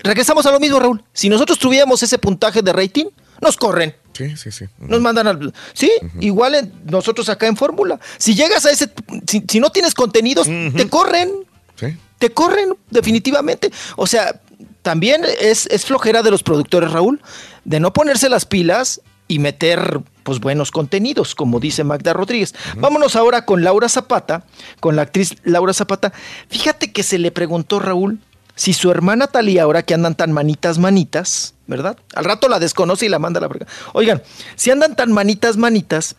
regresamos 0.03 0.45
a 0.45 0.51
lo 0.51 0.59
mismo, 0.59 0.79
Raúl. 0.79 1.03
Si 1.13 1.29
nosotros 1.29 1.59
tuviéramos 1.59 2.03
ese 2.03 2.17
puntaje 2.17 2.61
de 2.61 2.73
rating, 2.73 3.05
nos 3.39 3.55
corren. 3.57 3.95
Sí, 4.13 4.35
sí, 4.35 4.51
sí. 4.51 4.65
Nos 4.79 4.99
mandan 4.99 5.27
al. 5.27 5.53
Sí, 5.73 5.89
igual 6.19 6.55
en- 6.55 6.73
nosotros 6.85 7.29
acá 7.29 7.47
en 7.47 7.55
Fórmula. 7.55 7.99
Si 8.17 8.35
llegas 8.35 8.65
a 8.65 8.71
ese. 8.71 8.91
Si, 9.27 9.43
si 9.47 9.59
no 9.59 9.69
tienes 9.69 9.93
contenidos, 9.93 10.47
te 10.75 10.89
corren. 10.89 11.31
Sí. 11.79 11.97
Te 12.19 12.29
corren, 12.31 12.75
definitivamente. 12.89 13.71
O 13.95 14.05
sea, 14.05 14.41
también 14.81 15.23
es, 15.39 15.65
es 15.67 15.85
flojera 15.85 16.21
de 16.21 16.29
los 16.31 16.43
productores, 16.43 16.91
Raúl, 16.91 17.21
de 17.63 17.79
no 17.79 17.93
ponerse 17.93 18.29
las 18.29 18.45
pilas 18.45 19.01
y 19.31 19.39
meter 19.39 20.01
pues 20.23 20.41
buenos 20.41 20.71
contenidos, 20.71 21.35
como 21.35 21.61
dice 21.61 21.85
Magda 21.85 22.11
Rodríguez. 22.11 22.53
Vámonos 22.75 23.15
ahora 23.15 23.45
con 23.45 23.63
Laura 23.63 23.87
Zapata, 23.87 24.43
con 24.81 24.97
la 24.97 25.03
actriz 25.03 25.35
Laura 25.45 25.73
Zapata. 25.73 26.11
Fíjate 26.49 26.91
que 26.91 27.01
se 27.01 27.17
le 27.17 27.31
preguntó 27.31 27.79
Raúl 27.79 28.19
si 28.55 28.73
su 28.73 28.91
hermana 28.91 29.27
Talía, 29.27 29.63
ahora 29.63 29.83
que 29.83 29.93
andan 29.93 30.15
tan 30.15 30.33
manitas, 30.33 30.79
manitas, 30.79 31.53
¿verdad? 31.65 31.97
Al 32.13 32.25
rato 32.25 32.49
la 32.49 32.59
desconoce 32.59 33.05
y 33.05 33.09
la 33.09 33.19
manda 33.19 33.37
a 33.37 33.41
la 33.41 33.47
verga. 33.47 33.67
Oigan, 33.93 34.21
si 34.57 34.69
andan 34.69 34.97
tan 34.97 35.13
manitas, 35.13 35.55
manitas, 35.55 36.17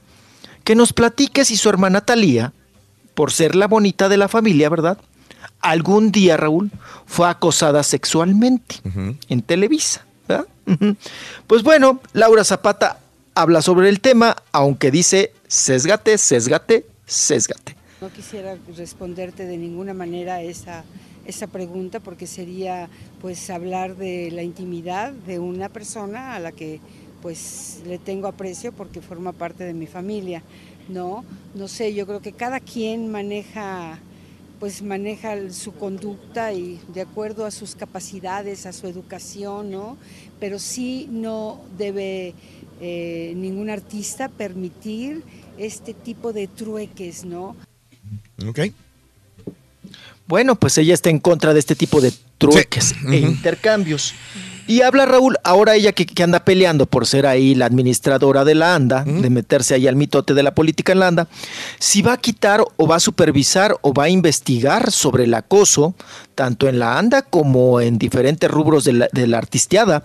que 0.64 0.74
nos 0.74 0.94
platique 0.94 1.44
si 1.44 1.58
su 1.58 1.68
hermana 1.68 2.00
Talía, 2.00 2.54
por 3.12 3.30
ser 3.30 3.54
la 3.54 3.68
bonita 3.68 4.08
de 4.08 4.16
la 4.16 4.28
familia, 4.28 4.70
¿verdad? 4.70 4.96
Algún 5.60 6.12
día, 6.12 6.38
Raúl, 6.38 6.70
fue 7.04 7.28
acosada 7.28 7.82
sexualmente 7.82 8.76
en 9.28 9.42
Televisa. 9.42 10.06
¿verdad? 10.26 10.46
Pues 11.46 11.62
bueno, 11.62 12.00
Laura 12.14 12.42
Zapata 12.42 13.00
habla 13.34 13.62
sobre 13.62 13.88
el 13.88 14.00
tema, 14.00 14.36
aunque 14.52 14.90
dice, 14.90 15.32
sesgate, 15.46 16.18
sesgate, 16.18 16.86
sesgate. 17.06 17.76
No 18.00 18.10
quisiera 18.10 18.56
responderte 18.76 19.46
de 19.46 19.56
ninguna 19.56 19.94
manera 19.94 20.42
esa, 20.42 20.84
esa 21.24 21.46
pregunta 21.46 22.00
porque 22.00 22.26
sería 22.26 22.88
pues 23.20 23.48
hablar 23.50 23.96
de 23.96 24.30
la 24.32 24.42
intimidad 24.42 25.12
de 25.12 25.38
una 25.38 25.68
persona 25.68 26.34
a 26.34 26.40
la 26.40 26.52
que 26.52 26.80
pues 27.20 27.80
le 27.86 27.98
tengo 27.98 28.26
aprecio 28.26 28.72
porque 28.72 29.00
forma 29.00 29.32
parte 29.32 29.64
de 29.64 29.74
mi 29.74 29.86
familia, 29.86 30.42
¿no? 30.88 31.24
No 31.54 31.68
sé, 31.68 31.94
yo 31.94 32.06
creo 32.06 32.20
que 32.20 32.32
cada 32.32 32.58
quien 32.58 33.10
maneja 33.10 34.00
pues 34.58 34.80
maneja 34.80 35.50
su 35.50 35.72
conducta 35.72 36.52
y 36.52 36.80
de 36.94 37.00
acuerdo 37.00 37.46
a 37.46 37.50
sus 37.50 37.74
capacidades, 37.74 38.64
a 38.64 38.72
su 38.72 38.86
educación, 38.86 39.72
¿no? 39.72 39.96
Pero 40.38 40.60
sí 40.60 41.08
no 41.10 41.60
debe 41.76 42.34
eh, 42.84 43.32
ningún 43.36 43.70
artista 43.70 44.28
permitir 44.28 45.22
este 45.56 45.94
tipo 45.94 46.32
de 46.32 46.48
trueques, 46.48 47.24
¿no? 47.24 47.54
Ok. 48.44 48.58
Bueno, 50.26 50.56
pues 50.56 50.76
ella 50.78 50.92
está 50.92 51.08
en 51.08 51.20
contra 51.20 51.54
de 51.54 51.60
este 51.60 51.76
tipo 51.76 52.00
de 52.00 52.12
trueques 52.38 52.96
e 53.08 53.18
intercambios. 53.18 54.14
Y 54.66 54.82
habla 54.82 55.06
Raúl, 55.06 55.36
ahora 55.44 55.76
ella 55.76 55.92
que, 55.92 56.06
que 56.06 56.24
anda 56.24 56.44
peleando 56.44 56.86
por 56.86 57.06
ser 57.06 57.24
ahí 57.24 57.54
la 57.54 57.66
administradora 57.66 58.44
de 58.44 58.56
la 58.56 58.74
ANDA, 58.74 59.04
de 59.04 59.30
meterse 59.30 59.74
ahí 59.74 59.86
al 59.86 59.94
mitote 59.94 60.34
de 60.34 60.42
la 60.42 60.52
política 60.52 60.90
en 60.92 60.98
la 60.98 61.06
ANDA, 61.06 61.28
si 61.78 62.02
va 62.02 62.14
a 62.14 62.16
quitar 62.16 62.64
o 62.76 62.86
va 62.88 62.96
a 62.96 63.00
supervisar 63.00 63.76
o 63.82 63.92
va 63.94 64.04
a 64.04 64.08
investigar 64.08 64.90
sobre 64.90 65.24
el 65.24 65.34
acoso, 65.34 65.94
tanto 66.34 66.68
en 66.68 66.80
la 66.80 66.98
ANDA 66.98 67.22
como 67.22 67.80
en 67.80 67.98
diferentes 67.98 68.50
rubros 68.50 68.82
de 68.82 68.92
la, 68.92 69.08
de 69.12 69.28
la 69.28 69.38
artisteada, 69.38 70.02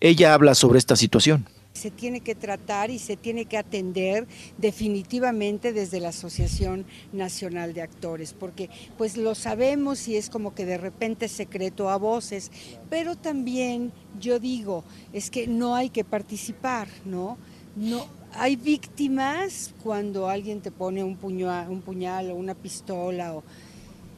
ella 0.00 0.34
habla 0.34 0.56
sobre 0.56 0.80
esta 0.80 0.96
situación. 0.96 1.46
Se 1.76 1.90
tiene 1.90 2.20
que 2.20 2.34
tratar 2.34 2.90
y 2.90 2.98
se 2.98 3.16
tiene 3.16 3.44
que 3.44 3.58
atender 3.58 4.26
definitivamente 4.58 5.72
desde 5.72 6.00
la 6.00 6.08
Asociación 6.08 6.86
Nacional 7.12 7.74
de 7.74 7.82
Actores, 7.82 8.32
porque 8.32 8.70
pues 8.98 9.16
lo 9.16 9.34
sabemos 9.34 10.08
y 10.08 10.16
es 10.16 10.30
como 10.30 10.54
que 10.54 10.64
de 10.64 10.78
repente 10.78 11.28
secreto 11.28 11.90
a 11.90 11.96
voces, 11.96 12.50
pero 12.90 13.16
también 13.16 13.92
yo 14.20 14.38
digo, 14.40 14.84
es 15.12 15.30
que 15.30 15.46
no 15.46 15.74
hay 15.74 15.90
que 15.90 16.04
participar, 16.04 16.88
¿no? 17.04 17.36
No, 17.76 18.06
hay 18.32 18.56
víctimas 18.56 19.72
cuando 19.82 20.28
alguien 20.28 20.60
te 20.60 20.70
pone 20.70 21.04
un 21.04 21.16
puñal, 21.16 21.68
un 21.68 21.82
puñal 21.82 22.30
o 22.30 22.34
una 22.34 22.54
pistola 22.54 23.34
o 23.34 23.42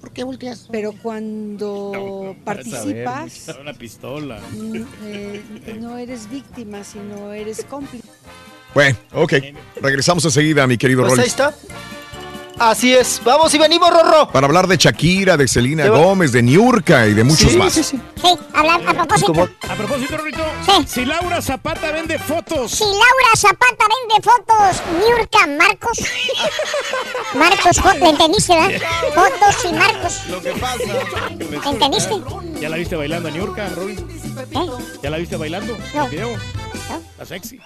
¿Por 0.01 0.12
qué 0.12 0.23
volteas? 0.25 0.68
pero 0.70 0.93
cuando 0.93 2.36
participas 2.44 3.49
Una 3.60 3.73
pistola. 3.75 4.41
mm, 4.52 4.83
eh, 5.05 5.43
no 5.81 5.99
eres 5.99 6.31
víctima, 6.31 6.85
sino 6.85 7.33
eres 7.33 7.65
cómplice. 7.65 8.07
Bueno, 8.75 8.97
ok. 9.15 9.33
Regresamos 9.83 10.25
enseguida, 10.25 10.67
mi 10.67 10.77
querido 10.78 11.01
Pues 11.01 11.10
Rolly. 11.12 11.23
ahí 11.23 11.28
está. 11.28 11.55
Así 12.59 12.93
es. 12.95 13.20
Vamos 13.25 13.55
y 13.55 13.59
venimos, 13.59 13.89
Rorro. 13.91 14.28
Para 14.33 14.47
hablar 14.47 14.67
de 14.67 14.77
Shakira, 14.77 15.37
de 15.37 15.47
Selena. 15.47 15.87
Gómez, 15.89 16.33
de 16.33 16.43
Niurka 16.43 17.07
y 17.07 17.15
de 17.15 17.23
muchos 17.23 17.53
Sí, 17.53 17.57
más. 17.57 17.73
sí, 17.73 17.85
sí. 17.85 18.01
Sí, 18.20 18.28
hablar 18.53 18.81
a 18.87 18.93
propósito. 18.95 19.49
A 19.69 19.75
propósito, 19.75 20.17
Rorrito, 20.17 20.43
Sí. 20.67 20.85
si 20.89 21.05
Laura 21.05 21.41
Zapata 21.41 21.93
vende 21.93 22.19
fotos. 22.19 22.73
Si 22.73 22.83
Laura 22.85 23.37
Zapata 23.37 23.85
vende 24.09 24.28
fotos, 24.28 24.83
Niurka 24.99 25.47
Marcos. 25.47 25.99
Marcos, 27.35 27.78
jo- 27.81 27.95
¿le 27.99 28.09
entendiste, 28.11 28.55
verdad? 28.55 28.81
Fotos 29.15 29.65
y 29.65 29.73
Marcos. 29.75 30.20
Lo 30.28 30.43
que 30.43 30.51
pasa. 30.53 31.70
¿Entendiste? 31.70 32.15
¿Ya 32.61 32.69
la 32.69 32.77
viste 32.77 32.97
bailando 32.97 33.28
a 33.28 33.31
Niurka, 33.33 33.69
Rory? 33.69 33.93
¿Eh? 33.95 34.70
¿Ya 35.03 35.11
la 35.11 35.19
viste 35.19 35.37
bailando? 35.37 35.78
No. 35.95 36.05
¿El 36.07 36.11
video? 36.11 36.31
Está 37.12 37.25
sexy. 37.25 37.61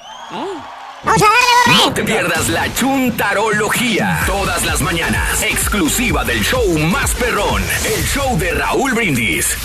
Vamos 1.05 1.21
a 1.21 1.25
darle, 1.25 1.85
No 1.85 1.93
te 1.93 2.05
pierdas 2.05 2.49
la 2.49 2.73
chuntarología. 2.75 4.21
Todas 4.25 4.65
las 4.65 4.81
mañanas. 4.83 5.43
Exclusiva 5.43 6.25
del 6.25 6.41
show 6.45 6.79
más 6.79 7.13
perrón. 7.15 7.61
El 7.85 8.05
show 8.05 8.39
de 8.39 8.53
Raúl 8.53 8.95
Brindis. 8.95 9.57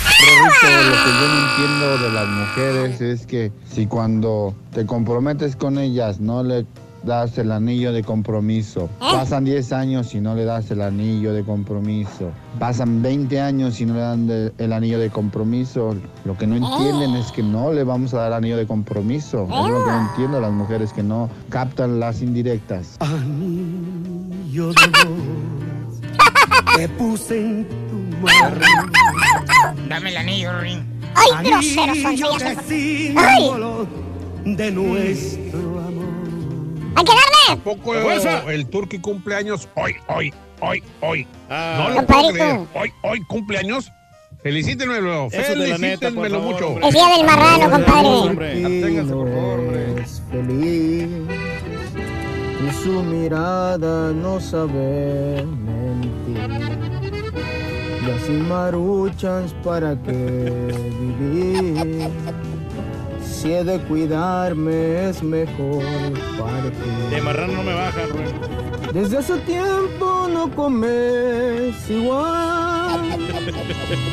Lo 0.42 0.50
que 0.50 0.66
yo 0.66 1.28
no 1.28 1.50
entiendo 1.50 1.98
de 1.98 2.10
las 2.10 2.26
mujeres 2.26 3.00
es 3.00 3.26
que 3.26 3.52
si 3.72 3.86
cuando 3.86 4.52
te 4.74 4.84
comprometes 4.84 5.54
con 5.54 5.78
ellas 5.78 6.18
no 6.18 6.42
le 6.42 6.66
das 7.04 7.38
el 7.38 7.52
anillo 7.52 7.92
de 7.92 8.02
compromiso, 8.02 8.88
pasan 8.98 9.44
10 9.44 9.72
años 9.72 10.14
y 10.14 10.20
no 10.20 10.34
le 10.34 10.44
das 10.44 10.70
el 10.70 10.82
anillo 10.82 11.32
de 11.32 11.44
compromiso, 11.44 12.32
pasan 12.58 13.00
20 13.02 13.40
años 13.40 13.80
y 13.80 13.86
no 13.86 13.94
le 13.94 14.00
dan 14.00 14.26
de- 14.26 14.52
el 14.58 14.72
anillo 14.72 14.98
de 14.98 15.08
compromiso, 15.10 15.94
lo 16.24 16.36
que 16.36 16.46
no 16.46 16.56
entienden 16.56 17.14
es 17.14 17.30
que 17.32 17.42
no 17.42 17.72
le 17.72 17.84
vamos 17.84 18.14
a 18.14 18.18
dar 18.18 18.32
anillo 18.32 18.56
de 18.56 18.66
compromiso, 18.66 19.44
es 19.44 19.48
lo 19.48 19.84
que 19.84 19.90
no 19.90 20.08
entiendo 20.10 20.40
las 20.40 20.52
mujeres 20.52 20.92
que 20.92 21.02
no 21.02 21.28
captan 21.48 22.00
las 22.00 22.20
indirectas. 22.20 22.96
Yo 24.50 24.72
de 24.72 24.86
voz 25.04 26.00
te 26.76 26.88
puse 26.90 27.40
en 27.40 27.68
tu 27.88 28.16
mano. 28.26 28.56
Dame 29.88 30.10
el 30.10 30.16
anillo, 30.16 30.60
Rin. 30.60 30.84
Ay, 31.14 31.30
Anillo 31.56 31.94
fue. 32.36 32.56
símbolo 32.68 33.86
de 34.44 34.70
nuestro 34.70 35.80
amor. 35.80 35.87
¡Hay 36.98 37.04
que 37.04 37.12
darle! 37.12 37.62
poco 37.62 37.94
¡Fuerza! 37.94 38.42
el 38.52 38.66
turqui 38.66 38.98
cumpleaños 38.98 39.68
hoy, 39.76 39.94
hoy, 40.08 40.34
hoy, 40.60 40.82
hoy? 41.00 41.26
Ah, 41.48 41.86
no 41.88 42.00
lo 42.00 42.06
puedo 42.06 42.32
creer. 42.32 42.60
Hoy, 42.74 42.92
hoy 43.02 43.22
cumpleaños. 43.28 43.92
Felicítenmelo, 44.42 45.30
felicítenmelo 45.30 46.40
mucho. 46.40 46.70
hombre. 46.70 46.88
El 46.88 46.92
día 46.92 47.06
del 47.16 47.24
marrano, 47.24 47.70
compadre. 47.70 48.08
Hombre. 48.08 48.64
Absténganse, 48.64 49.12
por 49.12 49.28
favor, 49.28 49.58
hombre. 49.60 50.02
es 50.02 50.22
feliz 50.28 51.08
y 52.66 52.82
su 52.82 53.02
mirada 53.04 54.12
no 54.12 54.40
sabe 54.40 55.46
mentir. 55.46 56.36
Y 58.06 58.10
así 58.10 58.32
maruchas 58.32 59.54
para 59.62 59.94
qué 60.02 60.90
vivir. 61.00 62.10
Si 63.40 63.52
he 63.52 63.62
de 63.62 63.78
cuidarme 63.78 65.08
es 65.08 65.22
mejor 65.22 65.82
partir. 66.38 67.10
De 67.10 67.20
marrano 67.22 67.52
no 67.52 67.62
me 67.62 67.72
baja, 67.72 68.00
Rory. 68.10 68.92
Desde 68.92 69.18
hace 69.18 69.36
tiempo 69.38 70.28
no 70.32 70.50
comes 70.56 71.88
igual. 71.88 73.00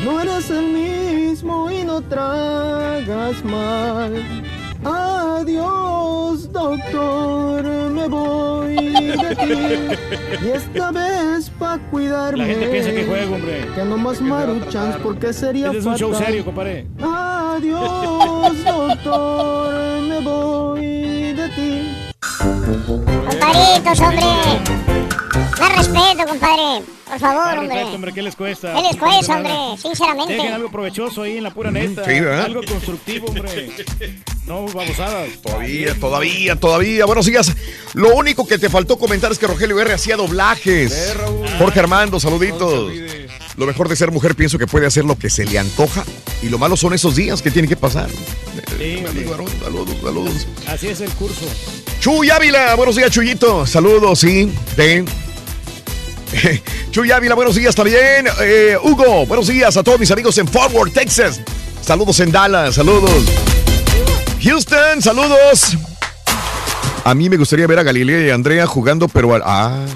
No 0.04 0.20
eres 0.20 0.48
el 0.50 0.68
mismo 0.68 1.68
y 1.72 1.82
no 1.82 2.00
tragas 2.02 3.44
mal. 3.44 4.12
Adiós, 4.84 6.52
doctor, 6.52 7.64
me 7.90 8.06
voy 8.06 8.76
de 8.76 9.36
ti. 9.36 10.46
Y 10.46 10.48
esta 10.50 10.92
vez 10.92 11.50
pa' 11.58 11.78
cuidarme. 11.90 12.38
La 12.38 12.46
gente 12.46 12.66
piensa 12.68 12.90
que 12.92 13.04
juego, 13.06 13.34
hombre. 13.34 13.66
Que 13.74 13.84
no 13.84 13.96
más 13.96 14.20
maruchans 14.20 14.96
porque 15.02 15.32
sería 15.32 15.66
Este 15.66 15.78
es 15.78 15.86
un 15.86 15.96
show 15.96 16.12
fatal. 16.12 16.26
serio, 16.26 16.44
compadre. 16.44 16.86
Adiós, 17.02 18.64
doctor, 18.64 18.75
me 19.10 20.20
voy 20.20 21.32
de 21.32 21.48
ti. 21.50 21.96
Compadritos, 23.28 24.00
hombre. 24.00 24.26
Más 25.58 25.76
respeto, 25.76 26.26
compadre. 26.28 26.82
Por 27.06 27.20
favor, 27.20 27.44
Más 27.44 27.58
hombre. 27.58 27.74
respeto, 27.76 27.94
hombre, 27.94 28.12
¿qué 28.12 28.22
les 28.22 28.36
cuesta? 28.36 28.74
¿Qué 28.74 28.82
les 28.82 28.96
cuesta, 28.96 29.36
hombre? 29.36 29.52
Sinceramente. 29.80 30.34
Dejen 30.34 30.52
algo 30.52 30.70
provechoso 30.70 31.22
ahí 31.22 31.36
en 31.38 31.44
la 31.44 31.50
pura 31.54 31.70
neta. 31.70 32.04
Sí, 32.04 32.20
¿verdad? 32.20 32.44
Algo 32.46 32.60
constructivo, 32.64 33.26
hombre. 33.28 33.70
No 34.46 34.64
babosadas. 34.68 35.42
Todavía, 35.42 35.92
todavía, 35.98 36.54
todavía. 36.54 37.04
Buenos 37.04 37.26
días. 37.26 37.52
Lo 37.94 38.14
único 38.14 38.46
que 38.46 38.58
te 38.58 38.68
faltó 38.70 38.96
comentar 38.96 39.32
es 39.32 39.40
que 39.40 39.46
Rogelio 39.48 39.80
R 39.80 39.92
hacía 39.92 40.16
doblajes. 40.16 41.16
Jorge 41.58 41.80
Armando, 41.80 42.20
saluditos. 42.20 42.92
Lo 43.56 43.66
mejor 43.66 43.88
de 43.88 43.96
ser 43.96 44.12
mujer 44.12 44.36
pienso 44.36 44.56
que 44.56 44.68
puede 44.68 44.86
hacer 44.86 45.04
lo 45.04 45.18
que 45.18 45.30
se 45.30 45.44
le 45.46 45.58
antoja. 45.58 46.04
Y 46.44 46.48
lo 46.48 46.58
malo 46.58 46.76
son 46.76 46.94
esos 46.94 47.16
días 47.16 47.42
que 47.42 47.50
tienen 47.50 47.68
que 47.68 47.76
pasar. 47.76 48.08
Sí. 48.78 49.02
Saludos, 49.62 49.96
saludos. 50.02 50.46
Así 50.66 50.88
es 50.88 51.00
el 51.00 51.10
curso. 51.12 51.46
Chuy 52.00 52.30
Ávila, 52.30 52.74
buenos 52.74 52.96
días, 52.96 53.10
Chuyito. 53.10 53.66
Saludos, 53.66 54.20
sí. 54.20 54.52
Ven. 54.76 55.06
Chuy 56.90 57.10
Ávila, 57.10 57.34
buenos 57.34 57.54
días 57.54 57.74
también. 57.74 58.26
Eh, 58.40 58.76
Hugo, 58.82 59.24
buenos 59.26 59.46
días 59.46 59.76
a 59.76 59.82
todos 59.82 59.98
mis 59.98 60.10
amigos 60.10 60.36
en 60.38 60.46
Forward, 60.46 60.92
Texas. 60.92 61.40
Saludos 61.80 62.20
en 62.20 62.32
Dallas, 62.32 62.74
saludos. 62.74 63.24
Houston, 64.42 65.00
saludos. 65.00 65.76
A 67.04 67.14
mí 67.14 67.30
me 67.30 67.36
gustaría 67.36 67.66
ver 67.66 67.78
a 67.78 67.82
Galilea 67.82 68.26
y 68.26 68.30
Andrea 68.30 68.66
jugando, 68.66 69.08
pero 69.08 69.34
al. 69.34 69.42
Ah. 69.44 69.86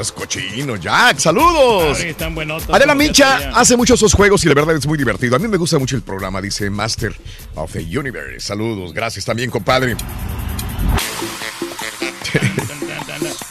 Es 0.00 0.12
cochino, 0.12 0.76
Jack, 0.76 1.18
saludos. 1.18 1.98
Ay, 2.00 2.10
están 2.10 2.32
buenotas. 2.32 2.70
Adela 2.70 2.94
Mincha 2.94 3.50
hace 3.52 3.76
mucho 3.76 3.94
esos 3.94 4.14
juegos 4.14 4.44
y 4.44 4.48
la 4.48 4.54
verdad 4.54 4.76
es 4.76 4.86
muy 4.86 4.96
divertido. 4.96 5.34
A 5.34 5.40
mí 5.40 5.48
me 5.48 5.56
gusta 5.56 5.76
mucho 5.78 5.96
el 5.96 6.02
programa, 6.02 6.40
dice 6.40 6.70
Master 6.70 7.12
of 7.56 7.72
the 7.72 7.98
Universe. 7.98 8.46
Saludos, 8.46 8.94
gracias 8.94 9.24
también, 9.24 9.50
compadre. 9.50 9.96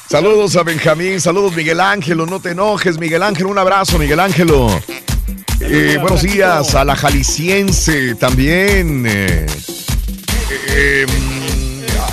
saludos 0.10 0.56
a 0.56 0.64
Benjamín, 0.64 1.20
saludos 1.20 1.54
Miguel 1.54 1.82
Ángelo, 1.82 2.26
no 2.26 2.40
te 2.40 2.52
enojes, 2.52 2.98
Miguel 2.98 3.24
Ángelo, 3.24 3.50
un 3.50 3.58
abrazo, 3.58 4.00
Miguel 4.00 4.22
Ángelo. 4.22 4.70
Eh, 5.60 5.98
buenos 6.00 6.22
días 6.22 6.76
a 6.76 6.86
la 6.86 6.96
jalisciense 6.96 8.16
también. 8.16 9.04
eh, 9.06 9.46
eh, 10.70 11.06
a 11.06 11.37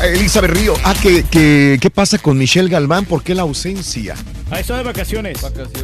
Elizabeth 0.07 0.51
Río. 0.51 0.75
Ah, 0.85 0.95
¿qué, 1.03 1.25
qué, 1.31 1.79
qué 1.81 1.91
pasa 1.91 2.19
con 2.19 2.37
Michelle 2.37 2.69
Galván? 2.69 3.05
¿Por 3.07 3.23
qué 3.23 3.35
la 3.35 3.43
ausencia? 3.43 4.15
Ah, 4.51 4.61
está 4.61 4.77
de 4.77 4.83
vacaciones. 4.83 5.39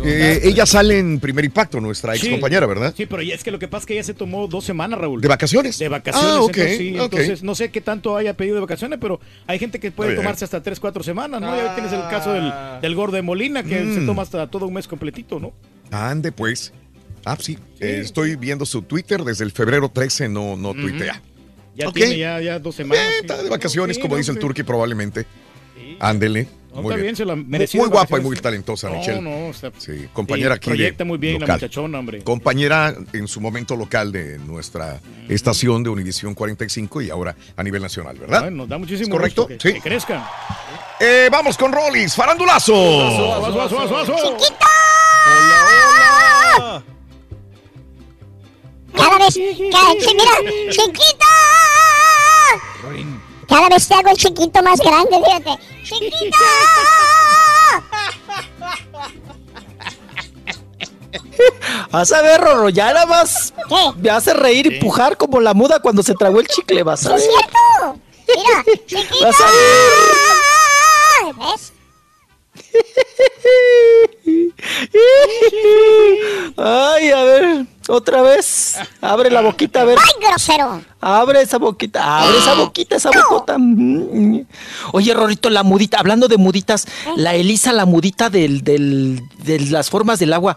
Eh, 0.05 0.41
ella 0.45 0.67
sale 0.67 0.99
en 0.99 1.19
primer 1.21 1.45
impacto, 1.45 1.81
nuestra 1.81 2.15
ex 2.15 2.25
Sí. 2.25 2.31
compañera, 2.31 2.67
¿verdad? 2.67 2.93
Sí, 2.97 3.07
pero 3.07 3.23
es 3.23 3.43
que 3.43 3.51
lo 3.51 3.59
que 3.59 3.69
pasa 3.69 3.83
es 3.83 3.87
que 3.87 3.93
ella 3.95 4.05
se 4.05 4.15
tomó 4.15 4.47
dos 4.47 4.65
semanas, 4.65 4.99
Raúl. 5.01 5.21
¿De 5.21 5.29
vacaciones? 5.29 5.79
De 5.79 5.89
vacaciones. 5.89 6.31
Ah, 6.31 6.41
ok, 6.43 6.49
entonces, 6.59 6.79
sí, 6.79 6.95
ok. 6.99 7.03
entonces, 7.05 7.43
no 7.43 7.55
sé 7.55 7.71
qué 7.71 7.81
tanto 7.81 8.17
haya 8.17 8.35
pedido 8.35 8.57
de 8.57 8.61
vacaciones, 8.61 8.99
pero 9.01 9.21
hay 9.47 9.59
gente 9.59 9.81
que 9.81 9.91
puede 9.91 10.15
tomarse 10.15 10.45
hasta 10.45 10.63
tres, 10.63 10.79
cuatro 10.81 11.03
semanas, 11.03 11.41
¿no? 11.41 11.57
Ya 11.57 11.75
tienes 11.75 11.93
el 11.93 12.03
caso 12.11 12.33
del, 12.33 12.53
del 12.83 12.95
gordo 12.95 13.17
de 13.17 13.23
Molina, 13.23 13.63
que 13.63 13.81
Mm. 13.81 13.95
se 13.95 14.01
toma 14.07 14.23
hasta 14.23 14.47
todo 14.49 14.67
un 14.67 14.75
mes 14.75 14.87
completito, 14.87 15.41
¿no? 15.41 15.53
Ande, 15.91 16.31
pues. 16.33 16.73
Ah, 17.25 17.37
sí. 17.39 17.59
eh, 17.81 18.01
estoy 18.03 18.37
viendo 18.37 18.65
su 18.65 18.81
Twitter 18.83 19.23
desde 19.25 19.45
el 19.45 19.53
febrero 19.53 19.91
13, 19.91 20.29
no, 20.29 20.57
no 20.57 20.73
tuitea. 20.75 21.21
Ya 21.81 21.89
Ok. 21.89 21.95
tiene 21.95 22.19
ya, 22.19 22.41
ya 22.41 22.59
dos 22.59 22.75
semanas. 22.77 23.05
sí. 23.11 23.19
Está 23.23 23.43
de 23.43 23.49
vacaciones, 23.49 23.97
Sí, 23.97 24.03
como 24.03 24.15
no, 24.15 24.19
dice 24.19 24.31
el 24.31 24.37
sí. 24.37 24.41
Turqui, 24.41 24.63
probablemente. 24.63 25.27
Ándele. 25.99 26.47
No, 26.75 26.83
muy 26.83 26.91
bien. 26.95 27.03
bien, 27.03 27.17
se 27.17 27.25
la 27.25 27.35
muy, 27.35 27.69
muy 27.75 27.89
guapa 27.89 28.19
y 28.19 28.21
muy 28.23 28.37
talentosa, 28.37 28.89
No, 28.89 28.99
Michelle. 28.99 29.21
no, 29.21 29.51
está- 29.51 29.73
sí, 29.77 30.07
compañera 30.13 30.55
y 30.55 30.57
aquí. 30.57 30.71
de 30.71 30.77
proyecta 30.77 31.05
muy 31.05 31.19
bien 31.19 31.35
la 31.35 31.41
local. 31.41 31.57
muchachona, 31.57 31.99
hombre. 31.99 32.23
Compañera 32.23 32.95
en 33.13 33.27
su 33.27 33.41
momento 33.41 33.75
local 33.75 34.13
de 34.13 34.39
nuestra 34.39 35.01
estación 35.29 35.83
de 35.83 35.91
Univisión 35.91 36.33
45 36.33 37.03
y 37.03 37.11
ahora 37.11 37.35
a 37.57 37.63
nivel 37.65 37.83
nacional, 37.83 38.17
¿verdad? 38.17 38.45
Ay, 38.45 38.51
nos 38.55 38.69
da 38.69 38.79
muchísimo 38.79 39.09
¿Es 39.09 39.11
correcto? 39.11 39.49
gusto 39.49 39.59
que, 39.59 39.69
Sí. 39.69 39.75
que 39.75 39.81
crezcan. 39.81 40.25
Eh, 41.01 41.29
vamos 41.31 41.59
con 41.59 41.73
Rollis, 41.73 42.15
farandulazo. 42.15 42.73
Vaso, 42.73 43.57
vaso, 43.57 43.77
vaso, 43.77 43.93
vaso. 43.93 44.15
¡Chiquito! 44.39 44.67
Cada 48.97 49.19
vez, 49.19 49.39
cada, 49.73 49.93
sí, 50.01 50.15
mira, 50.15 50.33
chiquito. 52.81 53.47
Cada 53.49 53.69
vez 53.69 53.87
te 53.89 53.95
hago 53.95 54.11
el 54.11 54.17
chiquito 54.17 54.63
más 54.63 54.79
grande, 54.81 55.21
fíjate. 55.25 55.59
¡Chiquito! 55.85 56.37
Vas 61.91 62.13
a 62.13 62.23
ver, 62.23 62.41
Rorro, 62.41 62.69
ya 62.69 62.93
nada 62.93 63.07
más 63.07 63.53
me 63.97 64.11
hace 64.11 64.33
reír 64.35 64.67
y 64.67 64.79
pujar 64.79 65.17
como 65.17 65.41
la 65.41 65.55
muda 65.55 65.81
cuando 65.81 66.03
se 66.03 66.15
tragó 66.15 66.41
el 66.41 66.47
chicle, 66.47 66.83
vas 66.83 67.07
a 67.07 67.19
¡Sí 67.19 67.25
ver. 67.27 67.27
es 67.27 67.27
cierto! 67.27 67.99
Mira, 68.29 68.63
chiquito. 68.87 69.15
Vas 69.27 69.37
a 69.41 69.45
¿Ves? 71.53 71.73
Ay, 76.57 77.11
a 77.11 77.23
ver, 77.25 77.67
otra 77.89 78.23
vez. 78.23 78.77
Abre 79.01 79.31
la 79.31 79.41
boquita, 79.41 79.83
a 79.83 79.85
ver. 79.85 79.99
¡Ay, 79.99 80.29
grosero! 80.29 80.81
Abre 81.01 81.41
esa 81.43 81.59
boquita, 81.59 82.21
abre 82.23 82.39
esa 82.39 82.55
boquita, 82.55 82.97
esa 82.97 83.11
bocota. 83.11 83.57
Oye, 84.93 85.15
Rorito, 85.15 85.49
la 85.51 85.63
mudita, 85.63 85.99
hablando 85.99 86.29
de 86.29 86.37
muditas, 86.37 86.87
la 87.17 87.35
Elisa, 87.35 87.73
la 87.73 87.87
mudita 87.87 88.29
del, 88.31 88.63
del- 88.63 89.23
de 89.43 89.61
las 89.61 89.89
formas 89.89 90.19
del 90.19 90.33
agua, 90.35 90.57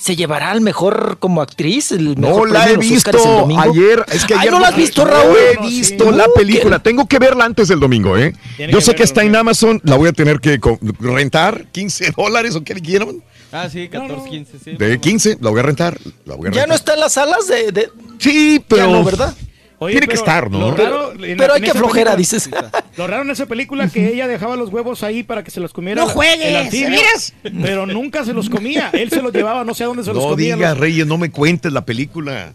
¿se 0.00 0.16
llevará 0.16 0.50
al 0.50 0.60
mejor 0.62 1.18
como 1.20 1.42
actriz? 1.42 1.92
El 1.92 2.14
No 2.20 2.28
mejor 2.28 2.50
la 2.50 2.70
he 2.70 2.76
visto 2.76 3.10
ayer. 3.58 4.04
Es 4.10 4.24
que 4.24 4.34
Ay, 4.34 4.40
ayer 4.40 4.52
¿no 4.52 4.60
la 4.60 4.68
has 4.68 4.76
visto, 4.76 5.04
no 5.04 5.10
Raúl? 5.10 5.36
he 5.36 5.60
visto 5.68 6.10
la 6.10 6.26
Uh, 6.28 6.34
película. 6.34 6.78
Tengo 6.78 7.06
que 7.06 7.18
verla 7.18 7.44
antes 7.44 7.68
del 7.68 7.78
domingo, 7.80 8.16
¿eh? 8.16 8.34
Tiene 8.56 8.72
Yo 8.72 8.78
que 8.78 8.84
sé 8.84 8.94
que 8.94 9.02
está 9.02 9.22
en 9.22 9.36
Amazon. 9.36 9.80
La 9.84 9.96
voy 9.96 10.08
a 10.08 10.12
tener 10.12 10.40
que 10.40 10.58
rentar. 11.00 11.66
15 11.72 12.12
dólares 12.16 12.56
o 12.56 12.64
qué 12.64 12.74
le 12.74 12.80
quieran. 12.80 13.22
Ah, 13.52 13.68
sí, 13.70 13.88
14, 13.88 14.28
15, 14.30 14.58
sí. 14.62 14.70
De 14.78 14.98
15, 15.00 15.38
la 15.40 15.50
voy 15.50 15.60
a 15.60 15.62
rentar. 15.64 15.98
La 16.24 16.36
voy 16.36 16.48
a 16.48 16.50
¿Ya 16.52 16.60
rentar. 16.62 16.68
no 16.68 16.74
está 16.76 16.94
en 16.94 17.00
las 17.00 17.12
salas 17.14 17.46
de...? 17.48 17.72
de- 17.72 17.90
Sí, 18.18 18.64
pero... 18.68 18.86
Ya 18.86 18.92
no, 18.92 19.02
¿verdad? 19.04 19.34
Oye, 19.82 19.92
Tiene 19.94 20.08
que 20.08 20.14
estar, 20.14 20.50
¿no? 20.50 20.72
raro 20.72 21.12
Pero- 21.16 21.24
en 21.24 21.36
pero 21.38 21.48
la- 21.48 21.54
hay 21.54 21.60
que 21.62 21.70
flojera, 21.72 22.14
película- 22.14 22.16
dices. 22.16 22.50
Lo 22.98 23.06
raro 23.06 23.22
en 23.22 23.30
esa 23.30 23.46
película 23.46 23.88
que 23.88 24.12
ella 24.12 24.28
dejaba 24.28 24.54
los 24.56 24.68
huevos 24.70 25.02
ahí 25.02 25.22
para 25.22 25.42
que 25.42 25.50
se 25.50 25.58
los 25.58 25.72
comiera 25.72 26.02
No 26.02 26.08
juegues, 26.08 26.44
el 26.46 26.56
anfibio, 26.56 26.90
¿de 26.90 26.96
veras? 26.96 27.32
pero 27.62 27.86
nunca 27.86 28.24
se 28.26 28.34
los 28.34 28.50
comía. 28.50 28.90
Él 28.92 29.08
se 29.10 29.22
los 29.22 29.32
llevaba, 29.32 29.64
no 29.64 29.72
sé 29.72 29.84
a 29.84 29.86
dónde 29.86 30.02
se 30.04 30.12
los 30.12 30.22
No 30.22 30.30
comía. 30.30 30.54
digas, 30.56 30.70
los- 30.72 30.78
Reyes, 30.80 31.06
no 31.06 31.16
me 31.16 31.30
cuentes 31.30 31.72
la 31.72 31.84
película. 31.86 32.52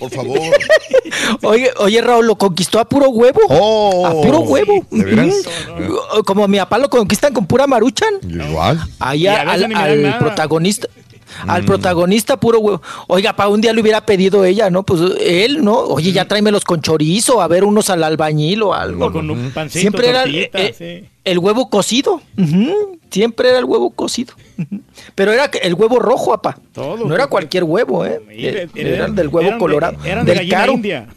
Por 0.00 0.10
favor. 0.10 0.38
Oye, 1.42 1.70
oye, 1.78 2.00
Raúl, 2.02 2.26
lo 2.26 2.36
conquistó 2.36 2.80
a 2.80 2.88
puro 2.88 3.08
huevo. 3.10 3.40
Oh, 3.48 4.06
a 4.06 4.10
puro 4.22 4.40
huevo. 4.40 4.84
¿de 4.90 5.04
veras? 5.04 5.34
Como 6.26 6.46
mi 6.48 6.58
papá 6.58 6.78
lo 6.78 6.88
conquistan 6.90 7.32
con 7.32 7.46
pura 7.46 7.66
maruchan. 7.68 8.14
Igual. 8.28 8.80
Ahí 8.98 9.22
Y 9.22 9.26
a 9.28 9.42
al, 9.42 10.16
protagonista. 10.18 10.88
Al 11.46 11.62
Mm. 11.62 11.66
protagonista 11.66 12.36
puro 12.38 12.58
huevo. 12.60 12.82
Oiga, 13.06 13.34
para 13.34 13.48
un 13.48 13.60
día 13.60 13.72
le 13.72 13.80
hubiera 13.80 14.04
pedido 14.04 14.44
ella, 14.44 14.70
¿no? 14.70 14.82
Pues 14.82 15.00
él, 15.20 15.64
¿no? 15.64 15.78
Oye, 15.78 16.12
ya 16.12 16.26
tráemelos 16.26 16.64
con 16.64 16.80
chorizo, 16.82 17.40
a 17.40 17.48
ver 17.48 17.64
unos 17.64 17.90
al 17.90 18.02
albañil 18.02 18.62
o 18.62 18.74
algo. 18.74 19.06
O 19.06 19.12
con 19.12 19.30
un 19.30 19.50
pancito, 19.52 19.80
Siempre 19.80 20.08
era 20.08 20.24
el, 20.24 20.34
eh, 20.52 20.74
sí. 20.76 21.08
el 21.24 21.38
huevo 21.38 21.70
cocido. 21.70 22.20
Siempre 23.10 23.48
era 23.50 23.58
el 23.58 23.64
huevo 23.64 23.90
cocido. 23.90 24.34
Pero 25.14 25.32
era 25.32 25.46
el 25.62 25.74
huevo 25.74 25.98
rojo, 25.98 26.34
apá. 26.34 26.58
Todo, 26.72 27.06
no 27.06 27.14
era 27.14 27.26
cualquier 27.28 27.64
huevo, 27.64 28.04
¿eh? 28.04 28.20
Eh, 28.30 28.68
Eran 28.74 29.14
del 29.14 29.28
huevo 29.28 29.46
eran 29.48 29.58
colorado. 29.58 29.96
eran 30.04 30.24
de 30.26 30.32
del 30.32 30.38
gallina 30.40 30.58
caro. 30.58 30.72
india. 30.72 31.08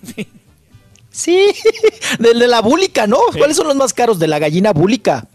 Sí, 1.10 1.48
del 2.20 2.40
de 2.40 2.48
la 2.48 2.62
búlica, 2.62 3.06
¿no? 3.08 3.18
¿Cuáles 3.38 3.58
son 3.58 3.68
los 3.68 3.76
más 3.76 3.94
caros? 3.94 4.18
De 4.20 4.28
la 4.28 4.40
gallina 4.40 4.72
búlica. 4.72 5.28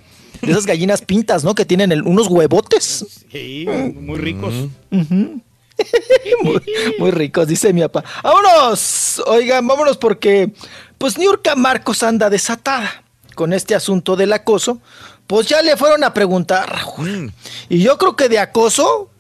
De 0.42 0.52
esas 0.52 0.66
gallinas 0.66 1.02
pintas, 1.02 1.44
¿no? 1.44 1.54
Que 1.54 1.64
tienen 1.64 1.92
el- 1.92 2.02
unos 2.02 2.26
huevotes. 2.28 3.04
Sí, 3.30 3.66
muy 3.94 4.18
ricos. 4.18 4.54
Muy, 6.42 6.62
muy 6.98 7.10
ricos, 7.10 7.46
dice 7.48 7.70
mi 7.72 7.82
papá. 7.82 8.02
¡Vámonos! 8.22 9.22
Oigan, 9.26 9.66
vámonos 9.66 9.98
porque, 9.98 10.50
pues, 10.96 11.18
Niurka 11.18 11.54
Marcos 11.54 12.02
anda 12.02 12.30
desatada 12.30 13.04
con 13.34 13.52
este 13.52 13.74
asunto 13.74 14.16
del 14.16 14.32
acoso. 14.32 14.80
Pues 15.26 15.46
ya 15.48 15.60
le 15.60 15.76
fueron 15.76 16.02
a 16.04 16.14
preguntar, 16.14 16.68
Raúl. 16.70 17.30
Y 17.68 17.78
yo 17.80 17.98
creo 17.98 18.16
que 18.16 18.28
de 18.30 18.38
acoso, 18.38 19.10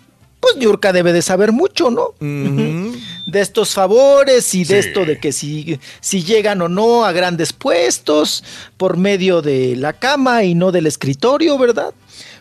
pues 0.40 0.56
Niurka 0.56 0.92
debe 0.92 1.12
de 1.12 1.22
saber 1.22 1.52
mucho, 1.52 1.90
¿no? 1.90 2.14
De 2.20 3.40
estos 3.40 3.74
favores 3.74 4.54
y 4.54 4.64
de 4.64 4.82
Sí. 4.82 4.88
esto 4.88 5.04
de 5.04 5.18
que 5.18 5.32
si, 5.32 5.78
si 6.00 6.22
llegan 6.22 6.62
o 6.62 6.68
no 6.68 7.04
a 7.04 7.12
grandes 7.12 7.52
puestos 7.52 8.44
por 8.76 8.96
medio 8.96 9.42
de 9.42 9.74
la 9.76 9.92
cama 9.94 10.44
y 10.44 10.54
no 10.54 10.70
del 10.72 10.86
escritorio, 10.86 11.58
¿verdad? 11.58 11.92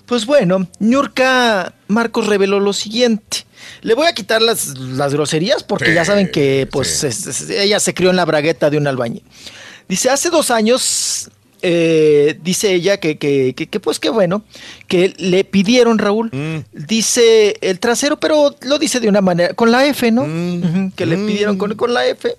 Pues 0.06 0.26
bueno, 0.28 0.68
Niurka 0.80 1.74
Marcos 1.88 2.28
reveló 2.28 2.60
lo 2.60 2.74
siguiente. 2.74 3.46
Le 3.82 3.96
voy 3.96 4.06
a 4.06 4.14
quitar 4.14 4.42
las, 4.44 4.78
las 4.78 5.14
groserías 5.14 5.64
porque 5.64 5.94
ya 5.96 6.06
saben 6.06 6.30
que 6.32 6.68
pues 6.72 7.04
es- 7.04 7.26
es- 7.26 7.50
ella 7.50 7.80
se 7.80 7.96
crió 7.96 8.12
en 8.12 8.16
la 8.16 8.26
bragueta 8.26 8.70
de 8.70 8.78
un 8.78 8.86
albañil. 8.86 9.24
Dice, 9.88 10.10
hace 10.12 10.30
dos 10.30 10.52
años, 10.52 11.30
eh, 11.68 12.40
dice 12.44 12.74
ella 12.74 12.98
que, 13.00 13.18
que, 13.18 13.54
que- 13.56 13.66
que, 13.68 13.80
pues 13.80 14.00
qué 14.00 14.10
bueno, 14.10 14.44
que 14.88 15.16
le 15.18 15.44
pidieron, 15.44 15.98
Raúl, 15.98 16.30
dice 16.72 17.58
el 17.62 17.80
trasero, 17.80 18.20
pero 18.20 18.56
lo 18.62 18.78
dice 18.78 19.00
de 19.00 19.10
una 19.10 19.22
manera, 19.22 19.54
con 19.56 19.72
la 19.72 19.86
F, 19.88 20.12
¿no? 20.12 20.22
Ujú, 20.24 20.92
que 20.96 21.06
le 21.08 21.18
pidieron 21.18 21.58
con, 21.58 21.74
con 21.76 21.94
la 21.94 22.06
F. 22.06 22.36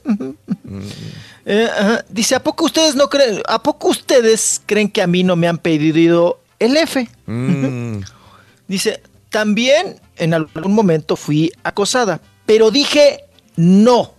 Eh, 1.45 1.69
ajá. 1.79 2.05
Dice, 2.09 2.35
¿a 2.37 2.43
poco 2.43 2.65
ustedes 2.67 2.95
no 2.95 3.09
creen, 3.09 3.41
a 3.49 3.63
poco 3.63 3.89
ustedes 3.89 4.61
creen 4.67 4.89
que 4.91 5.03
a 5.03 5.07
mí 5.07 5.23
no 5.25 5.35
me 5.37 5.49
han 5.49 5.59
pedido 5.59 6.41
el 6.59 6.77
F? 6.77 7.09
Mm. 7.27 7.99
Dice, 8.69 9.01
también 9.31 10.01
en 10.17 10.35
algún 10.35 10.73
momento 10.73 11.17
fui 11.17 11.53
acosada, 11.63 12.21
pero 12.47 12.71
dije 12.71 13.25
no. 13.57 14.13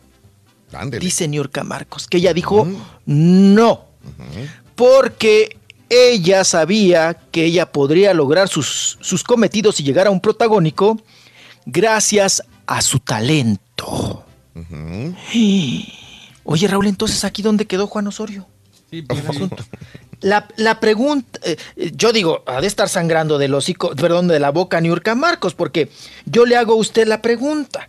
Ándele. 0.74 1.04
Dice 1.04 1.28
Niurka 1.28 1.64
Marcos, 1.64 2.08
que 2.08 2.18
ella 2.18 2.34
dijo 2.34 2.68
no, 3.06 3.86
porque 4.78 5.58
ella 5.90 6.44
sabía 6.44 7.18
que 7.32 7.46
ella 7.46 7.72
podría 7.72 8.14
lograr 8.14 8.48
sus, 8.48 8.98
sus 9.02 9.24
cometidos 9.24 9.80
y 9.80 9.84
llegar 9.84 10.08
a 10.08 10.12
un 10.12 10.22
protagónico 10.22 11.02
gracias 11.66 12.44
a 12.68 12.82
su 12.82 13.00
talento. 13.00 14.24
Oye, 16.44 16.68
Raúl, 16.68 16.88
entonces 16.88 17.26
aquí 17.26 17.42
dónde 17.42 17.66
quedó 17.66 17.88
Juan 17.88 18.08
Osorio? 18.08 18.46
Sí, 18.90 19.02
pues, 19.02 19.28
ahí. 19.28 19.50
La, 20.22 20.48
la 20.58 20.80
pregunta, 20.80 21.40
eh, 21.44 21.58
yo 21.96 22.12
digo, 22.14 22.44
ha 22.46 22.62
de 22.62 22.68
estar 22.68 22.88
sangrando 22.88 23.38
del 23.38 23.54
hocico, 23.54 23.96
perdón, 23.96 24.28
de 24.28 24.40
la 24.40 24.52
boca 24.52 24.78
a 24.78 24.82
Niurka 24.82 25.16
Marcos, 25.16 25.54
porque 25.54 25.90
yo 26.26 26.46
le 26.46 26.56
hago 26.56 26.74
a 26.74 26.78
usted 26.78 27.08
la 27.08 27.22
pregunta. 27.22 27.88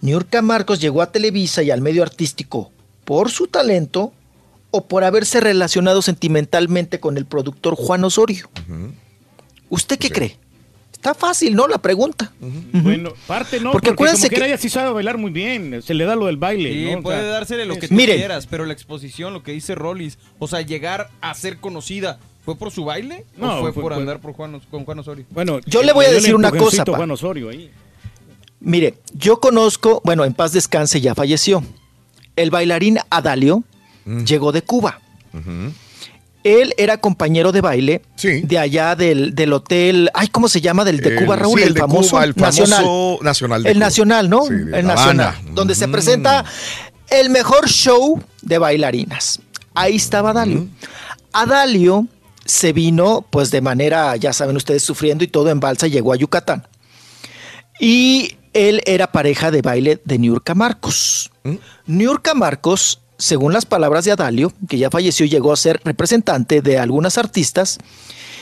Niurka 0.00 0.42
Marcos 0.42 0.80
llegó 0.80 1.00
a 1.00 1.12
Televisa 1.12 1.62
y 1.62 1.70
al 1.70 1.80
medio 1.80 2.02
artístico 2.02 2.72
por 3.04 3.30
su 3.30 3.46
talento 3.46 4.12
o 4.72 4.86
por 4.88 5.04
haberse 5.04 5.40
relacionado 5.40 6.02
sentimentalmente 6.02 6.98
con 6.98 7.16
el 7.16 7.26
productor 7.26 7.76
Juan 7.76 8.02
Osorio. 8.04 8.50
¿Usted 9.68 9.98
qué 9.98 10.10
cree? 10.10 10.36
Está 10.92 11.14
fácil, 11.14 11.54
¿no? 11.56 11.66
La 11.66 11.78
pregunta. 11.78 12.32
Bueno, 12.40 13.12
parte 13.26 13.58
no, 13.58 13.72
Porque 13.72 13.90
porque, 13.90 13.90
acuérdense 13.90 14.28
como 14.28 14.40
que 14.40 14.46
ella 14.46 14.56
sí 14.58 14.68
sabe 14.68 14.90
bailar 14.92 15.18
muy 15.18 15.30
bien, 15.32 15.82
se 15.82 15.94
le 15.94 16.04
da 16.04 16.14
lo 16.16 16.26
del 16.26 16.36
baile, 16.36 16.72
Sí, 16.72 16.92
¿no? 16.92 16.98
O 16.98 17.02
puede 17.02 17.20
sea, 17.20 17.28
dársele 17.28 17.64
lo 17.66 17.74
que 17.74 17.86
es- 17.86 17.88
tú 17.88 17.94
Miren. 17.96 18.16
quieras, 18.18 18.46
pero 18.46 18.64
la 18.66 18.72
exposición, 18.72 19.32
lo 19.32 19.42
que 19.42 19.52
dice 19.52 19.74
Rollis, 19.74 20.18
o 20.38 20.46
sea, 20.46 20.60
llegar 20.62 21.10
a 21.20 21.34
ser 21.34 21.58
conocida, 21.58 22.20
¿fue 22.44 22.56
por 22.56 22.70
su 22.70 22.84
baile 22.84 23.24
No, 23.36 23.56
o 23.56 23.60
fue, 23.62 23.72
fue- 23.72 23.82
por 23.82 23.92
fue- 23.94 24.00
andar 24.02 24.20
por 24.20 24.32
Juan, 24.34 24.54
Os- 24.54 24.66
con 24.70 24.84
Juan 24.84 24.98
Osorio? 25.00 25.24
Bueno, 25.30 25.58
Yo 25.66 25.82
le 25.82 25.92
voy 25.92 26.06
a 26.06 26.10
decir 26.12 26.34
una 26.36 26.50
cosa, 26.52 26.84
pa. 26.84 26.96
Juan 26.96 27.10
Osorio 27.10 27.48
ahí. 27.48 27.70
Mire, 28.60 28.94
yo 29.12 29.40
conozco, 29.40 30.00
bueno, 30.04 30.24
en 30.24 30.34
paz 30.34 30.52
descanse, 30.52 31.00
ya 31.00 31.16
falleció. 31.16 31.64
El 32.36 32.50
bailarín 32.50 32.98
Adalio 33.10 33.64
llegó 34.04 34.52
de 34.52 34.62
Cuba. 34.62 35.00
Él 36.44 36.74
era 36.76 36.96
compañero 36.98 37.52
de 37.52 37.60
baile 37.60 38.02
de 38.22 38.58
allá 38.58 38.96
del, 38.96 39.34
del 39.34 39.52
hotel, 39.52 40.10
ay, 40.12 40.26
¿cómo 40.28 40.48
se 40.48 40.60
llama? 40.60 40.84
Del 40.84 40.98
de 40.98 41.14
Cuba, 41.14 41.36
Raúl, 41.36 41.58
sí, 41.58 41.62
el 41.62 41.68
el, 41.68 41.74
de 41.74 41.80
famoso, 41.80 42.10
Cuba, 42.10 42.24
el 42.24 42.34
famoso 42.34 42.60
nacional. 42.62 43.18
Nacional 43.22 43.62
de 43.62 43.68
el 43.70 43.76
Cuba. 43.76 43.86
nacional, 43.86 44.28
¿no? 44.30 44.42
Sí, 44.46 44.52
el 44.54 44.86
nacional, 44.86 45.26
Habana. 45.36 45.40
donde 45.54 45.74
se 45.76 45.86
Mm. 45.86 45.92
presenta 45.92 46.44
el 47.10 47.30
mejor 47.30 47.68
show 47.68 48.20
de 48.42 48.58
bailarinas. 48.58 49.40
Ahí 49.74 49.96
estaba 49.96 50.30
Adalio. 50.30 50.66
Adalio 51.32 52.06
se 52.44 52.72
vino, 52.72 53.24
pues 53.30 53.52
de 53.52 53.60
manera, 53.60 54.16
ya 54.16 54.32
saben 54.32 54.56
ustedes, 54.56 54.82
sufriendo 54.82 55.22
y 55.22 55.28
todo 55.28 55.48
en 55.50 55.60
balsa, 55.60 55.86
llegó 55.86 56.12
a 56.12 56.16
Yucatán. 56.16 56.66
Y 57.80 58.36
él 58.52 58.82
era 58.84 59.12
pareja 59.12 59.50
de 59.52 59.62
baile 59.62 60.00
de 60.04 60.18
Niurka 60.18 60.54
Marcos. 60.56 61.30
Niurka 61.86 62.34
Marcos, 62.34 63.00
según 63.18 63.52
las 63.52 63.66
palabras 63.66 64.04
de 64.04 64.12
Adalio, 64.12 64.52
que 64.68 64.78
ya 64.78 64.90
falleció 64.90 65.26
y 65.26 65.28
llegó 65.30 65.52
a 65.52 65.56
ser 65.56 65.80
representante 65.84 66.60
de 66.60 66.78
algunas 66.78 67.18
artistas, 67.18 67.78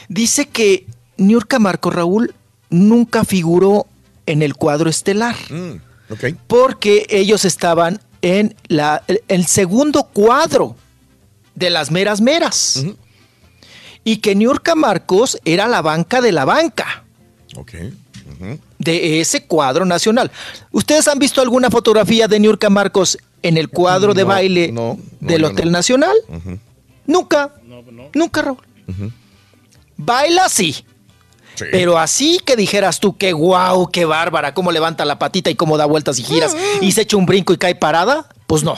dice 0.09 0.47
que 0.47 0.87
Niurka 1.17 1.59
Marcos 1.59 1.95
Raúl 1.95 2.35
nunca 2.71 3.25
figuró 3.25 3.87
en 4.27 4.43
el 4.43 4.55
cuadro 4.55 4.89
estelar. 4.89 5.37
Ok. 6.09 6.25
Porque 6.47 7.07
ellos 7.11 7.45
estaban 7.45 8.01
en 8.23 8.55
la, 8.69 9.03
el, 9.29 9.47
segundo 9.47 10.05
cuadro 10.05 10.77
de 11.55 11.71
las 11.71 11.91
meras 11.91 12.21
meras. 12.21 12.85
Y 14.05 14.19
que 14.19 14.35
Niurka 14.35 14.75
Marcos 14.75 15.39
era 15.45 15.69
la 15.69 15.83
banca 15.83 16.21
de 16.23 16.33
la 16.33 16.47
banca 16.47 17.05
Ok. 17.57 17.75
de 18.79 19.21
ese 19.21 19.45
cuadro 19.45 19.85
nacional. 19.85 20.31
¿Ustedes 20.71 21.07
han 21.09 21.19
visto 21.19 21.43
alguna 21.43 21.71
fotografía 21.71 22.27
de 22.29 22.41
Niurka 22.41 22.71
Marcos 22.71 23.19
en 23.43 23.57
el 23.57 23.69
cuadro 23.69 24.15
de 24.15 24.23
No, 24.23 24.29
baile 24.29 24.73
no, 24.73 24.99
no, 25.21 25.29
del 25.29 25.45
Hotel 25.45 25.67
no. 25.67 25.73
Nacional? 25.73 26.17
Nunca. 27.07 27.55
Nunca, 28.15 28.43
Raúl. 28.43 28.59
Baila 29.97 30.49
sí. 30.49 30.85
Pero 31.71 31.99
así 31.99 32.41
que 32.45 32.57
dijeras 32.57 33.01
tú, 33.01 33.19
qué 33.19 33.33
guau, 33.33 33.91
qué 33.91 34.07
bárbara, 34.07 34.55
cómo 34.55 34.73
levanta 34.73 35.05
la 35.05 35.19
patita 35.19 35.51
y 35.51 35.57
cómo 35.57 35.77
da 35.77 35.85
vueltas 35.85 36.19
y 36.19 36.23
giras 36.23 36.57
y 36.81 36.93
se 36.93 37.03
echa 37.03 37.19
un 37.19 37.27
brinco 37.27 37.53
y 37.53 37.59
cae 37.59 37.75
parada, 37.75 38.27
pues 38.47 38.63
no. 38.65 38.77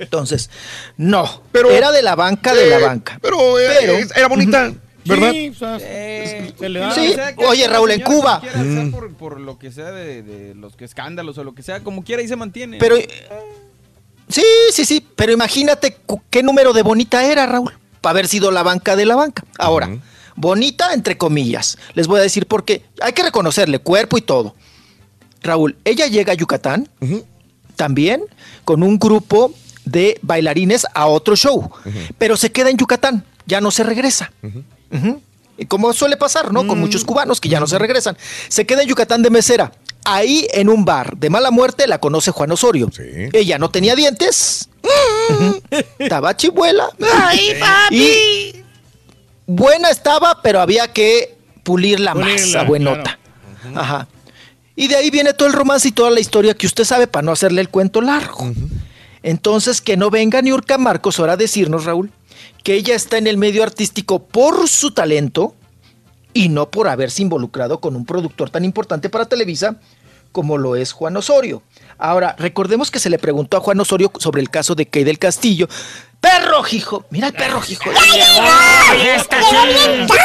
Entonces, 0.00 0.50
no. 0.96 1.42
Pero 1.52 1.70
era 1.70 1.92
de 1.92 2.02
la 2.02 2.16
banca 2.16 2.52
de 2.52 2.66
la 2.68 2.78
Eh, 2.78 2.82
banca. 2.82 3.18
Pero, 3.22 3.60
eh, 3.60 4.06
era 4.16 4.26
bonita, 4.26 4.72
¿verdad? 5.04 5.30
Sí, 5.30 5.50
o 5.50 5.54
sea, 5.54 5.78
se 5.78 6.68
le 6.68 6.80
da. 6.80 6.90
Sí. 6.96 7.10
O 7.12 7.14
sea, 7.14 7.36
que 7.36 7.44
Oye, 7.44 7.68
Raúl, 7.68 7.92
en 7.92 8.00
Cuba. 8.00 8.40
quiera, 8.40 8.58
Mm. 8.58 8.90
por, 8.90 9.14
por 9.14 9.38
lo 9.40 9.58
que 9.60 9.70
sea 9.70 9.92
de, 9.92 10.24
de 10.24 10.54
los 10.56 10.74
que 10.74 10.84
escándalos 10.86 11.38
o 11.38 11.44
lo 11.44 11.54
que 11.54 11.62
sea, 11.62 11.84
como 11.84 12.02
quiera 12.02 12.22
y 12.22 12.26
se 12.28 12.34
mantiene. 12.34 12.78
Pero 12.78 12.96
Sí, 14.34 14.42
sí, 14.72 14.84
sí, 14.84 15.06
pero 15.14 15.30
imagínate 15.30 15.96
qué 16.28 16.42
número 16.42 16.72
de 16.72 16.82
bonita 16.82 17.24
era, 17.24 17.46
Raúl, 17.46 17.72
para 18.00 18.10
haber 18.10 18.26
sido 18.26 18.50
la 18.50 18.64
banca 18.64 18.96
de 18.96 19.06
la 19.06 19.14
banca. 19.14 19.44
Ahora, 19.60 19.88
bonita 20.34 20.92
entre 20.92 21.16
comillas. 21.16 21.78
Les 21.92 22.08
voy 22.08 22.18
a 22.18 22.22
decir 22.22 22.46
por 22.46 22.64
qué. 22.64 22.82
Hay 23.00 23.12
que 23.12 23.22
reconocerle 23.22 23.78
cuerpo 23.78 24.18
y 24.18 24.22
todo. 24.22 24.56
Raúl, 25.40 25.76
ella 25.84 26.08
llega 26.08 26.32
a 26.32 26.34
Yucatán 26.34 26.88
también 27.76 28.24
con 28.64 28.82
un 28.82 28.98
grupo 28.98 29.54
de 29.84 30.18
bailarines 30.20 30.84
a 30.94 31.06
otro 31.06 31.36
show, 31.36 31.70
pero 32.18 32.36
se 32.36 32.50
queda 32.50 32.70
en 32.70 32.76
Yucatán, 32.76 33.24
ya 33.46 33.60
no 33.60 33.70
se 33.70 33.84
regresa. 33.84 34.32
Como 35.68 35.92
suele 35.92 36.16
pasar, 36.16 36.52
¿no? 36.52 36.66
Con 36.66 36.80
muchos 36.80 37.04
cubanos 37.04 37.40
que 37.40 37.48
ya 37.48 37.60
no 37.60 37.68
se 37.68 37.78
regresan. 37.78 38.16
Se 38.48 38.66
queda 38.66 38.82
en 38.82 38.88
Yucatán 38.88 39.22
de 39.22 39.30
mesera. 39.30 39.70
Ahí 40.04 40.46
en 40.52 40.68
un 40.68 40.84
bar 40.84 41.16
de 41.16 41.30
mala 41.30 41.50
muerte 41.50 41.86
la 41.86 41.98
conoce 41.98 42.30
Juan 42.30 42.52
Osorio. 42.52 42.90
Ella 43.32 43.58
no 43.58 43.70
tenía 43.70 43.94
dientes. 43.94 44.68
Ujú. 45.30 45.62
Estaba 45.98 46.36
chibuela. 46.36 46.88
¡Ay, 47.14 47.56
papi! 47.58 47.96
Y 47.96 48.64
buena 49.46 49.90
estaba, 49.90 50.42
pero 50.42 50.60
había 50.60 50.92
que 50.92 51.36
pulirla, 51.62 52.14
más 52.14 52.40
Pulirla, 52.40 52.60
a 52.60 52.64
buenota. 52.64 53.18
Ajá. 53.74 54.08
Y 54.76 54.88
de 54.88 54.96
ahí 54.96 55.10
viene 55.10 55.32
todo 55.32 55.48
el 55.48 55.54
romance 55.54 55.88
y 55.88 55.92
toda 55.92 56.10
la 56.10 56.20
historia 56.20 56.54
que 56.54 56.66
usted 56.66 56.84
sabe 56.84 57.06
para 57.06 57.22
no 57.22 57.32
hacerle 57.32 57.60
el 57.60 57.68
cuento 57.68 58.00
largo. 58.00 58.52
Entonces, 59.22 59.80
que 59.80 59.96
no 59.96 60.10
venga 60.10 60.42
Niurka 60.42 60.76
Marcos 60.76 61.18
ahora 61.18 61.34
a 61.34 61.36
decirnos, 61.36 61.84
Raúl, 61.84 62.10
que 62.62 62.74
ella 62.74 62.94
está 62.94 63.16
en 63.16 63.26
el 63.26 63.38
medio 63.38 63.62
artístico 63.62 64.22
por 64.22 64.68
su 64.68 64.90
talento 64.90 65.54
y 66.34 66.50
no 66.50 66.70
por 66.70 66.88
haberse 66.88 67.22
involucrado 67.22 67.80
con 67.80 67.96
un 67.96 68.04
productor 68.04 68.50
tan 68.50 68.64
importante 68.64 69.08
para 69.08 69.24
Televisa 69.24 69.76
como 70.34 70.58
lo 70.58 70.74
es 70.74 70.92
Juan 70.92 71.16
Osorio. 71.16 71.62
Ahora, 71.96 72.34
recordemos 72.36 72.90
que 72.90 72.98
se 72.98 73.08
le 73.08 73.20
preguntó 73.20 73.56
a 73.56 73.60
Juan 73.60 73.78
Osorio 73.78 74.10
sobre 74.18 74.42
el 74.42 74.50
caso 74.50 74.74
de 74.74 74.86
Kay 74.86 75.04
del 75.04 75.20
Castillo. 75.20 75.68
¡Perro, 76.20 76.64
hijo! 76.72 77.04
Mira 77.10 77.28
el 77.28 77.34
perro, 77.34 77.60
hijo. 77.68 77.84
¡Ya 77.92 79.14
está 79.14 79.38
Llegó 79.38 79.64
bien 79.66 80.06
tarde! 80.08 80.18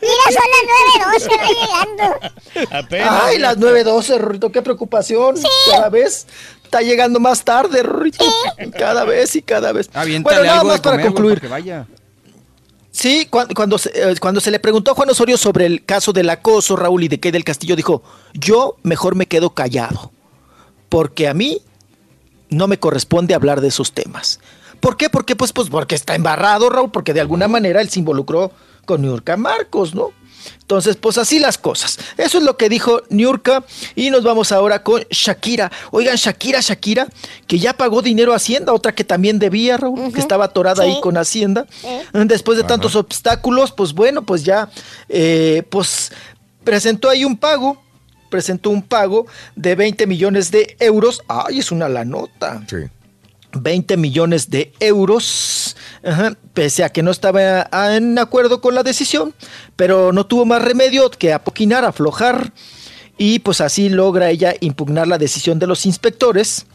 Mira, 0.00 0.24
son 0.32 0.48
las 0.50 1.28
9.12, 1.28 1.38
va 1.38 2.80
llegando. 2.88 3.22
Ay, 3.24 3.38
las 3.38 3.56
9.12, 3.56 4.18
Rorrito, 4.18 4.50
qué 4.50 4.62
preocupación. 4.62 5.36
Cada 5.70 5.90
vez 5.90 6.26
está 6.64 6.80
llegando 6.80 7.20
más 7.20 7.44
tarde, 7.44 7.84
Rorrito. 7.84 8.24
Cada 8.76 9.04
vez 9.04 9.36
y 9.36 9.42
cada 9.42 9.70
vez. 9.72 9.90
Aviéntale 9.94 10.38
bueno, 10.38 10.44
nada 10.44 10.60
algo 10.60 10.72
más 10.72 10.82
de 10.82 10.90
comer, 10.90 11.06
concluir. 11.06 11.34
para 11.38 11.40
que 11.40 11.52
vaya. 11.52 11.86
Sí, 12.96 13.26
cuan- 13.28 13.48
cuando, 13.56 13.76
se, 13.76 13.90
eh, 13.92 14.14
cuando 14.20 14.40
se 14.40 14.52
le 14.52 14.60
preguntó 14.60 14.92
a 14.92 14.94
Juan 14.94 15.10
Osorio 15.10 15.36
sobre 15.36 15.66
el 15.66 15.84
caso 15.84 16.12
del 16.12 16.30
acoso, 16.30 16.76
Raúl, 16.76 17.02
y 17.02 17.08
de 17.08 17.18
Kay 17.18 17.32
del 17.32 17.42
Castillo, 17.42 17.74
dijo, 17.74 18.04
yo 18.34 18.76
mejor 18.84 19.16
me 19.16 19.26
quedo 19.26 19.50
callado, 19.50 20.12
porque 20.88 21.26
a 21.26 21.34
mí 21.34 21.60
no 22.50 22.68
me 22.68 22.78
corresponde 22.78 23.34
hablar 23.34 23.60
de 23.60 23.66
esos 23.68 23.90
temas. 23.92 24.38
¿Por 24.78 24.96
qué? 24.96 25.10
Porque, 25.10 25.34
pues, 25.34 25.52
pues 25.52 25.70
porque 25.70 25.96
está 25.96 26.14
embarrado, 26.14 26.70
Raúl, 26.70 26.92
porque 26.92 27.12
de 27.12 27.20
alguna 27.20 27.48
manera 27.48 27.80
él 27.80 27.90
se 27.90 27.98
involucró 27.98 28.52
con 28.86 29.02
Niurka 29.02 29.36
Marcos, 29.36 29.92
¿no? 29.96 30.12
Entonces, 30.60 30.96
pues 30.96 31.18
así 31.18 31.38
las 31.38 31.58
cosas. 31.58 31.98
Eso 32.16 32.38
es 32.38 32.44
lo 32.44 32.56
que 32.56 32.68
dijo 32.68 33.02
Niurka. 33.10 33.64
Y 33.94 34.10
nos 34.10 34.22
vamos 34.22 34.52
ahora 34.52 34.82
con 34.82 35.02
Shakira. 35.10 35.70
Oigan, 35.90 36.16
Shakira, 36.16 36.60
Shakira, 36.60 37.08
que 37.46 37.58
ya 37.58 37.76
pagó 37.76 38.02
dinero 38.02 38.32
a 38.32 38.36
Hacienda, 38.36 38.72
otra 38.72 38.94
que 38.94 39.04
también 39.04 39.38
debía, 39.38 39.76
Raúl, 39.76 40.12
que 40.12 40.20
estaba 40.20 40.46
atorada 40.46 40.84
ahí 40.84 41.00
con 41.00 41.16
Hacienda. 41.16 41.66
Eh. 41.82 42.02
Después 42.26 42.58
de 42.58 42.64
tantos 42.64 42.96
obstáculos, 42.96 43.72
pues 43.72 43.92
bueno, 43.92 44.24
pues 44.24 44.44
ya, 44.44 44.70
eh, 45.08 45.62
pues 45.70 46.12
presentó 46.64 47.08
ahí 47.08 47.24
un 47.24 47.36
pago, 47.36 47.82
presentó 48.30 48.70
un 48.70 48.82
pago 48.82 49.26
de 49.54 49.74
20 49.74 50.06
millones 50.06 50.50
de 50.50 50.76
euros. 50.80 51.22
Ay, 51.28 51.58
es 51.58 51.70
una 51.70 51.88
la 51.88 52.04
nota. 52.04 52.62
Sí. 52.68 52.76
20 53.54 53.96
millones 53.96 54.50
de 54.50 54.72
euros, 54.80 55.76
ajá, 56.04 56.36
pese 56.52 56.84
a 56.84 56.90
que 56.90 57.02
no 57.02 57.10
estaba 57.10 57.68
ah, 57.70 57.96
en 57.96 58.18
acuerdo 58.18 58.60
con 58.60 58.74
la 58.74 58.82
decisión, 58.82 59.34
pero 59.76 60.12
no 60.12 60.26
tuvo 60.26 60.44
más 60.44 60.62
remedio 60.62 61.10
que 61.10 61.32
apoquinar, 61.32 61.84
aflojar, 61.84 62.52
y 63.16 63.38
pues 63.40 63.60
así 63.60 63.88
logra 63.88 64.30
ella 64.30 64.54
impugnar 64.60 65.06
la 65.06 65.18
decisión 65.18 65.58
de 65.58 65.66
los 65.66 65.86
inspectores. 65.86 66.66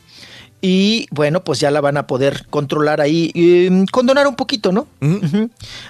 Y 0.62 1.08
bueno, 1.12 1.42
pues 1.44 1.62
ya 1.62 1.72
la 1.72 1.80
van 1.80 1.96
a 1.96 2.06
poder 2.06 2.46
controlar 2.50 3.00
ahí, 3.00 3.32
y, 3.34 3.86
condonar 3.88 4.28
un 4.28 4.36
poquito, 4.36 4.74
¿no? 4.74 4.88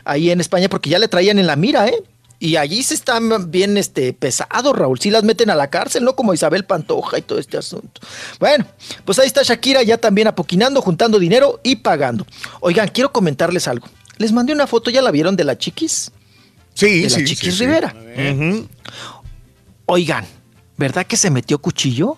Ahí 0.06 0.30
en 0.30 0.40
España, 0.42 0.69
porque 0.69 0.92
ya 0.92 1.00
le 1.00 1.08
traían 1.08 1.40
en 1.40 1.48
la 1.48 1.56
mira, 1.56 1.88
¿eh? 1.88 2.03
Y 2.40 2.56
allí 2.56 2.82
se 2.84 2.93
están 2.93 3.51
bien 3.51 3.77
este, 3.77 4.14
pesados, 4.14 4.76
Raúl. 4.76 5.00
Sí 5.00 5.11
las 5.11 5.24
meten 5.24 5.50
a 5.50 5.56
la 5.56 5.69
cárcel, 5.69 6.06
¿no? 6.06 6.16
Como 6.16 6.34
Isabel 6.34 6.64
Pantoja 6.64 7.18
y 7.18 7.22
todo 7.22 7.38
este 7.38 7.58
asunto. 7.58 8.00
Bueno, 8.40 8.66
pues 9.03 9.19
ahí 9.19 9.27
está 9.27 9.43
Shakira 9.43 9.84
ya 9.84 9.98
también 9.98 10.27
apoquinando, 10.27 10.82
juntando 10.82 11.19
dinero 11.19 11.59
y 11.64 11.77
pagando. 11.77 12.26
Oigan, 12.61 12.88
quiero 12.88 13.11
comentarles 13.11 13.68
algo. 13.68 13.88
Les 14.18 14.32
mandé 14.32 14.53
una 14.53 14.68
foto, 14.68 14.90
¿ya 14.90 15.01
la 15.01 15.11
vieron 15.11 15.35
de 15.35 15.43
la 15.43 15.58
Chiquis? 15.58 16.11
Sí, 16.74 17.01
de 17.01 17.09
la 17.09 17.18
sí, 17.18 17.26
Chiquis 17.26 17.40
sí, 17.40 17.51
sí. 17.51 17.66
Rivera. 17.66 17.93
Oigan, 19.85 20.26
¿verdad 20.77 21.06
que 21.06 21.18
se 21.18 21.30
metió 21.30 21.59
cuchillo? 21.59 22.18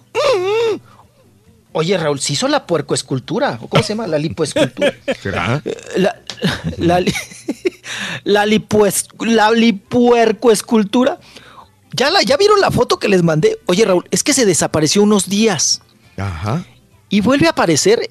Oye, 1.73 1.97
Raúl, 1.97 2.19
se 2.19 2.33
hizo 2.33 2.47
la 2.47 2.65
puercoescultura. 2.65 3.57
¿o 3.61 3.67
¿Cómo 3.67 3.81
se 3.81 3.89
llama? 3.89 4.05
La 4.05 4.17
lipoescultura. 4.17 4.93
¿Será? 5.21 5.63
La, 5.95 6.20
la, 6.77 6.99
li- 6.99 7.13
la, 8.23 8.45
la 8.45 9.51
lipuercoescultura. 9.51 11.19
¿Ya, 11.93 12.09
la, 12.09 12.21
¿Ya 12.21 12.37
vieron 12.37 12.59
la 12.61 12.71
foto 12.71 12.97
que 12.99 13.09
les 13.09 13.21
mandé? 13.23 13.57
Oye, 13.65 13.83
Raúl, 13.85 14.05
es 14.11 14.23
que 14.23 14.33
se 14.33 14.45
desapareció 14.45 15.03
unos 15.03 15.27
días. 15.29 15.81
Ajá. 16.17 16.63
Y 17.09 17.21
vuelve 17.21 17.47
a 17.47 17.51
aparecer. 17.51 18.09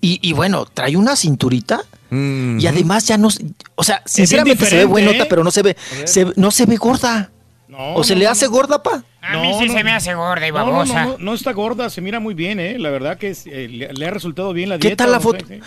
Y, 0.00 0.18
y 0.22 0.32
bueno, 0.34 0.66
trae 0.66 0.96
una 0.96 1.16
cinturita. 1.16 1.82
Y 2.10 2.64
además 2.68 3.06
ya 3.08 3.18
no. 3.18 3.28
O 3.74 3.82
sea, 3.82 4.00
sinceramente 4.06 4.64
se 4.66 4.76
ve 4.76 4.84
buenota, 4.84 5.24
¿eh? 5.24 5.26
pero 5.28 5.42
no 5.42 5.50
se 5.50 5.62
ve. 5.62 5.76
se- 6.04 6.32
no 6.36 6.50
se 6.52 6.64
ve 6.66 6.76
gorda. 6.76 7.32
No, 7.66 7.96
¿O 7.96 8.04
se 8.04 8.12
no, 8.14 8.20
le 8.20 8.24
no, 8.26 8.30
hace 8.30 8.46
gorda, 8.46 8.80
pa? 8.84 9.02
A 9.20 9.38
mí 9.38 9.52
sí 9.58 9.68
se 9.68 9.82
me 9.82 9.90
hace 9.90 10.14
gorda 10.14 10.46
y 10.46 10.52
No, 10.52 10.58
no, 10.58 10.72
babosa. 10.72 11.04
No, 11.06 11.10
no, 11.12 11.18
no 11.18 11.34
está 11.34 11.52
gorda, 11.52 11.90
se 11.90 12.00
mira 12.02 12.20
muy 12.20 12.34
bien, 12.34 12.60
¿eh? 12.60 12.78
La 12.78 12.90
verdad 12.90 13.18
que 13.18 13.30
es, 13.30 13.46
eh, 13.46 13.66
le, 13.68 13.92
le 13.92 14.06
ha 14.06 14.10
resultado 14.10 14.52
bien 14.52 14.68
la 14.68 14.78
¿Qué 14.78 14.88
dieta. 14.88 15.04
tal 15.04 15.10
la 15.12 15.16
no 15.16 15.22
foto? 15.22 15.44
sé, 15.46 15.56
sí. 15.56 15.60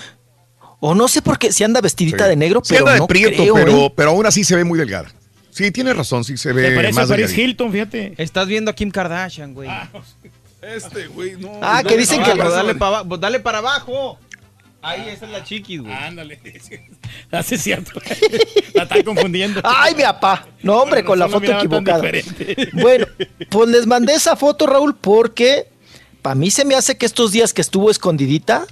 O 0.80 0.94
no 0.94 1.08
sé 1.08 1.22
por 1.22 1.40
qué 1.40 1.52
si 1.52 1.64
anda 1.64 1.82
vestidita 1.82 2.26
Sí. 2.26 2.30
de 2.30 2.36
negro, 2.36 2.62
Sí 2.64 2.74
pero 2.74 2.82
anda 2.86 2.94
de 2.94 3.00
no 3.00 3.08
prieto, 3.08 3.42
creo, 3.44 3.54
pero, 3.56 3.78
¿eh? 3.86 3.94
pero 3.96 4.10
aún 4.12 4.26
así 4.26 4.44
se 4.44 4.56
ve 4.56 4.64
muy 4.64 4.78
delgada. 4.78 5.12
Sí, 5.50 5.72
tiene 5.72 5.92
razón, 5.94 6.24
sí 6.24 6.38
se 6.38 6.54
ve 6.54 6.76
parece 6.76 7.00
a 7.00 7.02
más 7.02 7.10
Paris 7.10 7.28
delgadita. 7.30 7.42
Hilton, 7.42 7.72
fíjate. 7.72 8.14
Estás 8.18 8.48
viendo 8.48 8.70
a 8.70 8.76
Kim 8.76 8.92
Kardashian, 8.92 9.54
güey. 9.56 9.70
Este, 10.62 11.08
güey, 11.08 11.36
no. 11.38 11.52
Ah, 11.62 11.82
que 11.88 11.98
dicen 11.98 12.22
que- 12.24 12.32
Abajo, 12.32 12.52
dale, 12.52 12.76
para 12.76 12.98
abajo, 13.00 13.18
dale 13.18 13.40
para 13.40 13.58
abajo. 13.60 14.20
Ahí 14.82 15.10
esa 15.10 15.26
es 15.26 15.32
la 15.32 15.44
chiquis, 15.44 15.82
güey. 15.82 15.92
Ándale. 15.94 16.40
Así 17.32 17.56
es 17.56 17.62
cierto. 17.64 18.00
la 18.76 18.84
están 18.84 19.02
confundiendo. 19.04 19.60
Ay, 19.64 19.96
mi 19.96 20.04
papá. 20.04 20.46
No, 20.62 20.78
hombre, 20.84 21.02
Con 21.04 21.14
con 21.14 21.20
la 21.20 21.28
foto 21.28 21.52
equivocada. 21.52 22.04
Bueno, 22.74 23.08
pues 23.50 23.70
les 23.70 23.88
mandé 23.88 24.14
esa 24.14 24.36
foto, 24.36 24.68
Raúl, 24.68 24.96
porque 24.96 25.68
para 26.28 26.36
mí 26.36 26.52
se 26.52 26.66
me 26.66 26.76
hace 26.76 26.98
que 26.98 27.06
estos 27.06 27.32
días 27.32 27.54
que 27.54 27.62
estuvo 27.62 27.90
escondidita, 27.90 28.68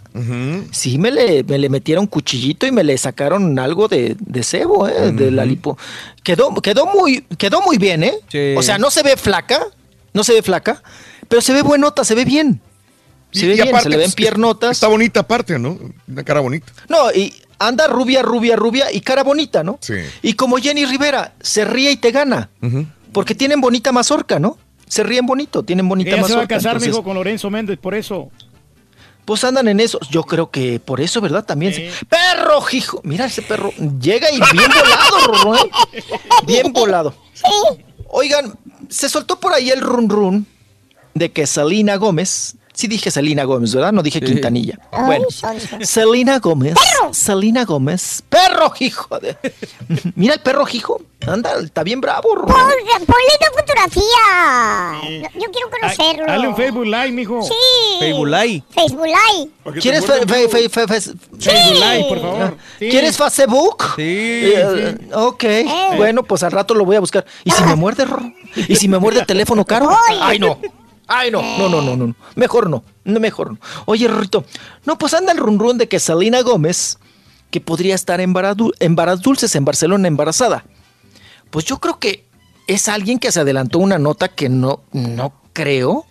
sí 0.71 0.97
me 0.97 1.09
le, 1.09 1.41
me 1.45 1.57
le 1.57 1.69
metieron 1.69 2.05
cuchillito 2.05 2.67
y 2.67 2.71
me 2.73 2.83
le 2.83 2.97
sacaron 2.97 3.57
algo 3.59 3.87
de, 3.87 4.17
de 4.19 4.43
cebo, 4.43 4.89
¿eh? 4.89 5.13
De 5.13 5.31
la 5.31 5.45
lipo. 5.45 5.77
Quedó, 6.21 6.53
quedó, 6.55 6.85
muy, 6.85 7.21
quedó 7.37 7.61
muy 7.61 7.77
bien, 7.77 8.03
¿eh? 8.03 8.13
Sí. 8.27 8.55
O 8.57 8.61
sea, 8.61 8.77
no 8.77 8.91
se 8.91 9.03
ve 9.03 9.15
flaca, 9.15 9.65
no 10.13 10.25
se 10.25 10.33
ve 10.33 10.41
flaca, 10.41 10.83
pero 11.29 11.41
se 11.41 11.53
ve 11.53 11.61
buenota, 11.61 12.03
se 12.03 12.13
ve 12.13 12.25
bien. 12.25 12.59
Se 13.31 13.45
Y- 13.45 13.47
ve 13.47 13.53
y 13.53 13.55
bien, 13.55 13.69
aparte, 13.69 13.83
se 13.83 13.89
le 13.89 13.97
ven 13.97 14.07
es- 14.09 14.15
piernotas. 14.15 14.71
Está 14.71 14.87
bonita 14.89 15.21
aparte, 15.21 15.57
¿no? 15.57 15.79
Una 16.09 16.23
cara 16.25 16.41
bonita. 16.41 16.73
No, 16.89 17.09
y 17.13 17.33
anda 17.57 17.87
rubia, 17.87 18.21
rubia, 18.21 18.57
rubia 18.57 18.91
y 18.91 18.99
cara 18.99 19.23
bonita, 19.23 19.63
¿no? 19.63 19.79
Sí. 19.79 19.93
Y 20.23 20.33
como 20.33 20.57
Jenny 20.57 20.85
Rivera, 20.85 21.35
se 21.39 21.63
ríe 21.63 21.89
y 21.91 21.95
te 21.95 22.11
gana. 22.11 22.49
Porque 23.13 23.33
tienen 23.33 23.61
bonita 23.61 23.93
mazorca, 23.93 24.39
¿no? 24.39 24.57
Se 24.87 25.03
ríen 25.03 25.25
bonito, 25.25 25.63
tienen 25.63 25.87
bonita 25.89 26.09
Ella 26.11 26.17
se 26.17 26.21
mazorca. 26.21 26.37
va 26.39 26.43
a 26.43 26.47
casar, 26.47 26.71
entonces, 26.73 26.89
mijo, 26.89 27.03
con 27.03 27.15
Lorenzo 27.15 27.49
Méndez, 27.49 27.77
por 27.79 27.95
eso. 27.95 28.29
Pues 29.25 29.43
andan 29.43 29.67
en 29.67 29.79
eso. 29.79 29.97
Yo 30.11 30.21
creo 30.23 30.51
que 30.51 30.79
por 30.79 31.01
eso, 31.01 31.19
¿verdad? 31.19 31.43
También. 31.43 31.73
se- 31.73 31.91
¡Perro, 32.07 32.61
hijo! 32.71 33.01
Mira 33.03 33.25
ese 33.25 33.41
perro. 33.41 33.71
Llega 33.99 34.29
y 34.29 34.39
bien 34.51 34.69
volado, 34.69 35.27
Rorro, 35.27 35.55
¿eh? 35.55 35.69
Bien 36.45 36.71
volado. 36.71 37.15
Oigan, 38.09 38.53
se 38.89 39.09
soltó 39.09 39.39
por 39.39 39.53
ahí 39.53 39.71
el 39.71 39.81
run 39.81 40.09
run 40.09 40.45
de 41.15 41.31
que 41.31 41.47
Selena 41.47 41.95
Gómez. 41.95 42.55
Sí 42.75 42.87
dije 42.87 43.09
Selena 43.09 43.43
Gómez, 43.45 43.73
¿verdad? 43.73 43.91
No 43.93 44.03
dije 44.03 44.19
Quintanilla. 44.21 44.77
Ay, 44.91 45.05
Bueno, 45.05 45.25
son- 45.31 45.57
Selena 45.85 46.39
Gómez. 46.39 46.75
Selena 47.11 47.63
Gómez. 47.65 48.21
Perro, 48.29 48.71
hijo. 48.79 49.17
de- 49.19 49.37
Mira 50.15 50.33
el 50.35 50.41
perro, 50.41 50.65
hijo. 50.71 51.01
Anda, 51.25 51.55
está 51.63 51.81
bien 51.83 52.01
bravo. 52.01 52.29
Pon- 52.35 52.45
Ponle 52.45 53.31
una 53.39 53.61
fotografía. 53.61 55.29
Yo, 55.33 55.39
yo 55.39 55.51
quiero 55.51 55.69
conocerlo. 55.71 56.25
Dale 56.27 56.47
un 56.47 56.55
Facebook 56.55 56.85
Live, 56.85 57.11
mijo. 57.11 57.41
Sí. 57.43 57.53
Facebook 57.99 58.27
Live. 58.27 58.63
Facebook 58.73 59.05
Live. 59.07 59.81
¿Quieres 59.81 60.05
fe- 60.05 60.27
fe- 60.27 60.49
fe- 60.49 60.69
fe- 60.69 60.87
fe- 60.87 61.01
Facebook 61.01 61.73
Live, 61.73 62.05
por 62.09 62.21
favor. 62.21 62.57
Sí. 62.79 62.89
¿Quieres 62.89 63.17
Facebook? 63.17 63.83
Sí. 63.95 64.01
Eh, 64.03 64.97
ok, 65.13 65.43
bueno, 65.97 66.23
pues 66.23 66.43
al 66.43 66.51
rato 66.51 66.73
lo 66.73 66.85
voy 66.85 66.97
a 66.97 66.99
buscar. 66.99 67.25
¿Y 67.43 67.51
si 67.51 67.63
me 67.63 67.75
muerde, 67.75 68.05
Rorro? 68.05 68.31
¿Y 68.67 68.75
si 68.75 68.87
me 68.87 68.99
muerde 68.99 69.21
el 69.21 69.25
teléfono 69.25 69.65
caro? 69.65 69.89
Ay. 70.09 70.19
Ay, 70.21 70.39
no. 70.39 70.59
Ay, 71.07 71.29
no, 71.31 71.41
no, 71.57 71.69
no, 71.69 71.81
no, 71.81 71.95
no. 71.95 72.15
Mejor 72.35 72.69
no. 72.69 72.83
no 73.03 73.19
mejor 73.19 73.51
no. 73.51 73.59
Oye, 73.85 74.07
Rorrito. 74.07 74.43
No, 74.85 74.97
pues 74.97 75.13
anda 75.13 75.31
el 75.31 75.37
run 75.37 75.59
run 75.59 75.77
de 75.77 75.87
que 75.87 75.99
Selena 75.99 76.41
Gómez, 76.41 76.97
que 77.51 77.61
podría 77.61 77.93
estar 77.95 78.19
en 78.21 78.33
Varas 78.33 78.57
en 78.79 78.95
Varas 78.95 79.21
Dulces, 79.21 79.55
en 79.55 79.65
Barcelona, 79.65 80.07
embarazada. 80.07 80.65
Pues 81.51 81.65
yo 81.65 81.77
creo 81.79 81.99
que 81.99 82.25
es 82.67 82.89
alguien 82.89 83.19
que 83.19 83.31
se 83.31 83.39
adelantó 83.39 83.77
una 83.79 83.99
nota 83.99 84.27
que 84.29 84.49
no, 84.49 84.81
no 84.91 85.33
creo, 85.53 86.05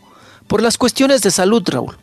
por 0.47 0.63
las 0.63 0.79
cuestiones 0.79 1.23
de 1.23 1.31
salud, 1.33 1.63
Raúl. 1.67 1.97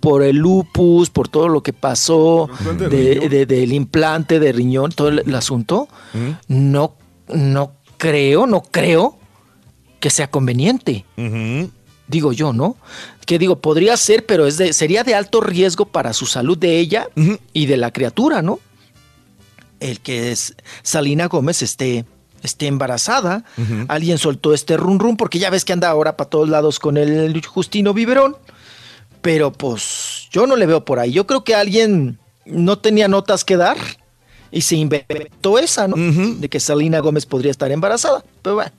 Por 0.00 0.22
el 0.22 0.36
lupus, 0.36 1.08
por 1.10 1.28
todo 1.28 1.48
lo 1.48 1.62
que 1.62 1.72
pasó, 1.72 2.48
Implante 2.50 2.88
de 2.88 2.96
de- 2.96 3.14
riñón. 3.14 3.30
de- 3.30 3.46
del 3.46 3.72
implante 3.72 4.40
de 4.40 4.52
riñón, 4.52 4.92
todo 4.92 5.08
el, 5.08 5.20
el 5.20 5.34
asunto. 5.34 5.88
No, 6.48 6.96
no 7.28 7.72
creo, 7.96 8.46
no 8.46 8.62
creo 8.62 9.18
que 10.00 10.10
sea 10.10 10.28
conveniente. 10.30 11.04
Digo 12.08 12.32
yo, 12.32 12.52
¿no? 12.52 12.76
Que 13.24 13.38
digo, 13.38 13.60
podría 13.60 13.96
ser, 13.96 14.26
pero 14.26 14.46
es 14.46 14.58
de, 14.58 14.72
sería 14.72 15.02
de 15.02 15.14
alto 15.14 15.40
riesgo 15.40 15.86
para 15.86 16.12
su 16.12 16.26
salud 16.26 16.56
de 16.56 16.78
ella 16.78 17.08
y 17.52 17.66
de 17.66 17.76
la 17.76 17.92
criatura, 17.92 18.42
¿no? 18.42 18.60
El 19.80 20.00
que 20.00 20.30
es 20.30 20.54
Salina 20.82 21.26
Gómez 21.26 21.62
esté, 21.62 22.04
esté 22.42 22.66
embarazada. 22.68 23.44
Alguien 23.88 24.18
soltó 24.18 24.54
este 24.54 24.76
run 24.76 25.00
run 25.00 25.16
porque 25.16 25.38
ya 25.38 25.50
ves 25.50 25.64
que 25.64 25.72
anda 25.72 25.88
ahora 25.88 26.16
para 26.16 26.30
todos 26.30 26.48
lados 26.48 26.78
con 26.78 26.96
el 26.96 27.44
Justino 27.44 27.92
Biberón. 27.92 28.36
Pero 29.20 29.52
pues 29.52 30.28
yo 30.30 30.46
no 30.46 30.54
le 30.54 30.66
veo 30.66 30.84
por 30.84 31.00
ahí. 31.00 31.10
Yo 31.10 31.26
creo 31.26 31.42
que 31.42 31.56
alguien 31.56 32.18
no 32.44 32.78
tenía 32.78 33.08
notas 33.08 33.44
que 33.44 33.56
dar 33.56 33.76
y 34.52 34.60
se 34.60 34.76
inventó 34.76 35.58
esa, 35.58 35.88
¿no? 35.88 35.96
De 35.96 36.48
que 36.48 36.60
Salina 36.60 37.00
Gómez 37.00 37.26
podría 37.26 37.50
estar 37.50 37.72
embarazada. 37.72 38.24
Pero 38.42 38.54
bueno, 38.54 38.70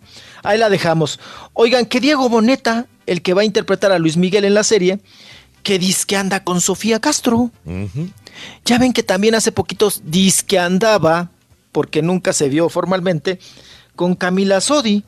ahí 0.44 0.58
la 0.58 0.70
dejamos. 0.70 1.20
Oigan, 1.52 1.86
que 1.86 2.00
Diego 2.00 2.30
Boneta, 2.30 2.86
el 3.08 3.22
que 3.24 3.34
va 3.34 3.42
a 3.42 3.46
interpretar 3.46 3.92
a 3.92 3.98
Luis 4.00 4.16
Miguel 4.18 4.46
en 4.46 4.54
la 4.54 4.64
serie, 4.64 5.00
que 5.64 5.80
dice 5.80 6.06
que 6.06 6.16
anda 6.16 6.44
con 6.44 6.62
Sofía 6.62 7.00
Castro. 7.00 7.50
Ya 8.66 8.78
ven 8.78 8.94
que 8.94 9.02
también 9.04 9.34
hace 9.34 9.52
poquitos 9.52 10.02
dice 10.06 10.44
que 10.46 10.60
andaba, 10.60 11.32
porque 11.72 12.02
nunca 12.04 12.32
se 12.34 12.48
vio 12.50 12.70
formalmente, 12.70 13.40
con 13.96 14.14
Camila 14.16 14.62
Sodi. 14.62 15.04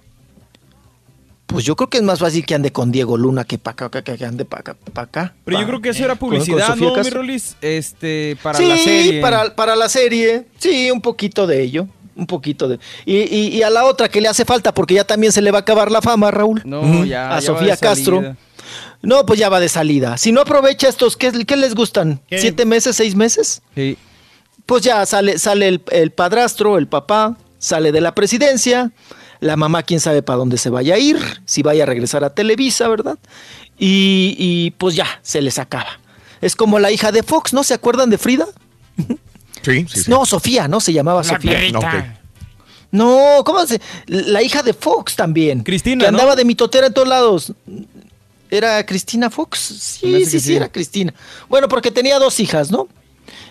Pues 1.46 1.66
yo 1.66 1.76
creo 1.76 1.90
que 1.90 1.98
es 1.98 2.04
más 2.04 2.20
fácil 2.20 2.46
que 2.46 2.54
ande 2.54 2.72
con 2.72 2.92
Diego 2.92 3.18
Luna 3.18 3.44
que 3.44 3.58
para 3.58 3.88
acá, 3.88 4.04
que, 4.04 4.18
que 4.18 4.24
ande 4.26 4.46
para 4.46 4.60
acá, 4.62 4.78
pa' 4.94 5.02
acá. 5.02 5.34
Pero 5.46 5.60
yo 5.60 5.66
creo 5.66 5.82
que 5.82 5.90
eso 5.90 6.06
era 6.06 6.16
con- 6.16 6.30
con 6.30 6.38
publicidad, 6.40 6.68
Sofía 6.68 6.90
¿no, 6.90 7.04
mi. 7.04 7.10
Rolis? 7.10 7.56
Este, 7.62 8.38
para 8.44 8.60
sí, 8.60 8.66
la 8.68 8.78
serie. 8.78 9.20
Para, 9.22 9.56
para 9.56 9.76
la 9.76 9.90
serie. 9.90 10.46
Sí, 10.60 10.92
un 10.92 11.02
poquito 11.02 11.48
de 11.48 11.64
ello. 11.64 11.88
Un 12.20 12.28
poquito 12.28 12.68
de. 12.68 12.80
Y, 13.06 13.16
y- 13.34 13.48
y 13.58 13.64
a 13.64 13.70
la 13.70 13.86
otra 13.86 14.10
que 14.10 14.20
le 14.22 14.28
hace 14.28 14.44
falta, 14.46 14.74
porque 14.74 14.94
ya 14.96 15.06
también 15.06 15.32
se 15.32 15.42
le 15.42 15.52
va 15.52 15.60
a 15.60 15.62
acabar 15.62 15.90
la 15.92 16.02
fama, 16.02 16.30
Raúl. 16.32 16.62
No, 16.66 17.06
ya, 17.06 17.28
A 17.28 17.30
ya 17.30 17.36
va 17.36 17.42
Sofía 17.42 17.76
de 17.76 17.80
Castro. 17.80 18.36
No, 19.02 19.26
pues 19.26 19.40
ya 19.40 19.48
va 19.50 19.60
de 19.62 19.70
salida. 19.70 20.18
Si 20.18 20.32
no 20.34 20.42
aprovecha 20.42 20.90
estos, 20.90 21.16
¿qué, 21.16 21.32
qué 21.46 21.56
les 21.56 21.74
gustan? 21.76 22.22
¿Qué? 22.28 22.40
¿Siete 22.40 22.66
meses, 22.66 22.96
seis 22.98 23.16
meses? 23.16 23.62
Sí. 23.74 23.98
Pues 24.66 24.84
ya 24.84 25.06
sale, 25.06 25.40
sale 25.40 25.68
el, 25.70 25.82
el 25.92 26.12
padrastro, 26.12 26.78
el 26.78 26.88
papá, 26.88 27.38
sale 27.58 27.92
de 27.94 28.02
la 28.02 28.14
presidencia. 28.14 28.92
La 29.40 29.56
mamá, 29.56 29.84
quién 29.84 30.02
sabe 30.02 30.22
para 30.22 30.38
dónde 30.38 30.58
se 30.58 30.70
vaya 30.70 30.96
a 30.96 30.98
ir, 31.00 31.18
si 31.46 31.64
vaya 31.64 31.84
a 31.84 31.86
regresar 31.86 32.26
a 32.26 32.32
Televisa, 32.36 32.90
¿verdad? 32.90 33.18
Y, 33.78 34.36
y 34.38 34.72
pues 34.72 34.96
ya, 34.96 35.08
se 35.22 35.42
les 35.42 35.58
acaba. 35.58 35.88
Es 36.42 36.58
como 36.58 36.78
la 36.80 36.92
hija 36.92 37.14
de 37.14 37.24
Fox, 37.24 37.54
¿no? 37.54 37.64
¿Se 37.64 37.74
acuerdan 37.74 38.10
de 38.10 38.18
Frida? 38.18 38.46
Sí, 39.62 39.86
sí, 39.90 40.04
sí. 40.04 40.10
No, 40.10 40.26
Sofía, 40.26 40.68
¿no? 40.68 40.80
Se 40.80 40.94
llamaba 40.94 41.20
La 41.22 41.24
Sofía. 41.30 41.52
perrita. 41.52 41.80
No, 41.80 41.88
ok. 41.88 42.06
No, 42.92 43.44
¿cómo 43.46 43.66
se? 43.68 43.80
La 44.08 44.42
hija 44.42 44.64
de 44.64 44.74
Fox 44.74 45.16
también. 45.16 45.64
Cristina, 45.64 46.06
Que 46.06 46.12
¿no? 46.12 46.18
andaba 46.18 46.36
de 46.36 46.46
mitotera 46.46 46.88
en 46.88 46.94
todos 46.94 47.08
lados. 47.08 47.54
¿Era 48.50 48.84
Cristina 48.86 49.30
Fox? 49.30 49.60
Sí, 49.60 50.26
sí, 50.26 50.32
sí, 50.32 50.40
sí. 50.40 50.56
era 50.56 50.72
Cristina. 50.72 51.14
Bueno, 51.48 51.68
porque 51.68 51.92
tenía 51.92 52.18
dos 52.18 52.40
hijas, 52.40 52.72
¿no? 52.72 52.88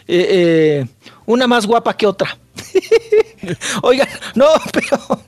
Eh, 0.09 0.27
eh, 0.31 0.87
una 1.27 1.47
más 1.47 1.67
guapa 1.67 1.97
que 1.97 2.07
otra. 2.07 2.37
Oigan, 3.83 4.09
no, 4.35 4.47
pero, 4.73 5.23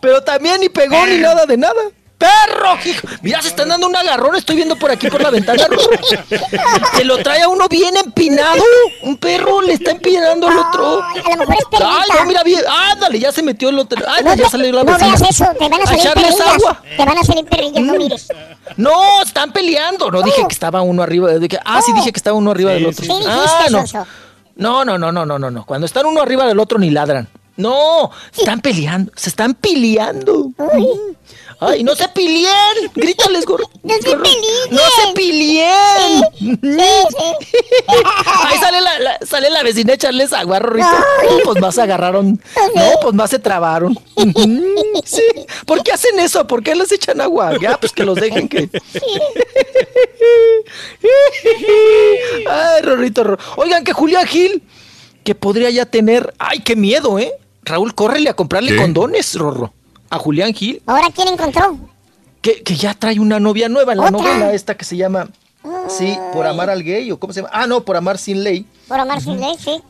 pero 0.00 0.22
también 0.22 0.60
ni 0.60 0.68
pegó 0.70 1.06
ni 1.06 1.18
nada 1.18 1.44
de 1.44 1.56
nada. 1.58 1.82
¡Perro! 2.20 2.76
hijo! 2.84 3.08
Mira, 3.22 3.40
se 3.40 3.48
están 3.48 3.70
dando 3.70 3.86
un 3.86 3.96
agarrón, 3.96 4.36
estoy 4.36 4.56
viendo 4.56 4.76
por 4.76 4.90
aquí 4.90 5.08
por 5.08 5.22
la 5.22 5.30
ventana. 5.30 5.66
Se 6.96 7.04
lo 7.04 7.16
trae 7.18 7.40
a 7.42 7.48
uno 7.48 7.66
bien 7.68 7.96
empinado. 7.96 8.62
Un 9.02 9.16
perro 9.16 9.62
le 9.62 9.72
está 9.72 9.92
empinando 9.92 10.46
al 10.48 10.58
otro. 10.58 11.02
Ay, 11.02 11.22
a 11.24 11.30
lo 11.30 11.36
mejor 11.38 11.54
es 11.58 11.64
perrita. 11.70 11.90
Ay, 12.02 12.08
no, 12.18 12.24
mira 12.26 12.42
bien. 12.42 12.60
Ándale, 12.92 13.18
ya 13.18 13.32
se 13.32 13.42
metió 13.42 13.70
el 13.70 13.78
otro. 13.78 14.04
Ay, 14.06 14.22
No, 14.22 14.34
ya 14.34 14.44
te- 14.44 14.50
salió 14.50 14.70
la 14.72 14.84
no 14.84 14.92
vecina. 14.92 15.16
veas 15.16 15.22
eso, 15.30 15.46
te 15.58 15.68
van 15.68 15.80
a 15.82 15.86
salir 15.86 16.00
echarles 16.00 16.24
perrillas. 16.34 16.54
agua. 16.54 16.82
Te 16.96 17.04
van 17.06 17.18
a 17.18 17.24
salir 17.24 17.44
perrillas, 17.46 17.82
no 17.82 17.92
mires. 17.94 18.28
No, 18.76 19.22
están 19.22 19.52
peleando. 19.52 20.10
No 20.10 20.20
dije 20.22 20.42
que 20.46 20.52
estaba 20.52 20.82
uno 20.82 21.02
arriba. 21.02 21.28
de 21.32 21.48
que- 21.48 21.58
ah, 21.64 21.80
sí, 21.80 21.92
dije 21.94 22.12
que 22.12 22.18
estaba 22.18 22.36
uno 22.36 22.50
arriba 22.50 22.72
del 22.72 22.84
otro. 22.86 23.02
Sí, 23.04 23.10
ah, 23.26 23.66
no. 23.70 23.84
No, 24.56 24.84
no, 24.84 24.98
no, 24.98 25.10
no, 25.10 25.24
no, 25.24 25.38
no, 25.38 25.50
no. 25.50 25.64
Cuando 25.64 25.86
están 25.86 26.04
uno 26.04 26.20
arriba 26.20 26.46
del 26.46 26.58
otro 26.60 26.78
ni 26.78 26.90
ladran. 26.90 27.28
No, 27.56 28.10
están 28.36 28.60
peleando, 28.60 29.12
se 29.16 29.28
están 29.30 29.54
peleando. 29.54 30.50
Ay, 31.62 31.84
no 31.84 31.94
se 31.94 32.08
pileen. 32.08 32.90
Grítales, 32.94 33.44
gorro. 33.44 33.68
No 33.82 33.94
se 33.94 34.02
peleen. 34.16 34.70
No 34.70 34.78
se 34.80 35.12
pileen. 35.14 36.22
Sí, 36.38 36.56
sí. 37.10 37.24
Ahí 38.44 38.58
sale 38.58 38.80
la, 38.80 38.98
la- 38.98 39.18
sale 39.26 39.50
la 39.50 39.62
vecina 39.62 39.92
a 39.92 39.94
echarles 39.96 40.32
agua, 40.32 40.58
Rorrito. 40.58 40.86
No, 40.88 41.38
pues 41.44 41.60
más 41.60 41.74
se 41.74 41.82
agarraron. 41.82 42.40
No, 42.74 42.82
pues 43.02 43.14
más 43.14 43.30
se 43.30 43.38
trabaron. 43.38 43.98
Sí. 45.04 45.22
¿Por 45.66 45.82
qué 45.82 45.92
hacen 45.92 46.18
eso? 46.20 46.46
¿Por 46.46 46.62
qué 46.62 46.74
les 46.74 46.92
echan 46.92 47.20
agua? 47.20 47.52
Ya, 47.60 47.78
pues 47.78 47.92
que 47.92 48.04
los 48.04 48.16
dejen 48.16 48.48
que. 48.48 48.68
Ay, 52.48 52.82
Rorrito, 52.82 53.24
Ror- 53.24 53.38
Oigan, 53.56 53.84
que 53.84 53.92
Julián 53.92 54.26
Gil, 54.26 54.62
que 55.24 55.34
podría 55.34 55.70
ya 55.70 55.86
tener. 55.86 56.34
Ay, 56.38 56.60
qué 56.60 56.76
miedo, 56.76 57.18
¿eh? 57.18 57.32
Raúl, 57.62 57.94
córrele 57.94 58.30
a 58.30 58.34
comprarle 58.34 58.72
¿Qué? 58.72 58.76
condones, 58.78 59.34
Rorro. 59.34 59.72
A 60.10 60.18
Julián 60.18 60.52
Gil, 60.52 60.82
Ahora, 60.86 61.08
¿quién 61.14 61.28
encontró? 61.28 61.78
que, 62.42 62.62
que 62.62 62.74
ya 62.74 62.94
trae 62.94 63.20
una 63.20 63.38
novia 63.38 63.68
nueva 63.68 63.92
en 63.92 63.98
la 63.98 64.04
¿Otra? 64.06 64.18
novela 64.18 64.52
esta 64.52 64.76
que 64.76 64.84
se 64.84 64.96
llama. 64.96 65.28
Sí, 65.88 66.16
por 66.32 66.46
amar 66.46 66.70
al 66.70 66.82
gay, 66.82 67.10
o 67.12 67.18
cómo 67.20 67.32
se 67.32 67.40
llama. 67.42 67.50
Ah, 67.52 67.66
no, 67.66 67.84
por 67.84 67.96
amar 67.96 68.18
sin 68.18 68.42
ley. 68.42 68.66
Por 68.88 68.98
amar 68.98 69.20
sin 69.20 69.38
ley, 69.38 69.56
sí. 69.58 69.82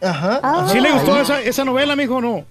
Ajá. 0.00 0.40
Ah. 0.42 0.68
¿Sí 0.70 0.80
le 0.80 0.90
gustó 0.90 1.20
esa, 1.20 1.40
esa 1.40 1.64
novela, 1.64 1.94
mijo, 1.94 2.16
o 2.16 2.20
no? 2.20 2.44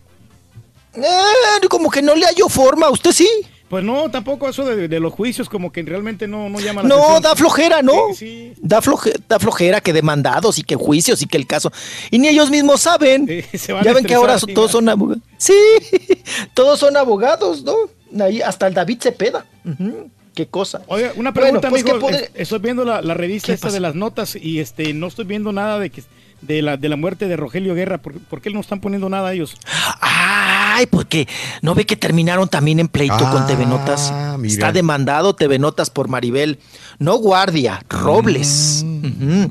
Eh, 0.93 1.67
como 1.69 1.89
que 1.89 2.01
no 2.01 2.15
le 2.15 2.25
halló 2.25 2.47
forma, 2.49 2.89
¿usted 2.89 3.11
sí? 3.11 3.27
Pues 3.71 3.83
no, 3.85 4.11
tampoco 4.11 4.47
eso 4.49 4.65
de, 4.65 4.87
de 4.87 4.99
los 4.99 5.13
juicios, 5.13 5.47
como 5.49 5.71
que 5.71 5.81
realmente 5.81 6.27
no, 6.27 6.49
no 6.49 6.59
llama 6.59 6.83
la 6.83 6.89
No, 6.89 6.95
atención. 6.95 7.21
da 7.23 7.35
flojera, 7.37 7.81
¿no? 7.81 7.93
Sí, 8.13 8.15
sí. 8.15 8.53
Da, 8.61 8.81
floje- 8.81 9.15
da 9.29 9.39
flojera 9.39 9.79
que 9.79 9.93
demandados 9.93 10.59
y 10.59 10.63
que 10.63 10.75
juicios 10.75 11.21
y 11.21 11.25
que 11.25 11.37
el 11.37 11.47
caso. 11.47 11.71
Y 12.11 12.19
ni 12.19 12.27
ellos 12.27 12.49
mismos 12.51 12.81
saben. 12.81 13.25
Sí, 13.27 13.57
se 13.57 13.71
van 13.73 13.83
ya 13.85 13.93
ven 13.93 14.05
que 14.05 14.13
ahora 14.13 14.37
todos 14.53 14.71
son 14.71 14.89
abogados. 14.89 15.23
Sí, 15.37 15.53
todos 16.53 16.79
son 16.79 16.97
abogados, 16.97 17.63
¿no? 17.63 17.75
Ahí 18.23 18.41
hasta 18.41 18.67
el 18.67 18.73
David 18.73 18.99
Cepeda. 19.01 19.45
Ujú, 19.65 20.09
Qué 20.35 20.47
cosa. 20.47 20.81
Oiga, 20.87 21.11
una 21.15 21.31
Bueno, 21.31 21.59
pregunta, 21.61 21.69
pues, 21.69 21.81
amigo. 21.83 21.95
¿qué 21.97 22.01
poder- 22.01 22.23
Es- 22.33 22.41
Estoy 22.43 22.59
viendo 22.59 22.85
la, 22.85 23.01
la 23.01 23.13
revista 23.13 23.47
¿Qué 23.47 23.53
esta 23.53 23.67
pasa? 23.67 23.73
de 23.75 23.79
las 23.79 23.95
notas 23.95 24.35
y 24.35 24.59
este 24.59 24.93
no 24.93 25.07
estoy 25.07 25.25
viendo 25.25 25.51
nada 25.51 25.77
de 25.79 25.89
que 25.89 26.03
de 26.41 26.61
la, 26.61 26.77
de 26.77 26.89
la 26.89 26.95
muerte 26.95 27.27
de 27.27 27.37
Rogelio 27.37 27.75
Guerra. 27.75 27.99
¿Por, 27.99 28.19
por 28.19 28.41
qué 28.41 28.49
no 28.49 28.59
están 28.59 28.79
poniendo 28.81 29.09
nada 29.09 29.33
ellos? 29.33 29.55
Ay, 29.99 30.85
porque 30.87 31.27
no 31.61 31.75
ve 31.75 31.85
que 31.85 31.95
terminaron 31.95 32.47
también 32.49 32.79
en 32.79 32.87
pleito 32.87 33.17
con 33.17 33.43
Ah, 33.43 33.47
TV 33.47 33.65
Notas. 33.65 34.11
mira. 34.39 34.51
Está 34.53 34.71
demandado 34.71 35.35
TV 35.35 35.59
Notas 35.59 35.89
por 35.89 36.07
Maribel, 36.07 36.59
no 37.01 37.15
Guardia, 37.15 37.83
Robles. 37.89 38.85
Mm. 38.85 39.45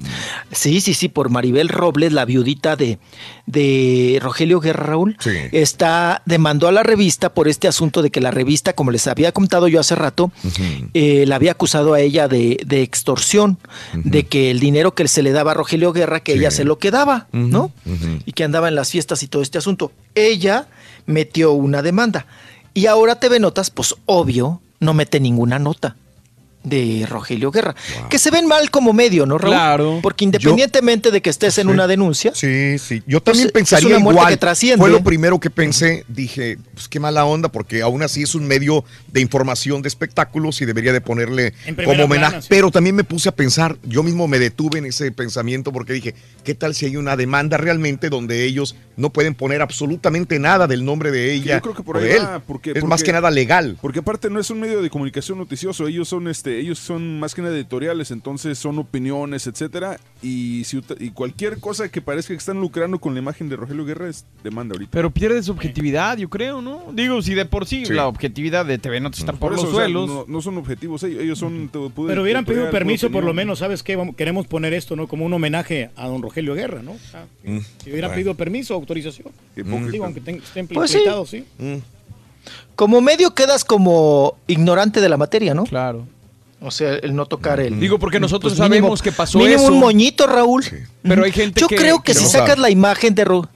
Sí, 0.52 0.80
sí, 0.80 0.94
sí, 0.94 1.08
por 1.08 1.30
Maribel 1.30 1.68
Robles, 1.68 2.12
la 2.12 2.24
viudita 2.24 2.76
de, 2.76 3.00
de 3.46 4.20
Rogelio 4.22 4.60
Guerra 4.60 4.86
Raúl. 4.86 5.16
Sí. 5.18 5.32
Está, 5.50 6.22
demandó 6.26 6.68
a 6.68 6.72
la 6.72 6.84
revista 6.84 7.34
por 7.34 7.48
este 7.48 7.66
asunto 7.66 8.02
de 8.02 8.10
que 8.10 8.20
la 8.20 8.30
revista, 8.30 8.74
como 8.74 8.92
les 8.92 9.08
había 9.08 9.32
contado 9.32 9.66
yo 9.66 9.80
hace 9.80 9.96
rato, 9.96 10.30
eh, 10.94 11.24
la 11.26 11.34
había 11.34 11.50
acusado 11.50 11.94
a 11.94 12.00
ella 12.00 12.28
de, 12.28 12.60
de 12.64 12.82
extorsión, 12.82 13.58
de 13.94 14.26
que 14.26 14.52
el 14.52 14.60
dinero 14.60 14.94
que 14.94 15.08
se 15.08 15.24
le 15.24 15.32
daba 15.32 15.50
a 15.50 15.54
Rogelio 15.54 15.92
Guerra, 15.92 16.20
que 16.20 16.34
ella 16.34 16.52
se 16.52 16.62
lo 16.62 16.78
quedaba, 16.78 17.26
¿no? 17.32 17.72
y 18.26 18.32
que 18.32 18.44
andaba 18.44 18.68
en 18.68 18.76
las 18.76 18.90
fiestas 18.90 19.24
y 19.24 19.26
todo 19.26 19.42
este 19.42 19.58
asunto. 19.58 19.90
Ella 20.14 20.68
metió 21.06 21.50
una 21.50 21.82
demanda. 21.82 22.26
Y 22.74 22.86
ahora 22.86 23.16
TV 23.16 23.40
Notas, 23.40 23.70
pues 23.70 23.96
obvio, 24.06 24.62
no 24.78 24.94
mete 24.94 25.18
ninguna 25.18 25.58
nota 25.58 25.96
de 26.62 27.06
Rogelio 27.08 27.50
Guerra. 27.50 27.74
Que 28.10 28.18
se 28.18 28.30
ven 28.30 28.46
mal 28.46 28.70
como 28.70 28.92
medio, 28.92 29.24
¿no, 29.26 29.38
Raúl? 29.38 29.54
Claro. 29.54 29.98
Porque 30.02 30.24
independientemente 30.24 31.10
de 31.10 31.22
que 31.22 31.30
estés 31.30 31.56
en 31.58 31.68
una 31.68 31.86
denuncia, 31.86 32.32
Sí, 32.34 32.78
sí. 32.78 33.02
Yo 33.06 33.20
también 33.22 33.44
Pues, 33.44 33.46
es 33.46 33.52
pensaría 33.52 33.88
una 33.88 33.98
muerte 33.98 34.20
igual. 34.20 34.32
que 34.34 34.36
trasciende. 34.36 34.78
Fue 34.78 34.90
lo 34.90 35.02
primero 35.02 35.40
que 35.40 35.48
pensé. 35.50 36.04
Dije, 36.08 36.58
pues 36.74 36.88
qué 36.88 37.00
mala 37.00 37.24
onda, 37.24 37.48
porque 37.50 37.82
aún 37.82 38.02
así 38.02 38.22
es 38.22 38.34
un 38.34 38.46
medio 38.46 38.84
de 39.12 39.20
información 39.20 39.82
de 39.82 39.88
espectáculos 39.88 40.60
y 40.60 40.66
debería 40.66 40.92
de 40.92 41.00
ponerle 41.00 41.54
como 41.84 42.04
homenaje. 42.04 42.08
plana, 42.30 42.42
sí. 42.42 42.46
Pero 42.50 42.70
también 42.70 42.94
me 42.96 43.04
puse 43.04 43.28
a 43.28 43.32
pensar, 43.32 43.76
yo 43.82 44.02
mismo 44.02 44.28
me 44.28 44.38
detuve 44.38 44.78
en 44.78 44.86
ese 44.86 45.10
pensamiento 45.12 45.72
porque 45.72 45.92
dije, 45.94 46.14
¿qué 46.44 46.54
tal 46.54 46.74
si 46.74 46.86
hay 46.86 46.96
una 46.96 47.16
demanda 47.16 47.56
realmente 47.56 48.10
donde 48.10 48.44
ellos 48.44 48.76
no 48.96 49.10
pueden 49.10 49.34
poner 49.34 49.62
absolutamente 49.62 50.38
nada 50.38 50.66
del 50.66 50.84
nombre 50.84 51.10
de 51.10 51.32
ella 51.32 51.54
Yo 51.56 51.62
creo 51.62 51.74
que 51.74 51.82
por 51.82 51.96
ahí 51.96 52.04
de 52.04 52.16
él? 52.16 52.22
va, 52.22 52.38
porque, 52.40 52.70
es 52.70 52.74
porque- 52.74 52.86
más 52.88 53.02
que 53.02 53.12
nada 53.12 53.30
legal. 53.30 53.78
Porque 53.80 54.00
aparte 54.00 54.28
no 54.28 54.38
es 54.40 54.50
un 54.50 54.60
medio 54.60 54.82
de 54.82 54.90
comunicación 54.90 55.38
noticioso, 55.38 55.86
ellos 55.86 56.08
son 56.08 56.28
este 56.28 56.49
este, 56.50 56.60
ellos 56.60 56.78
son 56.78 57.20
más 57.20 57.34
que 57.34 57.42
nada 57.42 57.54
editoriales, 57.54 58.10
entonces 58.10 58.58
son 58.58 58.78
opiniones, 58.78 59.46
etcétera, 59.46 59.98
y, 60.22 60.64
si, 60.64 60.80
y 60.98 61.10
cualquier 61.10 61.58
cosa 61.60 61.88
que 61.88 62.00
parezca 62.00 62.34
que 62.34 62.38
están 62.38 62.60
lucrando 62.60 62.98
con 62.98 63.14
la 63.14 63.20
imagen 63.20 63.48
de 63.48 63.56
Rogelio 63.56 63.84
Guerra 63.84 64.08
es 64.08 64.24
demanda 64.42 64.74
ahorita. 64.74 64.90
Pero 64.92 65.10
pierde 65.10 65.42
su 65.42 65.52
objetividad, 65.52 66.18
yo 66.18 66.28
creo, 66.28 66.60
¿no? 66.60 66.84
Digo, 66.92 67.22
si 67.22 67.34
de 67.34 67.46
por 67.46 67.66
sí, 67.66 67.86
Sí. 67.86 67.92
la 67.92 68.06
objetividad 68.08 68.66
de 68.66 68.78
TV 68.78 69.00
Notas 69.00 69.20
está 69.20 69.32
por, 69.32 69.52
eso, 69.52 69.62
los 69.62 69.72
o 69.72 69.76
sea, 69.76 69.84
suelos. 69.84 70.08
no, 70.08 70.24
no 70.26 70.42
son 70.42 70.58
objetivos, 70.58 71.02
ellos, 71.04 71.22
ellos 71.22 71.38
son... 71.38 71.68
te- 71.68 71.78
pude- 71.78 72.08
Pero 72.08 72.22
hubieran 72.22 72.44
pedido 72.44 72.70
permiso, 72.70 73.10
por 73.10 73.24
lo 73.24 73.32
menos, 73.34 73.58
¿sabes 73.60 73.82
qué? 73.82 73.96
Vamos- 73.96 74.16
queremos 74.16 74.46
poner 74.46 74.72
esto, 74.74 74.96
¿no? 74.96 75.06
Como 75.08 75.24
un 75.24 75.32
homenaje 75.32 75.90
a 75.96 76.06
don 76.08 76.22
Rogelio 76.22 76.54
Guerra, 76.54 76.82
¿no? 76.82 76.96
Ah, 77.14 77.24
Si 77.84 77.90
hubieran 77.90 78.10
pedido 78.12 78.34
permiso, 78.34 78.74
autorización. 78.74 79.28
Digo, 79.54 80.04
aunque 80.04 80.20
estén 80.20 80.66
Pues 80.68 80.90
sí. 80.90 80.98
sí. 81.26 81.44
Como 82.74 83.02
medio 83.02 83.34
quedas 83.34 83.64
como 83.64 84.38
ignorante 84.46 85.00
de 85.02 85.08
la 85.10 85.18
materia, 85.18 85.52
¿no? 85.52 85.64
Claro. 85.64 86.06
O 86.62 86.70
sea, 86.70 86.94
el 86.96 87.14
no 87.14 87.26
tocar 87.26 87.58
el. 87.60 87.80
Digo, 87.80 87.98
porque 87.98 88.20
nosotros 88.20 88.52
pues 88.52 88.60
mínimo- 88.60 88.82
sabemos 88.88 89.02
que 89.02 89.12
pasó 89.12 89.38
mínimo 89.38 89.62
eso. 89.62 89.72
un 89.72 89.78
moñito, 89.80 90.26
Raúl. 90.26 90.64
Pero 91.02 91.24
hay 91.24 91.32
gente 91.32 91.60
Yo 91.60 91.68
que- 91.68 91.76
creo 91.76 92.00
que 92.02 92.12
que 92.12 92.18
si 92.18 92.24
no 92.24 92.30
sacas 92.30 92.48
sabe. 92.50 92.60
la 92.60 92.70
imagen 92.70 93.14
de 93.14 93.24
Ro- 93.24 93.48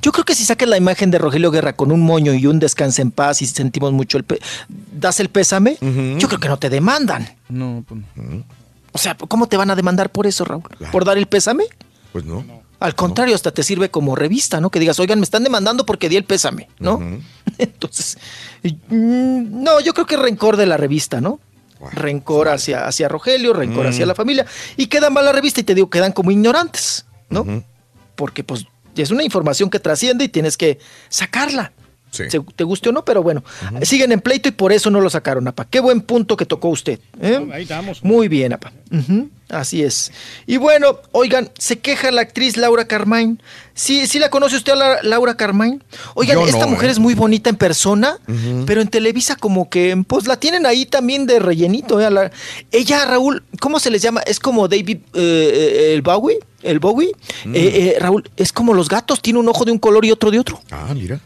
Yo 0.00 0.12
creo 0.12 0.24
que 0.24 0.36
si 0.36 0.44
sacas 0.44 0.68
la 0.68 0.76
imagen 0.76 1.10
de 1.10 1.18
Rogelio 1.18 1.50
Guerra 1.50 1.72
con 1.72 1.90
un 1.90 2.00
moño 2.00 2.32
y 2.32 2.46
un 2.46 2.60
descanse 2.60 3.02
en 3.02 3.10
paz 3.10 3.42
y 3.42 3.46
sentimos 3.46 3.92
mucho 3.92 4.18
el 4.18 4.22
pe- 4.22 4.38
das 4.92 5.18
el 5.18 5.30
pésame, 5.30 5.78
yo 6.16 6.28
creo 6.28 6.38
que 6.38 6.46
no 6.48 6.58
te 6.58 6.70
demandan. 6.70 7.28
No, 7.48 7.84
pues 7.88 8.00
O 8.92 8.98
sea, 8.98 9.16
¿cómo 9.16 9.48
te 9.48 9.56
van 9.56 9.72
a 9.72 9.74
demandar 9.74 10.10
por 10.10 10.28
eso, 10.28 10.44
Raúl? 10.44 10.62
¿Por 10.92 11.04
dar 11.04 11.18
el 11.18 11.26
pésame? 11.26 11.64
Pues 12.12 12.24
no. 12.24 12.44
Al 12.78 12.94
contrario, 12.94 13.34
hasta 13.34 13.50
te 13.50 13.64
sirve 13.64 13.90
como 13.90 14.14
revista, 14.14 14.60
¿no? 14.60 14.70
Que 14.70 14.78
digas, 14.78 15.00
oigan, 15.00 15.18
me 15.18 15.24
están 15.24 15.42
demandando 15.42 15.84
porque 15.84 16.08
di 16.08 16.14
el 16.16 16.24
pésame, 16.24 16.68
¿no? 16.78 17.00
Entonces, 17.58 18.16
mm, 18.62 19.62
no, 19.62 19.80
yo 19.80 19.92
creo 19.94 20.06
que 20.06 20.16
rencor 20.16 20.56
de 20.56 20.66
la 20.66 20.76
revista, 20.76 21.20
¿no? 21.20 21.40
Rencor 21.92 22.48
hacia, 22.48 22.86
hacia 22.86 23.08
Rogelio, 23.08 23.52
rencor 23.52 23.86
Mm. 23.86 23.88
hacia 23.88 24.06
la 24.06 24.14
familia. 24.14 24.46
Y 24.76 24.86
queda 24.86 25.10
mal 25.10 25.24
la 25.24 25.32
revista 25.32 25.60
y 25.60 25.64
te 25.64 25.74
digo, 25.74 25.90
quedan 25.90 26.12
como 26.12 26.30
ignorantes, 26.30 27.06
¿no? 27.28 27.44
Porque 28.16 28.44
pues 28.44 28.66
es 28.96 29.10
una 29.10 29.24
información 29.24 29.70
que 29.70 29.78
trasciende 29.80 30.24
y 30.24 30.28
tienes 30.28 30.56
que 30.56 30.78
sacarla. 31.08 31.72
Sí. 32.14 32.24
Se- 32.30 32.40
te 32.56 32.64
guste 32.64 32.88
o 32.88 32.92
no, 32.92 33.04
pero 33.04 33.22
bueno, 33.22 33.42
siguen 33.82 34.12
en 34.12 34.20
pleito 34.20 34.48
y 34.48 34.52
por 34.52 34.72
eso 34.72 34.90
no 34.90 35.00
lo 35.00 35.10
sacaron, 35.10 35.48
apa. 35.48 35.64
Qué 35.68 35.80
buen 35.80 36.00
punto 36.02 36.36
que 36.36 36.46
tocó 36.46 36.68
usted. 36.68 37.00
¿eh? 37.20 37.44
Ahí 37.52 37.62
estamos. 37.62 38.02
Muy 38.04 38.28
bien, 38.28 38.52
apa. 38.52 38.72
Así 39.50 39.82
es. 39.82 40.10
Y 40.46 40.56
bueno, 40.56 40.98
oigan, 41.12 41.50
se 41.58 41.78
queja 41.78 42.10
la 42.10 42.22
actriz 42.22 42.56
Laura 42.56 42.86
Carmine. 42.86 43.36
¿Sí, 43.74 44.06
sí 44.06 44.18
la 44.18 44.30
conoce 44.30 44.56
usted 44.56 44.72
a 44.72 44.76
la- 44.76 45.02
Laura 45.02 45.36
Carmine? 45.36 45.80
Oigan, 46.14 46.36
Yo 46.38 46.46
esta 46.46 46.60
no, 46.64 46.68
mujer 46.68 46.88
¿eh? 46.88 46.92
es 46.92 46.98
muy 46.98 47.14
bonita 47.14 47.50
en 47.50 47.56
persona, 47.56 48.18
pero 48.66 48.80
en 48.80 48.88
Televisa 48.88 49.36
como 49.36 49.68
que, 49.68 50.02
pues 50.06 50.26
la 50.26 50.38
tienen 50.38 50.64
ahí 50.66 50.86
también 50.86 51.26
de 51.26 51.38
rellenito. 51.40 52.00
¿eh? 52.00 52.10
La- 52.10 52.30
Ella, 52.72 53.04
Raúl, 53.04 53.42
¿cómo 53.60 53.80
se 53.80 53.90
les 53.90 54.00
llama? 54.02 54.20
Es 54.20 54.38
como 54.40 54.66
David, 54.68 54.98
eh, 55.14 55.92
el 55.94 56.02
Bowie, 56.02 56.38
el 56.62 56.78
Bowie. 56.78 57.12
Mm. 57.44 57.54
Eh, 57.54 57.58
eh, 57.58 57.96
Raúl, 58.00 58.28
es 58.36 58.52
como 58.52 58.72
los 58.74 58.88
gatos, 58.88 59.20
tiene 59.20 59.38
un 59.40 59.48
ojo 59.48 59.64
de 59.64 59.72
un 59.72 59.78
color 59.78 60.04
y 60.04 60.10
otro 60.12 60.30
de 60.30 60.38
otro. 60.38 60.60
Ah, 60.70 60.92
mira. 60.94 61.20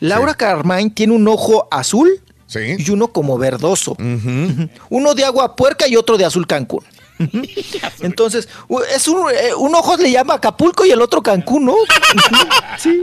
Laura 0.00 0.34
Carmine 0.34 0.90
tiene 0.90 1.12
un 1.14 1.26
ojo 1.28 1.68
azul 1.70 2.20
Sí. 2.46 2.74
y 2.78 2.90
uno 2.90 3.08
como 3.08 3.38
verdoso. 3.38 3.96
Uno 4.88 5.14
de 5.14 5.24
agua 5.24 5.54
puerca 5.54 5.86
y 5.86 5.96
otro 5.96 6.18
de 6.18 6.24
azul 6.24 6.46
Cancún. 6.46 6.82
Entonces, 8.00 8.48
es 8.94 9.06
un, 9.08 9.30
eh, 9.30 9.54
un 9.54 9.74
ojo 9.74 9.96
le 9.98 10.10
llama 10.10 10.34
Acapulco 10.34 10.84
y 10.86 10.90
el 10.90 11.00
otro 11.02 11.22
Cancún, 11.22 11.66
¿no? 11.66 11.74
Sí. 12.78 13.02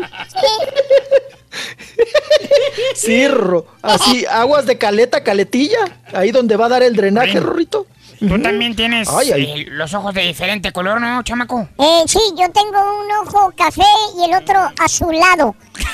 Sí, 2.95 3.27
Ro. 3.27 3.65
Así, 3.81 4.25
aguas 4.25 4.65
de 4.65 4.77
caleta, 4.77 5.23
caletilla. 5.23 5.77
Ahí 6.13 6.31
donde 6.31 6.55
va 6.57 6.65
a 6.65 6.69
dar 6.69 6.83
el 6.83 6.95
drenaje. 6.95 7.39
Rorrito. 7.39 7.85
Tú 8.19 8.41
también 8.41 8.75
tienes 8.75 9.07
Ay, 9.09 9.31
ay. 9.31 9.61
eh, 9.61 9.65
los 9.69 9.93
ojos 9.93 10.13
de 10.13 10.21
diferente 10.23 10.71
color, 10.71 10.99
¿no, 10.99 11.21
chamaco? 11.23 11.67
Eh, 11.77 12.03
sí, 12.07 12.19
yo 12.37 12.49
tengo 12.51 12.79
un 12.99 13.11
ojo 13.27 13.53
café 13.55 13.83
y 14.19 14.23
el 14.25 14.33
otro 14.35 14.59
azulado. 14.79 15.55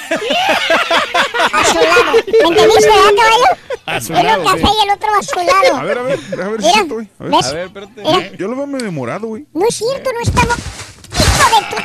azulado. 1.54 2.14
¿Me 2.14 2.48
entendiste, 2.48 2.88
verdad, 2.90 3.12
caballo? 3.18 3.46
Azulado, 3.86 4.42
Uno 4.42 4.50
café 4.52 4.66
sí. 4.66 4.72
y 4.80 4.84
el 4.84 4.90
otro 4.96 5.10
azulado. 5.20 5.76
A 5.78 5.84
ver, 5.84 5.98
a 5.98 6.02
ver, 6.04 6.20
a 6.42 6.48
ver 6.50 6.62
si 6.62 6.68
Mira, 6.68 6.84
güey. 6.94 7.10
A 7.20 7.24
ver. 7.24 7.32
¿ves? 7.32 7.46
A 7.46 7.54
ver, 7.54 7.66
espérate. 7.68 8.02
Mira. 8.02 8.32
Yo 8.38 8.48
lo 8.48 8.56
veo 8.56 8.68
medio 8.68 8.92
morado, 8.92 9.28
güey. 9.28 9.46
No 9.54 9.68
es 9.68 9.76
cierto, 9.76 10.10
no 10.14 10.20
estamos... 10.22 10.56
¡Hijo 10.58 11.50
de 11.60 11.66
tu... 11.76 11.84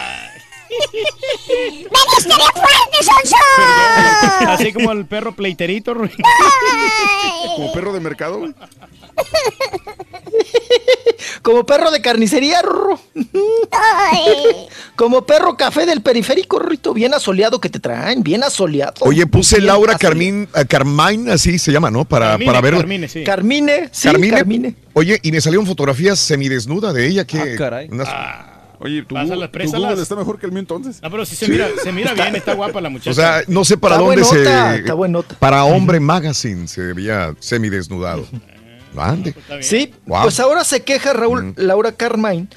¡Veniste 1.48 2.36
bien 2.36 2.52
fuerte, 2.54 2.98
Sonso! 3.02 4.50
Así 4.50 4.72
como 4.72 4.92
el 4.92 5.06
perro 5.06 5.32
pleiterito. 5.32 5.94
Ro- 5.94 6.08
Como 7.56 7.72
perro 7.72 7.92
de 7.92 8.00
mercado, 8.00 8.38
güey. 8.38 8.54
Como 11.42 11.64
perro 11.64 11.90
de 11.90 12.00
carnicería, 12.00 12.62
Rorro. 12.62 13.00
Como 14.96 15.24
perro 15.26 15.56
café 15.56 15.86
del 15.86 16.02
periférico, 16.02 16.58
Rorrito. 16.58 16.92
Bien 16.92 17.14
asoleado 17.14 17.60
que 17.60 17.68
te 17.70 17.80
traen, 17.80 18.22
bien 18.22 18.42
asoleado. 18.42 18.94
Oye, 19.00 19.26
puse 19.26 19.56
Bien 19.56 19.66
Laura. 19.68 19.96
Carmín, 19.96 20.48
eh, 20.54 20.64
Carmine, 20.66 21.32
así 21.32 21.58
se 21.58 21.72
llama, 21.72 21.90
¿no? 21.90 22.04
Para, 22.04 22.30
Carmine, 22.30 22.46
para 22.50 22.60
ver. 22.60 22.74
Carmine, 22.76 23.08
sí. 23.08 23.24
Carmine, 23.24 23.88
sí, 23.92 24.08
Carmine. 24.30 24.74
Oye, 24.94 25.18
y 25.22 25.32
me 25.32 25.40
salieron 25.40 25.66
fotografías 25.66 26.18
semidesnuda 26.18 26.92
de 26.92 27.06
ella. 27.06 27.24
Que, 27.24 27.38
Ah, 27.40 27.46
caray. 27.56 27.88
unas- 27.90 28.08
Oye, 28.80 29.04
Google- 29.08 29.48
tu. 29.48 29.76
Google 29.76 30.00
está 30.02 30.14
mejor 30.14 30.38
que 30.38 30.46
el 30.46 30.52
mío 30.52 30.60
entonces. 30.60 31.02
No, 31.02 31.10
pero 31.10 31.26
sí 31.26 31.34
se 31.34 31.48
mira, 31.48 31.68
se 31.82 31.90
mira 31.90 32.14
bien, 32.14 32.36
está 32.36 32.54
guapa 32.54 32.80
la 32.80 32.88
muchacha. 32.88 33.10
o 33.10 33.14
sea, 33.14 33.42
no 33.48 33.64
sé 33.64 33.76
para 33.76 33.96
Está 33.96 34.06
dónde 34.06 34.22
buenota, 34.22 34.70
se. 34.72 34.78
está 34.78 34.94
buenota. 34.94 35.36
Para 35.38 35.64
Hombre 35.64 35.98
Magazine 35.98 36.68
se 36.68 36.92
veía 36.92 37.34
semidesnudado. 37.40 38.26
Ande. 38.96 39.34
Sí, 39.60 39.92
Wow. 40.06 40.22
pues 40.22 40.40
ahora 40.40 40.64
se 40.64 40.82
queja 40.82 41.12
Raúl 41.12 41.52
Laura 41.56 41.92
Carmine 41.92 42.48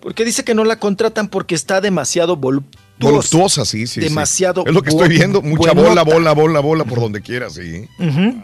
porque 0.00 0.24
dice 0.24 0.44
que 0.44 0.54
no 0.54 0.64
la 0.64 0.78
contratan 0.78 1.28
porque 1.28 1.54
está 1.54 1.80
demasiado 1.80 2.36
voluptuosa. 2.36 2.85
Voluptuosa, 2.98 3.64
sí, 3.64 3.86
sí. 3.86 3.94
sí. 3.94 4.00
Demasiado 4.00 4.64
Es 4.66 4.72
lo 4.72 4.82
que 4.82 4.88
estoy 4.90 5.08
viendo. 5.08 5.42
Mucha 5.42 5.72
buenota. 5.72 6.02
bola, 6.02 6.02
bola, 6.02 6.32
bola, 6.32 6.60
bola 6.60 6.84
por 6.84 7.00
donde 7.00 7.20
quiera, 7.20 7.50
sí. 7.50 7.86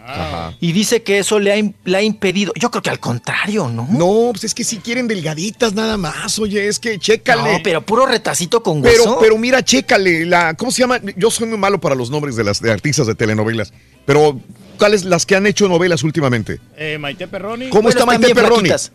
Ajá. 0.07 0.55
Y 0.61 0.73
dice 0.73 1.03
que 1.03 1.19
eso 1.19 1.39
le 1.39 1.53
ha, 1.53 1.57
im- 1.59 1.73
le 1.85 1.97
ha 1.97 2.03
impedido. 2.03 2.53
Yo 2.57 2.71
creo 2.71 2.83
que 2.83 2.91
al 2.91 3.01
contrario, 3.01 3.69
¿no? 3.69 3.89
No, 3.91 4.31
pues 4.33 4.45
es 4.45 4.55
que 4.55 4.63
si 4.65 4.77
quieren 4.79 5.09
delgaditas 5.09 5.73
nada 5.75 5.97
más, 5.97 6.39
oye, 6.39 6.69
es 6.69 6.79
que 6.79 6.99
chécale. 6.99 7.53
No, 7.55 7.59
pero 7.65 7.81
puro 7.83 8.05
retacito 8.07 8.63
con 8.63 8.83
hueso. 8.85 9.05
Pero, 9.05 9.19
pero 9.21 9.39
mira, 9.39 9.63
chécale, 9.65 10.27
la, 10.27 10.55
¿cómo 10.55 10.71
se 10.71 10.81
llama? 10.83 11.01
Yo 11.17 11.31
soy 11.31 11.49
muy 11.49 11.59
malo 11.59 11.81
para 11.81 11.95
los 11.95 12.11
nombres 12.11 12.37
de 12.37 12.45
las 12.45 12.61
de 12.61 12.71
artistas 12.71 13.07
de 13.07 13.15
telenovelas, 13.15 13.73
pero 14.05 14.39
¿cuáles 14.79 15.05
las 15.05 15.25
que 15.25 15.35
han 15.37 15.47
hecho 15.47 15.67
novelas 15.69 16.03
últimamente? 16.03 16.61
Eh, 16.77 16.99
Maite 16.99 17.27
Perroni. 17.27 17.69
¿Cómo 17.71 17.89
está 17.89 18.05
Maite 18.05 18.35
Perroni? 18.35 18.69
flaquitas. 18.69 18.93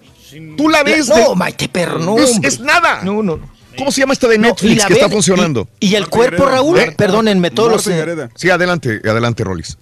Tú 0.57 0.67
la 0.69 0.83
ves 0.83 1.07
No, 1.07 1.15
de- 1.15 1.35
Maite 1.35 1.69
Perroni, 1.69 2.05
no, 2.05 2.17
es, 2.19 2.37
es 2.43 2.59
nada. 2.59 3.01
No, 3.03 3.23
no. 3.23 3.39
¿Cómo 3.77 3.91
se 3.91 4.01
llama 4.01 4.13
esta 4.13 4.27
de 4.27 4.37
Netflix 4.37 4.85
que 4.85 4.93
está 4.93 5.09
funcionando? 5.09 5.67
Y, 5.79 5.89
y 5.89 5.95
el 5.95 6.07
cuerpo, 6.07 6.43
Gareda. 6.43 6.57
Raúl, 6.57 6.77
Marta- 6.77 6.95
perdónenme, 6.97 7.51
todos 7.51 7.71
los... 7.71 7.85
Marta 7.87 7.95
eh, 7.95 7.99
Gareda. 7.99 8.29
Sí, 8.35 8.49
adelante, 8.49 9.01
adelante, 9.07 9.43
Rolis. 9.43 9.77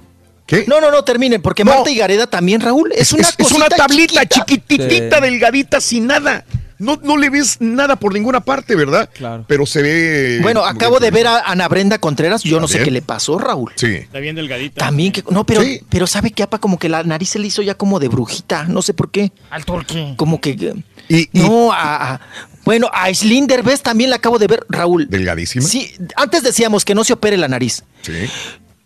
¿Qué? 0.46 0.66
No, 0.68 0.80
no, 0.80 0.92
no, 0.92 1.04
terminen, 1.04 1.42
porque 1.42 1.64
No. 1.64 1.74
Marta 1.74 1.90
y 1.90 1.98
Gareda 1.98 2.28
también, 2.28 2.62
Raúl, 2.62 2.92
es, 2.92 3.02
Es, 3.02 3.14
una 3.14 3.22
es- 3.24 3.36
es 3.38 3.52
una 3.52 3.68
tablita 3.68 4.22
chiquita. 4.26 4.46
chiquititita, 4.46 5.16
Sí. 5.18 5.22
delgadita, 5.24 5.82
sin 5.82 6.08
nada. 6.08 6.46
No, 6.78 7.00
no 7.02 7.16
le 7.16 7.30
ves 7.30 7.62
nada 7.62 7.96
por 7.96 8.14
ninguna 8.14 8.42
parte, 8.42 8.76
¿verdad? 8.76 9.10
Claro. 9.14 9.46
Pero 9.48 9.66
se 9.66 9.82
ve. 9.82 10.40
Bueno, 10.42 10.66
acabo 10.66 11.00
de 11.00 11.10
ver 11.10 11.26
a 11.26 11.40
Ana 11.50 11.70
Brenda 11.70 12.00
Contreras, 12.00 12.44
yo 12.44 12.60
no 12.60 12.68
sé 12.68 12.84
qué 12.84 12.92
le 12.92 13.02
pasó, 13.02 13.40
Raúl. 13.40 13.72
Sí. 13.78 13.88
Está 13.88 14.20
bien 14.20 14.36
delgadita. 14.36 14.84
También 14.86 15.14
que 15.14 15.24
no, 15.30 15.46
pero 15.46 15.62
Sí. 15.64 15.80
pero 15.90 16.06
sabe 16.06 16.32
que 16.32 16.44
apa 16.44 16.60
como 16.60 16.78
que 16.78 16.90
la 16.90 17.02
nariz 17.04 17.30
se 17.30 17.40
le 17.40 17.48
hizo 17.48 17.62
ya 17.62 17.76
como 17.76 17.98
de 18.02 18.10
brujita, 18.10 18.66
no 18.66 18.82
sé 18.82 18.94
por 18.94 19.10
qué. 19.10 19.32
Al 19.52 19.64
turqui. 19.64 20.16
Como 20.18 20.42
que 20.42 20.74
Y, 21.10 21.30
y- 21.32 21.40
no 21.42 21.72
a, 21.72 22.14
a- 22.16 22.22
bueno, 22.64 22.90
a 22.92 23.14
Slinder 23.14 23.62
¿ves? 23.64 23.82
también 23.82 24.10
la 24.10 24.16
acabo 24.16 24.40
de 24.40 24.48
ver, 24.48 24.66
Raúl. 24.70 25.08
delgadísima. 25.10 25.66
Sí, 25.68 25.94
antes 26.16 26.42
decíamos 26.44 26.84
que 26.84 26.96
no 26.96 27.04
se 27.04 27.14
opere 27.14 27.38
la 27.38 27.48
nariz. 27.48 27.84
Sí. 28.02 28.14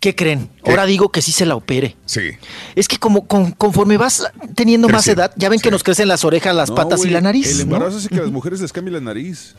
¿Qué 0.02 0.16
creen? 0.16 0.50
¿Qué? 0.64 0.70
Ahora 0.72 0.86
digo 0.86 1.10
que 1.12 1.22
sí 1.22 1.32
se 1.34 1.46
la 1.46 1.56
opere. 1.56 1.98
Sí. 2.06 2.22
Es 2.76 2.88
que 2.88 2.98
como 2.98 3.28
con- 3.28 3.52
conforme 3.52 3.98
vas 3.98 4.24
teniendo 4.56 4.88
más 4.90 5.08
edad, 5.08 5.34
ya 5.36 5.50
ven 5.50 5.60
que 5.60 5.72
nos 5.72 5.84
crecen 5.84 6.08
las 6.08 6.24
orejas, 6.24 6.56
las 6.56 6.70
No, 6.70 6.76
patas 6.76 7.04
y 7.06 7.10
la 7.10 7.20
nariz. 7.22 7.52
El 7.52 7.58
¿no? 7.58 7.76
embarazo 7.76 7.98
hace 7.98 8.08
que 8.10 8.16
a 8.18 8.22
las 8.22 8.32
mujeres 8.32 8.62
les 8.62 8.72
cambie 8.72 8.94
la 8.94 9.02
nariz. 9.02 9.56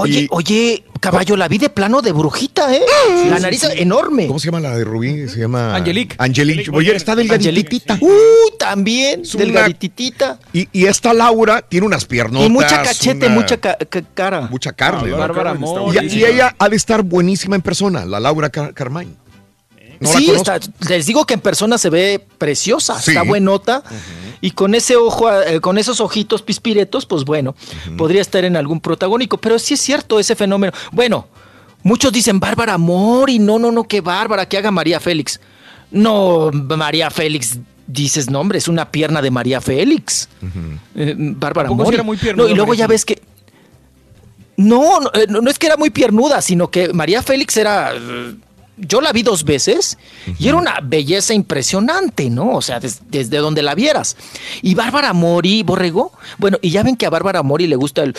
Oye, 0.00 0.20
Y- 0.20 0.28
oye, 0.30 0.84
caballo, 1.00 1.36
la 1.36 1.48
vi 1.48 1.58
de 1.58 1.68
plano 1.70 2.00
de 2.02 2.12
brujita, 2.12 2.74
¿eh? 2.74 2.80
la 3.30 3.38
nariz 3.38 3.64
enorme. 3.76 4.26
¿Cómo 4.26 4.38
se 4.38 4.46
llama 4.46 4.60
la 4.60 4.76
de 4.76 4.84
Rubí? 4.84 5.28
Se 5.28 5.38
llama. 5.40 5.74
Angelique. 5.74 6.16
Angelique. 6.18 6.70
Oye, 6.72 6.94
está 6.94 7.14
delgaditita. 7.16 7.98
Uh, 8.00 8.08
también, 8.58 9.22
Es 9.22 9.34
una- 9.34 9.44
delgadititita. 9.44 10.38
Y, 10.52 10.68
y 10.72 10.86
esta 10.86 11.12
Laura 11.14 11.62
tiene 11.62 11.86
unas 11.86 12.04
piernotas. 12.04 12.46
Y 12.48 12.50
mucha 12.50 12.82
cachete, 12.82 13.26
una- 13.26 13.34
mucha 13.34 13.56
ca- 13.58 13.76
ca- 13.88 14.02
cara. 14.14 14.40
Mucha 14.50 14.72
carne. 14.72 15.12
Ah. 15.14 15.16
Bárbara 15.18 15.54
Mori. 15.54 15.98
Y, 16.06 16.24
ella 16.24 16.54
ha 16.58 16.68
de 16.68 16.76
estar 16.76 17.02
buenísima 17.02 17.56
en 17.56 17.62
persona, 17.62 18.04
la 18.04 18.20
Laura 18.20 18.50
Car- 18.50 18.74
Carmine. 18.74 19.12
No 20.00 20.08
sí, 20.12 20.30
está, 20.30 20.60
les 20.88 21.06
digo 21.06 21.24
que 21.26 21.34
en 21.34 21.40
persona 21.40 21.76
se 21.78 21.90
ve 21.90 22.24
preciosa, 22.38 23.00
Sí. 23.00 23.10
está 23.10 23.22
buenota. 23.22 23.82
Y 24.40 24.52
con 24.52 24.74
ese 24.74 24.94
ojo, 24.96 25.30
eh, 25.32 25.60
con 25.60 25.78
esos 25.78 26.00
ojitos 26.00 26.42
pispiretos, 26.42 27.06
pues 27.06 27.24
bueno, 27.24 27.56
podría 27.96 28.20
estar 28.20 28.44
en 28.44 28.56
algún 28.56 28.80
protagónico. 28.80 29.38
Pero 29.38 29.58
sí 29.58 29.74
es 29.74 29.80
cierto 29.80 30.20
ese 30.20 30.36
fenómeno. 30.36 30.72
Bueno, 30.92 31.26
muchos 31.82 32.12
dicen 32.12 32.38
Bárbara 32.38 32.78
Mori, 32.78 33.38
no, 33.40 33.58
no, 33.58 33.72
no, 33.72 33.84
que 33.84 34.00
Bárbara, 34.00 34.46
que 34.48 34.56
haga 34.58 34.70
María 34.70 35.00
Félix. 35.00 35.40
No, 35.90 36.50
María 36.52 37.10
Félix 37.10 37.58
dices, 37.88 38.30
no, 38.30 38.38
hombre, 38.40 38.58
es 38.58 38.68
una 38.68 38.90
pierna 38.92 39.20
de 39.22 39.30
María 39.32 39.60
Félix. 39.60 40.28
Eh, 40.94 41.14
Bárbara 41.18 41.68
Tampoco 41.68 41.90
sí 41.90 41.96
Mori. 41.96 42.18
era 42.20 42.34
muy 42.34 42.36
No, 42.36 42.48
y 42.48 42.54
luego 42.54 42.74
ya 42.74 42.86
ves 42.86 43.04
que. 43.04 43.20
No, 44.56 45.00
no, 45.00 45.10
eh, 45.14 45.26
no, 45.28 45.40
no 45.40 45.50
es 45.50 45.58
que 45.58 45.66
era 45.66 45.76
muy 45.76 45.90
piernuda, 45.90 46.42
sino 46.42 46.70
que 46.70 46.92
María 46.92 47.22
Félix 47.22 47.56
era. 47.56 47.92
Yo 48.78 49.00
la 49.00 49.12
vi 49.12 49.22
dos 49.22 49.44
veces 49.44 49.98
y 50.38 50.48
era 50.48 50.56
una 50.56 50.78
belleza 50.82 51.34
impresionante, 51.34 52.30
¿no? 52.30 52.52
O 52.54 52.62
sea, 52.62 52.78
des- 52.80 53.00
desde 53.10 53.38
donde 53.38 53.62
la 53.62 53.74
vieras. 53.74 54.16
Y 54.62 54.74
Bárbara 54.74 55.12
Mori, 55.12 55.62
Borrego, 55.62 56.12
bueno, 56.38 56.58
y 56.62 56.70
ya 56.70 56.82
ven 56.82 56.96
que 56.96 57.06
a 57.06 57.10
Bárbara 57.10 57.42
Mori 57.42 57.66
le 57.66 57.76
gusta 57.76 58.02
el. 58.02 58.14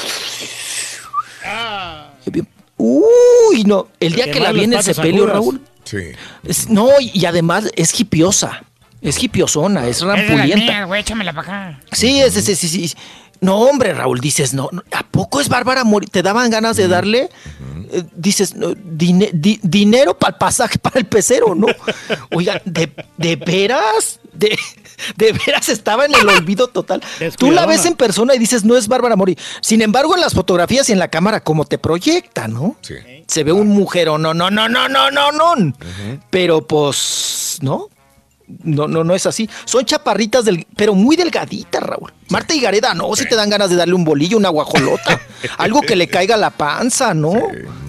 Uy, 2.78 3.64
no. 3.66 3.88
El 4.00 4.14
día 4.14 4.32
Que 4.32 4.40
la 4.40 4.52
vi 4.52 4.64
en 4.64 4.74
el 4.74 4.84
sepelio, 4.84 5.24
agudas. 5.24 5.34
Raúl. 5.36 5.62
Sí. 5.84 5.98
es- 6.46 6.70
no, 6.70 6.88
y 7.00 7.26
además 7.26 7.66
es 7.76 8.00
hipiosa. 8.00 8.64
Es 9.02 9.24
hipiosona, 9.24 9.88
es 9.88 10.02
rampulienta. 10.02 10.56
mías, 10.58 10.86
güey, 10.88 11.02
échamela 11.02 11.32
para 11.32 11.70
acá. 11.70 11.80
Sí, 11.94 12.20
es, 12.20 12.36
es, 12.36 12.50
es- 12.50 12.60
sí, 12.60 12.68
sí. 12.68 12.94
No, 13.42 13.58
hombre, 13.60 13.94
Raúl, 13.94 14.20
dices, 14.20 14.54
no, 14.54 14.70
¿a 14.92 15.04
poco 15.04 15.40
es 15.40 15.48
Bárbara 15.50 15.84
Mori? 15.86 16.08
¿Te 16.08 16.22
daban 16.22 16.50
ganas 16.50 16.76
de 16.76 16.88
darle? 16.90 17.30
Eh, 17.92 18.04
dices, 18.16 18.54
no, 18.56 18.72
dine- 18.76 19.32
di- 19.34 19.60
dinero 19.64 20.18
para 20.18 20.32
el 20.34 20.38
pasaje, 20.38 20.78
para 20.82 21.00
el 21.00 21.06
pecero, 21.06 21.56
¿no? 21.56 21.68
Oiga, 22.36 22.62
¿de, 22.66 22.92
de 23.18 23.36
veras? 23.38 24.20
De, 24.34 24.58
de 25.18 25.32
veras 25.34 25.70
estaba 25.70 26.06
en 26.06 26.14
el 26.16 26.28
olvido 26.30 26.68
total. 26.68 27.02
Tú 27.38 27.52
la 27.52 27.66
ves 27.66 27.86
en 27.86 27.96
persona 27.96 28.36
y 28.36 28.40
dices, 28.40 28.64
no 28.66 28.76
es 28.78 28.88
Bárbara 28.88 29.16
Mori. 29.16 29.38
Sin 29.62 29.82
embargo, 29.82 30.16
en 30.16 30.22
las 30.22 30.34
fotografías 30.34 30.90
y 30.90 30.92
en 30.92 31.00
la 31.00 31.08
cámara, 31.08 31.42
como 31.42 31.66
te 31.66 31.78
proyecta, 31.78 32.48
¿no? 32.48 32.76
Sí. 32.82 32.96
Se 33.28 33.44
ve 33.44 33.52
un 33.54 33.68
mujer, 33.70 34.08
no, 34.08 34.18
no, 34.18 34.34
no, 34.34 34.50
no, 34.50 34.68
no, 34.90 35.12
no, 35.12 35.32
no. 35.32 35.74
Pero 36.30 36.66
pues, 36.68 37.58
¿no? 37.62 37.88
No, 38.64 38.88
no, 38.88 39.04
no 39.04 39.14
es 39.16 39.26
así. 39.26 39.50
Son 39.66 39.86
chaparritas, 39.86 40.46
del, 40.46 40.66
pero 40.76 40.96
muy 40.96 41.16
delgaditas, 41.16 41.82
Raúl. 41.84 42.12
Marta 42.30 42.54
y 42.56 42.60
Gareda, 42.62 42.94
no, 42.94 43.16
si 43.16 43.28
te 43.28 43.36
dan 43.36 43.50
ganas 43.50 43.70
de 43.70 43.76
darle 43.76 43.94
un 43.94 44.04
bolillo, 44.04 44.38
una 44.38 44.50
guajolota. 44.50 45.20
algo 45.58 45.82
que 45.82 45.96
le 45.96 46.08
caiga 46.08 46.36
a 46.36 46.38
la 46.38 46.50
panza, 46.50 47.14
¿no? 47.14 47.34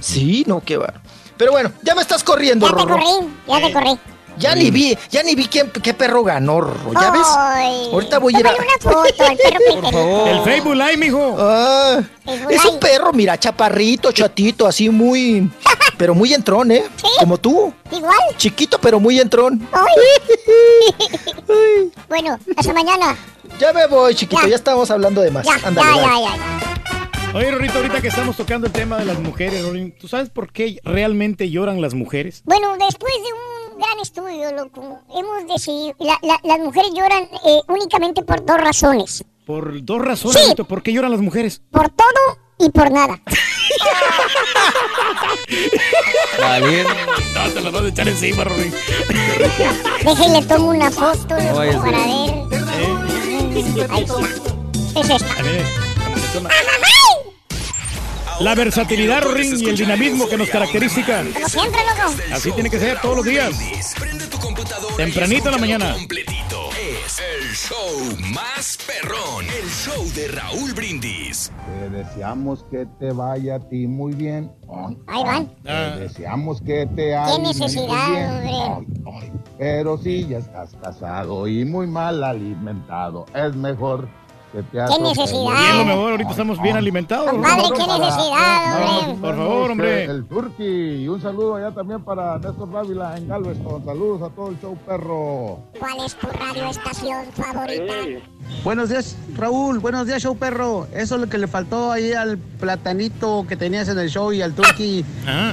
Sí, 0.01 0.45
no, 0.47 0.63
qué 0.65 0.77
va. 0.77 0.95
Pero 1.37 1.53
bueno, 1.53 1.73
ya 1.83 1.95
me 1.95 2.03
estás 2.03 2.23
corriendo, 2.23 2.67
Ya 2.67 2.73
te 2.77 2.83
Rorro. 2.83 2.95
corrí, 2.99 3.29
ya 3.49 3.67
te 3.67 3.73
corrí. 3.73 3.99
Ya 4.41 4.55
ni 4.55 4.71
vi, 4.71 4.97
ya 5.11 5.23
ni 5.23 5.35
vi 5.35 5.47
quién, 5.47 5.71
qué 5.71 5.93
perro 5.93 6.25
ganó, 6.25 6.63
Rorro. 6.63 6.93
¿Ya 6.95 7.11
ves? 7.11 7.27
Ay, 7.37 7.91
Ahorita 7.93 8.19
voy 8.19 8.35
a 8.35 8.41
ir 8.41 8.47
a... 8.47 8.51
una 8.53 8.79
foto 8.81 9.25
al 9.25 9.37
perro 9.37 9.59
Peterito. 9.67 10.27
El 10.27 10.41
Facebook 10.43 10.75
Live, 10.75 10.97
mijo. 10.97 11.37
Ah, 11.39 12.01
Facebook 12.25 12.51
es 12.53 12.65
un 12.65 12.71
Live. 12.71 12.79
perro, 12.81 13.13
mira, 13.13 13.39
chaparrito, 13.39 14.13
chatito, 14.13 14.67
así 14.67 14.89
muy... 14.89 15.51
Pero 15.99 16.15
muy 16.15 16.33
entrón, 16.33 16.71
¿eh? 16.71 16.85
Como 17.19 17.37
tú. 17.37 17.73
Igual. 17.93 18.19
Chiquito, 18.39 18.79
pero 18.81 18.99
muy 18.99 19.21
entrón. 19.21 19.69
Ay. 19.73 19.85
bueno, 22.09 22.39
hasta 22.57 22.73
mañana. 22.73 23.17
Ya 23.59 23.75
me 23.75 23.87
voy, 23.87 24.15
chiquito, 24.15 24.47
ya, 24.47 24.57
estamos 24.57 24.91
hablando 24.91 25.21
de 25.21 25.31
más. 25.31 25.45
Ya, 25.45 25.57
Ándale, 25.63 25.89
ya, 25.89 25.95
bye. 25.97 26.03
ya, 26.03 26.31
ya, 26.31 26.37
ya. 26.37 26.71
Oye, 27.35 27.51
Rorrito, 27.51 27.79
ahorita 27.79 28.01
que 28.01 28.09
estamos 28.09 28.37
tocando 28.37 28.67
el 28.67 28.73
tema 28.73 28.99
de 28.99 29.05
las 29.05 29.19
mujeres, 29.19 29.63
Rorín, 29.63 29.93
¿tú 29.93 30.09
sabes 30.09 30.31
por 30.31 30.51
qué 30.53 30.81
realmente 30.83 31.49
lloran 31.51 31.81
las 31.81 31.95
mujeres? 31.95 32.43
Bueno, 32.45 32.73
después 32.79 33.13
de 33.15 33.33
un 33.33 33.60
gran 33.81 33.99
estudio, 34.03 34.53
loco, 34.53 35.01
hemos 35.15 35.47
decidido, 35.49 35.95
la- 35.99 36.19
la- 36.23 36.41
las 36.45 36.59
mujeres 36.61 36.91
lloran 36.95 37.25
eh, 37.45 37.61
únicamente 37.69 38.23
por 38.23 38.45
dos 38.45 38.59
razones. 38.59 39.25
Por 39.47 39.85
dos 39.85 40.01
razones, 40.01 40.55
Sí. 40.57 40.63
¿Por 40.63 40.83
qué 40.83 40.93
lloran 40.93 41.11
las 41.11 41.21
mujeres? 41.21 41.61
Por 41.71 41.89
todo 41.91 42.39
y 42.59 42.71
por 42.71 42.91
nada. 42.93 43.21
Valiente. 46.41 46.93
No, 47.35 47.49
te 47.51 47.61
las 47.61 47.73
vas 47.73 47.83
a 47.83 47.89
echar 47.89 48.09
encima, 48.09 48.45
Rorín. 48.45 48.73
Déjenle 50.05 50.43
tomo 50.47 50.69
una 50.71 50.91
foto 50.91 51.35
a 51.35 51.39
para 51.39 51.53
ver. 51.61 51.79
ver. 51.81 51.95
Ahí 53.91 54.03
está. 54.03 54.21
Es 55.01 55.11
esta. 55.11 55.33
A 55.39 55.43
ver, 55.43 55.65
La 58.41 58.55
versatilidad, 58.55 59.23
Rorín, 59.23 59.61
y 59.61 59.69
el 59.69 59.77
dinamismo 59.77 60.27
que 60.29 60.37
nos 60.39 60.49
caracteriza. 60.49 61.01
Como 61.35 61.49
siempre, 61.49 61.81
loco. 61.85 62.15
Así 62.33 62.51
tiene 62.53 62.71
que 62.71 62.79
ser 62.79 62.99
todos 63.01 63.17
los 63.17 63.25
días. 63.25 63.59
Tempranito 64.97 65.47
en 65.49 65.53
la 65.53 65.59
mañana. 65.59 65.95
Completito 65.95 66.71
es 67.05 67.21
el 67.21 67.51
show 67.55 68.17
más 68.33 68.79
perrón. 68.87 69.45
El 69.47 69.69
show 69.69 70.05
de 70.15 70.29
Raúl 70.29 70.73
Brindis. 70.73 71.53
Te 71.67 71.91
deseamos 71.91 72.65
que 72.71 72.87
te 72.99 73.13
vaya 73.13 73.57
a 73.57 73.61
ti 73.69 73.87
muy 73.87 74.15
bien. 74.15 74.51
Ahí 75.07 75.23
van. 75.23 75.51
Te 75.63 76.01
deseamos 76.01 76.61
que 76.63 76.87
te 76.97 77.15
Ah. 77.15 77.25
Qué 77.27 77.33
alimentes 77.33 77.61
necesidad, 77.61 78.41
bien. 78.43 79.03
hombre. 79.07 79.33
Pero 79.59 79.99
si 79.99 80.27
ya 80.27 80.39
estás 80.39 80.71
casado 80.83 81.47
y 81.47 81.65
muy 81.67 81.87
mal 81.87 82.25
alimentado, 82.25 83.27
es 83.35 83.55
mejor 83.55 84.09
Qué 84.53 84.63
necesidad. 85.01 85.53
Y 85.61 85.71
es 85.71 85.77
lo 85.77 85.85
mejor, 85.85 86.11
ahorita 86.11 86.31
estamos 86.31 86.61
bien 86.61 86.77
alimentados. 86.77 87.31
Compadre, 87.31 87.63
qué 87.77 87.87
necesidad, 87.87 88.99
hombre. 88.99 89.21
Por 89.21 89.37
favor, 89.37 89.71
hombre. 89.71 90.05
El 90.05 90.27
Turqui. 90.27 90.65
Y 90.65 91.09
un 91.09 91.23
saludo 91.23 91.55
allá 91.55 91.71
también 91.73 92.03
para 92.03 92.37
Néstor 92.39 92.73
Dávila 92.73 93.17
en 93.17 93.29
Galveston. 93.29 93.85
Saludos 93.85 94.23
a 94.29 94.35
todo 94.35 94.49
el 94.49 94.61
show, 94.61 94.77
perro. 94.85 95.61
¿Cuál 95.79 96.05
es 96.05 96.17
tu 96.17 96.27
radio 96.27 96.69
estación 96.69 97.27
favorita? 97.33 97.95
Buenos 98.65 98.89
días, 98.89 99.17
Raúl. 99.37 99.79
Buenos 99.79 100.09
días, 100.09 100.21
show 100.23 100.37
perro. 100.37 100.89
Eso 100.93 101.15
es 101.15 101.21
lo 101.21 101.29
que 101.29 101.39
le 101.39 101.47
faltó 101.47 101.93
ahí 101.93 102.13
al 102.13 102.37
platanito 102.37 103.47
que 103.49 103.57
tenías 103.57 103.89
en 103.89 103.99
el 104.01 104.11
show 104.11 104.33
y 104.33 104.43
al 104.43 104.55
turqui. 104.55 105.05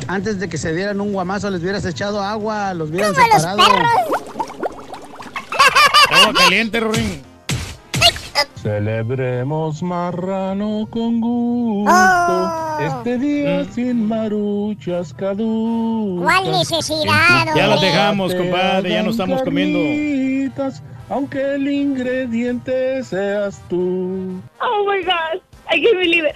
Antes 0.07 0.39
de 0.39 0.49
que 0.49 0.57
se 0.57 0.73
dieran 0.73 0.99
un 1.01 1.13
guamazo, 1.13 1.51
les 1.51 1.61
hubieras 1.61 1.85
echado 1.85 2.23
agua, 2.23 2.73
los 2.73 2.89
hubieran 2.89 3.13
los 3.13 3.17
separado. 3.17 3.61
Agua 6.09 6.33
caliente, 6.33 6.79
Rorín. 6.79 7.26
Celebremos 8.67 9.81
marrano 9.81 10.85
con 10.89 11.21
gusto. 11.21 11.89
Oh. 11.89 12.77
Este 12.81 13.17
día 13.17 13.63
sin 13.63 14.05
maruchas 14.05 15.13
caducas. 15.13 16.25
¿Cuál 16.25 16.51
necesidad, 16.51 17.55
Ya 17.55 17.67
las 17.67 17.79
dejamos, 17.79 18.35
compadre, 18.35 18.89
ya 18.89 19.03
no 19.03 19.11
estamos 19.11 19.41
comiendo. 19.43 19.79
Carnitas, 19.79 20.83
Aunque 21.07 21.55
el 21.55 21.69
ingrediente 21.69 23.01
seas 23.05 23.61
tú. 23.69 24.41
Oh 24.59 24.85
my 24.85 25.01
God, 25.01 25.41
I 25.71 25.81
can't 25.81 25.97
believe 25.97 26.25
it. 26.25 26.35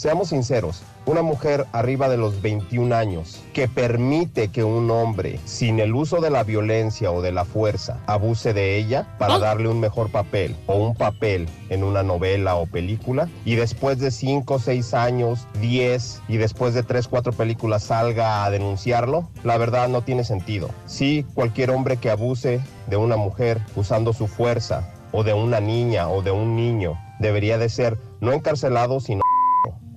Seamos 0.00 0.30
sinceros, 0.30 0.82
una 1.04 1.20
mujer 1.20 1.66
arriba 1.72 2.08
de 2.08 2.16
los 2.16 2.40
21 2.40 2.96
años 2.96 3.42
que 3.52 3.68
permite 3.68 4.48
que 4.48 4.64
un 4.64 4.90
hombre, 4.90 5.38
sin 5.44 5.78
el 5.78 5.94
uso 5.94 6.22
de 6.22 6.30
la 6.30 6.42
violencia 6.42 7.12
o 7.12 7.20
de 7.20 7.32
la 7.32 7.44
fuerza, 7.44 8.00
abuse 8.06 8.54
de 8.54 8.78
ella 8.78 9.14
para 9.18 9.38
darle 9.38 9.68
un 9.68 9.78
mejor 9.78 10.10
papel 10.10 10.56
o 10.66 10.76
un 10.76 10.94
papel 10.94 11.50
en 11.68 11.84
una 11.84 12.02
novela 12.02 12.54
o 12.54 12.64
película, 12.64 13.28
y 13.44 13.56
después 13.56 13.98
de 13.98 14.10
5, 14.10 14.58
6 14.58 14.94
años, 14.94 15.46
10 15.60 16.22
y 16.28 16.38
después 16.38 16.72
de 16.72 16.82
3, 16.82 17.06
4 17.06 17.34
películas 17.34 17.82
salga 17.82 18.46
a 18.46 18.50
denunciarlo, 18.50 19.28
la 19.44 19.58
verdad 19.58 19.90
no 19.90 20.00
tiene 20.00 20.24
sentido. 20.24 20.70
Sí, 20.86 21.26
cualquier 21.34 21.72
hombre 21.72 21.98
que 21.98 22.08
abuse 22.08 22.62
de 22.86 22.96
una 22.96 23.18
mujer 23.18 23.60
usando 23.76 24.14
su 24.14 24.28
fuerza 24.28 24.94
o 25.12 25.24
de 25.24 25.34
una 25.34 25.60
niña 25.60 26.08
o 26.08 26.22
de 26.22 26.30
un 26.30 26.56
niño 26.56 26.98
debería 27.18 27.58
de 27.58 27.68
ser 27.68 27.98
no 28.22 28.32
encarcelado, 28.32 29.00
sino 29.00 29.20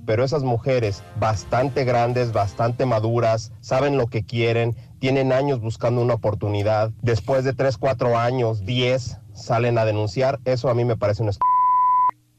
pero 0.05 0.23
esas 0.23 0.43
mujeres 0.43 1.03
bastante 1.19 1.83
grandes, 1.85 2.31
bastante 2.33 2.85
maduras, 2.85 3.51
saben 3.61 3.97
lo 3.97 4.07
que 4.07 4.23
quieren, 4.25 4.75
tienen 4.99 5.31
años 5.33 5.59
buscando 5.59 6.01
una 6.01 6.13
oportunidad, 6.15 6.91
después 7.01 7.43
de 7.43 7.53
3, 7.53 7.77
4 7.77 8.17
años, 8.17 8.65
10, 8.65 9.17
salen 9.33 9.77
a 9.77 9.85
denunciar, 9.85 10.39
eso 10.45 10.69
a 10.69 10.73
mí 10.73 10.85
me 10.85 10.95
parece 10.97 11.23
un... 11.23 11.29
es- 11.29 11.39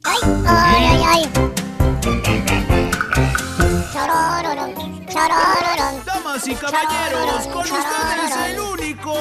Ay, 0.05 0.19
ay, 0.47 1.03
ay. 1.07 1.31
Damas 6.05 6.47
y 6.49 6.55
caballeros, 6.55 7.47
con 7.47 7.63
ustedes 7.63 8.37
el 8.51 8.61
único, 8.61 9.13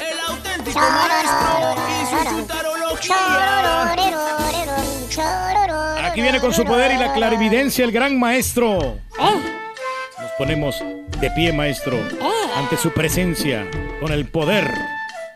el 0.00 0.18
auténtico 0.28 0.80
maestro 0.80 1.74
y 1.88 2.06
su 2.06 2.16
chutarología. 2.40 3.16
Aquí 6.12 6.20
viene 6.20 6.40
con 6.40 6.52
su 6.52 6.64
poder 6.64 6.92
y 6.92 6.98
la 6.98 7.14
clarividencia 7.14 7.84
el 7.86 7.90
gran 7.92 8.18
maestro. 8.20 8.98
¿Eh? 9.18 9.40
Nos 10.20 10.30
ponemos 10.36 10.76
de 11.20 11.30
pie, 11.30 11.52
maestro, 11.54 11.98
ante 12.54 12.76
su 12.76 12.90
presencia, 12.92 13.66
con 13.98 14.12
el 14.12 14.26
poder 14.26 14.70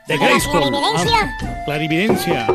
de 0.07 0.19
¿La 0.19 0.27
Grayskull. 0.27 0.61
clarividencia? 0.61 1.37
Ah, 1.43 1.63
clarividencia, 1.65 2.47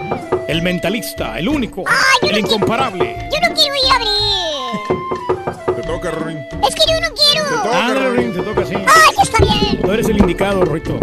el 0.47 0.61
mentalista, 0.61 1.39
el 1.39 1.49
único, 1.49 1.83
el 2.21 2.37
incomparable. 2.37 3.27
Yo 3.33 3.49
no 3.49 3.55
quiero 3.55 3.75
ir 3.75 3.91
a 3.91 3.95
abrir. 3.95 5.75
Te 5.77 5.81
toca, 5.87 6.11
Rorín. 6.11 6.37
Es 6.67 6.75
que 6.75 6.83
yo 6.91 7.01
no 7.01 7.07
quiero. 7.15 7.71
Ah, 7.73 7.93
Rorín, 7.95 8.33
te 8.33 8.41
toca 8.43 8.61
así. 8.61 8.75
Ay, 8.75 9.15
está 9.23 9.43
bien. 9.43 9.81
Tú 9.81 9.91
eres 9.91 10.07
el 10.09 10.17
indicado, 10.19 10.63
Rito. 10.63 10.99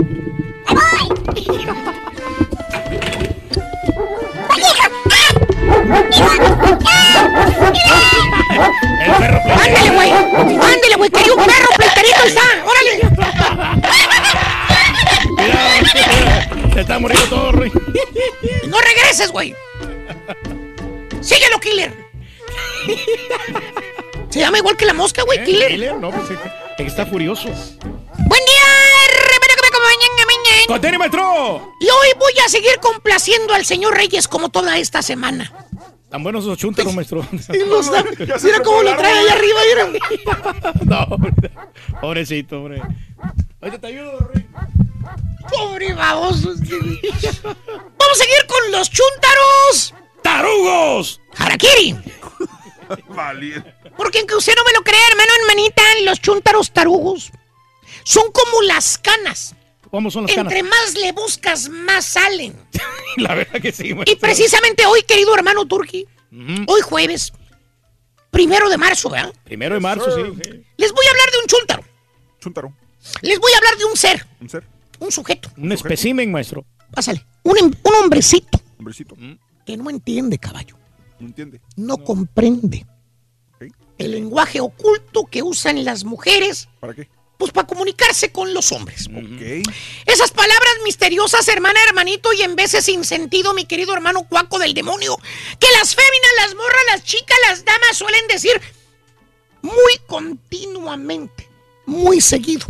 El 9.00 9.12
perro 9.18 9.40
¡Ándale, 9.62 9.90
güey! 9.90 10.10
¡Ándale, 10.10 10.96
güey! 10.96 11.10
¡Que 11.10 11.18
hay 11.20 11.30
un 11.30 11.44
perro 11.44 11.68
pleiterito! 11.76 12.22
¡Ahí 12.22 12.28
está! 12.28 12.42
¡Órale! 12.64 13.00
está 16.80 16.98
muriendo 16.98 17.26
todo, 17.28 17.52
Rey. 17.52 17.70
No 18.68 18.78
regreses, 18.80 19.30
güey. 19.30 19.54
Síguelo, 21.20 21.58
Killer. 21.60 21.92
Se 24.30 24.40
llama 24.40 24.58
igual 24.58 24.76
que 24.76 24.86
la 24.86 24.94
mosca, 24.94 25.22
güey, 25.22 25.38
¿Eh? 25.38 25.44
Killer. 25.44 25.68
Killer, 25.68 25.94
no, 25.96 26.10
pues 26.10 26.30
está 26.78 27.04
furioso. 27.06 27.48
Buen 27.48 28.44
día, 28.44 28.64
¡Contene, 30.68 30.98
maestro! 30.98 31.72
Y 31.80 31.84
hoy 31.88 32.08
voy 32.18 32.32
a 32.44 32.48
seguir 32.50 32.78
complaciendo 32.80 33.54
al 33.54 33.64
señor 33.64 33.94
Reyes 33.94 34.28
como 34.28 34.50
toda 34.50 34.76
esta 34.76 35.00
semana. 35.00 35.50
Tan 36.10 36.22
buenos 36.22 36.44
esos 36.44 36.58
chúntaros, 36.58 36.94
maestro. 36.94 37.26
Mira 37.30 38.60
cómo 38.62 38.82
lo 38.82 38.94
trae 38.96 39.18
ahí 39.18 39.28
arriba, 39.28 39.60
mira. 39.90 40.72
No, 40.84 41.06
pobrecito, 42.02 42.58
hombre. 42.58 42.82
Ahorita 43.62 43.80
te 43.80 43.86
ayudo, 43.86 44.18
Rey. 44.32 44.46
Pobre 45.50 45.94
baboso. 45.94 46.54
Vamos 46.54 48.12
a 48.12 48.14
seguir 48.14 48.46
con 48.46 48.72
los 48.72 48.90
chúntaros. 48.90 49.94
¡Tarugos! 50.22 51.20
¡Harakiri! 51.36 51.96
Valiente. 53.08 53.74
Porque 53.96 54.18
aunque 54.18 54.34
usted 54.36 54.54
no 54.54 54.64
me 54.64 54.72
lo 54.72 54.82
crea, 54.84 55.00
hermano, 55.10 55.32
hermanita, 55.40 55.82
los 56.04 56.20
chúntaros 56.20 56.72
tarugos 56.72 57.32
son 58.04 58.30
como 58.32 58.62
las 58.62 58.98
canas. 58.98 59.54
¿Cómo 59.90 60.10
son 60.10 60.24
las 60.26 60.34
canas? 60.34 60.52
Entre 60.52 60.68
más 60.68 60.94
le 60.94 61.12
buscas, 61.12 61.68
más 61.68 62.04
salen. 62.04 62.54
La 63.16 63.34
verdad 63.34 63.60
que 63.60 63.72
sí, 63.72 63.88
Y 63.88 63.94
maestro. 63.94 64.18
precisamente 64.20 64.86
hoy, 64.86 65.02
querido 65.02 65.34
hermano 65.34 65.66
Turki, 65.66 66.06
hoy 66.66 66.80
jueves, 66.82 67.32
primero 68.30 68.68
de 68.68 68.76
marzo, 68.78 69.10
¿verdad? 69.10 69.32
Primero 69.44 69.74
de 69.74 69.80
marzo, 69.80 70.04
sí. 70.14 70.22
sí. 70.44 70.50
Les 70.76 70.92
voy 70.92 71.06
a 71.06 71.10
hablar 71.10 71.30
de 71.32 71.38
un 71.38 71.46
chúntaro. 71.46 71.84
Chúntaro. 72.40 72.72
Les 73.22 73.38
voy 73.38 73.52
a 73.52 73.56
hablar 73.58 73.76
de 73.78 73.84
un 73.86 73.96
ser, 73.96 74.26
Un 74.40 74.48
ser. 74.48 74.64
un 74.98 75.10
sujeto. 75.10 75.50
Un 75.56 75.72
espécimen, 75.72 76.30
maestro. 76.30 76.64
Pásale. 76.92 77.24
Un, 77.42 77.56
em- 77.58 77.72
un 77.82 77.94
hombrecito 78.02 78.60
Hombrecito. 78.78 79.16
que 79.64 79.76
no 79.76 79.88
entiende, 79.90 80.38
caballo. 80.38 80.76
No 81.18 81.26
entiende. 81.26 81.60
No, 81.76 81.96
comprende 81.98 82.86
el 83.98 84.12
lenguaje 84.12 84.60
oculto 84.60 85.24
que 85.24 85.42
usan 85.42 85.84
las 85.84 86.04
mujeres, 86.04 86.68
¿Para 86.78 86.94
qué? 86.94 87.08
Pues 87.38 87.52
para 87.52 87.66
comunicarse 87.66 88.32
con 88.32 88.52
los 88.52 88.72
hombres. 88.72 89.06
Ok. 89.06 89.68
Esas 90.04 90.32
palabras 90.32 90.74
misteriosas, 90.84 91.46
hermana, 91.48 91.80
hermanito, 91.88 92.32
y 92.32 92.42
en 92.42 92.56
veces 92.56 92.84
sin 92.84 93.04
sentido, 93.04 93.54
mi 93.54 93.64
querido 93.64 93.94
hermano 93.94 94.26
cuaco 94.28 94.58
del 94.58 94.74
demonio, 94.74 95.16
que 95.58 95.68
las 95.78 95.94
féminas, 95.94 96.30
las 96.42 96.54
morras, 96.56 96.82
las 96.90 97.04
chicas, 97.04 97.38
las 97.48 97.64
damas 97.64 97.96
suelen 97.96 98.26
decir 98.26 98.60
muy 99.62 99.98
continuamente, 100.06 101.48
muy 101.86 102.20
seguido. 102.20 102.66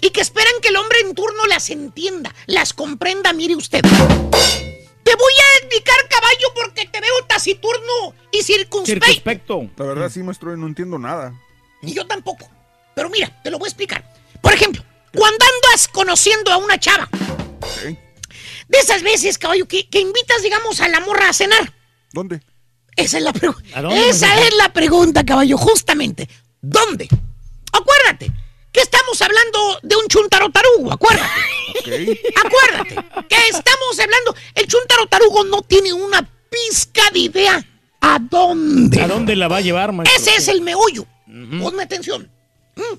Y 0.00 0.10
que 0.10 0.20
esperan 0.20 0.52
que 0.62 0.68
el 0.68 0.76
hombre 0.76 1.00
en 1.00 1.14
turno 1.14 1.46
las 1.46 1.68
entienda, 1.70 2.32
las 2.46 2.72
comprenda, 2.72 3.32
mire 3.32 3.56
usted. 3.56 3.80
Te 3.80 5.14
voy 5.14 5.32
a 5.32 5.64
indicar, 5.64 5.96
caballo, 6.08 6.46
porque 6.54 6.86
te 6.86 7.00
veo 7.00 7.14
taciturno 7.26 8.14
y 8.30 8.42
circunspecto. 8.42 9.06
Circunspecto. 9.06 9.70
La 9.78 9.84
verdad, 9.84 10.10
sí, 10.10 10.22
maestro, 10.22 10.56
no 10.56 10.66
entiendo 10.66 10.98
nada. 10.98 11.32
Ni 11.80 11.94
yo 11.94 12.06
tampoco. 12.06 12.48
Pero 12.96 13.10
mira, 13.10 13.30
te 13.44 13.50
lo 13.50 13.58
voy 13.58 13.66
a 13.66 13.68
explicar. 13.68 14.02
Por 14.40 14.54
ejemplo, 14.54 14.82
cuando 15.14 15.44
andas 15.44 15.86
conociendo 15.86 16.50
a 16.50 16.56
una 16.56 16.80
chava, 16.80 17.06
de 18.68 18.78
esas 18.78 19.02
veces, 19.02 19.36
caballo, 19.36 19.68
que, 19.68 19.86
que 19.86 20.00
invitas, 20.00 20.42
digamos, 20.42 20.80
a 20.80 20.88
la 20.88 21.00
morra 21.00 21.28
a 21.28 21.34
cenar. 21.34 21.74
¿Dónde? 22.14 22.40
Esa 22.96 23.18
es 23.18 23.22
la 23.24 23.30
¿A 23.30 23.32
pregunta. 23.34 23.94
Esa 24.08 24.40
es 24.40 24.54
la 24.54 24.72
pregunta, 24.72 25.26
caballo, 25.26 25.58
justamente. 25.58 26.26
¿Dónde? 26.62 27.06
Acuérdate 27.70 28.32
que 28.72 28.80
estamos 28.80 29.20
hablando 29.20 29.78
de 29.82 29.94
un 29.96 30.08
chuntaro 30.08 30.48
tarugo, 30.48 30.90
acuérdate. 30.90 31.40
Ok. 31.80 31.88
Acuérdate 32.46 33.26
que 33.28 33.48
estamos 33.50 34.00
hablando. 34.00 34.34
El 34.54 34.66
chuntaro 34.68 35.06
tarugo 35.06 35.44
no 35.44 35.60
tiene 35.60 35.92
una 35.92 36.26
pizca 36.48 37.02
de 37.12 37.18
idea 37.18 37.62
a 38.00 38.18
dónde. 38.18 39.02
¿A 39.02 39.06
dónde 39.06 39.36
la 39.36 39.48
va 39.48 39.58
a 39.58 39.60
llevar, 39.60 39.92
maestro? 39.92 40.18
Ese 40.18 40.36
es 40.38 40.48
el 40.48 40.62
meollo. 40.62 41.04
Ponme 41.60 41.82
atención. 41.82 42.30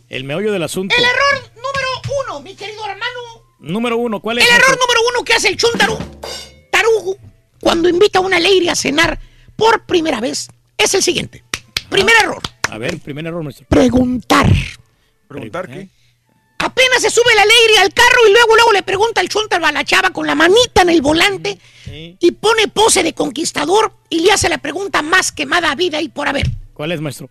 El 0.09 0.23
meollo 0.23 0.51
del 0.51 0.63
asunto. 0.63 0.95
El 0.95 1.03
error 1.03 1.51
número 1.55 2.23
uno, 2.23 2.41
mi 2.41 2.55
querido 2.55 2.83
hermano. 2.85 3.19
Número 3.59 3.97
uno, 3.97 4.21
¿cuál 4.21 4.37
es? 4.39 4.45
El 4.45 4.55
error 4.55 4.77
número 4.79 4.99
uno 5.13 5.23
que 5.25 5.33
hace 5.33 5.49
el 5.49 5.57
chuntaro 5.57 5.97
tarugo 6.71 7.17
cuando 7.59 7.89
invita 7.89 8.19
a 8.19 8.21
una 8.21 8.39
lady 8.39 8.69
a 8.69 8.75
cenar 8.75 9.19
por 9.55 9.85
primera 9.85 10.19
vez 10.19 10.47
es 10.77 10.93
el 10.93 11.01
siguiente. 11.03 11.43
Primer 11.89 12.15
error, 12.21 12.41
A 12.69 12.77
ver, 12.77 12.99
primer 12.99 13.25
error, 13.25 13.43
maestro. 13.43 13.65
preguntar. 13.69 14.47
¿Preguntar 15.27 15.67
qué? 15.67 15.89
Apenas 16.59 17.01
se 17.01 17.09
sube 17.09 17.33
la 17.35 17.45
lady 17.45 17.77
al 17.81 17.93
carro 17.93 18.27
y 18.27 18.31
luego 18.31 18.55
luego 18.55 18.71
le 18.73 18.83
pregunta 18.83 19.21
el 19.21 19.29
chuntaro 19.29 19.65
a 19.65 19.71
la 19.71 19.83
chava 19.83 20.09
con 20.11 20.25
la 20.27 20.35
manita 20.35 20.81
en 20.81 20.89
el 20.89 21.01
volante 21.01 21.59
Sí. 21.85 22.17
y 22.19 22.31
pone 22.31 22.67
pose 22.67 23.03
de 23.03 23.13
conquistador 23.13 23.93
y 24.09 24.21
le 24.21 24.31
hace 24.31 24.49
la 24.49 24.57
pregunta 24.57 25.01
más 25.01 25.31
quemada 25.31 25.71
a 25.71 25.75
vida 25.75 26.01
y 26.01 26.09
por 26.09 26.27
haber. 26.27 26.47
¿Cuál 26.73 26.91
es, 26.91 27.01
maestro? 27.01 27.29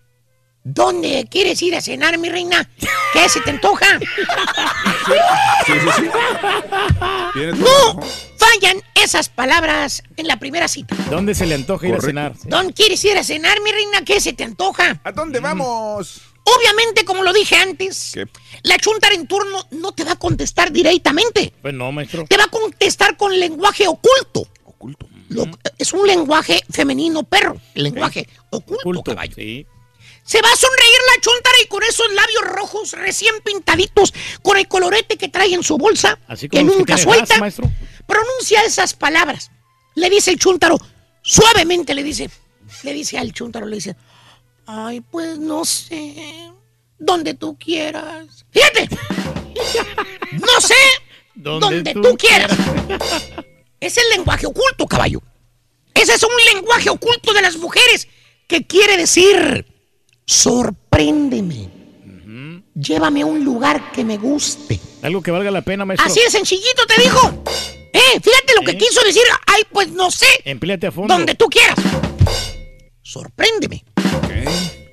¿Dónde 0.69 1.29
quieres 1.31 1.63
ir 1.63 1.77
a 1.77 1.81
cenar, 1.81 2.19
mi 2.19 2.29
reina? 2.29 2.69
¿Qué 3.13 3.29
se 3.29 3.41
te 3.41 3.51
antoja? 3.51 3.87
Sí, 5.67 5.73
sí, 5.73 5.89
sí. 5.97 6.05
Tiene 7.33 7.53
todo 7.53 7.95
No 7.95 8.01
fallan 8.37 8.77
esas 8.95 9.29
palabras 9.29 10.03
en 10.17 10.27
la 10.27 10.39
primera 10.39 10.67
cita. 10.67 10.97
¿Dónde 11.11 11.35
se 11.37 11.47
le 11.47 11.55
antoja 11.55 11.87
ir 11.87 11.95
a 11.95 12.01
cenar? 12.01 12.35
Sí. 12.35 12.49
¿Dónde 12.49 12.73
quieres 12.73 13.05
ir 13.05 13.17
a 13.17 13.23
cenar, 13.23 13.61
mi 13.63 13.71
reina? 13.71 14.05
¿Qué 14.05 14.21
se 14.21 14.33
te 14.33 14.43
antoja? 14.43 15.01
¿A 15.05 15.13
dónde 15.13 15.39
vamos? 15.39 16.21
Obviamente, 16.43 17.05
como 17.05 17.23
lo 17.23 17.33
dije 17.33 17.55
antes, 17.57 18.11
¿Qué? 18.15 18.27
la 18.65 18.77
chuntara 18.79 19.15
en 19.15 19.27
turno 19.29 19.67
no 19.71 19.93
te 19.93 20.03
va 20.05 20.13
a 20.13 20.17
contestar 20.17 20.73
directamente. 20.73 21.53
Pues 21.63 21.75
no, 21.75 21.91
maestro. 21.93 22.25
Te 22.29 22.37
va 22.37 22.45
a 22.45 22.49
contestar 22.49 23.17
con 23.17 23.39
lenguaje 23.39 23.87
oculto. 23.87 24.49
Oculto. 24.65 25.09
Lo- 25.29 25.47
es 25.79 25.93
un 25.93 26.07
lenguaje 26.07 26.61
femenino 26.71 27.23
perro. 27.23 27.57
El 27.77 27.85
lenguaje 27.85 28.29
oculto, 28.51 28.83
Culto. 28.83 29.03
caballo. 29.05 29.35
Sí. 29.37 29.67
Se 30.27 30.43
va 30.43 30.53
a 30.53 30.57
sonreír 30.57 30.99
la 31.15 31.21
chuntara 31.21 31.57
y 31.63 31.69
con 31.69 31.83
esos 31.85 32.13
labios 32.13 32.43
rojos 32.43 32.93
recién 32.93 33.35
pintaditos, 33.45 34.13
con 34.43 34.57
el 34.57 34.67
colorete 34.67 35.17
que 35.17 35.29
trae 35.29 35.55
en 35.55 35.63
su 35.63 35.79
bolsa, 35.79 36.19
Así 36.27 36.49
que 36.49 36.65
nunca 36.65 36.99
suelta, 36.99 37.39
gas, 37.39 37.57
pronuncia 38.07 38.63
esas 38.65 38.95
palabras. 38.95 39.53
Le 39.95 40.11
dice 40.11 40.33
el 40.33 40.39
chúntaro, 40.39 40.79
suavemente 41.23 41.95
le 41.95 42.03
dice, 42.03 42.29
le 42.83 42.93
dice 42.93 43.19
al 43.19 43.33
chúntaro, 43.33 43.67
le 43.67 43.77
dice, 43.77 43.97
ay, 44.67 45.01
pues 45.01 45.39
no 45.39 45.65
sé, 45.65 46.51
donde 46.99 47.35
tú 47.35 47.57
quieras. 47.57 48.45
Fíjate, 48.51 48.89
no 50.33 50.61
sé, 50.61 50.75
donde, 51.37 51.95
tú, 51.95 52.17
quieras. 52.17 52.51
Es 53.79 53.99
el 53.99 54.09
lenguaje 54.11 54.47
oculto, 54.47 54.87
caballo. 54.87 55.23
Ese 55.95 56.15
es 56.15 56.23
un 56.23 56.31
lenguaje 56.55 56.89
oculto 56.91 57.33
de 57.35 57.43
las 57.43 57.57
mujeres 57.57 58.09
que 58.49 58.67
quiere 58.67 58.97
decir, 58.97 59.67
sorpréndeme. 60.27 61.71
Llévame 62.75 63.23
a 63.23 63.27
un 63.27 63.43
lugar 63.43 63.91
que 63.93 64.05
me 64.05 64.19
guste. 64.19 64.79
Algo 65.03 65.23
que 65.23 65.31
valga 65.31 65.51
la 65.51 65.63
pena, 65.63 65.87
maestro. 65.87 66.07
Así 66.07 66.21
de 66.21 66.31
sencillito 66.31 66.85
te 66.87 67.01
dijo. 67.01 67.43
Eh, 67.93 68.21
fíjate 68.23 68.55
lo 68.55 68.63
que 68.63 68.77
quiso 68.77 69.03
decir. 69.03 69.23
Ay, 69.47 69.63
pues 69.73 69.89
no 69.89 70.11
sé. 70.11 70.27
Empléate 70.45 70.89
a 70.89 70.93
fondo. 70.93 71.15
Donde 71.15 71.35
tú 71.35 71.47
quieras. 71.47 71.77
Sorpréndeme. 73.03 73.83
Ok. 74.19 74.31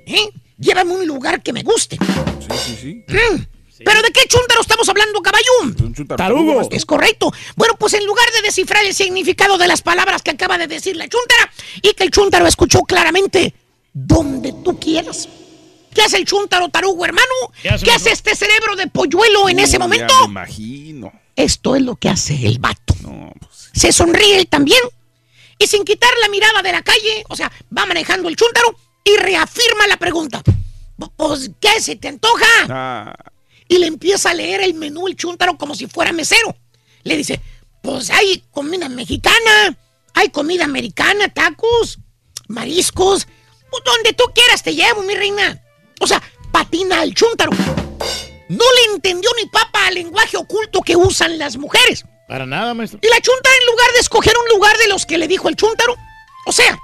¿Eh? 0.06 0.30
Llévame 0.58 0.94
a 0.94 0.98
un 0.98 1.08
lugar 1.08 1.44
que 1.44 1.52
me 1.52 1.64
guste. 1.64 1.98
Sí, 2.40 2.58
sí, 2.66 2.78
sí. 2.80 3.06
Mm. 3.10 3.46
¿Pero 3.84 4.02
de 4.02 4.12
qué 4.12 4.22
chúntaro 4.28 4.62
estamos 4.62 4.88
hablando, 4.88 5.22
caballón? 5.22 5.76
Un 5.82 5.94
chúntaro. 5.94 6.18
Tarugo. 6.18 6.56
maestro. 6.56 6.78
Es 6.78 6.86
correcto. 6.86 7.34
Bueno, 7.58 7.76
pues 7.78 7.94
en 7.96 8.06
lugar 8.06 8.26
de 8.34 8.44
descifrar 8.44 8.86
el 8.86 8.94
significado 8.94 9.58
de 9.58 9.68
las 9.68 9.82
palabras 9.82 10.22
que 10.22 10.32
acaba 10.32 10.58
de 10.58 10.68
decir 10.68 10.96
la 10.96 11.10
chúntara 11.10 11.52
y 11.82 11.94
que 11.94 12.04
el 12.04 12.12
chúntaro 12.12 12.48
escuchó 12.48 12.84
claramente, 12.84 13.54
donde 13.94 14.54
tú 14.64 14.80
quieras. 14.80 15.30
¿Qué 15.94 16.02
hace 16.02 16.18
el 16.18 16.26
chúntaro 16.26 16.70
tarugo, 16.70 17.06
hermano? 17.06 17.28
¿Qué 17.62 17.70
hace, 17.70 17.86
¿Qué 17.86 17.92
hace 17.92 18.10
maestro? 18.10 18.32
este 18.32 18.46
cerebro 18.46 18.76
de 18.76 18.88
polluelo 18.88 19.48
en 19.48 19.60
ese 19.60 19.78
momento? 19.78 20.14
Me 20.22 20.32
imagino. 20.32 21.14
Esto 21.36 21.76
es 21.76 21.82
lo 21.84 21.96
que 21.96 22.10
hace 22.10 22.48
el 22.48 22.60
vato. 22.60 22.96
No, 23.02 23.32
pues. 23.40 23.70
Se 23.74 23.92
sonríe 23.92 24.38
él 24.38 24.48
también 24.48 24.82
y 25.58 25.68
sin 25.68 25.84
quitar 25.84 26.10
la 26.22 26.30
mirada 26.30 26.62
de 26.62 26.72
la 26.72 26.82
calle, 26.82 27.24
o 27.30 27.36
sea, 27.36 27.52
va 27.76 27.86
manejando 27.86 28.28
el 28.30 28.36
chúntaro 28.36 28.76
y 29.04 29.16
reafirma 29.18 29.88
la 29.88 29.98
pregunta. 29.98 30.42
Pues, 31.16 31.52
¿qué 31.60 31.80
se 31.80 31.96
te 31.96 32.08
antoja? 32.08 32.46
Ah, 32.70 33.16
y 33.68 33.78
le 33.78 33.88
empieza 33.88 34.32
a 34.32 34.34
leer 34.34 34.62
el 34.62 34.74
menú 34.74 35.08
el 35.08 35.16
chúntaro 35.16 35.58
como 35.58 35.76
si 35.76 35.88
fuera 35.88 36.12
mesero. 36.12 36.56
Le 37.04 37.18
dice, 37.18 37.40
pues 37.82 38.10
hay 38.10 38.44
comida 38.52 38.90
mexicana, 38.90 39.78
hay 40.14 40.30
comida 40.30 40.66
americana, 40.66 41.30
tacos, 41.30 42.00
mariscos, 42.48 43.28
donde 43.84 44.14
tú 44.14 44.26
quieras 44.34 44.64
te 44.64 44.76
llevo, 44.76 45.02
mi 45.04 45.16
reina. 45.16 45.62
O 46.00 46.08
sea, 46.08 46.22
patina 46.52 47.02
al 47.02 47.14
chúntaro. 47.14 47.52
No 48.50 48.66
le 48.76 48.94
entendió 48.94 49.30
ni 49.42 49.50
papa 49.50 49.88
al 49.88 49.96
lenguaje 49.96 50.38
oculto 50.38 50.82
que 50.82 50.96
usan 50.96 51.38
las 51.38 51.58
mujeres. 51.58 52.06
Para 52.28 52.46
nada, 52.46 52.74
maestro. 52.74 53.00
Y 53.02 53.08
la 53.08 53.20
chúntara, 53.20 53.56
en 53.60 53.66
lugar 53.68 53.92
de 53.94 54.00
escoger 54.00 54.34
un 54.38 54.56
lugar 54.56 54.78
de 54.78 54.88
los 54.88 55.06
que 55.06 55.18
le 55.18 55.28
dijo 55.28 55.50
el 55.50 55.56
chúntaro, 55.56 55.96
o 56.46 56.52
sea, 56.52 56.78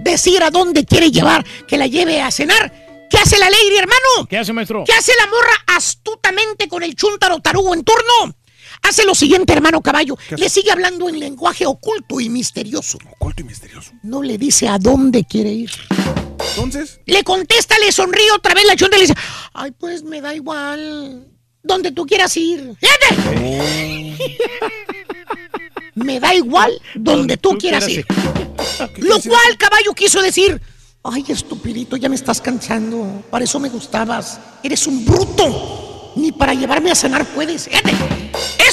decir 0.00 0.42
a 0.42 0.50
dónde 0.50 0.84
quiere 0.84 1.10
llevar, 1.10 1.44
que 1.66 1.78
la 1.78 1.86
lleve 1.86 2.20
a 2.20 2.30
cenar, 2.30 2.72
¿qué 3.10 3.18
hace 3.18 3.38
la 3.38 3.50
lady, 3.50 3.76
hermano? 3.76 4.26
¿Qué 4.28 4.38
hace, 4.38 4.52
maestro? 4.52 4.84
¿Qué 4.84 4.92
hace 4.92 5.12
la 5.18 5.26
morra 5.26 5.54
astutamente 5.76 6.68
con 6.68 6.82
el 6.82 6.94
chúntaro 6.94 7.40
tarugo 7.40 7.74
en 7.74 7.84
turno? 7.84 8.34
Hace 8.82 9.04
lo 9.04 9.14
siguiente, 9.14 9.52
hermano 9.52 9.80
caballo. 9.80 10.16
Le 10.36 10.48
sigue 10.48 10.70
hablando 10.70 11.08
en 11.08 11.18
lenguaje 11.18 11.66
oculto 11.66 12.20
y 12.20 12.28
misterioso. 12.28 12.98
Oculto 13.12 13.42
y 13.42 13.44
misterioso. 13.44 13.92
No 14.02 14.22
le 14.22 14.38
dice 14.38 14.68
a 14.68 14.78
dónde 14.78 15.24
quiere 15.24 15.50
ir. 15.50 15.70
Entonces. 16.50 17.00
Le 17.06 17.24
contesta, 17.24 17.78
le 17.78 17.92
sonríe 17.92 18.30
otra 18.32 18.54
vez 18.54 18.64
la 18.66 18.76
chonda 18.76 18.96
y 18.96 19.00
le 19.00 19.06
dice, 19.06 19.18
ay, 19.54 19.70
pues 19.72 20.02
me 20.02 20.20
da 20.20 20.34
igual. 20.34 21.26
Donde 21.62 21.92
tú 21.92 22.04
quieras 22.06 22.36
ir. 22.36 22.74
Fíjate. 22.80 24.16
me 25.94 26.20
da 26.20 26.34
igual 26.34 26.72
donde 26.94 27.36
tú, 27.36 27.56
quieras 27.58 27.88
ir. 27.88 28.04
Lo 28.98 29.20
cual 29.20 29.56
caballo 29.58 29.92
quiso 29.94 30.20
decir, 30.20 30.60
ay, 31.04 31.24
estupidito, 31.28 31.96
ya 31.96 32.08
me 32.08 32.16
estás 32.16 32.40
cansando. 32.40 33.22
Para 33.30 33.44
eso 33.44 33.60
me 33.60 33.68
gustabas. 33.68 34.40
Eres 34.62 34.86
un 34.86 35.04
bruto. 35.04 36.12
Ni 36.16 36.32
para 36.32 36.52
llevarme 36.52 36.90
a 36.90 36.94
cenar 36.94 37.24
puedes. 37.26 37.68
Fíjate. 37.68 37.92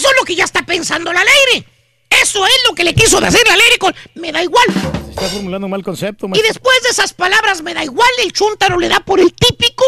Eso 0.09 0.15
es 0.15 0.21
lo 0.21 0.25
que 0.25 0.35
ya 0.35 0.43
está 0.45 0.63
pensando 0.65 1.13
la 1.13 1.19
aire. 1.21 1.65
Eso 2.09 2.45
es 2.45 2.53
lo 2.67 2.73
que 2.73 2.83
le 2.83 2.93
quiso 2.95 3.21
decir 3.21 3.41
la 3.45 3.53
aire 3.53 3.77
con 3.77 3.93
me 4.15 4.31
da 4.31 4.41
igual. 4.43 4.65
Se 5.05 5.09
está 5.11 5.27
formulando 5.27 5.67
un 5.67 5.71
mal 5.71 5.83
concepto, 5.83 6.25
Y 6.25 6.29
maestro. 6.29 6.47
después 6.47 6.81
de 6.83 6.89
esas 6.89 7.13
palabras, 7.13 7.61
me 7.61 7.73
da 7.75 7.83
igual, 7.83 8.09
el 8.23 8.31
chúntaro 8.33 8.79
le 8.79 8.89
da 8.89 8.99
por 9.01 9.19
el 9.19 9.31
típico 9.33 9.85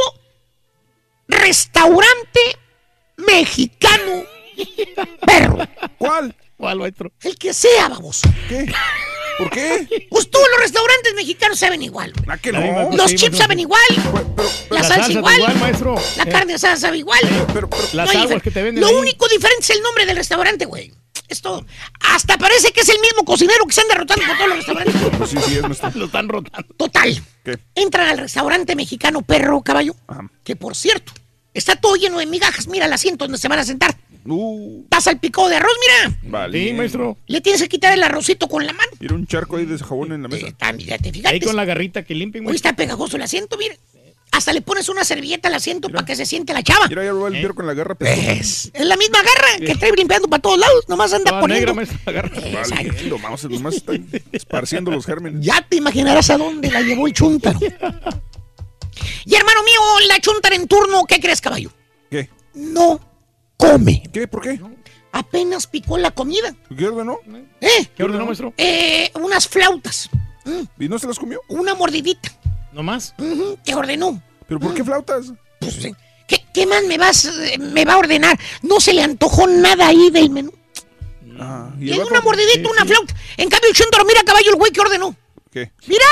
restaurante 1.28 2.40
mexicano 3.18 4.24
perro. 5.26 5.58
¿Cuál? 5.98 6.36
¿Cuál, 6.58 6.78
maestro? 6.80 7.12
El 7.22 7.36
que 7.38 7.54
sea, 7.54 7.90
vamos. 7.90 8.22
¿Qué? 8.48 8.72
¿Por 9.44 9.52
qué? 9.52 10.08
Pues 10.10 10.30
todos 10.30 10.46
los 10.52 10.60
restaurantes 10.62 11.14
mexicanos 11.16 11.60
saben 11.60 11.82
igual. 11.82 12.14
¿A 12.28 12.38
qué 12.38 12.52
La 12.52 12.60
no? 12.60 12.96
Los 12.96 13.12
sí, 13.12 13.18
chips 13.18 13.32
maestro. 13.32 13.38
saben 13.40 13.60
igual. 13.60 13.82
La, 14.70 14.78
La 14.78 14.84
salsa, 14.84 14.96
salsa 15.04 15.12
igual. 15.20 15.36
igual, 15.38 15.56
maestro. 15.60 15.96
La 16.18 16.24
Eh. 16.24 16.30
carne 16.30 16.54
asada 16.54 16.76
sabe 16.78 16.98
igual. 17.00 17.20
Las 17.94 18.06
No 18.06 18.12
hay 18.12 18.18
aguas 18.26 18.42
que 18.44 18.52
te 18.52 18.62
venden 18.64 18.82
Lo 18.82 18.88
ahí. 18.88 18.96
único 18.96 19.28
diferente 19.28 19.64
es 19.64 19.70
el 19.72 19.82
nombre 19.82 20.06
del 20.06 20.16
restaurante, 20.18 20.66
güey. 20.66 20.94
Es 21.28 21.42
todo. 21.42 21.66
Hasta 22.02 22.38
parece 22.38 22.72
que 22.74 22.82
es 22.82 22.90
el 22.90 23.00
mismo 23.00 23.24
cocinero 23.24 23.66
que 23.66 23.74
se 23.74 23.82
anda 23.82 23.96
rotando 23.96 24.26
por 24.26 24.36
todos 24.36 24.50
los 24.50 24.58
restaurantes. 24.58 24.96
Pues 25.18 25.30
sí, 25.30 25.38
sí, 25.46 25.56
es 25.56 25.62
nuestro. 25.62 25.92
Lo 25.96 26.06
están 26.06 26.28
rotando. 26.28 26.74
Total. 26.76 27.24
¿Qué? 27.46 27.58
Entran 27.76 28.10
al 28.10 28.18
restaurante 28.18 28.76
mexicano 28.76 29.22
Perro 29.22 29.62
Caballo, 29.62 29.96
que 30.44 30.56
por 30.58 30.76
cierto, 30.76 31.14
está 31.54 31.76
todo 31.78 31.96
lleno 31.96 32.20
de 32.20 32.26
migajas. 32.26 32.68
Mira 32.68 32.86
el 32.86 32.94
asiento 32.94 33.26
donde 33.26 33.38
se 33.38 33.48
van 33.48 33.60
a 33.60 33.64
sentar. 33.64 33.96
Uh, 34.26 34.86
Pasa 34.90 35.12
el 35.12 35.20
picado 35.20 35.50
de 35.50 35.56
arroz, 35.56 35.72
mira. 35.82 36.18
vale. 36.24 36.68
Sí, 36.68 36.74
maestro. 36.74 37.18
Le 37.28 37.42
tienes 37.42 37.62
que 37.62 37.70
quitar 37.70 37.94
el 37.94 38.04
arrocito 38.04 38.48
con 38.48 38.66
la 38.66 38.74
mano. 38.74 38.92
Mira 39.00 39.16
un 39.16 39.26
charco 39.26 39.58
ahí 39.58 39.66
de 39.66 39.78
jabón 39.80 40.12
en 40.12 40.22
la 40.24 40.28
mesa. 40.28 40.46
Eh, 40.46 40.50
está, 40.50 40.74
fíjate, 40.74 41.12
fíjate. 41.12 41.34
Ahí 41.36 41.40
con 41.40 41.56
la 41.56 41.66
garrita 41.66 42.04
que 42.04 42.14
Hoy 42.14 42.26
maestro. 42.28 42.52
está 42.54 42.74
pegajoso 42.76 43.18
el 43.18 43.24
asiento, 43.24 43.58
mira. 43.58 43.76
Hasta 44.34 44.54
le 44.54 44.62
pones 44.62 44.88
una 44.88 45.04
servilleta 45.04 45.50
al 45.50 45.56
asiento 45.56 45.90
para 45.90 46.06
que 46.06 46.16
se 46.16 46.26
siente 46.26 46.54
la 46.54 46.64
chava. 46.64 46.88
Mira, 46.88 47.04
ya 47.04 47.12
lo 47.12 47.20
va 47.22 47.28
a 47.28 47.32
limpiar 47.32 47.54
con 47.54 47.68
la 47.68 47.74
garra. 47.74 47.98
Es, 48.00 48.72
es 48.74 48.86
la 48.86 48.96
misma 48.96 49.18
garra 49.22 49.66
que 49.66 49.76
trae 49.76 49.92
limpiando 49.92 50.30
para 50.30 50.42
todos 50.42 50.58
lados. 50.58 50.86
Nomás 50.88 51.12
anda 51.12 51.32
Toda 51.32 51.42
poniendo. 51.42 51.60
negra, 51.60 51.74
maestro. 51.74 52.00
Agarra. 52.06 52.30
Vale, 52.70 53.04
lo 53.10 53.18
más, 53.18 53.44
lo 53.44 53.60
más 53.60 53.76
está 53.76 53.92
esparciendo 54.32 54.90
los 54.90 55.06
gérmenes. 55.06 55.44
Ya 55.46 55.62
te 55.68 55.76
imaginarás 55.76 56.30
a 56.30 56.38
dónde 56.38 56.72
la 56.72 56.80
llevó 56.82 57.08
el 57.08 57.14
chúntaro. 57.14 57.60
y 59.26 59.36
hermano 59.36 59.64
mío, 59.64 59.82
la 60.08 60.20
chúntara 60.20 60.56
en 60.56 60.66
turno, 60.68 61.04
¿qué 61.06 61.20
crees, 61.20 61.42
caballo? 61.42 61.72
¿Qué? 62.10 62.30
No 62.54 63.02
come. 63.62 64.04
¿Qué? 64.12 64.28
¿Por 64.28 64.42
qué? 64.42 64.60
Apenas 65.14 65.68
picó 65.68 65.98
la 65.98 66.12
comida. 66.12 66.54
¿Qué 66.76 66.88
ordenó? 66.88 67.20
¿Eh? 67.60 67.88
¿Qué 67.96 68.04
ordenó, 68.04 68.26
maestro? 68.26 68.54
Eh, 68.58 69.12
unas 69.16 69.48
flautas. 69.48 70.10
¿Y 70.80 70.88
no 70.88 70.98
se 70.98 71.08
las 71.08 71.20
comió? 71.20 71.42
Una 71.48 71.76
mordidita. 71.76 72.32
¿No 72.72 72.82
más? 72.84 73.14
¿Qué 73.64 73.76
ordenó? 73.76 74.22
¿Pero 74.48 74.60
por 74.60 74.74
qué 74.74 74.84
flautas? 74.84 75.34
Pues, 75.60 75.86
eh, 75.86 75.94
¿qué, 76.28 76.44
qué 76.54 76.66
más 76.66 76.84
me, 76.86 76.98
vas, 76.98 77.26
eh, 77.26 77.58
me 77.60 77.86
va 77.86 77.94
a 77.94 77.98
ordenar? 77.98 78.40
No 78.62 78.80
se 78.80 78.94
le 78.94 79.04
antojó 79.04 79.48
nada 79.48 79.88
ahí 79.88 80.10
del 80.10 80.30
menú. 80.30 80.54
Ah, 81.40 81.70
¿y 81.80 81.90
Y 81.90 81.94
el 81.94 82.00
una 82.00 82.22
mordidita, 82.22 82.70
una 82.70 82.86
flauta. 82.86 83.14
En 83.38 83.50
cambio, 83.50 83.70
el 83.70 84.06
mira, 84.06 84.24
caballo, 84.24 84.50
el 84.50 84.56
güey 84.56 84.72
que 84.72 84.82
ordenó. 84.82 85.16
¿Qué? 85.52 85.72
¡Mira! 85.88 86.06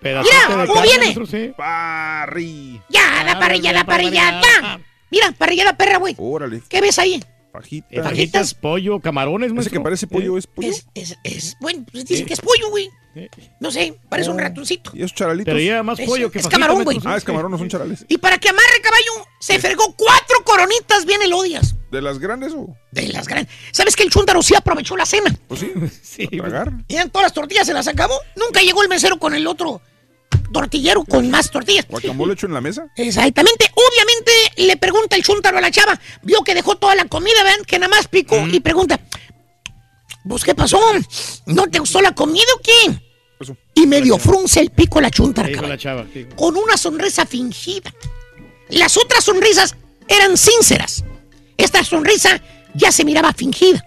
Pedacito 0.00 0.34
Mira, 0.48 0.66
¿cómo 0.66 0.74
carne, 0.74 0.88
viene? 0.88 1.04
maestro, 1.04 1.26
sí. 1.26 1.52
Parri. 1.56 2.80
Ya, 2.88 3.24
la 3.24 3.38
parrillada, 3.38 3.78
la 3.80 3.84
parrillada. 3.84 4.80
Mira, 5.10 5.32
parrillada 5.32 5.76
perra, 5.76 5.98
güey. 5.98 6.14
Órale. 6.18 6.62
¿Qué 6.68 6.80
ves 6.80 6.98
ahí? 6.98 7.22
Fajita. 7.52 7.86
Eh, 7.90 8.02
Fajitas, 8.02 8.54
pollo, 8.54 9.00
camarones, 9.00 9.50
Ese 9.56 9.70
que 9.70 9.80
parece 9.80 10.06
pollo 10.06 10.36
es 10.36 10.46
pollo. 10.46 10.68
Es, 10.68 10.86
es, 10.94 11.16
es, 11.24 11.56
bueno, 11.60 11.84
pues 11.90 12.04
dicen 12.04 12.26
que 12.26 12.34
es 12.34 12.40
pollo, 12.40 12.68
güey. 12.70 12.90
Eh. 13.14 13.30
No 13.60 13.70
sé, 13.70 13.98
parece 14.10 14.28
un 14.28 14.38
ratoncito. 14.38 14.90
¿Y 14.92 14.98
esos 14.98 15.14
charalitos? 15.14 15.46
Pero 15.46 15.58
lleva 15.58 15.82
más 15.82 15.98
Es- 15.98 16.06
pollo 16.06 16.30
que 16.30 16.38
es 16.38 16.44
fajita, 16.44 16.60
camarón, 16.60 16.84
güey. 16.84 16.98
Ah, 17.06 17.16
es 17.16 17.24
camarón, 17.24 17.50
no 17.50 17.56
son 17.56 17.68
charales. 17.70 18.04
Y 18.08 18.18
para 18.18 18.36
que 18.36 18.50
amarre 18.50 18.80
caballo, 18.82 19.26
se 19.40 19.58
fregó 19.58 19.94
cuatro 19.96 20.36
coronitas 20.44 21.06
bien 21.06 21.22
elodias. 21.22 21.74
¿De 21.90 22.02
las 22.02 22.18
grandes 22.18 22.52
o? 22.52 22.76
De 22.92 23.08
las 23.08 23.26
grandes. 23.26 23.50
¿Sabes 23.72 23.96
que 23.96 24.02
el 24.02 24.10
chúntaro 24.10 24.42
sí 24.42 24.54
aprovechó 24.54 24.94
la 24.98 25.06
cena? 25.06 25.34
Pues 25.48 25.60
sí. 25.60 25.72
Sí, 26.02 26.24
a 26.38 26.42
tragar. 26.42 26.72
Y 26.88 26.96
en 26.96 27.08
todas 27.08 27.24
las 27.26 27.32
tortillas 27.32 27.66
se 27.66 27.72
las 27.72 27.88
acabó. 27.88 28.20
Nunca 28.36 28.60
llegó 28.60 28.82
el 28.82 28.88
mesero 28.90 29.18
con 29.18 29.34
el 29.34 29.46
otro 29.46 29.80
tortillero 30.52 31.04
con 31.04 31.30
más 31.30 31.50
tortillas. 31.50 31.86
¿Guacamole 31.88 32.34
hecho 32.34 32.46
en 32.46 32.54
la 32.54 32.60
mesa? 32.60 32.86
Exactamente. 32.96 33.70
Obviamente 33.74 34.32
le 34.56 34.76
pregunta 34.76 35.16
el 35.16 35.22
chúntaro 35.22 35.58
a 35.58 35.60
la 35.60 35.70
chava. 35.70 35.98
Vio 36.22 36.42
que 36.42 36.54
dejó 36.54 36.76
toda 36.76 36.94
la 36.94 37.04
comida, 37.06 37.42
ven, 37.44 37.64
que 37.66 37.78
nada 37.78 37.90
más 37.94 38.08
picó. 38.08 38.46
Y 38.46 38.60
pregunta, 38.60 38.98
¿pues 40.28 40.44
qué 40.44 40.54
pasó? 40.54 40.80
¿No 41.46 41.66
te 41.68 41.78
gustó 41.78 42.00
la 42.00 42.14
comida 42.14 42.44
o 42.56 42.60
qué? 42.62 43.00
Eso. 43.40 43.56
Y 43.74 43.86
medio 43.86 44.18
frunce 44.18 44.60
el 44.60 44.70
pico 44.70 45.00
la 45.00 45.10
chúntara, 45.10 45.48
Ahí 45.48 45.54
con 45.54 45.62
caballo, 45.64 45.74
la 45.74 45.78
chava. 45.82 46.06
con 46.36 46.56
una 46.56 46.76
sonrisa 46.76 47.26
fingida. 47.26 47.92
Las 48.70 48.96
otras 48.96 49.24
sonrisas 49.24 49.76
eran 50.08 50.36
sinceras. 50.36 51.04
Esta 51.56 51.84
sonrisa 51.84 52.40
ya 52.74 52.90
se 52.92 53.04
miraba 53.04 53.32
fingida. 53.32 53.84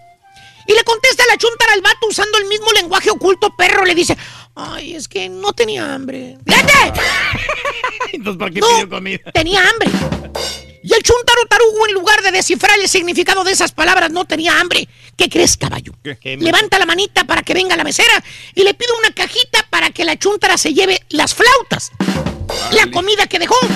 Y 0.66 0.72
le 0.72 0.84
contesta 0.84 1.24
la 1.28 1.36
chuntara 1.36 1.72
al 1.72 1.80
vato 1.80 2.06
usando 2.08 2.38
el 2.38 2.44
mismo 2.44 2.70
lenguaje 2.72 3.10
oculto, 3.10 3.54
perro. 3.56 3.84
Le 3.84 3.94
dice, 3.94 4.16
ay, 4.54 4.94
es 4.94 5.08
que 5.08 5.28
no 5.28 5.52
tenía 5.52 5.94
hambre. 5.94 6.36
¡Fíjate! 6.46 7.00
Entonces, 8.12 8.38
¿para 8.38 8.50
qué 8.50 8.60
No. 8.60 8.68
pidió 8.68 8.88
comida? 8.88 9.18
Tenía 9.32 9.60
hambre. 9.68 9.88
Y 10.82 10.94
el 10.94 11.02
chuntaro 11.02 11.44
tarugo, 11.48 11.86
en 11.88 11.94
lugar 11.94 12.22
de 12.22 12.32
descifrar 12.32 12.78
el 12.80 12.88
significado 12.88 13.44
de 13.44 13.52
esas 13.52 13.72
palabras, 13.72 14.10
no 14.10 14.24
tenía 14.24 14.58
hambre. 14.58 14.88
¿Qué 15.16 15.28
crees, 15.28 15.56
caballo? 15.58 15.92
¿Qué? 16.02 16.36
Levanta 16.38 16.78
la 16.78 16.86
manita 16.86 17.24
para 17.24 17.42
que 17.42 17.52
venga 17.52 17.76
la 17.76 17.84
mesera 17.84 18.12
y 18.54 18.62
le 18.62 18.72
pide 18.72 18.88
una 18.98 19.12
cajita 19.14 19.66
para 19.68 19.90
que 19.90 20.04
la 20.06 20.18
chuntara 20.18 20.56
se 20.56 20.72
lleve 20.72 21.00
las 21.10 21.34
flautas. 21.34 21.90
La 22.72 22.90
comida 22.90 23.26
que 23.26 23.38
dejó. 23.38 23.56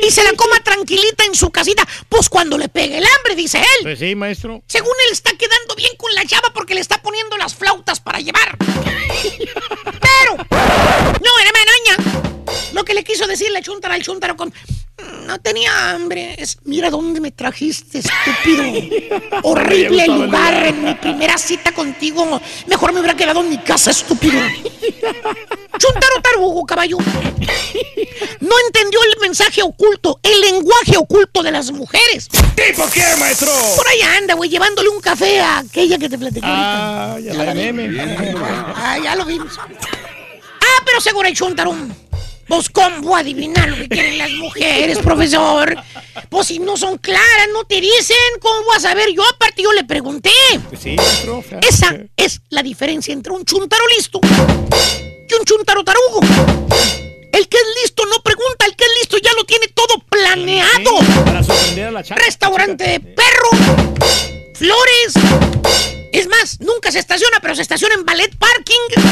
Y 0.00 0.12
se 0.12 0.22
la 0.22 0.32
coma 0.34 0.62
tranquilita 0.62 1.24
en 1.24 1.34
su 1.34 1.50
casita. 1.50 1.86
Pues 2.08 2.28
cuando 2.28 2.56
le 2.56 2.68
pegue 2.68 2.98
el 2.98 3.04
hambre, 3.04 3.34
dice 3.34 3.58
él. 3.58 3.82
Pues 3.82 3.98
sí, 3.98 4.14
maestro. 4.14 4.62
Según 4.68 4.92
él 5.06 5.12
está 5.12 5.32
quedando 5.32 5.74
bien 5.74 5.90
con 5.96 6.14
la 6.14 6.24
chava 6.24 6.50
porque 6.54 6.74
le 6.74 6.80
está 6.80 7.02
poniendo 7.02 7.36
las 7.36 7.54
flautas 7.54 7.98
para 7.98 8.20
llevar. 8.20 8.56
Pero, 8.58 10.36
no, 10.36 11.30
hermano, 11.40 12.52
Lo 12.74 12.84
que 12.84 12.94
le 12.94 13.02
quiso 13.02 13.26
decir 13.26 13.50
la 13.50 13.60
chuntara 13.60 13.94
al 13.94 14.02
chuntaro 14.02 14.36
con... 14.36 14.54
"Mm, 14.98 15.26
No 15.26 15.38
tenía 15.40 15.90
hambre. 15.90 16.34
Es, 16.38 16.58
mira 16.64 16.90
dónde 16.90 17.20
me 17.20 17.30
trajiste, 17.30 17.98
estúpido. 18.00 18.64
Horrible 19.42 20.06
lugar 20.06 20.66
en 20.66 20.84
mi 20.84 20.94
primera 20.94 21.36
cita 21.38 21.72
contigo. 21.72 22.40
Mejor 22.66 22.92
me 22.92 23.00
hubiera 23.00 23.16
quedado 23.16 23.40
en 23.40 23.50
mi 23.50 23.58
casa, 23.58 23.90
estúpido. 23.90 24.40
Chuntaro 25.78 26.20
tarugo, 26.22 26.64
caballo. 26.64 26.98
No 28.40 28.54
entendió 28.66 28.98
el 29.14 29.20
mensaje 29.20 29.62
oculto, 29.62 30.18
el 30.22 30.40
lenguaje 30.40 30.96
oculto 30.96 31.42
de 31.42 31.52
las 31.52 31.70
mujeres. 31.70 32.28
¿Tipo 32.28 32.88
qué, 32.92 33.04
maestro? 33.18 33.50
Por 33.76 33.86
ahí 33.88 34.00
anda, 34.00 34.34
güey, 34.34 34.50
llevándole 34.50 34.88
un 34.88 35.00
café 35.00 35.40
a 35.40 35.58
aquella 35.58 35.98
que 35.98 36.08
te 36.08 36.18
platicé 36.18 36.44
ahorita. 36.44 37.14
Ah, 37.14 37.18
ya 37.20 37.34
la 37.34 37.54
meme. 37.54 38.00
Ah, 38.74 38.98
ya 39.02 39.14
lo 39.14 39.24
vimos. 39.24 39.58
Ah, 39.58 40.82
pero 40.84 41.00
seguro 41.00 41.28
el 41.28 41.34
chuntarón. 41.34 41.94
Pues, 42.48 42.70
¿cómo 42.70 43.14
adivinar 43.14 43.68
lo 43.68 43.76
que 43.76 43.88
quieren 43.88 44.16
las 44.16 44.30
mujeres, 44.32 44.98
profesor? 44.98 45.76
Pues, 46.30 46.46
si 46.46 46.58
no 46.58 46.76
son 46.78 46.96
claras, 46.96 47.48
no 47.52 47.64
te 47.64 47.80
dicen, 47.80 48.16
¿cómo 48.40 48.64
voy 48.64 48.76
a 48.76 48.80
saber? 48.80 49.12
Yo, 49.12 49.22
aparte, 49.28 49.62
yo 49.62 49.72
le 49.72 49.84
pregunté. 49.84 50.30
Sí, 50.80 50.96
maestro. 50.96 51.44
Esa 51.60 51.94
es 52.16 52.40
la 52.48 52.62
diferencia 52.62 53.12
entre 53.12 53.32
un 53.32 53.44
chuntaro 53.44 53.84
listo 53.96 54.18
y 54.22 55.34
un 55.34 55.44
chuntaro 55.44 55.84
tarugo. 55.84 56.20
El 57.32 57.48
que 57.48 57.56
es 57.58 57.82
listo 57.82 58.04
no 58.06 58.22
pregunta, 58.22 58.64
el 58.64 58.74
que 58.74 58.84
es 58.84 58.90
listo 59.00 59.18
ya 59.18 59.32
lo 59.34 59.44
tiene 59.44 59.68
todo 59.68 59.98
planeado. 60.08 60.98
Sí, 61.00 61.20
para 61.24 61.42
sorprender 61.42 61.86
a 61.88 61.90
la 61.90 62.02
chava. 62.02 62.20
Restaurante 62.24 62.84
de 62.84 63.00
perro, 63.00 63.50
flores. 64.58 65.14
Es 66.12 66.26
más, 66.28 66.60
nunca 66.60 66.90
se 66.90 66.98
estaciona, 66.98 67.38
pero 67.40 67.54
se 67.54 67.62
estaciona 67.62 67.94
en 67.94 68.04
ballet 68.04 68.36
parking. 68.36 69.02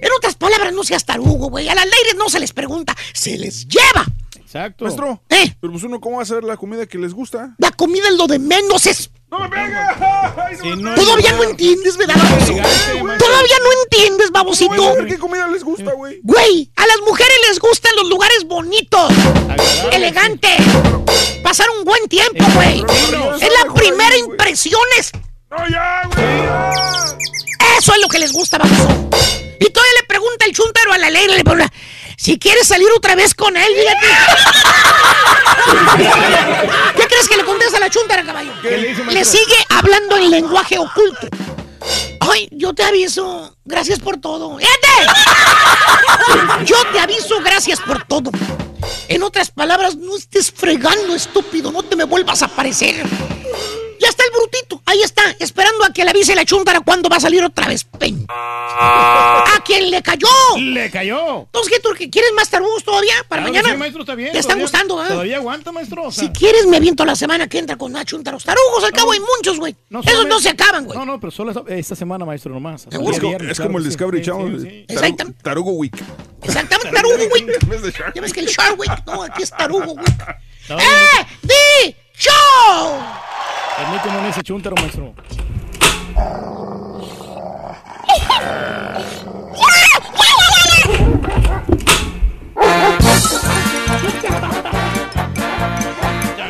En 0.00 0.08
otras 0.16 0.34
palabras, 0.34 0.72
no 0.72 0.82
seas 0.84 1.04
tarugo, 1.04 1.50
güey. 1.50 1.68
A 1.68 1.74
las 1.74 1.84
ladies 1.84 2.16
no 2.16 2.28
se 2.28 2.40
les 2.40 2.52
pregunta, 2.52 2.96
se 3.12 3.36
les 3.36 3.68
lleva. 3.68 4.06
Exacto. 4.36 4.84
Maestro. 4.84 5.22
¿Eh? 5.28 5.54
Pero 5.60 5.72
pues 5.72 5.84
uno, 5.84 6.00
¿cómo 6.00 6.16
va 6.16 6.22
a 6.22 6.24
hacer 6.24 6.44
la 6.44 6.56
comida 6.56 6.86
que 6.86 6.98
les 6.98 7.12
gusta? 7.12 7.54
La 7.58 7.72
comida 7.72 8.08
es 8.08 8.14
lo 8.14 8.26
de 8.26 8.38
menos, 8.38 8.86
es... 8.86 9.10
¡No 9.30 9.38
me 9.40 9.48
pegue! 9.48 10.94
Todavía 10.96 11.32
no 11.32 11.42
entiendes, 11.44 11.96
¿verdad, 11.96 12.14
baboso? 12.16 12.52
Todavía 13.18 13.58
no 13.62 13.82
entiendes, 13.82 14.30
babosito. 14.30 14.94
¿Qué 15.06 15.18
comida 15.18 15.48
les 15.48 15.64
gusta, 15.64 15.92
güey? 15.92 16.20
Güey, 16.22 16.70
a 16.76 16.86
las 16.86 17.00
mujeres 17.06 17.34
les 17.48 17.58
gustan 17.58 17.94
los 17.96 18.08
lugares 18.08 18.44
bonitos, 18.46 19.12
elegantes, 19.92 20.58
pasar 21.42 21.66
un 21.78 21.84
buen 21.84 22.06
tiempo, 22.08 22.44
güey. 22.54 22.84
Es 23.40 23.48
la 23.64 23.72
primera 23.74 24.16
impresión. 24.16 24.80
es- 24.98 25.10
Eso 27.78 27.92
es 27.92 28.00
lo 28.00 28.08
que 28.08 28.18
les 28.18 28.32
gusta, 28.32 28.58
baboso. 28.58 28.88
Y 29.60 29.70
todavía 29.70 29.92
le 30.00 30.06
pregunta 30.06 30.44
el 30.46 30.52
chuntaro 30.54 30.92
a 30.92 30.98
la 30.98 31.10
ley, 31.10 31.26
le 31.28 31.42
pregunta, 31.44 31.72
si 32.16 32.38
quieres 32.38 32.68
salir 32.68 32.88
otra 32.96 33.14
vez 33.14 33.34
con 33.34 33.56
él, 33.56 33.72
fíjate. 33.74 34.06
¿Qué 36.96 37.06
crees 37.06 37.28
que 37.28 37.36
le 37.36 37.44
contesta 37.44 37.78
la 37.80 37.90
chuntara, 37.90 38.24
caballo? 38.24 38.52
¿Qué 38.62 38.94
le 39.10 39.24
sigue 39.24 39.56
hablando 39.70 40.16
en 40.16 40.30
lenguaje 40.30 40.78
oculto. 40.78 41.28
Ay, 42.20 42.48
yo 42.50 42.72
te 42.72 42.82
aviso, 42.82 43.54
gracias 43.64 43.98
por 43.98 44.18
todo. 44.18 44.56
¡Fíjate! 44.56 44.88
Yo 46.64 46.76
te 46.92 47.00
aviso, 47.00 47.40
gracias 47.44 47.80
por 47.80 48.04
todo. 48.04 48.30
En 49.08 49.22
otras 49.22 49.50
palabras, 49.50 49.96
no 49.96 50.16
estés 50.16 50.50
fregando, 50.50 51.14
estúpido, 51.14 51.70
no 51.70 51.82
te 51.82 51.96
me 51.96 52.04
vuelvas 52.04 52.42
a 52.42 52.46
aparecer. 52.46 53.04
Ya 54.00 54.08
está 54.08 54.24
el 54.24 54.30
brutito, 54.30 54.82
ahí 54.86 55.00
está, 55.02 55.22
esperando 55.38 55.84
a 55.84 55.92
que 55.92 56.04
le 56.04 56.10
avise 56.10 56.34
la 56.34 56.44
chuntara 56.44 56.80
cuándo 56.80 57.08
va 57.08 57.16
a 57.16 57.20
salir 57.20 57.42
otra 57.44 57.66
vez. 57.68 57.84
Pen. 57.84 58.26
¿A 58.28 59.62
quién 59.64 59.90
le 59.90 60.02
cayó? 60.02 60.26
Le 60.58 60.90
cayó. 60.90 61.40
Entonces, 61.42 61.72
¿qué, 61.72 61.80
tú 61.80 61.90
quieres 62.10 62.32
más 62.34 62.48
tarugos 62.50 62.82
todavía 62.84 63.14
para 63.28 63.42
Claro 63.42 63.52
mañana? 63.54 63.70
sí, 63.74 63.76
maestro, 63.78 64.02
está 64.02 64.14
bien. 64.14 64.32
Te 64.32 64.38
están 64.38 64.58
gustando, 64.60 65.02
¿eh? 65.04 65.08
Todavía 65.08 65.36
aguanta, 65.36 65.72
maestro. 65.72 66.04
o 66.04 66.12
sea, 66.12 66.24
Si 66.24 66.30
quieres, 66.30 66.66
me 66.66 66.76
aviento 66.76 67.04
la 67.04 67.16
semana 67.16 67.48
que 67.48 67.58
entra 67.58 67.76
con 67.76 67.90
una 67.92 68.04
chunta 68.04 68.32
los 68.32 68.44
tarugos. 68.44 68.84
Al 68.84 68.92
cabo 68.92 69.12
hay 69.12 69.20
muchos, 69.20 69.58
güey. 69.58 69.74
Esos 70.04 70.26
no 70.26 70.40
se 70.40 70.50
acaban, 70.50 70.84
güey. 70.84 70.98
No, 70.98 71.04
no, 71.06 71.20
pero 71.20 71.30
solo 71.30 71.50
esta- 71.52 71.74
esta 71.74 71.94
semana, 71.96 72.24
maestro, 72.24 72.52
nomás. 72.52 72.86
Es 72.90 73.20
viernes, 73.20 73.50
es 73.52 73.56
claro 73.56 73.68
como 73.68 73.78
el. 73.78 73.84
Discovery 73.84 74.18
Sí, 74.18 74.24
Channel. 74.30 74.60
sí. 74.60 74.86
Tarugo, 74.94 75.32
Tarugo 75.42 75.70
Week. 75.72 75.96
Exactamente, 76.42 76.90
Tarugo 76.92 77.16
Week. 77.32 78.12
Ya 78.14 78.20
ves 78.22 78.32
que 78.32 78.40
el 78.40 78.46
Shark 78.46 78.78
Week, 78.78 78.90
no, 79.06 79.22
aquí 79.22 79.42
es 79.42 79.50
Tarugo 79.50 79.92
Week. 79.92 80.24
¡Eh! 80.70 81.26
¡Di! 81.42 81.96
¡Show! 82.16 82.98
Es 83.80 83.88
muy 83.88 83.98
común 83.98 84.24
ese 84.26 84.42
chuntaro, 84.42 84.76
maestro. 84.76 85.14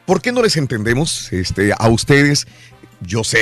¿por 0.07 0.23
qué 0.23 0.31
no 0.33 0.41
les 0.43 0.57
entendemos 0.57 1.33
este, 1.33 1.73
a 1.77 1.89
ustedes? 1.89 2.47
Yo 3.01 3.23
sé, 3.25 3.39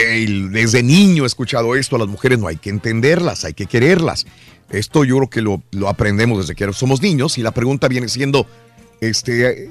desde 0.50 0.82
niño 0.82 1.24
he 1.24 1.26
escuchado 1.26 1.76
esto, 1.76 1.96
a 1.96 1.98
las 1.98 2.08
mujeres 2.08 2.38
no 2.38 2.46
hay 2.46 2.56
que 2.56 2.70
entenderlas, 2.70 3.44
hay 3.44 3.54
que 3.54 3.66
quererlas. 3.66 4.26
Esto 4.70 5.04
yo 5.04 5.16
creo 5.16 5.30
que 5.30 5.42
lo, 5.42 5.62
lo 5.72 5.88
aprendemos 5.88 6.38
desde 6.38 6.54
que 6.54 6.72
somos 6.72 7.00
niños 7.00 7.38
y 7.38 7.42
la 7.42 7.52
pregunta 7.52 7.88
viene 7.88 8.08
siendo, 8.08 8.46
este, 9.00 9.70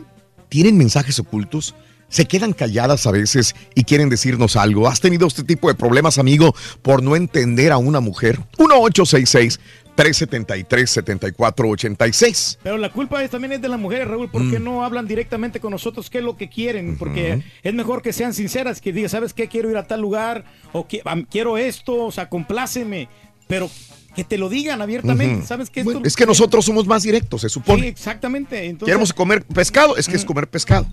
¿tienen 0.49 0.77
mensajes 0.77 1.19
ocultos? 1.19 1.75
¿Se 2.15 2.23
quedan 2.25 2.53
calladas 2.53 3.05
a 3.07 3.11
veces 3.11 3.57
y 3.75 3.83
quieren 3.83 4.07
decirnos 4.07 4.55
algo? 4.55 4.87
¿Has 4.87 5.01
tenido 5.01 5.27
este 5.27 5.43
tipo 5.43 5.67
de 5.67 5.75
problemas, 5.75 6.17
amigo, 6.17 6.55
por 6.81 7.03
no 7.03 7.17
entender 7.17 7.73
a 7.73 7.77
una 7.77 7.99
mujer? 7.99 8.39
1866 8.57 9.59
373 9.95 10.89
7486 10.89 12.59
Pero 12.63 12.77
la 12.77 12.89
culpa 12.89 13.21
es, 13.21 13.29
también 13.31 13.51
es 13.51 13.61
de 13.61 13.67
las 13.67 13.77
mujeres, 13.81 14.07
Raúl, 14.07 14.29
porque 14.31 14.59
Mm. 14.59 14.63
no 14.63 14.85
hablan 14.85 15.07
directamente 15.07 15.59
con 15.59 15.71
nosotros 15.71 16.09
qué 16.09 16.19
es 16.19 16.23
lo 16.23 16.37
que 16.37 16.47
quieren, 16.47 16.97
porque 16.97 17.43
es 17.61 17.73
mejor 17.73 18.01
que 18.01 18.13
sean 18.13 18.33
sinceras, 18.33 18.79
que 18.79 18.93
digan, 18.93 19.09
¿sabes 19.09 19.33
qué? 19.33 19.49
Quiero 19.49 19.69
ir 19.69 19.75
a 19.75 19.85
tal 19.85 19.99
lugar, 19.99 20.45
o 20.71 20.87
quiero 21.29 21.57
esto, 21.57 22.05
o 22.05 22.11
sea, 22.13 22.29
compláceme, 22.29 23.09
pero 23.49 23.69
que 24.15 24.23
te 24.23 24.37
lo 24.37 24.47
digan 24.47 24.81
abiertamente. 24.81 25.45
¿sabes 25.45 25.69
qué? 25.69 25.83
Bueno, 25.83 25.99
es 26.05 26.15
que 26.15 26.25
nosotros 26.25 26.63
somos 26.63 26.87
más 26.87 27.03
directos, 27.03 27.41
se 27.41 27.49
Sí, 27.49 27.53
supone. 27.55 27.89
exactamente. 27.89 28.67
Entonces, 28.67 28.85
Queremos 28.85 29.11
comer 29.11 29.43
pescado, 29.43 29.97
es 29.97 30.07
que 30.07 30.15
es 30.15 30.23
comer 30.23 30.47
pescado. 30.49 30.87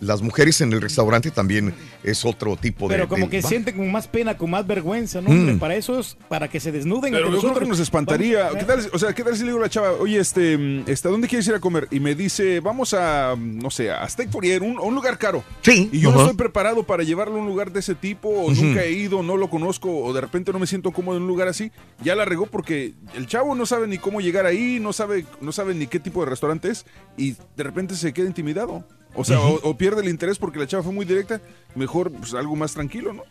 Las 0.00 0.20
mujeres 0.22 0.60
en 0.60 0.72
el 0.72 0.80
restaurante 0.82 1.30
también 1.30 1.72
es 2.02 2.24
otro 2.24 2.56
tipo 2.56 2.88
de. 2.88 2.94
pero 2.94 3.08
como 3.08 3.24
de- 3.26 3.30
que 3.30 3.40
va. 3.40 3.48
sienten 3.48 3.76
con 3.76 3.90
más 3.90 4.06
pena, 4.08 4.36
con 4.36 4.50
más 4.50 4.66
vergüenza, 4.66 5.20
¿no? 5.20 5.30
Mm. 5.30 5.58
Para 5.58 5.74
eso 5.76 5.98
es, 5.98 6.16
para 6.28 6.48
que 6.48 6.60
se 6.60 6.70
desnuden. 6.72 7.12
Pero 7.12 7.26
yo 7.26 7.30
creo 7.30 7.40
que 7.40 7.46
nosotros. 7.48 7.68
nos 7.70 7.80
espantaría. 7.80 8.44
Vamos- 8.44 8.58
¿Qué 8.58 8.64
tal, 8.64 8.82
si- 8.82 8.88
o 8.92 8.98
sea, 8.98 9.14
¿qué 9.14 9.24
tal 9.24 9.34
si 9.36 9.40
le 9.42 9.46
digo 9.48 9.58
a 9.58 9.62
la 9.62 9.68
chava, 9.70 9.92
oye, 9.92 10.18
este, 10.18 10.82
este, 10.86 11.08
¿a 11.08 11.10
dónde 11.10 11.28
quieres 11.28 11.46
ir 11.48 11.54
a 11.54 11.60
comer? 11.60 11.88
Y 11.90 12.00
me 12.00 12.14
dice, 12.14 12.60
vamos 12.60 12.92
a, 12.94 13.34
no 13.38 13.70
sé, 13.70 13.90
a 13.90 14.06
Steak 14.08 14.30
Fourier, 14.30 14.62
un, 14.62 14.76
a 14.76 14.82
un 14.82 14.94
lugar 14.94 15.16
caro. 15.18 15.42
Sí. 15.62 15.88
Y 15.92 16.00
yo 16.00 16.12
no 16.12 16.20
estoy 16.20 16.36
preparado 16.36 16.82
para 16.82 17.02
llevarlo 17.02 17.36
a 17.36 17.40
un 17.40 17.46
lugar 17.46 17.72
de 17.72 17.80
ese 17.80 17.94
tipo, 17.94 18.28
o 18.28 18.52
nunca 18.52 18.82
he 18.84 18.92
ido, 18.92 19.22
no 19.22 19.36
lo 19.36 19.48
conozco, 19.48 19.90
o 20.04 20.12
de 20.12 20.20
repente 20.20 20.52
no 20.52 20.58
me 20.58 20.66
siento 20.66 20.90
cómodo 20.90 21.16
en 21.16 21.22
un 21.22 21.28
lugar 21.28 21.48
así. 21.48 21.72
Ya 22.02 22.14
la 22.14 22.24
regó 22.24 22.46
porque 22.46 22.92
el 23.14 23.26
chavo 23.26 23.54
no 23.54 23.64
sabe 23.66 23.86
ni 23.88 23.98
cómo 23.98 24.20
llegar 24.20 24.44
ahí, 24.46 24.78
no 24.80 24.92
sabe, 24.92 25.24
no 25.40 25.52
sabe 25.52 25.74
ni 25.74 25.86
qué 25.86 25.98
tipo 26.00 26.22
de 26.22 26.30
restaurante 26.30 26.68
es, 26.70 26.84
y 27.16 27.32
de 27.56 27.62
repente 27.62 27.94
se 27.94 28.12
queda 28.12 28.26
intimidado. 28.26 28.84
O 29.16 29.24
sea, 29.24 29.40
o, 29.40 29.54
o 29.68 29.76
pierde 29.76 30.02
el 30.02 30.08
interés 30.08 30.38
porque 30.38 30.58
la 30.58 30.66
chava 30.66 30.82
fue 30.82 30.92
muy 30.92 31.04
directa, 31.06 31.40
mejor 31.74 32.12
pues, 32.12 32.34
algo 32.34 32.54
más 32.56 32.72
tranquilo, 32.74 33.12
¿no? 33.12 33.22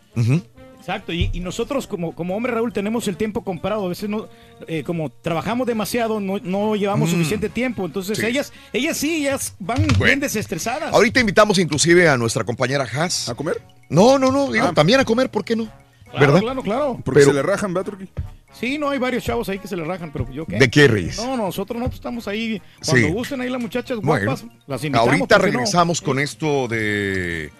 Exacto, 0.78 1.12
y, 1.12 1.30
y 1.32 1.40
nosotros 1.40 1.86
como, 1.88 2.14
como 2.14 2.36
hombre 2.36 2.52
Raúl 2.52 2.72
tenemos 2.72 3.08
el 3.08 3.16
tiempo 3.16 3.42
comprado, 3.42 3.86
a 3.86 3.88
veces 3.88 4.08
no, 4.08 4.28
eh, 4.68 4.84
como 4.84 5.10
trabajamos 5.10 5.66
demasiado, 5.66 6.20
no, 6.20 6.38
no 6.38 6.76
llevamos 6.76 7.08
Mm. 7.08 7.12
suficiente 7.12 7.48
tiempo, 7.48 7.84
entonces 7.86 8.18
Sí. 8.18 8.26
ellas, 8.26 8.52
ellas 8.72 8.96
sí, 8.96 9.16
ellas 9.16 9.54
van 9.58 9.84
bien 10.00 10.20
desestresadas. 10.20 10.92
Ahorita 10.94 11.18
invitamos 11.18 11.58
inclusive 11.58 12.08
a 12.08 12.16
nuestra 12.16 12.44
compañera 12.44 12.84
Haas. 12.92 13.28
¿A 13.28 13.34
comer? 13.34 13.60
No, 13.88 14.16
no, 14.18 14.30
no, 14.30 14.52
digo, 14.52 14.66
Ah. 14.68 14.72
también 14.74 15.00
a 15.00 15.04
comer, 15.04 15.28
¿por 15.28 15.44
qué 15.44 15.56
no? 15.56 15.64
Claro, 16.10 16.20
¿Verdad? 16.20 16.40
claro, 16.40 16.62
claro. 16.62 17.00
Porque 17.04 17.20
Pero- 17.20 17.30
se 17.32 17.34
le 17.34 17.42
rajan, 17.42 17.74
¿verdad? 17.74 17.94
Sí, 18.58 18.78
no, 18.78 18.88
hay 18.90 18.98
varios 18.98 19.22
chavos 19.22 19.48
ahí 19.50 19.58
que 19.58 19.68
se 19.68 19.76
le 19.76 19.84
rajan, 19.84 20.10
pero 20.12 20.30
yo 20.32 20.46
qué. 20.46 20.58
¿De 20.58 20.70
qué 20.70 20.88
ríes? 20.88 21.18
No, 21.18 21.36
nosotros 21.36 21.78
nosotros 21.78 21.96
estamos 21.98 22.26
ahí, 22.26 22.60
cuando 22.84 23.06
Sí. 23.06 23.12
gusten 23.12 23.40
ahí 23.42 23.50
las 23.50 23.60
muchachas 23.60 23.98
Bueno, 24.00 24.24
guapas, 24.32 24.46
las 24.66 24.82
invitamos. 24.84 25.08
ahorita 25.08 25.36
¿por 25.36 25.44
qué 25.44 25.52
no? 25.52 25.58
regresamos 25.58 26.00
con 26.00 26.18
esto 26.18 26.66
de. 26.68 27.50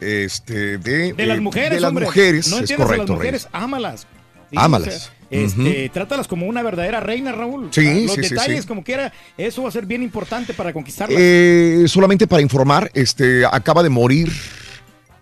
Este, 0.00 0.78
de. 0.78 1.12
De 1.12 1.26
las 1.26 1.38
eh, 1.38 1.40
mujeres, 1.40 1.70
De 1.70 1.80
las 1.80 1.88
hombre. 1.88 2.06
mujeres, 2.06 2.48
No 2.48 2.56
es 2.56 2.60
entiendes 2.62 2.84
a 2.84 2.86
correcto, 2.88 3.12
las 3.12 3.18
mujeres, 3.18 3.42
Reyes. 3.44 3.48
ámalas. 3.64 4.06
Sí, 4.50 4.56
Ámalas. 4.58 4.88
o 4.88 4.90
sea, 5.30 5.40
este. 5.42 5.88
Trátalas 5.88 6.28
como 6.28 6.46
una 6.46 6.62
verdadera 6.62 7.00
reina, 7.00 7.32
Raúl. 7.32 7.68
Sí, 7.72 8.04
Los 8.06 8.14
sí, 8.16 8.20
detalles, 8.20 8.62
sí. 8.62 8.68
como 8.68 8.84
quiera, 8.84 9.12
eso 9.38 9.62
va 9.62 9.68
a 9.70 9.72
ser 9.72 9.86
bien 9.86 10.02
importante 10.02 10.52
para 10.54 10.72
conquistarlas. 10.72 11.18
Eh, 11.20 11.84
solamente 11.86 12.26
para 12.26 12.42
informar, 12.42 12.90
este, 12.94 13.44
acaba 13.46 13.82
de 13.82 13.88
morir 13.88 14.30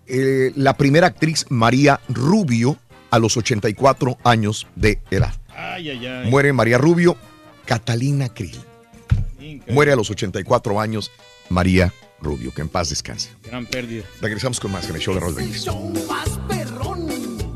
eh, 0.08 0.52
la 0.56 0.74
primera 0.76 1.06
actriz 1.06 1.46
María 1.48 2.00
Rubio 2.08 2.76
a 3.10 3.18
los 3.18 3.36
84 3.36 4.18
años 4.24 4.66
de 4.76 5.00
edad. 5.10 5.34
Ay, 5.54 5.90
ay, 5.90 6.06
ay. 6.06 6.30
Muere 6.30 6.52
María 6.52 6.78
Rubio, 6.78 7.16
Catalina 7.66 8.28
Krill. 8.28 8.56
Increíble. 9.38 9.72
Muere 9.74 9.92
a 9.92 9.96
los 9.96 10.10
84 10.10 10.80
años 10.80 11.10
María 11.48 11.92
Rubio. 12.20 12.52
Que 12.54 12.62
en 12.62 12.68
paz 12.68 12.90
descanse. 12.90 13.30
Gran 13.44 13.66
pérdida. 13.66 14.04
Regresamos 14.20 14.60
con 14.60 14.72
más 14.72 14.88
en 14.88 14.96
el 14.96 15.00
show 15.00 15.14
de 15.14 15.20
Raúl 15.20 15.34
Brindis. 15.34 15.64
show 15.64 15.92
más 16.08 16.28
perrón 16.48 17.06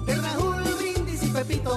de 0.07 0.15
Raúl 0.17 0.63
Brindis 0.79 1.23
y 1.23 1.27
Pepito. 1.29 1.77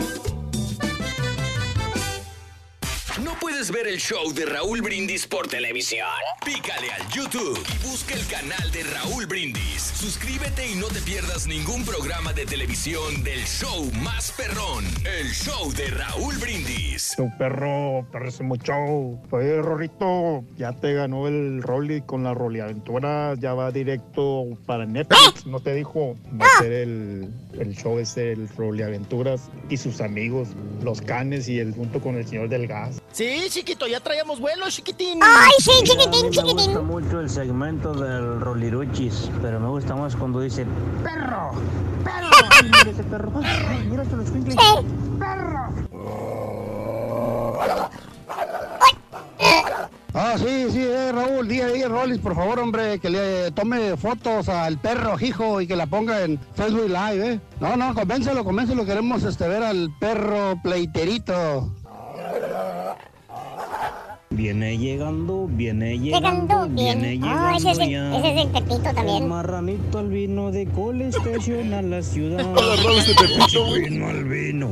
Puedes 3.58 3.72
ver 3.72 3.88
el 3.88 3.98
show 3.98 4.32
de 4.34 4.46
Raúl 4.46 4.84
Brindis 4.84 5.26
por 5.26 5.48
televisión? 5.48 6.06
Pícale 6.46 6.92
al 6.92 7.10
YouTube 7.10 7.58
y 7.58 7.88
busca 7.88 8.14
el 8.14 8.24
canal 8.28 8.72
de 8.72 8.84
Raúl 8.84 9.26
Brindis. 9.26 9.82
Suscríbete 9.82 10.72
y 10.72 10.76
no 10.76 10.86
te 10.86 11.02
pierdas 11.02 11.48
ningún 11.48 11.84
programa 11.84 12.34
de 12.34 12.46
televisión 12.46 13.24
del 13.24 13.40
show 13.46 13.90
más 14.04 14.32
perrón, 14.34 14.86
el 15.20 15.32
show 15.32 15.74
de 15.74 15.88
Raúl 15.88 16.38
Brindis. 16.38 17.16
Tu 17.18 17.28
perro, 17.40 18.08
perrísimo 18.12 18.58
show. 18.58 19.20
Oye, 19.32 19.60
Rorrito, 19.60 20.44
ya 20.56 20.74
te 20.74 20.94
ganó 20.94 21.28
el 21.28 21.64
Rolly 21.64 22.02
con 22.02 22.24
la 22.24 22.36
Rolly 22.36 22.60
Aventura. 22.60 23.34
Ya 23.40 23.56
va 23.56 23.72
directo 23.72 24.46
para 24.68 24.86
Netflix. 24.86 25.48
¿No 25.48 25.60
te 25.62 25.74
dijo? 25.74 26.16
Va 26.40 26.46
a 26.46 26.62
ser 26.62 26.74
el, 26.74 27.34
el 27.60 27.76
show 27.76 27.98
ese, 27.98 28.34
el 28.34 28.50
Rolly 28.50 28.84
Aventuras 28.84 29.50
y 29.68 29.78
sus 29.78 30.00
amigos, 30.00 30.50
los 30.84 31.02
canes 31.02 31.50
y 31.50 31.58
el 31.58 31.74
junto 31.74 32.00
con 32.00 32.18
el 32.18 32.28
señor 32.28 32.50
del 32.50 32.68
gas. 32.68 33.02
Sí, 33.12 33.47
chiquito, 33.50 33.88
ya 33.88 34.00
traíamos 34.00 34.40
vuelo, 34.40 34.70
chiquitín. 34.70 35.20
Ay, 35.22 35.52
sí, 35.60 35.72
chiquitín, 35.84 36.22
Me 36.22 36.28
gusta 36.28 36.44
chiquitín. 36.44 36.86
mucho 36.86 37.20
el 37.20 37.30
segmento 37.30 37.94
del 37.94 38.40
Roliruchis, 38.42 39.30
pero 39.42 39.60
me 39.60 39.68
gusta 39.70 39.96
más 39.96 40.16
cuando 40.16 40.40
dice 40.42 40.66
perro, 41.04 41.52
perro. 42.04 42.30
Ay, 42.52 42.64
mira 42.64 42.92
ese 42.92 43.04
perro. 43.04 43.32
Mira 43.90 44.04
escuincles. 44.04 44.56
Perro. 45.20 45.58
Ah, 50.20 50.34
sí, 50.36 50.68
sí, 50.72 50.82
eh, 50.82 51.12
Raúl. 51.12 51.48
Día 51.48 51.66
a 51.66 51.70
día, 51.70 51.88
Rollis, 51.88 52.18
por 52.18 52.34
favor, 52.34 52.58
hombre, 52.58 52.98
que 53.00 53.08
le 53.08 53.52
tome 53.52 53.96
fotos 53.98 54.50
al 54.50 54.80
perro 54.80 55.16
hijo 55.20 55.62
y 55.62 55.68
que 55.68 55.76
la 55.76 55.86
ponga 55.86 56.24
en 56.24 56.40
Facebook 56.56 56.90
Live, 56.90 57.34
¿eh? 57.34 57.40
No, 57.60 57.78
no, 57.78 57.94
convéncelo, 57.94 58.44
convéncelo, 58.44 58.84
queremos 58.84 59.22
este, 59.24 59.48
ver 59.48 59.62
al 59.62 59.92
perro 60.00 60.60
pleiterito. 60.64 61.72
Viene 64.38 64.78
llegando, 64.78 65.48
viene 65.50 65.98
llegando, 65.98 66.30
Llegando 66.30 66.68
viene 66.76 67.08
bien. 67.10 67.22
llegando 67.24 67.48
Oh, 67.54 67.56
ese 67.58 67.72
es, 67.72 67.80
el, 67.80 67.90
ya. 67.90 68.18
ese 68.20 68.30
es 68.36 68.46
el 68.46 68.52
Pepito 68.52 68.90
El 68.90 68.96
también. 68.96 69.28
marranito 69.28 69.98
al 69.98 70.10
vino 70.10 70.52
de 70.52 70.68
Cole 70.68 71.08
Station 71.08 71.74
a 71.74 71.82
la 71.82 72.02
ciudad. 72.04 72.46
Al 74.06 74.24
vino. 74.26 74.70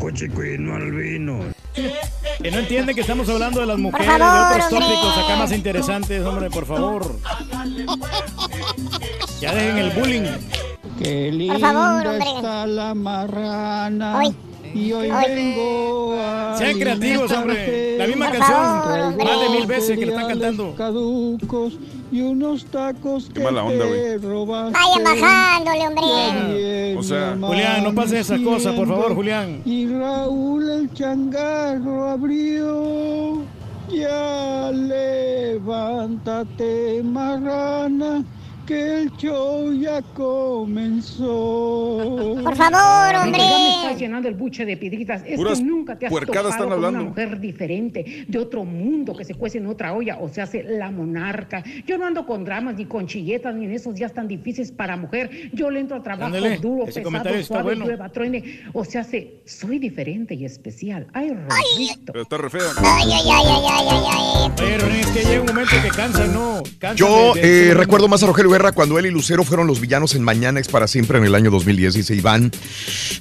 Coche 0.00 0.28
cuino 0.28 0.74
al 0.74 0.90
vino. 0.90 1.38
Que 2.42 2.50
no 2.50 2.58
entienden 2.58 2.94
que 2.96 3.02
estamos 3.02 3.28
hablando 3.28 3.60
de 3.60 3.66
las 3.66 3.78
mujeres, 3.78 4.06
favor, 4.08 4.48
de 4.48 4.54
otros 4.54 4.72
hombre. 4.72 4.88
tópicos 4.88 5.18
acá 5.24 5.36
más 5.36 5.52
interesantes, 5.52 6.24
hombre, 6.24 6.50
por 6.50 6.66
favor. 6.66 7.16
Ya 9.40 9.54
dejen 9.54 9.78
el 9.78 9.90
bullying. 9.90 10.22
Qué 10.98 11.48
Por 11.52 11.60
favor, 11.60 12.06
hombre. 12.08 12.28
está 12.36 12.66
la 12.66 12.92
marrana. 12.94 14.18
Hoy. 14.18 14.34
Y 14.74 14.92
hoy 14.92 15.10
vengo 15.10 16.14
a 16.20 16.54
Sean 16.56 16.78
creativos, 16.78 17.30
hombre. 17.32 17.98
La 17.98 18.06
misma 18.06 18.30
Por 18.30 18.38
canción, 18.38 19.16
más 19.16 19.40
de 19.40 19.48
mil 19.50 19.66
veces 19.66 19.98
que 19.98 20.06
le 20.06 20.12
están 20.12 20.28
cantando. 20.28 20.74
caducos 20.74 21.78
y 22.12 22.20
unos 22.22 22.64
tacos 22.66 23.30
Qué 23.32 23.40
mala 23.40 23.64
onda, 23.64 23.84
güey. 23.86 24.18
Vayan 24.18 25.04
bajándole, 25.04 25.86
hombre. 25.88 26.96
O 26.96 27.02
sea, 27.02 27.36
Julián, 27.40 27.84
no 27.84 27.94
pases 27.94 28.30
esa 28.30 28.42
cosa, 28.42 28.72
por 28.74 28.88
favor, 28.88 29.14
Julián. 29.14 29.62
Y 29.64 29.86
Raúl 29.88 30.68
el 30.70 30.92
changarro 30.94 32.08
abrió. 32.10 33.42
Ya 33.92 34.70
levántate, 35.90 37.02
marrana, 37.02 38.24
que 38.70 39.02
el 39.02 39.10
show 39.16 39.72
ya 39.72 40.00
comenzó. 40.14 41.26
Por 42.44 42.54
favor, 42.56 43.16
hombre. 43.16 43.40
Ya 43.40 43.58
me 43.58 43.70
estás 43.70 43.98
llenando 43.98 44.28
el 44.28 44.34
buche 44.34 44.64
de 44.64 44.76
piedritas. 44.76 45.22
Es 45.26 45.36
Puras 45.36 45.58
que 45.58 45.64
nunca 45.64 45.98
te 45.98 46.06
has 46.06 46.12
topado 46.12 46.48
están 46.50 46.68
con 46.68 46.78
una 46.78 46.86
hablando. 46.86 47.04
mujer 47.10 47.40
diferente, 47.40 48.24
de 48.28 48.38
otro 48.38 48.64
mundo, 48.64 49.16
que 49.16 49.24
se 49.24 49.34
cuece 49.34 49.58
en 49.58 49.66
otra 49.66 49.92
olla, 49.92 50.18
o 50.20 50.28
se 50.28 50.40
hace 50.40 50.62
la 50.62 50.92
monarca. 50.92 51.64
Yo 51.84 51.98
no 51.98 52.06
ando 52.06 52.24
con 52.26 52.44
dramas, 52.44 52.76
ni 52.76 52.84
con 52.86 53.08
chilletas, 53.08 53.54
ni 53.56 53.64
en 53.64 53.72
esos 53.72 53.94
días 53.96 54.12
tan 54.14 54.28
difíciles 54.28 54.70
para 54.70 54.96
mujer. 54.96 55.50
Yo 55.52 55.68
le 55.68 55.80
entro 55.80 55.96
a 55.96 56.02
trabajo 56.04 56.26
Ándale, 56.26 56.58
duro, 56.58 56.84
pesado, 56.84 57.42
suave, 57.42 57.62
bueno. 57.64 57.86
llueva, 57.86 58.08
truene. 58.10 58.60
O 58.72 58.84
se 58.84 58.98
hace, 59.00 59.40
soy 59.46 59.80
diferente 59.80 60.34
y 60.34 60.44
especial. 60.44 61.08
Ay, 61.12 61.30
Rosito. 61.30 62.12
pero 62.12 62.22
está 62.22 62.36
re 62.38 62.50
fea. 62.50 62.60
Ay, 62.78 63.08
ay, 63.12 63.30
ay, 63.32 63.44
ay, 63.48 63.64
ay, 63.68 63.86
ay, 63.90 64.52
ay. 64.58 64.78
René, 64.78 65.00
es 65.00 65.06
que 65.08 65.24
llega 65.24 65.40
un 65.40 65.46
momento 65.48 65.72
que 65.82 65.88
cansa, 65.88 66.26
¿no? 66.28 66.62
Cansa 66.78 66.94
Yo 66.96 67.34
de- 67.34 67.40
de- 67.40 67.68
eh, 67.70 67.74
recuerdo 67.74 68.06
más 68.06 68.22
a 68.22 68.26
Rogelio 68.26 68.50
Guerra 68.60 68.72
cuando 68.72 68.98
él 68.98 69.06
y 69.06 69.10
Lucero 69.10 69.42
fueron 69.42 69.66
los 69.66 69.80
villanos 69.80 70.14
en 70.14 70.22
Mañana 70.22 70.60
es 70.60 70.68
para 70.68 70.86
siempre 70.86 71.16
en 71.16 71.24
el 71.24 71.34
año 71.34 71.50
2010, 71.50 71.94
dice 71.94 72.14
Iván. 72.14 72.52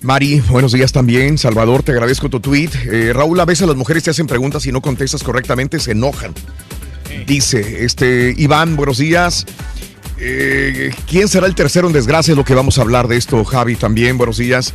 Mari, 0.02 0.42
buenos 0.50 0.74
días 0.74 0.92
también. 0.92 1.38
Salvador, 1.38 1.82
te 1.82 1.94
agradezco 1.94 2.30
tu 2.30 2.42
tweet. 2.42 2.72
Eh, 2.92 3.14
Raúl, 3.14 3.40
a 3.40 3.46
veces 3.46 3.66
las 3.66 3.78
mujeres 3.78 4.04
te 4.04 4.10
hacen 4.10 4.28
preguntas 4.28 4.66
y 4.66 4.74
no 4.74 4.82
contestas 4.82 5.24
correctamente, 5.24 5.80
se 5.80 5.94
enojan. 5.94 6.34
Dice, 7.26 7.86
este, 7.86 8.34
Iván, 8.38 8.76
buenos 8.76 8.98
días. 8.98 9.46
Eh, 10.18 10.92
¿Quién 11.08 11.30
será 11.30 11.48
el 11.48 11.56
tercero 11.56 11.88
en 11.88 11.94
desgracia? 11.94 12.34
Es 12.34 12.38
lo 12.38 12.44
que 12.44 12.54
vamos 12.54 12.78
a 12.78 12.82
hablar 12.82 13.08
de 13.08 13.16
esto, 13.16 13.46
Javi, 13.46 13.78
también, 13.78 14.18
buenos 14.18 14.40
días. 14.40 14.74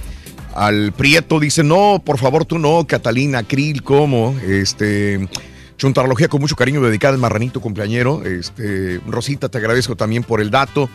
Al 0.55 0.95
Prieto 0.95 1.41
dice, 1.41 1.63
no, 1.63 2.01
por 2.03 2.17
favor, 2.17 2.47
tú 2.47 2.59
no, 2.59 2.87
Catalina, 2.87 3.43
Krill, 3.43 3.83
¿cómo? 3.83 4.35
Este, 4.49 5.29
Chuntarología 5.77 6.29
con 6.29 6.41
mucho 6.41 6.55
cariño 6.55 6.81
dedicada 6.81 7.15
al 7.15 7.21
marranito 7.21 7.61
cumpleañero. 7.61 8.25
Este, 8.25 9.01
Rosita, 9.07 9.49
te 9.49 9.59
agradezco 9.59 9.97
también 9.97 10.23
por 10.23 10.41
el 10.41 10.51
dato. 10.51 10.89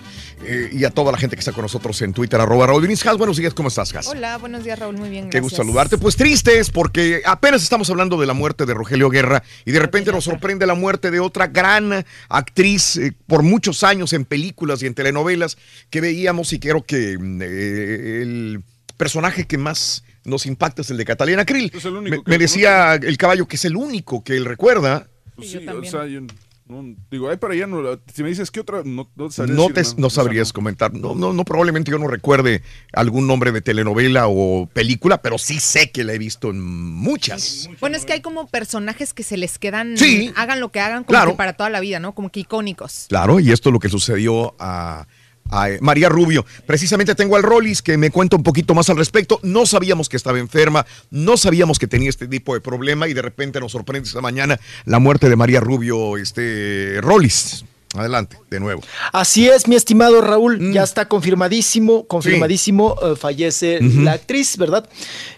eh, 0.46 0.70
y 0.72 0.86
a 0.86 0.90
toda 0.90 1.12
la 1.12 1.18
gente 1.18 1.36
que 1.36 1.42
está 1.42 1.52
con 1.52 1.64
nosotros 1.64 2.02
en 2.02 2.14
Twitter, 2.14 2.40
arroba 2.40 2.68
Raúl. 2.68 2.88
Has, 2.90 3.18
buenos 3.18 3.36
días, 3.38 3.54
¿cómo 3.54 3.68
estás, 3.68 3.94
Has? 3.94 4.08
Hola, 4.08 4.38
buenos 4.38 4.64
días, 4.64 4.80
Raúl. 4.80 4.98
Muy 4.98 5.10
bien, 5.10 5.26
Qué 5.26 5.40
gracias. 5.40 5.44
gusto 5.44 5.58
saludarte. 5.58 5.98
Pues 5.98 6.16
tristes, 6.16 6.70
porque 6.70 7.22
apenas 7.26 7.62
estamos 7.62 7.90
hablando 7.90 8.20
de 8.20 8.26
la 8.26 8.34
muerte 8.34 8.66
de 8.66 8.74
Rogelio 8.74 9.10
Guerra 9.10 9.44
y 9.66 9.72
de 9.72 9.80
repente 9.80 10.12
nos 10.14 10.24
sorprende 10.24 10.66
la 10.66 10.76
muerte 10.76 11.12
de 11.12 11.20
otra 11.20 11.48
gran 11.48 12.06
actriz 12.30 12.96
eh, 12.98 13.14
por 13.28 13.44
muchos 13.44 13.84
años 13.84 14.14
en 14.14 14.24
películas 14.24 14.82
y 14.82 14.86
en 14.88 14.94
telenovelas 14.94 15.58
que 15.90 16.00
veíamos 16.00 16.54
y 16.54 16.60
creo 16.60 16.84
que 16.84 17.18
mm, 17.20 17.42
eh, 17.42 18.20
el 18.22 18.64
personaje 18.98 19.46
que 19.46 19.58
más 19.58 20.04
nos 20.26 20.46
impacta 20.46 20.82
es 20.82 20.90
el 20.92 20.98
de 20.98 21.06
Catalina 21.06 21.46
Krill. 21.46 21.72
Es 21.74 21.86
el 21.86 21.96
único 21.96 22.24
Me, 22.26 22.38
decía 22.38 22.96
el 22.96 23.18
caballo 23.18 23.48
que 23.48 23.56
es 23.56 23.66
el 23.66 23.76
único 23.76 24.24
que 24.24 24.36
él 24.36 24.46
recuerda. 24.46 25.08
Pues 25.36 25.52
sí, 25.52 25.58
o 25.68 25.84
sea, 25.86 26.06
yo 26.06 26.22
no, 26.70 26.96
digo, 27.10 27.30
ahí 27.32 27.38
para 27.38 27.56
allá, 27.56 27.66
no, 27.66 27.82
si 28.14 28.22
me 28.22 28.30
dices 28.30 28.52
qué 28.52 28.60
otra, 28.60 28.84
no, 28.86 29.10
no 29.16 29.32
sabría 29.32 29.56
No, 29.56 29.70
decir, 29.70 29.96
te, 29.96 30.02
no 30.02 30.12
sabrías 30.12 30.54
comentar. 30.54 30.94
No, 30.94 31.16
no, 31.16 31.34
no, 31.34 31.44
probablemente 31.44 31.90
yo 31.90 31.98
no 31.98 32.08
recuerde 32.08 32.62
algún 32.94 33.26
nombre 33.26 33.52
de 33.52 33.62
telenovela 33.62 34.28
o 34.28 34.68
película, 34.72 35.20
pero 35.20 35.40
sí 35.40 35.60
sé 35.60 35.90
que 35.90 36.04
la 36.04 36.14
he 36.14 36.20
visto 36.20 36.52
en 36.52 36.62
muchas. 36.62 37.68
Bueno, 37.80 37.98
es 37.98 38.06
que 38.06 38.14
hay 38.14 38.22
como 38.22 38.48
personajes 38.48 39.16
que 39.16 39.24
se 39.24 39.36
les 39.36 39.58
quedan, 39.58 39.98
Sí. 39.98 40.32
hagan 40.36 40.60
lo 40.60 40.72
que 40.72 40.80
hagan, 40.80 41.06
como 41.06 41.18
Claro. 41.18 41.32
que 41.32 41.38
para 41.38 41.54
toda 41.54 41.72
la 41.72 41.80
vida, 41.80 42.00
¿no? 42.00 42.14
Como 42.14 42.30
que 42.30 42.42
icónicos. 42.42 43.08
Claro, 43.10 43.40
y 43.40 43.52
esto 43.52 43.70
es 43.70 43.74
lo 43.74 43.80
que 43.80 43.90
sucedió 43.90 44.56
a, 44.60 45.08
a, 45.50 45.70
eh, 45.70 45.80
María 45.82 46.10
Rubio. 46.10 46.46
Precisamente 46.66 47.16
tengo 47.16 47.36
al 47.36 47.44
Rollis 47.44 47.82
que 47.82 47.98
me 47.98 48.12
cuenta 48.12 48.36
un 48.36 48.44
poquito 48.44 48.74
más 48.74 48.90
al 48.90 48.98
respecto. 48.98 49.40
No 49.44 49.66
sabíamos 49.66 50.10
que 50.10 50.18
estaba 50.18 50.40
enferma, 50.40 50.86
no 51.12 51.38
sabíamos 51.38 51.80
que 51.80 51.88
tenía 51.88 52.10
este 52.10 52.28
tipo 52.28 52.54
de 52.54 52.62
problema 52.62 53.08
y 53.08 53.14
de 53.14 53.22
repente 53.22 53.60
nos 53.60 53.72
sorprende 53.72 54.08
esta 54.08 54.22
mañana 54.22 54.60
la 54.86 55.00
muerte 55.00 55.30
de 55.30 55.36
María 55.36 55.60
Rubio, 55.60 56.18
este 56.18 57.00
Rollis. 57.02 57.66
Adelante, 57.96 58.38
de 58.52 58.60
nuevo. 58.60 58.84
Así 59.14 59.50
es, 59.50 59.68
mi 59.68 59.76
estimado 59.76 60.22
Raúl, 60.22 60.60
Mm. 60.60 60.74
ya 60.74 60.84
está 60.84 61.08
confirmadísimo, 61.08 62.06
confirmadísimo, 62.06 62.96
eh, 63.02 63.16
fallece 63.16 63.80
la 63.82 64.12
actriz, 64.12 64.58
¿verdad? 64.58 64.88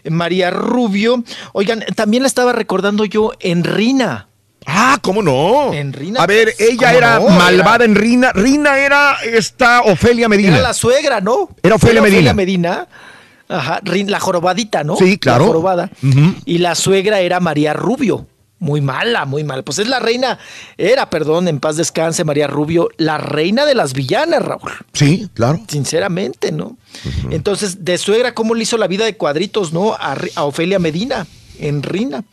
María 0.09 0.51
Rubio. 0.51 1.23
Oigan, 1.53 1.81
también 1.95 2.23
la 2.23 2.27
estaba 2.27 2.51
recordando 2.51 3.05
yo 3.05 3.31
en 3.39 3.63
Rina. 3.63 4.27
Ah, 4.65 4.99
¿cómo 5.01 5.21
no? 5.21 5.73
En 5.73 5.91
Rina. 5.91 6.21
A 6.21 6.27
ver, 6.27 6.53
pues, 6.55 6.69
ella 6.69 6.87
¿cómo 6.87 6.97
era 6.97 7.19
no? 7.19 7.29
malvada 7.29 7.85
en 7.85 7.95
Rina. 7.95 8.31
Rina 8.31 8.77
era 8.77 9.17
esta 9.23 9.81
Ofelia 9.81 10.29
Medina. 10.29 10.53
Era 10.53 10.61
la 10.61 10.73
suegra, 10.73 11.19
¿no? 11.19 11.49
Era 11.63 11.75
Ofelia 11.75 12.01
Medina. 12.01 12.33
Medina. 12.33 12.87
Ajá, 13.49 13.81
la 13.83 14.19
jorobadita, 14.19 14.83
¿no? 14.83 14.95
Sí, 14.95 15.17
claro. 15.17 15.41
La 15.41 15.47
jorobada. 15.47 15.89
Y 16.45 16.59
la 16.59 16.75
suegra 16.75 17.19
era 17.19 17.39
María 17.39 17.73
Rubio. 17.73 18.27
Muy 18.59 18.79
mala, 18.79 19.25
muy 19.25 19.43
mala. 19.43 19.63
Pues 19.63 19.79
es 19.79 19.87
la 19.87 19.99
reina, 19.99 20.37
era, 20.77 21.09
perdón, 21.09 21.47
en 21.47 21.59
paz 21.59 21.77
descanse, 21.77 22.23
María 22.23 22.45
Rubio, 22.45 22.89
la 22.97 23.17
reina 23.17 23.65
de 23.65 23.73
las 23.73 23.93
villanas, 23.93 24.43
Raúl. 24.43 24.71
Sí, 24.93 25.27
claro. 25.33 25.59
Sinceramente, 25.67 26.51
¿no? 26.51 26.77
Entonces, 27.31 27.83
de 27.83 27.97
suegra, 27.97 28.35
¿cómo 28.35 28.53
le 28.53 28.61
hizo 28.61 28.77
la 28.77 28.85
vida 28.85 29.03
de 29.03 29.17
cuadritos, 29.17 29.73
no? 29.73 29.95
A 29.99 30.43
Ofelia 30.43 30.77
Medina, 30.77 31.25
en 31.59 31.83
Rina. 31.83 32.23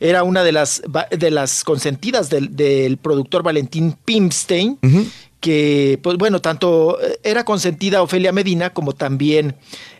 Era 0.00 0.22
una 0.22 0.44
de 0.44 0.52
las, 0.52 0.82
de 1.10 1.30
las 1.30 1.64
consentidas 1.64 2.30
del, 2.30 2.56
del 2.56 2.96
productor 2.98 3.42
Valentín 3.42 3.96
Pimstein, 4.04 4.78
que, 5.40 6.00
pues 6.02 6.16
bueno, 6.16 6.40
tanto 6.40 7.00
eh, 7.00 7.20
era 7.22 7.44
consentida 7.44 8.02
Ofelia 8.02 8.32
Medina 8.32 8.70
como 8.70 8.94
también 8.94 9.54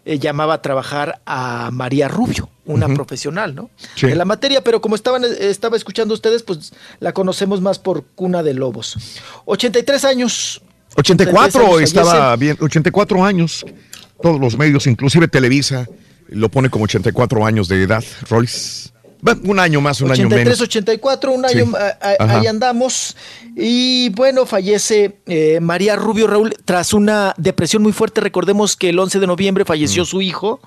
eh, 0.04 0.18
llamaba 0.18 0.54
a 0.54 0.62
trabajar 0.62 1.20
a 1.26 1.70
María 1.72 2.08
Rubio, 2.08 2.48
una 2.64 2.88
profesional, 2.88 3.54
¿no? 3.54 3.70
Sí. 3.94 4.06
De 4.06 4.16
la 4.16 4.24
materia, 4.24 4.64
pero 4.64 4.80
como 4.80 4.94
estaban, 4.94 5.24
eh, 5.24 5.28
estaba 5.40 5.76
escuchando 5.76 6.14
ustedes, 6.14 6.42
pues 6.42 6.72
la 7.00 7.12
conocemos 7.12 7.60
más 7.60 7.78
por 7.78 8.04
Cuna 8.14 8.42
de 8.42 8.54
Lobos. 8.54 8.96
83 9.44 10.04
años. 10.04 10.62
84 10.96 11.66
años 11.66 11.82
estaba 11.82 12.34
bien, 12.36 12.56
84 12.60 13.24
años. 13.24 13.64
Todos 14.20 14.40
los 14.40 14.56
medios, 14.56 14.86
inclusive 14.86 15.28
Televisa, 15.28 15.86
lo 16.28 16.48
pone 16.50 16.70
como 16.70 16.84
84 16.84 17.44
años 17.46 17.68
de 17.68 17.82
edad. 17.82 18.04
Bueno, 19.22 19.40
un 19.44 19.58
año 19.58 19.80
más, 19.80 20.00
un 20.02 20.08
año 20.12 20.26
83, 20.26 20.44
menos. 20.44 20.60
84, 20.60 21.32
un 21.32 21.44
Sí. 21.48 21.58
año, 21.58 21.72
a- 21.74 22.06
a- 22.06 22.16
Ajá. 22.24 22.38
ahí 22.40 22.46
andamos. 22.46 23.16
Y 23.56 24.10
bueno, 24.10 24.44
fallece 24.44 25.16
eh, 25.26 25.58
María 25.60 25.96
Rubio 25.96 26.26
Raúl 26.26 26.54
tras 26.66 26.92
una 26.92 27.34
depresión 27.38 27.82
muy 27.82 27.92
fuerte. 27.92 28.20
Recordemos 28.20 28.76
que 28.76 28.90
el 28.90 28.98
11 28.98 29.18
de 29.18 29.26
noviembre 29.26 29.64
falleció 29.64 30.02
Mm. 30.02 30.06
su 30.06 30.20
hijo, 30.22 30.60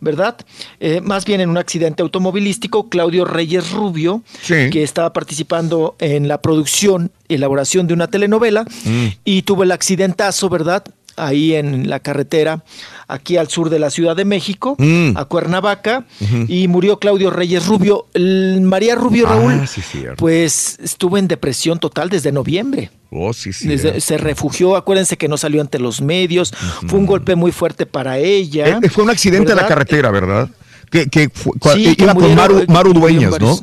¿verdad? 0.00 0.36
Eh, 0.80 1.00
más 1.00 1.24
bien 1.24 1.40
en 1.40 1.48
un 1.48 1.56
accidente 1.56 2.02
automovilístico, 2.02 2.90
Claudio 2.90 3.24
Reyes 3.24 3.72
Rubio, 3.72 4.22
Sí. 4.42 4.68
que 4.70 4.82
estaba 4.82 5.12
participando 5.14 5.96
en 5.98 6.28
la 6.28 6.42
producción, 6.42 7.10
elaboración 7.28 7.86
de 7.86 7.94
una 7.94 8.06
telenovela 8.08 8.64
Mm. 8.84 9.06
y 9.24 9.42
tuvo 9.42 9.62
el 9.62 9.72
accidentazo, 9.72 10.50
¿verdad? 10.50 10.84
Ahí 11.16 11.54
en 11.54 11.88
la 11.88 12.00
carretera, 12.00 12.64
aquí 13.06 13.36
al 13.36 13.48
sur 13.48 13.70
de 13.70 13.78
la 13.78 13.90
Ciudad 13.90 14.16
de 14.16 14.24
México, 14.24 14.74
Mm. 14.78 15.16
a 15.16 15.24
Cuernavaca, 15.26 16.06
y 16.48 16.66
murió 16.68 16.98
Claudio 16.98 17.30
Reyes 17.30 17.66
Rubio. 17.66 18.06
El 18.14 18.60
María 18.62 18.94
Rubio 18.96 19.26
Ah, 19.28 19.34
Raúl, 19.36 19.68
sí, 19.68 19.80
pues 20.16 20.78
estuvo 20.82 21.16
en 21.18 21.28
depresión 21.28 21.78
total 21.78 22.08
desde 22.08 22.32
noviembre. 22.32 22.90
Oh, 23.10 23.32
sí, 23.32 23.52
sí. 23.52 23.68
Desde- 23.68 24.00
se 24.00 24.18
refugió, 24.18 24.74
acuérdense 24.74 25.16
que 25.16 25.28
no 25.28 25.36
salió 25.36 25.60
ante 25.60 25.78
los 25.78 26.00
medios, 26.00 26.52
fue 26.88 26.98
un 26.98 27.06
golpe 27.06 27.36
muy 27.36 27.52
fuerte 27.52 27.86
para 27.86 28.18
ella. 28.18 28.80
Eh, 28.82 28.88
fue 28.90 29.04
un 29.04 29.10
accidente 29.10 29.52
en 29.52 29.56
la 29.56 29.66
carretera, 29.68 30.10
¿verdad? 30.10 30.48
Que, 30.90 31.08
que 31.08 31.28
fue- 31.32 31.52
que 31.60 31.94
iba 32.02 32.14
con 32.14 32.34
Maru, 32.34 32.58
eh, 32.58 32.66
Maru 32.68 32.92
Dueñas, 32.92 33.38
¿no? 33.40 33.56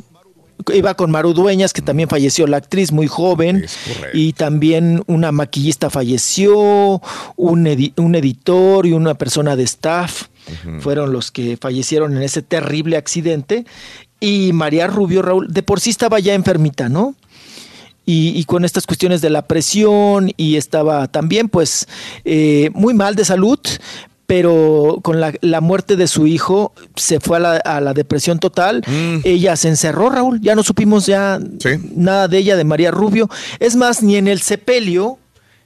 Iba 0.74 0.94
con 0.94 1.10
Maru 1.10 1.32
Dueñas, 1.34 1.72
que 1.72 1.82
también 1.82 2.08
falleció 2.08 2.46
la 2.46 2.58
actriz, 2.58 2.92
muy 2.92 3.06
joven. 3.06 3.66
Y 4.14 4.32
también 4.32 5.02
una 5.06 5.32
maquillista 5.32 5.90
falleció, 5.90 7.00
un, 7.36 7.64
edi- 7.66 7.92
un 7.96 8.14
editor 8.14 8.86
y 8.86 8.92
una 8.92 9.14
persona 9.14 9.56
de 9.56 9.64
staff 9.64 10.24
fueron 10.80 11.12
los 11.12 11.30
que 11.30 11.56
fallecieron 11.56 12.16
en 12.16 12.22
ese 12.22 12.42
terrible 12.42 12.96
accidente. 12.96 13.64
Y 14.20 14.52
María 14.52 14.86
Rubio, 14.86 15.22
Raúl, 15.22 15.48
de 15.52 15.62
por 15.62 15.80
sí 15.80 15.90
estaba 15.90 16.18
ya 16.20 16.34
enfermita, 16.34 16.88
¿no? 16.88 17.14
Y, 18.04 18.32
y 18.36 18.44
con 18.44 18.64
estas 18.64 18.84
cuestiones 18.84 19.20
de 19.20 19.30
la 19.30 19.42
presión 19.46 20.32
y 20.36 20.56
estaba 20.56 21.06
también 21.06 21.48
pues 21.48 21.86
eh, 22.24 22.70
muy 22.74 22.94
mal 22.94 23.14
de 23.14 23.24
salud, 23.24 23.60
pero 24.32 25.00
con 25.02 25.20
la, 25.20 25.34
la 25.42 25.60
muerte 25.60 25.94
de 25.94 26.06
su 26.06 26.26
hijo 26.26 26.72
se 26.96 27.20
fue 27.20 27.36
a 27.36 27.40
la, 27.40 27.56
a 27.58 27.82
la 27.82 27.92
depresión 27.92 28.38
total. 28.38 28.82
Ella 29.24 29.56
se 29.56 29.68
encerró, 29.68 30.08
Raúl, 30.08 30.40
ya 30.40 30.54
no 30.54 30.62
supimos 30.62 31.04
ya 31.04 31.38
nada 31.94 32.28
de 32.28 32.38
ella, 32.38 32.56
de 32.56 32.64
María 32.64 32.90
Rubio. 32.90 33.28
Es 33.60 33.76
más, 33.76 34.02
ni 34.02 34.16
en 34.16 34.28
el 34.28 34.40
sepelio, 34.40 35.18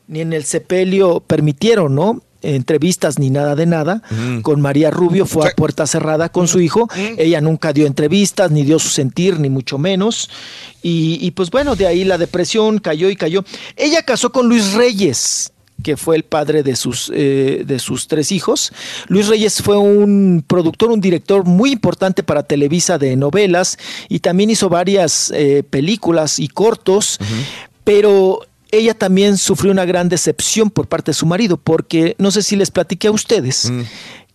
ni 0.09 0.20
en 0.20 0.33
el 0.33 0.43
sepelio 0.43 1.20
permitieron, 1.20 1.95
¿no? 1.95 2.23
entrevistas 2.43 3.20
ni 3.20 3.31
nada 3.31 3.55
de 3.55 3.67
nada. 3.67 4.03
Con 4.43 4.61
María 4.61 4.91
Rubio 4.91 5.27
fue 5.27 5.49
a 5.49 5.55
puerta 5.55 5.86
cerrada 5.86 6.28
con 6.28 6.49
su 6.49 6.61
hijo. 6.61 6.89
Ella 7.19 7.41
nunca 7.41 7.73
dio 7.73 7.86
entrevistas 7.86 8.51
ni 8.51 8.65
dio 8.65 8.81
su 8.81 8.89
sentir 8.89 9.39
ni 9.39 9.49
mucho 9.49 9.78
menos. 9.78 10.28
Y, 10.83 11.19
y 11.20 11.31
pues 11.31 11.51
bueno 11.53 11.77
de 11.77 11.86
ahí 11.86 12.03
la 12.03 12.19
depresión 12.19 12.81
cayó 12.81 13.11
y 13.11 13.17
cayó. 13.17 13.45
Ella 13.77 14.03
casó 14.03 14.33
con 14.33 14.49
Luis 14.49 14.73
Reyes 14.73 15.53
que 15.83 15.97
fue 15.97 16.17
el 16.17 16.23
padre 16.25 16.63
de 16.63 16.75
sus, 16.77 17.11
eh, 17.15 17.63
de 17.67 17.79
sus 17.79 18.09
tres 18.09 18.33
hijos. 18.33 18.73
Luis 19.09 19.29
Reyes 19.29 19.63
fue 19.63 19.77
un 19.77 20.45
productor, 20.47 20.91
un 20.91 21.01
director 21.01 21.45
muy 21.45 21.71
importante 21.73 22.23
para 22.23 22.43
Televisa 22.43 22.99
de 22.99 23.15
novelas 23.17 23.79
y 24.09 24.21
también 24.21 24.51
hizo 24.51 24.69
varias 24.69 25.31
eh, 25.35 25.63
películas 25.69 26.39
y 26.39 26.49
cortos, 26.49 27.19
pero 27.85 28.41
ella 28.73 28.95
también 28.95 29.39
sufrió 29.39 29.71
una 29.71 29.85
gran 29.85 30.09
decepción 30.09 30.71
por 30.71 30.89
parte 30.89 31.11
de 31.11 31.15
su 31.15 31.27
marido, 31.27 31.57
porque 31.57 32.17
no 32.19 32.31
sé 32.31 32.43
si 32.43 32.57
les 32.57 32.71
platiqué 32.71 33.09
a 33.09 33.13
ustedes 33.13 33.71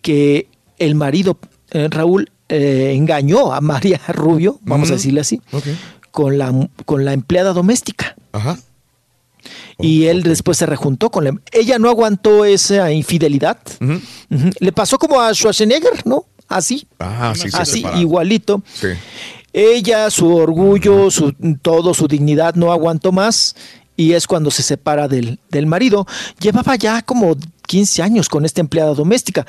que 0.02 0.48
el 0.80 0.95
marido, 0.95 1.38
eh, 1.72 1.88
Raúl, 1.90 2.32
eh, 2.50 2.94
engañó 2.95 3.53
a 3.53 3.61
María 3.61 4.00
Rubio, 4.08 4.60
vamos 4.64 4.90
a 4.90 4.94
Mm. 4.94 4.95
decirle 4.95 5.22
así, 5.22 5.42
con, 6.11 6.38
la, 6.38 6.53
con 6.86 7.06
la 7.06 7.14
empleada 7.14 7.53
doméstica. 7.53 8.16
Ajá. 8.32 8.58
Y 9.82 10.06
él 10.06 10.24
después 10.24 10.58
se 10.58 10.66
rejuntó 10.66 11.10
con 11.10 11.24
la... 11.24 11.34
Ella 11.51 11.80
no 11.80 11.90
aguantó 11.90 12.45
esa 12.45 12.92
infidelidad. 12.92 13.58
Le 14.60 14.72
pasó 14.72 14.98
como 14.98 15.19
a 15.19 15.34
Schwarzenegger, 15.34 16.06
¿no? 16.06 16.26
Así. 16.48 16.88
Ah, 17.00 17.34
sí, 17.35 17.50
Así, 17.53 17.85
igualito. 17.95 18.61
Sí. 18.74 18.88
Ella, 19.53 20.10
su 20.10 20.34
orgullo, 20.34 21.11
su, 21.11 21.34
todo, 21.61 21.93
su 21.93 22.08
dignidad 22.08 22.56
no 22.56 22.72
aguantó 22.72 23.11
más 23.11 23.56
y 23.98 24.14
es 24.14 24.27
cuando 24.27 24.51
se 24.51 24.64
separa 24.64 25.08
del, 25.08 25.40
del 25.50 25.66
marido. 25.66 26.06
Llevaba 26.40 26.76
ya 26.76 27.01
como 27.01 27.35
15 27.68 28.01
años 28.01 28.30
con 28.30 28.45
esta 28.45 28.61
empleada 28.61 28.93
doméstica. 28.93 29.45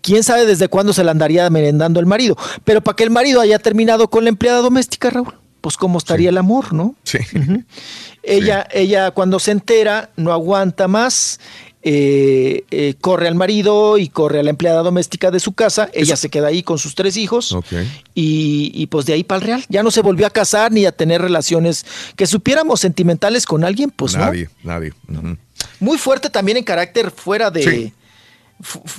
Quién 0.00 0.22
sabe 0.22 0.44
desde 0.44 0.68
cuándo 0.68 0.92
se 0.92 1.02
la 1.02 1.12
andaría 1.12 1.48
merendando 1.50 1.98
el 2.00 2.06
marido. 2.06 2.36
Pero 2.64 2.82
para 2.82 2.96
que 2.96 3.04
el 3.04 3.10
marido 3.10 3.40
haya 3.40 3.58
terminado 3.58 4.08
con 4.08 4.24
la 4.24 4.30
empleada 4.30 4.60
doméstica, 4.60 5.10
Raúl, 5.10 5.34
pues 5.64 5.78
cómo 5.78 5.96
estaría 5.96 6.28
el 6.28 6.36
amor, 6.36 6.74
¿no? 6.74 6.94
Sí. 7.04 7.16
Ella, 8.22 8.68
ella 8.70 9.12
cuando 9.12 9.38
se 9.38 9.50
entera, 9.50 10.10
no 10.16 10.30
aguanta 10.30 10.88
más. 10.88 11.40
eh, 11.86 12.64
eh, 12.70 12.94
corre 13.00 13.28
al 13.28 13.34
marido 13.34 13.96
y 13.96 14.08
corre 14.10 14.40
a 14.40 14.42
la 14.42 14.50
empleada 14.50 14.82
doméstica 14.82 15.30
de 15.30 15.40
su 15.40 15.52
casa. 15.54 15.88
Ella 15.94 16.16
se 16.16 16.28
queda 16.28 16.48
ahí 16.48 16.62
con 16.62 16.78
sus 16.78 16.94
tres 16.94 17.16
hijos 17.16 17.56
y, 18.14 18.72
y, 18.74 18.86
pues 18.88 19.06
de 19.06 19.14
ahí 19.14 19.24
para 19.24 19.38
el 19.38 19.46
real. 19.46 19.64
Ya 19.70 19.82
no 19.82 19.90
se 19.90 20.02
volvió 20.02 20.26
a 20.26 20.30
casar 20.30 20.70
ni 20.70 20.84
a 20.84 20.92
tener 20.92 21.22
relaciones 21.22 21.86
que 22.14 22.26
supiéramos 22.26 22.80
sentimentales 22.80 23.46
con 23.46 23.64
alguien, 23.64 23.90
pues 23.90 24.16
nadie, 24.16 24.50
nadie. 24.62 24.92
Ujú. 25.08 25.22
no. 25.22 25.38
Muy 25.80 25.96
fuerte 25.96 26.28
también 26.28 26.58
en 26.58 26.64
carácter 26.64 27.10
fuera 27.10 27.50
de. 27.50 27.62
Sí. 27.62 27.92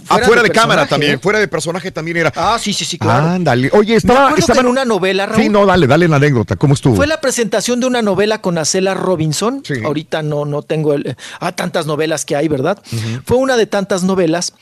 Ah, 0.09 0.19
fuera 0.19 0.43
de, 0.43 0.49
cámara 0.49 0.85
también, 0.87 1.13
¿eh? 1.13 1.17
fuera 1.17 1.39
de 1.39 1.47
personaje 1.47 1.91
también 1.91 2.17
era. 2.17 2.31
Ah, 2.35 2.57
sí, 2.59 2.71
sí, 2.73 2.85
sí, 2.85 2.97
claro. 2.97 3.27
Ándale. 3.27 3.69
Oye, 3.73 3.91
Me 3.93 3.97
estaba, 3.97 4.25
acuerdo 4.27 4.39
estaba 4.39 4.61
que 4.61 4.65
en 4.65 4.71
una 4.71 4.85
novela, 4.85 5.25
Raúl. 5.25 5.41
Sí, 5.41 5.49
no, 5.49 5.65
dale, 5.65 5.87
dale 5.87 6.07
la 6.07 6.17
anécdota. 6.17 6.55
¿Cómo 6.55 6.73
estuvo? 6.75 6.95
Fue 6.95 7.07
la 7.07 7.19
presentación 7.19 7.79
de 7.79 7.87
una 7.87 8.01
novela 8.01 8.41
con 8.41 8.57
Acela 8.57 8.93
Robinson. 8.93 9.63
Ahorita 9.83 10.21
no, 10.21 10.45
no 10.45 10.61
tengo 10.61 10.93
el. 10.93 11.15
Ah, 11.39 11.51
tantas 11.51 11.85
novelas 11.85 12.25
que 12.25 12.35
hay, 12.35 12.47
¿verdad? 12.47 12.81
Fue 13.25 13.37
una 13.37 13.57
de 13.57 13.65
tantas 13.65 14.03
novelas. 14.03 14.53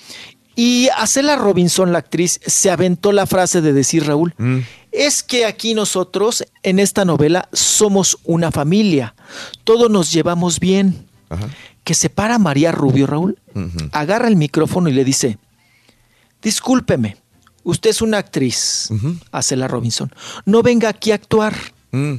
Y 0.56 0.88
Acela 0.98 1.36
Robinson, 1.36 1.92
la 1.92 2.00
actriz, 2.00 2.40
se 2.46 2.70
aventó 2.70 3.12
la 3.12 3.26
frase 3.26 3.62
de 3.62 3.74
decir, 3.74 4.06
Raúl, 4.06 4.34
Mm. 4.38 4.60
es 4.92 5.24
que 5.24 5.46
aquí 5.46 5.74
nosotros, 5.74 6.46
en 6.62 6.78
esta 6.78 7.06
novela, 7.06 7.50
somos 7.52 8.20
una 8.24 8.52
familia. 8.52 9.16
Todos 9.64 9.90
nos 9.90 10.12
llevamos 10.12 10.60
bien. 10.60 11.08
Que 11.84 11.94
se 11.94 12.10
para 12.10 12.40
María 12.40 12.72
Rubio, 12.72 13.08
Raúl, 13.08 13.38
agarra 13.92 14.28
el 14.28 14.36
micrófono 14.36 14.90
y 14.90 14.94
le 14.94 15.04
dice, 15.04 15.38
discúlpeme, 16.42 17.18
usted 17.64 17.90
es 17.90 18.02
una 18.02 18.20
actriz, 18.20 18.90
Acela 19.32 19.68
Robinson, 19.68 20.12
no 20.46 20.62
venga 20.62 20.90
aquí 20.90 21.12
a 21.12 21.16
actuar. 21.16 21.56
Mm. 21.92 22.16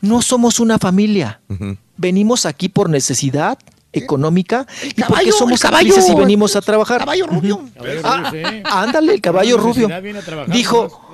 No 0.00 0.22
somos 0.22 0.60
una 0.60 0.78
familia. 0.78 1.40
Venimos 1.96 2.46
aquí 2.46 2.68
por 2.68 2.90
necesidad 2.90 3.58
económica 3.92 4.66
y 4.82 4.88
porque 4.88 5.02
caballo, 5.02 5.32
somos 5.32 5.52
el 5.52 5.58
caballo. 5.60 5.88
actrices 5.94 6.10
y 6.12 6.14
venimos 6.14 6.54
a 6.56 6.60
trabajar. 6.60 7.00
Caballo 7.00 7.26
rubio. 7.26 7.64
Ah, 8.04 8.32
ah, 8.64 8.82
ándale, 8.82 9.14
el 9.14 9.20
caballo 9.20 9.56
rubio. 9.56 9.88
Dijo, 10.48 11.05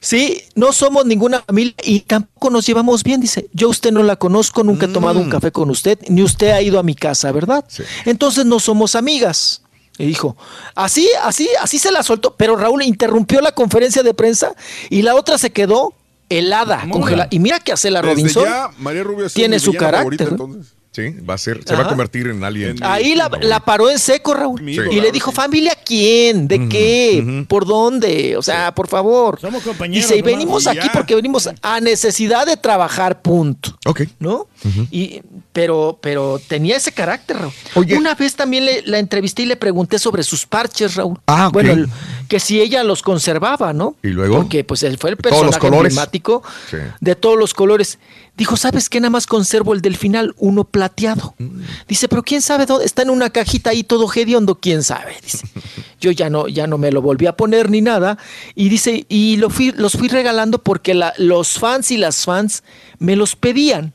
sí, 0.00 0.42
no 0.54 0.72
somos 0.72 1.06
ninguna 1.06 1.40
familia 1.40 1.74
y 1.84 2.00
tampoco 2.00 2.50
nos 2.50 2.66
llevamos 2.66 3.02
bien, 3.02 3.20
dice. 3.20 3.48
Yo 3.52 3.68
a 3.68 3.70
usted 3.70 3.92
no 3.92 4.02
la 4.02 4.16
conozco, 4.16 4.62
nunca 4.64 4.86
he 4.86 4.88
tomado 4.88 5.20
Mm. 5.20 5.22
un 5.24 5.30
café 5.30 5.50
con 5.52 5.70
usted, 5.70 5.98
ni 6.08 6.22
usted 6.22 6.50
ha 6.50 6.62
ido 6.62 6.78
a 6.78 6.82
mi 6.82 6.94
casa, 6.94 7.32
¿verdad? 7.32 7.64
Entonces 8.04 8.44
no 8.46 8.60
somos 8.60 8.94
amigas. 8.94 9.62
Y 9.98 10.04
dijo, 10.04 10.36
así, 10.74 11.08
así, 11.22 11.48
así 11.62 11.78
se 11.78 11.90
la 11.90 12.02
soltó. 12.02 12.34
Pero 12.36 12.56
Raúl 12.56 12.82
interrumpió 12.82 13.40
la 13.40 13.52
conferencia 13.52 14.02
de 14.02 14.12
prensa 14.12 14.54
y 14.90 15.00
la 15.02 15.14
otra 15.14 15.38
se 15.38 15.50
quedó 15.52 15.94
helada, 16.28 16.86
congelada. 16.90 17.28
Y 17.30 17.38
mira 17.38 17.60
que 17.60 17.72
hace 17.72 17.90
la 17.90 18.02
Desde 18.02 18.14
Robinson. 18.14 18.44
ya, 18.44 18.70
María 18.78 19.02
Rubio 19.04 19.30
tiene 19.30 19.58
su 19.58 19.72
carácter. 19.72 20.32
¿no? 20.38 20.56
Sí, 20.96 21.10
va 21.28 21.34
a 21.34 21.38
ser, 21.38 21.60
se 21.62 21.74
va 21.76 21.82
a 21.82 21.88
convertir 21.88 22.26
en 22.28 22.42
alguien. 22.42 22.76
Ahí 22.82 23.14
la, 23.14 23.30
la 23.42 23.60
paró 23.60 23.90
en 23.90 23.98
seco, 23.98 24.32
Raúl. 24.32 24.60
Sí. 24.64 24.78
Y 24.92 25.00
le 25.02 25.12
dijo, 25.12 25.30
¿familia 25.30 25.74
quién? 25.84 26.48
¿De 26.48 26.68
qué? 26.70 27.44
¿Por 27.46 27.66
dónde? 27.66 28.34
O 28.38 28.40
sea, 28.42 28.74
por 28.74 28.88
favor. 28.88 29.38
Somos 29.38 29.62
compañeros. 29.62 30.08
Dice, 30.08 30.16
y 30.18 30.22
nomás. 30.22 30.32
venimos 30.38 30.64
Y 30.64 30.68
aquí 30.70 30.86
ya. 30.86 30.92
porque 30.92 31.14
venimos 31.14 31.50
a 31.60 31.80
necesidad 31.80 32.46
de 32.46 32.56
trabajar, 32.56 33.20
punto. 33.20 33.76
Ok. 33.84 34.04
¿No? 34.20 34.48
y, 34.90 35.20
pero, 35.52 35.98
pero 36.00 36.40
tenía 36.48 36.76
ese 36.76 36.92
carácter, 36.92 37.36
Raúl. 37.38 37.52
Una 37.96 38.14
vez 38.14 38.34
también 38.34 38.64
le, 38.64 38.80
la 38.86 38.98
entrevisté 38.98 39.42
y 39.42 39.46
le 39.46 39.56
pregunté 39.56 39.98
sobre 39.98 40.22
sus 40.22 40.46
parches, 40.46 40.94
Raúl. 40.94 41.18
Ah, 41.26 41.48
ok. 41.48 41.52
Bueno, 41.52 41.72
el- 41.72 41.88
que 42.28 42.40
si 42.40 42.60
ella 42.60 42.82
los 42.84 43.02
conservaba, 43.02 43.72
¿no? 43.74 43.96
¿Y 44.02 44.08
luego? 44.08 44.36
Porque 44.38 44.64
pues 44.64 44.82
él 44.82 44.96
fue 44.98 45.10
el 45.10 45.16
De 45.16 45.22
todos 45.24 45.34
los 45.44 45.54
personaje 45.54 45.60
colores. 45.70 45.92
emblemático 45.92 46.42
Sí. 46.70 46.78
de 47.00 47.14
todos 47.16 47.38
los 47.38 47.52
colores. 47.54 47.98
Dijo, 48.36 48.56
¿sabes 48.56 48.88
qué? 48.90 49.00
Nada 49.00 49.10
más 49.10 49.26
conservo 49.26 49.72
el 49.72 49.80
del 49.80 49.96
final, 49.96 50.34
uno 50.38 50.64
plateado. 50.64 51.34
Mm. 51.38 51.60
Dice, 51.88 52.06
pero 52.08 52.22
quién 52.22 52.42
sabe 52.42 52.66
dónde, 52.66 52.84
está 52.84 53.02
en 53.02 53.10
una 53.10 53.30
cajita 53.30 53.70
ahí 53.70 53.82
todo 53.82 54.06
hediondo, 54.14 54.56
quién 54.60 54.82
sabe. 54.82 55.16
Dice, 55.22 55.46
yo 56.00 56.10
ya 56.10 56.28
no, 56.28 56.46
ya 56.48 56.66
no 56.66 56.76
me 56.78 56.92
lo 56.92 57.00
volví 57.02 57.26
a 57.26 57.36
poner 57.36 57.70
ni 57.70 57.80
nada. 57.80 58.18
Y 58.54 58.68
dice, 58.68 59.06
y 59.08 59.36
lo 59.38 59.48
fui, 59.50 59.72
los 59.72 59.94
fui 59.94 60.08
regalando 60.08 60.62
porque 60.62 60.92
la- 60.94 61.14
los 61.18 61.58
fans 61.58 61.90
y 61.90 61.96
las 61.96 62.24
fans 62.24 62.62
me 62.98 63.16
los 63.16 63.36
pedían. 63.36 63.94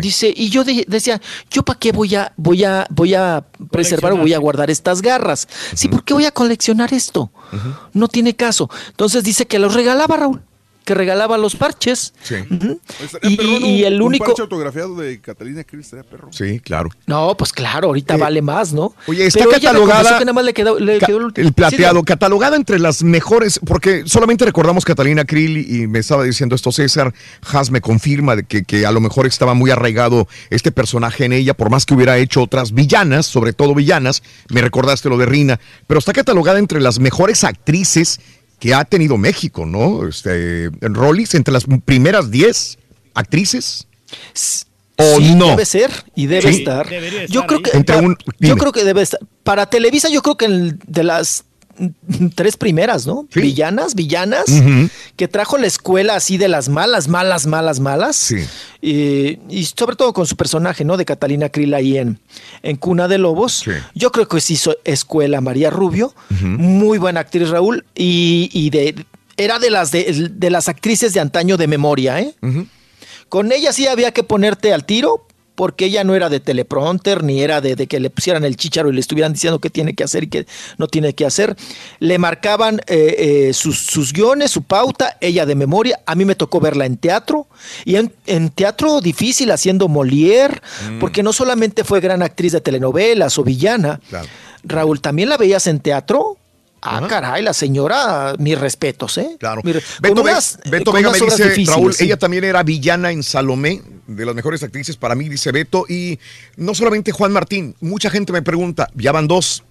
Dice, 0.00 0.32
y 0.34 0.48
yo 0.48 0.64
de- 0.64 0.84
decía, 0.88 1.20
¿yo 1.50 1.62
para 1.62 1.78
qué 1.78 1.92
voy 1.92 2.14
a, 2.14 2.32
voy 2.36 2.64
a, 2.64 2.86
voy 2.90 3.14
a 3.14 3.44
preservar 3.70 4.12
o 4.12 4.16
voy 4.16 4.32
a 4.32 4.38
guardar 4.38 4.70
estas 4.70 5.02
garras? 5.02 5.46
Sí, 5.74 5.88
¿por 5.88 6.02
qué 6.04 6.14
voy 6.14 6.24
a 6.24 6.30
coleccionar 6.32 6.92
esto? 6.94 7.30
No 7.92 8.08
tiene 8.08 8.34
caso. 8.34 8.68
Entonces 8.88 9.22
dice 9.22 9.46
que 9.46 9.58
los 9.58 9.74
regalaba 9.74 10.16
Raúl, 10.16 10.42
que 10.84 10.94
regalaba 10.94 11.38
los 11.38 11.56
parches. 11.56 12.12
Sí. 12.22 12.34
Estaría 13.02 13.30
Y, 13.30 13.36
perrón 13.36 13.52
y- 13.62 13.76
y 13.78 13.80
un- 13.82 13.86
el 13.92 14.02
un 14.02 14.08
único... 14.08 14.24
parche 14.26 14.42
autografiado 14.42 14.94
de 14.96 15.20
Catalina 15.20 15.64
Krill 15.64 15.80
estaría 15.80 16.04
perro. 16.04 16.28
Sí, 16.32 16.60
claro. 16.60 16.90
No, 17.06 17.36
pues 17.36 17.52
claro, 17.52 17.88
ahorita 17.88 18.16
vale 18.16 18.42
más, 18.42 18.72
¿no? 18.72 18.94
Oye, 19.06 19.26
está 19.26 19.40
Pero 19.40 19.50
catalogada- 19.52 19.96
confesó 20.02 20.18
que 20.18 20.24
nada 20.24 20.32
más 20.34 20.44
le 20.44 20.52
quedó, 20.54 20.78
le 20.78 20.98
Ca- 20.98 21.06
quedó 21.06 21.18
el 21.34 21.52
plateado, 21.52 22.00
Sí, 22.00 22.04
catalogada 22.04 22.56
entre 22.56 22.78
las 22.78 23.02
mejores, 23.02 23.60
porque 23.66 24.02
solamente 24.06 24.44
recordamos 24.44 24.84
Catalina 24.84 25.24
Krill 25.24 25.56
y 25.58 25.86
me 25.86 26.00
estaba 26.00 26.22
diciendo 26.24 26.54
esto 26.54 26.70
César, 26.72 27.14
Haas 27.50 27.70
me 27.70 27.80
confirma 27.80 28.36
de 28.36 28.44
que, 28.44 28.64
que 28.64 28.84
a 28.86 28.92
lo 28.92 29.00
mejor 29.00 29.26
estaba 29.26 29.54
muy 29.54 29.70
arraigado 29.70 30.28
este 30.50 30.70
personaje 30.72 31.24
en 31.24 31.32
ella, 31.32 31.54
por 31.54 31.70
más 31.70 31.86
que 31.86 31.94
hubiera 31.94 32.18
hecho 32.18 32.42
otras 32.42 32.72
villanas, 32.72 33.26
sobre 33.26 33.52
todo 33.52 33.74
villanas, 33.74 34.22
me 34.50 34.60
recordaste 34.60 35.08
lo 35.08 35.16
de 35.16 35.26
Rina, 35.26 35.60
pero 35.86 35.98
está 35.98 36.12
catalogada 36.12 36.58
entre 36.58 36.80
las 36.80 36.98
mejores 36.98 37.44
actrices 37.44 38.20
que 38.64 38.72
ha 38.72 38.82
tenido 38.86 39.18
México, 39.18 39.66
¿no? 39.66 40.08
Este, 40.08 40.70
Rollis, 40.80 41.34
entre 41.34 41.52
las 41.52 41.66
primeras 41.84 42.30
10 42.30 42.78
actrices. 43.12 43.86
¿O 44.96 45.16
sí, 45.18 45.34
no? 45.34 45.48
Debe 45.48 45.66
ser 45.66 45.90
y 46.14 46.28
debe 46.28 46.50
Sí. 46.50 46.58
estar. 46.60 46.88
Debería 46.88 47.26
Yo 47.26 47.40
estar 47.42 47.46
creo 47.46 47.58
ahí. 47.58 47.62
que 47.64 47.76
Entre 47.76 47.94
pa- 47.96 48.00
un- 48.00 48.16
yo 48.40 48.56
creo 48.56 48.72
que 48.72 48.84
debe 48.84 49.02
estar. 49.02 49.20
Para 49.42 49.66
Televisa 49.68 50.08
yo 50.08 50.22
creo 50.22 50.38
que 50.38 50.46
el- 50.46 50.78
de 50.86 51.04
las 51.04 51.44
tres 52.34 52.56
primeras, 52.56 53.06
¿no? 53.06 53.26
Villanas, 53.34 53.94
villanas, 53.94 54.44
que 55.16 55.28
trajo 55.28 55.58
la 55.58 55.66
escuela 55.66 56.16
así 56.16 56.38
de 56.38 56.48
las 56.48 56.68
malas, 56.68 57.08
malas, 57.08 57.46
malas, 57.46 57.80
malas. 57.80 58.34
Y, 58.80 59.38
y 59.48 59.64
sobre 59.64 59.96
todo 59.96 60.12
con 60.12 60.26
su 60.26 60.36
personaje, 60.36 60.84
¿no? 60.84 60.96
De 60.96 61.04
Catalina 61.04 61.48
Krill 61.48 61.74
ahí 61.74 61.98
en, 61.98 62.18
en 62.62 62.76
Cuna 62.76 63.08
de 63.08 63.18
Lobos. 63.18 63.64
Yo 63.94 64.12
creo 64.12 64.28
que 64.28 64.40
sí 64.40 64.54
hizo 64.54 64.76
escuela 64.84 65.40
María 65.40 65.70
Rubio. 65.70 66.14
Muy 66.40 66.98
buena 66.98 67.20
actriz, 67.20 67.48
Raúl. 67.48 67.84
Y, 67.94 68.50
y 68.52 68.70
de, 68.70 69.06
era 69.36 69.58
de 69.58 69.70
las, 69.70 69.90
de, 69.90 70.30
de 70.30 70.50
las 70.50 70.68
actrices 70.68 71.12
de 71.12 71.20
antaño 71.20 71.56
de 71.56 71.66
memoria, 71.66 72.20
¿eh? 72.20 72.34
Con 73.28 73.50
ella 73.50 73.72
sí 73.72 73.88
había 73.88 74.12
que 74.12 74.22
ponerte 74.22 74.72
al 74.72 74.84
tiro 74.84 75.26
porque 75.54 75.86
ella 75.86 76.02
no 76.04 76.14
era 76.14 76.28
de 76.28 76.40
teleprompter 76.40 77.22
ni 77.22 77.40
era 77.42 77.60
de, 77.60 77.76
de 77.76 77.86
que 77.86 78.00
le 78.00 78.10
pusieran 78.10 78.44
el 78.44 78.56
chicharo 78.56 78.90
y 78.90 78.94
le 78.94 79.00
estuvieran 79.00 79.32
diciendo 79.32 79.60
qué 79.60 79.70
tiene 79.70 79.94
que 79.94 80.04
hacer 80.04 80.24
y 80.24 80.26
qué 80.28 80.46
no 80.78 80.88
tiene 80.88 81.14
que 81.14 81.24
hacer. 81.26 81.56
Le 82.00 82.18
marcaban 82.18 82.80
eh, 82.86 83.48
eh, 83.48 83.52
sus, 83.54 83.78
sus 83.78 84.12
guiones, 84.12 84.50
su 84.50 84.62
pauta, 84.62 85.16
ella 85.20 85.46
de 85.46 85.54
memoria. 85.54 86.00
A 86.06 86.14
mí 86.14 86.24
me 86.24 86.34
tocó 86.34 86.60
verla 86.60 86.86
en 86.86 86.96
teatro 86.96 87.46
y 87.84 87.96
en, 87.96 88.12
en 88.26 88.50
teatro 88.50 89.00
difícil 89.00 89.50
haciendo 89.50 89.88
Molière, 89.88 90.60
Mm. 90.88 90.98
porque 90.98 91.22
no 91.22 91.32
solamente 91.32 91.84
fue 91.84 92.00
gran 92.00 92.22
actriz 92.22 92.52
de 92.52 92.60
telenovelas 92.60 93.38
o 93.38 93.44
villana. 93.44 94.00
Raúl, 94.64 95.00
¿también 95.00 95.28
la 95.28 95.36
veías 95.36 95.66
en 95.66 95.80
teatro? 95.80 96.36
Ah, 96.84 97.06
caray, 97.08 97.42
la 97.42 97.54
señora, 97.54 98.34
mis 98.38 98.58
respetos, 98.58 99.16
¿eh? 99.18 99.36
Claro. 99.38 99.62
Mir- 99.62 99.82
Beto, 100.00 100.22
unas- 100.22 100.58
Beto 100.70 100.90
con 100.92 101.00
Vega 101.02 101.10
me 101.12 101.18
dice, 101.18 101.64
Raúl, 101.66 101.94
sí. 101.94 102.04
ella 102.04 102.16
también 102.18 102.44
era 102.44 102.62
villana 102.62 103.10
en 103.10 103.22
Salomé, 103.22 103.82
de 104.06 104.26
las 104.26 104.34
mejores 104.34 104.62
actrices 104.62 104.96
para 104.96 105.14
mí, 105.14 105.28
dice 105.28 105.50
Beto. 105.52 105.86
Y 105.88 106.18
no 106.56 106.74
solamente 106.74 107.10
Juan 107.12 107.32
Martín, 107.32 107.74
mucha 107.80 108.10
gente 108.10 108.32
me 108.32 108.42
pregunta, 108.42 108.90
ya 108.94 109.12
van 109.12 109.26
dos 109.26 109.64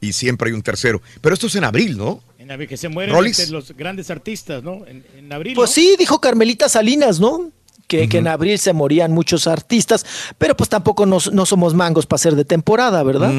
y 0.00 0.12
siempre 0.12 0.48
hay 0.50 0.54
un 0.54 0.62
tercero. 0.62 1.00
Pero 1.20 1.34
esto 1.34 1.46
es 1.46 1.54
en 1.56 1.64
abril, 1.64 1.96
¿no? 1.96 2.22
En 2.38 2.50
abril, 2.50 2.68
que 2.68 2.76
se 2.76 2.88
mueren 2.88 3.14
este, 3.24 3.46
los 3.50 3.72
grandes 3.74 4.10
artistas, 4.10 4.62
¿no? 4.62 4.84
En, 4.86 5.04
en 5.16 5.32
abril. 5.32 5.54
Pues 5.54 5.70
¿no? 5.70 5.74
sí, 5.74 5.94
dijo 5.98 6.20
Carmelita 6.20 6.68
Salinas, 6.68 7.18
¿no? 7.18 7.50
Que, 7.88 8.08
que 8.08 8.18
en 8.18 8.28
abril 8.28 8.58
se 8.58 8.72
morían 8.72 9.12
muchos 9.12 9.46
artistas, 9.46 10.06
pero 10.38 10.56
pues 10.56 10.70
tampoco 10.70 11.04
nos- 11.04 11.30
no 11.32 11.44
somos 11.44 11.74
mangos 11.74 12.06
para 12.06 12.18
ser 12.18 12.34
de 12.34 12.44
temporada, 12.46 13.02
¿verdad? 13.02 13.30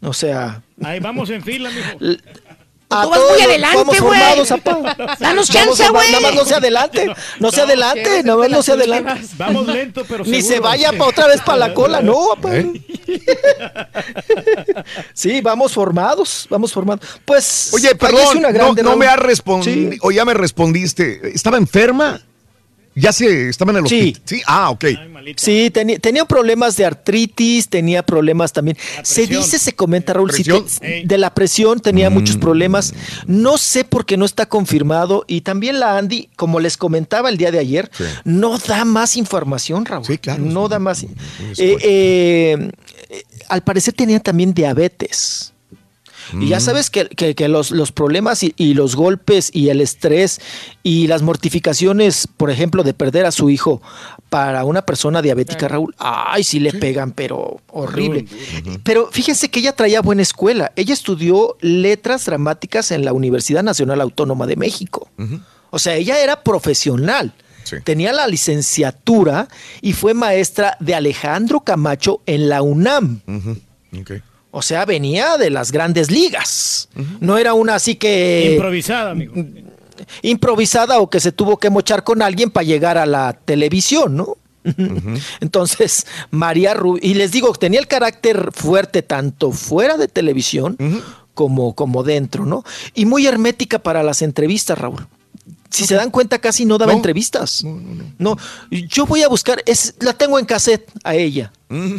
O 0.00 0.12
sea, 0.14 0.62
Ahí 0.82 0.98
vamos 0.98 1.28
en 1.30 1.42
fila, 1.42 1.70
mijo. 1.70 2.18
A 2.92 3.02
Tú 3.04 3.10
vas 3.10 3.20
muy 3.30 3.40
adelante, 3.42 3.76
vamos 3.78 4.00
güey. 4.00 4.20
formados, 4.20 4.50
apá. 4.52 4.72
Danos 5.18 5.18
Vamos 5.20 5.48
chance, 5.48 5.88
güey. 5.88 6.08
Nada 6.12 6.20
más 6.20 6.34
no 6.34 6.44
se 6.44 6.54
adelante, 6.54 7.14
no 7.40 7.50
se 7.50 7.60
adelante, 7.62 8.22
nada 8.22 8.38
más 8.38 8.50
no 8.50 8.62
se 8.62 8.72
adelante. 8.72 9.22
Vamos 9.38 9.66
lento, 9.66 10.04
pero 10.08 10.24
Ni 10.24 10.42
se 10.42 10.60
vaya 10.60 10.92
pa- 10.92 11.06
otra 11.06 11.26
vez 11.26 11.40
para 11.40 11.58
la 11.58 11.74
cola, 11.74 12.00
no, 12.02 12.32
apá. 12.32 12.50
Sí, 15.14 15.40
vamos 15.40 15.72
formados, 15.72 16.46
vamos 16.50 16.72
formados. 16.72 17.04
Pues, 17.24 17.70
Oye, 17.74 17.94
perdón, 17.94 18.38
una 18.38 18.48
no, 18.48 18.54
grande, 18.54 18.82
no 18.82 18.90
Raúl. 18.90 19.00
me 19.00 19.06
has 19.06 19.18
respondido, 19.18 19.92
o 20.02 20.10
ya 20.10 20.24
me 20.24 20.34
respondiste. 20.34 21.20
¿Estaba 21.34 21.56
enferma? 21.58 22.20
Ya 22.94 23.12
se, 23.12 23.48
estaba 23.48 23.70
en 23.72 23.78
el 23.78 23.86
Sí. 23.88 23.98
hospital. 24.00 24.22
Sí, 24.26 24.42
ah, 24.46 24.70
ok. 24.70 24.84
Sí, 25.36 25.70
tenía, 25.70 25.98
tenía 25.98 26.24
problemas 26.26 26.76
de 26.76 26.84
artritis, 26.84 27.68
tenía 27.68 28.02
problemas 28.02 28.52
también. 28.52 28.76
Se 29.02 29.26
dice, 29.26 29.58
se 29.58 29.72
comenta, 29.74 30.12
Raúl, 30.12 30.30
te- 30.30 31.02
de 31.04 31.18
la 31.18 31.32
presión 31.32 31.80
tenía 31.80 32.10
muchos 32.10 32.36
problemas. 32.36 32.92
No 33.26 33.56
sé 33.56 33.84
por 33.84 34.04
qué 34.04 34.16
no 34.16 34.24
está 34.24 34.46
confirmado. 34.46 35.24
Y 35.26 35.40
también 35.42 35.80
la 35.80 35.96
Andy, 35.96 36.28
como 36.36 36.60
les 36.60 36.76
comentaba 36.76 37.28
el 37.30 37.38
día 37.38 37.50
de 37.50 37.60
ayer, 37.60 37.90
no 38.24 38.58
da 38.58 38.84
más 38.84 39.16
información, 39.16 39.84
Raúl. 39.86 40.04
Sí, 40.04 40.18
claro. 40.18 40.42
No 40.42 40.68
da 40.68 40.78
más. 40.78 41.02
Eh, 41.02 41.08
eh, 41.58 41.76
eh, 43.08 43.22
al 43.48 43.62
parecer 43.62 43.94
tenía 43.94 44.20
también 44.20 44.52
diabetes. 44.52 45.52
Y 46.40 46.48
ya 46.48 46.58
Mm. 46.58 46.60
sabes 46.60 46.90
que, 46.90 47.06
que- 47.08 47.34
que 47.34 47.48
los, 47.48 47.70
los 47.70 47.92
problemas 47.92 48.42
y, 48.42 48.54
y 48.56 48.74
los 48.74 48.96
golpes 48.96 49.50
y 49.52 49.68
el 49.70 49.80
estrés 49.80 50.40
y 50.82 51.06
las 51.06 51.22
mortificaciones, 51.22 52.26
por 52.36 52.50
ejemplo, 52.50 52.82
de 52.82 52.94
perder 52.94 53.26
a 53.26 53.32
su 53.32 53.50
hijo 53.50 53.82
para 54.28 54.64
una 54.64 54.82
persona 54.86 55.20
diabética, 55.22 55.68
Raúl, 55.68 55.94
ay, 55.98 56.42
sí 56.44 56.58
le 56.60 56.72
pegan, 56.72 57.12
pero 57.12 57.60
horrible. 57.68 58.26
Pero 58.82 59.08
fíjense 59.12 59.50
que 59.50 59.60
ella 59.60 59.72
traía 59.76 60.00
buena 60.00 60.22
escuela. 60.22 60.72
Ella 60.76 60.94
estudió 60.94 61.56
letras 61.60 62.24
dramáticas 62.24 62.90
en 62.92 63.04
la 63.04 63.12
Universidad 63.12 63.62
Nacional 63.62 64.00
Autónoma 64.00 64.46
de 64.46 64.56
México. 64.56 65.08
O 65.70 65.78
sea, 65.78 65.96
ella 65.96 66.22
era 66.22 66.42
profesional. 66.42 67.34
Tenía 67.84 68.12
la 68.12 68.26
licenciatura 68.26 69.48
y 69.80 69.92
fue 69.92 70.14
maestra 70.14 70.76
de 70.80 70.94
Alejandro 70.94 71.60
Camacho 71.60 72.20
en 72.26 72.48
la 72.48 72.60
UNAM. 72.62 73.20
O 74.52 74.60
sea, 74.60 74.84
venía 74.84 75.38
de 75.38 75.50
las 75.50 75.72
grandes 75.72 76.10
ligas. 76.10 76.88
No 77.20 77.38
era 77.38 77.54
una 77.54 77.74
así 77.74 77.96
que 77.96 78.52
Improvisada, 78.52 79.10
amigo. 79.10 79.34
improvisada 80.20 81.00
o 81.00 81.08
que 81.08 81.20
se 81.20 81.32
tuvo 81.32 81.56
que 81.56 81.70
mochar 81.70 82.04
con 82.04 82.20
alguien 82.22 82.50
para 82.50 82.64
llegar 82.64 82.98
a 82.98 83.06
la 83.06 83.32
televisión, 83.32 84.14
¿no? 84.16 84.36
Entonces, 85.40 86.06
María 86.30 86.74
Rubio, 86.74 87.00
y 87.02 87.14
les 87.14 87.32
digo, 87.32 87.52
tenía 87.54 87.80
el 87.80 87.88
carácter 87.88 88.50
fuerte 88.52 89.02
tanto 89.02 89.52
fuera 89.52 89.96
de 89.96 90.06
televisión 90.06 90.76
como, 91.34 91.74
como 91.74 92.02
dentro, 92.02 92.44
¿no? 92.44 92.62
Y 92.94 93.06
muy 93.06 93.26
hermética 93.26 93.78
para 93.78 94.02
las 94.02 94.20
entrevistas, 94.20 94.78
Raúl. 94.78 95.06
Si 95.72 95.86
se 95.86 95.94
dan 95.94 96.10
cuenta, 96.10 96.38
casi 96.38 96.64
no 96.66 96.76
daba 96.78 96.92
entrevistas. 96.92 97.64
No, 98.18 98.36
yo 98.70 99.06
voy 99.06 99.22
a 99.22 99.28
buscar, 99.28 99.62
es, 99.66 99.94
la 100.00 100.12
tengo 100.12 100.38
en 100.38 100.44
cassette 100.44 100.88
a 101.02 101.14
ella 101.14 101.50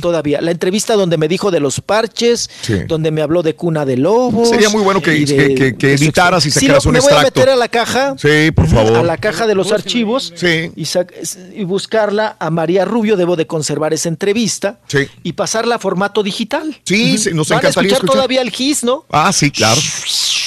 todavía. 0.02 0.40
La 0.40 0.52
entrevista 0.52 0.94
donde 0.94 1.18
me 1.18 1.28
dijo 1.28 1.50
de 1.50 1.60
los 1.60 1.82
parches, 1.82 2.48
Sí. 2.62 2.76
donde 2.88 3.10
me 3.10 3.24
habló 3.24 3.42
de 3.42 3.56
cuna 3.56 3.86
de 3.86 3.98
lobos. 3.98 4.50
Sería 4.50 4.70
muy 4.70 4.84
bueno 4.84 5.02
que, 5.02 5.10
de- 5.26 5.56
que, 5.56 5.76
que- 5.76 5.94
editaras 5.94 6.46
y 6.46 6.52
Sí, 6.52 6.60
sacaras 6.60 6.86
lo- 6.86 6.90
un 6.90 6.94
me 6.94 7.00
voy 7.00 7.10
a 7.10 7.14
extracto. 7.16 7.40
meter 7.40 7.54
a 7.54 7.56
la 7.56 7.68
caja. 7.70 8.16
Sí, 8.20 8.52
por 8.52 8.68
favor. 8.68 8.98
A 8.98 9.02
la 9.02 9.18
caja 9.18 9.48
de 9.48 9.56
los 9.56 9.72
archivos 9.72 10.32
y, 10.76 10.84
sac- 10.84 11.12
y 11.56 11.64
buscarla 11.64 12.38
a 12.40 12.52
María 12.52 12.86
Rubio. 12.86 13.18
Debo 13.18 13.36
de 13.36 13.48
conservar 13.48 13.94
esa 13.96 14.10
entrevista 14.10 14.80
y 15.24 15.34
pasarla 15.34 15.76
a 15.76 15.80
formato 15.80 16.22
digital. 16.22 16.80
Sí, 16.84 17.18
sí, 17.18 17.32
nos 17.34 17.50
Van 17.50 17.58
a 17.58 17.62
encantaría 17.62 17.70
escuchar, 17.70 17.94
escuchar. 17.94 18.14
todavía 18.16 18.42
el 18.44 18.52
GIS, 18.52 18.84
¿no? 18.84 19.06
Ah, 19.10 19.34
sí, 19.34 19.50
claro. 19.50 19.82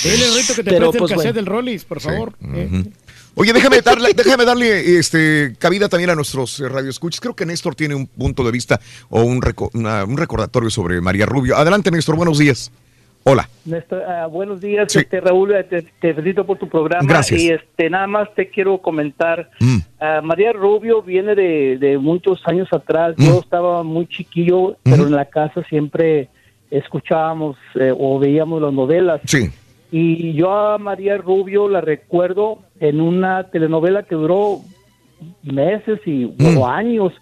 Dile, 0.05 0.31
Rito, 0.37 0.55
que 0.55 0.63
te 0.63 0.71
Pero, 0.71 0.91
preste 0.93 0.99
pues, 1.01 1.11
el 1.11 1.17
cassette 1.17 1.33
bueno. 1.33 1.35
del 1.35 1.47
Rollis, 1.47 1.85
por 1.85 2.01
favor. 2.01 2.33
Eh. 2.55 2.85
Oye, 3.39 3.53
déjame 3.53 3.81
darle, 3.85 4.13
déjame 4.15 4.45
darle 4.45 4.99
este, 4.99 5.55
cabida 5.59 5.89
también 5.89 6.11
a 6.11 6.15
nuestros 6.15 6.59
eh, 6.61 6.69
radioescuchas. 6.69 7.21
Creo 7.21 7.35
que 7.37 7.47
Néstor 7.47 7.75
tiene 7.75 7.95
un 7.95 8.07
punto 8.07 8.43
de 8.43 8.51
vista 8.51 8.81
o 9.11 9.23
un, 9.23 9.41
reco- 9.41 9.71
una- 9.75 10.05
un 10.05 10.17
recordatorio 10.17 10.71
sobre 10.71 11.01
María 11.01 11.27
Rubio. 11.27 11.57
Adelante, 11.57 11.91
Néstor, 11.91 12.17
buenos 12.17 12.39
días. 12.39 12.73
Hola. 13.29 13.49
Néstor, 13.65 14.03
ah, 14.05 14.27
buenos 14.27 14.61
días, 14.61 14.91
Sí. 14.93 15.01
este, 15.01 15.21
Raúl, 15.21 15.53
eh, 15.53 15.65
te, 15.65 15.83
te 15.83 16.15
felicito 16.15 16.47
por 16.47 16.59
tu 16.59 16.69
programa. 16.69 17.07
Gracias. 17.09 17.41
Y 17.43 17.51
este, 17.51 17.91
nada 17.91 18.07
más 18.07 18.33
te 18.37 18.49
quiero 18.49 18.79
comentar, 18.79 19.51
Mm. 19.59 19.77
ah, 20.01 20.21
María 20.23 20.53
Rubio 20.53 21.03
viene 21.03 21.35
de, 21.35 21.77
de 21.77 21.99
muchos 21.99 22.41
años 22.47 22.69
atrás, 22.73 23.15
Mm. 23.19 23.27
yo 23.27 23.41
estaba 23.41 23.83
muy 23.83 24.07
chiquillo, 24.07 24.77
pero 24.85 25.09
en 25.09 25.13
la 25.17 25.25
casa 25.25 25.63
siempre 25.69 26.29
escuchábamos 26.71 27.57
eh, 27.75 27.93
o 27.99 28.19
veíamos 28.21 28.63
las 28.63 28.73
novelas. 28.73 29.21
Sí. 29.25 29.51
Y 29.91 30.33
yo 30.35 30.51
a 30.53 30.79
María 30.79 31.17
Rubio 31.19 31.69
la 31.69 31.81
recuerdo 31.81 32.59
en 32.81 33.01
una 33.01 33.45
telenovela 33.51 34.03
que 34.03 34.15
duró 34.17 34.61
meses 35.43 36.01
y 36.05 36.27
Mm. 36.39 36.59
o 36.59 36.67
años, 36.69 37.13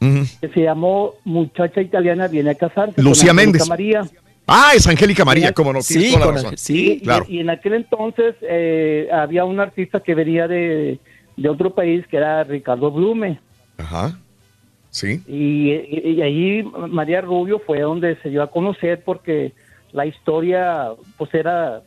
que 0.40 0.48
se 0.48 0.60
llamó 0.62 1.14
Muchacha 1.24 1.80
Italiana 1.80 2.26
viene 2.28 2.50
a 2.50 2.54
casarse. 2.54 3.00
Lucía 3.02 3.32
Méndez. 3.32 3.68
María. 3.68 4.02
Ah, 4.46 4.72
es 4.74 4.86
Angélica 4.86 5.24
María, 5.24 5.52
cómo 5.52 5.72
no, 5.72 5.80
Sí, 5.80 6.12
la 6.18 6.26
razón. 6.30 6.56
Sí, 6.58 7.00
claro. 7.02 7.24
Y, 7.28 7.36
y 7.36 7.40
en 7.40 7.50
aquel 7.50 7.74
entonces 7.74 8.34
eh, 8.42 9.08
había 9.12 9.44
un 9.44 9.58
artista 9.60 10.00
que 10.00 10.14
venía 10.14 10.46
de, 10.48 10.98
de 11.36 11.48
otro 11.48 11.74
país 11.74 12.06
que 12.08 12.16
era 12.18 12.44
Ricardo 12.44 12.90
Blume. 12.90 13.38
Ajá. 13.78 14.18
Sí. 14.90 15.20
Y, 15.26 15.70
y- 15.72 16.14
y 16.16 16.22
ahí 16.22 16.62
María 16.88 17.20
Rubio 17.20 17.58
fue 17.64 17.80
donde 17.80 18.16
se 18.22 18.28
dio 18.30 18.42
a 18.42 18.50
conocer 18.50 19.02
porque 19.04 19.52
la 19.92 20.04
historia 20.06 20.88
pues 21.16 21.32
era 21.34 21.80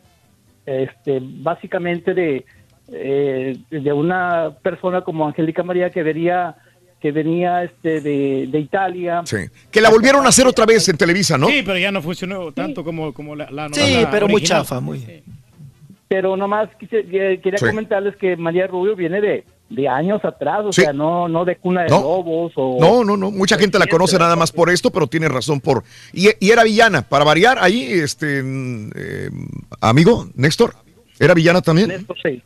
este 0.67 1.19
básicamente 1.21 2.13
de 2.13 2.45
eh, 2.91 3.57
de 3.71 3.93
una 3.93 4.51
persona 4.61 5.01
como 5.01 5.25
Angélica 5.27 5.63
María 5.63 5.89
que 5.89 6.03
venía 6.03 6.55
que 7.01 7.11
venía 7.11 7.63
este 7.63 8.01
de, 8.01 8.47
de 8.47 8.59
Italia 8.59 9.21
Sí. 9.25 9.37
Que 9.71 9.81
la 9.81 9.89
volvieron 9.89 10.25
a 10.25 10.29
hacer 10.29 10.45
otra 10.47 10.65
vez 10.65 10.87
en 10.89 10.97
Televisa, 10.97 11.37
¿no? 11.37 11.47
Sí, 11.47 11.61
pero 11.65 11.77
ya 11.77 11.91
no 11.91 12.01
funcionó 12.01 12.51
tanto 12.51 12.83
como, 12.83 13.13
como 13.13 13.35
la, 13.35 13.49
la 13.51 13.69
Sí, 13.71 14.05
pero 14.11 14.27
muy 14.27 14.35
original. 14.37 14.61
chafa, 14.63 14.79
muy. 14.79 15.23
pero 16.07 16.35
nomás 16.37 16.69
quise- 16.79 17.05
que- 17.05 17.39
quería 17.41 17.57
Sí. 17.59 17.65
comentarles 17.67 18.15
que 18.15 18.35
María 18.37 18.65
Rubio 18.67 18.95
viene 18.95 19.19
de, 19.21 19.43
de 19.69 19.87
años 19.87 20.23
atrás, 20.23 20.61
o 20.65 20.71
Sí. 20.71 20.81
sea, 20.81 20.93
no 20.93 21.27
no 21.27 21.43
de 21.43 21.57
cuna 21.57 21.83
de 21.83 21.89
No. 21.89 21.99
lobos 22.01 22.53
o 22.55 22.77
No, 22.79 23.03
no, 23.03 23.17
no. 23.17 23.31
Mucha 23.31 23.57
gente 23.57 23.77
la 23.77 23.87
conoce 23.87 24.17
nada 24.17 24.35
más 24.35 24.51
por 24.51 24.69
esto, 24.69 24.91
pero 24.91 25.07
tiene 25.07 25.27
razón 25.27 25.59
por. 25.59 25.83
Y, 26.13 26.29
y 26.39 26.51
era 26.51 26.63
villana, 26.63 27.01
para 27.01 27.25
variar, 27.25 27.57
ahí, 27.59 27.83
este, 27.83 28.41
mm, 28.43 28.89
eh, 28.95 29.29
amigo, 29.81 30.27
Néstor, 30.35 30.73
¿era 31.19 31.33
villana 31.33 31.61
también? 31.61 31.89
Néstor, 31.89 32.15
sí. 32.23 32.41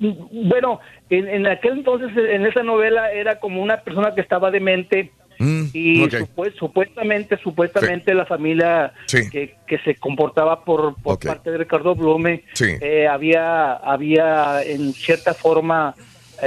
Bueno, 0.00 0.80
en, 1.10 1.28
en 1.28 1.46
aquel 1.46 1.74
entonces, 1.74 2.10
en 2.16 2.46
esa 2.46 2.62
novela, 2.62 3.12
era 3.12 3.38
como 3.38 3.62
una 3.62 3.78
persona 3.82 4.14
que 4.14 4.20
estaba 4.22 4.50
demente 4.50 5.12
Mm, 5.40 5.64
y 5.72 6.04
ok. 6.04 6.12
supu- 6.12 6.54
supuestamente, 6.56 7.36
supuestamente 7.42 8.14
la 8.14 8.24
familia 8.24 8.92
Sí. 9.06 9.28
que, 9.30 9.56
que 9.66 9.78
se 9.78 9.96
comportaba 9.96 10.64
por, 10.64 10.94
por 11.02 11.18
parte 11.18 11.50
de 11.50 11.58
Ricardo 11.58 11.96
Blume 11.96 12.44
Sí. 12.54 12.66
eh, 12.80 13.08
había, 13.08 13.72
había 13.72 14.62
en 14.62 14.92
cierta 14.92 15.34
forma 15.34 15.96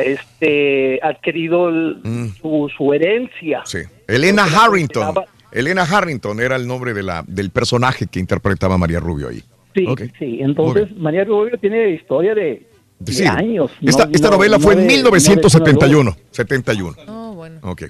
este 0.02 1.00
adquirido 1.04 1.70
el- 1.70 1.98
Mm. 2.04 2.28
su, 2.42 2.70
su 2.76 2.94
herencia. 2.94 3.62
Sí. 3.66 3.80
Elena 4.08 4.46
Harrington. 4.46 5.16
Elena 5.52 5.84
Harrington 5.84 6.40
era 6.40 6.56
el 6.56 6.68
nombre 6.68 6.94
de 6.94 7.04
la, 7.04 7.24
del 7.28 7.50
personaje 7.52 8.08
que 8.08 8.20
interpretaba 8.20 8.78
María 8.78 9.00
Rubio 9.00 9.30
ahí. 9.30 9.42
Sí, 9.76 9.86
Ok. 9.88 10.02
sí. 10.20 10.40
Entonces 10.42 10.96
María 10.98 11.24
Rubio 11.24 11.58
tiene 11.60 11.92
historia 11.92 12.34
de, 12.36 12.68
de 13.00 13.12
Sí. 13.14 13.26
años. 13.26 13.72
Esta, 13.82 14.06
no- 14.06 14.12
esta 14.14 14.30
no- 14.30 14.36
novela 14.38 14.58
no 14.58 14.64
fue 14.64 14.76
de- 14.76 14.82
en 14.82 14.88
no 14.88 15.10
de 15.12 15.12
1971. 15.12 16.16
71. 16.32 16.96
Oh, 17.08 17.34
bueno. 17.36 17.60
Ok. 17.64 17.84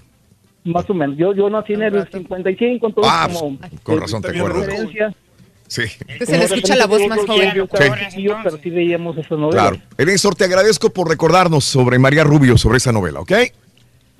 Más 0.65 0.89
o 0.89 0.93
menos. 0.93 1.17
Yo, 1.17 1.33
yo 1.33 1.49
nací 1.49 1.73
en 1.73 1.83
el 1.83 2.07
55, 2.11 2.87
entonces 2.87 3.13
Ah, 3.15 3.29
como... 3.33 3.57
con 3.83 4.01
razón 4.01 4.21
te 4.21 4.37
acuerdas. 4.37 4.67
Sí. 5.67 5.83
Que 6.17 6.25
se 6.25 6.37
le 6.37 6.45
escucha 6.45 6.75
la 6.75 6.87
voz 6.87 7.05
más 7.07 7.19
joven. 7.19 7.51
Yo 7.55 7.67
chiquillo, 8.09 8.37
pero 8.43 8.57
sí 8.61 8.69
veíamos 8.69 9.17
esas 9.17 9.37
novelas. 9.37 9.69
Claro. 9.69 9.81
Néstor, 9.97 10.35
te 10.35 10.45
agradezco 10.45 10.91
por 10.91 11.09
recordarnos 11.09 11.65
sobre 11.65 11.99
María 11.99 12.23
Rubio, 12.23 12.57
sobre 12.57 12.77
esa 12.77 12.91
novela, 12.91 13.19
¿ok? 13.19 13.31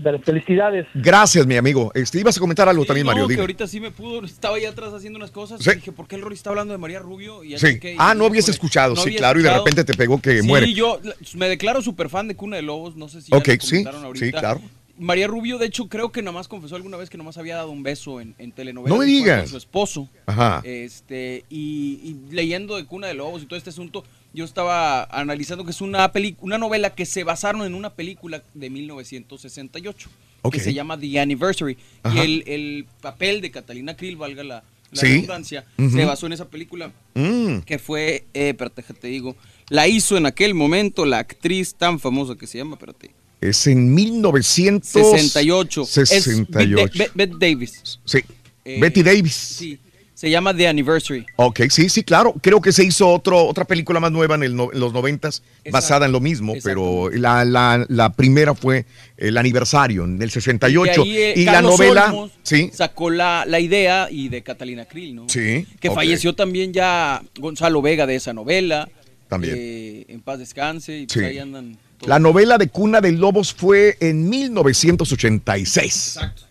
Pero 0.03 0.19
Felicidades. 0.19 0.85
Gracias, 0.93 1.47
mi 1.47 1.55
amigo. 1.57 1.91
Este, 1.95 2.19
ibas 2.19 2.37
a 2.37 2.39
comentar 2.39 2.69
algo 2.69 2.85
también, 2.85 3.05
No, 3.07 3.13
Mario. 3.13 3.25
que 3.27 3.33
dime. 3.33 3.41
ahorita 3.41 3.65
sí 3.65 3.79
me 3.79 3.89
pudo, 3.89 4.23
estaba 4.25 4.55
allá 4.57 4.69
atrás 4.69 4.93
haciendo 4.93 5.17
unas 5.17 5.31
cosas 5.31 5.59
Sí. 5.63 5.71
y 5.71 5.75
dije, 5.75 5.91
¿por 5.91 6.07
qué 6.07 6.17
el 6.17 6.21
Rory 6.21 6.35
está 6.35 6.51
hablando 6.51 6.71
de 6.73 6.77
María 6.77 6.99
Rubio? 6.99 7.43
Y 7.43 7.57
Sí. 7.57 7.79
y, 7.81 7.95
Ah, 7.97 8.13
no 8.13 8.25
habías 8.25 8.47
escuchado, 8.47 8.93
no 8.93 9.01
sí, 9.01 9.09
había 9.09 9.17
claro, 9.17 9.39
y 9.39 9.43
de 9.43 9.49
escuchado. 9.49 9.65
repente 9.65 9.83
te 9.91 9.97
pegó 9.97 10.21
que 10.21 10.41
sí, 10.41 10.47
muere. 10.47 10.71
yo 10.71 10.99
la- 11.01 11.15
me 11.33 11.49
declaro 11.49 11.81
súper 11.81 12.09
fan 12.09 12.27
de 12.27 12.35
Cuna 12.35 12.57
de 12.57 12.61
Lobos, 12.61 12.95
no 12.95 13.09
sé 13.09 13.23
si 13.23 13.31
ya 13.31 13.37
Ok, 13.37 13.47
lo 13.47 13.53
sí, 13.55 13.69
comentaron 13.69 14.05
ahorita. 14.05 14.25
sí, 14.25 14.31
claro. 14.31 14.61
María 14.99 15.27
Rubio, 15.27 15.57
de 15.57 15.67
hecho, 15.67 15.87
creo 15.87 16.11
que 16.11 16.21
nada 16.21 16.31
más 16.33 16.47
confesó 16.47 16.75
alguna 16.75 16.97
vez 16.97 17.09
que 17.09 17.17
nomás 17.17 17.37
había 17.37 17.55
dado 17.55 17.69
un 17.71 17.83
beso 17.83 18.19
en, 18.21 18.33
en. 18.37 18.53
No 18.73 18.97
me 18.97 19.05
digas. 19.05 19.41
con 19.41 19.49
su 19.49 19.57
esposo. 19.57 20.09
Ajá. 20.25 20.61
Este, 20.63 21.45
y, 21.49 21.99
y 22.03 22.17
leyendo 22.33 22.75
de 22.75 22.85
Cuna 22.85 23.07
de 23.07 23.13
Lobos 23.13 23.43
y 23.43 23.45
todo 23.45 23.57
este 23.57 23.69
asunto, 23.69 24.03
yo 24.33 24.43
estaba 24.45 25.03
analizando 25.05 25.63
que 25.65 25.71
es 25.71 25.81
una, 25.81 26.11
peli- 26.11 26.35
una 26.41 26.57
novela 26.57 26.95
que 26.95 27.05
se 27.05 27.23
basaron 27.23 27.63
en 27.65 27.73
una 27.75 27.91
película 27.91 28.43
de 28.53 28.69
1968 28.69 30.09
Ok. 30.43 30.53
que 30.53 30.59
se 30.59 30.73
llama 30.73 30.99
The 30.99 31.19
Anniversary. 31.19 31.77
Ajá. 32.03 32.15
Y 32.15 32.19
el, 32.19 32.43
el 32.47 32.85
papel 33.01 33.41
de 33.41 33.51
Catalina 33.51 33.95
Krill, 33.95 34.15
valga 34.17 34.43
la, 34.43 34.63
la 34.91 35.01
Sí. 35.01 35.07
redundancia, 35.07 35.65
se 35.77 36.05
basó 36.05 36.25
en 36.27 36.33
esa 36.33 36.45
película 36.49 36.91
Mm. 37.15 37.59
que 37.65 37.79
fue, 37.79 38.25
eh, 38.33 38.49
espérate, 38.49 38.83
te 38.83 39.07
digo, 39.07 39.35
la 39.69 39.87
hizo 39.87 40.15
en 40.17 40.25
aquel 40.27 40.53
momento 40.53 41.05
la 41.05 41.17
actriz 41.19 41.73
tan 41.75 41.99
famosa 41.99 42.35
que 42.35 42.47
se 42.47 42.57
llama, 42.59 42.75
espérate, 42.75 43.11
Es 43.41 43.67
en 43.67 43.93
1968. 43.93 45.85
68. 45.85 46.01
Es 46.15 46.23
68. 46.23 46.93
Bette- 46.97 47.11
Bette 47.13 47.35
Davis. 47.39 47.99
Sí. 48.05 48.19
Eh, 48.65 48.79
Betty 48.81 49.03
Davis. 49.03 49.33
Sí, 49.33 49.79
se 50.13 50.29
llama 50.29 50.53
The 50.55 50.67
Anniversary. 50.67 51.25
Ok, 51.35 51.61
sí, 51.69 51.87
sí, 51.89 52.03
claro. 52.03 52.33
Creo 52.41 52.59
que 52.61 52.71
se 52.71 52.83
hizo 52.83 53.07
otro, 53.07 53.45
otra 53.45 53.65
película 53.65 53.99
más 53.99 54.11
nueva 54.11 54.35
en, 54.35 54.43
el 54.43 54.55
no- 54.55 54.71
en 54.73 54.79
los 54.79 54.91
noventas, 54.91 55.43
basada 55.71 56.07
en 56.07 56.11
lo 56.11 56.19
mismo, 56.19 56.55
pero 56.63 57.09
la, 57.11 57.45
la- 57.45 57.85
la 57.87 58.11
primera 58.13 58.55
fue 58.55 58.85
el 59.17 59.37
aniversario, 59.37 60.03
en 60.05 60.21
el 60.21 60.31
68. 60.31 61.05
Y, 61.05 61.09
ahí, 61.11 61.17
eh, 61.17 61.33
y 61.37 61.45
la 61.45 61.61
novela, 61.61 62.07
Olmos 62.07 62.31
sí, 62.43 62.71
sacó 62.73 63.09
la, 63.11 63.45
la 63.47 63.59
idea 63.59 64.07
y 64.11 64.29
de 64.29 64.41
Catalina 64.41 64.85
Krill, 64.85 65.15
¿no? 65.15 65.29
sí. 65.29 65.65
Que 65.79 65.91
falleció 65.91 66.33
también 66.33 66.73
ya 66.73 67.21
Gonzalo 67.39 67.81
Vega 67.81 68.05
de 68.07 68.15
esa 68.15 68.33
novela. 68.33 68.89
También. 69.29 69.55
eh, 69.57 70.05
en 70.07 70.21
paz 70.21 70.39
descanse. 70.39 70.99
Y 70.99 71.05
pues 71.05 71.19
Sí. 71.19 71.23
ahí 71.25 71.37
andan. 71.37 71.77
La 72.05 72.19
novela 72.19 72.57
de 72.57 72.67
Cuna 72.69 73.01
de 73.01 73.11
Lobos 73.11 73.53
fue 73.53 73.97
en 73.99 74.29
1986. 74.29 76.15
Exacto. 76.17 76.43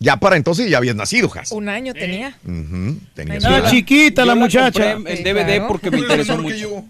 Ya 0.00 0.16
para 0.18 0.36
entonces 0.36 0.68
ya 0.68 0.78
habías 0.78 0.96
nacido, 0.96 1.30
Has. 1.34 1.52
Un 1.52 1.68
año 1.68 1.94
tenía. 1.94 2.36
Ujú, 2.44 2.98
tenías 3.14 3.44
Ah, 3.44 3.58
edad. 3.58 3.70
chiquita 3.70 4.22
Yo 4.22 4.26
la 4.26 4.34
la 4.34 4.40
muchacha. 4.40 4.92
en 4.92 5.06
Sí, 5.16 5.22
DVD 5.22 5.44
claro. 5.46 5.68
porque 5.68 5.90
me 5.90 5.98
interesó 5.98 6.36
mucho. 6.36 6.84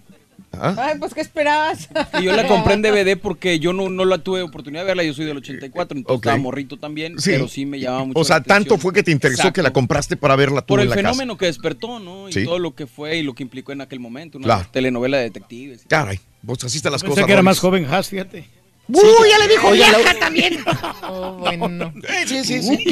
¿Ah? 0.61 0.75
Ay, 0.79 0.99
pues, 0.99 1.15
¿qué 1.15 1.21
esperabas? 1.21 1.89
Y 2.21 2.25
yo 2.25 2.35
la 2.37 2.47
compré 2.47 2.75
en 2.75 2.83
DVD 2.83 3.17
porque 3.21 3.59
yo 3.59 3.73
no, 3.73 3.89
no 3.89 4.05
la 4.05 4.19
tuve 4.19 4.43
oportunidad 4.43 4.83
de 4.83 4.87
verla. 4.87 5.03
Yo 5.05 5.15
soy 5.15 5.25
del 5.25 5.37
84, 5.39 5.97
entonces 5.99 6.19
Ok. 6.19 6.25
estaba 6.27 6.39
morrito 6.39 6.77
también. 6.77 7.19
Sí. 7.19 7.31
Pero 7.33 7.49
sí 7.49 7.67
me 7.67 7.79
llamaba 7.81 8.05
mucho 8.07 8.19
O 8.19 8.23
la 8.23 8.27
sea, 8.27 8.37
tanto 8.41 8.53
atención. 8.75 8.81
fue 8.81 8.93
que 8.93 9.03
te 9.03 9.11
interesó 9.11 9.43
Exacto. 9.43 9.55
que 9.55 9.63
la 9.63 9.73
compraste 9.73 10.17
para 10.17 10.37
verla 10.37 10.61
tú 10.63 10.69
Por 10.69 10.81
en 10.81 10.85
el 10.85 10.91
la 10.91 10.97
fenómeno 10.97 11.37
que 11.37 11.47
despertó, 11.47 11.99
¿no? 12.01 12.29
Y 12.29 12.33
Sí. 12.33 12.45
todo 12.45 12.59
lo 12.59 12.75
que 12.75 12.87
fue 12.87 13.17
y 13.19 13.23
lo 13.23 13.35
que 13.35 13.43
implicó 13.43 13.73
en 13.73 13.81
aquel 13.81 14.01
momento. 14.01 14.39
Una 14.39 14.47
Claro. 14.47 14.69
telenovela 14.73 15.19
de 15.19 15.25
detectives. 15.25 15.79
casa. 15.83 15.89
Caray, 15.89 16.21
vos 16.43 16.63
así 16.65 16.77
están 16.79 16.93
las 16.93 17.03
Pensé 17.03 17.11
cosas. 17.15 17.27
que 17.27 17.33
era 17.33 17.41
Rolis. 17.41 17.45
más 17.47 17.59
joven 17.61 17.87
Has, 17.87 18.09
fíjate. 18.09 18.45
¡Uy, 18.89 19.29
ya 19.31 19.39
le 19.39 19.49
dijo 19.49 19.71
la- 19.75 19.97
vieja 19.99 20.15
también! 20.19 20.59
Oh, 21.07 21.33
bueno. 21.39 21.93
Sí, 22.27 22.45
sí, 22.45 22.63
sí. 22.63 22.85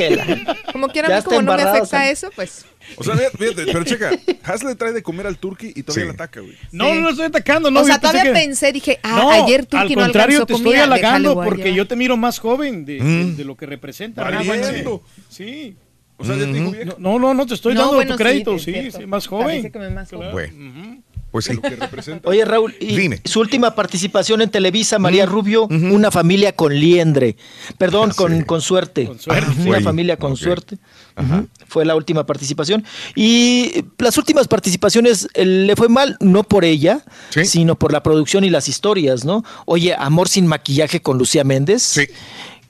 Como 0.73 0.89
quiera, 0.89 1.17
a 1.19 1.23
como 1.23 1.43
no 1.43 1.57
me 1.57 1.63
afecta 1.63 2.11
eso, 2.11 2.31
pues. 2.35 2.67
O 2.97 3.05
sea, 3.05 3.15
fíjate, 3.17 3.65
pero 3.67 3.85
checa, 3.85 4.11
Has 4.45 4.63
le 4.63 4.75
trae 4.75 4.93
de 4.93 5.03
comer 5.03 5.27
al 5.27 5.39
turqui 5.39 5.73
y 5.75 5.83
todavía 5.83 6.05
Sí. 6.05 6.09
le 6.09 6.15
ataca, 6.15 6.41
güey. 6.41 6.57
No, 6.73 6.87
Sí. 6.87 6.93
no, 6.95 7.01
no 7.01 7.09
estoy 7.11 7.27
atacando, 7.27 7.71
no. 7.71 7.81
o 7.81 7.85
sea, 7.85 7.99
todavía 7.99 8.25
que- 8.25 8.33
pensé, 8.33 8.73
dije, 8.73 8.99
ah, 9.03 9.17
No, 9.17 9.31
ayer 9.31 9.65
Turki 9.67 9.93
al 9.95 9.99
no 9.99 10.05
contrario, 10.05 10.37
alcanzó 10.41 10.47
te 10.47 10.53
estoy 10.55 10.65
comida, 10.73 10.85
halagando 10.85 11.35
porque 11.35 11.73
yo 11.75 11.87
te 11.87 11.97
miro 11.97 12.17
más 12.17 12.39
joven 12.39 12.85
de, 12.85 13.01
Mm. 13.01 13.37
de 13.37 13.45
lo 13.45 13.57
que 13.57 13.67
representa. 13.67 14.23
Valiendo. 14.25 15.03
Sí. 15.29 15.77
O 16.19 16.25
sea, 16.25 16.37
ya 16.37 16.45
te 16.45 16.53
digo 16.53 16.71
vieja. 16.71 16.95
No, 16.99 17.19
no, 17.19 17.35
no, 17.35 17.47
te 17.47 17.55
estoy 17.55 17.75
No, 17.75 17.81
dando 17.81 17.95
bueno, 17.97 18.13
tu 18.13 18.19
sí, 18.19 18.23
crédito, 18.23 18.59
sí, 18.59 18.73
sí, 18.93 19.07
más 19.07 19.27
Parece 19.27 19.29
joven. 19.29 19.73
que 19.73 19.79
me 19.79 19.91
más 19.91 20.11
joven. 20.11 20.31
Bueno, 20.33 21.03
pues 21.33 21.47
sí. 21.47 21.55
Lo 21.55 21.63
que 21.63 21.71
representa. 21.71 22.29
Oye, 22.29 22.45
Raúl, 22.45 22.75
y 22.79 22.95
Dime. 22.95 23.21
su 23.25 23.41
última 23.41 23.75
participación 23.75 24.41
en 24.43 24.51
Televisa, 24.51 24.99
María 25.01 25.27
Rubio, 25.27 25.65
una 25.67 26.11
familia 26.13 26.55
con 26.55 26.73
liendre. 26.79 27.37
Perdón, 27.79 28.11
Sí. 28.13 28.19
con, 28.19 28.43
con 28.45 28.61
suerte. 28.61 29.07
Con 29.07 29.19
suerte. 29.19 29.47
Una 29.67 29.81
familia 29.81 30.17
con 30.19 30.37
suerte. 30.37 30.77
Ajá. 31.17 31.45
Fue 31.67 31.85
la 31.85 31.97
última 31.97 32.25
participación. 32.27 32.85
Y 33.17 33.85
las 33.99 34.17
últimas 34.19 34.47
participaciones 34.47 35.27
eh, 35.35 35.45
le 35.45 35.75
fue 35.75 35.89
mal, 35.89 36.17
no 36.21 36.45
por 36.45 36.65
ella, 36.65 37.03
Sí. 37.31 37.45
sino 37.47 37.77
por 37.79 37.93
la 37.93 38.03
producción 38.03 38.45
y 38.45 38.51
las 38.51 38.69
historias, 38.69 39.25
¿no? 39.25 39.43
Oye, 39.65 39.95
Amor 39.99 40.29
sin 40.29 40.47
maquillaje 40.47 41.01
con 41.01 41.17
Lucía 41.19 41.45
Méndez. 41.45 41.83
Sí. 41.83 42.07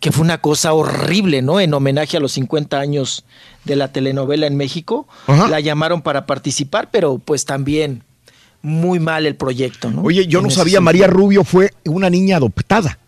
Que 0.01 0.11
fue 0.13 0.23
una 0.25 0.39
cosa 0.39 0.73
horrible, 0.73 1.43
¿no? 1.43 1.61
En 1.61 1.73
homenaje 1.75 2.17
a 2.17 2.21
los 2.21 2.33
50 2.33 2.79
años 2.81 3.25
de 3.65 3.77
la 3.77 3.93
telenovela 3.93 4.47
en 4.49 4.57
México. 4.57 5.07
Ajá. 5.27 5.49
La 5.49 5.61
llamaron 5.61 6.03
para 6.03 6.27
participar, 6.27 6.89
pero 6.91 7.19
pues 7.19 7.45
también 7.45 8.03
muy 8.63 9.01
mal 9.01 9.27
el 9.27 9.35
proyecto, 9.35 9.91
¿no? 9.91 10.03
Oye, 10.03 10.27
yo 10.27 10.39
En 10.39 10.45
no 10.45 10.51
sabía, 10.51 10.79
sentido. 10.79 10.83
María 10.83 11.07
Rubio 11.09 11.45
fue 11.45 11.73
una 11.85 12.09
niña 12.09 12.37
adoptada. 12.37 12.99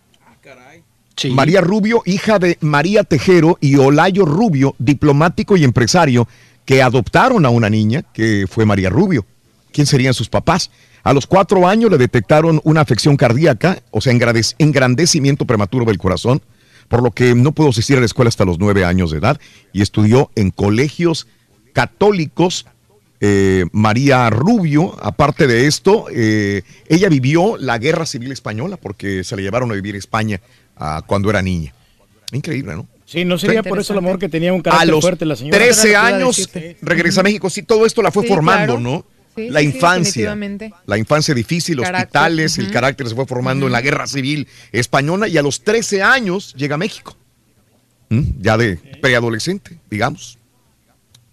Sí. 1.17 1.31
María 1.31 1.61
Rubio, 1.61 2.03
hija 2.07 2.41
de 2.41 2.59
María 2.61 3.05
Tejero 3.05 3.57
y 3.61 3.77
Olayo 3.77 4.25
Rubio, 4.25 4.75
diplomático 4.81 5.57
y 5.57 5.63
empresario, 5.63 6.27
que 6.65 6.83
adoptaron 6.83 7.47
a 7.47 7.51
una 7.51 7.71
niña 7.71 8.03
que 8.13 8.47
fue 8.51 8.67
María 8.67 8.91
Rubio. 8.91 9.25
¿Quién 9.73 9.87
serían 9.87 10.13
sus 10.13 10.29
papás? 10.29 10.73
A 11.05 11.13
los 11.13 11.29
cuatro 11.29 11.69
años 11.69 11.89
le 11.93 11.99
detectaron 11.99 12.61
una 12.65 12.81
afección 12.81 13.17
cardíaca, 13.17 13.81
o 13.93 14.01
sea, 14.01 14.13
engrandec- 14.13 14.57
engrandecimiento 14.59 15.45
prematuro 15.45 15.85
del 15.85 15.99
corazón, 15.99 16.43
por 16.89 17.01
lo 17.01 17.13
que 17.13 17.35
no 17.37 17.53
pudo 17.53 17.69
asistir 17.69 17.97
a 17.97 18.01
la 18.01 18.07
escuela 18.07 18.29
hasta 18.29 18.45
los 18.45 18.59
nueve 18.59 18.85
años 18.85 19.13
de 19.13 19.19
edad 19.19 19.39
y 19.73 19.83
estudió 19.83 20.33
en 20.35 20.51
colegios 20.51 21.29
católicos. 21.73 22.67
Eh, 23.27 23.65
María 23.73 24.29
Rubio, 24.29 24.95
aparte 25.03 25.47
de 25.47 25.67
esto, 25.67 26.09
eh, 26.13 26.61
ella 26.91 27.09
vivió 27.09 27.57
la 27.57 27.79
guerra 27.79 28.05
civil 28.05 28.31
española 28.33 28.77
porque 28.77 29.25
se 29.25 29.35
le 29.35 29.41
llevaron 29.41 29.71
a 29.71 29.75
vivir 29.75 29.95
a 29.95 29.99
España 29.99 30.43
ah, 30.77 31.03
cuando 31.07 31.31
era 31.31 31.41
niña. 31.41 31.73
Increíble, 32.33 32.75
¿no? 32.75 32.87
Sí, 33.07 33.25
no 33.25 33.39
sería 33.39 33.63
por 33.63 33.79
eso 33.79 33.95
el 33.95 34.01
amor 34.01 34.19
que 34.19 34.29
tenía 34.29 34.53
un 34.53 34.61
A 34.61 34.65
carácter 34.65 34.89
los 34.91 35.01
fuerte 35.01 35.25
la 35.25 35.37
señora. 35.37 35.57
13 35.59 35.71
Era 35.71 35.73
lo 35.73 35.83
que 35.83 35.89
iba 35.89 36.01
a 36.01 36.07
años 36.19 36.51
regresa 36.83 37.21
a 37.21 37.25
México. 37.25 37.49
Sí, 37.49 37.63
todo 37.63 37.87
esto 37.87 38.03
la 38.03 38.11
fue 38.11 38.25
Sí, 38.25 38.29
formando, 38.29 38.75
claro. 38.75 38.81
¿no? 38.81 39.07
Sí, 39.35 39.49
la 39.49 39.63
infancia. 39.63 40.37
la 40.85 40.99
infancia 40.99 41.35
difícil, 41.35 41.77
Carácter, 41.77 42.05
hospitales, 42.05 42.59
el 42.59 42.71
carácter 42.71 43.09
se 43.09 43.15
fue 43.15 43.25
formando 43.25 43.65
en 43.65 43.73
la 43.73 43.81
guerra 43.81 44.07
civil 44.07 44.47
española 44.71 45.29
y 45.29 45.39
a 45.39 45.43
los 45.43 45.65
13 45.65 46.03
años 46.03 46.53
llega 46.59 46.75
a 46.75 46.79
México. 46.79 47.17
¿Mm? 48.11 48.23
Ya 48.43 48.59
de 48.59 48.77
preadolescente, 49.01 49.79
digamos. 49.91 50.37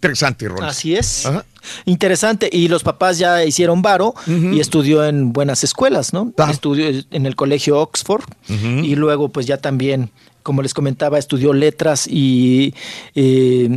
Interesante, 0.02 0.48
Rolis. 0.48 0.64
Así 0.64 0.96
es. 0.96 1.28
Ajá. 1.28 1.46
Interesante. 1.86 2.50
Y 2.52 2.70
los 2.70 2.82
papás 2.82 3.20
ya 3.20 3.46
hicieron 3.46 3.84
varo 3.84 4.16
y 4.26 4.60
estudió 4.60 5.06
en 5.06 5.32
buenas 5.32 5.64
escuelas, 5.64 6.12
¿no? 6.12 6.34
Ah. 6.40 6.50
Estudió 6.50 6.88
en 7.12 7.26
el 7.28 7.36
colegio 7.36 7.80
Oxford 7.80 8.24
y 8.48 8.96
luego 8.96 9.30
pues 9.30 9.46
ya 9.46 9.58
también, 9.58 10.10
como 10.44 10.62
les 10.62 10.74
comentaba, 10.74 11.18
estudió 11.20 11.54
letras 11.54 12.08
y 12.08 12.74
eh, 13.16 13.68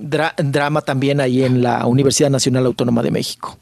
dra- 0.00 0.34
drama 0.36 0.82
también 0.82 1.20
ahí 1.20 1.42
en 1.44 1.62
la 1.62 1.86
Universidad 1.86 2.30
Nacional 2.30 2.66
Autónoma 2.66 3.02
de 3.02 3.10
México. 3.10 3.56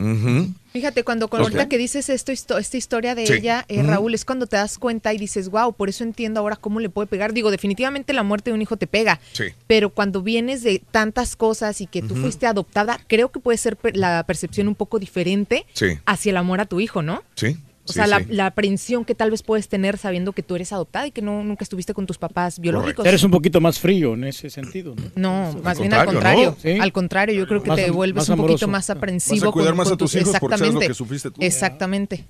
Fíjate, 0.73 1.03
cuando 1.03 1.27
con 1.29 1.41
Ok. 1.41 1.47
ahorita 1.47 1.69
que 1.69 1.79
dices 1.79 2.09
esto, 2.09 2.31
esta 2.33 2.77
historia 2.77 3.15
de 3.17 3.27
Sí. 3.27 3.33
ella, 3.35 3.65
eh. 3.69 3.83
Raúl, 3.83 4.15
es 4.15 4.25
cuando 4.25 4.47
te 4.47 4.57
das 4.57 4.79
cuenta 4.79 5.13
y 5.13 5.19
dices, 5.19 5.49
wow, 5.49 5.73
por 5.73 5.89
eso 5.89 6.05
entiendo 6.05 6.39
ahora 6.41 6.55
cómo 6.55 6.79
le 6.79 6.89
puede 6.89 7.09
pegar. 7.09 7.33
Digo, 7.33 7.51
definitivamente 7.51 8.13
la 8.13 8.23
muerte 8.23 8.51
de 8.51 8.55
un 8.55 8.63
hijo 8.63 8.77
te 8.77 8.87
pega, 8.87 9.19
Sí. 9.33 9.45
pero 9.67 9.91
cuando 9.91 10.23
vienes 10.23 10.63
de 10.63 10.81
tantas 10.93 11.35
cosas 11.35 11.81
y 11.81 11.87
que 11.89 12.03
tú 12.03 12.15
fuiste 12.15 12.47
adoptada, 12.47 13.01
creo 13.09 13.33
que 13.33 13.41
puede 13.41 13.59
ser 13.59 13.77
la 13.95 14.23
percepción 14.27 14.69
un 14.69 14.77
poco 14.77 15.01
diferente 15.01 15.67
Sí. 15.73 15.87
hacia 16.07 16.31
el 16.31 16.37
amor 16.37 16.61
a 16.61 16.67
tu 16.67 16.79
hijo, 16.81 17.03
¿no? 17.03 17.23
Sí. 17.35 17.57
O 17.87 17.93
Sí, 17.93 17.95
sea, 17.95 18.07
la, 18.07 18.19
sí. 18.19 18.27
la 18.29 18.47
aprensión 18.47 19.05
que 19.05 19.15
tal 19.15 19.31
vez 19.31 19.43
puedes 19.43 19.69
tener 19.69 19.97
sabiendo 19.99 20.33
que 20.33 20.43
tú 20.43 20.55
eres 20.55 20.73
adoptada 20.73 21.07
y 21.07 21.11
que 21.13 21.23
no 21.23 21.43
nunca 21.43 21.65
estuviste 21.65 21.93
con 21.95 22.07
tus 22.07 22.19
papás 22.19 22.59
biológicos. 22.61 23.05
Eres 23.07 23.23
un 23.25 23.31
poquito 23.31 23.61
más 23.61 23.79
frío 23.81 24.15
en 24.15 24.25
ese 24.25 24.51
sentido, 24.51 24.95
¿no? 24.95 25.53
No, 25.53 25.61
más 25.63 25.79
bien 25.81 25.93
al 25.95 26.05
contrario, 26.07 26.51
contrario. 26.51 26.51
¿no? 26.51 26.57
Sí. 26.77 26.81
Al 26.81 26.93
contrario, 26.93 27.35
yo 27.35 27.49
creo 27.49 27.63
que 27.63 27.69
Más 27.69 27.77
te 27.79 27.91
vuelves 27.91 28.29
un 28.29 28.37
poquito 28.37 28.69
más 28.69 28.91
aprensivo. 28.91 29.47
Vas 29.47 29.49
a 29.49 29.53
cuidar 29.53 29.71
con- 29.71 29.77
más 29.79 29.89
con 29.89 29.95
a 29.95 29.99
tus 29.99 30.15
hijos 30.15 30.37
porque 30.39 30.59
sabes 30.59 30.75
lo 30.75 30.81
Exactamente. 30.81 30.89
que 30.89 30.95
sufriste 30.95 31.31
tú. 31.31 31.41
Exactamente. 31.41 32.25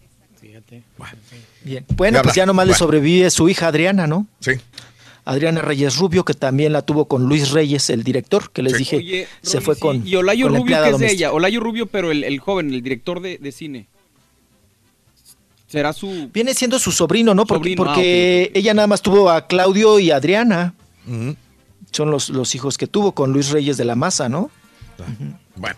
Bien. 1.62 1.84
Bueno, 1.96 2.18
Ya 2.18 2.22
pues 2.22 2.30
habla. 2.32 2.34
ya 2.42 2.46
nomás 2.46 2.66
le 2.66 2.70
Bueno. 2.72 2.78
sobrevive 2.78 3.30
su 3.30 3.48
hija 3.48 3.68
Adriana, 3.68 4.06
¿no? 4.06 4.26
Sí. 4.40 4.52
Adriana 5.24 5.60
Reyes 5.60 5.96
Rubio, 5.96 6.24
que 6.24 6.32
también 6.34 6.72
la 6.72 6.82
tuvo 6.82 7.06
con 7.06 7.24
Luis 7.24 7.50
Reyes, 7.50 7.90
el 7.90 8.02
director, 8.02 8.50
que 8.50 8.62
les 8.62 8.78
dije, 8.78 8.96
Oye, 8.96 9.26
se 9.42 9.60
fue 9.60 9.74
sí, 9.74 9.80
con. 9.80 10.06
Y 10.06 10.16
Olayo 10.16 10.46
con 10.48 10.56
Rubio, 10.56 10.82
¿qué 10.82 10.90
es 10.90 10.98
de 10.98 11.12
ella? 11.12 11.32
Olayo 11.32 11.60
Rubio, 11.60 11.86
pero 11.86 12.10
el, 12.10 12.24
el 12.24 12.38
joven, 12.40 12.72
el 12.72 12.82
director 12.82 13.20
de, 13.20 13.36
de 13.38 13.52
cine. 13.52 13.86
¿Será 15.70 15.92
su...? 15.92 16.30
Viene 16.34 16.52
siendo 16.52 16.80
su 16.80 16.90
sobrino, 16.90 17.32
¿no? 17.32 17.46
Porque, 17.46 17.74
Sobrino, 17.76 17.92
ah, 17.92 18.50
ella 18.54 18.74
nada 18.74 18.88
más 18.88 19.02
tuvo 19.02 19.30
a 19.30 19.46
Claudio 19.46 20.00
y 20.00 20.10
Adriana. 20.10 20.74
Son 21.92 22.10
los, 22.10 22.28
los 22.28 22.56
hijos 22.56 22.76
que 22.76 22.88
tuvo 22.88 23.12
con 23.12 23.32
Luis 23.32 23.50
Reyes 23.50 23.76
de 23.76 23.84
la 23.84 23.94
Maza, 23.94 24.28
¿no? 24.28 24.50
Bueno. 25.54 25.76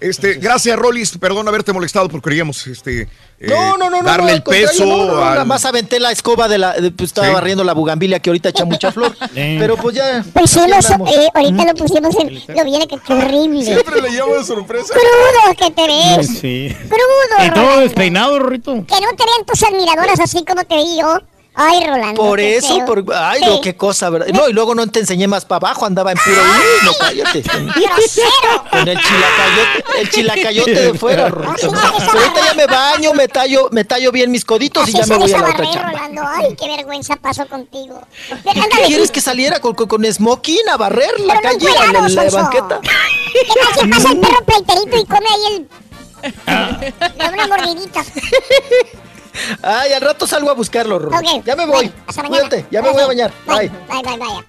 Este, 0.00 0.34
gracias, 0.34 0.78
Rolis. 0.78 1.16
Perdón 1.18 1.46
haberte 1.48 1.72
molestado 1.72 2.08
porque 2.08 2.30
queríamos 2.30 2.66
este, 2.66 3.02
eh, 3.02 3.08
No, 3.48 3.76
no, 3.76 3.90
no, 3.90 3.98
no. 3.98 4.02
darle 4.02 4.30
no, 4.30 4.36
el 4.36 4.42
peso. 4.42 4.86
no, 4.86 4.96
no, 4.96 5.04
no, 5.06 5.16
al- 5.24 5.30
Nada 5.32 5.44
más 5.44 5.64
aventé 5.64 6.00
la 6.00 6.10
escoba 6.10 6.48
de 6.48 6.58
la. 6.58 6.72
de- 6.72 6.90
pues, 6.90 7.10
estaba 7.10 7.26
Sí. 7.28 7.32
barriendo 7.34 7.64
la 7.64 7.72
bugambilia 7.74 8.18
que 8.18 8.30
ahorita 8.30 8.48
echa 8.48 8.64
mucha 8.64 8.90
flor. 8.92 9.14
Pero 9.34 9.76
pues 9.76 9.94
ya. 9.96 10.24
Andamos. 10.24 11.10
eh, 11.14 11.28
ahorita 11.34 11.64
lo 11.64 11.74
pusimos 11.74 12.14
en. 12.18 12.34
Lo 12.56 12.64
viene 12.64 12.88
que 12.88 12.96
qué 12.98 13.12
horrible. 13.12 13.64
Siempre 13.64 14.00
le 14.02 14.10
llamo 14.10 14.34
de 14.36 14.44
sorpresa. 14.44 14.92
Crudo 14.94 15.56
que 15.56 15.70
te 15.70 15.86
ves. 15.86 16.26
Sí. 16.40 16.76
Crudo. 16.88 17.46
Y 17.46 17.50
todo 17.50 17.80
despeinado, 17.80 18.38
Rorrito. 18.38 18.72
Que 18.72 19.00
no 19.00 19.10
te 19.16 19.24
vean 19.24 19.44
tus 19.46 19.62
admiradoras 19.62 20.20
así 20.20 20.44
como 20.44 20.64
te 20.64 20.76
vi 20.76 20.98
yo. 21.00 21.18
Ay, 21.54 21.84
Rolando. 21.86 22.22
Por 22.22 22.38
qué 22.38 22.56
eso, 22.56 22.76
feo. 22.76 22.86
por, 22.86 23.04
ay, 23.14 23.40
Sí. 23.40 23.46
no, 23.46 23.60
qué 23.60 23.76
cosa, 23.76 24.08
¿verdad? 24.08 24.28
No, 24.32 24.48
y 24.48 24.52
luego 24.52 24.74
no 24.74 24.86
te 24.86 25.00
enseñé 25.00 25.26
más 25.26 25.44
para 25.44 25.56
abajo, 25.68 25.84
andaba 25.84 26.12
en 26.12 26.18
puro. 26.18 26.36
Uy, 26.40 26.86
no, 26.86 26.92
cállate. 26.98 27.42
Con, 27.42 28.88
el 28.88 28.98
chilacayote, 28.98 30.00
el 30.00 30.10
chilacayote 30.10 30.74
de 30.74 30.94
fuera, 30.94 31.26
ahorita 31.26 32.46
ya 32.46 32.54
me 32.54 32.66
baño, 32.66 33.12
me 33.14 33.28
tallo, 33.28 33.68
me 33.72 33.84
tallo 33.84 34.12
bien 34.12 34.30
mis 34.30 34.44
coditos 34.44 34.88
y 34.88 34.92
ya 34.92 35.06
me 35.06 35.16
voy 35.16 35.32
a 35.32 35.38
la 35.38 35.50
otra 35.50 35.70
chamba. 35.70 35.90
Rolando. 35.92 36.22
Ay, 36.26 36.56
qué 36.58 36.68
vergüenza 36.68 37.16
pasó 37.16 37.46
contigo. 37.46 38.00
¿Qué 38.28 38.84
quieres 38.86 39.10
que 39.10 39.20
saliera 39.20 39.60
con, 39.60 39.74
con, 39.74 39.88
con 39.88 40.04
smoking 40.04 40.68
a 40.72 40.76
barrer 40.76 41.18
la 41.20 41.34
Pero 41.40 41.52
no 41.52 41.58
calle, 41.58 41.66
en 41.66 41.72
encuerados, 41.72 42.12
la, 42.12 42.30
banqueta? 42.30 42.80
¿Qué 43.32 43.60
tal 43.60 43.80
si 43.82 43.88
pasa 43.88 44.12
el 44.12 44.20
perro 44.20 44.44
pleiterito 44.44 44.96
y 44.96 45.04
come 45.04 45.26
ahí 45.28 45.56
el. 45.56 45.68
Le 46.22 46.92
da 47.18 47.30
una 47.32 47.46
mordidita. 47.48 48.04
Ay, 49.62 49.92
al 49.92 50.00
rato 50.02 50.26
salgo 50.26 50.50
a 50.50 50.54
buscarlo, 50.54 50.98
Rorrito. 50.98 51.36
Ok, 51.36 51.44
Ya 51.44 51.56
me 51.56 51.66
voy. 51.66 51.92
hasta 52.06 52.22
mañana. 52.22 52.48
Cuídate, 52.48 52.66
ya 52.70 52.82
me 52.82 52.90
voy 52.90 53.02
a 53.02 53.06
bañar. 53.06 53.32
Bye. 53.46 53.68
Bye, 53.88 54.02
bye, 54.02 54.16
bye. 54.18 54.44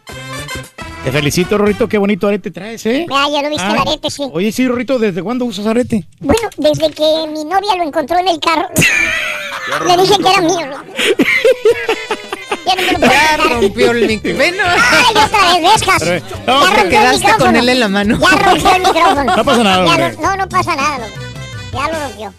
Te 1.04 1.12
felicito, 1.12 1.58
Rorrito. 1.58 1.88
Qué 1.90 1.98
bonito 1.98 2.28
arete 2.28 2.52
traes, 2.52 2.86
¿eh? 2.86 3.06
Vea, 3.10 3.28
ya 3.30 3.42
lo 3.42 3.50
viste 3.50 3.66
el 3.68 3.78
arete, 3.78 4.12
sí. 4.12 4.24
Oye, 4.34 4.52
sí, 4.52 4.68
Rorrito, 4.68 5.00
¿desde 5.00 5.24
cuándo 5.24 5.46
usas 5.46 5.66
arete? 5.66 6.06
Bueno, 6.20 6.48
desde 6.58 6.92
que 6.92 7.26
mi 7.30 7.44
novia 7.44 7.76
lo 7.78 7.84
encontró 7.84 8.20
en 8.20 8.28
el 8.28 8.40
carro, 8.40 8.70
le 9.88 9.98
dije 9.98 10.16
que 10.22 10.30
era 10.30 10.42
mío. 10.42 10.60
Ya 12.64 12.76
no 12.76 12.82
me 12.84 12.92
lo 12.92 13.00
puedo 13.00 13.12
Ya 13.12 13.38
quitar. 13.38 13.50
rompió 13.50 13.92
el 13.92 14.08
micrófono. 14.08 14.64
Ay, 14.68 15.16
otra 15.26 15.60
vez. 15.60 15.82
Pero, 16.00 16.18
Ya 16.28 16.54
no, 16.54 16.62
rompió 16.66 16.84
el 16.84 16.90
quedaste 16.90 17.34
con 17.40 17.56
él 17.56 17.70
en 17.70 17.80
la 17.80 17.88
mano. 17.88 18.20
Ya 18.20 18.38
rompió 18.38 18.76
el 18.76 18.82
micrófono. 18.84 19.36
No 19.36 19.44
pasa 19.46 19.64
nada, 19.64 19.86
Ya 19.86 20.10
no, 20.22 20.36
no 20.38 20.50
pasa 20.50 20.76
nada, 20.76 20.98
loco. 21.00 21.12
Ya 21.74 21.88
lo 21.88 22.00
rompió. 22.00 22.34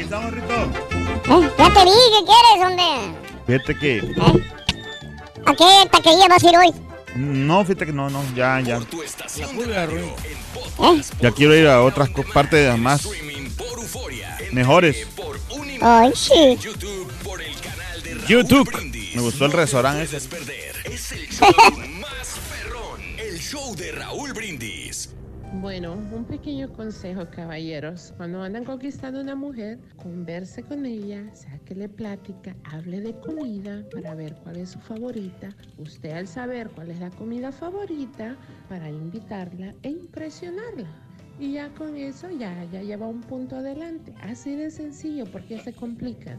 Aquí 0.00 0.04
estamos, 0.04 0.32
Rito. 0.32 0.54
Eh, 0.54 1.50
Ya 1.58 1.68
te 1.74 1.84
vi, 1.84 1.98
¿qué 2.14 2.22
quieres, 2.24 2.58
hombre? 2.64 2.88
Fíjate 3.46 3.72
que. 3.78 3.92
¿A 5.44 5.52
qué 5.54 5.68
taquería 5.90 6.26
vas 6.26 6.42
a 6.42 6.48
ir 6.48 6.56
hoy? 6.56 6.72
No, 7.16 7.62
fíjate 7.66 7.84
que 7.86 7.92
no, 7.92 8.08
no, 8.08 8.22
ya, 8.34 8.60
ya. 8.60 8.78
¿Eh? 8.78 8.86
Ya 11.20 11.30
quiero 11.32 11.54
ir 11.54 11.66
a 11.66 11.82
otras 11.82 12.08
partes 12.32 12.78
más. 12.78 13.06
Mejores. 14.52 15.06
Ay, 15.82 16.12
sí. 16.14 16.56
YouTube. 18.26 18.70
Me 19.14 19.20
gustó 19.20 19.44
el 19.44 19.52
restaurante 19.52 20.04
ese. 20.04 20.16
Es 20.84 21.12
el 21.12 21.28
show 21.28 21.50
más 22.00 22.38
perrón. 22.48 23.02
El 23.18 23.38
show 23.38 23.76
de 23.76 23.92
Raúl 23.92 24.32
Brindis. 24.32 25.10
Bueno, 25.54 25.94
un 25.94 26.24
pequeño 26.24 26.72
consejo, 26.72 27.26
caballeros. 27.28 28.14
Cuando 28.16 28.40
andan 28.40 28.64
conquistando 28.64 29.20
una 29.20 29.34
mujer, 29.34 29.80
converse 29.96 30.62
con 30.62 30.86
ella, 30.86 31.24
sáquele 31.34 31.88
plática, 31.88 32.54
hable 32.62 33.00
de 33.00 33.18
comida 33.18 33.82
para 33.92 34.14
ver 34.14 34.36
cuál 34.44 34.58
es 34.58 34.70
su 34.70 34.78
favorita. 34.78 35.48
Usted 35.76 36.12
al 36.12 36.28
saber 36.28 36.70
cuál 36.70 36.92
es 36.92 37.00
la 37.00 37.10
comida 37.10 37.50
favorita, 37.50 38.36
para 38.68 38.88
invitarla 38.88 39.74
e 39.82 39.90
impresionarla. 39.90 40.88
Y 41.40 41.54
ya 41.54 41.68
con 41.70 41.96
eso 41.96 42.30
ya, 42.30 42.64
ya 42.72 42.82
lleva 42.82 43.08
un 43.08 43.20
punto 43.20 43.56
adelante. 43.56 44.14
Así 44.22 44.54
de 44.54 44.70
sencillo, 44.70 45.24
porque 45.32 45.58
se 45.58 45.72
complican. 45.72 46.38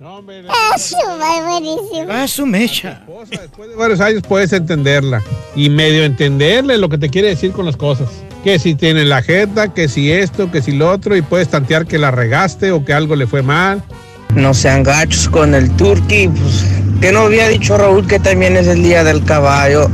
Ah, 0.00 0.78
su 0.78 0.96
madre, 1.18 1.44
buenísimo. 1.44 2.06
Ah, 2.08 2.28
su 2.28 2.46
mecha. 2.46 3.02
de 3.28 3.74
varios 3.74 4.00
años 4.00 4.22
puedes 4.28 4.52
entenderla 4.52 5.20
y 5.56 5.70
medio 5.70 6.04
entenderle 6.04 6.78
lo 6.78 6.88
que 6.88 6.98
te 6.98 7.08
quiere 7.08 7.28
decir 7.28 7.50
con 7.50 7.66
las 7.66 7.76
cosas. 7.76 8.08
Que 8.44 8.60
si 8.60 8.76
tiene 8.76 9.04
la 9.04 9.22
jeta, 9.22 9.74
que 9.74 9.88
si 9.88 10.12
esto, 10.12 10.52
que 10.52 10.62
si 10.62 10.72
lo 10.72 10.88
otro, 10.88 11.16
y 11.16 11.22
puedes 11.22 11.48
tantear 11.48 11.86
que 11.86 11.98
la 11.98 12.12
regaste 12.12 12.70
o 12.70 12.84
que 12.84 12.92
algo 12.92 13.16
le 13.16 13.26
fue 13.26 13.42
mal. 13.42 13.82
No 14.36 14.54
sean 14.54 14.84
gachos 14.84 15.28
con 15.28 15.52
el 15.54 15.68
turqui, 15.76 16.28
pues, 16.28 16.64
que 17.00 17.10
no 17.10 17.22
había 17.22 17.48
dicho 17.48 17.76
Raúl 17.76 18.06
que 18.06 18.20
también 18.20 18.56
es 18.56 18.68
el 18.68 18.84
día 18.84 19.02
del 19.02 19.24
caballo. 19.24 19.90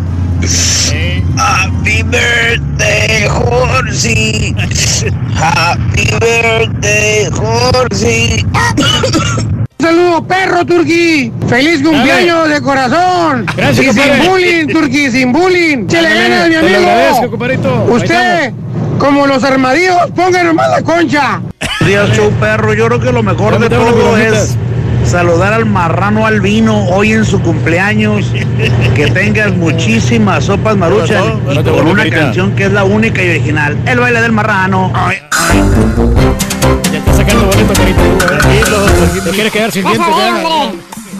Happy 1.38 2.02
birthday, 2.02 3.26
Horsey. 3.26 4.54
Happy 5.34 6.10
birthday, 6.20 7.30
Horsey. 7.32 8.44
Saludo, 9.84 10.26
perro, 10.26 10.64
Turqui. 10.64 11.30
Feliz 11.46 11.82
cumpleaños 11.82 12.48
de 12.48 12.62
corazón. 12.62 13.44
Gracias, 13.54 13.84
y 13.84 13.92
sin 13.92 14.02
compadre. 14.02 14.28
bullying, 14.30 14.66
Turqui, 14.68 15.10
sin 15.10 15.30
bullying. 15.30 15.88
Se 15.90 16.00
le 16.00 16.08
Ándale, 16.08 16.28
gana, 16.30 16.48
mi 16.48 16.54
te 16.54 16.80
lo 16.80 16.88
amigo. 16.88 17.94
Usted, 17.94 18.52
como 18.98 19.26
los 19.26 19.44
armadillos, 19.44 20.10
ponga 20.16 20.42
nomás 20.42 20.70
la 20.70 20.80
concha. 20.80 21.42
Días, 21.86 22.08
show 22.16 22.32
perro. 22.40 22.72
Yo 22.72 22.86
creo 22.86 22.98
que 22.98 23.12
lo 23.12 23.22
mejor 23.22 23.58
de 23.58 23.68
todo 23.68 24.16
es 24.16 24.56
saludar 25.06 25.52
al 25.52 25.66
marrano 25.66 26.26
albino 26.26 26.86
hoy 26.88 27.12
en 27.12 27.24
su 27.24 27.40
cumpleaños. 27.40 28.26
Que 28.94 29.10
tengas 29.10 29.52
muchísimas 29.54 30.44
sopas 30.44 30.76
maruchan 30.76 31.40
y 31.50 31.58
no 31.58 31.72
con 31.72 31.86
una 31.88 32.08
canción 32.08 32.54
que 32.54 32.64
es 32.64 32.72
la 32.72 32.84
única 32.84 33.22
y 33.22 33.30
original. 33.30 33.76
El 33.86 34.00
baile 34.00 34.20
del 34.20 34.32
marrano. 34.32 34.92
Ay, 34.94 35.18
Ya 36.92 36.98
está 36.98 37.14
sacando 37.14 37.46
boleto, 37.46 37.72
carito. 37.74 39.24
Te 39.24 39.30
quieres 39.30 39.52
quedar 39.52 39.72
sin 39.72 39.84
dientes. 39.84 40.04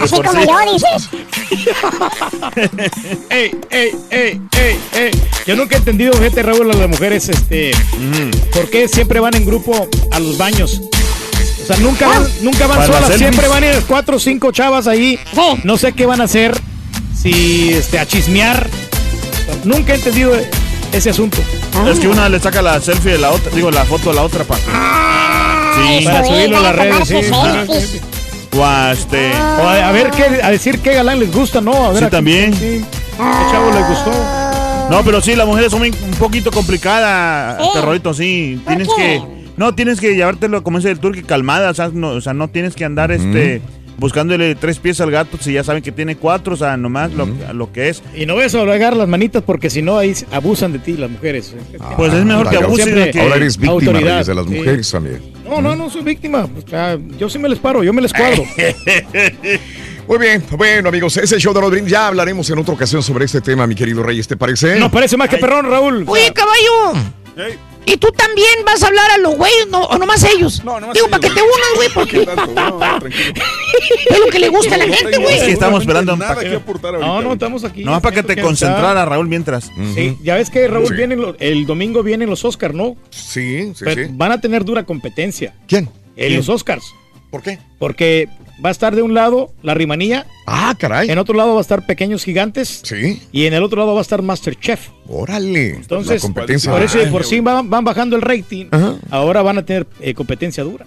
Así 0.01 0.17
como 0.17 0.41
yo, 0.41 0.73
dices. 0.73 1.09
ey, 3.31 3.51
ey, 3.71 3.91
ey, 4.11 4.41
ey, 4.57 4.81
ey. 4.93 5.11
Yo 5.47 5.57
nunca 5.57 5.77
he 5.77 5.79
entendido, 5.79 6.13
gente, 6.19 6.43
Raúl, 6.43 6.71
a 6.71 6.75
las 6.75 6.89
mujeres, 6.89 7.29
este, 7.29 7.71
por 8.53 8.69
qué 8.71 8.89
siempre 8.89 9.21
van 9.21 9.35
en 9.37 9.45
grupo 9.45 9.89
a 10.11 10.19
los 10.19 10.37
baños. 10.37 10.81
O 11.65 11.67
sea, 11.67 11.77
nunca 11.79 12.07
van, 12.09 12.29
nunca 12.43 12.67
van 12.67 12.77
Para 12.77 12.89
las 12.93 13.01
solas, 13.05 13.19
siempre 13.19 13.49
van 13.49 13.63
a 13.65 13.67
ir 13.69 13.83
cuatro 13.89 14.17
o 14.17 14.21
cinco 14.21 14.53
chavas 14.53 14.87
ahí. 14.87 15.19
No 15.63 15.79
sé 15.79 15.95
qué 15.95 16.05
van 16.05 16.21
a 16.21 16.25
hacer, 16.25 16.55
si 17.19 17.73
este, 17.73 17.99
a 17.99 18.07
chismear. 18.07 18.69
Nunca 19.65 19.93
he 19.95 19.97
entendido 19.97 20.33
ese 20.93 21.09
asunto. 21.11 21.39
Es 21.91 21.99
que 21.99 22.07
una 22.09 22.29
le 22.29 22.39
saca 22.39 22.61
la 22.61 22.79
selfie 22.83 23.13
de 23.13 23.19
la 23.19 23.31
otra, 23.31 23.51
digo, 23.55 23.71
la 23.71 23.85
foto 23.87 24.11
de 24.11 24.17
la 24.17 24.23
otra 24.23 24.45
pa. 24.45 24.57
Sí. 24.57 26.05
Para 26.05 26.25
subirlo 26.25 26.59
a 26.59 26.61
las 26.61 26.77
redes, 26.77 27.09
sí. 27.09 27.15
selfies. 27.15 28.01
O 28.57 28.65
a 28.65 28.93
este. 28.93 29.33
O 29.33 29.67
a, 29.67 29.89
a 29.89 29.93
ver 29.93 30.11
qué, 30.11 30.41
a 30.43 30.51
decir 30.51 30.81
qué 30.81 30.93
galán 30.95 31.19
les 31.19 31.33
gusta, 31.33 31.61
¿no? 31.63 31.87
A 31.87 31.89
ver 31.89 31.99
Sí, 32.01 32.05
a- 32.05 32.11
también. 32.11 32.53
sí. 32.55 32.85
¿Qué 33.17 33.51
chavo 33.51 33.73
les 33.73 33.89
gustó? 33.89 34.13
No, 34.91 35.03
pero 35.03 35.23
sí, 35.23 35.35
las 35.35 35.47
mujeres 35.47 35.73
son 35.73 35.81
un 35.83 35.91
poquito 36.19 36.51
complicadas, 36.53 37.57
Sí. 37.63 37.69
terrorito, 37.73 38.13
sí. 38.13 38.61
Tienes 38.67 38.89
que. 38.97 39.44
No, 39.57 39.75
tienes 39.75 40.01
que 40.01 40.15
llevártelo, 40.15 40.63
como 40.63 40.79
dice 40.79 40.91
el 40.91 40.99
turqui, 40.99 41.23
calmada. 41.23 41.71
O 41.71 41.75
sea, 41.75 41.91
no, 41.93 42.09
o 42.11 42.21
sea, 42.21 42.35
no 42.35 42.49
tienes 42.49 42.75
que 42.75 42.85
andar 42.85 43.13
este 43.13 43.63
buscándole 43.97 44.57
tres 44.57 44.81
pies 44.81 45.01
al 45.01 45.13
gato 45.13 45.39
si 45.41 45.53
ya 45.53 45.63
saben 45.63 45.81
que 45.81 45.93
tiene 45.93 46.17
cuatro, 46.17 46.55
o 46.55 46.57
sea, 46.57 46.77
nomás 46.77 47.13
lo, 47.13 47.29
lo 47.53 47.73
que 47.73 47.89
es. 47.91 48.03
Y 48.17 48.27
no 48.27 48.35
vayas 48.35 48.53
a 48.57 48.59
doblegar 48.59 48.97
las 48.97 49.07
manitas 49.07 49.45
porque 49.45 49.71
si 49.71 49.83
no 49.83 49.97
ahí 49.99 50.13
abusan 50.33 50.73
de 50.73 50.81
ti 50.81 50.95
las 50.97 51.09
mujeres. 51.11 51.55
Pues 51.97 52.13
es 52.13 52.25
mejor 52.25 52.51
que 52.51 52.57
abusen 52.57 52.87
siempre 52.87 53.11
que- 53.13 53.21
Ahora 53.21 53.37
eres 53.37 53.57
víctima, 53.57 53.93
Reyes, 54.01 54.27
de 54.27 54.35
las 54.35 54.47
sí. 54.47 54.55
mujeres 54.55 54.91
también. 54.91 55.23
No, 55.49 55.61
no, 55.61 55.77
no 55.77 55.89
soy 55.91 56.03
víctima. 56.03 56.45
O 56.65 56.69
sea, 56.69 56.99
yo 57.19 57.29
sí 57.31 57.39
me 57.39 57.49
les 57.49 57.61
paro, 57.61 57.85
yo 57.85 57.93
me 57.93 58.03
les 58.03 58.13
cuadro. 58.13 58.43
Muy 60.07 60.19
bien, 60.19 60.43
bueno 60.51 60.89
amigos, 60.91 61.17
ese 61.17 61.39
show 61.39 61.55
de 61.55 61.61
Brindis. 61.71 61.93
Ya 61.93 62.09
hablaremos 62.09 62.51
en 62.51 62.59
otra 62.59 62.75
ocasión 62.75 63.03
sobre 63.03 63.25
este 63.25 63.41
tema, 63.41 63.67
mi 63.67 63.75
querido 63.75 64.03
Reyes, 64.03 64.27
¿te 64.29 64.37
parece? 64.37 64.79
Nos 64.79 64.91
parece 64.91 65.17
más 65.17 65.29
que 65.29 65.39
perrón, 65.39 65.71
Raúl. 65.71 66.05
Oye, 66.07 66.33
caballo. 66.35 67.01
¿Y 67.87 67.97
tú 67.99 68.09
también 68.17 68.49
vas 68.65 68.83
a 68.83 68.87
hablar 68.89 69.11
a 69.11 69.19
los 69.19 69.37
güeyes 69.37 69.69
no, 69.71 69.83
o 69.85 69.99
nomás 69.99 70.25
ellos? 70.25 70.63
No, 70.65 70.81
nomás 70.81 70.95
Digo, 70.95 71.09
para 71.09 71.21
que 71.21 71.29
te 71.29 71.41
unas, 71.43 71.75
güey, 71.77 71.89
porque 71.95 72.21
es 72.23 74.19
lo 74.19 74.27
que 74.31 74.39
le 74.39 74.49
gusta 74.49 74.75
a 74.75 74.79
la 74.79 74.85
gente, 74.87 75.19
güey. 75.19 75.37
Es 75.37 75.43
que 75.45 75.53
estamos 75.53 75.81
esperando 75.81 76.17
nada 76.17 76.37
que 76.43 76.49
que, 76.51 76.57
aportar 76.57 76.95
ahorita. 76.95 77.07
No, 77.13 77.23
no, 77.23 77.33
estamos 77.35 77.65
aquí. 77.65 77.85
nomás 77.85 78.01
para 78.03 78.15
que 78.17 78.23
te 78.23 78.41
concentrara, 78.41 79.05
Raúl, 79.05 79.29
mientras. 79.29 79.71
Sí, 79.95 80.19
ya 80.23 80.35
ves 80.37 80.51
que 80.51 80.67
Raúl 80.69 80.89
Sí. 80.89 80.95
vienen 80.95 81.21
los- 81.21 81.37
el 81.41 81.67
domingo 81.67 82.03
vienen 82.03 82.29
los 82.31 82.45
Oscars, 82.45 82.75
¿no? 82.75 82.97
Sí, 83.11 83.73
sí, 83.75 83.85
Pero 83.85 84.07
sí. 84.07 84.11
Van 84.15 84.33
a 84.33 84.41
tener 84.41 84.65
dura 84.65 84.85
competencia. 84.85 85.55
¿Quién? 85.67 85.89
En 86.17 86.37
los 86.37 86.49
Oscars. 86.49 86.85
¿Por 87.31 87.43
qué? 87.43 87.59
Porque 87.79 88.29
va 88.65 88.69
a 88.69 88.73
estar 88.73 88.95
de 88.95 89.03
un 89.03 89.15
lado 89.15 89.53
la 89.63 89.75
rimanía, 89.75 90.27
Ah, 90.47 90.75
caray. 90.79 91.11
en 91.11 91.19
otro 91.19 91.35
lado 91.35 91.55
va 91.55 91.59
a 91.59 91.61
estar 91.61 91.85
Pequeños 91.87 92.23
Gigantes 92.25 92.81
Sí. 92.85 93.21
y 93.33 93.47
en 93.47 93.55
el 93.55 93.63
otro 93.63 93.79
lado 93.81 93.95
va 93.95 93.99
a 93.99 94.03
estar 94.03 94.23
Masterchef. 94.23 94.89
Órale. 95.07 95.71
Entonces, 95.77 96.23
la 96.23 96.27
competencia. 96.29 96.71
por 96.73 96.83
eso 96.83 96.99
de 96.99 97.09
por 97.09 97.25
sí 97.25 97.41
van, 97.41 97.69
van 97.69 97.85
bajando 97.85 98.17
el 98.17 98.23
rating. 98.23 98.67
Ajá. 98.71 98.97
Ahora 99.11 99.43
van 99.43 99.59
a 99.59 99.65
tener 99.67 99.87
eh, 100.01 100.15
competencia 100.15 100.63
dura. 100.65 100.87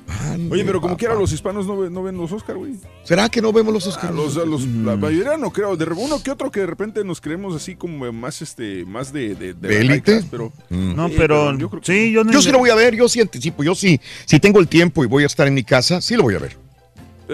Oye, 0.50 0.64
pero 0.64 0.80
como 0.82 0.96
quiera, 0.98 1.14
los 1.14 1.32
hispanos 1.34 1.68
no, 1.68 1.78
ven- 1.78 1.94
no 1.94 2.02
ven 2.04 2.18
los 2.18 2.32
Oscar, 2.32 2.56
güey. 2.58 2.74
¿Será 3.04 3.30
que 3.30 3.42
no 3.42 3.52
vemos 3.52 3.74
los 3.74 3.86
Ah, 3.86 3.90
Oscars? 3.90 4.16
los, 4.16 4.36
los- 4.36 4.66
La 4.66 4.96
mayoría 4.96 5.38
no 5.38 5.52
creo. 5.52 5.76
De 5.76 5.86
uno 5.86 6.22
que 6.24 6.32
otro 6.32 6.50
que 6.52 6.62
de 6.62 6.68
repente 6.68 7.04
nos 7.04 7.20
creemos 7.22 7.56
así 7.56 7.76
como 7.76 8.12
más 8.14 8.42
este 8.42 8.86
más 8.86 9.12
de, 9.14 9.36
de, 9.36 9.54
¿De 9.54 9.82
élite? 9.82 10.02
class, 10.14 10.26
pero 10.32 10.52
No, 10.70 11.10
Sí, 11.10 11.16
pero, 11.18 11.46
pero 11.48 11.58
yo 11.60 11.70
creo 11.70 11.82
que 11.82 11.94
sí, 11.94 12.12
yo 12.12 12.24
no. 12.24 12.32
Yo 12.32 12.42
sí 12.42 12.52
lo 12.52 12.60
voy 12.60 12.70
a 12.70 12.76
ver, 12.76 12.96
yo 12.96 13.08
sí 13.10 13.20
anticipo, 13.22 13.64
yo 13.64 13.76
sí. 13.76 14.00
Si 14.26 14.40
tengo 14.40 14.60
el 14.60 14.68
tiempo 14.68 15.04
y 15.04 15.08
voy 15.08 15.24
a 15.24 15.28
estar 15.28 15.48
en 15.48 15.54
mi 15.54 15.64
casa, 15.64 16.00
sí 16.02 16.16
lo 16.16 16.24
voy 16.24 16.36
a 16.36 16.40
ver. 16.40 16.58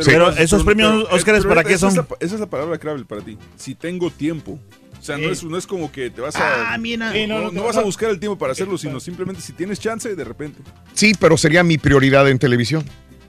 Pero 0.06 0.30
esos 0.32 0.64
premios 0.64 1.06
Óscares, 1.12 1.46
¿para 1.46 1.64
qué 1.64 1.74
esa 1.74 1.88
es 1.88 1.94
son? 1.96 2.08
la- 2.10 2.18
esa 2.26 2.34
es 2.36 2.40
la 2.40 2.48
palabra 2.50 2.78
clave 2.78 3.04
para 3.06 3.22
ti. 3.22 3.38
Si 3.56 3.76
tengo 3.76 4.10
tiempo. 4.10 4.60
O 5.00 5.06
sea, 5.06 5.18
no 5.18 5.30
es, 5.30 5.44
no 5.44 5.58
es 5.58 5.68
como 5.68 5.92
que 5.92 6.10
te 6.10 6.22
vas 6.22 6.36
a. 6.38 6.74
Ah, 6.74 6.78
mira. 6.78 7.12
Sí, 7.12 7.28
no, 7.28 7.36
no, 7.36 7.42
no, 7.42 7.52
no 7.52 7.60
no, 7.60 7.64
vas 7.66 7.76
no. 7.76 7.82
a 7.82 7.84
buscar 7.84 8.10
el 8.10 8.20
tiempo 8.20 8.38
para 8.38 8.54
hacerlo, 8.54 8.78
sino 8.78 9.00
simplemente 9.02 9.42
si 9.42 9.52
tienes 9.52 9.78
chance, 9.80 10.16
de 10.16 10.24
repente. 10.24 10.62
Sí, 10.94 11.14
pero 11.20 11.36
sería 11.38 11.62
mi 11.62 11.78
prioridad 11.78 12.30
en 12.30 12.40
televisión. 12.40 12.86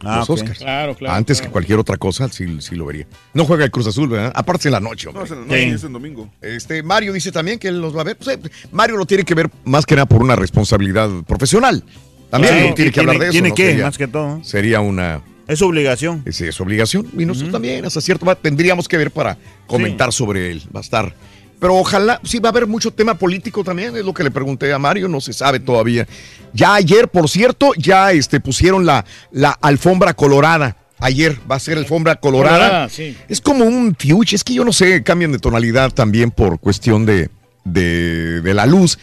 Ah, 0.07 0.18
los 0.18 0.31
ok. 0.31 0.36
Oscars. 0.36 0.59
Claro, 0.59 0.94
claro. 0.94 1.15
Antes 1.17 1.39
claro. 1.39 1.49
que 1.49 1.52
cualquier 1.52 1.78
otra 1.81 1.97
cosa, 1.97 2.28
sí, 2.28 2.60
sí 2.60 2.76
lo 2.76 2.86
vería. 2.86 3.07
No 3.33 3.44
juega 3.44 3.65
el 3.65 3.70
Cruz 3.73 3.86
Azul, 3.89 4.09
¿verdad? 4.09 4.31
Aparte 4.36 4.60
es 4.62 4.67
en 4.67 4.73
la 4.73 4.81
noche, 4.81 5.07
No, 5.07 5.10
hombre. 5.20 5.25
es 5.25 5.31
en 5.33 5.39
la 5.41 5.44
noche, 5.47 5.65
Sí. 5.65 5.70
es 5.70 5.84
en 5.84 5.93
domingo. 5.93 6.31
Este, 6.43 6.83
Mario 6.84 7.12
dice 7.12 7.33
también 7.33 7.59
que 7.59 7.68
él 7.68 7.81
los 7.81 7.97
va 7.97 8.02
a 8.02 8.05
ver. 8.05 8.17
Pues, 8.18 8.36
eh, 8.36 8.41
Mario 8.70 8.97
lo 8.97 9.07
tiene 9.07 9.25
que 9.25 9.34
ver 9.34 9.51
más 9.65 9.84
que 9.86 9.97
nada 9.97 10.07
por 10.07 10.23
una 10.23 10.36
responsabilidad 10.36 11.09
profesional. 11.26 11.83
También 12.31 12.55
Sí, 12.55 12.68
no 12.68 12.75
tiene 12.75 12.93
que 12.93 13.01
hablar 13.01 13.18
de 13.18 13.25
eso. 13.25 13.33
Tiene 13.33 13.49
¿no? 13.49 13.55
que, 13.57 13.67
Sería- 13.70 13.84
más 13.86 13.99
que 13.99 14.07
todo. 14.09 14.44
Sería 14.44 14.81
una 14.81 15.23
Es 15.47 15.59
su 15.59 15.67
obligación. 15.67 16.23
es, 16.25 16.41
es 16.41 16.61
obligación. 16.61 17.09
Y 17.17 17.27
nosotros 17.27 17.53
también, 17.53 17.85
hasta 17.85 18.01
cierto 18.01 18.27
tendríamos 18.37 18.89
que 18.89 18.97
ver 18.97 19.11
para 19.11 19.37
comentar 19.67 20.13
sobre 20.13 20.51
él. 20.51 20.63
Va 20.75 20.81
a 20.81 20.83
estar. 20.83 21.15
Pero 21.61 21.77
ojalá, 21.77 22.21
sí 22.25 22.41
va 22.41 22.49
a 22.49 22.53
haber 22.53 22.67
mucho 22.67 22.91
tema 22.91 23.15
político 23.15 23.65
también, 23.65 23.97
es 23.97 24.05
lo 24.05 24.13
que 24.13 24.23
le 24.23 24.31
pregunté 24.31 24.73
a 24.73 24.79
Mario, 24.79 25.09
no 25.09 25.21
se 25.21 25.33
sabe 25.33 25.61
todavía. 25.61 26.07
Ya 26.53 26.75
ayer, 26.75 27.09
por 27.09 27.29
cierto, 27.29 27.73
ya 27.79 28.13
este, 28.13 28.41
pusieron 28.41 28.85
la, 28.85 29.05
la 29.31 29.51
alfombra 29.51 30.15
colorada. 30.15 30.77
Ayer 30.99 31.39
va 31.51 31.57
a 31.57 31.61
ser 31.61 31.79
alfombra 31.79 32.17
colorada. 32.17 32.59
Colorada, 32.59 32.89
sí. 32.89 33.17
Es 33.29 33.41
como 33.41 33.65
un 33.65 33.95
fuchsia, 33.95 34.37
es 34.37 34.45
que 34.45 34.55
yo 34.55 34.65
no 34.65 34.73
sé, 34.73 35.03
cambian 35.03 35.33
de 35.33 35.39
tonalidad 35.39 35.91
también 35.93 36.31
por 36.31 36.61
cuestión 36.61 37.07
de, 37.07 37.31
de, 37.65 38.41
de 38.41 38.55
la 38.55 38.67
luz. 38.67 38.99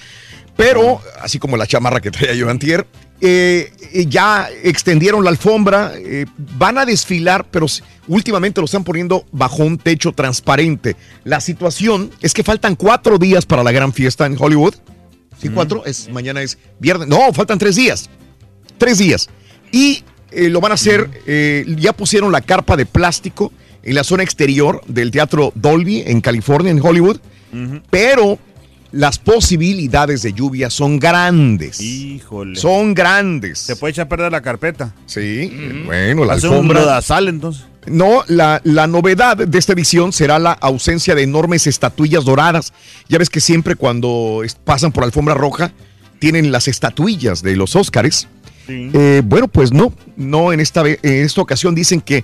Pero, 0.56 1.02
así 1.22 1.40
como 1.40 1.58
la 1.58 1.66
chamarra 1.66 2.00
que 2.02 2.12
traía 2.12 2.36
yo 2.36 2.50
antier, 2.50 2.86
eh, 3.22 3.72
eh, 3.94 4.06
ya 4.08 4.50
extendieron 4.64 5.24
la 5.24 5.30
alfombra, 5.30 5.94
eh, 5.96 6.26
van 6.58 6.78
a 6.78 6.86
desfilar, 6.86 7.46
pero 7.52 7.68
últimamente 8.08 8.60
lo 8.60 8.66
están 8.66 8.84
poniendo 8.84 9.26
bajo 9.32 9.64
un 9.64 9.78
techo 9.78 10.12
transparente. 10.12 10.96
La 11.24 11.40
situación 11.40 12.10
es 12.22 12.34
que 12.34 12.44
faltan 12.44 12.76
cuatro 12.76 13.20
días 13.20 13.46
para 13.46 13.64
la 13.64 13.72
gran 13.72 13.94
fiesta 13.94 14.26
en 14.26 14.36
Hollywood. 14.40 14.74
¿Sí, 15.40 15.50
cuatro? 15.50 15.86
Es, 15.86 16.10
mañana 16.10 16.42
es 16.42 16.58
viernes. 16.80 17.08
No, 17.08 17.32
faltan 17.34 17.60
tres 17.60 17.76
días. 17.76 18.10
Tres 18.78 18.98
días. 18.98 19.30
Y 19.72 20.04
eh, 20.32 20.50
lo 20.50 20.62
van 20.62 20.72
a 20.72 20.76
hacer, 20.76 21.10
eh, 21.28 21.66
ya 21.78 21.94
pusieron 21.94 22.32
la 22.32 22.42
carpa 22.42 22.78
de 22.78 22.86
plástico 22.86 23.52
en 23.84 23.96
la 23.96 24.04
zona 24.04 24.24
exterior 24.24 24.82
del 24.88 25.12
Teatro 25.12 25.52
Dolby 25.56 26.04
en 26.06 26.22
California, 26.22 26.72
en 26.72 26.80
Hollywood. 26.82 27.20
Pero 27.90 28.40
las 28.92 29.20
posibilidades 29.20 30.22
de 30.22 30.34
lluvia 30.34 30.70
son 30.70 31.00
grandes. 31.00 31.80
Híjole. 31.82 32.56
Son 32.60 32.94
grandes. 32.94 33.60
Se 33.60 33.76
puede 33.76 33.92
echar 33.92 34.06
a 34.06 34.10
perder 34.10 34.32
la 34.32 34.42
carpeta. 34.42 34.94
Sí, 35.06 35.52
bueno, 35.86 36.26
la 36.26 36.34
Hace 36.34 36.48
un 36.48 36.54
alfombra. 36.56 36.82
lodazal, 36.82 37.28
entonces. 37.28 37.66
No, 37.88 38.24
la, 38.28 38.62
la 38.64 38.86
novedad 38.88 39.36
de 39.38 39.58
esta 39.58 39.74
edición 39.74 40.14
será 40.14 40.38
la 40.40 40.52
ausencia 40.52 41.16
de 41.16 41.24
enormes 41.24 41.66
estatuillas 41.68 42.24
doradas. 42.26 42.74
Ya 43.10 43.18
ves 43.18 43.30
que 43.30 43.40
siempre 43.42 43.76
cuando 43.76 44.42
pasan 44.64 44.92
por 44.92 45.04
alfombra 45.04 45.34
roja 45.34 45.72
tienen 46.20 46.52
las 46.52 46.68
estatuillas 46.68 47.42
de 47.42 47.56
los 47.56 47.76
Óscares. 47.76 48.28
Sí. 48.68 48.92
Eh, 48.94 49.22
bueno, 49.26 49.48
pues 49.48 49.72
no, 49.74 49.92
no 50.16 50.54
en 50.54 50.60
esta, 50.60 50.84
en 50.88 50.98
esta 51.04 51.42
ocasión 51.42 51.74
dicen 51.74 52.00
que 52.02 52.24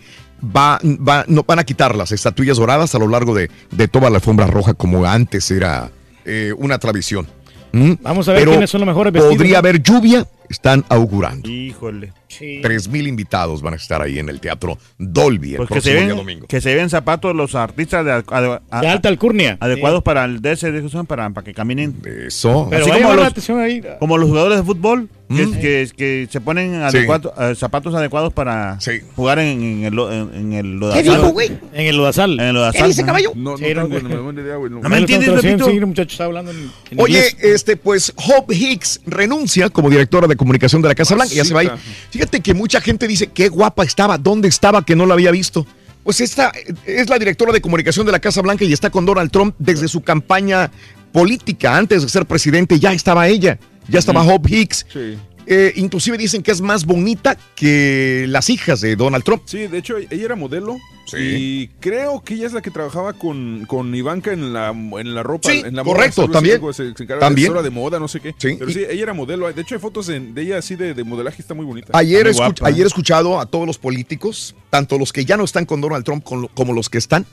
va, 0.56 0.80
va- 0.86 1.26
no, 1.28 1.44
van 1.44 1.58
a 1.58 1.64
quitar 1.64 1.96
las 1.96 2.12
estatuillas 2.12 2.58
doradas 2.58 2.94
a 2.94 3.00
lo 3.00 3.08
largo 3.08 3.34
de, 3.34 3.50
de 3.72 3.88
toda 3.88 4.12
la 4.12 4.18
alfombra 4.18 4.46
roja 4.46 4.76
como 4.76 5.04
antes 5.08 5.50
era 5.50 5.90
eh, 6.28 6.54
una 6.58 6.78
tradición. 6.78 7.28
¿Mm? 7.72 7.94
Vamos 8.02 8.28
a 8.28 8.34
ver 8.34 8.42
Pero 8.42 8.52
quiénes 8.52 8.70
son 8.70 8.82
los 8.82 8.88
mejores 8.88 9.14
vestidos. 9.14 9.36
Podría 9.36 9.60
haber 9.60 9.82
lluvia, 9.82 10.26
están 10.50 10.86
augurando. 10.90 11.50
Híjole. 11.50 12.14
Sí. 12.30 12.60
Tres 12.62 12.90
mil 12.90 13.08
invitados 13.08 13.62
van 13.62 13.74
a 13.74 13.78
estar 13.78 14.02
ahí 14.02 14.20
en 14.20 14.28
el 14.28 14.42
Teatro 14.42 14.78
Dolby 14.98 15.52
el 15.52 15.58
Pues 15.58 15.70
que 15.70 15.76
se, 15.76 15.92
próximo 15.92 15.96
día 16.00 16.08
ven, 16.10 16.18
domingo. 16.18 16.48
que 16.48 16.60
se 16.62 16.76
ven 16.76 16.90
zapatos 16.90 17.34
los 17.34 17.56
artistas 17.56 18.04
de, 18.06 18.12
ade- 18.12 18.62
a- 18.70 18.82
De 18.82 18.88
alta 18.90 19.08
alcurnia. 19.10 19.58
adecuados 19.62 20.04
para 20.04 20.26
el 20.26 20.42
DC, 20.42 20.72
para, 21.08 21.30
para 21.30 21.46
que 21.46 21.54
caminen. 21.54 21.96
Eso. 22.28 22.68
Pero 22.70 22.86
Así 22.86 23.02
como 23.02 23.14
los- 23.16 23.26
atención 23.28 23.60
ahí. 23.62 23.82
Como 24.00 24.18
los 24.18 24.28
jugadores 24.30 24.58
de 24.58 24.64
fútbol, 24.66 25.10
que, 25.30 25.46
Mm. 25.48 25.54
que, 25.60 25.90
que 25.98 26.28
se 26.30 26.40
ponen 26.42 26.72
Sí. 26.92 26.98
adecuado- 26.98 27.34
eh, 27.40 27.56
zapatos 27.56 27.94
adecuados 27.96 28.32
para 28.34 28.80
Sí. 28.82 29.00
jugar 29.16 29.40
en, 29.40 29.62
en 29.62 29.84
el, 29.86 30.00
en, 30.00 30.34
en 30.36 30.54
el 30.54 30.66
¿Qué 30.66 30.78
lodazal. 30.78 31.04
dijo, 31.04 31.30
güey? 31.30 31.48
En 31.74 31.88
el 31.88 31.98
lodazal. 31.98 32.34
En 32.40 32.46
el 32.48 32.54
lodazal, 32.54 32.82
¿Qué 32.84 32.88
dice, 32.90 33.06
caballo? 33.06 33.32
No, 33.36 33.52
no 33.52 33.58
Sí, 33.58 33.64
tengo 33.64 33.88
no, 33.88 34.42
idea, 34.42 34.56
güey. 34.56 34.72
no. 34.72 34.80
No 34.82 34.90
me 34.90 34.98
entiendes, 34.98 35.28
en 35.30 37.00
Oye, 37.00 37.18
inglés. 37.18 37.38
este, 37.42 37.76
pues 37.78 38.14
Hope 38.16 38.56
Hicks 38.56 39.02
renuncia 39.06 39.70
como 39.70 39.90
directora 39.90 40.28
de 40.28 40.37
comunicación 40.38 40.82
de 40.82 40.88
la 40.88 40.96
Casa 40.96 41.16
Blanca. 41.16 41.34
Ya 41.34 41.46
se 41.46 41.54
va 41.54 41.62
a 41.62 41.64
ir. 41.64 41.72
Fíjate 42.10 42.42
que 42.42 42.54
mucha 42.54 42.82
gente 42.82 43.08
dice 43.08 43.28
qué 43.28 43.50
guapa 43.50 43.84
estaba, 43.84 44.18
dónde 44.18 44.48
estaba 44.48 44.86
que 44.86 44.96
no 44.96 45.06
la 45.06 45.14
había 45.16 45.32
visto. 45.32 45.66
Pues 46.04 46.22
esta 46.22 46.54
es 46.86 47.10
la 47.10 47.20
directora 47.20 47.52
de 47.52 47.60
comunicación 47.60 48.06
de 48.06 48.14
la 48.14 48.20
Casa 48.20 48.42
Blanca 48.42 48.64
y 48.64 48.72
está 48.72 48.90
con 48.90 49.06
Donald 49.06 49.30
Trump 49.30 49.56
desde 49.60 49.90
su 49.90 50.02
campaña 50.02 50.72
política. 51.12 51.76
Antes 51.76 52.04
de 52.04 52.10
ser 52.10 52.26
presidente 52.26 52.80
ya 52.80 52.94
estaba 52.94 53.28
ella, 53.28 53.60
ya 53.90 54.00
estaba 54.00 54.24
Hope 54.24 54.50
Hicks. 54.50 54.86
Sí. 54.92 55.18
Eh, 55.50 55.72
inclusive 55.78 56.18
dicen 56.18 56.44
que 56.44 56.52
es 56.52 56.60
más 56.60 56.86
bonita 56.86 57.38
que 57.56 58.26
las 58.28 58.50
hijas 58.50 58.82
de 58.82 58.98
Donald 58.98 59.24
Trump. 59.24 59.44
Sí, 59.46 59.68
de 59.68 59.78
hecho, 59.78 59.98
ella 59.98 60.26
era 60.26 60.36
modelo. 60.36 60.78
Sí. 61.06 61.18
Y 61.18 61.68
creo 61.80 62.22
que 62.22 62.34
ella 62.34 62.48
es 62.48 62.52
la 62.52 62.62
que 62.62 62.70
trabajaba 62.70 63.14
con, 63.14 63.64
con 63.66 63.96
Ivanka 63.96 64.34
en 64.34 64.52
la, 64.52 64.72
en 64.72 65.16
la 65.16 65.24
ropa. 65.24 65.50
Sí, 65.50 65.64
en 65.66 65.74
la 65.74 65.86
correcto, 65.86 66.24
algo 66.24 66.38
así, 66.38 66.50
también. 66.50 66.74
se- 66.74 66.94
se 66.98 67.04
encarga 67.04 67.20
También. 67.22 67.54
de 67.64 67.70
moda, 67.70 67.98
no 67.98 68.10
sé 68.10 68.20
qué. 68.20 68.36
Sí, 68.38 68.56
Pero 68.60 68.70
y- 68.70 68.74
sí, 68.74 68.80
ella 68.90 69.04
era 69.04 69.14
modelo. 69.14 69.52
De 69.54 69.62
hecho, 69.62 69.76
hay 69.76 69.80
fotos 69.80 70.08
de, 70.08 70.20
de 70.20 70.42
ella 70.42 70.58
así 70.58 70.76
de, 70.76 70.94
de 70.94 71.04
modelaje, 71.06 71.42
está 71.42 71.54
muy 71.54 71.66
bonita. 71.66 71.94
Ayer, 71.98 72.28
he 72.28 72.82
escuchado 72.86 73.40
a 73.40 73.46
todos 73.46 73.66
los 73.66 73.78
políticos, 73.78 74.54
tanto 74.70 74.98
los 74.98 75.14
que 75.14 75.24
ya 75.24 75.38
no 75.38 75.46
están 75.46 75.66
con 75.66 75.80
Donald 75.80 76.04
Trump 76.04 76.26
con- 76.26 76.48
como 76.50 76.74
los 76.74 76.90
que 76.90 76.98
están, 76.98 77.26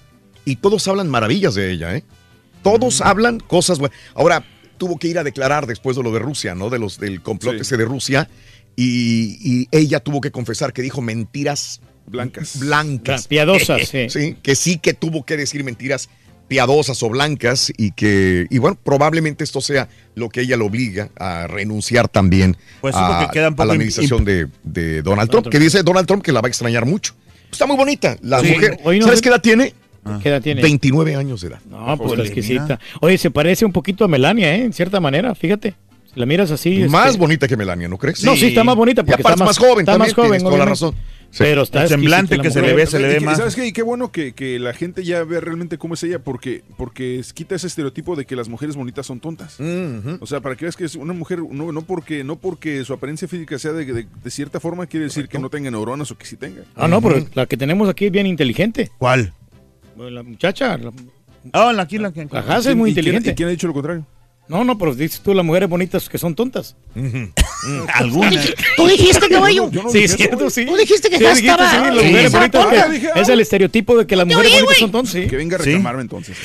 y 0.45 0.55
todos 0.55 0.87
hablan 0.87 1.09
maravillas 1.11 1.57
de 1.57 1.73
ella, 1.73 1.97
¿eh? 1.97 2.05
Todos 2.63 3.01
hablan 3.01 3.41
cosas 3.41 3.81
buenas. 3.81 3.99
Ahora, 4.15 4.45
tuvo 4.77 4.99
que 4.99 5.09
ir 5.09 5.19
a 5.19 5.25
declarar 5.25 5.67
después 5.67 5.97
de 5.97 6.03
lo 6.03 6.13
de 6.13 6.19
Rusia, 6.19 6.55
¿no? 6.55 6.71
De 6.71 6.79
los 6.79 6.99
del 6.99 7.23
complot 7.23 7.55
Sí. 7.57 7.61
ese 7.63 7.77
de 7.77 7.85
Rusia, 7.85 8.29
y, 8.77 9.39
y 9.41 9.69
ella 9.71 10.01
tuvo 10.01 10.21
que 10.21 10.31
confesar 10.31 10.73
que 10.73 10.83
dijo 10.83 11.01
mentiras 11.01 11.81
Blancas. 12.07 12.59
blancas. 12.59 13.29
Piadosas, 13.29 13.89
sí. 13.91 14.09
Sí, 14.11 14.37
que 14.43 14.55
sí 14.57 14.79
que 14.79 14.93
tuvo 14.95 15.25
que 15.25 15.37
decir 15.37 15.65
mentiras 15.65 16.09
piadosas 16.49 17.03
o 17.03 17.09
blancas 17.09 17.73
y 17.79 17.93
que, 17.93 18.47
y 18.51 18.59
bueno, 18.59 18.77
probablemente 18.85 19.45
esto 19.45 19.63
sea 19.63 19.89
lo 20.15 20.29
que 20.29 20.43
ella 20.43 20.59
lo 20.59 20.67
obliga 20.67 21.09
a 21.19 21.47
renunciar 21.47 22.09
también 22.09 22.57
Pues 22.83 22.95
a, 22.95 23.09
porque 23.21 23.33
queda 23.33 23.49
un 23.49 23.55
a 23.55 23.57
poco 23.57 23.67
la 23.69 23.73
administración 23.73 24.25
de, 24.27 24.49
de 24.63 25.01
Donald 25.01 25.31
Trump, 25.31 25.45
Trump. 25.45 25.53
que 25.53 25.59
dice 25.59 25.83
Donald 25.83 26.07
Trump 26.07 26.23
que 26.23 26.33
la 26.33 26.43
va 26.43 26.49
a 26.49 26.51
extrañar 26.51 26.85
mucho. 26.85 27.15
Está 27.51 27.67
muy 27.67 27.77
bonita 27.77 28.19
la 28.21 28.41
Sí, 28.41 28.49
mujer. 28.51 28.79
no 28.85 29.05
¿Sabes 29.07 29.23
qué 29.23 29.29
edad 29.31 29.41
tiene? 29.41 29.73
¿Qué 30.23 30.29
edad 30.29 30.43
tiene? 30.43 30.63
29 30.63 31.17
años 31.17 31.41
de 31.41 31.49
edad. 31.49 31.61
No, 31.71 31.97
pues 31.97 32.19
exquisita. 32.21 32.79
Oye, 33.01 33.19
se 33.19 33.31
parece 33.31 33.65
un 33.65 33.73
poquito 33.73 34.05
a 34.05 34.09
Melania, 34.09 34.55
¿eh? 34.57 34.65
En 34.65 34.73
cierta 34.73 35.01
manera, 35.01 35.35
fíjate. 35.35 35.75
Si 36.13 36.21
la 36.21 36.27
miras 36.27 36.51
así. 36.51 36.85
Más 36.89 37.09
este- 37.09 37.19
bonita 37.19 37.49
que 37.49 37.57
Melania, 37.57 37.89
¿no 37.89 37.99
crees? 37.99 38.23
No, 38.25 38.37
sí, 38.37 38.47
está 38.47 38.63
más 38.65 38.77
bonita 38.77 39.01
Y 39.01 39.05
porque 39.05 39.23
aparte 39.23 39.43
está 39.43 39.45
es 39.45 39.49
más 39.49 39.59
joven 39.59 39.81
está 39.81 39.93
también, 39.93 40.15
más 40.17 40.25
joven, 40.27 40.43
toda 40.43 40.59
la 40.59 40.65
razón. 40.65 40.95
Sí. 41.31 41.39
Pero 41.43 41.63
está 41.63 41.83
El 41.83 41.89
semblante 41.89 42.39
que 42.39 42.49
se 42.53 42.63
le 42.63 42.75
ve, 42.75 42.87
se 42.87 43.01
le 43.01 43.09
ve 43.09 43.19
más. 43.21 43.39
¿Sabes 43.39 43.57
qué? 43.57 43.67
Y 43.67 43.73
qué 43.73 43.83
bueno 43.83 44.13
que, 44.13 44.35
que 44.35 44.61
la 44.61 44.73
gente 44.73 45.03
ya 45.03 45.25
vea 45.25 45.41
realmente 45.41 45.79
cómo 45.79 45.95
es 45.95 46.03
ella, 46.05 46.21
porque, 46.21 46.63
porque 46.77 47.21
quita 47.35 47.57
ese 47.57 47.67
estereotipo 47.67 48.15
de 48.15 48.25
que 48.25 48.37
las 48.37 48.49
mujeres 48.49 48.77
bonitas 48.77 49.05
son 49.07 49.19
tontas. 49.19 49.59
O 50.21 50.27
sea, 50.27 50.39
para 50.41 50.55
que 50.55 50.67
veas 50.67 50.77
que 50.77 50.85
es 50.85 50.95
una 50.95 51.13
mujer, 51.13 51.41
no, 51.51 51.73
no 51.73 51.83
porque 51.83 52.23
no 52.23 52.37
porque 52.37 52.85
su 52.85 52.93
apariencia 52.93 53.27
física 53.27 53.59
sea 53.59 53.73
de, 53.73 53.85
de- 53.85 54.07
de 54.23 54.31
cierta 54.31 54.61
forma, 54.61 54.87
quiere 54.87 55.07
decir 55.07 55.27
que 55.27 55.41
no 55.41 55.51
tenga 55.51 55.73
neuronas 55.73 56.09
o 56.13 56.17
que 56.17 56.25
sí 56.27 56.37
tenga. 56.37 56.63
Ah, 56.77 56.87
no, 56.87 57.03
pero 57.03 57.27
la 57.35 57.47
que 57.47 57.57
tenemos 57.57 57.89
aquí 57.89 58.07
es 58.07 58.13
bien 58.13 58.29
inteligente. 58.29 58.93
¿Cuál? 58.99 59.33
La 59.97 60.23
muchacha, 60.23 60.77
la, 60.79 60.93
Ah, 61.53 61.73
la 61.73 61.83
aquí, 61.83 61.99
la 61.99 62.13
que. 62.13 62.27
la 62.31 62.41
Haas 62.41 62.67
es 62.67 62.75
muy 62.77 62.91
¿Y 62.91 62.95
quién- 62.95 63.05
inteligente. 63.05 63.31
¿Y 63.31 63.35
quién 63.35 63.49
ha 63.49 63.53
dicho 63.53 63.67
lo 63.67 63.75
contrario? 63.75 64.07
No, 64.47 64.63
no, 64.63 64.77
pero 64.77 64.95
dices 64.95 65.21
tú 65.21 65.33
las 65.33 65.45
mujeres 65.45 65.69
bonitas 65.71 66.07
que 66.09 66.19
son 66.19 66.35
tontas. 66.35 66.77
Algunas. 67.95 68.53
¿Tú 68.77 68.87
dijiste, 68.87 69.29
caballo? 69.29 69.71
Yo 69.71 69.83
no 69.85 69.89
sí, 69.91 70.05
es 70.05 70.17
cierto, 70.17 70.51
sí. 70.51 70.67
Tú 70.67 70.77
dijiste 70.77 71.09
que 71.09 71.17
Sí, 71.17 71.23
ya 71.23 71.31
dijiste, 71.35 71.51
estaba. 71.51 71.71
sí, 71.71 71.95
las 71.97 72.05
mujeres 72.05 72.33
bonitas 72.33 73.17
es 73.17 73.29
el 73.31 73.41
estereotipo 73.41 73.97
de 73.97 74.07
que 74.07 74.17
las 74.17 74.27
mujeres 74.27 74.53
oí, 74.53 74.59
bonitas 74.61 74.79
son 74.79 74.91
tontas, 74.93 75.13
sí. 75.15 75.27
Que 75.29 75.37
venga 75.37 75.57
a 75.57 75.59
reclamarme 75.61 76.03
entonces. 76.03 76.37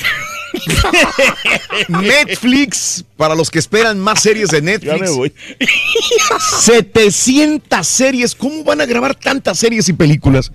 Netflix, 1.88 3.04
para 3.16 3.34
los 3.34 3.50
que 3.50 3.58
esperan 3.58 3.98
más 4.00 4.20
series 4.22 4.48
de 4.50 4.62
Netflix. 4.62 4.98
Ya 4.98 5.04
me 5.04 5.10
voy. 5.10 5.32
700 6.60 7.86
series. 7.86 8.34
¿Cómo 8.34 8.64
van 8.64 8.80
a 8.80 8.86
grabar 8.86 9.14
tantas 9.14 9.58
series 9.58 9.88
y 9.88 9.92
películas? 9.92 10.50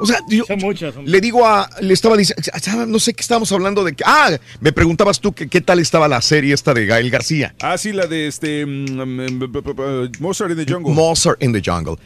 O 0.00 0.06
sea, 0.06 0.18
yo 0.28 0.44
Son 0.44 0.58
muchas. 0.58 0.92
son- 0.94 1.04
le 1.06 1.20
digo 1.20 1.46
a, 1.46 1.70
le 1.80 1.94
estaba 1.94 2.16
diciendo, 2.16 2.86
no 2.86 2.98
sé 2.98 3.14
qué 3.14 3.20
estábamos 3.22 3.50
hablando 3.52 3.84
de 3.84 3.92
que, 3.94 4.02
ah, 4.06 4.30
me 4.60 4.72
preguntabas 4.72 5.20
tú 5.20 5.32
que 5.32 5.48
qué 5.48 5.60
tal 5.60 5.78
estaba 5.78 6.08
la 6.08 6.20
serie 6.20 6.52
esta 6.52 6.74
de 6.74 6.84
Gael 6.86 7.10
García. 7.10 7.54
Ah, 7.60 7.78
sí, 7.78 7.92
la 7.92 8.06
de 8.06 8.26
este. 8.26 8.66
mm, 8.66 9.00
mm, 9.00 9.52
b- 9.52 10.10
Mozart 10.18 10.50
in 10.50 10.56
the 10.64 10.72
Jungle. 10.72 10.92
Mozart 10.92 11.42
in 11.42 11.52
the 11.52 11.62
Jungle. 11.64 11.96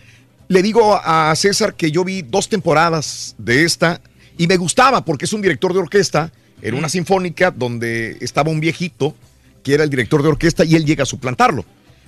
Le 0.49 0.63
digo 0.63 0.99
a 1.03 1.35
César 1.37 1.75
que 1.75 1.91
yo 1.91 2.05
vi 2.05 2.23
dos 2.23 2.49
temporadas 2.49 3.35
de 3.39 3.65
esta 3.65 4.01
y 4.37 4.47
me 4.47 4.57
gustaba 4.57 5.05
porque 5.05 5.25
es 5.27 5.33
un 5.33 5.43
director 5.43 5.73
de 5.73 5.79
orquesta 5.81 6.31
en 6.63 6.75
una 6.75 6.89
sinfónica 6.89 7.51
donde 7.51 8.17
estaba 8.21 8.51
un 8.51 8.61
viejito 8.61 9.15
que 9.63 9.75
era 9.75 9.85
el 9.85 9.91
director 9.91 10.23
de 10.23 10.29
orquesta 10.29 10.65
y 10.65 10.75
él 10.75 10.85
llega 10.85 11.03
a 11.03 11.07
suplantarlo. 11.07 11.65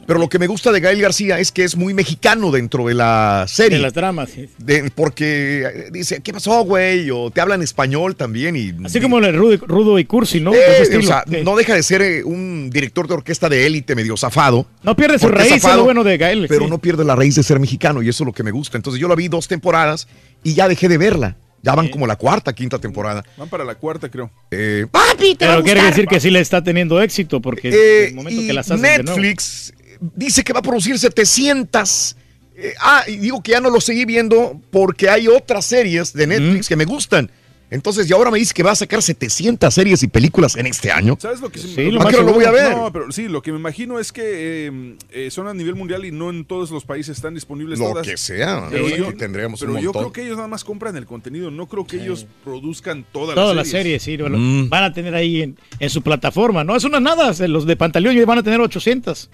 Pero 0.06 0.18
lo 0.18 0.28
que 0.28 0.38
me 0.38 0.46
gusta 0.46 0.72
de 0.72 0.80
Gael 0.80 1.00
García 1.00 1.38
es 1.38 1.52
que 1.52 1.62
es 1.64 1.76
muy 1.76 1.94
mexicano 1.94 2.50
dentro 2.50 2.86
de 2.86 2.94
la 2.94 3.44
serie. 3.48 3.78
De 3.78 3.82
las 3.82 3.94
dramas, 3.94 4.30
sí. 4.30 4.48
De- 4.58 4.90
porque 4.94 5.62
eh, 5.62 5.88
dice, 5.92 6.20
¿qué 6.22 6.32
pasó, 6.32 6.64
güey? 6.64 7.10
O 7.10 7.30
te 7.30 7.40
hablan 7.40 7.62
español 7.62 8.16
también 8.16 8.56
y... 8.56 8.72
Así 8.84 9.00
como 9.00 9.18
el 9.18 9.34
rudo, 9.36 9.56
rudo 9.66 9.98
y 9.98 10.04
cursi, 10.04 10.40
¿no? 10.40 10.52
Eh, 10.54 10.98
o 10.98 11.02
sea, 11.02 11.24
Sí. 11.28 11.38
no 11.44 11.54
deja 11.56 11.74
de 11.74 11.82
ser 11.82 12.02
eh, 12.02 12.24
un 12.24 12.70
director 12.70 13.06
de 13.06 13.14
orquesta 13.14 13.48
de 13.48 13.66
élite 13.66 13.94
medio 13.94 14.16
zafado. 14.16 14.66
No 14.82 14.96
pierde 14.96 15.18
su 15.18 15.28
raíz, 15.28 15.52
es 15.52 15.62
lo 15.76 15.84
bueno 15.84 16.02
de 16.02 16.16
Gael. 16.18 16.46
Pero 16.48 16.64
sí. 16.64 16.70
no 16.70 16.78
pierde 16.78 17.04
la 17.04 17.14
raíz 17.14 17.36
de 17.36 17.42
ser 17.42 17.60
mexicano 17.60 18.02
y 18.02 18.08
eso 18.08 18.24
es 18.24 18.26
lo 18.26 18.32
que 18.32 18.42
me 18.42 18.50
gusta. 18.50 18.76
Entonces 18.78 19.00
yo 19.00 19.06
la 19.06 19.14
vi 19.14 19.28
dos 19.28 19.46
temporadas 19.48 20.08
y 20.42 20.54
ya 20.54 20.66
dejé 20.68 20.88
de 20.88 20.98
verla. 20.98 21.36
Ya 21.62 21.74
van 21.74 21.88
como 21.88 22.06
la 22.06 22.16
cuarta, 22.16 22.54
quinta 22.54 22.78
temporada. 22.78 23.22
Van 23.36 23.50
para 23.50 23.64
la 23.66 23.74
cuarta, 23.74 24.08
creo. 24.10 24.30
Eh, 24.50 24.86
Papi, 24.90 25.34
te 25.34 25.44
va 25.46 25.52
a 25.52 25.54
Pero 25.56 25.64
quiere 25.64 25.80
gustar. 25.80 25.94
decir 25.94 26.08
que 26.08 26.18
sí 26.18 26.30
le 26.30 26.40
está 26.40 26.64
teniendo 26.64 27.02
éxito, 27.02 27.42
porque 27.42 27.68
eh, 27.68 28.06
el 28.08 28.14
momento 28.14 28.40
y 28.40 28.46
que 28.46 28.52
las 28.54 28.70
hacen 28.70 28.80
de 28.80 29.02
nuevo. 29.02 29.10
Netflix 29.20 29.74
dice 30.00 30.42
que 30.44 30.52
va 30.52 30.60
a 30.60 30.62
producir 30.62 30.98
700. 30.98 32.16
eh, 32.56 32.74
ah, 32.80 33.04
y 33.08 33.16
digo 33.16 33.42
que 33.42 33.52
ya 33.52 33.60
no 33.60 33.70
lo 33.70 33.80
seguí 33.80 34.04
viendo 34.04 34.60
porque 34.70 35.08
hay 35.08 35.28
otras 35.28 35.64
series 35.64 36.12
de 36.12 36.26
Netflix 36.26 36.68
que 36.68 36.76
me 36.76 36.84
gustan. 36.84 37.30
Entonces, 37.72 38.10
y 38.10 38.12
ahora 38.12 38.32
me 38.32 38.38
dice 38.40 38.52
que 38.52 38.64
va 38.64 38.72
a 38.72 38.74
sacar 38.74 39.00
700 39.00 39.72
series 39.72 40.02
y 40.02 40.08
películas 40.08 40.56
en 40.56 40.66
este 40.66 40.90
año. 40.90 41.16
¿Sabes 41.20 41.40
lo 41.40 41.50
que 41.50 41.60
se 41.60 41.68
Sí, 41.68 41.76
me- 41.76 41.92
lo 41.92 42.00
¿A 42.00 42.04
más 42.04 42.12
qué 42.12 42.18
hora 42.18 42.26
lo 42.26 42.32
voy 42.34 42.44
a 42.44 42.50
ver? 42.50 42.76
No, 42.76 42.92
pero 42.92 43.12
sí, 43.12 43.28
lo 43.28 43.42
que 43.42 43.52
me 43.52 43.58
imagino 43.60 44.00
es 44.00 44.10
que 44.10 44.66
eh, 44.66 44.96
eh, 45.12 45.30
son 45.30 45.46
a 45.46 45.54
nivel 45.54 45.76
mundial 45.76 46.04
y 46.04 46.10
no 46.10 46.30
en 46.30 46.44
todos 46.44 46.72
los 46.72 46.84
países 46.84 47.16
están 47.16 47.32
disponibles 47.34 47.78
Lo 47.78 47.90
todas. 47.90 48.04
que 48.04 48.16
sea, 48.16 48.66
Pero 48.72 48.88
sí, 48.88 48.94
yo, 48.98 49.14
tendríamos 49.16 49.60
pero 49.60 49.74
un 49.74 49.80
yo 49.80 49.92
creo 49.92 50.12
que 50.12 50.22
ellos 50.24 50.34
nada 50.34 50.48
más 50.48 50.64
compran 50.64 50.96
el 50.96 51.06
contenido, 51.06 51.52
no 51.52 51.68
creo 51.68 51.86
que 51.86 52.02
ellos 52.02 52.26
produzcan 52.42 53.06
toda 53.12 53.34
Todas 53.36 53.50
la 53.50 53.62
las 53.62 53.68
serie. 53.68 54.00
series, 54.00 54.20
sí. 54.32 54.36
Mm. 54.36 54.68
Van 54.68 54.82
a 54.82 54.92
tener 54.92 55.14
ahí 55.14 55.42
en, 55.42 55.56
en 55.78 55.90
su 55.90 56.02
plataforma, 56.02 56.64
¿no? 56.64 56.74
Es 56.74 56.82
una 56.82 56.98
nada. 56.98 57.32
Los 57.46 57.66
de 57.66 57.76
Pantaleón 57.76 58.16
ya 58.16 58.26
van 58.26 58.38
a 58.38 58.42
tener 58.42 58.60
800. 58.60 59.30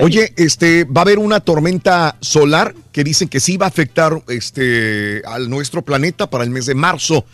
Oye, 0.00 0.32
este, 0.36 0.84
va 0.84 1.00
a 1.00 1.02
haber 1.02 1.18
una 1.18 1.40
tormenta 1.40 2.16
solar 2.20 2.74
que 2.92 3.04
dicen 3.04 3.28
que 3.28 3.40
sí 3.40 3.56
va 3.56 3.66
a 3.66 3.68
afectar 3.68 4.22
este, 4.28 5.22
al 5.26 5.50
nuestro 5.50 5.82
planeta 5.82 6.28
para 6.28 6.44
el 6.44 6.50
mes 6.50 6.66
de 6.66 6.74
marzo. 6.74 7.24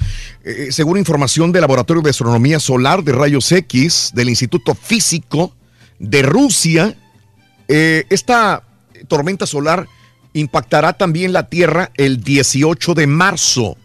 Eh, 0.44 0.68
según 0.70 0.98
información 0.98 1.52
del 1.52 1.62
Laboratorio 1.62 2.02
de 2.02 2.10
Astronomía 2.10 2.60
Solar 2.60 3.02
de 3.02 3.12
Rayos 3.12 3.50
X 3.52 4.10
del 4.14 4.28
Instituto 4.28 4.74
Físico 4.74 5.54
de 5.98 6.22
Rusia, 6.22 6.96
eh, 7.68 8.04
esta 8.08 8.62
tormenta 9.08 9.46
solar 9.46 9.86
impactará 10.32 10.92
también 10.92 11.32
la 11.32 11.48
Tierra 11.48 11.90
el 11.96 12.22
18 12.22 12.94
de 12.94 13.06
marzo. 13.06 13.76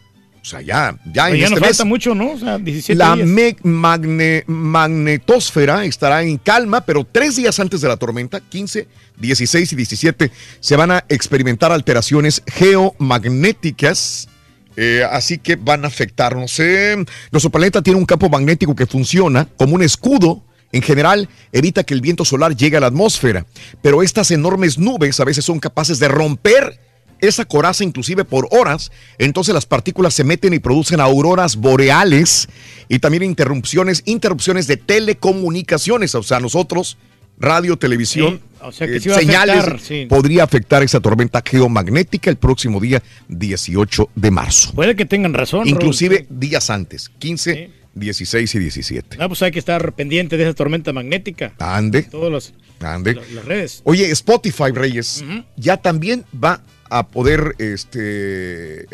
O 0.43 0.45
sea, 0.45 0.59
ya, 0.61 0.93
ya 1.05 1.29
en 1.29 1.37
ya 1.37 1.43
este 1.45 1.49
nos 1.51 1.61
mes. 1.61 1.69
falta 1.69 1.85
mucho, 1.85 2.13
¿no? 2.13 2.31
O 2.33 2.37
sea, 2.37 2.57
17 2.57 2.95
La 2.97 3.15
días. 3.15 3.27
magne- 3.63 4.43
magnetosfera 4.45 5.85
estará 5.85 6.21
en 6.21 6.37
calma, 6.37 6.81
pero 6.81 7.07
tres 7.09 7.37
días 7.37 7.57
antes 7.61 7.79
de 7.79 7.87
la 7.87 7.95
tormenta, 7.95 8.41
15, 8.41 8.87
16 9.17 9.71
y 9.71 9.75
17, 9.77 10.31
se 10.59 10.75
van 10.75 10.91
a 10.91 11.05
experimentar 11.07 11.71
alteraciones 11.71 12.43
geomagnéticas. 12.47 14.27
eh, 14.75 15.03
así 15.11 15.37
que 15.37 15.55
van 15.55 15.85
a 15.85 15.87
afectarnos. 15.87 16.59
eh. 16.59 16.95
Nuestro 17.31 17.51
planeta 17.51 17.81
tiene 17.83 17.99
un 17.99 18.05
campo 18.07 18.27
magnético 18.27 18.75
que 18.75 18.87
funciona 18.87 19.47
como 19.55 19.75
un 19.75 19.83
escudo. 19.83 20.43
En 20.71 20.81
general, 20.81 21.29
evita 21.51 21.83
que 21.83 21.93
el 21.93 22.01
viento 22.01 22.25
solar 22.25 22.55
llegue 22.57 22.77
a 22.77 22.79
la 22.79 22.87
atmósfera. 22.87 23.45
Pero 23.83 24.01
estas 24.01 24.31
enormes 24.31 24.79
nubes 24.79 25.19
a 25.19 25.25
veces 25.25 25.45
son 25.45 25.59
capaces 25.59 25.99
de 25.99 26.07
romper 26.07 26.79
esa 27.27 27.45
coraza 27.45 27.83
inclusive 27.83 28.25
por 28.25 28.47
horas, 28.51 28.91
entonces 29.17 29.53
las 29.53 29.65
partículas 29.65 30.13
se 30.13 30.23
meten 30.23 30.53
y 30.53 30.59
producen 30.59 30.99
auroras 30.99 31.55
boreales 31.55 32.47
y 32.89 32.99
también 32.99 33.23
interrupciones, 33.23 34.03
interrupciones 34.05 34.67
de 34.67 34.77
telecomunicaciones, 34.77 36.13
o 36.15 36.23
sea, 36.23 36.39
nosotros, 36.39 36.97
radio, 37.39 37.77
televisión, 37.77 38.39
Sí, 38.39 38.57
o 38.61 38.71
sea 38.71 38.87
que 38.87 38.97
eh, 38.97 38.99
sí 38.99 39.09
señales, 39.09 39.57
afectar, 39.57 39.79
sí. 39.79 40.05
podría 40.07 40.43
afectar 40.43 40.83
esa 40.83 40.99
tormenta 40.99 41.41
geomagnética 41.45 42.29
el 42.29 42.37
próximo 42.37 42.79
día 42.79 43.01
18 43.27 44.09
de 44.15 44.31
marzo. 44.31 44.71
Puede 44.73 44.95
que 44.95 45.05
tengan 45.05 45.33
razón. 45.33 45.61
Raúl. 45.61 45.69
Inclusive 45.69 46.27
días 46.29 46.69
antes, 46.69 47.09
15, 47.19 47.71
16 47.95 48.55
y 48.55 48.59
17. 48.59 49.17
Ah, 49.19 49.27
pues 49.27 49.41
hay 49.41 49.51
que 49.51 49.59
estar 49.59 49.93
pendiente 49.93 50.37
de 50.37 50.43
esa 50.43 50.53
tormenta 50.53 50.93
magnética. 50.93 51.53
Ande, 51.59 52.03
Todas 52.03 52.31
las, 52.31 52.53
ande. 52.89 53.15
las- 53.15 53.31
las 53.31 53.45
redes. 53.45 53.81
Oye, 53.83 54.09
Spotify, 54.11 54.71
Reyes, 54.73 55.23
ya 55.57 55.77
también 55.77 56.23
va 56.41 56.61
a 56.93 57.07
poder 57.07 57.55
este, 57.57 58.85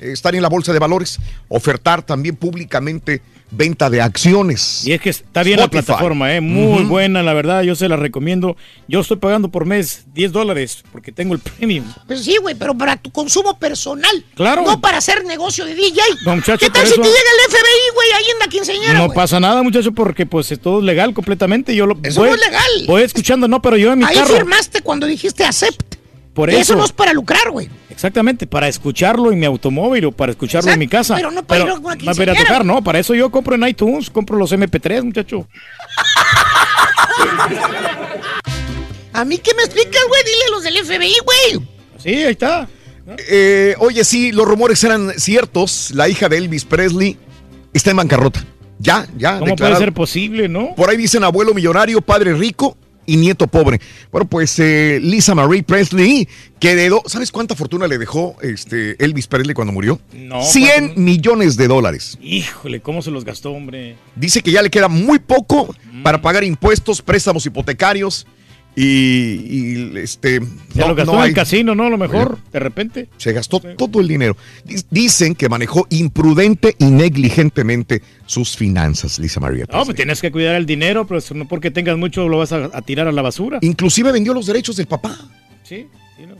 estar 0.00 0.34
en 0.34 0.40
la 0.42 0.48
bolsa 0.48 0.72
de 0.72 0.78
valores, 0.78 1.18
ofertar 1.48 2.02
también 2.02 2.36
públicamente 2.36 3.20
venta 3.50 3.90
de 3.90 4.00
acciones. 4.00 4.86
Y 4.86 4.92
es 4.92 5.00
que 5.02 5.10
está 5.10 5.42
bien 5.42 5.60
la 5.60 5.68
plataforma, 5.68 6.34
¿eh? 6.34 6.40
muy 6.40 6.84
buena, 6.84 7.22
la 7.22 7.34
verdad, 7.34 7.62
yo 7.64 7.74
se 7.74 7.86
la 7.86 7.96
recomiendo. 7.96 8.56
Yo 8.88 9.00
estoy 9.00 9.18
pagando 9.18 9.50
por 9.50 9.66
mes 9.66 10.06
10 10.14 10.32
dólares 10.32 10.82
porque 10.90 11.12
tengo 11.12 11.34
el 11.34 11.40
premium. 11.40 11.84
Pues 12.06 12.24
sí, 12.24 12.38
güey, 12.40 12.54
pero 12.54 12.74
para 12.74 12.96
tu 12.96 13.12
consumo 13.12 13.58
personal. 13.58 14.24
Claro. 14.34 14.62
No 14.62 14.80
para 14.80 14.96
hacer 14.96 15.26
negocio 15.26 15.66
de 15.66 15.74
DJ. 15.74 16.00
No, 16.24 16.36
muchacho, 16.36 16.64
¿Qué 16.64 16.70
tal 16.70 16.86
si 16.86 16.94
te 16.94 17.02
llega 17.02 17.10
el 17.10 17.50
FBI, 17.52 17.94
güey, 17.94 18.12
ahí 18.12 18.24
en 18.32 18.38
la 18.38 18.46
quinceañera, 18.46 18.94
No 18.94 19.10
pasa 19.10 19.38
nada, 19.38 19.62
muchacho, 19.62 19.92
porque 19.92 20.24
pues 20.24 20.50
es 20.50 20.58
todo 20.58 20.80
legal 20.80 21.12
completamente. 21.12 21.76
Yo 21.76 21.84
lo 21.84 21.98
Eso 22.02 22.20
voy, 22.20 22.30
no 22.30 22.36
es 22.36 22.40
legal. 22.40 22.70
Voy 22.86 23.02
escuchando, 23.02 23.48
no, 23.48 23.60
pero 23.60 23.76
yo 23.76 23.92
en 23.92 23.98
mi 23.98 24.04
Ahí 24.06 24.14
carro. 24.16 24.34
firmaste 24.34 24.80
cuando 24.80 25.06
dijiste 25.06 25.44
acept. 25.44 25.96
Por 26.34 26.48
eso. 26.50 26.60
eso. 26.60 26.76
no 26.76 26.84
es 26.84 26.92
para 26.92 27.12
lucrar, 27.12 27.50
güey. 27.50 27.68
Exactamente, 27.90 28.46
para 28.46 28.68
escucharlo 28.68 29.30
en 29.32 29.38
mi 29.38 29.46
automóvil 29.46 30.06
o 30.06 30.12
para 30.12 30.32
escucharlo 30.32 30.70
en 30.70 30.78
mi 30.78 30.88
casa. 30.88 31.14
pero 31.14 31.30
no 31.30 31.42
para 31.42 31.64
ir 31.64 31.70
a 31.70 31.74
una 31.74 31.82
no 31.82 31.82
para 31.82 31.94
ir 31.94 32.08
a 32.08 32.14
quinceañera, 32.14 32.44
tocar, 32.44 32.64
no. 32.64 32.82
Para 32.82 32.98
eso 32.98 33.14
yo 33.14 33.30
compro 33.30 33.54
en 33.54 33.68
iTunes, 33.68 34.08
compro 34.10 34.38
los 34.38 34.52
MP3, 34.52 35.02
muchacho. 35.02 35.46
A 39.14 39.24
mí 39.26 39.36
que 39.38 39.54
me 39.54 39.62
explicas, 39.62 40.02
güey, 40.08 40.22
dile 40.24 40.44
a 40.48 40.50
los 40.50 40.62
del 40.62 40.78
FBI, 40.78 41.14
güey. 41.24 41.68
Sí, 41.98 42.24
ahí 42.24 42.32
está. 42.32 42.66
Eh, 43.28 43.74
oye, 43.78 44.04
sí, 44.04 44.32
los 44.32 44.46
rumores 44.46 44.82
eran 44.84 45.12
ciertos. 45.18 45.90
La 45.92 46.08
hija 46.08 46.30
de 46.30 46.38
Elvis 46.38 46.64
Presley 46.64 47.18
está 47.74 47.90
en 47.90 47.98
bancarrota. 47.98 48.42
Ya, 48.78 49.06
ya. 49.16 49.38
¿Cómo 49.38 49.50
declarado. 49.50 49.78
puede 49.78 49.84
ser 49.84 49.92
posible, 49.92 50.48
no? 50.48 50.74
Por 50.74 50.88
ahí 50.88 50.96
dicen 50.96 51.24
abuelo 51.24 51.52
millonario, 51.52 52.00
padre 52.00 52.32
rico 52.32 52.76
y 53.06 53.16
nieto 53.16 53.46
pobre. 53.46 53.80
Bueno, 54.10 54.28
pues 54.28 54.58
eh, 54.58 54.98
Lisa 55.02 55.34
Marie 55.34 55.62
Presley, 55.62 56.28
que 56.60 56.72
heredó, 56.72 57.02
¿sabes 57.06 57.32
cuánta 57.32 57.54
fortuna 57.56 57.86
le 57.86 57.98
dejó 57.98 58.36
este 58.42 59.02
Elvis 59.04 59.26
Presley 59.26 59.54
cuando 59.54 59.72
murió? 59.72 60.00
No, 60.12 60.42
100 60.42 60.68
¿cuánto? 60.86 61.00
millones 61.00 61.56
de 61.56 61.68
dólares. 61.68 62.18
Híjole, 62.22 62.80
¿cómo 62.80 63.02
se 63.02 63.10
los 63.10 63.24
gastó, 63.24 63.50
hombre? 63.52 63.96
Dice 64.14 64.42
que 64.42 64.52
ya 64.52 64.62
le 64.62 64.70
queda 64.70 64.88
muy 64.88 65.18
poco 65.18 65.74
Mm. 65.92 66.02
para 66.02 66.22
pagar 66.22 66.42
impuestos, 66.44 67.02
préstamos 67.02 67.44
hipotecarios 67.46 68.26
y, 68.74 68.82
y, 68.84 69.92
este 69.98 70.40
Se 70.74 70.78
lo 70.80 70.94
gastó 70.94 71.18
en 71.18 71.28
el 71.28 71.34
casino, 71.34 71.74
¿no? 71.74 71.84
A 71.84 71.90
lo 71.90 71.98
mejor, 71.98 72.38
de 72.52 72.58
repente. 72.58 73.08
Se 73.18 73.32
gastó 73.32 73.60
todo 73.60 74.00
el 74.00 74.08
dinero. 74.08 74.36
Dic- 74.66 74.86
Dicen 74.90 75.34
que 75.34 75.48
manejó 75.48 75.86
imprudente 75.90 76.74
y 76.78 76.86
negligentemente 76.86 78.02
sus 78.26 78.56
finanzas, 78.56 79.18
Lisa 79.18 79.40
María. 79.40 79.66
No, 79.70 79.84
pues 79.84 79.96
tienes 79.96 80.20
que 80.20 80.32
cuidar 80.32 80.54
el 80.54 80.64
dinero, 80.66 81.06
pero 81.06 81.18
eso 81.18 81.34
no 81.34 81.46
porque 81.46 81.70
tengas 81.70 81.98
mucho 81.98 82.28
lo 82.28 82.38
vas 82.38 82.52
a, 82.52 82.70
a 82.72 82.82
tirar 82.82 83.06
a 83.08 83.12
la 83.12 83.22
basura. 83.22 83.58
Inclusive 83.60 84.10
vendió 84.12 84.32
los 84.34 84.46
derechos 84.46 84.76
del 84.76 84.86
papá. 84.86 85.18
Sí, 85.62 85.86
sí, 86.16 86.26
no. 86.26 86.36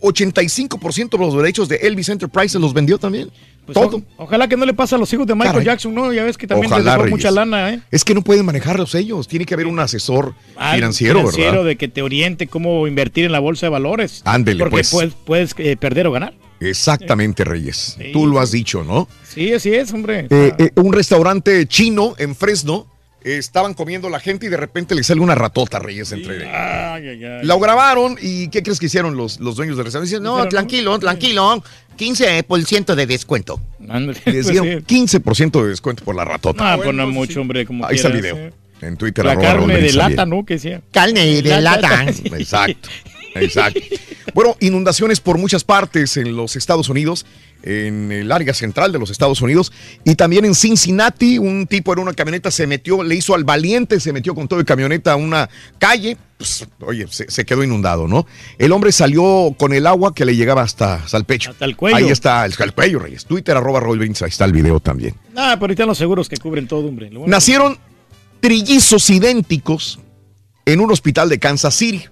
85% 0.00 1.10
de 1.10 1.18
los 1.18 1.36
derechos 1.36 1.68
de 1.68 1.76
Elvis 1.76 2.08
Enterprises 2.08 2.60
los 2.60 2.72
vendió 2.72 2.98
también. 2.98 3.30
Pues 3.68 3.74
Todo. 3.74 3.98
o- 3.98 4.24
ojalá 4.24 4.48
que 4.48 4.56
no 4.56 4.64
le 4.64 4.72
pase 4.72 4.94
a 4.94 4.98
los 4.98 5.12
hijos 5.12 5.26
de 5.26 5.34
Michael 5.34 5.52
Caray. 5.52 5.66
Jackson, 5.66 5.94
¿no? 5.94 6.10
Ya 6.10 6.24
ves 6.24 6.38
que 6.38 6.46
también 6.46 6.72
Ojalá, 6.72 6.92
les 6.96 7.04
dejó 7.04 7.10
mucha 7.16 7.30
lana, 7.30 7.74
¿eh? 7.74 7.80
Es 7.90 8.02
que 8.02 8.14
no 8.14 8.22
pueden 8.22 8.46
manejarlos 8.46 8.94
ellos. 8.94 9.28
Tiene 9.28 9.44
que 9.44 9.52
haber 9.52 9.66
un 9.66 9.78
asesor 9.78 10.32
Algo 10.56 10.74
financiero, 10.76 11.24
¿verdad? 11.30 11.64
de 11.64 11.76
que 11.76 11.86
te 11.88 12.00
oriente 12.00 12.46
cómo 12.46 12.86
invertir 12.86 13.26
en 13.26 13.32
la 13.32 13.40
bolsa 13.40 13.66
de 13.66 13.70
valores. 13.70 14.22
Ándele, 14.24 14.60
Porque 14.60 14.70
pues. 14.70 14.90
puedes, 14.90 15.12
puedes, 15.12 15.54
eh, 15.58 15.76
perder 15.76 16.06
o 16.06 16.12
ganar. 16.12 16.32
Exactamente, 16.60 17.44
Reyes. 17.44 17.98
Tú 18.12 18.26
lo 18.26 18.40
has 18.40 18.50
dicho, 18.50 18.82
¿no? 18.84 19.06
Sí, 19.22 19.52
así 19.52 19.72
es, 19.74 19.92
hombre. 19.92 20.26
Eh, 20.30 20.52
eh, 20.58 20.70
un 20.76 20.92
restaurante 20.92 21.66
chino 21.66 22.14
en 22.18 22.34
Fresno 22.34 22.86
estaban 23.22 23.74
comiendo 23.74 24.08
la 24.10 24.20
gente 24.20 24.46
y 24.46 24.48
de 24.48 24.56
repente 24.56 24.94
le 24.94 25.02
sale 25.02 25.20
una 25.20 25.34
ratota, 25.34 25.78
Reyes, 25.78 26.12
entre 26.12 26.46
Ay, 26.48 27.08
ay, 27.08 27.24
ay. 27.24 27.44
La 27.46 27.56
grabaron 27.58 28.16
y 28.20 28.48
¿qué 28.48 28.62
crees 28.62 28.78
que 28.78 28.86
hicieron 28.86 29.16
los, 29.16 29.40
los 29.40 29.56
dueños 29.56 29.76
del 29.76 29.84
restaurante? 29.86 30.10
Dicen, 30.10 30.22
no, 30.22 30.46
tranquilo, 30.48 30.98
tranquilo, 30.98 31.62
15% 31.98 32.94
de 32.94 33.06
descuento. 33.06 33.60
Ándale, 33.88 34.20
Les 34.26 34.46
pues 34.46 34.48
dieron 34.48 34.84
15% 34.84 35.62
de 35.62 35.68
descuento 35.68 36.04
por 36.04 36.14
la 36.14 36.24
ratota. 36.24 36.72
Ah, 36.74 36.76
pues 36.76 36.94
no 36.94 37.06
mucho, 37.08 37.40
hombre, 37.40 37.66
como 37.66 37.86
Ahí 37.86 37.96
está 37.96 38.08
el 38.08 38.14
video. 38.14 38.36
eh. 38.36 38.52
En 38.80 38.96
Twitter. 38.96 39.24
La 39.24 39.36
carne 39.36 39.78
de 39.78 39.92
lata. 39.92 40.24
¿no? 40.24 40.44
Que 40.46 40.54
decía. 40.54 40.80
Carne 40.92 41.42
de 41.42 41.60
lata. 41.60 42.04
Exacto, 42.24 42.88
exacto. 43.34 43.80
Bueno, 44.34 44.56
inundaciones 44.60 45.20
por 45.20 45.36
muchas 45.38 45.64
partes 45.64 46.16
en 46.16 46.36
los 46.36 46.54
Estados 46.54 46.88
Unidos, 46.88 47.26
en 47.62 48.12
el 48.12 48.30
área 48.32 48.54
central 48.54 48.92
de 48.92 48.98
los 48.98 49.10
Estados 49.10 49.40
Unidos 49.42 49.72
y 50.04 50.14
también 50.14 50.44
en 50.44 50.54
Cincinnati. 50.54 51.38
Un 51.38 51.66
tipo 51.66 51.92
en 51.92 51.98
una 52.00 52.12
camioneta 52.14 52.50
se 52.50 52.66
metió, 52.66 53.02
le 53.02 53.14
hizo 53.16 53.34
al 53.34 53.44
valiente, 53.44 54.00
se 54.00 54.12
metió 54.12 54.34
con 54.34 54.48
todo 54.48 54.60
el 54.60 54.66
camioneta 54.66 55.12
a 55.12 55.16
una 55.16 55.48
calle. 55.78 56.16
Pues, 56.36 56.66
oye, 56.80 57.06
se, 57.10 57.28
se 57.30 57.44
quedó 57.44 57.64
inundado, 57.64 58.06
¿no? 58.06 58.26
El 58.58 58.70
hombre 58.72 58.92
salió 58.92 59.54
con 59.58 59.72
el 59.72 59.86
agua 59.88 60.14
que 60.14 60.24
le 60.24 60.36
llegaba 60.36 60.62
hasta, 60.62 60.94
hasta 60.94 61.16
el 61.16 61.24
pecho. 61.24 61.50
Hasta 61.50 61.64
el 61.64 61.76
cuello. 61.76 61.96
Ahí 61.96 62.08
está, 62.10 62.46
el, 62.46 62.54
el 62.58 62.72
cuello, 62.72 63.00
Reyes. 63.00 63.24
Twitter, 63.26 63.56
arroba 63.56 63.80
Brindis, 63.80 64.22
ahí 64.22 64.28
está 64.28 64.44
el 64.44 64.52
video 64.52 64.78
también. 64.78 65.14
Ah, 65.34 65.54
pero 65.54 65.64
ahorita 65.64 65.84
los 65.86 65.98
seguros 65.98 66.28
que 66.28 66.36
cubren 66.36 66.68
todo, 66.68 66.86
hombre. 66.86 67.08
Bueno- 67.10 67.26
Nacieron 67.26 67.76
trillizos 68.40 69.10
idénticos 69.10 69.98
en 70.64 70.80
un 70.80 70.92
hospital 70.92 71.28
de 71.28 71.38
Kansas 71.38 71.74
City. 71.74 72.04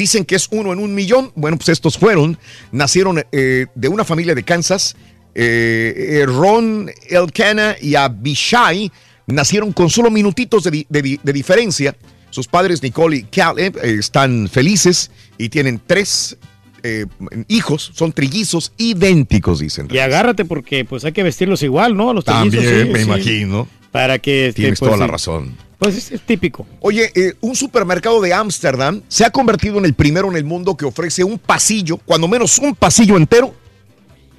Dicen 0.00 0.24
que 0.24 0.34
es 0.36 0.48
uno 0.50 0.72
en 0.72 0.78
un 0.78 0.94
millón. 0.94 1.30
Bueno, 1.34 1.58
pues 1.58 1.68
estos 1.68 1.98
fueron. 1.98 2.38
Nacieron 2.72 3.22
eh, 3.32 3.66
de 3.74 3.88
una 3.88 4.02
familia 4.04 4.34
de 4.34 4.42
Kansas. 4.42 4.96
Eh, 5.34 6.20
eh, 6.22 6.26
Ron 6.26 6.90
Elkanah 7.08 7.76
y 7.82 7.94
Abishai 7.96 8.90
nacieron 9.26 9.72
con 9.72 9.90
solo 9.90 10.10
minutitos 10.10 10.64
de, 10.64 10.86
de 10.88 11.02
di- 11.02 11.20
de 11.22 11.32
diferencia. 11.34 11.94
Sus 12.30 12.46
padres, 12.46 12.82
Nicole 12.82 13.16
y 13.18 13.22
Caleb, 13.24 13.76
eh, 13.82 13.96
están 13.98 14.48
felices 14.48 15.10
y 15.36 15.50
tienen 15.50 15.80
tres 15.86 16.36
eh, 16.82 17.04
hijos. 17.48 17.90
Son 17.94 18.10
trillizos 18.12 18.72
idénticos, 18.78 19.58
dicen. 19.60 19.86
Y 19.90 19.98
agárrate 19.98 20.46
porque 20.46 20.86
pues 20.86 21.04
hay 21.04 21.12
que 21.12 21.22
vestirlos 21.22 21.62
igual, 21.62 21.94
¿no? 21.94 22.08
A 22.10 22.14
los 22.14 22.24
También, 22.24 22.62
trillizos, 22.62 22.86
sí, 22.86 22.92
me 22.92 22.98
sí. 23.00 23.04
imagino. 23.04 23.68
Para 23.92 24.18
que... 24.18 24.48
este, 24.48 24.62
Tienes 24.62 24.78
pues, 24.78 24.88
toda 24.88 24.98
la 24.98 25.06
sí. 25.06 25.10
razón. 25.10 25.56
Pues 25.78 25.96
es, 25.96 26.12
es 26.12 26.20
típico. 26.20 26.66
Oye, 26.80 27.10
eh, 27.14 27.34
un 27.40 27.56
supermercado 27.56 28.20
de 28.20 28.34
Ámsterdam 28.34 29.02
se 29.08 29.24
ha 29.24 29.30
convertido 29.30 29.78
en 29.78 29.86
el 29.86 29.94
primero 29.94 30.30
en 30.30 30.36
el 30.36 30.44
mundo 30.44 30.76
que 30.76 30.84
ofrece 30.84 31.24
un 31.24 31.38
pasillo, 31.38 31.96
cuando 32.04 32.28
menos 32.28 32.58
un 32.58 32.74
pasillo 32.74 33.16
entero, 33.16 33.54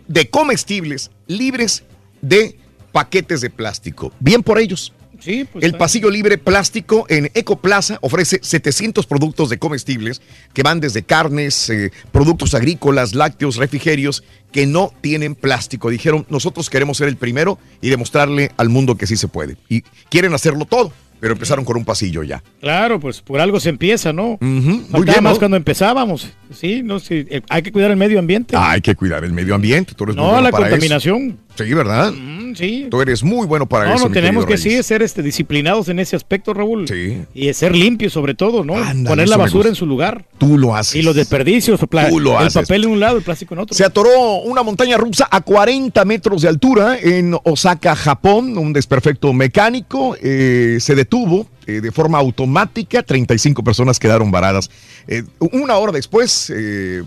de 0.08 0.30
comestibles 0.30 1.10
libres 1.28 1.84
de 2.22 2.58
paquetes 2.92 3.42
de 3.42 3.50
plástico. 3.50 4.12
Bien 4.20 4.44
por 4.44 4.60
ellos. 4.60 4.94
Sí, 5.22 5.48
pues, 5.52 5.64
El 5.64 5.78
pasillo 5.78 6.10
libre 6.10 6.40
plástico 6.40 7.06
en 7.08 7.30
Ecoplaza 7.36 8.00
ofrece 8.02 8.40
700 8.42 9.06
productos 9.06 9.50
de 9.50 9.60
comestibles 9.60 10.20
que 10.54 10.64
van 10.64 10.80
desde 10.80 11.04
carnes, 11.04 11.70
eh, 11.70 11.92
productos 12.12 12.56
agrícolas, 12.56 13.14
lácteos, 13.14 13.58
refrigerios 13.58 14.24
que 14.52 14.66
no 14.68 14.92
tienen 15.02 15.36
plástico. 15.36 15.90
Dijeron, 15.90 16.26
nosotros 16.30 16.70
queremos 16.70 16.98
ser 16.98 17.08
el 17.08 17.16
primero 17.18 17.58
y 17.82 17.90
demostrarle 17.90 18.52
al 18.58 18.70
mundo 18.70 18.96
que 18.96 19.08
sí 19.08 19.16
se 19.18 19.28
puede. 19.28 19.58
Y 19.70 19.82
quieren 20.10 20.34
hacerlo 20.34 20.66
todo, 20.66 20.92
pero 21.20 21.34
empezaron 21.34 21.64
con 21.66 21.78
un 21.78 21.86
pasillo 21.86 22.24
ya. 22.24 22.44
Claro, 22.60 23.00
pues 23.00 23.22
por 23.22 23.40
algo 23.40 23.60
se 23.60 23.70
empieza, 23.70 24.12
¿no? 24.12 24.38
muy 24.42 24.80
Faltaba 24.92 25.02
bien, 25.04 25.24
más 25.24 25.34
¿no? 25.34 25.40
cuando 25.40 25.58
empezábamos. 25.58 26.28
Sí, 26.54 26.82
no 26.84 27.00
sí, 27.00 27.26
eh, 27.30 27.42
hay 27.48 27.62
que 27.62 27.72
cuidar 27.72 27.92
el 27.92 27.98
medio 27.98 28.20
ambiente. 28.20 28.56
Hay 28.58 28.82
que 28.82 28.94
cuidar 28.96 29.24
el 29.24 29.32
medio 29.32 29.56
ambiente. 29.56 29.94
Tú 29.96 30.04
eres 30.04 30.16
muy 30.18 30.26
no, 30.26 30.32
bueno 30.32 30.44
la 30.44 30.52
para 30.52 30.66
eso. 30.66 30.72
contaminación. 30.74 31.38
Sí, 31.56 31.74
¿verdad? 31.74 32.12
Mm, 32.12 32.56
sí. 32.56 32.88
Tú 32.90 33.02
eres 33.02 33.24
muy 33.24 33.46
bueno 33.48 33.68
para 33.68 33.88
No, 33.88 33.96
eso. 33.96 34.04
no, 34.06 34.10
mi 34.10 34.14
tenemos 34.14 34.46
que 34.46 34.58
sí 34.58 34.70
Reyes. 34.70 34.86
ser 34.86 35.02
este, 35.02 35.22
disciplinados 35.24 35.88
en 35.90 36.00
ese 36.00 36.16
aspecto, 36.18 36.54
Raúl. 36.54 36.88
Sí. 36.90 37.22
Y 37.34 37.54
ser 37.54 37.74
limpios 37.76 38.12
sobre 38.14 38.34
todo, 38.34 38.66
¿no? 38.66 38.76
Ándale, 38.76 39.08
Poner 39.08 39.30
la 39.30 39.38
basura 39.38 39.70
en 39.70 39.76
su 39.76 39.86
lugar. 39.86 40.26
Tú 40.38 40.58
lo 40.58 40.76
haces. 40.76 40.96
Y 40.96 41.04
los 41.04 41.16
desperdicios, 41.16 41.80
Tú 41.80 42.20
lo 42.20 42.32
el 42.40 42.48
haces. 42.48 42.62
papel 42.64 42.84
en 42.86 42.90
un 42.92 43.00
lado, 43.00 43.18
el 43.18 43.24
plástico 43.24 43.54
en 43.54 43.62
otro. 43.62 43.76
Se 43.76 43.86
atoró 43.86 44.41
una 44.44 44.64
montaña 44.64 44.98
rusa 44.98 45.28
a 45.30 45.42
40 45.42 46.04
metros 46.06 46.42
de 46.42 46.48
altura 46.48 46.98
en 47.00 47.36
Osaka, 47.44 47.96
Japón. 47.96 48.58
Un 48.58 48.74
desperfecto 48.74 49.34
mecánico 49.34 50.16
eh, 50.22 50.78
se 50.80 50.96
detuvo 50.96 51.48
eh, 51.68 51.82
de 51.82 51.92
forma 51.92 52.18
automática. 52.18 53.04
35 53.04 53.64
personas 53.64 54.00
quedaron 54.00 54.32
varadas. 54.32 54.70
Eh, 55.08 55.24
una 55.40 55.78
hora 55.78 55.92
después, 55.92 56.54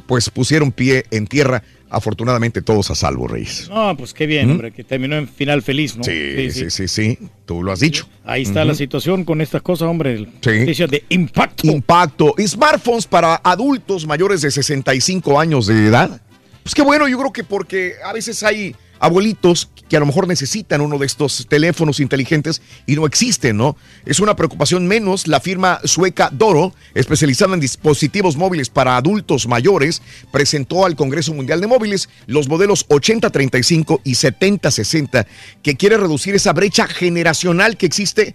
pues 0.07 0.31
pusieron 0.31 0.73
pie 0.73 1.05
en 1.11 1.27
tierra. 1.27 1.63
Afortunadamente 1.91 2.61
todos 2.61 2.91
a 2.91 2.97
salvo, 2.97 3.29
Reyes. 3.29 3.69
No, 3.69 3.97
pues 3.97 4.13
qué 4.13 4.27
bien, 4.27 4.49
¿Mm? 4.49 4.51
hombre, 4.51 4.73
que 4.73 4.83
terminó 4.83 5.17
en 5.17 5.29
final 5.29 5.63
feliz, 5.63 5.97
¿no? 5.97 6.03
Sí, 6.03 6.51
sí, 6.51 6.69
sí, 6.69 6.89
sí. 6.89 7.19
Tú 7.47 7.63
lo 7.63 7.71
has 7.71 7.79
dicho. 7.79 8.09
Ahí 8.25 8.43
está 8.43 8.65
la 8.65 8.75
situación 8.75 9.25
con 9.25 9.41
estas 9.41 9.63
cosas, 9.63 9.87
hombre. 9.87 10.27
Sí. 10.41 10.59
Noticia 10.61 10.89
de 10.89 11.05
impacto. 11.11 11.69
Impacto. 11.69 12.35
Smartphones 12.45 13.07
para 13.07 13.37
adultos 13.45 14.07
mayores 14.07 14.43
de 14.43 14.51
65 14.51 15.39
años 15.39 15.69
de 15.69 15.87
edad. 15.87 16.21
Pues 16.65 16.75
qué 16.75 16.81
bueno, 16.81 17.07
yo 17.07 17.19
creo 17.19 17.31
que 17.31 17.45
porque 17.45 17.97
a 18.03 18.15
veces 18.15 18.43
hay 18.43 18.75
abuelitos 18.99 19.69
que 19.87 19.99
a 19.99 20.01
lo 20.01 20.07
mejor 20.07 20.27
necesitan 20.27 20.81
uno 20.81 20.97
de 20.97 21.05
estos 21.05 21.47
teléfonos 21.47 22.01
inteligentes 22.01 22.63
y 22.87 22.97
no 22.97 23.05
existen, 23.05 23.59
¿no? 23.59 23.77
Es 24.07 24.19
una 24.19 24.35
preocupación 24.35 24.87
menos. 24.87 25.27
La 25.27 25.41
firma 25.41 25.79
sueca 25.85 26.31
Doro, 26.33 26.73
especializada 26.95 27.53
en 27.53 27.61
dispositivos 27.61 28.39
móviles 28.39 28.71
para 28.71 28.97
adultos 28.97 29.47
mayores, 29.47 30.01
presentó 30.33 30.87
al 30.87 30.97
Congreso 30.97 31.35
Mundial 31.35 31.61
de 31.61 31.67
Móviles 31.67 32.09
los 32.27 32.49
modelos 32.49 32.87
8035 32.89 34.01
y 34.03 34.15
7060 34.15 35.27
que 35.63 35.77
quiere 35.77 35.99
reducir 35.99 36.35
esa 36.35 36.55
brecha 36.55 36.87
generacional 36.87 37.77
que 37.77 37.85
existe 37.85 38.35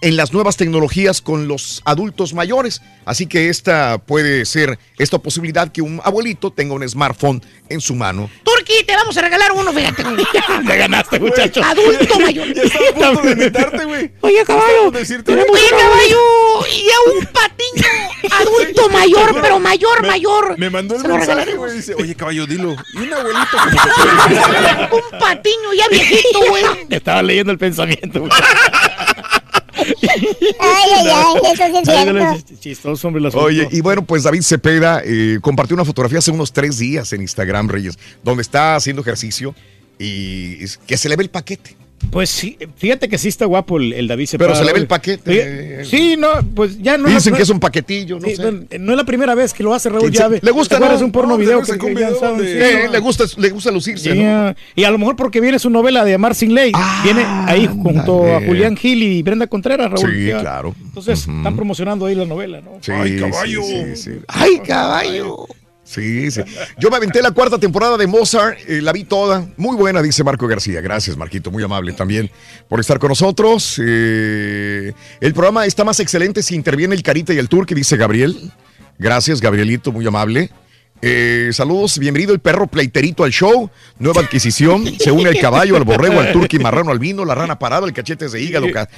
en 0.00 0.16
las 0.16 0.32
nuevas 0.32 0.56
tecnologías 0.56 1.20
con 1.22 1.48
los 1.48 1.80
adultos 1.84 2.34
mayores. 2.34 2.82
Así 3.06 3.26
que 3.26 3.48
esta 3.48 3.98
puede 3.98 4.44
ser 4.46 4.78
esta 4.98 5.18
posibilidad 5.18 5.70
que 5.72 5.82
un 5.82 6.00
abuelito 6.04 6.50
tenga 6.50 6.74
un 6.74 6.88
smartphone 6.88 7.42
en 7.68 7.80
su 7.80 7.94
mano. 7.94 8.30
Turki, 8.44 8.84
te 8.86 8.94
vamos 8.96 9.16
a 9.16 9.22
regalar 9.22 9.52
uno, 9.52 9.72
fíjate. 9.72 10.04
Te 10.66 10.76
ganaste, 10.78 11.20
muchacho. 11.20 11.62
Adulto 11.62 12.18
mayor. 12.20 12.52
Ya 12.54 12.62
estaba 12.62 13.08
a 13.08 13.12
punto 13.12 13.22
de 13.28 13.32
imitarte, 13.32 13.84
güey. 13.84 14.10
Oye, 14.20 14.44
caballo. 14.44 14.90
decirte- 14.90 15.32
Oye, 15.32 15.70
caballo. 15.70 16.18
Y 16.70 16.88
a 16.90 17.18
un 17.18 17.26
patiño 17.26 17.84
adulto 18.40 18.88
mayor, 18.88 19.38
pero 19.40 19.58
mayor, 19.58 20.02
Me- 20.02 20.08
mayor. 20.08 20.58
Me 20.58 20.70
mandó 20.70 20.96
el 20.96 21.04
mensaje, 21.04 21.54
güey. 21.54 21.76
Dice, 21.76 21.94
oye, 21.94 22.14
caballo, 22.14 22.46
dilo. 22.46 22.74
Y 22.94 22.98
un 22.98 23.12
abuelito 23.12 23.56
Un 24.94 25.18
patiño 25.18 25.72
ya 25.76 25.88
viejito, 25.88 26.40
güey. 26.48 26.64
Estaba 26.90 27.22
leyendo 27.22 27.52
el 27.52 27.58
pensamiento. 27.58 28.20
güey. 28.20 28.32
Ay, 29.76 30.90
ay, 30.94 31.08
ay, 31.08 31.36
eso 31.52 31.54
sí 31.54 31.62
es 31.62 31.88
Ay, 31.88 31.94
cierto. 32.04 32.14
dale, 32.14 32.42
Chistoso, 32.60 33.08
hombre, 33.08 33.20
el 33.20 33.26
asunto. 33.26 33.46
Oye, 33.46 33.68
y 33.70 33.80
bueno, 33.80 34.04
pues 34.04 34.22
David 34.22 34.42
Cepeda 34.42 35.02
eh, 35.04 35.38
compartió 35.40 35.74
una 35.74 35.84
fotografía 35.84 36.18
hace 36.18 36.30
unos 36.30 36.52
tres 36.52 36.78
días 36.78 37.12
en 37.12 37.22
Instagram, 37.22 37.68
Reyes, 37.68 37.98
donde 38.22 38.42
está 38.42 38.76
haciendo 38.76 39.02
ejercicio 39.02 39.54
y 39.98 40.62
es- 40.64 40.78
que 40.78 40.96
se 40.96 41.08
le 41.08 41.16
ve 41.16 41.24
el 41.24 41.30
paquete. 41.30 41.76
Pues 42.10 42.30
sí, 42.30 42.56
fíjate 42.76 43.08
que 43.08 43.18
sí 43.18 43.28
está 43.28 43.44
guapo 43.46 43.78
el, 43.78 43.92
el 43.92 44.06
David 44.08 44.26
Cepeda. 44.26 44.48
Pero 44.48 44.58
se 44.58 44.64
le 44.64 44.72
ve 44.72 44.78
el 44.78 44.86
paquete. 44.86 45.84
Sí, 45.84 45.96
Sí, 45.96 46.16
no, 46.16 46.28
pues 46.54 46.78
ya 46.80 46.96
no. 46.96 47.08
Dicen 47.08 47.32
no- 47.32 47.36
que 47.36 47.42
es 47.42 47.48
un 47.50 47.58
paquetillo, 47.60 48.20
no 48.20 48.28
sí, 48.28 48.36
sé. 48.36 48.42
no, 48.42 48.66
no 48.78 48.92
es 48.92 48.96
la 48.96 49.04
primera 49.04 49.34
vez 49.34 49.52
que 49.52 49.62
lo 49.62 49.74
hace 49.74 49.88
Raúl 49.88 50.10
¿Quién 50.10 50.12
Llave. 50.22 50.40
¿Le 50.42 50.50
gusta, 50.50 50.76
¿Te 50.76 50.84
acuerdas 50.84 51.00
no? 51.00 51.06
un 51.06 51.12
porno 51.12 51.32
No, 51.32 51.38
video 51.38 51.62
que, 51.62 51.76
que 51.78 51.94
ya 51.94 52.14
saben, 52.14 52.40
sí, 52.40 52.46
Eh, 52.52 52.82
no. 52.86 52.92
le 52.92 52.98
gusta, 53.00 53.24
le 53.36 53.50
gusta 53.50 53.70
lucirse, 53.70 54.12
Sí, 54.12 54.18
¿no? 54.22 54.30
ah, 54.48 54.54
Y 54.76 54.84
a 54.84 54.90
lo 54.90 54.98
mejor 54.98 55.16
porque 55.16 55.40
viene 55.40 55.58
su 55.58 55.70
novela 55.70 56.04
de 56.04 56.14
Amar 56.14 56.34
sin 56.34 56.54
ley. 56.54 56.72
viene 57.02 57.24
ahí 57.46 57.66
junto 57.66 58.32
a. 58.34 58.40
Julián 58.40 58.76
Gil 58.76 59.02
y 59.02 59.22
Brenda 59.22 59.46
Contreras, 59.46 59.90
Raúl. 59.90 60.12
Sí, 60.14 60.26
Ya. 60.26 60.40
claro. 60.40 60.74
Entonces 60.84 61.20
están 61.20 61.56
promocionando 61.56 62.06
ahí 62.06 62.14
la 62.14 62.24
novela, 62.26 62.60
¿no? 62.60 62.78
Sí, 62.80 62.92
Ay, 62.92 63.18
caballo. 63.18 63.62
¡Ay, 64.28 64.60
caballo! 64.66 65.46
Sí, 65.84 66.30
sí. 66.30 66.40
Yo 66.78 66.90
me 66.90 66.96
aventé 66.96 67.20
la 67.20 67.30
cuarta 67.30 67.58
temporada 67.58 67.98
de 67.98 68.06
Mozart, 68.06 68.58
eh, 68.66 68.80
la 68.80 68.92
vi 68.92 69.04
toda. 69.04 69.46
Muy 69.58 69.76
buena, 69.76 70.00
dice 70.00 70.24
Marco 70.24 70.46
García. 70.46 70.80
Gracias, 70.80 71.16
Marquito, 71.16 71.50
muy 71.50 71.62
amable 71.62 71.92
también 71.92 72.30
por 72.68 72.80
estar 72.80 72.98
con 72.98 73.10
nosotros. 73.10 73.80
Eh, 73.84 74.92
el 75.20 75.34
programa 75.34 75.66
está 75.66 75.84
más 75.84 76.00
excelente 76.00 76.42
si 76.42 76.54
interviene 76.54 76.94
el 76.94 77.02
Carita 77.02 77.34
y 77.34 77.38
el 77.38 77.48
Turque, 77.48 77.74
dice 77.74 77.96
Gabriel. 77.98 78.50
Gracias, 78.98 79.40
Gabrielito, 79.40 79.92
muy 79.92 80.06
amable. 80.06 80.50
Eh, 81.02 81.50
saludos, 81.52 81.98
bienvenido 81.98 82.32
el 82.32 82.40
perro 82.40 82.66
pleiterito 82.66 83.24
al 83.24 83.30
show, 83.30 83.68
nueva 83.98 84.22
adquisición, 84.22 84.86
se 84.98 85.10
une 85.10 85.28
el 85.28 85.38
caballo, 85.38 85.76
al 85.76 85.84
borrego, 85.84 86.18
al 86.20 86.32
turqui, 86.32 86.58
marrano, 86.58 86.90
al 86.92 86.98
vino, 86.98 87.26
la 87.26 87.34
rana 87.34 87.58
parada, 87.58 87.86
el 87.86 87.92
cachetes 87.92 88.32
de 88.32 88.40
hígado 88.40 88.70
ca- 88.72 88.88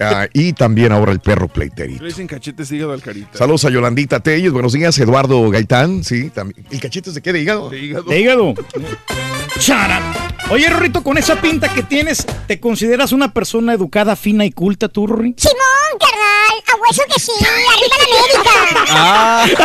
ah, 0.00 0.28
y 0.32 0.52
también 0.52 0.92
ahora 0.92 1.10
el 1.10 1.18
perro 1.18 1.48
pleiterito. 1.48 2.02
le 2.04 2.08
dicen 2.10 2.28
cachetes 2.28 2.68
de 2.68 2.76
hígado 2.76 2.92
al 2.92 3.02
carita. 3.02 3.36
Saludos 3.36 3.64
a 3.64 3.70
Yolandita 3.70 4.20
Telles, 4.20 4.52
buenos 4.52 4.74
días, 4.74 4.96
Eduardo 4.98 5.48
Gaitán, 5.50 6.04
sí, 6.04 6.30
también. 6.30 6.64
¿El 6.70 6.80
cachetes 6.80 7.14
de 7.14 7.22
qué? 7.22 7.32
¿De 7.32 7.40
hígado? 7.40 7.68
De 7.68 7.78
hígado. 7.80 8.04
De 8.04 8.20
hígado. 8.20 8.54
Chara. 9.58 10.00
Oye, 10.50 10.68
Rorrito, 10.70 11.02
con 11.02 11.18
esa 11.18 11.40
pinta 11.40 11.68
que 11.74 11.82
tienes, 11.82 12.24
¿te 12.46 12.60
consideras 12.60 13.10
una 13.10 13.32
persona 13.34 13.72
educada, 13.72 14.14
fina 14.14 14.44
y 14.44 14.52
culta, 14.52 14.88
tú, 14.88 15.08
Rorri? 15.08 15.34
Simón, 15.36 15.56
carnal, 15.98 16.62
a 16.68 16.76
hueso 16.80 17.02
que 17.12 17.18
sí, 17.20 17.32
arriba 17.40 17.96
la 17.98 18.04
América. 18.04 18.86
Ah. 18.90 19.46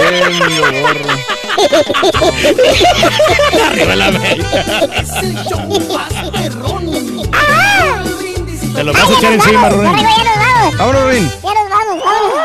Valiendo, 0.00 0.64
gorro. 0.80 1.10
Arriba 3.66 3.96
la 3.96 4.06
América. 4.06 4.46
Ah. 7.32 8.02
Te 8.74 8.84
lo 8.84 8.92
vas 8.92 9.10
a 9.10 9.18
echar 9.18 9.32
encima, 9.32 9.68
Rorín. 9.68 9.92
Borrego, 9.92 10.08
ya 10.16 10.24
nos 10.24 10.36
vamos. 10.36 10.76
Vámonos, 10.78 11.02
Rorín. 11.02 11.24
Ya 11.24 11.54
nos 11.54 11.68
vamos, 11.70 12.04
vámonos. 12.04 12.40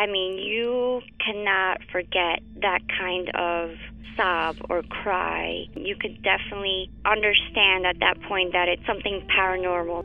I 0.00 0.06
mean, 0.06 0.38
you 0.38 1.00
cannot 1.18 1.78
forget 1.90 2.42
that 2.60 2.82
kind 3.00 3.28
of 3.34 3.70
sob 4.16 4.56
or 4.68 4.82
cry. 5.02 5.66
You 5.74 5.96
could 5.96 6.22
definitely 6.22 6.90
understand 7.04 7.86
at 7.86 7.98
that 8.00 8.20
point 8.28 8.52
that 8.52 8.68
it's 8.68 8.84
something 8.86 9.26
paranormal. 9.36 10.04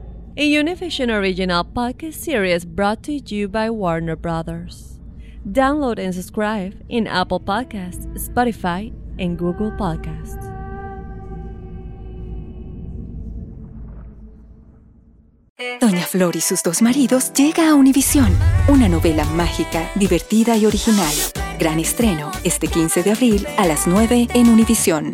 a 0.37 0.49
Univision 0.49 1.09
original 1.09 1.65
podcast 1.65 2.13
series 2.13 2.63
brought 2.63 3.03
to 3.03 3.11
you 3.11 3.49
by 3.49 3.69
Warner 3.69 4.15
Brothers. 4.15 4.97
Download 5.45 5.99
and 5.99 6.15
subscribe 6.15 6.73
in 6.87 7.05
Apple 7.05 7.41
Podcasts, 7.41 8.05
Spotify, 8.15 8.93
and 9.19 9.37
Google 9.37 9.71
Podcasts. 9.71 10.47
Doña 15.79 16.05
Flor 16.05 16.35
y 16.35 16.41
sus 16.41 16.63
dos 16.63 16.81
maridos 16.81 17.33
llega 17.33 17.69
a 17.69 17.75
Univisión, 17.75 18.33
una 18.67 18.87
novela 18.87 19.25
mágica, 19.25 19.91
divertida 19.95 20.55
y 20.55 20.65
original. 20.65 21.13
Gran 21.59 21.79
estreno 21.79 22.31
este 22.43 22.67
15 22.67 23.03
de 23.03 23.11
abril 23.11 23.47
a 23.57 23.67
las 23.67 23.85
9 23.85 24.29
en 24.33 24.49
Univisión. 24.49 25.13